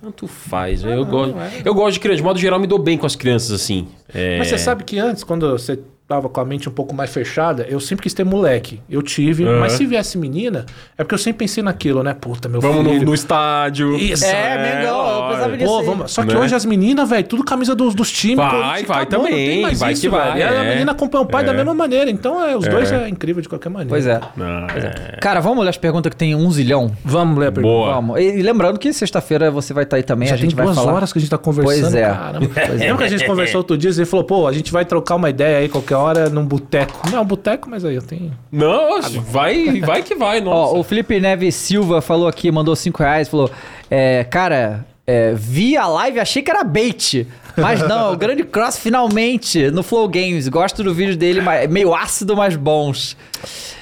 Tanto 0.00 0.26
faz, 0.26 0.80
velho. 0.80 1.00
eu, 1.00 1.04
gosto, 1.04 1.34
eu 1.62 1.74
gosto 1.74 1.92
de 1.94 2.00
criança. 2.00 2.16
De 2.16 2.22
modo 2.22 2.38
geral, 2.38 2.58
me 2.58 2.66
dou 2.66 2.78
bem 2.78 2.96
com 2.96 3.04
as 3.04 3.14
crianças, 3.14 3.52
assim. 3.52 3.86
É... 4.14 4.38
Mas 4.38 4.46
você 4.48 4.56
sabe 4.56 4.82
que 4.82 4.98
antes, 4.98 5.22
quando 5.22 5.50
você 5.50 5.78
tava 6.08 6.26
com 6.26 6.40
a 6.40 6.44
mente 6.44 6.66
um 6.70 6.72
pouco 6.72 6.94
mais 6.94 7.10
fechada, 7.12 7.66
eu 7.68 7.78
sempre 7.78 8.02
quis 8.04 8.14
ter 8.14 8.24
moleque. 8.24 8.80
Eu 8.88 9.02
tive, 9.02 9.44
Aham. 9.44 9.60
mas 9.60 9.72
se 9.72 9.84
viesse 9.84 10.16
menina, 10.16 10.64
é 10.96 11.04
porque 11.04 11.14
eu 11.14 11.18
sempre 11.18 11.40
pensei 11.40 11.62
naquilo, 11.62 12.02
né? 12.02 12.14
Puta, 12.18 12.48
meu 12.48 12.62
Vamos 12.62 12.82
no, 12.82 12.90
filho. 12.92 13.04
no 13.04 13.14
estádio. 13.14 13.94
Isso. 13.94 14.24
É, 14.24 14.78
Mengão, 14.80 15.06
eu 15.06 15.28
pensava 15.34 15.56
nisso. 15.56 15.66
Pô, 15.66 15.82
vamos... 15.82 16.10
Só 16.10 16.24
que 16.24 16.32
Né? 16.32 16.40
hoje 16.40 16.54
as 16.54 16.64
meninas, 16.64 17.10
velho, 17.10 17.24
tudo 17.24 17.44
camisa 17.44 17.74
dos, 17.74 17.94
dos 17.94 18.10
times. 18.10 18.38
Vai, 18.38 18.84
vai 18.84 19.00
não 19.00 19.06
também, 19.06 19.32
tem 19.34 19.60
mais 19.62 19.78
vai 19.78 19.92
isso, 19.92 20.00
que 20.00 20.08
vai. 20.08 20.38
E 20.38 20.42
a 20.42 20.46
é. 20.64 20.70
menina 20.70 20.92
acompanha 20.92 21.22
o 21.24 21.26
pai 21.26 21.44
da 21.44 21.52
É. 21.52 21.56
mesma 21.56 21.74
maneira. 21.74 22.10
Então, 22.10 22.42
é, 22.42 22.56
os 22.56 22.66
dois 22.66 22.90
É. 22.90 23.04
é 23.04 23.08
incrível 23.10 23.42
de 23.42 23.48
qualquer 23.48 23.68
maneira. 23.68 23.90
Pois 23.90 24.06
é. 24.06 24.18
Ah, 24.40 24.66
é. 24.76 25.16
Cara, 25.20 25.40
vamos 25.40 25.62
ler 25.62 25.68
as 25.68 25.76
perguntas 25.76 26.08
que 26.08 26.16
tem 26.16 26.34
um 26.34 26.50
zilhão? 26.50 26.90
Vamos 27.04 27.36
ler 27.36 27.48
a 27.48 27.52
pergunta. 27.52 27.74
Boa. 27.74 27.94
Vamos. 27.96 28.18
E, 28.18 28.38
e 28.38 28.42
lembrando 28.42 28.78
que 28.78 28.90
sexta-feira 28.94 29.50
você 29.50 29.74
vai 29.74 29.84
estar 29.84 29.96
aí 29.98 30.02
também, 30.02 30.28
Já 30.28 30.36
a 30.36 30.38
gente 30.38 30.54
tem 30.54 30.56
vai 30.56 30.64
duas 30.64 30.76
falar. 30.78 30.94
horas 30.94 31.12
que 31.12 31.18
a 31.18 31.20
gente 31.20 31.30
tá 31.30 31.36
conversando. 31.38 31.82
Pois 31.82 31.94
é. 31.94 32.06
Caramba. 32.08 32.48
Pois 32.54 32.66
é. 32.80 32.86
Lembra 32.86 32.96
que 32.96 33.04
a 33.04 33.08
gente 33.18 33.26
conversou 33.26 33.58
outro 33.58 33.76
dia? 33.76 33.92
Você 33.92 34.06
falou, 34.06 34.24
pô, 34.24 34.46
a 34.46 34.52
gente 34.54 34.72
vai 34.72 34.86
trocar 34.86 35.16
uma 35.16 35.28
ideia 35.28 35.58
aí 35.58 35.68
qualquer 35.68 35.97
hora 35.98 36.28
num 36.30 36.44
boteco. 36.44 37.08
Não 37.10 37.18
é 37.18 37.20
um 37.20 37.24
boteco, 37.24 37.68
mas 37.68 37.84
aí 37.84 37.94
eu 37.94 38.02
tenho. 38.02 38.32
Não, 38.50 39.00
vai, 39.02 39.80
vai 39.80 40.02
que 40.02 40.14
vai, 40.14 40.40
nossa. 40.42 40.74
Ó, 40.74 40.78
o 40.80 40.82
Felipe 40.82 41.18
Neves 41.20 41.54
Silva 41.54 42.00
falou 42.00 42.26
aqui, 42.28 42.50
mandou 42.50 42.74
5 42.76 43.02
reais, 43.02 43.28
falou: 43.28 43.50
é, 43.90 44.24
Cara, 44.24 44.86
é, 45.06 45.32
vi 45.34 45.76
a 45.76 45.86
live, 45.86 46.20
achei 46.20 46.42
que 46.42 46.50
era 46.50 46.62
bait. 46.64 47.26
Mas 47.56 47.80
não, 47.88 48.10
é 48.10 48.12
o 48.12 48.16
grande 48.16 48.44
cross 48.44 48.78
finalmente 48.78 49.68
no 49.72 49.82
Flow 49.82 50.06
Games. 50.08 50.46
Gosto 50.46 50.84
do 50.84 50.94
vídeo 50.94 51.16
dele, 51.16 51.40
mas- 51.40 51.68
meio 51.68 51.92
ácido, 51.92 52.36
mas 52.36 52.54
bons. 52.54 53.16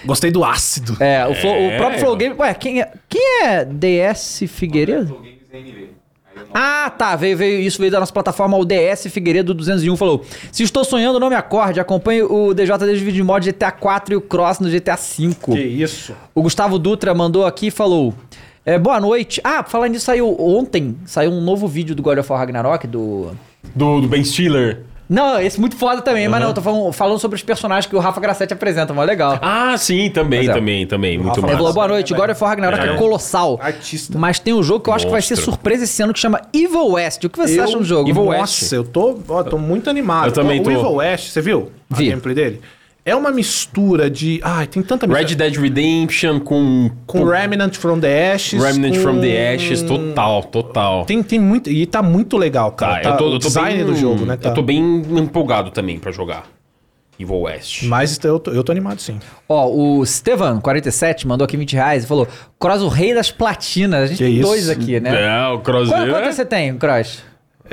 Gostei 0.05 0.31
do 0.31 0.43
ácido. 0.45 0.97
É, 0.99 1.27
o, 1.27 1.35
Flow- 1.35 1.69
o 1.69 1.77
próprio 1.77 2.01
Flow 2.01 2.17
Games. 2.17 2.39
Ué, 2.39 2.55
quem 2.55 2.81
é, 2.81 2.91
quem 3.09 3.43
é 3.43 3.65
DS 3.67 4.45
Figueiredo? 4.49 5.21
Ah, 6.53 6.91
tá. 6.91 7.17
Veio, 7.17 7.37
veio, 7.37 7.61
isso 7.61 7.79
veio 7.79 7.91
da 7.91 8.01
nossa 8.01 8.13
plataforma 8.13 8.57
ODS 8.57 9.07
Figueiredo 9.11 9.53
201. 9.55 9.97
Falou: 9.97 10.25
Se 10.53 10.63
estou 10.63 10.85
sonhando, 10.85 11.21
não 11.21 11.29
me 11.29 11.37
acorde. 11.37 11.81
Acompanhe 11.81 12.23
o 12.23 12.55
DJ 12.55 12.79
desde 12.79 13.03
o 13.03 13.07
vídeo 13.07 13.25
mod 13.25 13.51
GTA 13.51 13.71
4 13.71 14.15
e 14.15 14.17
o 14.17 14.21
Cross 14.21 14.61
no 14.61 14.71
GTA 14.71 14.97
5. 14.97 15.53
Que 15.53 15.61
isso. 15.61 16.15
O 16.35 16.43
Gustavo 16.43 16.79
Dutra 16.79 17.15
mandou 17.15 17.45
aqui 17.45 17.69
e 17.69 17.71
falou: 17.71 18.15
é, 18.65 18.79
Boa 18.79 19.01
noite. 19.01 19.41
Ah, 19.45 19.63
falando 19.63 19.93
nisso, 19.93 20.07
saiu 20.07 20.37
ontem 20.41 20.97
saiu 21.05 21.31
um 21.31 21.41
novo 21.41 21.69
vídeo 21.69 21.95
do 21.95 22.03
God 22.03 22.19
of 22.19 22.31
War 22.31 22.41
Ragnarok 22.41 22.87
do. 22.87 23.31
Do, 23.75 24.01
do 24.01 24.09
Ben 24.09 24.25
Stiller. 24.25 24.85
Não, 25.09 25.41
esse 25.41 25.61
muito 25.61 25.77
foda 25.77 26.03
também, 26.03 26.27
mas 26.29 26.43
não, 26.43 26.53
tô 26.53 26.61
falando, 26.61 26.93
falando 26.93 27.19
sobre 27.21 27.37
os 27.37 27.43
personagens 27.43 27.87
que 27.87 27.95
o 27.95 27.99
Rafa 28.01 28.21
Grassetti 28.21 28.53
apresenta, 28.53 28.93
mó 28.93 29.05
legal. 29.05 29.39
Ah, 29.41 29.77
sim, 29.79 30.11
também, 30.11 30.49
é. 30.49 30.53
também, 30.53 30.87
também. 30.87 31.17
Muito 31.17 31.29
Rafa 31.37 31.43
massa. 31.43 31.57
falou, 31.57 31.73
boa 31.73 31.89
noite, 31.89 32.13
God 32.13 32.31
of 32.31 32.43
War 32.43 32.51
Ragnarok 32.51 32.83
é, 32.83 32.95
É. 32.95 32.97
colossal. 32.97 33.59
Artista. 33.63 34.19
Mas 34.19 34.39
tem 34.41 34.53
um 34.53 34.63
jogo 34.63 34.81
que 34.81 34.91
eu 34.91 34.95
acho 34.95 35.07
que 35.07 35.13
vai 35.13 35.23
ser 35.23 35.35
Monstro. 35.35 35.53
surpresa 35.53 35.85
esse 35.85 36.03
ano 36.03 36.13
que 36.13 36.19
chama 36.19 36.41
Evil 36.53 36.89
West. 36.93 37.23
O 37.25 37.31
que 37.31 37.39
você 37.39 37.59
Eu- 37.61 37.65
acha 37.65 37.79
do 37.79 37.85
jogo? 37.85 38.09
Evil 38.11 38.25
Nossa, 38.25 38.41
West. 38.65 38.73
eu 38.73 38.83
tô, 38.85 39.17
ó, 39.29 39.43
tô 39.45 39.59
muito 39.59 39.89
animado. 39.89 40.27
Eu 40.27 40.33
também 40.33 40.61
o, 40.61 40.65
tô. 40.65 40.71
O 40.71 40.73
Evil 40.73 40.93
West, 40.95 41.29
você 41.31 41.41
viu 41.41 41.71
a 41.91 41.95
Vi. 41.97 42.09
gameplay 42.11 42.35
dele? 42.35 42.61
É 43.07 43.15
uma 43.15 43.31
mistura 43.31 44.11
de... 44.11 44.41
Ai, 44.43 44.67
tem 44.67 44.83
tanta 44.83 45.07
mistura. 45.07 45.29
Red 45.29 45.35
Dead 45.37 45.57
Redemption 45.57 46.41
com. 46.41 46.91
Com 47.07 47.23
Remnant 47.25 47.77
from 47.77 48.01
the 48.01 48.33
Ashes. 48.35 48.61
Remnant 48.61 48.97
com- 48.97 49.01
from 49.01 49.21
the 49.21 49.55
Ashes, 49.55 49.81
total, 49.83 50.43
total. 50.43 51.05
Tem, 51.05 51.23
tem 51.23 51.39
muito... 51.39 51.71
E 51.71 51.87
tá 51.87 52.03
muito 52.03 52.37
legal, 52.37 52.73
cara. 52.73 53.01
Tá, 53.03 53.03
Tá, 53.03 53.11
eu 53.11 53.17
tô, 53.19 53.25
o 53.25 53.27
eu 53.35 53.39
tô 53.39 53.47
design 53.47 53.77
bem, 53.85 53.87
do 53.87 53.95
jogo, 53.95 54.25
né? 54.27 54.37
Tá. 54.37 54.49
Eu 54.49 54.55
tô 54.55 54.61
bem 54.63 54.79
empolgado 55.19 55.71
também 55.71 56.01
pra 56.01 56.11
jogar. 56.11 56.47
Evil 57.19 57.43
West. 57.43 57.85
Mas 57.85 58.19
eu 58.25 58.39
tô, 58.41 58.51
eu 58.51 58.63
tô 58.65 58.73
animado, 58.73 59.01
sim. 59.01 59.19
Ó, 59.49 59.69
o 59.69 60.01
Stevan47 60.03 61.25
mandou 61.27 61.45
aqui 61.47 61.57
20 61.57 61.73
reais 61.75 62.05
e 62.05 62.07
falou: 62.07 62.29
Cross, 62.59 62.83
o 62.83 62.89
rei 62.89 63.15
das 63.15 63.31
platinas. 63.31 64.03
A 64.03 64.07
gente 64.09 64.19
Que 64.19 64.25
tem 64.25 64.35
isso? 64.35 64.43
dois 64.43 64.69
aqui, 64.69 65.01
né? 65.01 65.23
É, 65.25 65.47
o 65.49 65.53
Quanto, 65.61 65.63
Crosshair. 65.65 66.11
quanto 66.11 66.33
você 66.35 66.45
tem, 66.45 66.77
Cross? 66.77 67.23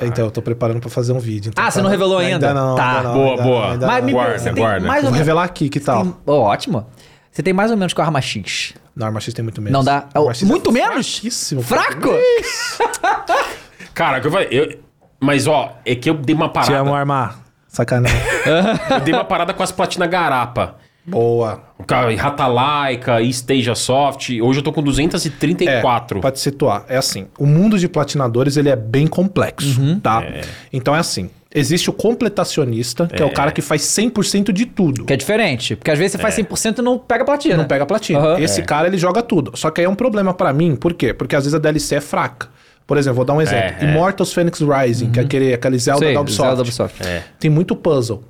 Então, 0.01 0.25
eu 0.25 0.31
tô 0.31 0.41
preparando 0.41 0.79
pra 0.79 0.89
fazer 0.89 1.13
um 1.13 1.19
vídeo. 1.19 1.49
então 1.49 1.63
Ah, 1.63 1.69
você 1.71 1.79
tá- 1.79 1.83
não 1.83 1.89
revelou 1.89 2.17
ainda? 2.17 2.47
Ainda 2.49 2.53
não, 2.53 2.75
Tá. 2.75 2.97
ainda 2.97 3.03
não, 3.03 3.13
Boa, 3.13 3.29
ainda 3.31 3.43
boa. 3.43 3.71
ainda 3.71 3.87
Mas 3.87 3.97
não. 3.99 4.05
me 4.05 4.11
Guarda, 4.13 4.39
você 4.39 4.51
tem 4.53 4.63
guarda. 4.63 4.87
mais 4.87 4.97
ou 4.97 5.01
Vou 5.03 5.11
menos. 5.11 5.17
revelar 5.19 5.43
aqui, 5.43 5.69
que 5.69 5.79
tal? 5.79 6.03
tem- 6.03 6.15
Ó, 6.27 6.33
ótimo. 6.41 6.85
Você 7.31 7.41
tem 7.43 7.53
mais 7.53 7.71
ou 7.71 7.77
menos 7.77 7.93
com 7.93 8.01
a 8.01 8.05
arma 8.05 8.21
X. 8.21 8.73
Não, 8.95 9.07
Arma 9.07 9.19
X 9.19 9.33
tem 9.33 9.41
muito 9.43 9.59
menos. 9.61 9.73
Não 9.77 9.83
dá. 9.83 10.05
Arma 10.13 10.33
X 10.33 10.43
é 10.43 10.45
Muito 10.45 10.71
menos? 10.71 11.13
fraquíssimo. 11.15 11.61
Fraco? 11.63 12.09
Cara, 13.93 14.19
que 14.21 14.27
eu 14.27 14.31
falei. 14.31 14.47
eu- 14.51 14.79
Mas 15.19 15.47
ó, 15.47 15.73
é 15.85 15.95
que 15.95 16.09
eu 16.09 16.15
dei 16.15 16.35
uma 16.35 16.49
Te 16.49 16.53
parada. 16.53 16.77
amo, 16.79 16.93
Armar. 16.93 17.39
Sacanagem. 17.67 18.17
Eu 18.91 18.99
dei 18.99 19.13
uma 19.13 19.23
parada 19.23 19.51
com 19.53 19.63
as 19.63 19.71
platinas 19.71 20.07
garapa. 20.09 20.75
Boa. 21.05 21.61
Cara, 21.87 22.15
Ratalaika, 22.15 23.21
Stadia 23.21 23.75
Soft. 23.75 24.29
Hoje 24.41 24.59
eu 24.59 24.63
tô 24.63 24.71
com 24.71 24.81
234. 24.81 26.17
É, 26.17 26.21
pra 26.21 26.31
te 26.31 26.39
situar, 26.39 26.85
é 26.87 26.97
assim, 26.97 27.27
o 27.37 27.45
mundo 27.45 27.77
de 27.77 27.87
platinadores 27.87 28.57
ele 28.57 28.69
é 28.69 28.75
bem 28.75 29.07
complexo, 29.07 29.79
Uhum. 29.81 29.99
tá? 29.99 30.23
Então 30.71 30.95
é 30.95 30.99
assim, 30.99 31.29
existe 31.53 31.89
o 31.89 31.93
completacionista, 31.93 33.07
que 33.07 33.21
é, 33.21 33.25
o 33.25 33.31
cara 33.31 33.51
que 33.51 33.61
faz 33.61 33.81
100% 33.81 34.51
de 34.51 34.65
tudo. 34.65 35.05
Que 35.05 35.13
é 35.13 35.17
diferente. 35.17 35.75
Porque 35.75 35.91
às 35.91 35.97
vezes 35.99 36.13
você 36.13 36.17
faz 36.17 36.35
100% 36.35 36.79
e 36.79 36.81
não 36.81 36.97
pega 36.97 37.25
platina. 37.25 37.57
Não 37.57 37.65
pega 37.65 37.85
platina. 37.85 38.19
Aham. 38.19 38.39
Esse 38.39 38.61
cara, 38.63 38.87
ele 38.87 38.97
joga 38.97 39.21
tudo. 39.21 39.51
Só 39.55 39.69
que 39.69 39.81
aí 39.81 39.85
é 39.85 39.89
um 39.89 39.95
problema 39.95 40.33
pra 40.33 40.53
mim, 40.53 40.75
por 40.75 40.93
quê? 40.93 41.13
Porque 41.13 41.35
às 41.35 41.43
vezes 41.43 41.53
a 41.53 41.59
DLC 41.59 41.95
é 41.95 42.01
fraca. 42.01 42.47
Por 42.85 42.97
exemplo, 42.97 43.15
vou 43.17 43.25
dar 43.25 43.33
um 43.33 43.41
exemplo. 43.41 43.75
é. 43.79 43.85
Immortals 43.85 44.33
Phoenix 44.33 44.59
Rising, 44.59 45.09
que 45.11 45.19
é 45.19 45.23
aquele, 45.23 45.53
aquele 45.53 45.77
Zelda 45.79 46.05
Sei, 46.05 46.13
da 46.13 46.19
Ubisoft. 46.21 46.41
Zelda 46.43 46.55
da 46.57 46.61
Ubisoft. 46.63 47.01
É. 47.07 47.23
Tem 47.39 47.49
muito 47.49 47.75
puzzle. 47.77 48.23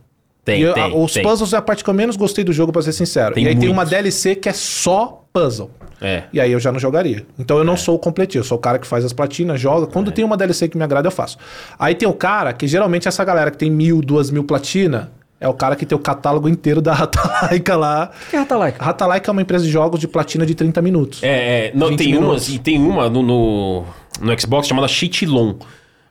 Tem, 0.45 0.59
E 0.59 0.63
eu- 0.63 0.73
tem, 0.73 0.91
os 0.95 1.13
tem. 1.13 1.23
puzzles 1.23 1.53
é 1.53 1.57
a 1.57 1.61
parte 1.61 1.83
que 1.83 1.89
eu 1.89 1.93
menos 1.93 2.15
gostei 2.17 2.43
do 2.43 2.51
jogo, 2.51 2.71
pra 2.71 2.81
ser 2.81 2.91
sincero. 2.91 3.33
Tem 3.33 3.45
e 3.45 3.47
aí 3.47 3.53
tem 3.55 3.61
muito. 3.67 3.73
uma 3.73 3.85
DLC 3.85 4.35
que 4.35 4.49
é 4.49 4.53
só 4.53 5.23
puzzle. 5.31 5.71
É. 6.01 6.23
E 6.33 6.41
aí 6.41 6.51
eu 6.51 6.59
já 6.59 6.69
não 6.69 6.79
jogaria. 6.79 7.25
Então 7.39 7.57
eu 7.57 7.63
não 7.63 7.77
sou 7.77 7.95
o 7.95 7.99
completista, 7.99 8.39
eu 8.39 8.43
sou 8.43 8.57
o 8.57 8.61
cara 8.61 8.77
que 8.77 8.85
faz 8.85 9.05
as 9.05 9.13
platinas, 9.13 9.59
joga. 9.61 9.87
Quando 9.87 10.11
tem 10.11 10.25
uma 10.25 10.35
DLC 10.35 10.67
que 10.67 10.77
me 10.77 10.83
agrada, 10.83 11.07
eu 11.07 11.11
faço. 11.11 11.37
Aí 11.79 11.95
tem 11.95 12.07
o 12.09 12.13
cara 12.13 12.51
que 12.51 12.67
geralmente 12.67 13.07
essa 13.07 13.23
galera 13.23 13.49
que 13.49 13.57
tem 13.57 13.71
mil, 13.71 14.01
duas 14.01 14.29
mil 14.29 14.43
platina, 14.43 15.13
é 15.39 15.47
o 15.47 15.53
cara 15.53 15.77
que 15.77 15.85
tem 15.85 15.97
o 15.97 16.01
catálogo 16.01 16.49
inteiro 16.49 16.81
da 16.81 16.91
Ratalaika 16.93 17.77
lá. 17.77 18.11
O 18.27 18.29
que 18.29 18.35
é 18.35 18.39
Ratalaika? 18.39 18.81
A 18.83 18.85
Ratalaika 18.85 19.29
é 19.29 19.31
uma 19.31 19.41
empresa 19.41 19.63
de 19.63 19.71
jogos 19.71 19.97
de 19.97 20.07
platina 20.09 20.45
de 20.45 20.53
30 20.53 20.81
minutos. 20.81 21.23
É, 21.23 21.67
é, 21.67 21.71
não, 21.73 21.87
20 21.87 21.97
tem 21.97 22.07
minutos. 22.11 22.29
umas, 22.29 22.49
e 22.49 22.59
tem 22.59 22.77
uma 22.81 23.09
no, 23.09 23.23
no, 23.23 23.83
no 24.19 24.39
Xbox 24.41 24.67
chamada 24.67 24.89
Cheatlon. 24.89 25.53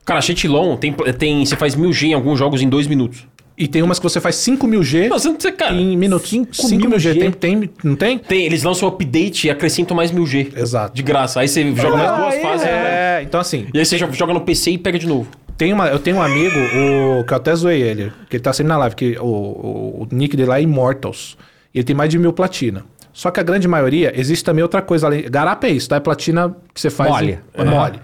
Cara, 0.07 0.21
Cheatlon 0.23 0.77
tem, 0.79 0.93
tem. 1.19 1.45
Você 1.45 1.55
faz 1.55 1.77
1000G 1.77 2.09
em 2.09 2.15
alguns 2.15 2.39
jogos 2.39 2.61
em 2.63 2.69
2 2.69 2.87
minutos. 2.87 3.27
E 3.57 3.69
tem 3.69 3.83
umas 3.83 3.99
que 3.99 4.03
você 4.03 4.21
faz 4.21 4.37
5 4.37 4.67
mil 4.67 4.83
G 4.83 5.09
Nossa, 5.09 5.29
não 5.31 5.39
sei, 5.39 5.53
cara. 5.53 5.75
em 5.75 5.97
minutos. 5.97 6.31
5 6.31 6.89
mil 6.89 6.99
G. 6.99 7.15
Tem, 7.15 7.31
tem, 7.31 7.71
não 7.85 7.95
tem? 7.95 8.19
Tem, 8.19 8.47
eles 8.47 8.63
lançam 8.63 8.89
o 8.89 8.93
update 8.93 9.47
e 9.47 9.51
acrescentam 9.51 9.97
mais 9.97 10.11
1000G. 10.11 10.57
Exato. 10.57 10.95
De 10.95 11.03
graça. 11.03 11.41
Aí 11.41 11.49
você 11.49 11.75
joga 11.75 11.97
mais 11.97 12.17
duas 12.17 12.35
aí 12.35 12.43
fases. 12.43 12.67
É, 12.67 13.23
então 13.23 13.39
assim, 13.41 13.67
E 13.73 13.79
aí 13.79 13.85
você 13.85 13.99
joga 13.99 14.33
no 14.33 14.41
PC 14.41 14.73
e 14.73 14.79
pega 14.79 14.99
de 14.99 15.07
novo. 15.07 15.29
Tem 15.57 15.73
uma, 15.73 15.89
eu 15.89 15.99
tenho 15.99 16.17
um 16.17 16.23
amigo, 16.23 16.57
o, 16.59 17.25
que 17.25 17.33
eu 17.33 17.37
até 17.37 17.55
zoei 17.55 17.83
ele, 17.83 18.11
que 18.29 18.37
ele 18.37 18.43
tá 18.43 18.53
sempre 18.53 18.69
na 18.71 18.79
live, 18.79 18.97
que 18.97 19.17
o, 19.21 19.25
o, 19.27 20.09
o 20.11 20.15
nick 20.15 20.35
dele 20.37 20.49
lá 20.49 20.59
é 20.59 20.63
Immortals. 20.63 21.37
E 21.75 21.79
ele 21.79 21.85
tem 21.85 21.95
mais 21.95 22.09
de 22.11 22.19
mil 22.19 22.33
platina. 22.33 22.85
Só 23.13 23.31
que 23.31 23.39
a 23.39 23.43
grande 23.43 23.69
maioria, 23.69 24.13
existe 24.19 24.43
também 24.43 24.63
outra 24.63 24.81
coisa 24.81 25.07
além. 25.07 25.23
Garapa 25.31 25.67
é 25.67 25.71
isso, 25.71 25.89
tá? 25.91 25.97
É 25.97 26.01
platina 26.01 26.57
que 26.75 26.81
você 26.81 26.89
faz. 26.89 27.11
Mole. 27.11 27.39
em- 27.57 27.65
Mole. 27.67 28.01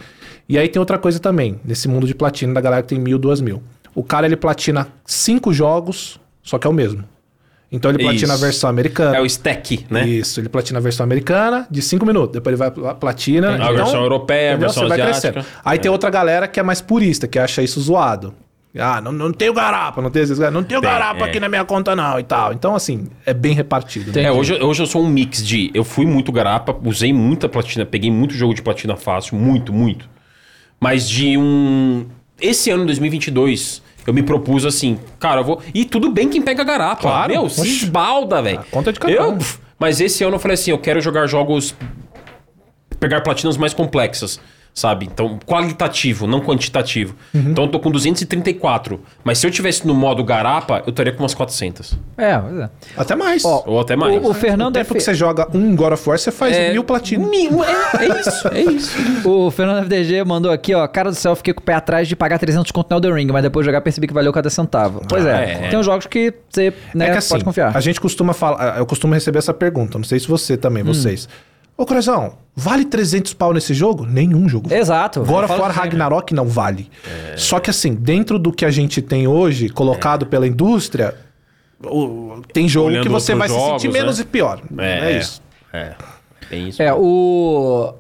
E 0.49 0.59
aí 0.59 0.69
tem 0.69 0.79
outra 0.79 0.99
coisa 0.99 1.19
também, 1.19 1.59
nesse 1.65 1.89
mundo 1.89 2.07
de 2.07 2.15
platina 2.15 2.53
da 2.55 2.61
galera 2.61 2.83
que 2.83 2.89
tem 2.89 2.99
mil, 2.99 3.19
duas 3.19 3.41
mil. 3.41 3.63
O 3.99 4.05
cara 4.05 4.27
ele 4.27 4.37
platina 4.37 4.87
cinco 5.05 5.53
jogos, 5.53 6.21
só 6.41 6.57
que 6.57 6.69
é 6.69 6.71
o 6.71 6.73
mesmo. 6.73 7.03
Então 7.71 7.91
ele 7.91 7.99
platina 7.99 8.33
a 8.33 8.37
Isso. 8.37 8.45
versão 8.45 8.71
americana. 8.71 9.17
É 9.17 9.21
o 9.21 9.27
stack, 9.27 9.87
né? 9.91 10.07
Isso, 10.07 10.39
ele 10.41 10.49
platina 10.49 10.79
a 10.79 10.83
versão 10.83 11.03
americana 11.03 11.67
de 11.69 11.83
5 11.83 12.07
minutos. 12.07 12.33
Depois 12.33 12.59
ele 12.59 12.71
vai 12.71 12.95
platina. 12.95 13.57
A 13.63 13.73
versão 13.73 14.01
europeia, 14.01 14.51
a 14.51 14.53
entendeu? 14.53 14.69
versão 14.69 14.85
Você 14.85 14.89
vai 14.89 15.01
asiática. 15.01 15.33
crescendo. 15.33 15.61
Aí 15.65 15.79
tem 15.81 15.91
outra 15.91 16.11
galera 16.11 16.47
que 16.47 16.61
é 16.61 16.63
mais 16.63 16.81
purista, 16.81 17.27
que 17.27 17.41
acha 17.41 17.61
isso 17.61 17.81
zoado. 17.81 18.33
Ah, 18.79 19.01
não, 19.01 19.11
não 19.11 19.33
tenho 19.33 19.53
garapa, 19.53 20.01
não 20.01 20.11
tem 20.11 20.23
esses 20.23 20.39
Não 20.39 20.63
tenho 20.63 20.81
Tem, 20.81 20.89
garapa 20.89 21.27
é. 21.27 21.29
aqui 21.29 21.41
na 21.41 21.49
minha 21.49 21.65
conta, 21.65 21.97
não, 21.97 22.21
e 22.21 22.23
tal. 22.23 22.53
Então, 22.53 22.77
assim, 22.77 23.09
é 23.27 23.35
bem 23.35 23.53
repartido. 23.53 24.13
né? 24.13 24.23
É, 24.29 24.31
hoje, 24.31 24.55
hoje 24.63 24.83
eu 24.83 24.87
sou 24.87 25.03
um 25.03 25.09
mix 25.09 25.45
de. 25.45 25.71
Eu 25.75 25.83
fui 25.83 26.07
muito 26.07 26.31
garapa, 26.31 26.77
usei 26.85 27.13
muita 27.13 27.49
platina, 27.49 27.85
peguei 27.85 28.11
muito 28.11 28.33
jogo 28.35 28.55
de 28.55 28.63
platina 28.63 28.95
fácil, 28.95 29.37
muito, 29.37 29.73
muito. 29.73 30.09
Mas 30.81 31.09
de 31.09 31.37
um. 31.37 32.07
Esse 32.41 32.71
ano, 32.71 32.87
2022, 32.87 33.83
eu 34.09 34.15
me 34.15 34.23
propus 34.23 34.65
assim, 34.65 34.99
cara, 35.21 35.43
eu 35.43 35.45
vou. 35.45 35.63
E 35.75 35.85
tudo 35.85 36.11
bem 36.11 36.31
quem 36.31 36.41
pega 36.41 36.65
garapa. 36.65 37.03
Claro. 37.03 37.31
Meu, 37.31 37.51
se 37.51 37.69
esbalda, 37.69 38.41
velho. 38.41 38.61
A 38.61 38.65
conta 38.65 38.91
de 38.91 38.99
cada 38.99 39.13
Eu. 39.13 39.37
Mas 39.79 40.01
esse 40.01 40.25
ano 40.25 40.37
eu 40.37 40.41
falei 40.41 40.55
assim, 40.55 40.71
eu 40.71 40.79
quero 40.79 40.99
jogar 40.99 41.27
jogos. 41.27 41.75
Pegar 42.99 43.21
platinas 43.21 43.59
mais 43.59 43.75
complexas. 43.75 44.41
Sabe? 44.79 45.07
Então, 45.13 45.41
qualitativo, 45.45 46.25
não 46.29 46.41
quantitativo. 46.41 47.17
Uhum. 47.35 47.47
Então, 47.51 47.65
eu 47.65 47.69
tô 47.69 47.81
com 47.81 47.91
234. 47.91 49.01
Mas 49.25 49.39
se 49.39 49.45
eu 49.47 49.51
tivesse 49.51 49.85
no 49.85 49.93
modo 49.93 50.23
garapa, 50.23 50.85
eu 50.87 50.91
estaria 50.91 51.13
com 51.13 51.25
umas 51.25 51.35
400. 51.35 51.99
É, 52.17 52.39
pois 52.39 52.61
é. 52.61 52.71
Até 52.97 53.17
mais. 53.17 53.45
Ó, 53.45 53.65
Ou 53.67 53.81
até 53.81 53.97
mais. 53.97 54.25
O, 54.25 54.31
o 54.31 54.35
Fernando 54.35 54.75
no 54.75 54.81
é 54.81 54.85
tempo 54.85 54.95
que 54.95 55.01
você 55.01 55.15
joga 55.15 55.49
um 55.53 55.75
God 55.75 55.95
of 55.95 56.09
War, 56.09 56.17
você 56.17 56.31
faz 56.31 56.55
É, 56.57 56.71
mil 56.71 56.85
platina. 56.85 57.27
Mil, 57.27 57.65
é, 57.65 57.73
é 58.05 58.21
isso, 58.21 58.49
é 58.53 58.61
isso. 58.63 59.29
O 59.29 59.51
Fernando 59.51 59.83
FDG 59.83 60.23
mandou 60.25 60.53
aqui, 60.53 60.73
ó. 60.77 60.87
Cara 60.87 61.11
do 61.11 61.17
céu, 61.17 61.35
fiquei 61.35 61.53
com 61.53 61.61
o 61.61 61.65
pé 61.65 61.75
atrás 61.75 62.07
de 62.07 62.15
pagar 62.15 62.39
300 62.39 62.71
conto 62.71 62.89
no 62.91 62.99
Elden 62.99 63.15
Ring, 63.15 63.33
mas 63.33 63.43
depois 63.43 63.65
de 63.65 63.69
jogar 63.69 63.81
percebi 63.81 64.07
que 64.07 64.15
valeu 64.15 64.33
cada 64.33 64.49
centavo. 64.49 65.03
Pois 65.09 65.27
é. 65.27 65.35
Ah, 65.35 65.41
é. 65.41 65.69
Tem 65.71 65.79
uns 65.81 65.87
jogos 65.87 66.07
que 66.07 66.33
você 66.49 66.73
né, 66.95 67.09
é 67.09 67.11
que 67.11 67.19
assim, 67.19 67.31
pode 67.31 67.45
confiar. 67.45 67.77
a 67.77 67.81
gente 67.81 68.01
costuma 68.01 68.33
falar, 68.33 68.79
eu 68.79 68.87
costumo 68.87 69.13
receber 69.13 69.39
essa 69.39 69.53
pergunta, 69.53 69.99
não 69.99 70.05
sei 70.05 70.21
se 70.21 70.29
você 70.29 70.57
também, 70.57 70.85
Hum. 70.85 70.87
vocês. 70.87 71.29
Ô, 71.81 71.87
Corazão, 71.87 72.33
vale 72.57 72.85
300 72.85 73.33
pau 73.35 73.53
nesse 73.55 73.73
jogo? 73.73 74.05
Nenhum 74.05 74.49
jogo. 74.49 74.75
Exato. 74.75 75.21
Of 75.21 75.31
falo 75.31 75.47
War 75.47 75.49
sempre. 75.73 75.73
Ragnarok 75.81 76.35
não 76.35 76.45
vale. 76.47 76.91
Só 77.37 77.61
que 77.61 77.71
assim, 77.71 77.95
dentro 77.95 78.37
do 78.37 78.51
que 78.53 78.65
a 78.65 78.71
gente 78.71 79.01
tem 79.01 79.29
hoje, 79.29 79.69
colocado 79.69 80.27
pela 80.27 80.45
indústria, 80.45 81.15
o- 81.85 82.43
tem 82.53 82.69
jogo 82.69 82.89
Olhando 82.89 83.05
que 83.05 83.09
você 83.09 83.33
vai 83.33 83.49
outros 83.49 83.63
se 83.65 83.71
sentir 83.71 83.83
jogos, 83.87 83.99
menos 84.01 84.19
né? 84.19 84.25
e 84.25 84.27
pior. 84.27 84.61
É, 84.77 85.13
É, 85.15 85.19
isso. 85.19 85.41
É. 85.73 85.95
Tem 86.51 86.69
isso. 86.69 86.83
É, 86.83 86.93
o. 86.93 87.95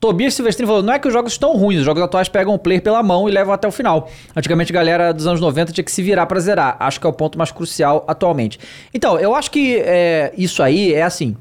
Tobias 0.00 0.34
Silvestrini 0.34 0.66
falou: 0.66 0.82
não 0.82 0.92
é 0.94 0.98
que 0.98 1.06
os 1.06 1.12
jogos 1.14 1.30
estão 1.32 1.54
ruins, 1.56 1.78
os 1.80 1.84
jogos 1.84 2.02
atuais 2.02 2.28
pegam 2.28 2.54
o 2.54 2.58
player 2.58 2.82
pela 2.82 3.02
mão 3.04 3.28
e 3.28 3.32
levam 3.32 3.52
até 3.54 3.68
o 3.68 3.70
final. 3.70 4.10
Antigamente, 4.34 4.72
a 4.72 4.74
galera 4.74 5.12
dos 5.14 5.28
anos 5.28 5.40
90 5.40 5.72
tinha 5.72 5.84
que 5.84 5.92
se 5.92 6.02
virar 6.02 6.26
pra 6.26 6.40
zerar. 6.40 6.76
Acho 6.80 6.98
que 6.98 7.06
é 7.06 7.10
o 7.10 7.12
ponto 7.12 7.38
mais 7.38 7.52
crucial 7.52 8.04
atualmente. 8.08 8.58
Então, 8.92 9.16
eu 9.20 9.32
acho 9.34 9.48
que 9.50 9.76
é, 9.76 10.32
isso 10.36 10.60
aí 10.62 10.92
é 10.92 11.02
assim. 11.04 11.36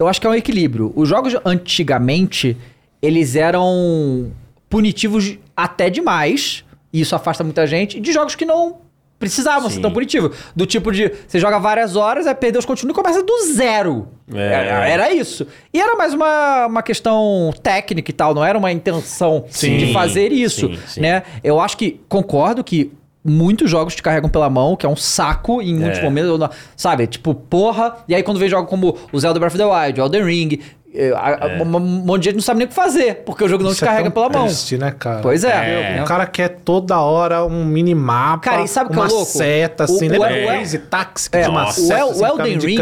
Eu 0.00 0.08
acho 0.08 0.18
que 0.18 0.26
é 0.26 0.30
um 0.30 0.34
equilíbrio. 0.34 0.94
Os 0.96 1.06
jogos 1.06 1.36
antigamente, 1.44 2.56
eles 3.02 3.36
eram 3.36 4.32
punitivos 4.68 5.36
até 5.54 5.90
demais, 5.90 6.64
e 6.90 7.02
isso 7.02 7.14
afasta 7.14 7.44
muita 7.44 7.66
gente, 7.66 8.00
de 8.00 8.10
jogos 8.10 8.34
que 8.34 8.46
não 8.46 8.78
precisavam 9.18 9.68
ser 9.68 9.76
Sim. 9.76 9.82
tão 9.82 9.92
punitivos. 9.92 10.34
Do 10.56 10.64
tipo 10.64 10.90
de, 10.90 11.12
você 11.28 11.38
joga 11.38 11.58
várias 11.58 11.96
horas, 11.96 12.26
aí 12.26 12.34
perdeu 12.34 12.60
os 12.60 12.64
continuos 12.64 12.96
e 12.96 13.02
começa 13.02 13.22
do 13.22 13.52
zero. 13.52 14.08
É. 14.32 14.38
Era, 14.38 14.88
era 14.88 15.12
isso. 15.12 15.46
E 15.70 15.78
era 15.78 15.94
mais 15.94 16.14
uma, 16.14 16.66
uma 16.66 16.82
questão 16.82 17.52
técnica 17.62 18.10
e 18.10 18.14
tal, 18.14 18.32
não 18.32 18.42
era 18.42 18.56
uma 18.56 18.72
intenção 18.72 19.44
Sim, 19.50 19.76
de 19.76 19.92
fazer 19.92 20.32
isso, 20.32 20.68
sim, 20.68 20.78
sim. 20.86 21.00
né? 21.02 21.24
Eu 21.44 21.60
acho 21.60 21.76
que, 21.76 22.00
concordo 22.08 22.64
que 22.64 22.90
muitos 23.24 23.70
jogos 23.70 23.94
te 23.94 24.02
carregam 24.02 24.28
pela 24.30 24.48
mão, 24.48 24.74
que 24.76 24.86
é 24.86 24.88
um 24.88 24.96
saco 24.96 25.60
em 25.60 25.74
muitos 25.74 25.98
É. 25.98 26.02
momentos, 26.02 26.48
sabe? 26.76 27.06
Tipo, 27.06 27.34
porra, 27.34 27.96
e 28.08 28.14
aí 28.14 28.22
quando 28.22 28.38
vem 28.38 28.48
jogos 28.48 28.68
como 28.70 28.96
o 29.12 29.18
Zelda 29.20 29.38
Breath 29.38 29.52
of 29.54 29.58
the 29.58 29.66
Wild, 29.66 30.00
o 30.00 30.04
Elden 30.04 30.24
Ring, 30.24 30.58
é, 30.92 31.10
a- 31.10 31.62
um 31.62 31.78
monte 31.78 32.22
de 32.22 32.24
gente 32.30 32.34
não 32.36 32.42
sabe 32.42 32.58
nem 32.58 32.66
o 32.66 32.68
que 32.68 32.74
fazer, 32.74 33.16
porque 33.24 33.44
o 33.44 33.48
jogo 33.48 33.62
não 33.62 33.70
Isso 33.70 33.78
te 33.78 33.84
é 33.84 33.86
carrega 33.86 34.10
tão 34.10 34.12
pela 34.24 34.28
mão. 34.40 34.46
triste, 34.48 34.76
né, 34.78 34.90
cara? 34.98 35.20
Pois 35.20 35.44
é. 35.44 36.00
O 36.02 36.04
cara 36.06 36.26
quer 36.26 36.48
toda 36.64 36.98
hora 36.98 37.44
um 37.44 37.64
minimapa, 37.64 38.38
Cara, 38.50 38.62
e 38.64 38.68
sabe 38.68 38.88
o 38.88 38.92
que 38.94 38.98
é 38.98 39.02
uma 39.02 39.08
louco? 39.08 39.24
seta, 39.26 39.84
assim, 39.84 40.08
O- 40.08 40.10
né? 40.10 40.18
o- 40.18 40.22
Lembra 40.22 40.42
o- 40.42 40.46
Crazy 40.48 40.78
Taxi, 40.78 41.30
que 41.30 41.36
É, 41.36 41.48
uma 41.48 41.68
o, 41.68 41.72
seta, 41.72 42.00
El- 42.00 42.10
assim, 42.10 42.22
o 42.22 42.26
Elden 42.26 42.58
Ring, 42.58 42.78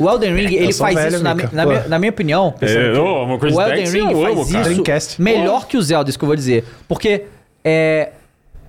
o 0.00 0.04
o 0.04 0.10
Elden 0.10 0.34
Ring, 0.34 0.54
ele 0.54 0.72
faz 0.72 0.94
velho, 0.96 1.14
isso, 1.16 1.22
na, 1.22 1.34
na 1.34 1.66
minha, 1.66 1.84
na 1.86 1.98
minha 2.00 2.10
opinião, 2.10 2.54
É, 2.60 2.98
uma 2.98 3.38
coisa 3.38 3.54
o 3.56 3.64
de 3.64 3.70
Elden 3.70 3.90
Ring 3.92 4.10
eu 4.12 4.22
faz 4.44 5.04
isso 5.04 5.22
melhor 5.22 5.66
que 5.68 5.76
o 5.76 5.82
Zelda, 5.82 6.08
isso 6.10 6.18
que 6.18 6.24
eu 6.24 6.28
vou 6.28 6.36
dizer. 6.36 6.64
Porque 6.88 7.26
é, 7.64 8.10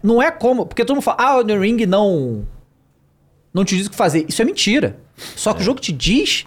não 0.08 0.22
é 0.22 0.32
como... 0.32 0.66
Porque 0.66 0.84
todo 0.84 0.96
mundo 0.96 1.04
fala, 1.04 1.18
ah, 1.20 1.36
o 1.36 1.40
Elden 1.42 1.60
Ring 1.60 1.86
não, 1.86 2.48
não 3.54 3.66
te 3.66 3.76
diz 3.76 3.88
o 3.88 3.90
que 3.90 3.96
fazer. 3.96 4.26
Isso 4.28 4.42
é 4.42 4.46
mentira. 4.46 4.98
Só 5.36 5.54
que 5.54 5.62
o 5.62 5.64
jogo 5.64 5.80
te 5.80 5.92
diz 5.92 6.46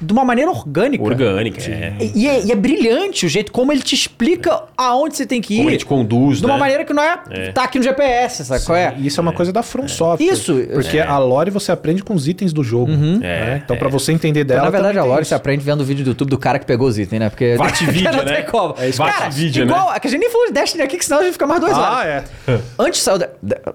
de 0.00 0.12
uma 0.12 0.24
maneira 0.24 0.50
orgânica. 0.50 1.04
Orgânica, 1.04 1.60
é. 1.70 1.94
E, 2.14 2.26
é, 2.26 2.44
e 2.44 2.52
é 2.52 2.54
brilhante 2.54 3.26
o 3.26 3.28
jeito 3.28 3.52
como 3.52 3.70
ele 3.72 3.82
te 3.82 3.94
explica 3.94 4.62
aonde 4.76 5.16
você 5.16 5.26
tem 5.26 5.40
que 5.40 5.54
ir. 5.54 5.58
Como 5.58 5.70
ele 5.70 5.76
te 5.76 5.84
conduz, 5.86 6.38
de 6.40 6.46
uma 6.46 6.54
né? 6.54 6.60
maneira 6.60 6.84
que 6.84 6.92
não 6.92 7.02
é, 7.02 7.18
tá 7.52 7.64
aqui 7.64 7.78
no 7.78 7.84
GPS, 7.84 8.44
sabe 8.44 8.64
qual 8.64 8.76
é? 8.78 8.94
Isso 8.98 9.20
é 9.20 9.22
uma 9.22 9.32
coisa 9.32 9.52
da 9.52 9.62
From 9.62 9.86
Software. 9.88 10.24
Isso, 10.26 10.54
Porque 10.72 10.98
é. 10.98 11.02
a 11.06 11.18
lore 11.18 11.50
você 11.50 11.70
aprende 11.72 12.02
com 12.02 12.14
os 12.14 12.26
itens 12.28 12.52
do 12.52 12.62
jogo. 12.64 12.90
né? 12.92 13.18
É, 13.22 13.60
Então, 13.64 13.76
pra 13.76 13.88
você 13.88 14.12
entender 14.12 14.44
dela. 14.44 14.62
na 14.64 14.70
verdade, 14.70 14.98
a 14.98 15.04
Lore 15.04 15.24
você 15.24 15.34
aprende 15.34 15.62
vendo 15.64 15.80
o 15.80 15.84
vídeo 15.84 16.04
do 16.04 16.08
YouTube 16.10 16.30
do 16.30 16.38
cara 16.38 16.58
que 16.58 16.66
pegou 16.66 16.86
os 16.88 16.98
itens, 16.98 17.18
né? 17.20 17.28
Porque 17.28 17.56
Vatvídeo, 17.56 18.04
não 18.12 18.24
né? 18.24 18.36
tem 18.36 18.44
como. 18.46 18.74
É 18.78 18.88
isso, 18.88 18.98
Cara, 19.02 19.24
Vatvídeo, 19.26 19.64
né? 19.66 19.72
igual, 19.72 19.92
é 19.94 20.00
que 20.00 20.06
a 20.06 20.10
gente 20.10 20.20
nem 20.20 20.30
falou 20.30 20.46
de 20.46 20.52
Destiny 20.52 20.82
aqui, 20.82 20.96
que 20.96 21.04
senão 21.04 21.20
a 21.20 21.24
gente 21.24 21.32
fica 21.34 21.46
mais 21.46 21.60
duas 21.60 21.72
Ah, 21.74 21.98
horas. 21.98 22.24
é. 22.48 22.58
Antes 22.78 23.00
saiu. 23.02 23.18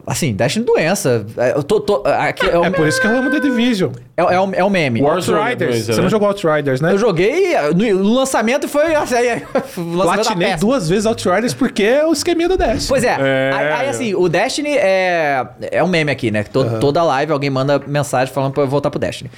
Assim, 0.07 0.33
Destiny 0.33 0.65
doença. 0.65 1.25
É, 1.37 1.51
Eu 1.55 1.63
tô, 1.63 1.79
tô- 1.79 2.03
aqui 2.05 2.45
é, 2.47 2.57
o, 2.57 2.65
É 2.65 2.69
por 2.69 2.87
isso 2.87 2.99
que 2.99 3.07
eu 3.07 3.15
amo 3.15 3.29
The 3.31 3.39
Division. 3.39 3.91
é, 4.17 4.21
é 4.21 4.39
o, 4.39 4.53
é 4.55 4.63
o 4.63 4.69
meme. 4.69 5.01
Outriders. 5.01 5.57
dois, 5.57 5.85
Você 5.85 5.91
né? 5.93 6.01
não 6.01 6.09
jogou 6.15 6.27
Outriders, 6.27 6.81
né? 6.81 6.93
Eu 6.93 6.97
joguei 6.97 7.53
no, 7.75 8.13
lançamento 8.13 8.65
e 8.65 8.67
foi. 8.67 8.95
Assim, 8.95 9.15
Platinei 10.01 10.55
duas 10.55 10.89
vezes 10.89 11.05
Outriders 11.05 11.53
porque 11.53 11.83
é 11.83 12.05
o 12.05 12.13
esqueminha 12.13 12.49
do 12.49 12.57
Dash. 12.57 12.87
Pois 12.87 13.03
é. 13.03 13.17
É. 13.19 13.51
Aí, 13.53 13.67
aí, 13.71 13.89
assim, 13.89 14.15
o 14.15 14.27
Destiny 14.27 14.75
é. 14.77 15.45
É 15.71 15.83
um 15.83 15.87
meme 15.87 16.11
aqui, 16.11 16.31
né? 16.31 16.43
To- 16.43 16.79
Toda 16.79 17.03
live 17.03 17.31
alguém 17.31 17.49
manda 17.49 17.79
mensagem 17.85 18.33
falando 18.33 18.53
pra 18.53 18.63
eu 18.63 18.67
voltar 18.67 18.89
pro 18.89 18.99
Destiny. 18.99 19.29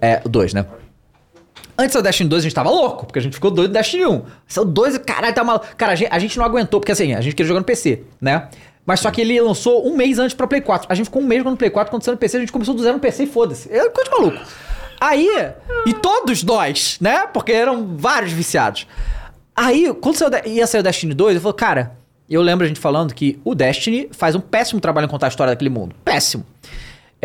É, 0.00 0.20
o 0.24 0.28
2, 0.28 0.54
né? 0.54 0.66
Antes 1.76 1.96
do 1.96 2.02
Destiny 2.02 2.28
2 2.28 2.42
a 2.42 2.44
gente 2.44 2.54
tava 2.54 2.70
louco, 2.70 3.06
porque 3.06 3.18
a 3.18 3.22
gente 3.22 3.34
ficou 3.34 3.50
doido 3.50 3.70
do 3.70 3.74
Destiny 3.74 4.06
1. 4.06 4.22
Esse 4.48 4.58
é 4.58 4.62
o 4.62 4.64
2, 4.64 4.98
caralho, 4.98 5.34
tá 5.34 5.42
maluco. 5.42 5.66
Cara, 5.76 5.92
a 5.92 5.94
gente, 5.96 6.12
a 6.12 6.18
gente 6.18 6.38
não 6.38 6.44
aguentou, 6.44 6.80
porque 6.80 6.92
assim, 6.92 7.14
a 7.14 7.20
gente 7.20 7.34
queria 7.34 7.48
jogar 7.48 7.60
no 7.60 7.66
PC, 7.66 8.02
né? 8.20 8.48
Mas 8.86 9.00
só 9.00 9.10
que 9.10 9.20
ele 9.20 9.40
lançou 9.40 9.86
um 9.86 9.96
mês 9.96 10.18
antes 10.18 10.34
pra 10.34 10.46
Play 10.46 10.60
4. 10.60 10.86
A 10.90 10.94
gente 10.94 11.06
ficou 11.06 11.22
um 11.22 11.26
mês 11.26 11.40
jogando 11.40 11.52
no 11.52 11.58
Play 11.58 11.70
4, 11.70 11.90
quando 11.90 12.02
saiu 12.04 12.12
no 12.12 12.18
PC, 12.18 12.36
a 12.36 12.40
gente 12.40 12.52
começou 12.52 12.74
do 12.74 12.82
zero 12.82 12.94
no 12.94 13.00
PC 13.00 13.24
e 13.24 13.26
foda-se. 13.26 13.72
É 13.72 13.88
coisa 13.88 14.10
de 14.10 14.16
maluco. 14.16 14.38
Aí, 15.08 15.28
e 15.86 15.92
todos 15.94 16.42
nós, 16.42 16.96
né? 17.00 17.26
Porque 17.32 17.52
eram 17.52 17.96
vários 17.96 18.32
viciados. 18.32 18.86
Aí, 19.54 19.92
quando 20.00 20.16
saiu, 20.16 20.30
ia 20.46 20.66
sair 20.66 20.80
o 20.80 20.82
Destiny 20.84 21.14
2, 21.14 21.36
eu 21.36 21.40
falei, 21.40 21.56
cara, 21.56 21.92
eu 22.28 22.40
lembro 22.42 22.64
a 22.64 22.68
gente 22.68 22.80
falando 22.80 23.12
que 23.14 23.38
o 23.44 23.54
Destiny 23.54 24.08
faz 24.12 24.34
um 24.34 24.40
péssimo 24.40 24.80
trabalho 24.80 25.04
em 25.04 25.08
contar 25.10 25.26
a 25.26 25.28
história 25.28 25.52
daquele 25.52 25.70
mundo. 25.70 25.94
Péssimo. 26.04 26.44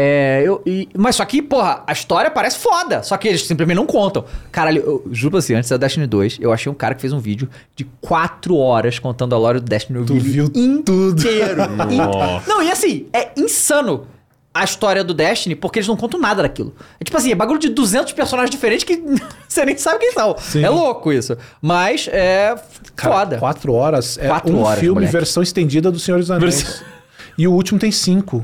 É, 0.01 0.41
eu, 0.45 0.61
e- 0.65 0.87
mas 0.97 1.17
só 1.17 1.25
que, 1.25 1.41
porra, 1.41 1.83
a 1.85 1.91
história 1.91 2.31
parece 2.31 2.57
foda. 2.59 3.03
Só 3.03 3.17
que 3.17 3.27
eles 3.27 3.45
simplesmente 3.45 3.75
não 3.77 3.85
contam. 3.85 4.23
Caralho, 4.51 4.81
eu, 4.81 5.03
juro 5.11 5.31
pra 5.31 5.41
você, 5.41 5.53
antes 5.55 5.69
da 5.69 5.75
Destiny 5.77 6.07
2, 6.07 6.37
eu 6.39 6.53
achei 6.53 6.71
um 6.71 6.75
cara 6.75 6.95
que 6.95 7.01
fez 7.01 7.11
um 7.11 7.19
vídeo 7.19 7.49
de 7.75 7.83
4 7.99 8.55
horas 8.55 8.97
contando 8.99 9.35
a 9.35 9.37
lore 9.37 9.59
do 9.59 9.65
Destiny. 9.65 9.99
Eu 9.99 10.05
Tu 10.05 10.13
vi 10.13 10.19
ele 10.19 10.29
viu 10.29 10.49
tudo. 10.49 11.19
inteiro. 11.19 11.61
Não, 12.47 12.61
e 12.63 12.71
assim, 12.71 13.07
é 13.11 13.29
insano 13.35 14.05
a 14.53 14.63
história 14.63 15.03
do 15.03 15.13
Destiny, 15.13 15.55
porque 15.55 15.79
eles 15.79 15.87
não 15.87 15.95
contam 15.95 16.19
nada 16.19 16.41
daquilo. 16.41 16.73
É 16.99 17.03
tipo 17.03 17.15
assim, 17.15 17.31
é 17.31 17.35
bagulho 17.35 17.59
de 17.59 17.69
200 17.69 18.13
personagens 18.13 18.49
diferentes 18.49 18.83
que 18.83 19.01
você 19.47 19.63
nem 19.65 19.77
sabe 19.77 19.99
quem 19.99 20.11
são. 20.11 20.35
Sim. 20.39 20.63
É 20.63 20.69
louco 20.69 21.11
isso. 21.13 21.37
Mas 21.61 22.07
é 22.11 22.55
Cara, 22.95 23.15
foda. 23.15 23.37
Quatro 23.37 23.73
horas 23.73 24.17
é 24.17 24.27
Quatro 24.27 24.51
um 24.55 24.61
horas, 24.63 24.79
filme 24.79 24.95
moleque. 24.95 25.11
versão 25.13 25.43
estendida 25.43 25.91
do 25.91 25.99
Senhor 25.99 26.19
dos 26.19 26.31
Anéis. 26.31 26.83
E 27.37 27.47
o 27.47 27.53
último 27.53 27.79
tem 27.79 27.91
cinco. 27.91 28.43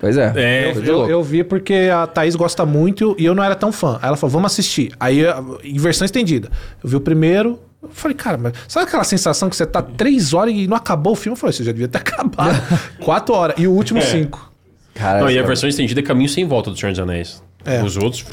Pois 0.00 0.16
é. 0.16 0.32
É, 0.36 0.72
Eu, 0.84 0.96
louco. 0.98 1.10
eu 1.10 1.22
vi 1.22 1.42
porque 1.44 1.90
a 1.92 2.06
Thaís 2.06 2.34
gosta 2.36 2.64
muito 2.64 3.14
e 3.18 3.24
eu 3.24 3.34
não 3.34 3.42
era 3.42 3.54
tão 3.56 3.70
fã. 3.72 3.98
Aí 4.00 4.08
ela 4.08 4.16
falou, 4.16 4.32
vamos 4.32 4.52
assistir. 4.52 4.92
Aí, 4.98 5.22
em 5.64 5.76
versão 5.78 6.04
estendida. 6.04 6.48
Eu 6.82 6.88
vi 6.88 6.96
o 6.96 7.00
primeiro, 7.00 7.58
eu 7.82 7.88
falei, 7.90 8.16
cara, 8.16 8.38
mas 8.38 8.52
sabe 8.68 8.86
aquela 8.86 9.02
sensação 9.04 9.50
que 9.50 9.56
você 9.56 9.66
tá 9.66 9.82
três 9.82 10.32
horas 10.32 10.54
e 10.54 10.66
não 10.68 10.76
acabou 10.76 11.12
o 11.14 11.16
filme? 11.16 11.34
Eu 11.34 11.38
falei, 11.40 11.52
você 11.52 11.64
já 11.64 11.72
devia 11.72 11.88
ter 11.88 11.98
acabado. 12.06 12.56
Quatro 13.04 13.34
horas. 13.34 13.56
E 13.58 13.66
o 13.66 13.72
último, 13.72 14.00
cinco. 14.00 14.52
Cara, 14.98 15.20
Não, 15.20 15.30
e 15.30 15.38
a 15.38 15.42
versão 15.42 15.68
estendida 15.68 16.00
é 16.00 16.02
caminho 16.02 16.28
sem 16.28 16.44
volta 16.44 16.70
do 16.70 16.76
Senhor 16.78 16.90
dos 16.90 16.98
Anéis. 17.00 17.42
É. 17.64 17.82
Os 17.82 17.96
outros. 17.96 18.24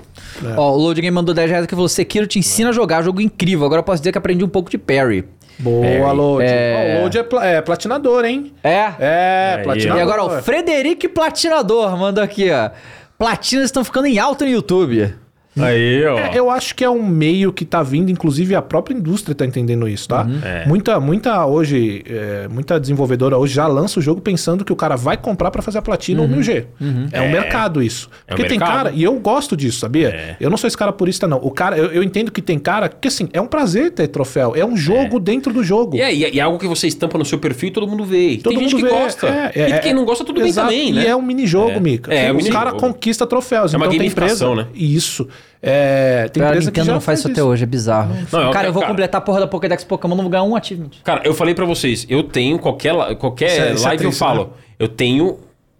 Ó, 0.57 0.71
o 0.73 0.77
Load 0.77 0.99
Game 1.01 1.13
mandou 1.13 1.33
10 1.35 1.49
reais 1.49 1.65
que 1.65 1.73
falou: 1.75 1.87
Sekiro 1.89 2.25
te 2.27 2.39
ensina 2.39 2.69
a 2.69 2.71
jogar, 2.71 3.03
jogo 3.03 3.21
incrível. 3.21 3.65
Agora 3.65 3.79
eu 3.79 3.83
posso 3.83 4.01
dizer 4.01 4.11
que 4.11 4.17
aprendi 4.17 4.43
um 4.43 4.49
pouco 4.49 4.69
de 4.69 4.77
parry. 4.77 5.25
Boa, 5.59 6.11
Load. 6.11 6.45
É. 6.47 6.95
O 6.97 7.01
Load 7.01 7.17
é, 7.17 7.23
pla- 7.23 7.45
é 7.45 7.61
platinador, 7.61 8.25
hein? 8.25 8.53
É? 8.63 8.91
É, 8.99 9.55
Aí. 9.57 9.63
platinador. 9.63 9.97
E 9.97 10.01
agora 10.01 10.23
o 10.23 10.41
Frederic 10.41 11.07
Platinador 11.09 11.97
mandou 11.97 12.23
aqui, 12.23 12.49
ó. 12.51 12.69
Platinas 13.17 13.65
estão 13.65 13.83
ficando 13.83 14.07
em 14.07 14.19
alta 14.19 14.43
no 14.45 14.51
YouTube. 14.51 15.13
Aí, 15.57 16.05
ó. 16.05 16.17
É, 16.19 16.31
eu 16.37 16.49
acho 16.49 16.75
que 16.75 16.83
é 16.83 16.89
um 16.89 17.05
meio 17.05 17.53
que 17.53 17.63
tá 17.65 17.81
vindo, 17.81 18.11
inclusive 18.11 18.55
a 18.55 18.61
própria 18.61 18.93
indústria 18.95 19.33
tá 19.33 19.45
entendendo 19.45 19.87
isso, 19.87 20.07
tá? 20.07 20.27
É. 20.43 20.65
Muita, 20.67 20.99
muita 20.99 21.45
hoje, 21.45 22.03
é, 22.07 22.47
muita 22.49 22.79
desenvolvedora 22.79 23.37
hoje 23.37 23.53
já 23.53 23.65
lança 23.67 23.99
o 23.99 24.01
jogo 24.01 24.19
pensando 24.21 24.65
que 24.65 24.73
o 24.73 24.75
cara 24.75 24.95
vai 24.95 25.15
comprar 25.17 25.51
pra 25.51 25.61
fazer 25.61 25.77
a 25.77 25.81
platina 25.81 26.21
ou 26.21 26.27
1000G. 26.27 26.65
É 27.11 27.21
um 27.21 27.25
É. 27.25 27.31
mercado 27.31 27.81
isso. 27.81 28.09
É 28.27 28.33
um 28.33 28.35
Porque 28.37 28.49
tem 28.49 28.59
mercado. 28.59 28.75
cara, 28.77 28.91
e 28.93 29.03
eu 29.03 29.13
gosto 29.19 29.55
disso, 29.55 29.79
sabia? 29.79 30.09
É. 30.09 30.35
Eu 30.39 30.49
não 30.49 30.57
sou 30.57 30.67
esse 30.67 30.77
cara 30.77 30.91
purista, 30.91 31.27
não. 31.27 31.37
O 31.37 31.51
cara, 31.51 31.77
eu, 31.77 31.85
eu 31.91 32.03
entendo 32.03 32.31
que 32.31 32.41
tem 32.41 32.59
cara 32.59 32.89
que 32.89 33.07
assim, 33.07 33.29
é 33.31 33.39
um 33.39 33.47
prazer 33.47 33.91
ter 33.91 34.07
troféu. 34.07 34.53
É 34.55 34.65
um 34.65 34.75
jogo 34.75 35.19
dentro 35.19 35.53
do 35.53 35.63
jogo. 35.63 35.97
É, 35.97 36.13
e 36.13 36.25
é- 36.25 36.33
e 36.35 36.39
é 36.39 36.43
algo 36.43 36.59
que 36.59 36.67
você 36.67 36.87
estampa 36.87 37.17
no 37.17 37.23
seu 37.25 37.39
perfil 37.39 37.69
e 37.69 37.71
todo 37.71 37.87
mundo 37.87 38.03
vê. 38.03 38.31
E 38.31 38.37
Todo 38.39 38.53
tem 38.53 38.63
gente 38.63 38.75
mundo 38.75 38.85
que 38.87 38.93
vê. 38.93 38.99
gosta. 39.01 39.27
É, 39.27 39.51
é, 39.55 39.69
e 39.69 39.71
é, 39.73 39.77
quem 39.79 39.93
não 39.93 40.03
gosta, 40.05 40.23
tudo 40.25 40.41
exato. 40.45 40.67
bem 40.69 40.87
também, 40.87 40.93
né? 40.93 41.03
E 41.03 41.07
é 41.07 41.15
um 41.15 41.21
minijogo, 41.21 41.71
É. 41.71 41.79
Mika. 41.79 42.13
É, 42.13 42.25
é 42.27 42.33
um 42.33 42.37
o 42.37 42.49
cara 42.51 42.73
conquista 42.73 43.25
troféus. 43.25 43.73
É 43.73 43.77
uma 43.77 43.85
então 43.85 43.97
tem 43.97 44.07
empresa. 44.07 44.53
né? 44.55 44.67
Isso. 44.73 45.27
É, 45.61 46.29
tem 46.29 46.43
empresa 46.43 46.59
que 46.71 46.79
Nintendo 46.79 46.85
já 46.87 46.93
não 46.93 47.01
faz 47.01 47.19
isso 47.19 47.27
até 47.27 47.43
hoje, 47.43 47.63
é 47.63 47.65
bizarro. 47.65 48.13
Não, 48.31 48.41
eu- 48.41 48.51
cara, 48.51 48.67
eu 48.67 48.73
vou 48.73 48.81
cara- 48.81 48.91
completar 48.93 49.19
a 49.19 49.21
porra 49.21 49.39
da 49.39 49.47
Pokédex 49.47 49.83
Pokémon, 49.83 50.15
não 50.15 50.23
vou 50.23 50.29
ganhar 50.31 50.43
um 50.43 50.55
achievement. 50.55 50.91
Cara, 51.03 51.21
eu 51.25 51.33
falei 51.33 51.55
pra 51.55 51.65
vocês, 51.65 52.05
eu 52.09 52.21
tenho 52.23 52.59
qualquer, 52.59 52.93
la- 52.93 53.15
qualquer 53.15 53.47
Isso 53.51 53.61
é- 53.61 53.73
isso 53.73 53.83
é 53.83 53.87
live 53.87 54.03
eu 54.03 54.09
triste, 54.09 54.19
falo, 54.19 54.43
né? 54.43 54.49
eu 54.77 54.87
tenho 54.87 55.39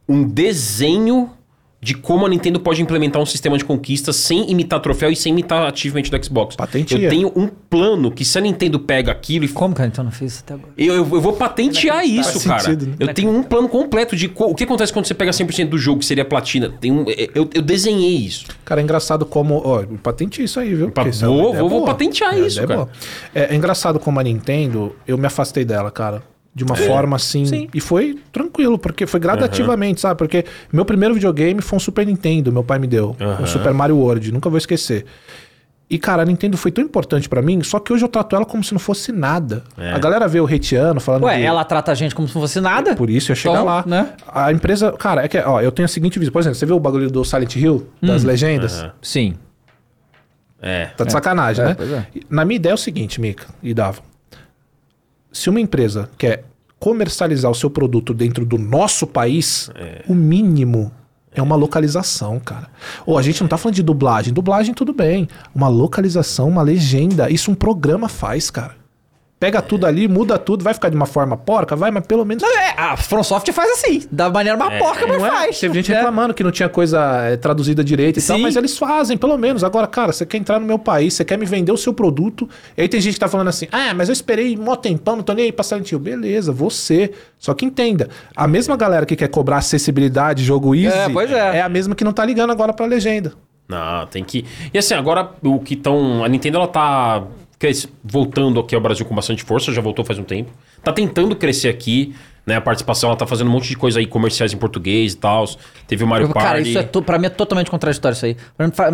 um 0.10 0.24
desenho 0.24 1.30
de 1.86 1.94
como 1.94 2.26
a 2.26 2.30
Nintendo 2.30 2.60
pode 2.60 2.82
implementar 2.82 3.22
um 3.22 3.26
sistema 3.28 3.56
de 3.60 3.64
conquista 3.64 4.12
sem 4.12 4.50
imitar 4.50 4.80
troféu 4.80 5.12
e 5.12 5.16
sem 5.16 5.32
imitar 5.32 5.72
achievement 5.72 6.02
do 6.10 6.26
Xbox. 6.26 6.56
Patenteia. 6.56 7.06
Eu 7.06 7.10
tenho 7.12 7.32
um 7.36 7.48
plano 7.48 8.10
que 8.12 8.26
se 8.26 8.36
a 8.40 8.42
Nintendo 8.42 8.80
pega 8.80 9.12
aquilo 9.12 9.46
e 9.46 9.50
Como 9.50 9.76
que 9.76 9.84
a 9.84 9.86
Nintendo 9.86 10.06
não 10.06 10.12
fez 10.12 10.34
isso 10.34 10.44
até 10.44 10.56
agora? 10.56 10.74
eu, 10.76 10.88
eu, 10.96 11.08
eu 11.14 11.22
vou 11.22 11.34
patentear 11.34 12.04
isso, 12.04 12.40
Faz 12.40 12.44
cara. 12.44 12.60
sentido, 12.62 12.88
né? 12.88 12.96
Eu 13.00 13.14
tenho 13.14 13.30
um 13.30 13.44
plano 13.44 13.70
completo 13.70 14.16
de 14.16 14.28
co- 14.28 14.46
o 14.48 14.56
que 14.56 14.64
acontece 14.64 14.92
quando 14.92 15.06
você 15.06 15.14
pega 15.14 15.30
100% 15.30 15.70
do 15.70 15.78
jogo, 15.78 16.00
que 16.00 16.06
seria 16.08 16.26
platina. 16.26 16.74
Tem 16.82 16.92
um, 16.92 17.06
eu, 17.36 17.48
eu 17.54 17.62
desenhei 17.62 18.16
isso. 18.16 18.48
Cara, 18.66 18.82
é 18.82 18.84
engraçado 18.84 19.24
como. 19.24 19.62
Ó, 19.64 19.84
patente 20.02 20.42
isso 20.44 20.60
aí, 20.60 20.74
viu? 20.74 20.90
Pa- 20.90 21.08
isso 21.08 21.24
é 21.24 21.28
vou- 21.28 21.54
vou- 21.54 21.70
vou 21.70 21.86
patentear 21.86 22.34
É 22.34 22.40
isso, 22.40 22.66
cara. 22.66 22.88
É, 23.36 23.54
é 23.54 23.56
engraçado 23.56 24.00
como 24.00 24.20
a 24.20 24.24
Nintendo, 24.24 24.96
eu 25.08 25.20
me 25.20 25.28
afastei 25.28 25.64
dela, 25.64 25.92
cara. 25.92 26.24
De 26.56 26.64
uma 26.64 26.76
forma 26.78 27.18
assim. 27.18 27.46
Sim. 27.46 27.68
E 27.74 27.82
foi 27.82 28.18
tranquilo, 28.32 28.80
porque 28.80 29.06
foi 29.06 29.20
gradativamente, 29.20 30.00
sabe? 30.00 30.18
Porque 30.18 30.46
meu 30.72 30.86
primeiro 30.86 31.14
videogame 31.14 31.62
foi 31.62 31.76
um 31.76 31.80
Super 31.82 32.06
Nintendo, 32.08 32.50
meu 32.50 32.64
pai 32.64 32.80
me 32.80 32.88
deu. 32.88 33.14
Aham. 33.20 33.44
Um 33.44 33.46
Super 33.46 33.74
Mario 33.74 33.98
World, 33.98 34.32
nunca 34.32 34.50
vou 34.50 34.58
esquecer. 34.58 35.06
E, 35.90 36.00
cara, 36.00 36.22
a 36.24 36.26
Nintendo 36.26 36.58
foi 36.58 36.72
tão 36.72 36.84
importante 36.84 37.28
pra 37.30 37.42
mim, 37.42 37.62
só 37.62 37.78
que 37.78 37.92
hoje 37.94 38.04
eu 38.06 38.08
trato 38.08 38.36
ela 38.38 38.46
como 38.46 38.64
se 38.64 38.72
não 38.74 38.80
fosse 38.80 39.12
nada. 39.12 39.64
É. 39.78 39.92
A 39.92 40.00
galera 40.00 40.28
vê 40.30 40.40
o 40.40 40.46
hateando, 40.46 41.00
falando 41.02 41.24
Ué, 41.26 41.38
que- 41.40 41.44
ela 41.44 41.64
trata 41.66 41.92
a 41.92 41.96
gente 41.96 42.16
como 42.16 42.26
se 42.28 42.34
não 42.34 42.42
fosse 42.42 42.60
nada. 42.62 42.96
Por 42.96 43.10
isso 43.10 43.32
eu 43.32 43.34
ia 43.34 43.36
chegar 43.36 43.54
Então, 43.56 43.66
lá. 43.66 43.84
né? 43.86 44.14
A 44.28 44.50
empresa. 44.52 44.94
Cara, 44.94 45.26
é 45.26 45.28
que, 45.28 45.38
ó, 45.38 45.60
eu 45.62 45.72
tenho 45.74 45.86
a 45.86 45.90
seguinte 45.90 46.18
visão. 46.18 46.32
Por 46.32 46.40
exemplo, 46.40 46.56
você 46.58 46.66
viu 46.66 46.78
o 46.78 46.80
bagulho 46.80 47.12
do 47.12 47.24
Silent 47.26 47.54
Hill, 47.58 47.86
das 48.02 48.24
Hum. 48.24 48.28
legendas? 48.28 48.80
Aham. 48.80 48.92
Sim. 49.02 49.36
É. 50.62 50.86
Tá 50.98 51.04
de 51.04 51.12
sacanagem, 51.12 51.64
É, 51.64 51.68
né? 51.68 51.74
pois 51.76 51.92
é. 51.92 52.08
Na 52.30 52.46
minha 52.46 52.56
ideia 52.56 52.72
é 52.72 52.76
o 52.76 52.78
seguinte, 52.78 53.20
Mika 53.22 53.46
e 53.62 53.74
Dava. 53.74 54.00
Se 55.36 55.50
uma 55.50 55.60
empresa 55.60 56.10
quer 56.18 56.46
comercializar 56.80 57.52
o 57.52 57.56
seu 57.56 57.70
produto 57.70 58.14
dentro 58.14 58.46
do 58.46 58.58
nosso 58.58 59.06
país, 59.06 59.70
o 60.08 60.16
mínimo 60.16 60.94
é 61.34 61.42
uma 61.42 61.58
localização, 61.58 62.40
cara. 62.40 62.70
Ou 63.06 63.18
a 63.18 63.22
gente 63.22 63.42
não 63.42 63.48
tá 63.50 63.58
falando 63.58 63.76
de 63.76 63.84
dublagem. 63.84 64.34
Dublagem, 64.34 64.74
tudo 64.74 64.94
bem. 64.94 65.28
Uma 65.54 65.68
localização, 65.68 66.48
uma 66.48 66.62
legenda. 66.62 67.30
Isso 67.30 67.52
um 67.52 67.56
programa 67.56 68.08
faz, 68.08 68.50
cara. 68.50 68.78
Pega 69.46 69.62
tudo 69.62 69.86
ali, 69.86 70.08
muda 70.08 70.40
tudo, 70.40 70.64
vai 70.64 70.74
ficar 70.74 70.90
de 70.90 70.96
uma 70.96 71.06
forma 71.06 71.38
porca, 71.38 71.76
vai, 71.76 71.92
mas 71.92 72.04
pelo 72.08 72.26
menos. 72.26 72.42
É, 72.42 72.74
a 72.76 72.98
From 72.98 73.22
Software 73.22 73.54
faz 73.54 73.70
assim, 73.74 74.02
da 74.12 74.28
maneira 74.28 74.58
mais 74.58 74.80
porca, 74.82 75.06
mas 75.06 75.20
Não 75.20 75.28
é? 75.28 75.30
faz. 75.30 75.60
Teve 75.60 75.76
gente 75.76 75.92
né? 75.92 75.98
reclamando 75.98 76.34
que 76.34 76.44
não 76.44 76.50
tinha 76.50 76.68
coisa 76.68 77.00
é, 77.28 77.38
traduzida 77.38 77.84
direito 77.84 78.18
e 78.20 78.24
tal, 78.24 78.40
mas 78.40 78.56
eles 78.56 78.76
fazem, 78.76 79.16
pelo 79.16 79.38
menos. 79.38 79.64
Agora, 79.64 79.86
cara, 79.86 80.12
você 80.12 80.26
quer 80.26 80.38
entrar 80.38 80.60
no 80.60 80.66
meu 80.66 80.80
país, 80.80 81.14
você 81.14 81.24
quer 81.24 81.38
me 81.38 81.46
vender 81.46 81.72
o 81.72 81.78
seu 81.78 81.94
produto, 81.94 82.50
e 82.76 82.82
aí 82.82 82.88
tem 82.90 83.00
gente 83.00 83.14
que 83.14 83.20
tá 83.20 83.28
falando 83.28 83.50
assim, 83.50 83.68
ah, 83.72 83.94
mas 83.94 84.10
eu 84.10 84.14
esperei 84.14 84.58
mó 84.58 84.76
tempão, 84.76 85.16
não 85.18 85.22
tô 85.24 85.34
nem 85.34 85.46
aí 85.46 85.52
pra 85.52 85.64
Silent 85.64 85.92
Hill. 85.92 86.00
Beleza, 86.00 86.52
você. 86.52 87.12
Só 87.38 87.54
que 87.54 87.66
entenda, 87.66 88.10
a 88.36 88.48
mesma 88.48 88.76
galera 88.76 89.06
que 89.06 89.16
quer 89.16 89.28
cobrar 89.28 89.58
acessibilidade, 89.58 90.44
jogo 90.44 90.74
easy, 90.74 90.98
É, 90.98 91.08
pois 91.08 91.30
é. 91.32 91.62
a 91.62 91.70
mesma 91.70 91.94
que 91.94 92.04
não 92.04 92.14
tá 92.14 92.26
ligando 92.26 92.50
agora 92.50 92.74
pra 92.74 92.88
legenda. 92.88 93.32
Não, 93.68 94.06
tem 94.08 94.24
que. 94.24 94.44
E 94.74 94.78
assim, 94.78 94.94
agora 94.94 95.30
o 95.44 95.60
que 95.60 95.74
estão. 95.74 96.24
A 96.24 96.28
Nintendo 96.28 96.58
ela 96.58 96.68
tá 96.68 97.24
cres- 97.60 97.88
voltando 98.04 98.60
aqui 98.60 98.76
ao 98.76 98.82
Brasil 98.82 99.06
com 99.06 99.16
bastante 99.16 99.44
força, 99.44 99.72
já 99.72 99.82
voltou 99.82 100.04
faz 100.06 100.20
um 100.20 100.24
tempo. 100.24 100.52
Tá 100.84 100.92
tentando 100.94 101.36
crescer 101.36 101.70
aqui, 101.70 102.16
né? 102.46 102.56
A 102.56 102.62
participação, 102.62 103.10
ela 103.10 103.18
tá 103.18 103.26
fazendo 103.26 103.48
um 103.48 103.52
monte 103.52 103.68
de 103.70 103.76
coisa 103.76 104.00
aí, 104.00 104.06
comerciais 104.06 104.54
em 104.54 104.58
português 104.58 105.14
e 105.14 105.18
tal. 105.18 105.46
Teve 105.88 106.04
o 106.04 106.08
Mario 106.08 106.30
Cara, 106.30 106.50
Party. 106.56 106.70
isso 106.70 106.78
é 106.80 106.84
to, 106.84 107.02
pra 107.02 107.18
mim 107.18 107.26
é 107.26 107.30
totalmente 107.30 107.72
contraditório 107.72 108.16
isso 108.16 108.26
aí. 108.26 108.38
Mim, 108.60 108.72
fa- 108.72 108.92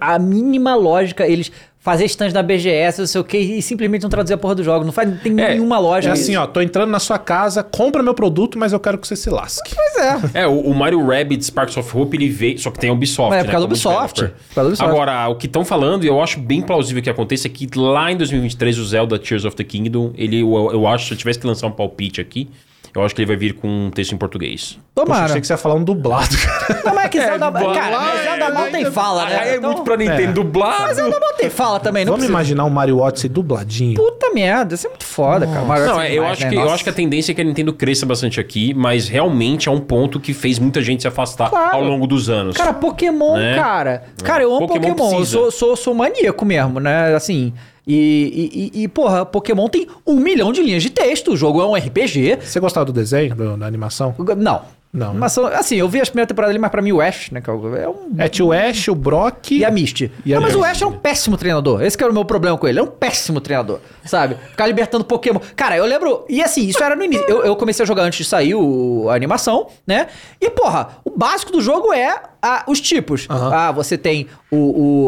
a 0.00 0.18
mínima 0.18 0.74
lógica, 0.74 1.26
eles 1.26 1.50
fazer 1.90 2.04
stand 2.04 2.30
da 2.32 2.42
BGS, 2.42 3.00
não 3.00 3.06
sei 3.06 3.20
o 3.20 3.24
que, 3.24 3.38
e 3.38 3.62
simplesmente 3.62 4.02
não 4.02 4.10
traduzir 4.10 4.34
a 4.34 4.36
porra 4.38 4.56
do 4.56 4.62
jogo. 4.62 4.84
Não 4.84 4.92
faz, 4.92 5.08
não 5.08 5.16
tem 5.16 5.32
É, 5.40 5.50
nenhuma 5.54 5.76
É 5.76 5.78
lógica. 5.78 6.12
assim, 6.12 6.36
ó, 6.36 6.46
tô 6.46 6.60
entrando 6.60 6.90
na 6.90 6.98
sua 6.98 7.18
casa, 7.18 7.62
compra 7.62 8.02
meu 8.02 8.12
produto, 8.12 8.58
mas 8.58 8.72
eu 8.74 8.80
quero 8.80 8.98
que 8.98 9.08
você 9.08 9.16
se 9.16 9.30
lasque. 9.30 9.74
Pois 9.74 9.96
é. 10.34 10.42
É, 10.42 10.46
o, 10.46 10.60
o 10.60 10.74
Mario 10.74 11.06
Rabbids 11.06 11.46
Sparks 11.46 11.76
of 11.78 11.96
Hope, 11.96 12.14
ele 12.16 12.28
veio. 12.28 12.58
Só 12.58 12.70
que 12.70 12.78
tem 12.78 12.90
a 12.90 12.92
Ubisoft. 12.92 13.32
É, 13.34 13.38
né, 13.38 13.44
por 13.44 13.50
causa 13.52 13.66
do 13.66 13.74
como 13.74 13.94
Ubisoft, 13.94 14.14
developer. 14.20 14.44
por 14.48 14.54
causa 14.54 14.68
do 14.70 14.72
Ubisoft. 14.74 14.90
Agora, 14.90 15.28
o 15.28 15.36
que 15.36 15.46
estão 15.46 15.64
falando, 15.64 16.04
e 16.04 16.08
eu 16.08 16.22
acho 16.22 16.38
bem 16.40 16.60
plausível 16.60 17.02
que 17.02 17.08
aconteça, 17.08 17.46
é 17.46 17.50
que 17.50 17.66
lá 17.78 18.12
em 18.12 18.16
2023, 18.18 18.78
o 18.78 18.84
Zelda 18.84 19.18
Tears 19.18 19.44
of 19.46 19.56
the 19.56 19.64
Kingdom, 19.64 20.12
ele, 20.16 20.40
eu, 20.42 20.70
eu 20.72 20.86
acho, 20.86 21.06
se 21.06 21.14
eu 21.14 21.16
tivesse 21.18 21.38
que 21.38 21.46
lançar 21.46 21.66
um 21.68 21.72
palpite 21.72 22.20
aqui, 22.20 22.48
eu 22.94 23.02
acho 23.04 23.14
que 23.14 23.20
ele 23.22 23.26
vai 23.28 23.36
vir 23.36 23.54
com 23.54 23.68
um 23.68 23.90
texto 23.90 24.12
em 24.12 24.16
português. 24.18 24.78
Poxa, 24.94 25.06
Tomara. 25.06 25.24
achei 25.26 25.40
que 25.40 25.46
você 25.46 25.52
ia 25.52 25.56
falar 25.56 25.74
um 25.76 25.84
dublado, 25.84 26.28
cara. 26.66 26.94
Mas 26.94 27.04
é 27.04 27.08
que 27.08 27.20
Zelda, 27.20 27.46
dublado. 27.50 27.72
cara, 27.74 27.98
mas 27.98 28.22
Zelda 28.22 28.50
mal 28.50 28.66
tem 28.70 28.84
fala, 28.90 29.24
né? 29.26 29.38
Aí 29.40 29.48
é 29.50 29.56
Então- 29.56 29.70
muito 29.70 29.84
pra 29.84 29.96
Nintendo 29.96 30.32
dublado. 30.32 30.82
Mas 30.82 30.96
Zelda 30.96 31.20
mal 31.20 31.32
tem 31.34 31.50
fala 31.50 31.78
também, 31.80 32.04
não 32.04 32.12
Vamos 32.12 32.24
precisa. 32.26 32.32
imaginar 32.38 32.64
o 32.64 32.70
Mario 32.70 32.98
Odyssey 32.98 33.28
dubladinho. 33.30 33.94
Puta 33.94 34.30
merda, 34.34 34.74
isso 34.74 34.86
é 34.86 34.90
muito 34.90 35.04
foda, 35.04 35.46
cara. 35.46 35.62
Mario 35.62 35.86
Não, 35.86 36.02
eu 36.02 36.10
demais, 36.10 36.32
acho, 36.32 36.42
né? 36.42 36.48
que, 36.50 36.54
eu 36.56 36.60
Nossa. 36.62 36.74
acho 36.74 36.84
que 36.84 36.90
a 36.90 36.92
tendência 36.92 37.32
é 37.32 37.34
que 37.34 37.40
a 37.40 37.44
Nintendo 37.44 37.72
cresça 37.72 38.04
bastante 38.04 38.40
aqui, 38.40 38.74
mas 38.74 39.08
realmente 39.08 39.68
é 39.68 39.72
um 39.72 39.80
ponto 39.80 40.18
que 40.18 40.34
fez 40.34 40.58
muita 40.58 40.82
gente 40.82 41.02
se 41.02 41.08
afastar 41.08 41.48
Claro. 41.50 41.76
ao 41.76 41.82
longo 41.84 42.06
dos 42.06 42.28
anos. 42.28 42.56
Cara, 42.56 42.72
Pokémon, 42.72 43.36
Né? 43.36 43.54
cara. 43.56 44.02
Cara, 44.24 44.42
eu 44.42 44.54
amo 44.54 44.66
Pokémon 44.66 44.94
Pokémon. 44.94 45.18
Eu 45.20 45.24
sou, 45.26 45.50
sou, 45.50 45.76
sou 45.76 45.94
maníaco 45.94 46.44
mesmo, 46.44 46.80
né? 46.80 47.14
Assim. 47.14 47.52
E, 47.90 48.70
e, 48.74 48.82
e- 48.82 48.88
porra, 48.88 49.24
Pokémon 49.24 49.66
tem 49.66 49.86
um 50.06 50.16
milhão 50.20 50.52
de 50.52 50.62
linhas 50.62 50.82
de 50.82 50.90
texto. 50.90 51.32
O 51.32 51.36
jogo 51.38 51.62
é 51.62 51.66
um 51.66 51.74
RPG. 51.74 52.38
Você 52.42 52.60
gostava 52.60 52.84
do 52.84 52.92
desenho, 52.92 53.34
do- 53.34 53.56
da 53.56 53.66
animação? 53.66 54.14
Não. 54.36 54.60
Não. 54.90 55.12
Mas, 55.12 55.36
assim, 55.36 55.76
eu 55.76 55.86
vi 55.88 56.00
as 56.00 56.08
primeiras 56.08 56.28
temporadas 56.28 56.50
ali, 56.52 56.58
mas 56.58 56.70
pra 56.70 56.80
mim 56.80 56.92
o 56.92 57.00
Ash, 57.00 57.30
né? 57.30 57.42
que 57.42 57.50
é 57.50 57.52
o- 57.52 57.76
É 57.76 57.88
um 57.88 58.14
É 58.16 58.26
tio 58.28 58.52
Ash, 58.52 58.88
o 58.88 58.94
Brock. 58.94 59.50
E 59.52 59.62
a 59.64 59.70
Misty. 59.70 60.10
E 60.24 60.32
a 60.32 60.36
não, 60.36 60.42
mas 60.42 60.54
o 60.54 60.58
Misty. 60.60 60.70
Ash 60.72 60.82
é 60.82 60.86
um 60.86 60.92
péssimo 60.92 61.36
treinador. 61.36 61.82
Esse 61.82 61.96
que 61.96 62.02
era 62.02 62.10
o 62.10 62.14
meu 62.14 62.24
problema 62.24 62.56
com 62.56 62.66
ele. 62.66 62.78
É 62.78 62.82
um 62.82 62.86
péssimo 62.86 63.38
treinador, 63.40 63.80
sabe? 64.06 64.36
Ficar 64.50 64.66
libertando 64.66 65.04
Pokémon. 65.04 65.40
Cara, 65.54 65.76
eu 65.76 65.84
lembro... 65.84 66.24
E 66.28 66.42
assim, 66.42 66.66
isso 66.66 66.82
era 66.82 66.96
no 66.96 67.04
início. 67.04 67.24
Eu, 67.28 67.44
eu 67.44 67.54
comecei 67.54 67.82
a 67.82 67.86
jogar 67.86 68.02
antes 68.04 68.18
de 68.20 68.24
sair 68.24 68.54
o- 68.54 69.06
a 69.10 69.14
animação, 69.14 69.68
né? 69.86 70.06
E, 70.40 70.48
porra, 70.48 70.88
o 71.04 71.10
básico 71.10 71.52
do 71.52 71.60
jogo 71.60 71.92
é 71.92 72.22
ah, 72.40 72.64
os 72.66 72.80
tipos. 72.80 73.26
Ah, 73.28 73.70
você 73.70 73.98
tem 73.98 74.26
o, 74.50 74.56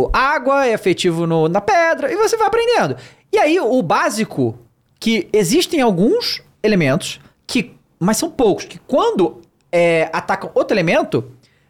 o 0.04 0.10
água, 0.12 0.66
é 0.66 0.74
efetivo 0.74 1.26
no- 1.26 1.48
na 1.48 1.60
pedra, 1.62 2.12
e 2.12 2.16
você 2.16 2.36
vai 2.36 2.48
aprendendo. 2.48 2.96
E 3.32 3.38
aí, 3.38 3.58
o 3.58 3.80
básico, 3.82 4.58
que 4.98 5.26
existem 5.32 5.80
alguns 5.80 6.42
elementos 6.62 7.18
que... 7.46 7.72
Mas 7.98 8.16
são 8.18 8.30
poucos, 8.30 8.64
que 8.64 8.78
quando 8.86 9.40
é, 9.72 10.08
atacam 10.12 10.50
outro 10.54 10.74
elemento, 10.74 11.24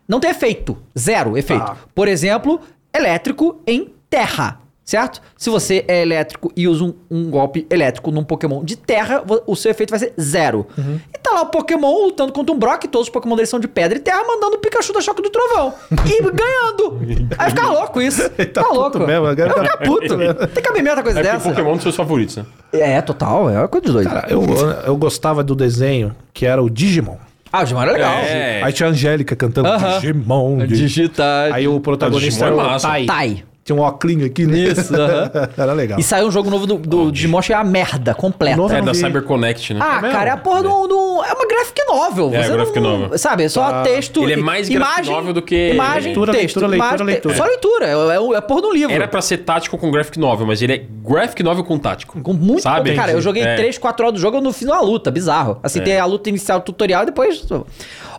não 0.09 0.21
tem 0.21 0.31
efeito. 0.31 0.77
Zero 0.99 1.37
efeito. 1.39 1.65
Tá. 1.65 1.77
Por 1.95 2.09
exemplo, 2.09 2.61
elétrico 2.95 3.61
em 3.67 3.93
terra. 4.09 4.59
Certo? 4.83 5.23
Se 5.37 5.49
você 5.51 5.85
é 5.87 6.03
elétrico 6.03 6.51
e 6.57 6.67
usa 6.67 6.83
um, 6.83 6.93
um 7.09 7.31
golpe 7.31 7.65
elétrico 7.71 8.11
num 8.11 8.25
Pokémon 8.25 8.65
de 8.65 8.75
terra, 8.75 9.23
o 9.47 9.55
seu 9.55 9.71
efeito 9.71 9.91
vai 9.91 10.01
ser 10.01 10.13
zero. 10.21 10.67
E 11.15 11.17
tá 11.19 11.31
lá 11.31 11.43
o 11.43 11.47
Pokémon 11.47 12.07
lutando 12.07 12.33
contra 12.33 12.53
um 12.53 12.59
Brock, 12.59 12.87
todos 12.89 13.07
os 13.07 13.13
Pokémon 13.13 13.37
deles 13.37 13.49
são 13.49 13.61
de 13.61 13.69
pedra 13.69 13.97
e 13.99 14.01
terra, 14.01 14.25
mandando 14.27 14.57
o 14.57 14.59
Pikachu 14.59 14.93
da 14.93 15.01
choque 15.01 15.23
do 15.23 15.31
trovão. 15.31 15.73
e 15.93 16.21
ganhando. 16.35 16.99
Aí 17.39 17.51
fica 17.51 17.69
louco 17.69 18.03
isso. 18.03 18.23
Ele 18.37 18.47
tá 18.49 18.63
Tá 18.63 18.69
puto 18.69 18.81
louco. 18.81 18.99
mesmo, 19.07 19.27
agora 19.27 19.51
eu 19.51 19.55
tá 19.55 19.63
ficar 19.63 19.77
puto. 19.77 20.49
Tem 20.49 20.63
cabimento 20.65 20.99
a 20.99 21.03
coisa 21.05 21.21
É 21.21 21.23
dessa. 21.23 21.49
Pokémon 21.49 21.69
é 21.69 21.73
um 21.73 21.75
dos 21.75 21.83
seus 21.85 21.95
favoritos, 21.95 22.37
né? 22.39 22.47
É, 22.73 23.01
total. 23.01 23.49
É 23.49 23.59
uma 23.59 23.69
coisa 23.69 23.87
de 23.87 23.93
doido. 23.93 24.11
Cara, 24.11 24.27
eu, 24.29 24.43
eu 24.87 24.97
gostava 24.97 25.45
do 25.45 25.55
desenho 25.55 26.17
que 26.35 26.45
era 26.47 26.61
o 26.61 26.69
Digimon. 26.69 27.17
Ah, 27.53 27.61
o 27.61 27.63
Digimon 27.65 27.83
era 27.83 27.93
legal. 27.93 28.13
É. 28.19 28.63
Aí 28.63 28.73
tinha 28.73 28.89
a 28.89 28.93
Angélica 28.93 29.35
cantando 29.37 29.69
Aham. 29.69 29.99
Digimon. 30.01 30.67
Digitar. 30.67 31.53
Aí 31.53 31.67
o 31.67 31.81
protagonista 31.81 32.45
Digimon 32.45 32.47
era 32.47 32.55
é 32.55 32.67
o 32.67 32.73
massa. 32.73 32.89
Tai. 32.89 33.07
Tai. 33.07 33.45
Tinha 33.71 33.77
um 33.81 33.85
óculos 33.85 34.25
aqui, 34.25 34.47
né? 34.47 34.59
Isso, 34.59 34.93
aham. 34.95 35.31
era 35.57 35.73
legal. 35.73 35.99
E 36.01 36.03
saiu 36.03 36.27
um 36.27 36.31
jogo 36.31 36.51
novo 36.51 36.67
do, 36.67 36.77
do 36.77 37.13
Digimon 37.13 37.41
que 37.41 37.53
é 37.53 37.57
a 37.57 37.63
merda 37.63 38.15
completa. 38.15 38.59
Eu 38.61 38.69
É 38.69 38.83
da. 38.83 38.93
CyberConnect, 38.93 39.75
né? 39.75 39.81
Ah, 39.81 40.01
É 40.05 40.11
cara, 40.11 40.31
é 40.31 40.33
a 40.33 40.37
porra 40.37 40.63
do, 40.65 40.89
do- 40.89 41.23
É 41.25 41.33
uma 41.33 41.47
graphic 41.47 41.81
novel. 41.87 42.31
É, 42.35 42.43
Você 42.43 42.53
graphic 42.53 42.81
não, 42.81 42.99
novel. 42.99 43.19
Sabe, 43.19 43.45
é 43.45 43.49
só 43.49 43.63
Ah. 43.63 43.83
texto. 43.83 44.23
Ele 44.25 44.33
é 44.33 44.37
mais 44.37 44.69
graphic 44.69 45.09
novel 45.09 45.33
do 45.35 45.43
que- 45.43 45.71
Imagem, 45.71 46.05
Leitura, 46.07 46.33
texto. 46.33 46.57
leitura, 46.61 46.67
leitura, 46.67 46.89
imagem, 46.89 47.07
leitura. 47.07 47.35
Só 47.37 47.45
leitura. 47.45 47.87
É, 47.87 47.93
é, 48.35 48.37
é 48.39 48.41
porra 48.41 48.63
do 48.63 48.73
livro. 48.73 48.93
Era 48.95 49.07
pra 49.07 49.21
ser 49.23 49.39
tático 49.39 49.79
com 49.79 49.91
graphic 49.91 50.19
novel, 50.19 50.47
mas 50.47 50.61
ele 50.63 50.73
é 50.73 50.85
graphic 51.09 51.43
novel 51.43 51.63
com 51.65 51.79
tático. 51.79 52.21
Com 52.21 52.33
muito 52.33 52.63
Sabe? 52.63 52.95
Cara, 52.97 53.13
eu 53.13 53.21
joguei 53.21 53.43
É. 53.45 53.55
3, 53.57 53.79
4 53.79 54.05
horas 54.05 54.19
do 54.19 54.21
jogo, 54.21 54.39
eu 54.39 54.41
não 54.41 54.53
fiz 54.53 54.67
uma 54.67 54.81
luta, 54.81 55.11
bizarro. 55.11 55.59
Assim, 55.63 55.81
tem 55.81 55.97
a 55.99 56.05
luta 56.05 56.29
inicial, 56.29 56.59
o 56.59 56.63
tutorial, 56.63 57.03
e 57.05 57.07
depois. 57.07 57.45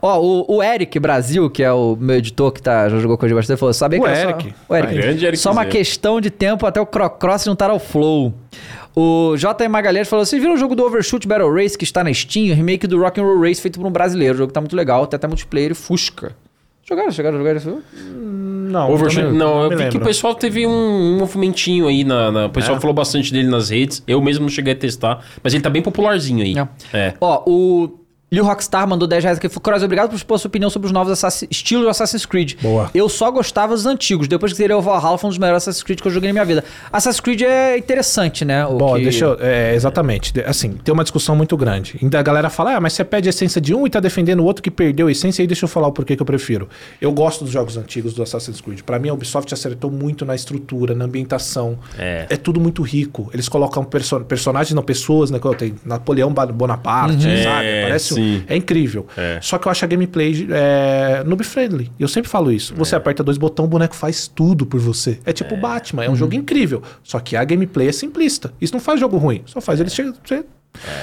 Ó, 0.02 0.20
o, 0.20 0.56
o 0.58 0.64
Eric 0.64 0.98
Brasil, 1.00 1.50
que 1.50 1.62
é 1.62 1.72
o 1.72 1.96
meu 2.00 2.16
editor 2.18 2.52
que 2.52 2.62
tá, 2.62 2.90
já 2.90 2.98
jogou 3.00 3.18
com 3.18 3.26
a 3.26 3.28
gente 3.30 3.36
bastante, 3.38 3.58
falou: 3.60 3.72
sabia 3.74 4.00
O 4.00 4.04
que 4.04 4.10
era 4.10 4.30
Eric. 4.32 4.44
Só, 4.50 4.56
o 4.74 4.76
Eric. 4.76 4.94
Grande 4.96 5.26
Eric 5.26 5.38
só 5.38 5.52
uma 5.52 5.64
Zé. 5.64 5.70
questão 5.70 6.20
de 6.20 6.30
tempo 6.32 6.66
até 6.66 6.82
o 6.82 6.86
Crocross 6.86 7.44
juntar 7.46 7.70
ao 7.70 7.80
Flow. 7.80 8.34
O 8.96 9.36
J. 9.38 9.70
Magalhães 9.70 10.08
falou: 10.10 10.26
vocês 10.26 10.42
viram 10.42 10.56
o 10.56 10.58
jogo 10.58 10.76
do 10.76 10.84
Overshoot 10.84 11.28
Battle 11.28 11.54
Race 11.54 11.78
que 11.78 11.84
está 11.84 12.04
na 12.04 12.14
Steam? 12.14 12.52
O 12.52 12.56
remake 12.56 12.88
do 12.88 13.00
Rock'n'Roll 13.00 13.42
Race 13.42 13.62
feito 13.62 13.80
por 13.80 13.88
um 13.88 13.92
brasileiro. 13.92 14.34
O 14.36 14.38
jogo 14.40 14.52
tá 14.52 14.60
muito 14.60 14.76
legal, 14.76 15.06
tem 15.08 15.16
até 15.18 15.28
multiplayer 15.28 15.72
e 15.72 15.76
Fusca. 15.76 16.36
Jogaram, 16.84 17.12
chegaram 17.12 17.36
a 17.38 17.40
jogar 17.40 17.56
isso? 17.56 17.82
Não, 17.94 18.92
Overshoot, 18.92 19.24
também 19.26 19.38
não, 19.38 19.64
eu 19.64 19.70
me 19.70 19.76
vi 19.76 19.82
que 19.84 19.90
o 19.90 19.92
lembro. 19.94 20.08
pessoal 20.08 20.34
teve 20.36 20.66
um, 20.66 20.72
um 20.72 21.18
movimentinho 21.20 21.88
aí 21.88 22.04
na, 22.04 22.32
na- 22.32 22.46
O 22.48 22.50
pessoal 22.50 22.78
É? 22.78 22.80
falou 22.82 22.94
bastante 22.94 23.32
dele 23.32 23.48
nas 23.48 23.70
redes. 23.70 24.04
Eu 24.08 24.22
mesmo 24.22 24.42
não 24.44 24.50
cheguei 24.50 24.74
a 24.74 24.76
testar, 24.76 25.24
mas 25.44 25.54
ele 25.54 25.62
tá 25.64 25.70
bem 25.70 25.82
popularzinho 25.82 26.44
aí. 26.44 26.54
Não. 26.54 26.68
É. 26.92 27.14
Ó, 27.22 27.44
o 27.46 27.90
Lil 28.34 28.46
Rockstar 28.46 28.88
mandou 28.88 29.06
10 29.10 29.24
reais 29.26 29.38
aqui. 29.38 29.50
Cross, 29.50 29.84
obrigado 29.84 30.08
por 30.08 30.16
expor 30.16 30.40
sua 30.40 30.48
opinião 30.48 30.70
sobre 30.70 30.86
os 30.86 30.94
novos 30.94 31.12
Assassin... 31.12 31.48
estilos 31.52 31.84
de 31.84 31.90
Assassin's 31.92 32.26
Creed. 32.26 32.54
Boa. 32.62 32.90
Eu 32.96 33.10
só 33.10 33.30
gostava 33.30 33.74
dos 33.74 33.86
antigos. 33.86 34.26
Depois 34.26 34.54
que 34.54 34.58
zerei 34.58 34.74
o 34.74 34.82
Valhalla, 34.82 35.18
foi 35.18 35.28
um 35.28 35.32
dos 35.32 35.38
melhores 35.38 35.64
Assassin's 35.64 35.84
Creed 35.84 36.00
que 36.00 36.08
eu 36.08 36.12
joguei 36.14 36.30
na 36.30 36.34
minha 36.36 36.46
vida. 36.46 36.64
Assassin's 36.94 37.20
Creed 37.20 37.42
é 37.42 37.78
interessante, 37.78 38.46
né? 38.46 38.66
O 38.66 38.78
Bom, 38.78 38.96
que- 38.96 39.04
deixa 39.04 39.26
eu. 39.26 39.38
É, 39.42 39.76
exatamente. 39.76 40.32
Assim, 40.46 40.72
tem 40.82 40.94
uma 40.94 41.04
discussão 41.04 41.36
muito 41.36 41.58
grande. 41.58 42.00
Ainda 42.02 42.20
a 42.20 42.24
galera 42.24 42.50
fala, 42.50 42.78
ah, 42.78 42.80
mas 42.80 42.94
você 42.94 43.04
pede 43.04 43.28
a 43.28 43.32
essência 43.32 43.60
de 43.60 43.76
um 43.76 43.86
e 43.86 43.90
tá 43.90 44.00
defendendo 44.00 44.40
o 44.40 44.46
outro 44.46 44.64
que 44.64 44.72
perdeu 44.72 45.08
a 45.08 45.12
essência. 45.12 45.44
Aí 45.44 45.48
deixa 45.48 45.66
eu 45.66 45.70
falar 45.70 45.88
o 45.88 45.92
porquê 45.92 46.16
que 46.16 46.22
eu 46.22 46.26
prefiro. 46.26 46.70
Eu 47.02 47.12
gosto 47.12 47.44
dos 47.44 47.52
jogos 47.52 47.76
antigos 47.76 48.14
do 48.14 48.24
Assassin's 48.24 48.62
Creed. 48.62 48.80
Pra 48.84 48.98
mim, 48.98 49.10
a 49.10 49.14
Ubisoft 49.14 49.54
acertou 49.54 49.92
muito 49.92 50.24
na 50.26 50.36
estrutura, 50.36 50.96
na 50.96 51.04
ambientação. 51.04 51.78
É. 52.00 52.28
É 52.30 52.38
tudo 52.38 52.62
muito 52.62 52.82
rico. 52.82 53.30
Eles 53.34 53.50
colocam 53.50 53.84
perso 53.84 54.22
personagens, 54.22 54.74
não 54.74 54.84
pessoas, 54.84 55.30
né? 55.30 55.38
Tem 55.58 55.76
Napoleão 55.86 56.32
Bonaparte, 56.34 57.28
Uhum. 57.28 57.44
sabe? 57.44 57.66
É, 57.66 57.82
Parece. 57.84 58.14
um- 58.14 58.21
sim. 58.22 58.44
É 58.48 58.56
incrível. 58.56 59.08
É. 59.18 59.40
Só 59.42 59.58
que 59.58 59.68
eu 59.68 59.72
acho 59.72 59.84
a 59.84 59.88
gameplay 59.88 60.48
é, 60.52 61.24
noob 61.26 61.44
friendly. 61.44 61.92
Eu 62.00 62.08
sempre 62.08 62.30
falo 62.30 62.52
isso. 62.52 62.74
É. 62.74 62.78
Você 62.78 62.96
aperta 62.96 63.24
dois 63.24 63.38
botões, 63.38 63.66
o 63.66 63.70
boneco 63.70 63.96
faz 63.96 64.28
tudo 64.28 64.66
por 64.66 64.80
você. 64.80 65.20
É 65.26 65.34
tipo 65.34 65.56
Batman, 65.58 66.04
é 66.04 66.08
Uhum. 66.08 66.14
um 66.14 66.18
jogo 66.18 66.36
incrível. 66.36 66.82
Só 67.04 67.20
que 67.20 67.36
a 67.36 67.44
gameplay 67.44 67.88
é 67.88 67.92
simplista. 67.92 68.54
Isso 68.62 68.74
não 68.74 68.80
faz 68.80 69.00
jogo 69.00 69.18
ruim. 69.18 69.42
Só 69.46 69.60
faz 69.62 69.80
ele 69.80 69.90
chegar. 69.90 70.14
Você, 70.24 70.36
É. 70.36 70.44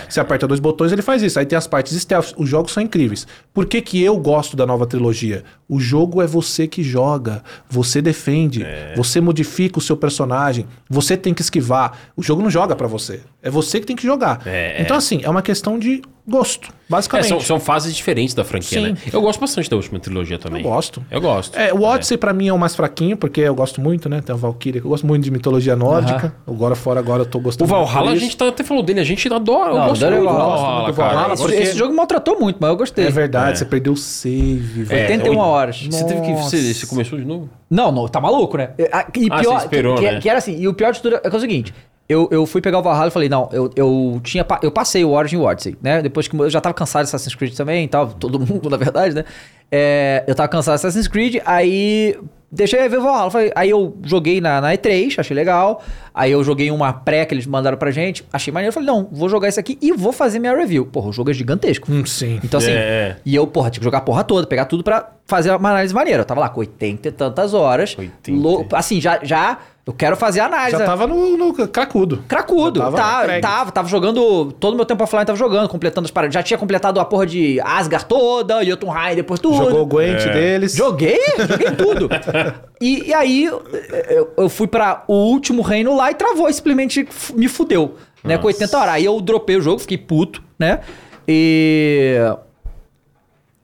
você 0.09 0.19
aperta 0.21 0.47
dois 0.47 0.61
botões, 0.61 0.93
ele 0.93 1.03
faz 1.03 1.23
isso. 1.23 1.39
Aí 1.39 1.45
tem 1.45 1.57
as 1.57 1.67
partes 1.67 1.95
stealth. 2.01 2.33
Os 2.39 2.49
jogos 2.49 2.73
são 2.73 2.83
incríveis. 2.83 3.27
Por 3.53 3.67
que, 3.67 3.83
que 3.83 4.03
eu 4.03 4.17
gosto 4.17 4.57
da 4.57 4.65
nova 4.67 4.87
trilogia? 4.87 5.45
O 5.69 5.79
jogo 5.79 6.23
é 6.23 6.27
você 6.27 6.67
que 6.67 6.83
joga. 6.83 7.43
Você 7.69 8.01
defende. 8.01 8.63
É. 8.63 8.95
Você 8.97 9.21
modifica 9.21 9.79
o 9.79 9.83
seu 9.83 9.97
personagem. 9.97 10.67
Você 10.89 11.17
tem 11.17 11.35
que 11.35 11.43
esquivar. 11.43 11.93
O 12.17 12.23
jogo 12.23 12.41
não 12.43 12.51
joga 12.51 12.75
pra 12.75 12.87
você. 12.87 13.21
É 13.41 13.49
você 13.51 13.79
que 13.79 13.87
tem 13.87 13.95
que 13.95 14.03
jogar. 14.05 14.41
É. 14.47 14.83
Então, 14.83 14.97
assim, 14.97 15.21
é 15.23 15.31
uma 15.31 15.43
questão 15.43 15.79
de 15.79 16.03
gosto. 16.27 16.69
É, 16.71 16.73
Basicamente. 16.91 17.29
são, 17.29 17.41
são 17.41 17.61
fases 17.61 17.95
diferentes 17.95 18.35
da 18.35 18.45
franquia, 18.45 18.81
Sim. 18.81 18.89
né? 18.93 18.99
Eu 19.13 19.21
gosto 19.23 19.39
bastante 19.41 19.71
da 19.71 19.77
última 19.77 20.01
trilogia 20.01 20.39
também. 20.39 20.63
Eu 20.63 20.69
gosto. 20.69 21.03
Eu 21.09 21.21
gosto. 21.21 21.57
É, 21.57 21.73
o 21.73 21.83
Odyssey 21.83 22.19
pra 22.19 22.33
mim 22.33 22.49
é 22.49 22.53
o 22.53 22.59
mais 22.59 22.75
fraquinho, 22.75 23.17
porque 23.17 23.41
eu 23.41 23.55
gosto 23.55 23.81
muito, 23.81 24.09
né? 24.09 24.21
Tem 24.21 24.35
a 24.35 24.37
Valkyria, 24.37 24.81
que 24.81 24.87
eu 24.87 24.91
gosto 24.91 25.07
muito 25.07 25.23
de 25.23 25.31
mitologia 25.31 25.77
nórdica. 25.77 26.35
Agora 26.47 26.75
fora 26.75 26.99
agora 26.99 27.23
eu 27.23 27.27
tô 27.27 27.39
O 27.39 27.41
gostando. 27.41 27.71
Valhalla, 27.71 28.07
muito 28.07 28.17
a 28.17 28.21
gente 28.21 28.37
tá- 28.37 28.49
até 28.49 28.65
falou 28.65 28.83
dele, 28.83 28.99
a 29.01 29.05
gente 29.05 29.33
adora. 29.33 29.71
Não, 29.73 29.83
eu 29.83 29.89
gosto 29.91 30.05
muito 30.05 30.17
o 30.17 30.21
do 30.21 30.25
Valhalla, 30.27 30.57
Valhalla. 30.57 30.93
Valhalla, 30.93 31.35
Esse, 31.35 31.43
porque- 31.45 31.57
esse 31.59 31.79
jogo 31.79 31.95
maltratou 31.95 32.41
muito, 32.41 32.57
mas 32.61 32.71
eu 32.71 32.77
gostei. 32.77 33.07
É 33.07 33.11
verdade, 33.11 33.53
É. 33.53 33.55
você 33.55 33.65
perdeu 33.65 33.93
o 33.93 33.97
save, 33.97 34.83
velho. 34.83 35.01
81 35.03 35.39
horas. 35.39 35.81
Você 35.89 36.05
teve 36.05 36.21
que. 36.23 36.33
Você, 36.33 36.57
Nossa. 36.57 36.75
você 36.75 36.87
começou 36.87 37.19
de 37.19 37.25
novo? 37.25 37.49
Não, 37.71 37.93
não, 37.93 38.09
tá 38.09 38.21
maluco, 38.21 38.57
né? 38.59 38.71
E, 38.77 38.89
Ah, 38.91 39.05
pior, 39.05 39.43
você 39.45 39.65
esperou, 39.67 39.95
que, 39.95 40.01
que- 40.05 40.11
né? 40.13 40.21
que 40.21 40.29
era 40.29 40.39
assim, 40.39 40.59
e 40.59 40.67
o 40.67 40.75
pior 40.75 40.93
de 40.93 41.01
tudo 41.01 41.17
é 41.17 41.21
que 41.21 41.29
é 41.29 41.37
o 41.37 41.41
seguinte. 41.41 41.73
Eu, 42.09 42.27
eu 42.31 42.47
fui 42.47 42.63
pegar 42.63 42.79
o 42.79 42.83
Valhalla 42.83 43.09
e 43.09 43.11
falei, 43.11 43.29
não, 43.29 43.51
eu, 43.53 43.71
eu 43.77 44.21
tinha. 44.25 44.47
Eu 44.63 44.71
passei 44.71 45.05
o 45.05 45.11
Origin 45.11 45.37
Odyssey, 45.37 45.77
né? 45.83 46.01
Depois 46.01 46.27
que 46.27 46.35
eu 46.35 46.49
já 46.49 46.59
tava 46.59 46.73
cansado 46.73 47.03
de 47.03 47.09
Assassin's 47.09 47.35
Creed 47.35 47.55
também 47.55 47.85
e 47.85 47.89
tal, 47.89 48.09
todo 48.09 48.41
mundo, 48.41 48.71
na 48.71 48.79
verdade, 48.79 49.15
né? 49.15 49.25
É, 49.71 50.25
eu 50.27 50.35
tava 50.35 50.49
cansado 50.49 50.75
de 50.75 50.87
Assassin's 50.87 51.07
Creed, 51.07 51.37
aí 51.45 52.19
deixei 52.51 52.89
ver 52.89 52.99
o 52.99 53.03
Valhalla. 53.03 53.31
Falei, 53.31 53.53
aí 53.55 53.69
eu 53.69 53.95
joguei 54.03 54.41
na, 54.41 54.61
na 54.61 54.73
E3, 54.73 55.19
achei 55.19 55.37
legal. 55.37 55.83
Aí 56.19 56.33
eu 56.33 56.43
joguei 56.43 56.69
uma 56.73 56.93
pré 56.93 57.25
que 57.25 57.33
eles 57.33 57.47
mandaram 57.47 57.79
pra 57.79 57.93
gente, 57.93 58.25
achei 58.33 58.53
maneiro, 58.53 58.73
falei, 58.75 58.89
não, 58.89 59.09
vou 59.13 59.29
jogar 59.29 59.49
isso 59.49 59.61
aqui 59.61 59.79
e 59.81 59.93
vou 59.93 60.13
fazer 60.13 60.41
minha 60.41 60.57
review. 60.57 60.85
Porra, 60.85 61.11
o 61.11 61.13
jogo 61.13 61.31
é 61.31 61.33
gigantesco. 61.33 61.87
Hum, 61.91 62.05
sim. 62.05 62.41
Então 62.43 62.59
assim, 62.59 62.73
É. 62.73 63.17
e 63.25 63.35
eu, 63.37 63.47
porra, 63.47 63.71
tinha 63.71 63.79
que 63.81 63.85
jogar 63.85 63.99
a 63.99 64.01
porra 64.01 64.25
toda, 64.25 64.45
pegar 64.47 64.65
tudo 64.65 64.83
pra 64.83 65.11
fazer 65.27 65.51
uma 65.55 65.71
análise 65.71 65.95
maneira. 65.95 66.23
Eu 66.23 66.25
tava 66.27 66.41
lá 66.41 66.49
com 66.49 66.59
80 66.59 67.07
e 67.09 67.13
tantas 67.13 67.55
horas. 67.55 67.95
80. 67.97 68.41
lou- 68.43 68.67
assim, 68.73 69.01
já, 69.01 69.21
já 69.23 69.59
eu 69.87 69.93
quero 69.93 70.17
fazer 70.17 70.41
a 70.41 70.47
análise. 70.47 70.77
Já 70.79 70.85
tava 70.85 71.07
no, 71.07 71.37
no 71.37 71.55
cracudo. 71.69 72.23
Cracudo, 72.29 72.79
Já 72.81 72.85
tava 72.87 72.97
tava, 72.97 73.23
entregue. 73.25 73.41
tava, 73.43 73.73
tava 73.73 73.89
jogando. 73.89 74.53
Todo 74.53 74.75
o 74.75 74.77
meu 74.77 74.85
tempo 74.85 75.03
offline 75.05 75.25
tava 75.25 75.39
jogando, 75.39 75.69
completando 75.69 76.05
as 76.07 76.11
paradas. 76.11 76.35
Já 76.35 76.43
tinha 76.43 76.59
completado 76.59 76.99
a 77.01 77.05
porra 77.05 77.25
de 77.27 77.59
Asgard 77.61 78.05
toda, 78.07 78.63
Jotunheim 78.65 79.15
depois 79.17 79.39
tudo. 79.41 79.57
Jogou 79.57 79.83
o 79.83 79.87
Gwent 79.87 80.21
É. 80.27 80.33
deles. 80.33 80.75
Joguei, 80.75 81.19
joguei 81.49 81.71
tudo. 81.73 82.09
E, 82.81 83.09
e 83.09 83.15
aí 83.15 83.45
eu, 83.45 84.33
eu 84.37 84.49
fui 84.49 84.67
pra 84.67 85.05
o 85.09 85.15
último 85.15 85.63
reino 85.63 85.97
lá 85.97 86.11
e 86.11 86.15
travou, 86.15 86.49
e 86.49 86.53
simplesmente 86.53 87.09
me 87.35 87.49
fudeu, 87.49 87.97
né? 88.23 88.39
Com 88.39 88.47
80 88.47 88.79
horas. 88.79 88.95
Aí 88.95 89.05
eu 89.05 89.21
dropei 89.21 89.57
o 89.57 89.61
jogo, 89.61 89.81
fiquei 89.81 89.99
puto, 89.99 90.43
né? 90.59 90.81
E. 91.27 92.17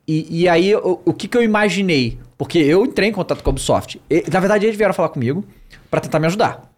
E, 0.07 0.41
e 0.41 0.49
aí, 0.49 0.75
o, 0.75 0.99
o 1.03 1.13
que 1.13 1.27
que 1.27 1.35
eu 1.35 1.41
imaginei? 1.41 2.19
Porque 2.37 2.59
eu 2.59 2.85
entrei 2.85 3.09
em 3.09 3.11
contato 3.11 3.41
com 3.41 3.49
a 3.49 3.51
Ubisoft. 3.51 3.99
E, 4.09 4.23
na 4.31 4.39
verdade, 4.39 4.65
eles 4.65 4.77
vieram 4.77 4.93
falar 4.93 5.09
comigo 5.09 5.43
pra 5.89 5.99
tentar 5.99 6.19
me 6.19 6.27
ajudar. 6.27 6.71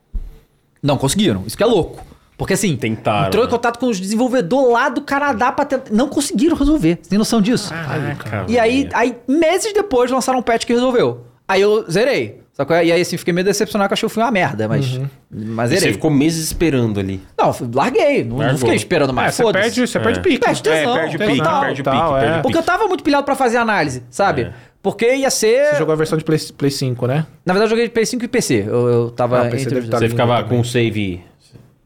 Não 0.82 0.98
conseguiram. 0.98 1.44
Isso 1.46 1.58
que 1.58 1.64
é 1.64 1.66
louco. 1.66 2.06
Porque 2.38 2.54
assim, 2.54 2.78
Tentaram, 2.78 3.28
entrou 3.28 3.44
em 3.44 3.48
né? 3.48 3.52
contato 3.52 3.80
com 3.80 3.88
os 3.88 4.00
desenvolvedores 4.00 4.72
lá 4.72 4.90
do 4.90 5.02
Canadá 5.02 5.52
pra 5.52 5.66
tentar. 5.66 5.92
Não 5.92 6.08
conseguiram 6.08 6.56
resolver. 6.56 7.00
Você 7.02 7.10
tem 7.10 7.18
noção 7.18 7.42
disso? 7.42 7.70
Caraca, 7.72 8.46
E 8.48 8.60
aí, 8.60 8.88
aí, 8.94 9.18
meses 9.28 9.74
depois, 9.74 10.12
lançaram 10.12 10.40
um 10.40 10.44
patch 10.44 10.64
que 10.64 10.72
resolveu. 10.74 11.26
Aí 11.48 11.62
eu 11.62 11.86
zerei. 11.90 12.42
Só 12.52 12.66
que, 12.66 12.74
e 12.74 12.92
aí, 12.92 13.00
assim, 13.02 13.16
fiquei 13.18 13.32
meio 13.34 13.46
decepcionado 13.46 13.88
que 13.88 13.94
achei 13.94 14.08
o 14.08 14.10
filme 14.10 14.26
uma 14.26 14.32
merda, 14.32 14.68
mas. 14.68 15.00
Mas 15.30 15.72
E 15.72 15.76
zerei. 15.76 15.90
Você 15.90 15.94
ficou 15.94 16.10
meses 16.10 16.44
esperando 16.46 17.00
ali. 17.00 17.22
Não, 17.38 17.56
larguei. 17.74 18.24
Não, 18.24 18.38
não 18.38 18.58
fiquei 18.58 18.76
esperando 18.76 19.12
É, 19.12 19.14
mais. 19.14 19.36
você 19.36 19.44
foda-se. 19.44 19.64
perde, 19.64 19.88
você 19.88 20.00
perde 20.00 20.20
pique. 20.22 20.40
Perde 20.40 20.64
tesão. 20.64 20.98
É, 20.98 21.00
perde 21.02 21.18
pique, 21.20 21.28
perde 21.28 21.82
o 21.82 21.84
Tal, 21.84 21.94
pique, 22.14 22.18
é. 22.18 22.20
perde 22.22 22.40
o 22.40 22.42
Porque 22.42 22.58
eu 22.58 22.64
tava 22.64 22.88
muito 22.88 23.04
pilhado 23.04 23.24
pra 23.24 23.36
fazer 23.36 23.58
análise, 23.58 24.04
sabe? 24.10 24.42
É. 24.42 24.54
Porque 24.82 25.16
ia 25.16 25.30
ser. 25.30 25.72
Você 25.72 25.78
jogou 25.78 25.94
a 25.94 25.96
versão 25.96 26.18
de 26.18 26.24
Play, 26.24 26.40
Play 26.58 26.72
5, 26.72 27.06
né? 27.08 27.26
Na 27.46 27.54
verdade, 27.54 27.66
eu 27.68 27.70
joguei 27.70 27.86
de 27.88 27.94
Play 27.94 28.06
5 28.06 28.26
e 28.26 28.28
PC. 28.28 28.66
Eu, 28.68 28.88
eu 28.88 29.12
tava. 29.12 29.42
Ah, 29.42 29.50
PC 29.50 29.64
entre 29.64 29.74
deve 29.76 29.86
os 29.86 29.90
tá 29.92 30.00
dois. 30.00 30.10
Você 30.12 30.16
ficava 30.16 30.36
também. 30.38 30.50
com 30.50 30.60
o 30.62 30.66
save 30.66 31.22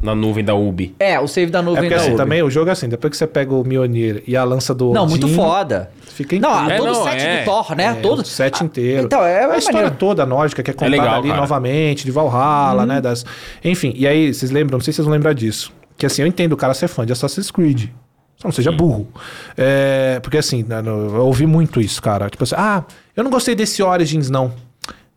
na 0.02 0.16
nuvem 0.16 0.44
da 0.44 0.56
Ubi. 0.56 0.96
É, 1.00 1.20
o 1.20 1.28
save 1.28 1.52
da 1.52 1.60
É 1.60 1.62
nuvem 1.62 1.84
porque 1.84 1.96
da 1.96 2.02
assim, 2.02 2.10
Ubi. 2.12 2.18
também 2.18 2.42
o 2.42 2.50
jogo 2.50 2.70
é 2.70 2.74
assim, 2.74 2.90
depois 2.90 3.12
que 3.12 3.18
você 3.18 3.28
pega 3.28 3.54
o 3.54 3.64
Mjolnir 3.64 4.24
e 4.28 4.36
a 4.36 4.44
lança 4.44 4.74
do 4.74 4.92
Não, 4.92 5.08
muito 5.08 5.28
foda. 5.30 5.92
Fica 6.02 6.38
Não, 6.40 6.64
incrível. 6.64 6.74
É, 6.74 6.78
todo 6.78 6.94
não, 6.94 7.02
o 7.02 7.04
set 7.04 7.22
é. 7.22 7.40
do 7.40 7.46
Thor, 7.46 7.76
né? 7.76 7.86
É, 7.86 7.94
todo 7.96 8.20
o 8.20 8.26
set 8.26 8.64
inteiro. 8.64 9.04
Então, 9.06 9.24
é, 9.24 9.46
a 9.46 9.56
é 9.56 9.58
história 9.58 9.80
maneiro. 9.80 9.96
toda 9.98 10.26
nórdica 10.26 10.62
que 10.62 10.72
é 10.72 10.74
contada 10.74 10.92
legal, 10.92 11.20
ali 11.20 11.30
cara. 11.30 11.42
novamente, 11.42 12.06
de 12.06 12.12
Valhalla, 12.12 12.86
né? 12.86 13.00
Das... 13.00 13.26
Enfim, 13.64 13.94
e 13.96 14.08
aí, 14.08 14.34
vocês 14.34 14.52
lembram, 14.52 14.78
não 14.78 14.84
sei 14.84 14.92
se 14.92 14.98
vocês 14.98 15.06
vão 15.06 15.14
lembrar 15.14 15.34
disso. 15.34 15.72
Que 15.98 16.06
assim, 16.06 16.22
eu 16.22 16.28
entendo 16.28 16.54
o 16.54 16.58
cara 16.58 16.74
ser 16.74 16.88
fã 16.88 17.06
de 17.06 17.14
Assassin's 17.14 17.52
Creed. 17.52 17.90
Só 18.38 18.48
não 18.48 18.52
seja 18.52 18.72
burro. 18.72 19.08
É, 19.56 20.20
porque 20.22 20.38
assim, 20.38 20.64
né, 20.68 20.82
eu 20.84 21.26
ouvi 21.26 21.46
muito 21.46 21.80
isso, 21.80 22.02
cara. 22.02 22.28
Tipo 22.30 22.44
assim, 22.44 22.56
ah, 22.58 22.84
eu 23.16 23.24
não 23.24 23.30
gostei 23.30 23.54
desse 23.54 23.84
Origins, 23.84 24.30
não. 24.30 24.52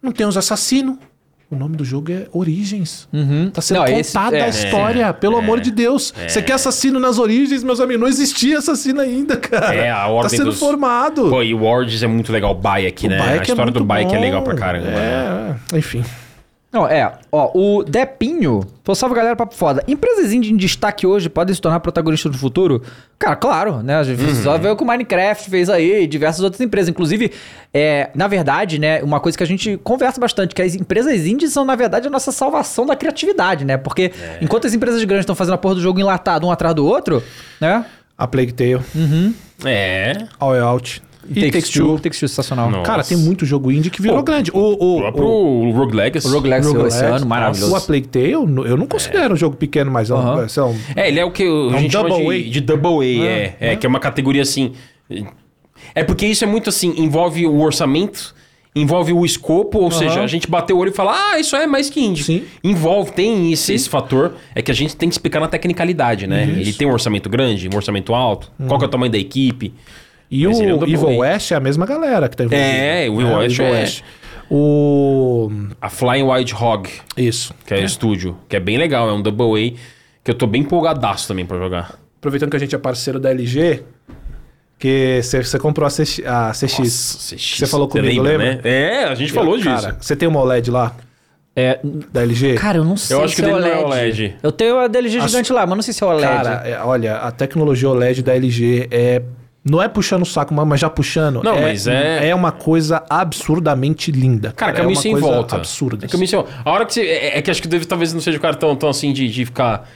Não 0.02 0.12
tem 0.12 0.26
os 0.26 0.36
assassinos. 0.36 0.96
O 1.54 1.58
nome 1.58 1.76
do 1.76 1.84
jogo 1.84 2.10
é 2.12 2.26
Origens. 2.32 3.08
Tá 3.52 3.60
sendo 3.62 3.78
Não, 3.78 3.86
esse- 3.86 4.12
contada 4.12 4.36
é, 4.36 4.42
a 4.42 4.48
história, 4.48 5.12
pelo 5.14 5.36
amor 5.36 5.60
de 5.60 5.70
Deus. 5.70 6.12
Você 6.28 6.42
quer 6.42 6.54
assassino 6.54 6.98
nas 7.00 7.18
origens, 7.18 7.62
meus 7.62 7.80
amigos? 7.80 8.00
Não 8.00 8.08
existia 8.08 8.58
assassino 8.58 9.00
ainda, 9.00 9.36
cara. 9.36 9.74
É, 9.74 9.90
a 9.90 9.96
Tá 9.96 10.06
ordem 10.08 10.36
sendo 10.38 10.50
dos- 10.50 10.58
formado. 10.58 11.28
Pô, 11.30 11.42
e 11.42 11.54
o 11.54 11.62
Origins 11.64 12.02
é 12.02 12.06
muito 12.06 12.32
legal, 12.32 12.50
o 12.52 12.54
Bayek, 12.54 13.08
né? 13.08 13.18
Bayek 13.18 13.38
a 13.38 13.42
história 13.42 13.72
do 13.72 13.84
Bayek 13.84 14.12
é 14.12 14.16
bom. 14.16 14.22
legal 14.22 14.42
pra 14.42 14.54
caramba. 14.54 14.86
né? 14.90 15.56
É, 15.72 15.78
enfim. 15.78 16.04
Não, 16.74 16.88
é. 16.88 17.12
Ó, 17.30 17.52
o 17.54 17.84
Depinho. 17.84 18.62
Falou, 18.82 18.96
salve 18.96 19.14
galera, 19.14 19.36
papo 19.36 19.54
foda. 19.54 19.84
Empresas 19.86 20.32
indie 20.32 20.52
em 20.52 20.56
destaque 20.56 21.06
hoje 21.06 21.28
podem 21.28 21.54
se 21.54 21.60
tornar 21.60 21.78
protagonistas 21.78 22.32
no 22.32 22.36
futuro? 22.36 22.82
Cara, 23.16 23.36
claro, 23.36 23.80
né? 23.80 23.94
A 23.94 24.02
gente 24.02 24.20
Uhum. 24.24 24.34
só 24.42 24.58
vê 24.58 24.68
o 24.68 24.76
que 24.76 24.82
o 24.82 24.86
Minecraft 24.86 25.48
fez 25.48 25.70
aí 25.70 26.02
e 26.02 26.06
diversas 26.08 26.42
outras 26.42 26.60
empresas. 26.60 26.88
Inclusive, 26.88 27.30
é, 27.72 28.10
na 28.12 28.26
verdade, 28.26 28.80
né, 28.80 29.00
uma 29.04 29.20
coisa 29.20 29.38
que 29.38 29.44
a 29.44 29.46
gente 29.46 29.76
conversa 29.84 30.20
bastante, 30.20 30.52
que 30.52 30.60
as 30.60 30.74
empresas 30.74 31.24
indies 31.24 31.52
são, 31.52 31.64
na 31.64 31.76
verdade, 31.76 32.08
a 32.08 32.10
nossa 32.10 32.32
salvação 32.32 32.84
da 32.84 32.96
criatividade, 32.96 33.64
né? 33.64 33.76
Porque 33.76 34.10
É. 34.20 34.38
enquanto 34.42 34.66
as 34.66 34.74
empresas 34.74 35.02
grandes 35.04 35.22
estão 35.22 35.36
fazendo 35.36 35.54
a 35.54 35.58
porra 35.58 35.76
do 35.76 35.80
jogo 35.80 36.00
enlatado 36.00 36.44
um 36.44 36.50
atrás 36.50 36.74
do 36.74 36.84
outro, 36.84 37.22
né? 37.60 37.84
A 38.18 38.26
Plague 38.26 38.52
Tale, 38.52 38.82
É. 39.64 40.26
All 40.40 40.54
Out 40.60 41.00
e 41.30 41.50
Takes, 41.50 41.70
Two. 41.70 41.98
Takes 41.98 42.18
Two, 42.20 42.28
sensacional. 42.28 42.70
Nossa. 42.70 42.82
Cara, 42.84 43.02
tem 43.04 43.16
muito 43.16 43.44
jogo 43.46 43.70
indie 43.70 43.90
que 43.90 44.00
virou 44.02 44.16
Pô, 44.18 44.22
grande. 44.22 44.50
O, 44.52 44.58
O 44.58 44.96
o, 44.98 45.00
próprio 45.00 45.24
o, 45.26 45.70
Rogue 45.72 45.96
Legacy. 45.96 46.26
O 46.26 46.30
Rogue 46.32 46.48
Legacy 46.48 46.72
Rogue 46.74 46.88
esse 46.88 46.96
Legacy, 46.98 47.16
ano, 47.16 47.26
maravilhoso. 47.26 47.72
o 47.72 47.76
A 47.76 47.80
Plague 47.80 48.08
Tale, 48.08 48.32
eu 48.32 48.76
não 48.76 48.86
considero 48.86 49.34
um 49.34 49.36
jogo 49.36 49.56
pequeno, 49.56 49.90
mas 49.90 50.10
é 50.10 50.14
um, 50.14 50.18
lá, 50.18 50.36
um- 50.36 50.76
É, 50.96 51.08
ele 51.08 51.20
é 51.20 51.24
o 51.24 51.30
que 51.30 51.44
a 51.44 51.46
um 51.50 51.78
gente 51.78 51.92
chama 51.92 52.08
double 52.08 52.42
de, 52.42 52.48
A. 52.48 52.52
de 52.52 52.60
double 52.60 53.22
A, 53.22 53.24
é, 53.26 53.56
é, 53.60 53.76
que 53.76 53.86
é 53.86 53.88
uma 53.88 54.00
categoria 54.00 54.42
assim. 54.42 54.72
É 55.94 56.02
porque 56.02 56.26
isso 56.26 56.44
é 56.44 56.46
muito 56.46 56.68
assim, 56.70 56.94
envolve 56.96 57.46
o 57.46 57.60
orçamento, 57.60 58.34
envolve 58.74 59.12
o 59.12 59.24
escopo, 59.24 59.78
ou 59.78 59.90
seja, 59.90 60.22
a 60.22 60.26
gente 60.26 60.48
bateu 60.50 60.76
o 60.76 60.80
olho 60.80 60.90
e 60.90 60.94
fala, 60.94 61.14
ah, 61.16 61.38
isso 61.38 61.54
é 61.54 61.66
mais 61.66 61.88
que 61.88 62.00
indie. 62.00 62.24
Sim. 62.24 62.42
Envolve, 62.62 63.12
tem 63.12 63.52
esse, 63.52 63.72
esse 63.72 63.88
fator, 63.88 64.34
é 64.54 64.60
que 64.62 64.70
a 64.70 64.74
gente 64.74 64.96
tem 64.96 65.08
que 65.08 65.14
explicar 65.14 65.38
na 65.40 65.46
tecnicalidade, 65.46 66.26
né? 66.26 66.42
Ele 66.42 66.72
tem 66.72 66.88
um 66.88 66.92
orçamento 66.92 67.28
grande, 67.28 67.68
um 67.72 67.76
orçamento 67.76 68.14
alto, 68.14 68.50
qual 68.66 68.78
que 68.78 68.84
é 68.84 68.88
o 68.88 68.90
tamanho 68.90 69.12
da 69.12 69.18
equipe. 69.18 69.72
E 70.30 70.46
Mas 70.46 70.58
o 70.58 70.62
é 70.62 70.66
Evil. 70.68 71.18
West 71.18 71.50
é 71.52 71.54
a 71.54 71.60
mesma 71.60 71.86
galera 71.86 72.28
que 72.28 72.36
tá 72.36 72.44
envolvida. 72.44 72.68
É, 72.68 73.08
o 73.08 73.20
Evil 73.20 73.36
West 73.36 73.60
é- 73.60 74.24
O... 74.50 75.50
A 75.80 75.88
Flying 75.88 76.22
Wild 76.24 76.54
Hog, 76.54 76.88
Isso. 77.16 77.54
que 77.66 77.74
é, 77.74 77.78
o 77.78 77.84
estúdio, 77.84 78.36
que 78.48 78.56
é 78.56 78.60
bem 78.60 78.76
legal, 78.76 79.08
é 79.08 79.12
um 79.12 79.22
double 79.22 79.46
A, 79.74 79.78
que 80.22 80.30
eu 80.30 80.34
tô 80.34 80.46
bem 80.46 80.62
empolgadaço 80.62 81.26
também 81.28 81.46
pra 81.46 81.56
jogar. 81.58 81.98
Aproveitando 82.18 82.50
que 82.50 82.56
a 82.56 82.60
gente 82.60 82.74
é 82.74 82.78
parceiro 82.78 83.18
da 83.18 83.30
LG, 83.30 83.82
que 84.78 85.20
você 85.22 85.58
comprou 85.58 85.86
a, 85.86 85.90
CX, 85.90 86.20
a 86.26 86.52
CX. 86.52 87.34
Você 87.58 87.66
falou 87.66 87.88
comigo, 87.88 88.22
lembra? 88.22 88.56
Né? 88.56 88.60
É, 88.64 89.04
a 89.04 89.14
gente 89.14 89.32
falou 89.32 89.56
disso. 89.56 89.68
Cara, 89.82 89.96
você 90.00 90.14
tem 90.16 90.28
uma 90.28 90.40
OLED 90.40 90.70
lá, 90.70 90.94
É, 91.56 91.78
da 92.12 92.22
LG? 92.22 92.54
cara, 92.54 92.78
eu 92.78 92.84
não 92.84 92.96
sei 92.96 93.16
acho 93.16 93.28
que 93.36 93.36
se 93.36 93.42
é 93.42 93.46
dele 93.46 93.60
não 93.60 93.66
é 93.66 93.76
OLED. 93.78 93.84
OLED. 94.22 94.36
Eu 94.42 94.52
tenho 94.52 94.78
a 94.78 94.88
DLG 94.88 95.18
A 95.20 95.26
gigante 95.26 95.52
lá, 95.52 95.66
mas 95.66 95.76
não 95.76 95.82
sei 95.82 95.94
se 95.94 96.02
é 96.02 96.06
OLED. 96.06 96.22
Cara, 96.26 96.62
é, 96.68 96.80
olha, 96.82 97.16
a 97.16 97.30
tecnologia 97.30 97.88
OLED 97.88 98.22
da 98.22 98.34
LG 98.34 98.88
é. 98.90 99.22
Não 99.64 99.82
é 99.82 99.88
puxando 99.88 100.22
o 100.22 100.26
saco, 100.26 100.52
mas 100.52 100.78
já 100.80 100.90
puxando. 100.90 101.42
Não, 101.42 101.54
é, 101.56 101.62
mas 101.62 101.86
é- 101.86 102.28
É 102.28 102.34
uma 102.34 102.52
coisa 102.52 103.02
absurdamente 103.08 104.12
linda. 104.12 104.52
Cara, 104.52 104.72
é 104.72 104.74
caminho 104.74 104.96
uma 104.96 105.00
sem 105.02 105.12
coisa 105.12 105.26
volta. 105.26 105.56
Absurda. 105.56 106.04
É 106.04 106.08
caminho 106.08 106.28
sem 106.28 106.38
volta. 106.38 106.54
A 106.64 106.70
hora 106.70 106.84
que 106.84 106.92
você. 106.92 107.00
É, 107.02 107.38
é 107.38 107.42
que 107.42 107.50
acho 107.50 107.62
que 107.62 107.68
deve, 107.68 107.84
talvez 107.86 108.12
não 108.12 108.20
seja 108.20 108.36
o 108.36 108.40
cara 108.40 108.54
tão, 108.54 108.76
tão 108.76 108.88
assim 108.90 109.12
de, 109.12 109.26
de 109.28 109.44
ficar. 109.46 109.88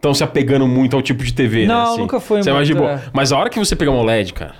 tão 0.00 0.14
se 0.14 0.22
apegando 0.22 0.66
muito 0.68 0.94
ao 0.94 1.02
tipo 1.02 1.24
de 1.24 1.32
TV, 1.34 1.62
né? 1.62 1.74
Não, 1.74 1.92
assim. 1.92 2.00
nunca 2.02 2.20
foi 2.20 2.42
Você 2.42 2.50
é 2.50 2.52
mais 2.52 2.68
de 2.68 2.74
muito, 2.74 2.86
boa. 2.86 2.98
é. 2.98 3.02
Mas 3.12 3.32
a 3.32 3.38
hora 3.38 3.50
que 3.50 3.58
você 3.58 3.74
pegar 3.74 3.90
um 3.90 3.96
OLED, 3.98 4.32
cara. 4.32 4.54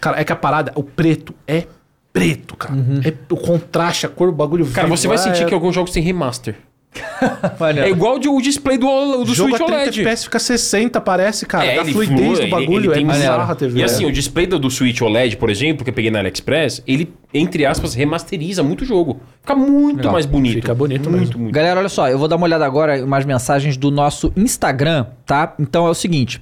Cara, 0.00 0.20
é 0.20 0.24
que 0.24 0.32
a 0.32 0.36
parada, 0.36 0.72
o 0.74 0.82
preto 0.82 1.32
é 1.46 1.64
preto, 2.12 2.56
cara. 2.56 2.74
É, 3.04 3.12
o 3.32 3.36
contraste, 3.36 4.06
a 4.06 4.08
cor, 4.08 4.28
o 4.28 4.32
bagulho 4.32 4.66
Cara, 4.66 4.86
vivo, 4.88 4.96
você 4.96 5.06
vai 5.06 5.16
é- 5.16 5.20
sentir 5.20 5.46
que 5.46 5.54
alguns 5.54 5.74
jogos 5.74 5.92
têm 5.92 6.02
remaster. 6.02 6.56
É 7.84 7.88
igual 7.90 8.18
de- 8.18 8.28
o 8.28 8.40
display 8.40 8.78
do, 8.78 8.86
do 9.24 9.32
O 9.32 9.34
jogo 9.34 9.50
Switch 9.50 9.62
a 9.62 9.64
30 9.66 9.72
OLED. 9.82 10.00
FPS 10.00 10.24
fica 10.24 10.38
60, 10.38 11.00
parece, 11.00 11.44
cara. 11.46 11.64
É, 11.66 11.78
a 11.78 11.82
ele 11.82 11.92
fluidez 11.92 12.18
flui, 12.20 12.34
do 12.36 12.42
ele- 12.42 12.50
bagulho 12.50 12.90
ele 12.92 12.94
tem 12.94 13.04
é 13.08 13.12
bizarra 13.12 13.52
a. 13.52 13.56
TV. 13.56 13.80
E 13.80 13.82
assim, 13.84 14.04
o 14.06 14.12
display 14.12 14.46
do, 14.46 14.58
do 14.58 14.70
Switch 14.70 15.00
OLED, 15.00 15.36
por 15.36 15.50
exemplo, 15.50 15.82
que 15.84 15.90
eu 15.90 15.94
peguei 15.94 16.10
na 16.10 16.20
AliExpress, 16.20 16.82
ele, 16.86 17.12
entre 17.32 17.66
aspas, 17.66 17.94
remasteriza 17.94 18.62
muito 18.62 18.82
o 18.82 18.84
jogo. 18.84 19.20
Fica 19.40 19.54
muito 19.56 19.96
Legal. 19.98 20.12
mais 20.12 20.26
bonito. 20.26 20.54
Fica 20.54 20.74
bonito 20.74 21.10
muito, 21.10 21.26
mesmo. 21.26 21.38
Muito, 21.42 21.54
Galera, 21.54 21.80
olha 21.80 21.88
só, 21.88 22.08
eu 22.08 22.18
vou 22.18 22.28
dar 22.28 22.36
uma 22.36 22.46
olhada 22.46 22.64
agora 22.64 22.98
em 22.98 23.02
umas 23.02 23.24
mensagens 23.24 23.76
do 23.76 23.90
nosso 23.90 24.32
Instagram, 24.36 25.06
tá? 25.26 25.54
Então 25.58 25.86
é 25.86 25.90
o 25.90 25.94
seguinte. 25.94 26.40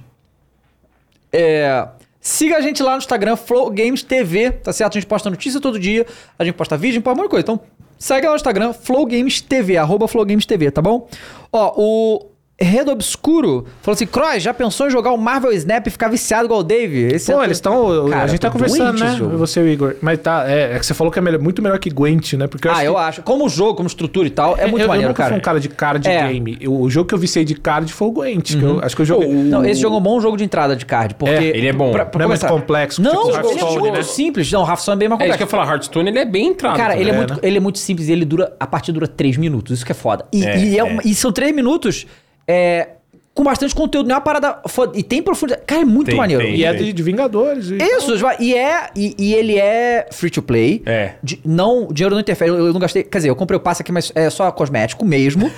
É, 1.31 1.87
siga 2.21 2.57
a 2.57 2.61
gente 2.61 2.81
lá 2.83 2.91
no 2.91 2.97
Instagram, 2.99 3.35
Flow 3.35 3.69
Games 3.71 4.03
TV, 4.03 4.51
tá 4.51 4.71
certo? 4.71 4.97
A 4.97 4.99
gente 5.01 5.07
posta 5.09 5.29
notícia 5.29 5.59
todo 5.59 5.79
dia, 5.79 6.05
a 6.37 6.43
gente 6.45 6.53
posta 6.53 6.77
vídeo, 6.77 6.91
a 6.91 6.93
gente 6.95 7.03
posta 7.03 7.19
um 7.19 7.23
monte 7.23 7.25
de 7.25 7.29
coisa. 7.31 7.43
Então, 7.43 7.59
segue 8.03 8.27
lá 8.27 8.33
no 8.33 8.35
Instagram, 8.35 8.73
Flow 8.73 9.05
Games 9.05 9.39
TV, 9.39 9.77
arroba 9.77 10.09
Flow 10.09 10.25
Games 10.25 10.45
TV, 10.45 10.69
tá 10.69 10.81
bom? 10.81 11.07
Ó, 11.53 11.73
o 11.77 12.32
Redo 12.61 12.91
Obscuro 12.91 13.65
falou 13.81 13.95
assim: 13.95 14.05
Cross, 14.05 14.43
já 14.43 14.53
pensou 14.53 14.85
em 14.87 14.89
jogar 14.91 15.11
o 15.11 15.17
Marvel 15.17 15.51
Snap 15.53 15.87
e 15.87 15.89
ficar 15.89 16.07
viciado 16.07 16.45
igual 16.45 16.59
o 16.59 16.63
Dave? 16.63 17.07
Esse 17.13 17.31
Pô, 17.33 17.41
é- 17.41 17.45
eles 17.45 17.57
estão. 17.57 18.07
Cara, 18.09 18.23
A 18.23 18.27
gente 18.27 18.39
tá 18.39 18.51
conversando, 18.51 18.99
né? 18.99 19.15
jogo. 19.17 19.37
Você 19.37 19.59
e 19.59 19.63
o 19.63 19.67
Igor. 19.67 19.95
Mas 20.01 20.19
tá, 20.19 20.45
é, 20.47 20.75
é 20.75 20.79
que 20.79 20.85
você 20.85 20.93
falou 20.93 21.11
que 21.11 21.17
é 21.17 21.21
melhor- 21.21 21.41
muito 21.41 21.63
melhor 21.63 21.79
que 21.79 21.89
Gwent, 21.89 22.33
né? 22.33 22.45
Porque 22.45 22.67
Ah, 22.67 22.73
acho 22.73 22.81
eu 22.83 22.93
que- 22.93 22.99
acho. 22.99 23.21
Como 23.23 23.49
jogo, 23.49 23.73
como 23.75 23.87
estrutura 23.87 24.27
e 24.27 24.29
tal, 24.29 24.55
é 24.55 24.67
muito 24.67 24.83
eu, 24.83 24.87
maneiro, 24.87 25.07
eu 25.07 25.09
nunca 25.09 25.23
cara. 25.23 25.29
fui 25.29 25.39
um 25.39 25.41
cara 25.41 25.59
de 25.59 25.67
card 25.67 26.07
É. 26.07 26.27
game. 26.27 26.57
Eu- 26.61 26.79
o 26.79 26.89
jogo 26.91 27.07
que 27.07 27.15
eu 27.15 27.17
viciei 27.17 27.43
de 27.43 27.55
card 27.55 27.91
foi 27.91 28.07
o 28.07 28.11
Gwent. 28.11 28.55
que 28.55 28.61
eu, 28.63 28.79
acho 28.83 28.95
que 28.95 29.01
eu 29.01 29.05
joguei. 29.05 29.27
Não, 29.29 29.65
esse 29.65 29.81
jogo 29.81 29.95
é 29.95 29.99
um 29.99 30.03
bom 30.03 30.21
jogo 30.21 30.37
de 30.37 30.43
entrada 30.43 30.75
de 30.75 30.85
card, 30.85 31.15
porque... 31.15 31.33
É, 31.33 31.57
ele 31.57 31.67
é 31.67 31.73
bom. 31.73 31.91
Pra, 31.91 32.05
pra 32.05 32.19
Não 32.19 32.25
é 32.25 32.27
muito 32.27 32.39
começar- 32.41 32.59
complexo, 32.61 33.01
Não, 33.01 33.11
tipo 33.31 33.47
ele 33.49 33.59
é 33.65 33.79
muito 33.79 33.91
né? 33.97 34.03
simples. 34.03 34.51
Não, 34.51 34.63
o 34.63 34.67
Hearthstone 34.67 34.95
é 34.95 34.99
bem 34.99 35.09
mais 35.09 35.21
É 35.21 35.25
isso 35.25 35.37
que 35.39 35.43
complexo. 35.43 35.55
eu 35.55 35.59
ia 35.59 35.65
falar, 35.65 35.73
Hearthstone 35.73 36.09
ele 36.11 36.19
é 36.19 36.25
bem 36.25 36.47
entrado. 36.49 36.77
Cara, 36.77 36.95
ele 36.95 37.09
é, 37.09 37.13
É, 37.13 37.17
muito, 37.17 37.33
né? 37.33 37.39
ele 37.41 37.57
é 37.57 37.59
muito 37.59 37.79
simples 37.79 38.07
e 38.09 38.11
ele 38.11 38.25
dura... 38.25 38.53
A 38.59 38.67
partida 38.67 38.93
dura 38.93 39.07
3 39.07 39.37
minutos, 39.37 39.73
isso 39.77 39.85
que 39.85 39.91
é 39.91 39.95
foda. 39.95 40.23
E, 40.31 40.45
É, 40.45 40.57
e, 40.57 40.79
é 40.79 40.83
é. 40.83 40.97
e 41.03 41.15
são 41.15 41.31
3 41.31 41.53
minutos... 41.53 42.05
É, 42.47 42.89
com 43.33 43.43
bastante 43.43 43.73
conteúdo. 43.73 44.07
Não 44.07 44.13
é 44.15 44.17
uma 44.17 44.23
parada 44.23 44.59
foda. 44.67 44.97
E 44.97 45.01
tem 45.03 45.21
profundidade. 45.21 45.63
Cara, 45.65 45.81
é 45.81 45.85
muito 45.85 46.07
Tem, 46.07 46.15
maneiro. 46.17 46.43
tem. 46.43 46.55
E 46.55 46.63
é 46.63 46.73
de, 46.73 46.93
de 46.93 47.03
Vingadores. 47.03 47.69
E 47.71 47.77
Isso, 47.77 48.13
e 48.39 48.55
é. 48.55 48.89
E, 48.95 49.15
e 49.17 49.33
ele 49.33 49.57
é 49.57 50.07
free 50.11 50.29
to 50.29 50.41
play. 50.41 50.83
É. 50.85 51.13
De- 51.23 51.39
não, 51.43 51.87
o 51.87 51.93
dinheiro 51.93 52.13
não 52.15 52.21
interfere. 52.21 52.51
Eu, 52.51 52.67
eu 52.67 52.73
não 52.73 52.79
gastei. 52.79 53.03
Quer 53.03 53.17
dizer, 53.17 53.29
eu 53.29 53.35
comprei 53.35 53.57
o 53.57 53.59
passe 53.61 53.81
aqui, 53.81 53.91
mas 53.91 54.11
é 54.13 54.29
só 54.29 54.51
cosmético 54.51 55.03
mesmo. 55.05 55.51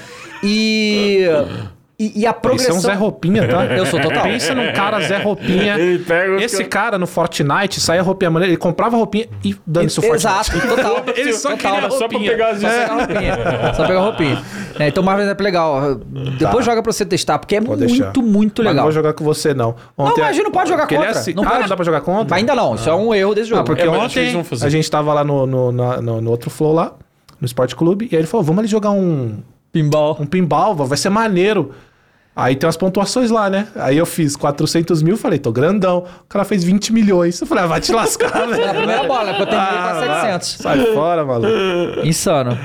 E. 0.44 1.26
E, 1.98 2.08
e 2.22 2.26
a 2.28 2.30
Isso 2.30 2.30
é 2.30 2.34
progressão. 2.34 2.76
um 2.76 2.80
Zé 2.82 2.94
Roupinha, 2.94 3.48
tá? 3.48 3.66
Eu 3.74 3.86
sou 3.86 4.00
total. 4.02 4.24
Pensa 4.24 4.54
num 4.54 4.74
cara 4.74 5.00
Zé 5.00 5.18
Roupinha. 5.18 5.78
Esse 6.42 6.58
caras- 6.66 6.68
cara 6.86 6.98
no 6.98 7.08
Fortnite 7.08 7.80
saía 7.80 8.02
roupinha 8.02 8.30
maneira, 8.30 8.52
ele 8.52 8.58
comprava 8.60 8.98
roupinha 8.98 9.28
e 9.44 9.56
dane-se 9.66 10.00
o 10.00 10.02
Fortnite. 10.02 10.28
Exato, 10.28 10.60
total. 10.76 11.04
Ele 11.16 11.32
só 11.34 11.52
total, 11.52 11.72
queria 11.74 11.90
Só 11.90 11.98
pra 12.08 12.18
roupinha. 12.18 12.32
pegar 12.32 12.50
as 12.50 12.60
Só 12.62 12.68
pegar 12.68 12.86
a 12.86 12.96
roupinha. 12.96 13.74
Só 13.76 13.88
pegar 13.88 14.00
a 14.00 14.04
roupinha. 14.04 14.44
É, 14.78 14.88
então 14.90 15.02
Marvel 15.04 15.30
é 15.30 15.34
legal. 15.42 15.96
Depois 16.38 16.66
joga 16.66 16.84
pra 16.84 16.92
você 16.92 17.06
testar, 17.06 17.40
porque 17.40 17.56
é 17.56 17.62
Pode 17.62 17.80
muito, 17.86 17.98
deixar. 17.98 18.14
muito 18.22 18.62
Mas 18.62 18.68
legal. 18.72 18.76
não 18.76 18.84
vou 18.84 18.92
jogar 18.92 19.14
com 19.14 19.24
você, 19.24 19.54
não. 19.54 19.76
Não, 19.98 20.06
Ontem, 20.06 20.20
mas 20.22 20.30
a 20.30 20.34
gente 20.34 20.44
não 20.44 20.52
pode 20.52 20.68
jogar 20.70 20.84
porque 20.84 20.96
ele 20.96 21.04
é 21.04 21.08
contra. 21.08 21.22
assim- 21.22 21.34
Não 21.34 21.44
ah, 21.44 21.48
pode. 21.48 21.62
não 21.62 21.68
dá 21.70 21.76
pra 21.78 21.86
jogar 21.86 22.02
contra? 22.02 22.36
Ainda 22.36 22.56
não, 22.56 22.76
isso 22.76 22.90
é 22.90 22.94
um 22.96 23.14
erro 23.14 23.34
desse 23.34 23.48
jogo. 23.50 23.62
Ah, 23.62 23.64
porque 23.64 23.84
É, 23.84 23.86
mas 23.86 23.98
que 24.14 24.20
ontem 24.20 24.34
vão 24.34 24.44
fazer. 24.44 24.66
a 24.66 24.70
gente 24.70 24.92
tava 24.92 25.14
lá 25.14 25.24
no, 25.24 25.46
no, 25.48 25.72
no- 25.72 26.22
no 26.22 26.30
outro 26.30 26.50
flow 26.50 26.74
lá, 26.74 26.92
no 27.40 27.46
Esporte 27.46 27.74
Clube, 27.74 28.10
e 28.12 28.16
aí 28.16 28.20
ele 28.22 28.28
falou, 28.28 28.44
vamos 28.44 28.60
ali 28.60 28.68
jogar 28.68 28.92
um, 28.92 29.38
Pinball. 29.82 30.18
um 30.22 30.26
pinball, 30.26 30.74
vai 30.76 30.98
ser 30.98 31.10
maneiro. 31.10 31.74
Aí 32.36 32.56
tem 32.56 32.68
umas 32.68 32.76
pontuações 32.76 33.30
lá, 33.32 33.50
né? 33.50 33.68
Aí 33.76 33.98
eu 33.98 34.06
fiz 34.06 34.36
400 34.36 35.02
mil, 35.02 35.16
falei, 35.16 35.40
tô 35.40 35.52
grandão. 35.54 36.00
O 36.24 36.28
cara 36.28 36.44
fez 36.44 36.64
20 36.66 36.92
milhões. 36.92 37.40
Eu 37.40 37.48
falei, 37.48 37.64
ah, 37.64 37.68
vai 37.68 37.80
te 37.82 37.94
lascar, 37.94 38.30
velho. 38.48 38.62
É 38.62 38.70
a 38.70 38.74
primeira 38.74 39.04
bola, 39.04 39.28
porque 39.30 39.42
eu 39.44 39.48
tenho 39.48 39.62
Ah, 39.62 39.68
pra 39.68 39.94
vai. 40.06 40.22
700. 40.40 40.48
Sai 40.62 40.94
fora, 40.94 41.24
maluco. 41.26 41.50
Insano. 42.06 42.58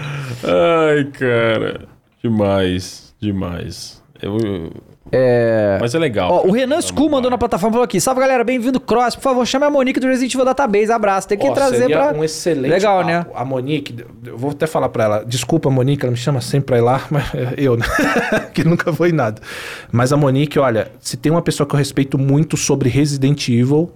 Ai, 0.42 1.04
cara. 1.12 1.82
Demais. 2.22 3.14
Demais. 3.20 4.02
Eu... 4.20 4.72
É... 5.12 5.76
Mas 5.80 5.94
é 5.94 5.98
legal. 5.98 6.30
Ó, 6.30 6.46
o 6.46 6.52
Renan 6.52 6.78
Skull 6.78 7.10
mandou 7.10 7.30
na 7.30 7.36
plataforma 7.36 7.72
e 7.72 7.74
falou 7.74 7.84
aqui: 7.84 8.00
Salve 8.00 8.20
galera, 8.20 8.44
bem-vindo 8.44 8.78
Cross. 8.78 9.16
Por 9.16 9.22
favor, 9.22 9.46
chame 9.46 9.64
a 9.64 9.70
Monique 9.70 9.98
do 9.98 10.06
Resident 10.06 10.32
Evil 10.34 10.44
Database. 10.44 10.92
Abraço. 10.92 11.26
Tem 11.28 11.36
que 11.38 11.48
Ó, 11.48 11.52
trazer 11.52 11.78
seria 11.78 11.96
pra. 11.96 12.18
um 12.18 12.22
excelente 12.22 12.70
Legal, 12.70 12.98
papo. 12.98 13.08
né? 13.08 13.26
A 13.34 13.44
Monique, 13.44 14.04
eu 14.24 14.38
vou 14.38 14.50
até 14.52 14.66
falar 14.66 14.88
pra 14.88 15.04
ela, 15.04 15.24
desculpa 15.24 15.68
Monique, 15.70 16.04
ela 16.04 16.12
me 16.12 16.16
chama 16.16 16.40
sempre 16.40 16.66
pra 16.66 16.78
ir 16.78 16.82
lá, 16.82 17.02
mas 17.10 17.24
é 17.34 17.54
eu, 17.58 17.76
né? 17.76 17.84
que 18.54 18.62
nunca 18.62 18.92
foi 18.92 19.10
nada. 19.10 19.42
Mas 19.90 20.12
a 20.12 20.16
Monique, 20.16 20.58
olha, 20.58 20.90
se 21.00 21.16
tem 21.16 21.32
uma 21.32 21.42
pessoa 21.42 21.66
que 21.66 21.74
eu 21.74 21.78
respeito 21.78 22.16
muito 22.16 22.56
sobre 22.56 22.88
Resident 22.88 23.48
Evil, 23.48 23.90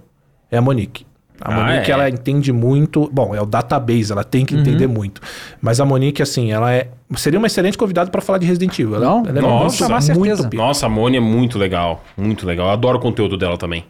é 0.51 0.57
a 0.57 0.61
Monique. 0.61 1.05
A 1.41 1.51
Ah, 1.53 1.55
Monique, 1.65 1.91
é? 1.91 1.93
ela 1.93 2.09
entende 2.09 2.51
muito. 2.53 3.09
Bom, 3.11 3.35
é 3.35 3.41
o 3.41 3.45
database, 3.45 4.11
ela 4.11 4.23
tem 4.23 4.41
Uhum. 4.41 4.45
que 4.47 4.55
entender 4.55 4.87
muito. 4.87 5.21
Mas 5.61 5.79
a 5.79 5.85
Monique, 5.85 6.21
assim, 6.21 6.51
ela 6.51 6.71
é. 6.73 6.87
Seria 7.15 7.37
uma 7.37 7.47
excelente 7.47 7.77
convidada 7.77 8.09
pra 8.09 8.21
falar 8.21 8.39
de 8.39 8.45
Resident 8.45 8.77
Evil. 8.79 8.95
Ela, 8.95 9.05
Não? 9.05 9.23
ela 9.27 9.39
é 9.39 9.41
Nossa, 9.41 9.59
muito, 9.63 9.75
chamar 9.75 10.17
muito 10.19 10.37
certeza. 10.37 10.49
Nossa, 10.63 10.85
a 10.85 10.89
Moni 10.89 11.17
é 11.17 11.19
muito 11.19 11.57
legal. 11.59 12.03
Muito 12.17 12.45
legal. 12.47 12.67
Eu 12.67 12.73
adoro 12.73 12.97
o 12.97 13.01
conteúdo 13.01 13.37
dela 13.37 13.57
também. 13.57 13.85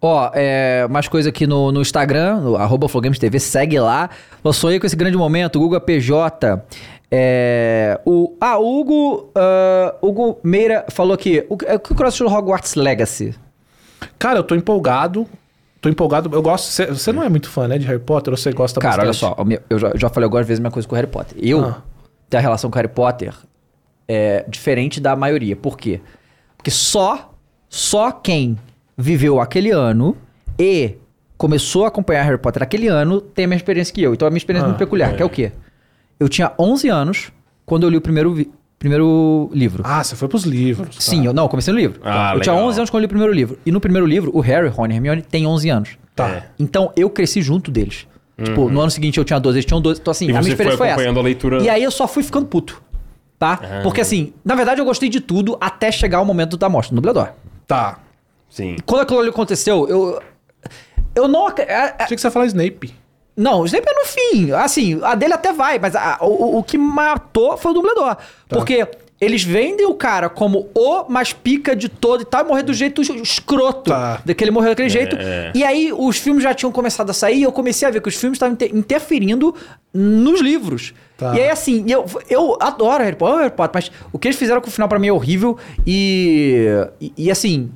Ó, 0.00 0.30
é, 0.32 0.86
mais 0.88 1.08
coisa 1.08 1.28
aqui 1.30 1.44
no, 1.46 1.72
no 1.72 1.80
Instagram, 1.82 2.36
no 2.40 2.56
arroba 2.56 2.86
TV, 3.18 3.40
segue 3.40 3.80
lá. 3.80 4.08
Eu 4.44 4.52
sonhei 4.52 4.78
com 4.78 4.86
esse 4.86 4.94
grande 4.94 5.16
momento, 5.16 5.56
o 5.56 5.60
Guga 5.60 5.80
PJ. 5.80 6.62
É, 7.10 7.98
o, 8.04 8.36
ah, 8.40 8.58
o 8.58 8.80
Hugo, 8.80 9.30
ah, 9.34 9.94
Hugo 10.00 10.38
Meira 10.44 10.84
falou 10.90 11.14
aqui, 11.14 11.44
o, 11.48 11.56
que- 11.56 11.66
o 11.66 11.78
que 11.80 11.92
o 11.92 11.94
Cross 11.96 12.20
Hogwarts 12.20 12.74
Legacy? 12.76 13.34
Cara, 14.18 14.38
eu 14.38 14.44
tô 14.44 14.54
empolgado. 14.54 15.26
Tô 15.80 15.88
empolgado. 15.88 16.30
Eu 16.34 16.42
gosto. 16.42 16.70
Você 16.88 17.12
não 17.12 17.22
é 17.22 17.28
muito 17.28 17.48
fã, 17.48 17.68
né, 17.68 17.78
de 17.78 17.86
Harry 17.86 18.00
Potter? 18.00 18.32
Ou 18.32 18.36
você 18.36 18.52
gosta 18.52 18.80
Cara, 18.80 19.02
olha 19.02 19.06
bastante? 19.10 19.36
só, 19.36 19.40
o 19.42 19.44
meu- 19.44 19.60
eu 19.70 19.78
já, 19.78 19.92
já 19.94 20.08
falei 20.08 20.24
algumas 20.24 20.46
vezes 20.46 20.58
a 20.58 20.62
mesma 20.62 20.72
coisa 20.72 20.88
com 20.88 20.94
o 20.94 20.96
Harry 20.96 21.06
Potter. 21.10 21.36
Eu 21.40 21.64
Ah. 21.64 21.82
tenho 22.28 22.40
a 22.40 22.42
relação 22.42 22.70
com 22.70 22.76
o 22.76 22.78
Harry 22.80 22.92
Potter 22.92 23.32
é 24.08 24.44
diferente 24.48 25.00
da 25.00 25.14
maioria. 25.14 25.54
Por 25.54 25.76
quê? 25.78 26.00
Porque 26.56 26.70
só, 26.70 27.32
só 27.68 28.10
quem 28.10 28.58
viveu 28.96 29.40
aquele 29.40 29.70
ano 29.70 30.16
e 30.58 30.94
começou 31.36 31.84
a 31.84 31.88
acompanhar 31.88 32.22
Harry 32.24 32.38
Potter 32.38 32.62
aquele 32.62 32.88
ano 32.88 33.20
tem 33.20 33.44
a 33.44 33.48
mesma 33.48 33.60
experiência 33.60 33.94
que 33.94 34.02
eu. 34.02 34.12
Então 34.14 34.26
a 34.26 34.30
minha 34.30 34.38
experiência 34.38 34.64
é 34.64 34.66
Ah, 34.66 34.70
muito 34.70 34.78
peculiar, 34.78 35.14
que 35.14 35.22
é 35.22 35.24
o 35.24 35.30
quê? 35.30 35.52
Eu 36.18 36.28
tinha 36.28 36.52
11 36.58 36.88
anos 36.88 37.30
quando 37.64 37.84
eu 37.84 37.90
li 37.90 37.96
o 37.96 38.00
primeiro, 38.00 38.34
primeiro 38.78 39.50
livro. 39.52 39.82
Ah, 39.84 40.02
você 40.04 40.14
foi 40.16 40.28
pros 40.28 40.44
livros. 40.44 40.94
tá. 40.96 41.00
Sim, 41.02 41.26
eu 41.26 41.32
não, 41.32 41.44
eu 41.44 41.48
comecei 41.48 41.72
no 41.72 41.78
livro. 41.80 42.00
Ah, 42.04 42.32
eu 42.34 42.40
tinha 42.40 42.52
legal. 42.54 42.68
11 42.68 42.78
anos 42.80 42.90
quando 42.90 43.00
eu 43.02 43.02
li 43.02 43.06
o 43.06 43.08
primeiro 43.08 43.32
livro. 43.32 43.58
E 43.66 43.72
no 43.72 43.80
primeiro 43.80 44.06
livro, 44.06 44.30
o 44.34 44.40
Harry, 44.40 44.68
Ron 44.68 44.86
e 44.88 44.94
Hermione 44.94 45.22
têm 45.22 45.46
11 45.46 45.68
anos. 45.68 45.90
Tá. 46.14 46.28
É. 46.28 46.42
Então 46.58 46.92
eu 46.96 47.08
cresci 47.10 47.42
junto 47.42 47.70
deles. 47.70 48.06
Tipo, 48.42 48.70
no 48.70 48.80
ano 48.80 48.90
seguinte 48.90 49.18
eu 49.18 49.24
tinha 49.24 49.40
12, 49.40 49.56
eles 49.58 49.64
tinham 49.64 49.80
12. 49.80 50.00
Então, 50.00 50.12
assim, 50.12 50.26
E 50.26 50.30
a 50.30 50.38
minha 50.40 50.50
experiência 50.50 50.78
foi 50.78 50.94
foi, 50.94 51.04
essa. 51.08 51.18
a 51.18 51.22
leitura- 51.22 51.60
E 51.62 51.68
aí 51.68 51.82
eu 51.82 51.90
só 51.90 52.06
fui 52.06 52.22
ficando 52.22 52.46
puto. 52.46 52.80
Tá? 53.36 53.80
Porque 53.82 54.00
assim, 54.00 54.32
na 54.44 54.54
verdade 54.54 54.80
eu 54.80 54.84
gostei 54.84 55.08
de 55.08 55.20
tudo 55.20 55.56
até 55.60 55.90
chegar 55.92 56.20
o 56.20 56.24
momento 56.24 56.56
da 56.56 56.68
morte 56.68 56.90
do 56.90 56.96
dublador. 56.96 57.30
Tá. 57.66 57.98
Sim. 58.48 58.76
Quando 58.86 59.02
aquilo 59.02 59.20
ali 59.20 59.28
aconteceu, 59.30 59.88
eu. 59.88 60.22
Eu 61.14 61.26
não. 61.28 61.46
ac- 61.48 61.62
a- 61.62 61.94
a- 61.98 62.04
Achei 62.04 62.16
que 62.16 62.20
você 62.20 62.26
ia 62.28 62.30
falar 62.30 62.46
Snape. 62.46 62.94
Não, 63.38 63.60
o 63.60 63.64
Snape 63.66 63.86
é 63.88 63.94
no 63.94 64.04
fim. 64.06 64.52
Assim, 64.52 64.98
a 65.02 65.14
dele 65.14 65.32
até 65.34 65.52
vai, 65.52 65.78
mas 65.78 65.94
a- 65.96 66.18
o, 66.20 66.58
o 66.58 66.62
que 66.62 66.76
matou 66.76 67.56
foi 67.56 67.70
o 67.70 67.74
dublador. 67.74 68.16
Tá. 68.16 68.56
Porque 68.56 68.86
eles 69.20 69.42
vendem 69.42 69.84
o 69.86 69.94
cara 69.94 70.28
como 70.28 70.68
o 70.74 71.04
mais 71.08 71.32
pica 71.32 71.74
de 71.74 71.88
todo 71.88 72.20
e 72.22 72.24
tal, 72.24 72.44
e 72.44 72.48
morrer 72.48 72.62
do 72.62 72.72
jeito 72.72 73.02
escroto. 73.02 73.90
Tá. 73.90 74.20
Daquele 74.24 74.50
morreu 74.52 74.70
daquele 74.70 74.88
jeito. 74.88 75.16
é. 75.18 75.50
E 75.54 75.64
aí 75.64 75.92
os 75.92 76.16
filmes 76.18 76.42
já 76.44 76.54
tinham 76.54 76.70
começado 76.70 77.10
a 77.10 77.12
sair 77.12 77.38
e 77.38 77.42
eu 77.42 77.50
comecei 77.50 77.86
a 77.88 77.90
ver 77.90 78.00
que 78.00 78.08
os 78.08 78.14
filmes 78.14 78.36
estavam 78.36 78.52
inter- 78.54 78.70
interferindo 78.74 79.54
nos 79.92 80.40
livros. 80.40 80.94
Tá. 81.16 81.34
E 81.34 81.40
aí, 81.40 81.50
assim, 81.50 81.84
eu, 81.88 82.04
eu 82.30 82.56
adoro 82.60 83.02
Harry 83.02 83.16
Potter, 83.16 83.38
Harry 83.40 83.50
Potter, 83.50 83.70
mas 83.74 83.90
o 84.12 84.18
que 84.20 84.28
eles 84.28 84.38
fizeram 84.38 84.60
com 84.60 84.68
o 84.68 84.70
final 84.70 84.88
pra 84.88 85.00
mim 85.00 85.08
é 85.08 85.12
horrível. 85.12 85.58
E, 85.84 86.64
e, 87.00 87.12
e, 87.16 87.30
assim, 87.30 87.72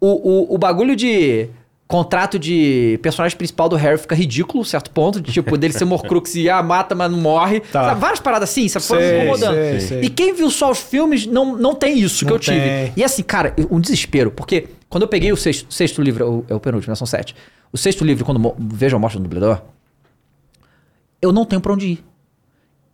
o, 0.00 0.08
o, 0.08 0.54
o 0.54 0.58
bagulho 0.58 0.96
de 0.96 1.48
contrato 1.94 2.40
de 2.40 2.98
personagem 3.02 3.38
principal 3.38 3.68
do 3.68 3.76
Harry 3.76 3.96
fica 3.98 4.16
ridículo, 4.16 4.64
certo 4.64 4.90
ponto. 4.90 5.20
De, 5.20 5.30
tipo, 5.30 5.56
dele 5.56 5.72
ser 5.72 5.84
Morcrux 5.84 6.34
e 6.34 6.50
ah, 6.50 6.60
mata, 6.60 6.92
mas 6.92 7.08
não 7.08 7.18
morre. 7.20 7.60
Tá. 7.60 7.84
Sabe, 7.90 8.00
várias 8.00 8.18
paradas 8.18 8.50
assim, 8.50 8.66
sabe? 8.68 8.84
Foram 8.84 9.00
me 9.00 9.06
Sei, 9.06 9.20
incomodando. 9.20 9.54
sei, 9.54 9.80
sei. 9.80 10.00
E 10.02 10.08
quem 10.08 10.34
viu 10.34 10.50
só 10.50 10.72
os 10.72 10.80
filmes 10.80 11.24
não, 11.24 11.56
não 11.56 11.72
tem 11.72 11.96
isso 11.96 12.24
que 12.24 12.30
Não 12.30 12.32
eu 12.36 12.40
tive. 12.40 12.58
tem. 12.60 12.92
E 12.96 13.04
assim, 13.04 13.22
cara, 13.22 13.54
um 13.70 13.78
desespero. 13.78 14.32
Porque 14.32 14.66
quando 14.88 15.02
eu 15.02 15.08
peguei 15.08 15.30
o 15.32 15.36
sexto, 15.36 15.72
sexto 15.72 16.02
livro, 16.02 16.24
é 16.24 16.26
o- 16.28 16.44
é 16.48 16.54
o 16.56 16.58
penúltimo, 16.58 16.90
né? 16.90 16.96
São 16.96 17.06
sete. 17.06 17.36
O 17.72 17.78
sexto 17.78 18.04
livro, 18.04 18.24
quando 18.24 18.54
vejo 18.58 18.96
a 18.96 18.98
morte 18.98 19.16
do 19.16 19.22
dublador, 19.22 19.62
eu 21.22 21.32
não 21.32 21.44
tenho 21.44 21.60
pra 21.60 21.72
onde 21.72 21.86
ir. 21.86 22.04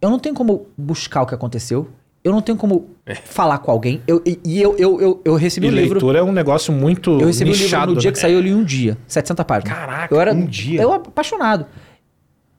Eu 0.03 0.11
não 0.11 0.19
tenho 0.19 0.35
como 0.35 0.67
buscar 0.77 1.23
o 1.23 1.27
que 1.27 1.35
aconteceu. 1.35 1.89
Eu 2.23 2.33
não 2.33 2.43
tenho 2.43 2.57
como 2.59 2.91
falar 3.25 3.59
com 3.59 3.71
alguém. 3.71 4.03
Eu, 4.07 4.23
e 4.27 4.61
eu, 4.61 4.77
eu, 4.77 5.01
eu, 5.01 5.21
eu 5.25 5.35
recebi 5.37 5.67
E 5.67 5.71
o 5.71 5.73
livro. 5.73 5.95
leitura 5.95 6.19
é 6.19 6.23
um 6.23 6.33
negócio 6.33 6.71
muito 6.73 7.19
Eu 7.19 7.27
recebi 7.27 7.51
o 7.51 7.55
nichado. 7.55 7.93
livro 7.93 7.95
no 7.95 8.01
dia 8.01 8.11
né? 8.11 8.13
que 8.13 8.19
saiu, 8.19 8.35
eu 8.37 8.41
li 8.43 8.55
um 8.55 8.63
dia. 8.63 8.99
700 9.07 9.45
páginas. 9.47 9.75
Caraca, 9.75 10.15
eu 10.15 10.21
era, 10.21 10.33
um 10.35 10.45
dia? 10.45 10.83
Eu 10.83 10.93
apaixonado. 10.93 11.65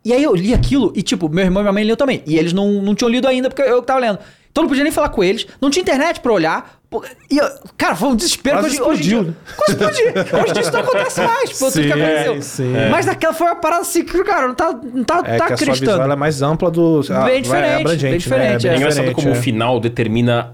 E 0.03 0.11
aí 0.13 0.23
eu 0.23 0.33
li 0.33 0.51
aquilo 0.51 0.91
e, 0.95 1.03
tipo, 1.03 1.29
meu 1.29 1.43
irmão 1.45 1.61
e 1.61 1.63
minha 1.63 1.73
mãe 1.73 1.83
leu 1.83 1.95
também. 1.95 2.23
E 2.25 2.37
eles 2.37 2.53
não, 2.53 2.81
não 2.81 2.95
tinham 2.95 3.09
lido 3.09 3.27
ainda 3.27 3.49
porque 3.49 3.61
eu 3.61 3.83
tava 3.83 3.99
lendo. 3.99 4.17
Então 4.51 4.63
eu 4.63 4.63
não 4.63 4.69
podia 4.69 4.83
nem 4.83 4.91
falar 4.91 5.09
com 5.09 5.23
eles. 5.23 5.45
Não 5.61 5.69
tinha 5.69 5.81
internet 5.83 6.19
pra 6.21 6.33
olhar. 6.33 6.80
E, 7.29 7.37
eu- 7.37 7.49
cara, 7.77 7.95
foi 7.95 8.09
um 8.09 8.15
desespero. 8.17 8.59
Quase 8.59 8.75
que 8.75 8.81
hoje, 8.81 8.91
hoje 8.91 9.01
explodiu, 9.17 9.23
dia- 9.23 9.37
Quase 9.55 9.71
explodiu. 9.71 10.11
Hoje 10.41 10.49
em 10.49 10.53
dia 10.53 10.61
isso 10.61 10.71
não 10.73 10.79
acontece 10.81 11.21
mais. 11.21 11.59
Pô, 11.59 11.71
tudo 11.71 11.81
que 11.81 11.93
Sim, 11.93 12.01
aconteceu. 12.01 12.41
sim. 12.41 12.73
Mas 12.91 13.05
naquela 13.05 13.33
foi 13.33 13.47
uma 13.47 13.55
parada 13.55 13.81
assim 13.83 14.03
que, 14.03 14.23
cara, 14.25 14.47
não 14.49 14.55
tá, 14.55 14.73
não 14.93 15.03
tá, 15.05 15.21
É 15.25 15.37
tá 15.37 15.47
que 15.47 15.53
a 15.53 15.57
sua 15.57 15.73
visão 15.73 16.11
é 16.11 16.15
mais 16.17 16.41
ampla 16.41 16.69
do... 16.69 17.01
ah, 17.09 17.21
Bem 17.23 17.37
é 17.37 17.41
diferente, 17.41 17.79
abrangente, 17.79 18.01
bem 18.03 18.11
né? 18.11 18.17
diferente, 18.17 18.67
É 18.67 18.71
É 18.73 18.75
engraçado 18.75 19.05
diferente, 19.05 19.15
como 19.15 19.29
é. 19.29 19.31
o 19.31 19.41
final 19.41 19.79
determina. 19.79 20.53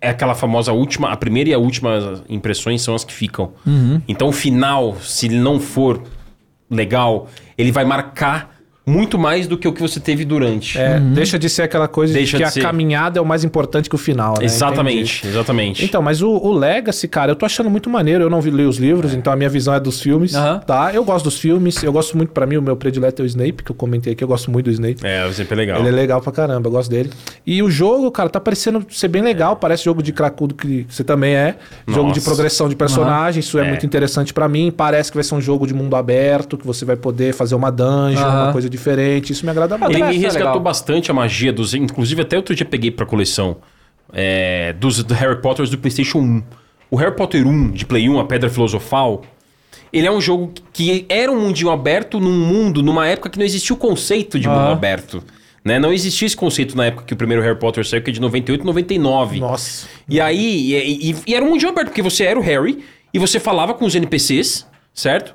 É 0.00 0.10
aquela 0.10 0.34
famosa 0.34 0.70
última. 0.72 1.10
A 1.10 1.16
primeira 1.16 1.48
e 1.50 1.54
a 1.54 1.58
última 1.58 2.22
impressões 2.28 2.82
são 2.82 2.94
as 2.94 3.02
que 3.02 3.12
ficam. 3.14 3.52
Uhum. 3.66 4.00
Então 4.06 4.28
o 4.28 4.32
final, 4.32 4.96
se 5.00 5.26
ele 5.26 5.38
não 5.38 5.58
for 5.58 6.02
legal, 6.70 7.26
ele 7.56 7.72
vai 7.72 7.84
marcar 7.84 8.57
muito 8.88 9.18
mais 9.18 9.46
do 9.46 9.56
que 9.58 9.68
o 9.68 9.72
que 9.72 9.80
você 9.80 10.00
teve 10.00 10.24
durante. 10.24 10.78
É, 10.78 10.98
Deixa 10.98 11.38
de 11.38 11.48
ser 11.48 11.62
aquela 11.62 11.86
coisa 11.88 12.12
Deixa 12.14 12.36
de 12.36 12.36
que 12.36 12.38
de 12.38 12.44
a 12.44 12.50
ser. 12.50 12.60
caminhada 12.62 13.18
é 13.18 13.22
o 13.22 13.26
mais 13.26 13.44
importante 13.44 13.88
que 13.88 13.94
o 13.94 13.98
final, 13.98 14.34
né? 14.38 14.44
exatamente, 14.44 15.18
Entendi. 15.18 15.34
exatamente. 15.34 15.84
Então, 15.84 16.02
mas 16.02 16.22
o, 16.22 16.30
o 16.30 16.52
Legacy, 16.52 17.06
cara, 17.08 17.32
eu 17.32 17.36
tô 17.36 17.44
achando 17.46 17.68
muito 17.70 17.88
maneiro. 17.90 18.24
Eu 18.24 18.30
não 18.30 18.40
vi 18.40 18.50
ler 18.50 18.64
os 18.66 18.76
livros, 18.78 19.14
então 19.14 19.32
a 19.32 19.36
minha 19.36 19.48
visão 19.48 19.74
é 19.74 19.80
dos 19.80 20.00
filmes, 20.00 20.34
Aham. 20.34 20.60
tá? 20.60 20.90
Eu 20.94 21.04
gosto 21.04 21.24
dos 21.24 21.38
filmes, 21.38 21.82
eu 21.82 21.92
gosto 21.92 22.16
muito, 22.16 22.30
pra 22.32 22.46
mim, 22.46 22.56
o 22.56 22.62
meu 22.62 22.76
predileto 22.76 23.22
é 23.22 23.24
o 23.24 23.26
Snape, 23.26 23.62
que 23.62 23.70
eu 23.70 23.76
comentei 23.76 24.12
aqui, 24.12 24.24
eu 24.24 24.28
gosto 24.28 24.50
muito 24.50 24.66
do 24.66 24.70
Snape. 24.72 24.98
É, 25.04 25.30
sempre 25.32 25.54
é 25.54 25.56
legal. 25.56 25.78
Ele 25.80 25.88
é 25.88 25.92
legal 25.92 26.20
pra 26.20 26.32
caramba, 26.32 26.66
eu 26.68 26.72
gosto 26.72 26.90
dele. 26.90 27.10
E 27.46 27.62
o 27.62 27.70
jogo, 27.70 28.10
cara, 28.10 28.28
tá 28.28 28.40
parecendo 28.40 28.84
ser 28.90 29.08
bem 29.08 29.22
legal. 29.22 29.56
Parece 29.56 29.84
jogo 29.84 30.02
de 30.02 30.12
cracudo 30.12 30.54
que 30.54 30.86
você 30.88 31.04
também 31.04 31.34
é. 31.34 31.56
Jogo 31.86 32.10
de 32.12 32.18
Nossa. 32.18 32.30
progressão 32.30 32.68
de 32.68 32.76
personagem, 32.76 33.40
isso 33.40 33.58
é, 33.58 33.66
É. 33.66 33.68
muito 33.68 33.84
interessante 33.84 34.32
pra 34.32 34.48
mim. 34.48 34.70
Parece 34.74 35.10
que 35.10 35.16
vai 35.16 35.24
ser 35.24 35.34
um 35.34 35.40
jogo 35.40 35.66
de 35.66 35.74
mundo 35.74 35.94
aberto, 35.96 36.56
que 36.56 36.66
você 36.66 36.84
vai 36.84 36.96
poder 36.96 37.32
fazer 37.34 37.54
uma 37.54 37.70
dungeon, 37.70 38.20
uma 38.28 38.52
coisa 38.52 38.68
diferente. 38.78 39.32
Isso 39.32 39.44
me 39.44 39.50
agrada 39.50 39.76
muito. 39.76 39.90
Ele 39.92 40.02
me 40.02 40.08
acho 40.10 40.18
resgatou 40.20 40.48
legal. 40.48 40.60
bastante 40.60 41.10
a 41.10 41.14
magia 41.14 41.52
dos. 41.52 41.74
Inclusive, 41.74 42.22
até 42.22 42.36
outro 42.36 42.54
dia 42.54 42.64
peguei 42.66 42.90
pra 42.90 43.04
coleção 43.04 43.56
é, 44.12 44.72
dos 44.74 45.02
do 45.02 45.14
Harry 45.14 45.40
Potter 45.40 45.68
do 45.68 45.76
PlayStation 45.78 46.18
1. 46.18 46.42
O 46.90 46.96
Harry 46.96 47.14
Potter 47.14 47.46
1 47.46 47.70
de 47.72 47.84
Play 47.84 48.08
1, 48.08 48.18
a 48.18 48.24
Pedra 48.24 48.48
Filosofal, 48.48 49.22
ele 49.92 50.06
é 50.06 50.10
um 50.10 50.20
jogo 50.20 50.52
que 50.72 51.04
era 51.08 51.30
um 51.30 51.40
mundinho 51.40 51.70
aberto 51.70 52.18
num 52.18 52.32
mundo, 52.46 52.82
numa 52.82 53.06
época 53.06 53.28
que 53.28 53.38
não 53.38 53.44
existia 53.44 53.74
o 53.74 53.78
conceito 53.78 54.38
de 54.38 54.48
mundo 54.48 54.58
Ah. 54.60 54.72
aberto. 54.72 55.22
Né? 55.64 55.78
Não 55.78 55.92
existia 55.92 56.24
esse 56.24 56.36
conceito 56.36 56.74
na 56.76 56.86
época 56.86 57.04
que 57.04 57.12
o 57.12 57.16
primeiro 57.16 57.42
Harry 57.42 57.58
Potter 57.58 57.86
saiu, 57.86 58.00
que 58.02 58.08
é 58.10 58.12
de 58.12 58.20
98 58.20 58.64
99. 58.64 59.38
Nossa. 59.40 59.86
E 60.08 60.18
aí, 60.18 60.72
e, 60.72 61.10
e- 61.10 61.16
e 61.26 61.34
era 61.34 61.44
um 61.44 61.50
mundinho 61.50 61.70
aberto, 61.70 61.88
porque 61.88 62.00
você 62.00 62.24
era 62.24 62.38
o 62.38 62.42
Harry 62.42 62.78
e 63.12 63.18
você 63.18 63.38
falava 63.38 63.74
com 63.74 63.84
os 63.84 63.94
NPCs, 63.94 64.66
certo? 64.94 65.34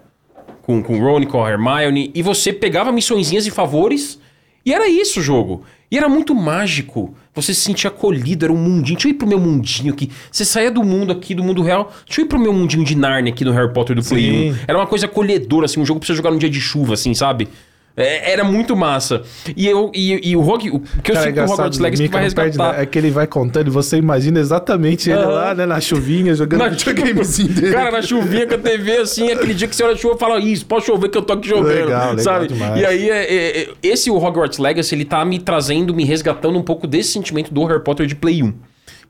Com, 0.63 0.81
com 0.81 0.97
o 0.97 1.03
Ron, 1.03 1.25
com 1.25 1.43
a 1.43 1.51
Hermione, 1.51 2.09
e 2.15 2.23
você 2.23 2.51
pegava 2.51 2.91
missõezinhas 2.91 3.45
e 3.45 3.51
favores, 3.51 4.17
e 4.65 4.73
era 4.73 4.87
isso 4.87 5.19
o 5.19 5.23
jogo. 5.23 5.63
E 5.91 5.97
era 5.97 6.09
muito 6.09 6.33
mágico. 6.33 7.13
Você 7.35 7.53
se 7.53 7.61
sentia 7.61 7.89
acolhido, 7.89 8.45
era 8.45 8.51
um 8.51 8.57
mundinho. 8.57 8.95
Deixa 8.95 9.07
eu 9.07 9.11
ir 9.11 9.15
pro 9.15 9.27
meu 9.27 9.39
mundinho 9.39 9.93
aqui. 9.93 10.09
Você 10.31 10.43
saía 10.43 10.71
do 10.71 10.83
mundo 10.83 11.11
aqui, 11.11 11.35
do 11.35 11.43
mundo 11.43 11.61
real. 11.61 11.93
Deixa 12.05 12.21
eu 12.21 12.25
ir 12.25 12.27
pro 12.27 12.39
meu 12.39 12.51
mundinho 12.51 12.83
de 12.83 12.95
Narnia 12.95 13.31
aqui 13.31 13.45
no 13.45 13.51
Harry 13.51 13.71
Potter 13.71 13.95
do 13.95 14.03
Play 14.03 14.23
Sim. 14.23 14.51
1. 14.53 14.55
Era 14.67 14.77
uma 14.79 14.87
coisa 14.87 15.05
acolhedora, 15.05 15.65
assim, 15.65 15.79
um 15.79 15.85
jogo 15.85 15.99
pra 15.99 16.07
você 16.07 16.15
jogar 16.15 16.31
num 16.31 16.39
dia 16.39 16.49
de 16.49 16.61
chuva, 16.61 16.95
assim, 16.95 17.13
sabe? 17.13 17.47
É, 17.95 18.31
era 18.31 18.43
muito 18.43 18.75
massa. 18.75 19.21
E, 19.55 19.67
eu, 19.67 19.91
e, 19.93 20.31
e 20.31 20.35
o 20.35 20.41
Rogue, 20.41 20.71
o 20.71 20.79
que 20.79 21.11
eu 21.11 21.15
Cara, 21.15 21.19
é 21.19 21.23
sinto 21.29 21.33
que 21.35 21.39
o 21.41 21.53
Hogwarts 21.53 21.79
Legacy 21.79 22.07
vai 22.07 22.23
não 22.23 22.31
perde, 22.31 22.43
resgatar. 22.57 22.77
né? 22.77 22.83
É 22.83 22.85
que 22.87 22.97
ele 22.97 23.11
vai 23.11 23.27
contando 23.27 23.67
e 23.67 23.69
você 23.69 23.97
imagina 23.97 24.39
exatamente 24.39 25.11
ele 25.11 25.19
Aham. 25.19 25.29
lá, 25.29 25.53
né, 25.53 25.65
na 25.67 25.79
chuvinha, 25.79 26.33
jogando 26.33 26.61
Na 26.61 26.69
videogamezinho 26.69 27.49
dele. 27.53 27.71
Cara, 27.71 27.91
na 27.91 28.01
chuvinha 28.01 28.47
com 28.47 28.55
a 28.55 28.57
TV, 28.57 28.97
assim, 28.97 29.31
aquele 29.31 29.53
dia 29.53 29.67
que 29.67 29.75
você 29.75 29.83
olha 29.83 29.93
a 29.93 29.97
chuva 29.97 30.17
fala, 30.17 30.39
isso, 30.39 30.65
pode 30.65 30.85
chover 30.85 31.09
que 31.09 31.17
eu 31.17 31.21
tô 31.21 31.33
aqui 31.33 31.47
jogando. 31.47 31.67
Legal, 31.67 32.09
legal 32.15 32.19
sabe? 32.19 32.47
demais. 32.47 32.81
E 32.81 32.85
aí, 32.85 33.09
é, 33.11 33.23
é, 33.23 33.61
é, 33.61 33.69
esse 33.83 34.09
o 34.09 34.17
Hogwarts 34.17 34.57
Legacy, 34.57 34.95
ele 34.95 35.05
tá 35.05 35.23
me 35.23 35.37
trazendo, 35.37 35.93
me 35.93 36.03
resgatando 36.03 36.57
um 36.57 36.63
pouco 36.63 36.87
desse 36.87 37.11
sentimento 37.11 37.53
do 37.53 37.63
Harry 37.65 37.83
Potter 37.83 38.07
de 38.07 38.15
Play 38.15 38.41
1. 38.41 38.53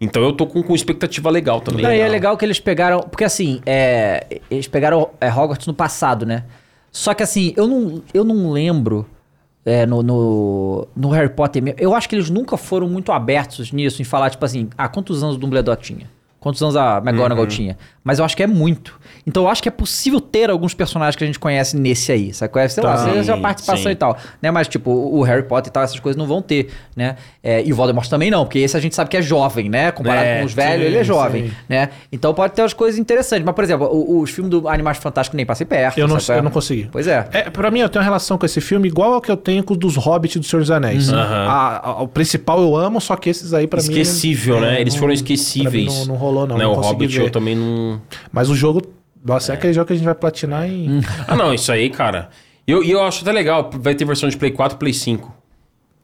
Então 0.02 0.22
eu 0.22 0.34
tô 0.34 0.46
com, 0.46 0.62
com 0.62 0.76
expectativa 0.76 1.30
legal 1.30 1.62
também. 1.62 1.84
Não, 1.84 1.94
e 1.94 2.00
é 2.00 2.08
legal 2.10 2.36
que 2.36 2.44
eles 2.44 2.60
pegaram. 2.60 3.00
Porque 3.00 3.24
assim, 3.24 3.62
é, 3.66 4.42
eles 4.52 4.68
pegaram 4.68 5.12
é, 5.22 5.30
Hogwarts 5.30 5.66
no 5.68 5.74
passado, 5.74 6.26
né? 6.26 6.44
Só 6.94 7.16
que 7.16 7.24
assim, 7.24 7.54
eu 7.58 7.68
não, 7.68 8.04
eu 8.14 8.24
não 8.24 8.52
lembro 8.52 9.06
é, 9.66 9.84
no, 9.84 10.04
no, 10.04 10.88
no 10.96 11.10
Harry 11.10 11.30
Potter 11.30 11.62
mesmo. 11.62 11.80
Eu 11.80 11.96
acho 11.96 12.08
que 12.08 12.16
eles 12.16 12.30
nunca 12.30 12.56
foram 12.56 12.88
muito 12.88 13.12
abertos 13.12 13.72
nisso, 13.72 14.00
em 14.02 14.06
falar, 14.06 14.30
tipo 14.30 14.46
assim, 14.46 14.70
ah, 14.78 14.88
quantos 14.88 15.24
anos 15.24 15.36
o 15.36 15.40
Dumbledore 15.40 15.82
tinha? 15.82 16.10
Quantos 16.44 16.62
anos 16.62 16.76
a 16.76 16.98
McGonagall 16.98 17.48
tinha? 17.48 17.78
Mas 18.04 18.20
eu 18.20 18.26
acho 18.26 18.36
que 18.36 18.44
é 18.44 18.48
muito. 18.48 19.00
Então 19.26 19.44
eu 19.44 19.50
acho 19.50 19.64
que 19.64 19.70
é 19.70 19.72
possível 19.72 20.20
ter 20.20 20.50
alguns 20.50 20.74
personagens 20.74 21.16
que 21.16 21.24
a 21.24 21.28
gente 21.28 21.40
conhece 21.40 21.78
nesse 21.78 22.12
aí. 22.12 22.34
Sabe? 22.34 22.52
Conhece, 22.52 22.76
sei 22.76 22.84
lá, 22.84 22.98
Tá. 22.98 23.10
seja 23.14 23.34
a 23.36 23.38
participação 23.38 23.84
sim. 23.86 23.92
e 23.92 23.96
tal. 23.96 24.18
Né? 24.42 24.52
Mas, 24.52 24.68
tipo, 24.68 24.92
o 24.92 25.22
Harry 25.22 25.44
Potter 25.44 25.70
e 25.70 25.74
tal, 25.74 25.84
essas 25.84 25.98
coisas 26.02 26.18
não 26.20 26.28
vão 26.28 26.42
ter, 26.42 26.68
né? 26.98 27.16
É, 27.42 27.64
e 27.64 27.72
o 27.72 27.76
Voldemort 27.78 28.06
também 28.10 28.30
não, 28.30 28.44
porque 28.44 28.60
esse 28.60 28.76
a 28.76 28.80
gente 28.82 28.94
sabe 28.94 29.10
que 29.10 29.16
é 29.16 29.22
jovem, 29.22 29.70
né? 29.70 29.90
Comparado 29.94 30.26
É, 30.28 30.40
com 30.40 30.46
os 30.48 30.54
velhos, 30.54 30.82
sim, 30.82 30.88
ele 30.88 30.98
é 30.98 31.04
jovem, 31.06 31.48
sim. 31.48 31.54
né? 31.70 31.90
Então 32.12 32.34
pode 32.34 32.52
ter 32.54 32.62
umas 32.62 32.74
coisas 32.74 33.00
interessantes. 33.00 33.46
Mas, 33.46 33.56
por 33.56 33.64
exemplo, 33.64 34.20
os 34.20 34.30
filmes 34.30 34.52
do 34.52 34.68
Animais 34.68 34.98
Fantásticos 34.98 35.38
nem 35.38 35.46
passei 35.46 35.66
perto. 35.66 35.98
Eu 35.98 36.10
não, 36.10 36.20
sabe? 36.20 36.40
eu 36.40 36.44
não 36.44 36.52
consegui. 36.52 36.90
Pois 36.92 37.08
é. 37.08 37.26
É, 37.32 37.50
pra 37.50 37.72
mim, 37.72 37.80
eu 37.80 37.88
tenho 37.88 38.02
uma 38.02 38.06
relação 38.06 38.38
com 38.38 38.46
esse 38.46 38.60
filme 38.60 38.90
igual 38.90 39.14
ao 39.14 39.22
que 39.22 39.32
eu 39.32 39.38
tenho 39.38 39.64
com 39.64 39.72
os 39.74 39.80
dos 39.80 39.96
Hobbits 39.96 40.36
e 40.36 40.40
do 40.40 40.46
Senhor 40.46 40.60
dos 40.60 40.72
Anéis. 40.72 41.08
Uhum. 41.08 41.18
A- 41.18 41.80
a- 41.86 42.02
o 42.04 42.08
principal 42.10 42.62
eu 42.62 42.76
amo, 42.76 43.00
só 43.00 43.16
que 43.16 43.30
esses 43.30 43.54
aí 43.54 43.66
pra 43.66 43.82
mim... 43.82 43.88
Esquecível, 43.88 44.60
né? 44.60 44.76
é, 44.78 44.82
Eles 44.82 44.94
não- 44.96 45.00
foram 45.00 45.12
pra 45.12 45.16
esquecíveis. 45.16 45.94
mim 45.94 46.00
não, 46.00 46.06
não 46.08 46.16
rolou, 46.16 46.33
não. 46.34 46.58
Né, 46.58 46.64
não 46.64 46.74
o 46.74 46.76
Hobbit 46.76 47.18
ver. 47.18 47.26
eu 47.26 47.32
também 47.32 47.56
não... 47.56 48.02
Mas 48.32 48.50
o 48.50 48.56
jogo... 48.56 48.82
Nossa, 49.24 49.54
é. 49.54 49.56
aquele 49.56 49.74
jogo 49.74 49.88
que 49.88 49.94
a 49.94 49.96
gente 49.96 50.06
vai 50.06 50.16
platinar 50.16 50.68
em... 50.68 51.02
Ah, 51.28 51.36
não, 51.36 51.54
isso 51.54 51.72
aí, 51.72 51.90
cara. 51.90 52.30
E 52.68 52.72
eu, 52.72 52.84
eu 52.84 53.02
acho 53.04 53.22
até 53.22 53.32
legal, 53.32 53.70
vai 53.74 53.96
ter 53.96 54.06
versão 54.06 54.28
de 54.28 54.38
Play 54.38 54.52
4 54.52 54.76
e 54.76 54.80
Play 54.80 54.94
5. 54.94 55.34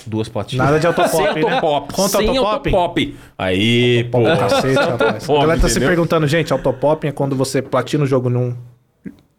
Duas 0.06 0.30
platinas. 0.30 0.66
Nada 0.66 0.80
de 0.80 0.88
autopop, 0.88 1.34
Sem 1.34 1.44
né? 1.44 1.52
autopop. 1.52 1.94
Conta 1.94 2.18
Sem 2.18 2.28
autopop? 2.38 2.76
autopop. 2.76 3.16
Aí, 3.38 4.06
pô. 4.06 4.20
Pô, 4.20 4.26
cacete, 4.26 4.74
rapaz. 4.80 5.30
A 5.30 5.34
galera 5.34 5.60
tá 5.60 5.68
se 5.68 5.74
entendeu? 5.74 5.90
perguntando, 5.90 6.28
gente, 6.28 6.54
autopopping 6.54 7.08
é 7.08 7.12
quando 7.12 7.36
você 7.36 7.62
platina 7.62 8.04
o 8.04 8.08
jogo 8.08 8.30
num. 8.30 8.56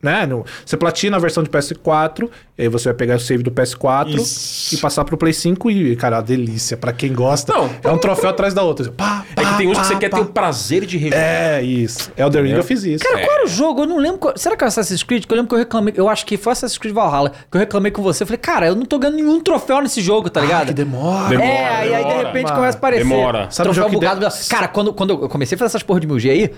Né? 0.03 0.25
No, 0.25 0.47
você 0.65 0.79
platina 0.79 1.17
a 1.19 1.21
versão 1.21 1.43
de 1.43 1.51
PS4, 1.51 2.29
e 2.57 2.63
aí 2.63 2.69
você 2.69 2.85
vai 2.89 2.95
pegar 2.95 3.17
o 3.17 3.21
save 3.21 3.43
do 3.43 3.51
PS4 3.51 4.09
Isso. 4.15 4.75
e 4.75 4.79
passar 4.79 5.05
pro 5.05 5.17
Play 5.17 5.33
5 5.35 5.71
e, 5.71 5.95
cara, 5.95 6.17
uma 6.17 6.23
delícia. 6.23 6.75
Pra 6.77 6.91
quem 6.93 7.13
gosta, 7.13 7.53
Não. 7.53 7.69
é 7.85 7.91
um 7.91 7.99
troféu 7.99 8.31
atrás 8.31 8.55
da 8.55 8.63
outra. 8.63 8.91
Pá, 8.91 9.27
É 9.37 9.41
que 9.43 9.47
pá, 9.47 9.57
tem 9.59 9.67
uns 9.69 9.73
que 9.73 9.79
pá, 9.79 9.85
você 9.85 9.97
quer 9.97 10.09
pá. 10.09 10.17
ter 10.17 10.23
o 10.23 10.27
prazer 10.27 10.87
de 10.87 10.97
rever. 10.97 11.19
É, 11.19 11.63
isso. 11.63 12.11
Elder 12.17 12.43
Ring 12.45 12.53
eu 12.55 12.65
fiz 12.65 12.83
isso. 12.85 13.05
Cara, 13.05 13.21
qual 13.21 13.33
era 13.37 13.45
o 13.45 13.49
jogo? 13.49 13.83
Eu 13.83 13.87
não 13.87 13.99
lembro. 13.99 14.19
qual- 14.19 14.39
Será 14.39 14.57
que 14.57 14.65
é 14.65 14.67
Assassin's 14.67 15.03
Creed? 15.03 15.27
Que 15.27 15.33
eu 15.33 15.37
lembro 15.37 15.49
que 15.51 15.55
eu 15.55 15.59
reclamei. 15.59 15.93
Eu 15.97 16.09
acho 16.09 16.25
que 16.25 16.39
foi 16.39 16.53
Assassin's 16.53 16.79
Creed 16.79 16.95
Valhalla. 16.95 17.33
Que 17.51 17.57
eu 17.57 17.61
reclamei 17.61 17.93
com 17.93 18.03
você. 18.03 18.23
Eu 18.23 18.27
falei, 18.27 18.39
cara, 18.39 18.67
eu 18.69 18.75
não 18.75 18.87
tô 18.87 18.99
ganhando 18.99 19.17
nenhum 19.17 19.39
troféu 19.41 19.83
nesse 19.83 20.01
jogo, 20.01 20.31
tá 20.31 20.41
ligado? 20.41 20.69
que 20.69 20.73
demora. 20.73 21.29
Demora, 21.29 21.47
é, 21.47 21.69
aí, 21.69 21.95
aí 21.95 22.03
de 22.05 22.09
demora, 22.09 22.27
repente 22.29 22.45
mano. 22.45 22.57
começa 22.57 22.77
a 22.77 22.79
aparecer. 22.79 23.05
Demora. 23.05 23.51
Sabe 23.51 23.69
um 23.69 23.73
troféu 23.73 23.75
jogo 23.75 23.89
que 23.91 23.95
bugado. 24.07 24.21
de- 24.27 24.49
Cara, 24.49 24.67
quando, 24.69 24.93
quando 24.95 25.11
eu 25.25 25.29
comecei 25.29 25.57
a 25.57 25.59
fazer 25.59 25.67
essas 25.73 25.83
porra 25.83 26.01
de 26.01 26.07
1000G 26.07 26.31
aí, 26.31 26.51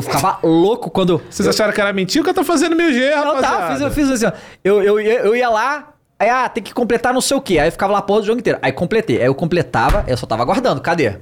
eu 0.00 0.02
ficava 0.02 0.38
louco 0.42 0.90
quando. 0.90 1.20
Vocês 1.30 1.46
acharam 1.48 1.72
que 1.72 1.80
era 1.80 1.92
mentira? 1.92 2.24
Que 2.24 2.30
eu 2.30 2.34
tô 2.34 2.44
fazendo 2.44 2.74
mil 2.76 2.92
G, 2.92 3.10
Não, 3.10 3.24
rapaziada? 3.34 3.56
tá, 3.56 3.64
eu 3.64 3.70
fiz, 3.72 3.80
eu 3.80 3.90
fiz 3.90 4.10
assim, 4.10 4.26
ó. 4.26 4.32
Eu, 4.64 4.82
eu, 4.82 5.00
ia- 5.00 5.20
eu 5.20 5.36
ia 5.36 5.48
lá, 5.48 5.92
aí, 6.18 6.28
ah, 6.28 6.48
tem 6.48 6.62
que 6.62 6.74
completar 6.74 7.12
não 7.14 7.20
sei 7.20 7.36
o 7.36 7.40
quê. 7.40 7.58
Aí 7.58 7.68
eu 7.68 7.72
ficava 7.72 7.92
lá 7.92 7.98
a 8.00 8.02
porra 8.02 8.20
do 8.20 8.26
jogo 8.26 8.40
inteiro. 8.40 8.58
Aí 8.62 8.72
completei. 8.72 9.18
Aí 9.20 9.26
eu 9.26 9.34
completava, 9.34 10.04
eu 10.08 10.16
só 10.16 10.26
tava 10.26 10.42
aguardando. 10.42 10.80
Cadê? 10.80 11.16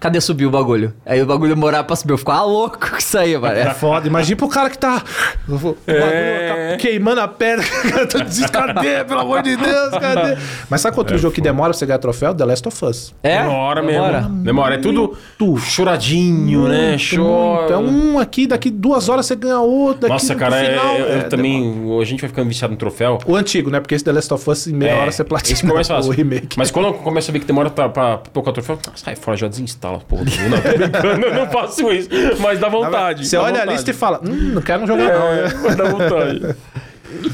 Cadê 0.00 0.18
subir 0.20 0.46
o 0.46 0.50
bagulho? 0.50 0.94
Aí 1.04 1.20
o 1.22 1.26
bagulho 1.26 1.54
demorava 1.54 1.84
pra 1.84 1.94
subir. 1.94 2.14
Eu 2.14 2.18
ficava 2.18 2.42
louco 2.42 2.78
com 2.80 2.96
isso 2.96 3.18
aí, 3.18 3.36
mano. 3.36 3.54
É 3.54 3.74
foda. 3.74 4.06
Imagina 4.06 4.34
pro 4.36 4.48
cara 4.48 4.70
que 4.70 4.78
tá 4.78 5.02
o 5.46 5.52
bagulho 5.52 5.76
É. 5.86 6.70
tá 6.72 6.76
queimando 6.78 7.20
a 7.20 7.28
perna. 7.28 7.62
Cadê? 8.50 9.04
Pelo 9.04 9.20
amor 9.20 9.42
de 9.42 9.56
Deus, 9.56 9.90
cadê? 9.90 10.36
Mas 10.70 10.80
sabe 10.80 10.94
qual 10.94 11.02
outro 11.02 11.18
jogo 11.18 11.34
que 11.34 11.40
demora 11.40 11.70
pra 11.70 11.78
você 11.78 11.84
ganhar 11.86 11.98
troféu? 11.98 12.34
The 12.34 12.44
Last 12.44 12.66
of 12.66 12.84
Us. 12.84 13.14
É? 13.22 13.42
Demora 13.42 13.82
mesmo. 13.82 14.00
Demora. 14.02 14.20
Demora. 14.30 14.74
É 14.76 14.78
tudo 14.78 15.16
choradinho, 15.58 16.68
né? 16.68 16.96
Chora. 16.98 17.64
Então, 17.66 17.84
um 17.84 18.18
aqui, 18.18 18.46
daqui 18.46 18.70
duas 18.70 19.08
horas 19.08 19.26
você 19.26 19.36
ganha 19.36 19.60
outro. 19.60 20.02
Daqui 20.02 20.12
Nossa, 20.12 20.34
cara, 20.34 20.56
é- 20.62 20.70
final, 20.78 20.96
eu, 20.96 21.06
eu 21.06 21.18
é, 21.18 21.22
também. 21.24 21.98
A 22.00 22.04
gente 22.04 22.20
vai 22.20 22.28
ficando 22.28 22.48
viciado 22.48 22.72
no 22.72 22.78
troféu. 22.78 23.18
O 23.26 23.36
antigo, 23.36 23.70
né? 23.70 23.80
Porque 23.80 23.94
esse 23.94 24.04
The 24.04 24.12
Last 24.12 24.32
of 24.32 24.50
Us, 24.50 24.66
em 24.66 24.72
meia 24.72 24.90
É, 24.92 25.00
hora 25.00 25.12
você 25.12 25.24
platina 25.24 25.54
esse 25.54 25.66
começa 25.66 25.92
o 25.94 25.96
fácil. 25.96 26.12
remake. 26.12 26.56
Mas 26.58 26.70
quando 26.70 26.86
eu 26.86 26.94
começo 26.94 27.30
a 27.30 27.32
ver 27.32 27.40
que 27.40 27.46
demora 27.46 27.70
pra, 27.70 27.88
pra 27.88 28.18
tocar 28.32 28.50
o 28.50 28.52
troféu, 28.54 28.78
sai 28.94 29.16
fora, 29.16 29.36
já 29.36 29.48
desinstala 29.48 29.89
a 29.96 30.00
porra 30.00 30.24
jogo. 30.26 30.48
Não, 30.48 30.60
tô 30.60 30.78
brincando, 30.78 31.26
eu 31.26 31.34
não 31.34 31.46
faço 31.50 31.90
isso. 31.92 32.08
Mas 32.40 32.58
dá 32.58 32.68
vontade. 32.68 33.26
Você 33.26 33.36
dá 33.36 33.42
olha 33.42 33.50
a 33.50 33.58
vontade. 33.60 33.72
lista 33.72 33.90
e 33.90 33.94
fala, 33.94 34.20
hum, 34.24 34.52
não 34.54 34.62
quero 34.62 34.86
jogar 34.86 35.04
não. 35.18 35.26
É, 35.32 35.54
mas 35.62 35.76
dá 35.76 35.84
vontade. 35.84 36.56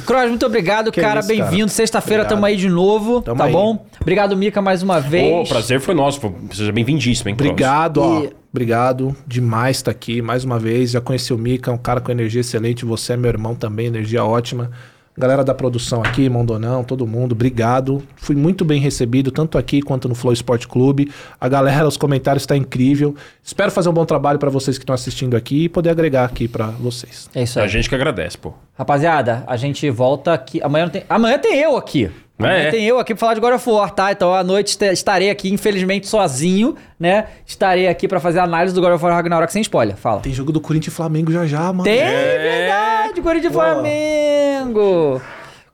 Cross, 0.06 0.28
muito 0.30 0.46
obrigado, 0.46 0.90
Que 0.90 1.00
cara. 1.00 1.20
cara. 1.20 1.26
Bem-vindo. 1.26 1.68
Sexta-feira 1.70 2.24
tamo 2.24 2.44
aí 2.46 2.56
de 2.56 2.68
novo, 2.68 3.20
Tamo 3.20 3.36
tá 3.36 3.44
aí. 3.44 3.52
bom? 3.52 3.84
Obrigado, 4.00 4.34
Mika, 4.36 4.62
mais 4.62 4.82
uma 4.82 5.00
vez. 5.00 5.46
O 5.46 5.52
prazer 5.52 5.80
foi 5.80 5.94
nosso. 5.94 6.20
Seja 6.52 6.72
bem-vindíssimo, 6.72 7.28
hein, 7.28 7.36
Cross? 7.36 7.50
Obrigado, 7.50 7.98
ó. 8.02 8.20
E- 8.22 8.30
Obrigado 8.50 9.14
demais 9.26 9.76
estar 9.76 9.90
aqui 9.90 10.22
mais 10.22 10.42
uma 10.42 10.58
vez. 10.58 10.92
Já 10.92 11.00
conheci 11.02 11.30
o 11.34 11.36
Mika, 11.36 11.70
um 11.70 11.76
cara 11.76 12.00
com 12.00 12.10
energia 12.10 12.40
excelente. 12.40 12.86
Você 12.86 13.12
é 13.12 13.16
meu 13.18 13.28
irmão 13.28 13.54
também, 13.54 13.86
energia 13.88 14.24
ótima. 14.24 14.70
Galera 15.18 15.42
da 15.42 15.54
produção 15.54 16.02
aqui, 16.02 16.28
Mondonão, 16.28 16.84
todo 16.84 17.06
mundo, 17.06 17.32
obrigado. 17.32 18.02
Fui 18.16 18.36
muito 18.36 18.66
bem 18.66 18.78
recebido, 18.78 19.30
tanto 19.30 19.56
aqui 19.56 19.80
quanto 19.80 20.08
no 20.10 20.14
Flow 20.14 20.30
Esporte 20.32 20.68
Clube. 20.68 21.10
A 21.40 21.48
galera, 21.48 21.88
os 21.88 21.96
comentários 21.96 22.42
está 22.42 22.54
incrível. 22.54 23.14
Espero 23.42 23.70
fazer 23.70 23.88
um 23.88 23.94
bom 23.94 24.04
trabalho 24.04 24.38
para 24.38 24.50
vocês 24.50 24.76
que 24.76 24.82
estão 24.84 24.94
assistindo 24.94 25.34
aqui 25.34 25.64
e 25.64 25.68
poder 25.70 25.88
agregar 25.88 26.24
aqui 26.26 26.46
para 26.46 26.66
vocês. 26.66 27.30
É 27.34 27.42
isso 27.44 27.58
A 27.58 27.62
aí. 27.62 27.68
gente 27.70 27.88
que 27.88 27.94
agradece, 27.94 28.36
pô. 28.36 28.52
Rapaziada, 28.76 29.42
a 29.46 29.56
gente 29.56 29.88
volta 29.88 30.34
aqui. 30.34 30.60
Amanhã 30.62 30.86
tem. 30.88 31.02
Amanhã 31.08 31.38
tem 31.38 31.58
eu 31.60 31.78
aqui. 31.78 32.10
É, 32.38 32.68
é. 32.68 32.70
tem 32.70 32.84
eu 32.84 32.98
aqui 32.98 33.14
pra 33.14 33.20
falar 33.20 33.34
de 33.34 33.40
God 33.40 33.54
of 33.54 33.70
War, 33.70 33.90
tá? 33.90 34.12
Então 34.12 34.34
à 34.34 34.44
noite 34.44 34.76
estarei 34.92 35.30
aqui, 35.30 35.50
infelizmente, 35.52 36.06
sozinho, 36.06 36.76
né? 37.00 37.26
Estarei 37.46 37.88
aqui 37.88 38.06
pra 38.06 38.20
fazer 38.20 38.40
a 38.40 38.44
análise 38.44 38.74
do 38.74 38.80
God 38.80 38.92
of 38.92 39.02
War 39.04 39.14
Ragnarok 39.14 39.50
sem 39.52 39.62
spoiler. 39.62 39.96
Fala. 39.96 40.20
Tem 40.20 40.32
jogo 40.34 40.52
do 40.52 40.60
Corinthians 40.60 40.92
e 40.92 40.96
Flamengo 40.96 41.32
já 41.32 41.46
já, 41.46 41.60
mano. 41.72 41.84
Tem, 41.84 41.98
É. 41.98 42.38
verdade! 42.38 43.22
Corinthians 43.22 43.52
e. 43.52 43.54
Flamengo! 43.54 45.22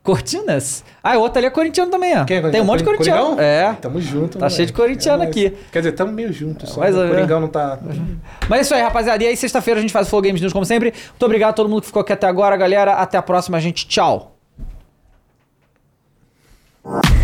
Cortinas? 0.05 0.85
Ah, 1.03 1.17
o 1.17 1.21
outro 1.21 1.39
ali 1.39 1.47
é 1.47 1.51
corintiano 1.51 1.89
também, 1.91 2.19
ó. 2.19 2.25
Quem 2.25 2.39
é 2.39 2.51
Tem 2.51 2.61
um 2.61 2.65
monte 2.65 2.79
de 2.81 2.85
Coringão? 2.85 3.37
corintiano. 3.37 3.41
É. 3.41 3.73
Tamo 3.81 4.01
junto. 4.01 4.37
Tá 4.39 4.49
cheio 4.51 4.67
de 4.67 4.73
corintiano 4.73 5.23
É 5.23 5.27
nóis. 5.27 5.37
aqui. 5.37 5.57
Quer 5.71 5.79
dizer, 5.79 5.93
tamo 5.93 6.11
meio 6.13 6.33
juntos. 6.33 6.71
Só 6.71 6.81
Mais 6.81 6.93
o 6.95 6.99
ou 6.99 7.05
menos. 7.05 7.17
Coringão 7.19 7.41
não 7.41 7.47
tá... 7.49 7.79
Mas 8.49 8.59
é 8.59 8.63
isso 8.63 8.75
aí, 8.75 8.83
rapaziada. 8.83 9.23
E 9.23 9.29
aí, 9.29 9.37
sexta-feira 9.37 9.79
a 9.79 9.81
gente 9.81 9.93
faz 9.93 10.09
o 10.09 10.11
Flow 10.11 10.21
Games 10.23 10.41
News 10.41 10.53
como 10.53 10.65
sempre. 10.65 10.93
Muito 10.93 11.25
obrigado 11.25 11.51
a 11.51 11.53
todo 11.53 11.69
mundo 11.69 11.83
que 11.83 11.87
ficou 11.87 12.03
aqui 12.03 12.13
até 12.13 12.27
agora, 12.27 12.57
galera. 12.57 12.95
Até 12.95 13.17
a 13.17 13.23
próxima, 13.23 13.61
gente. 13.61 13.87
Tchau. 13.87 14.32
Bye. 16.85 17.22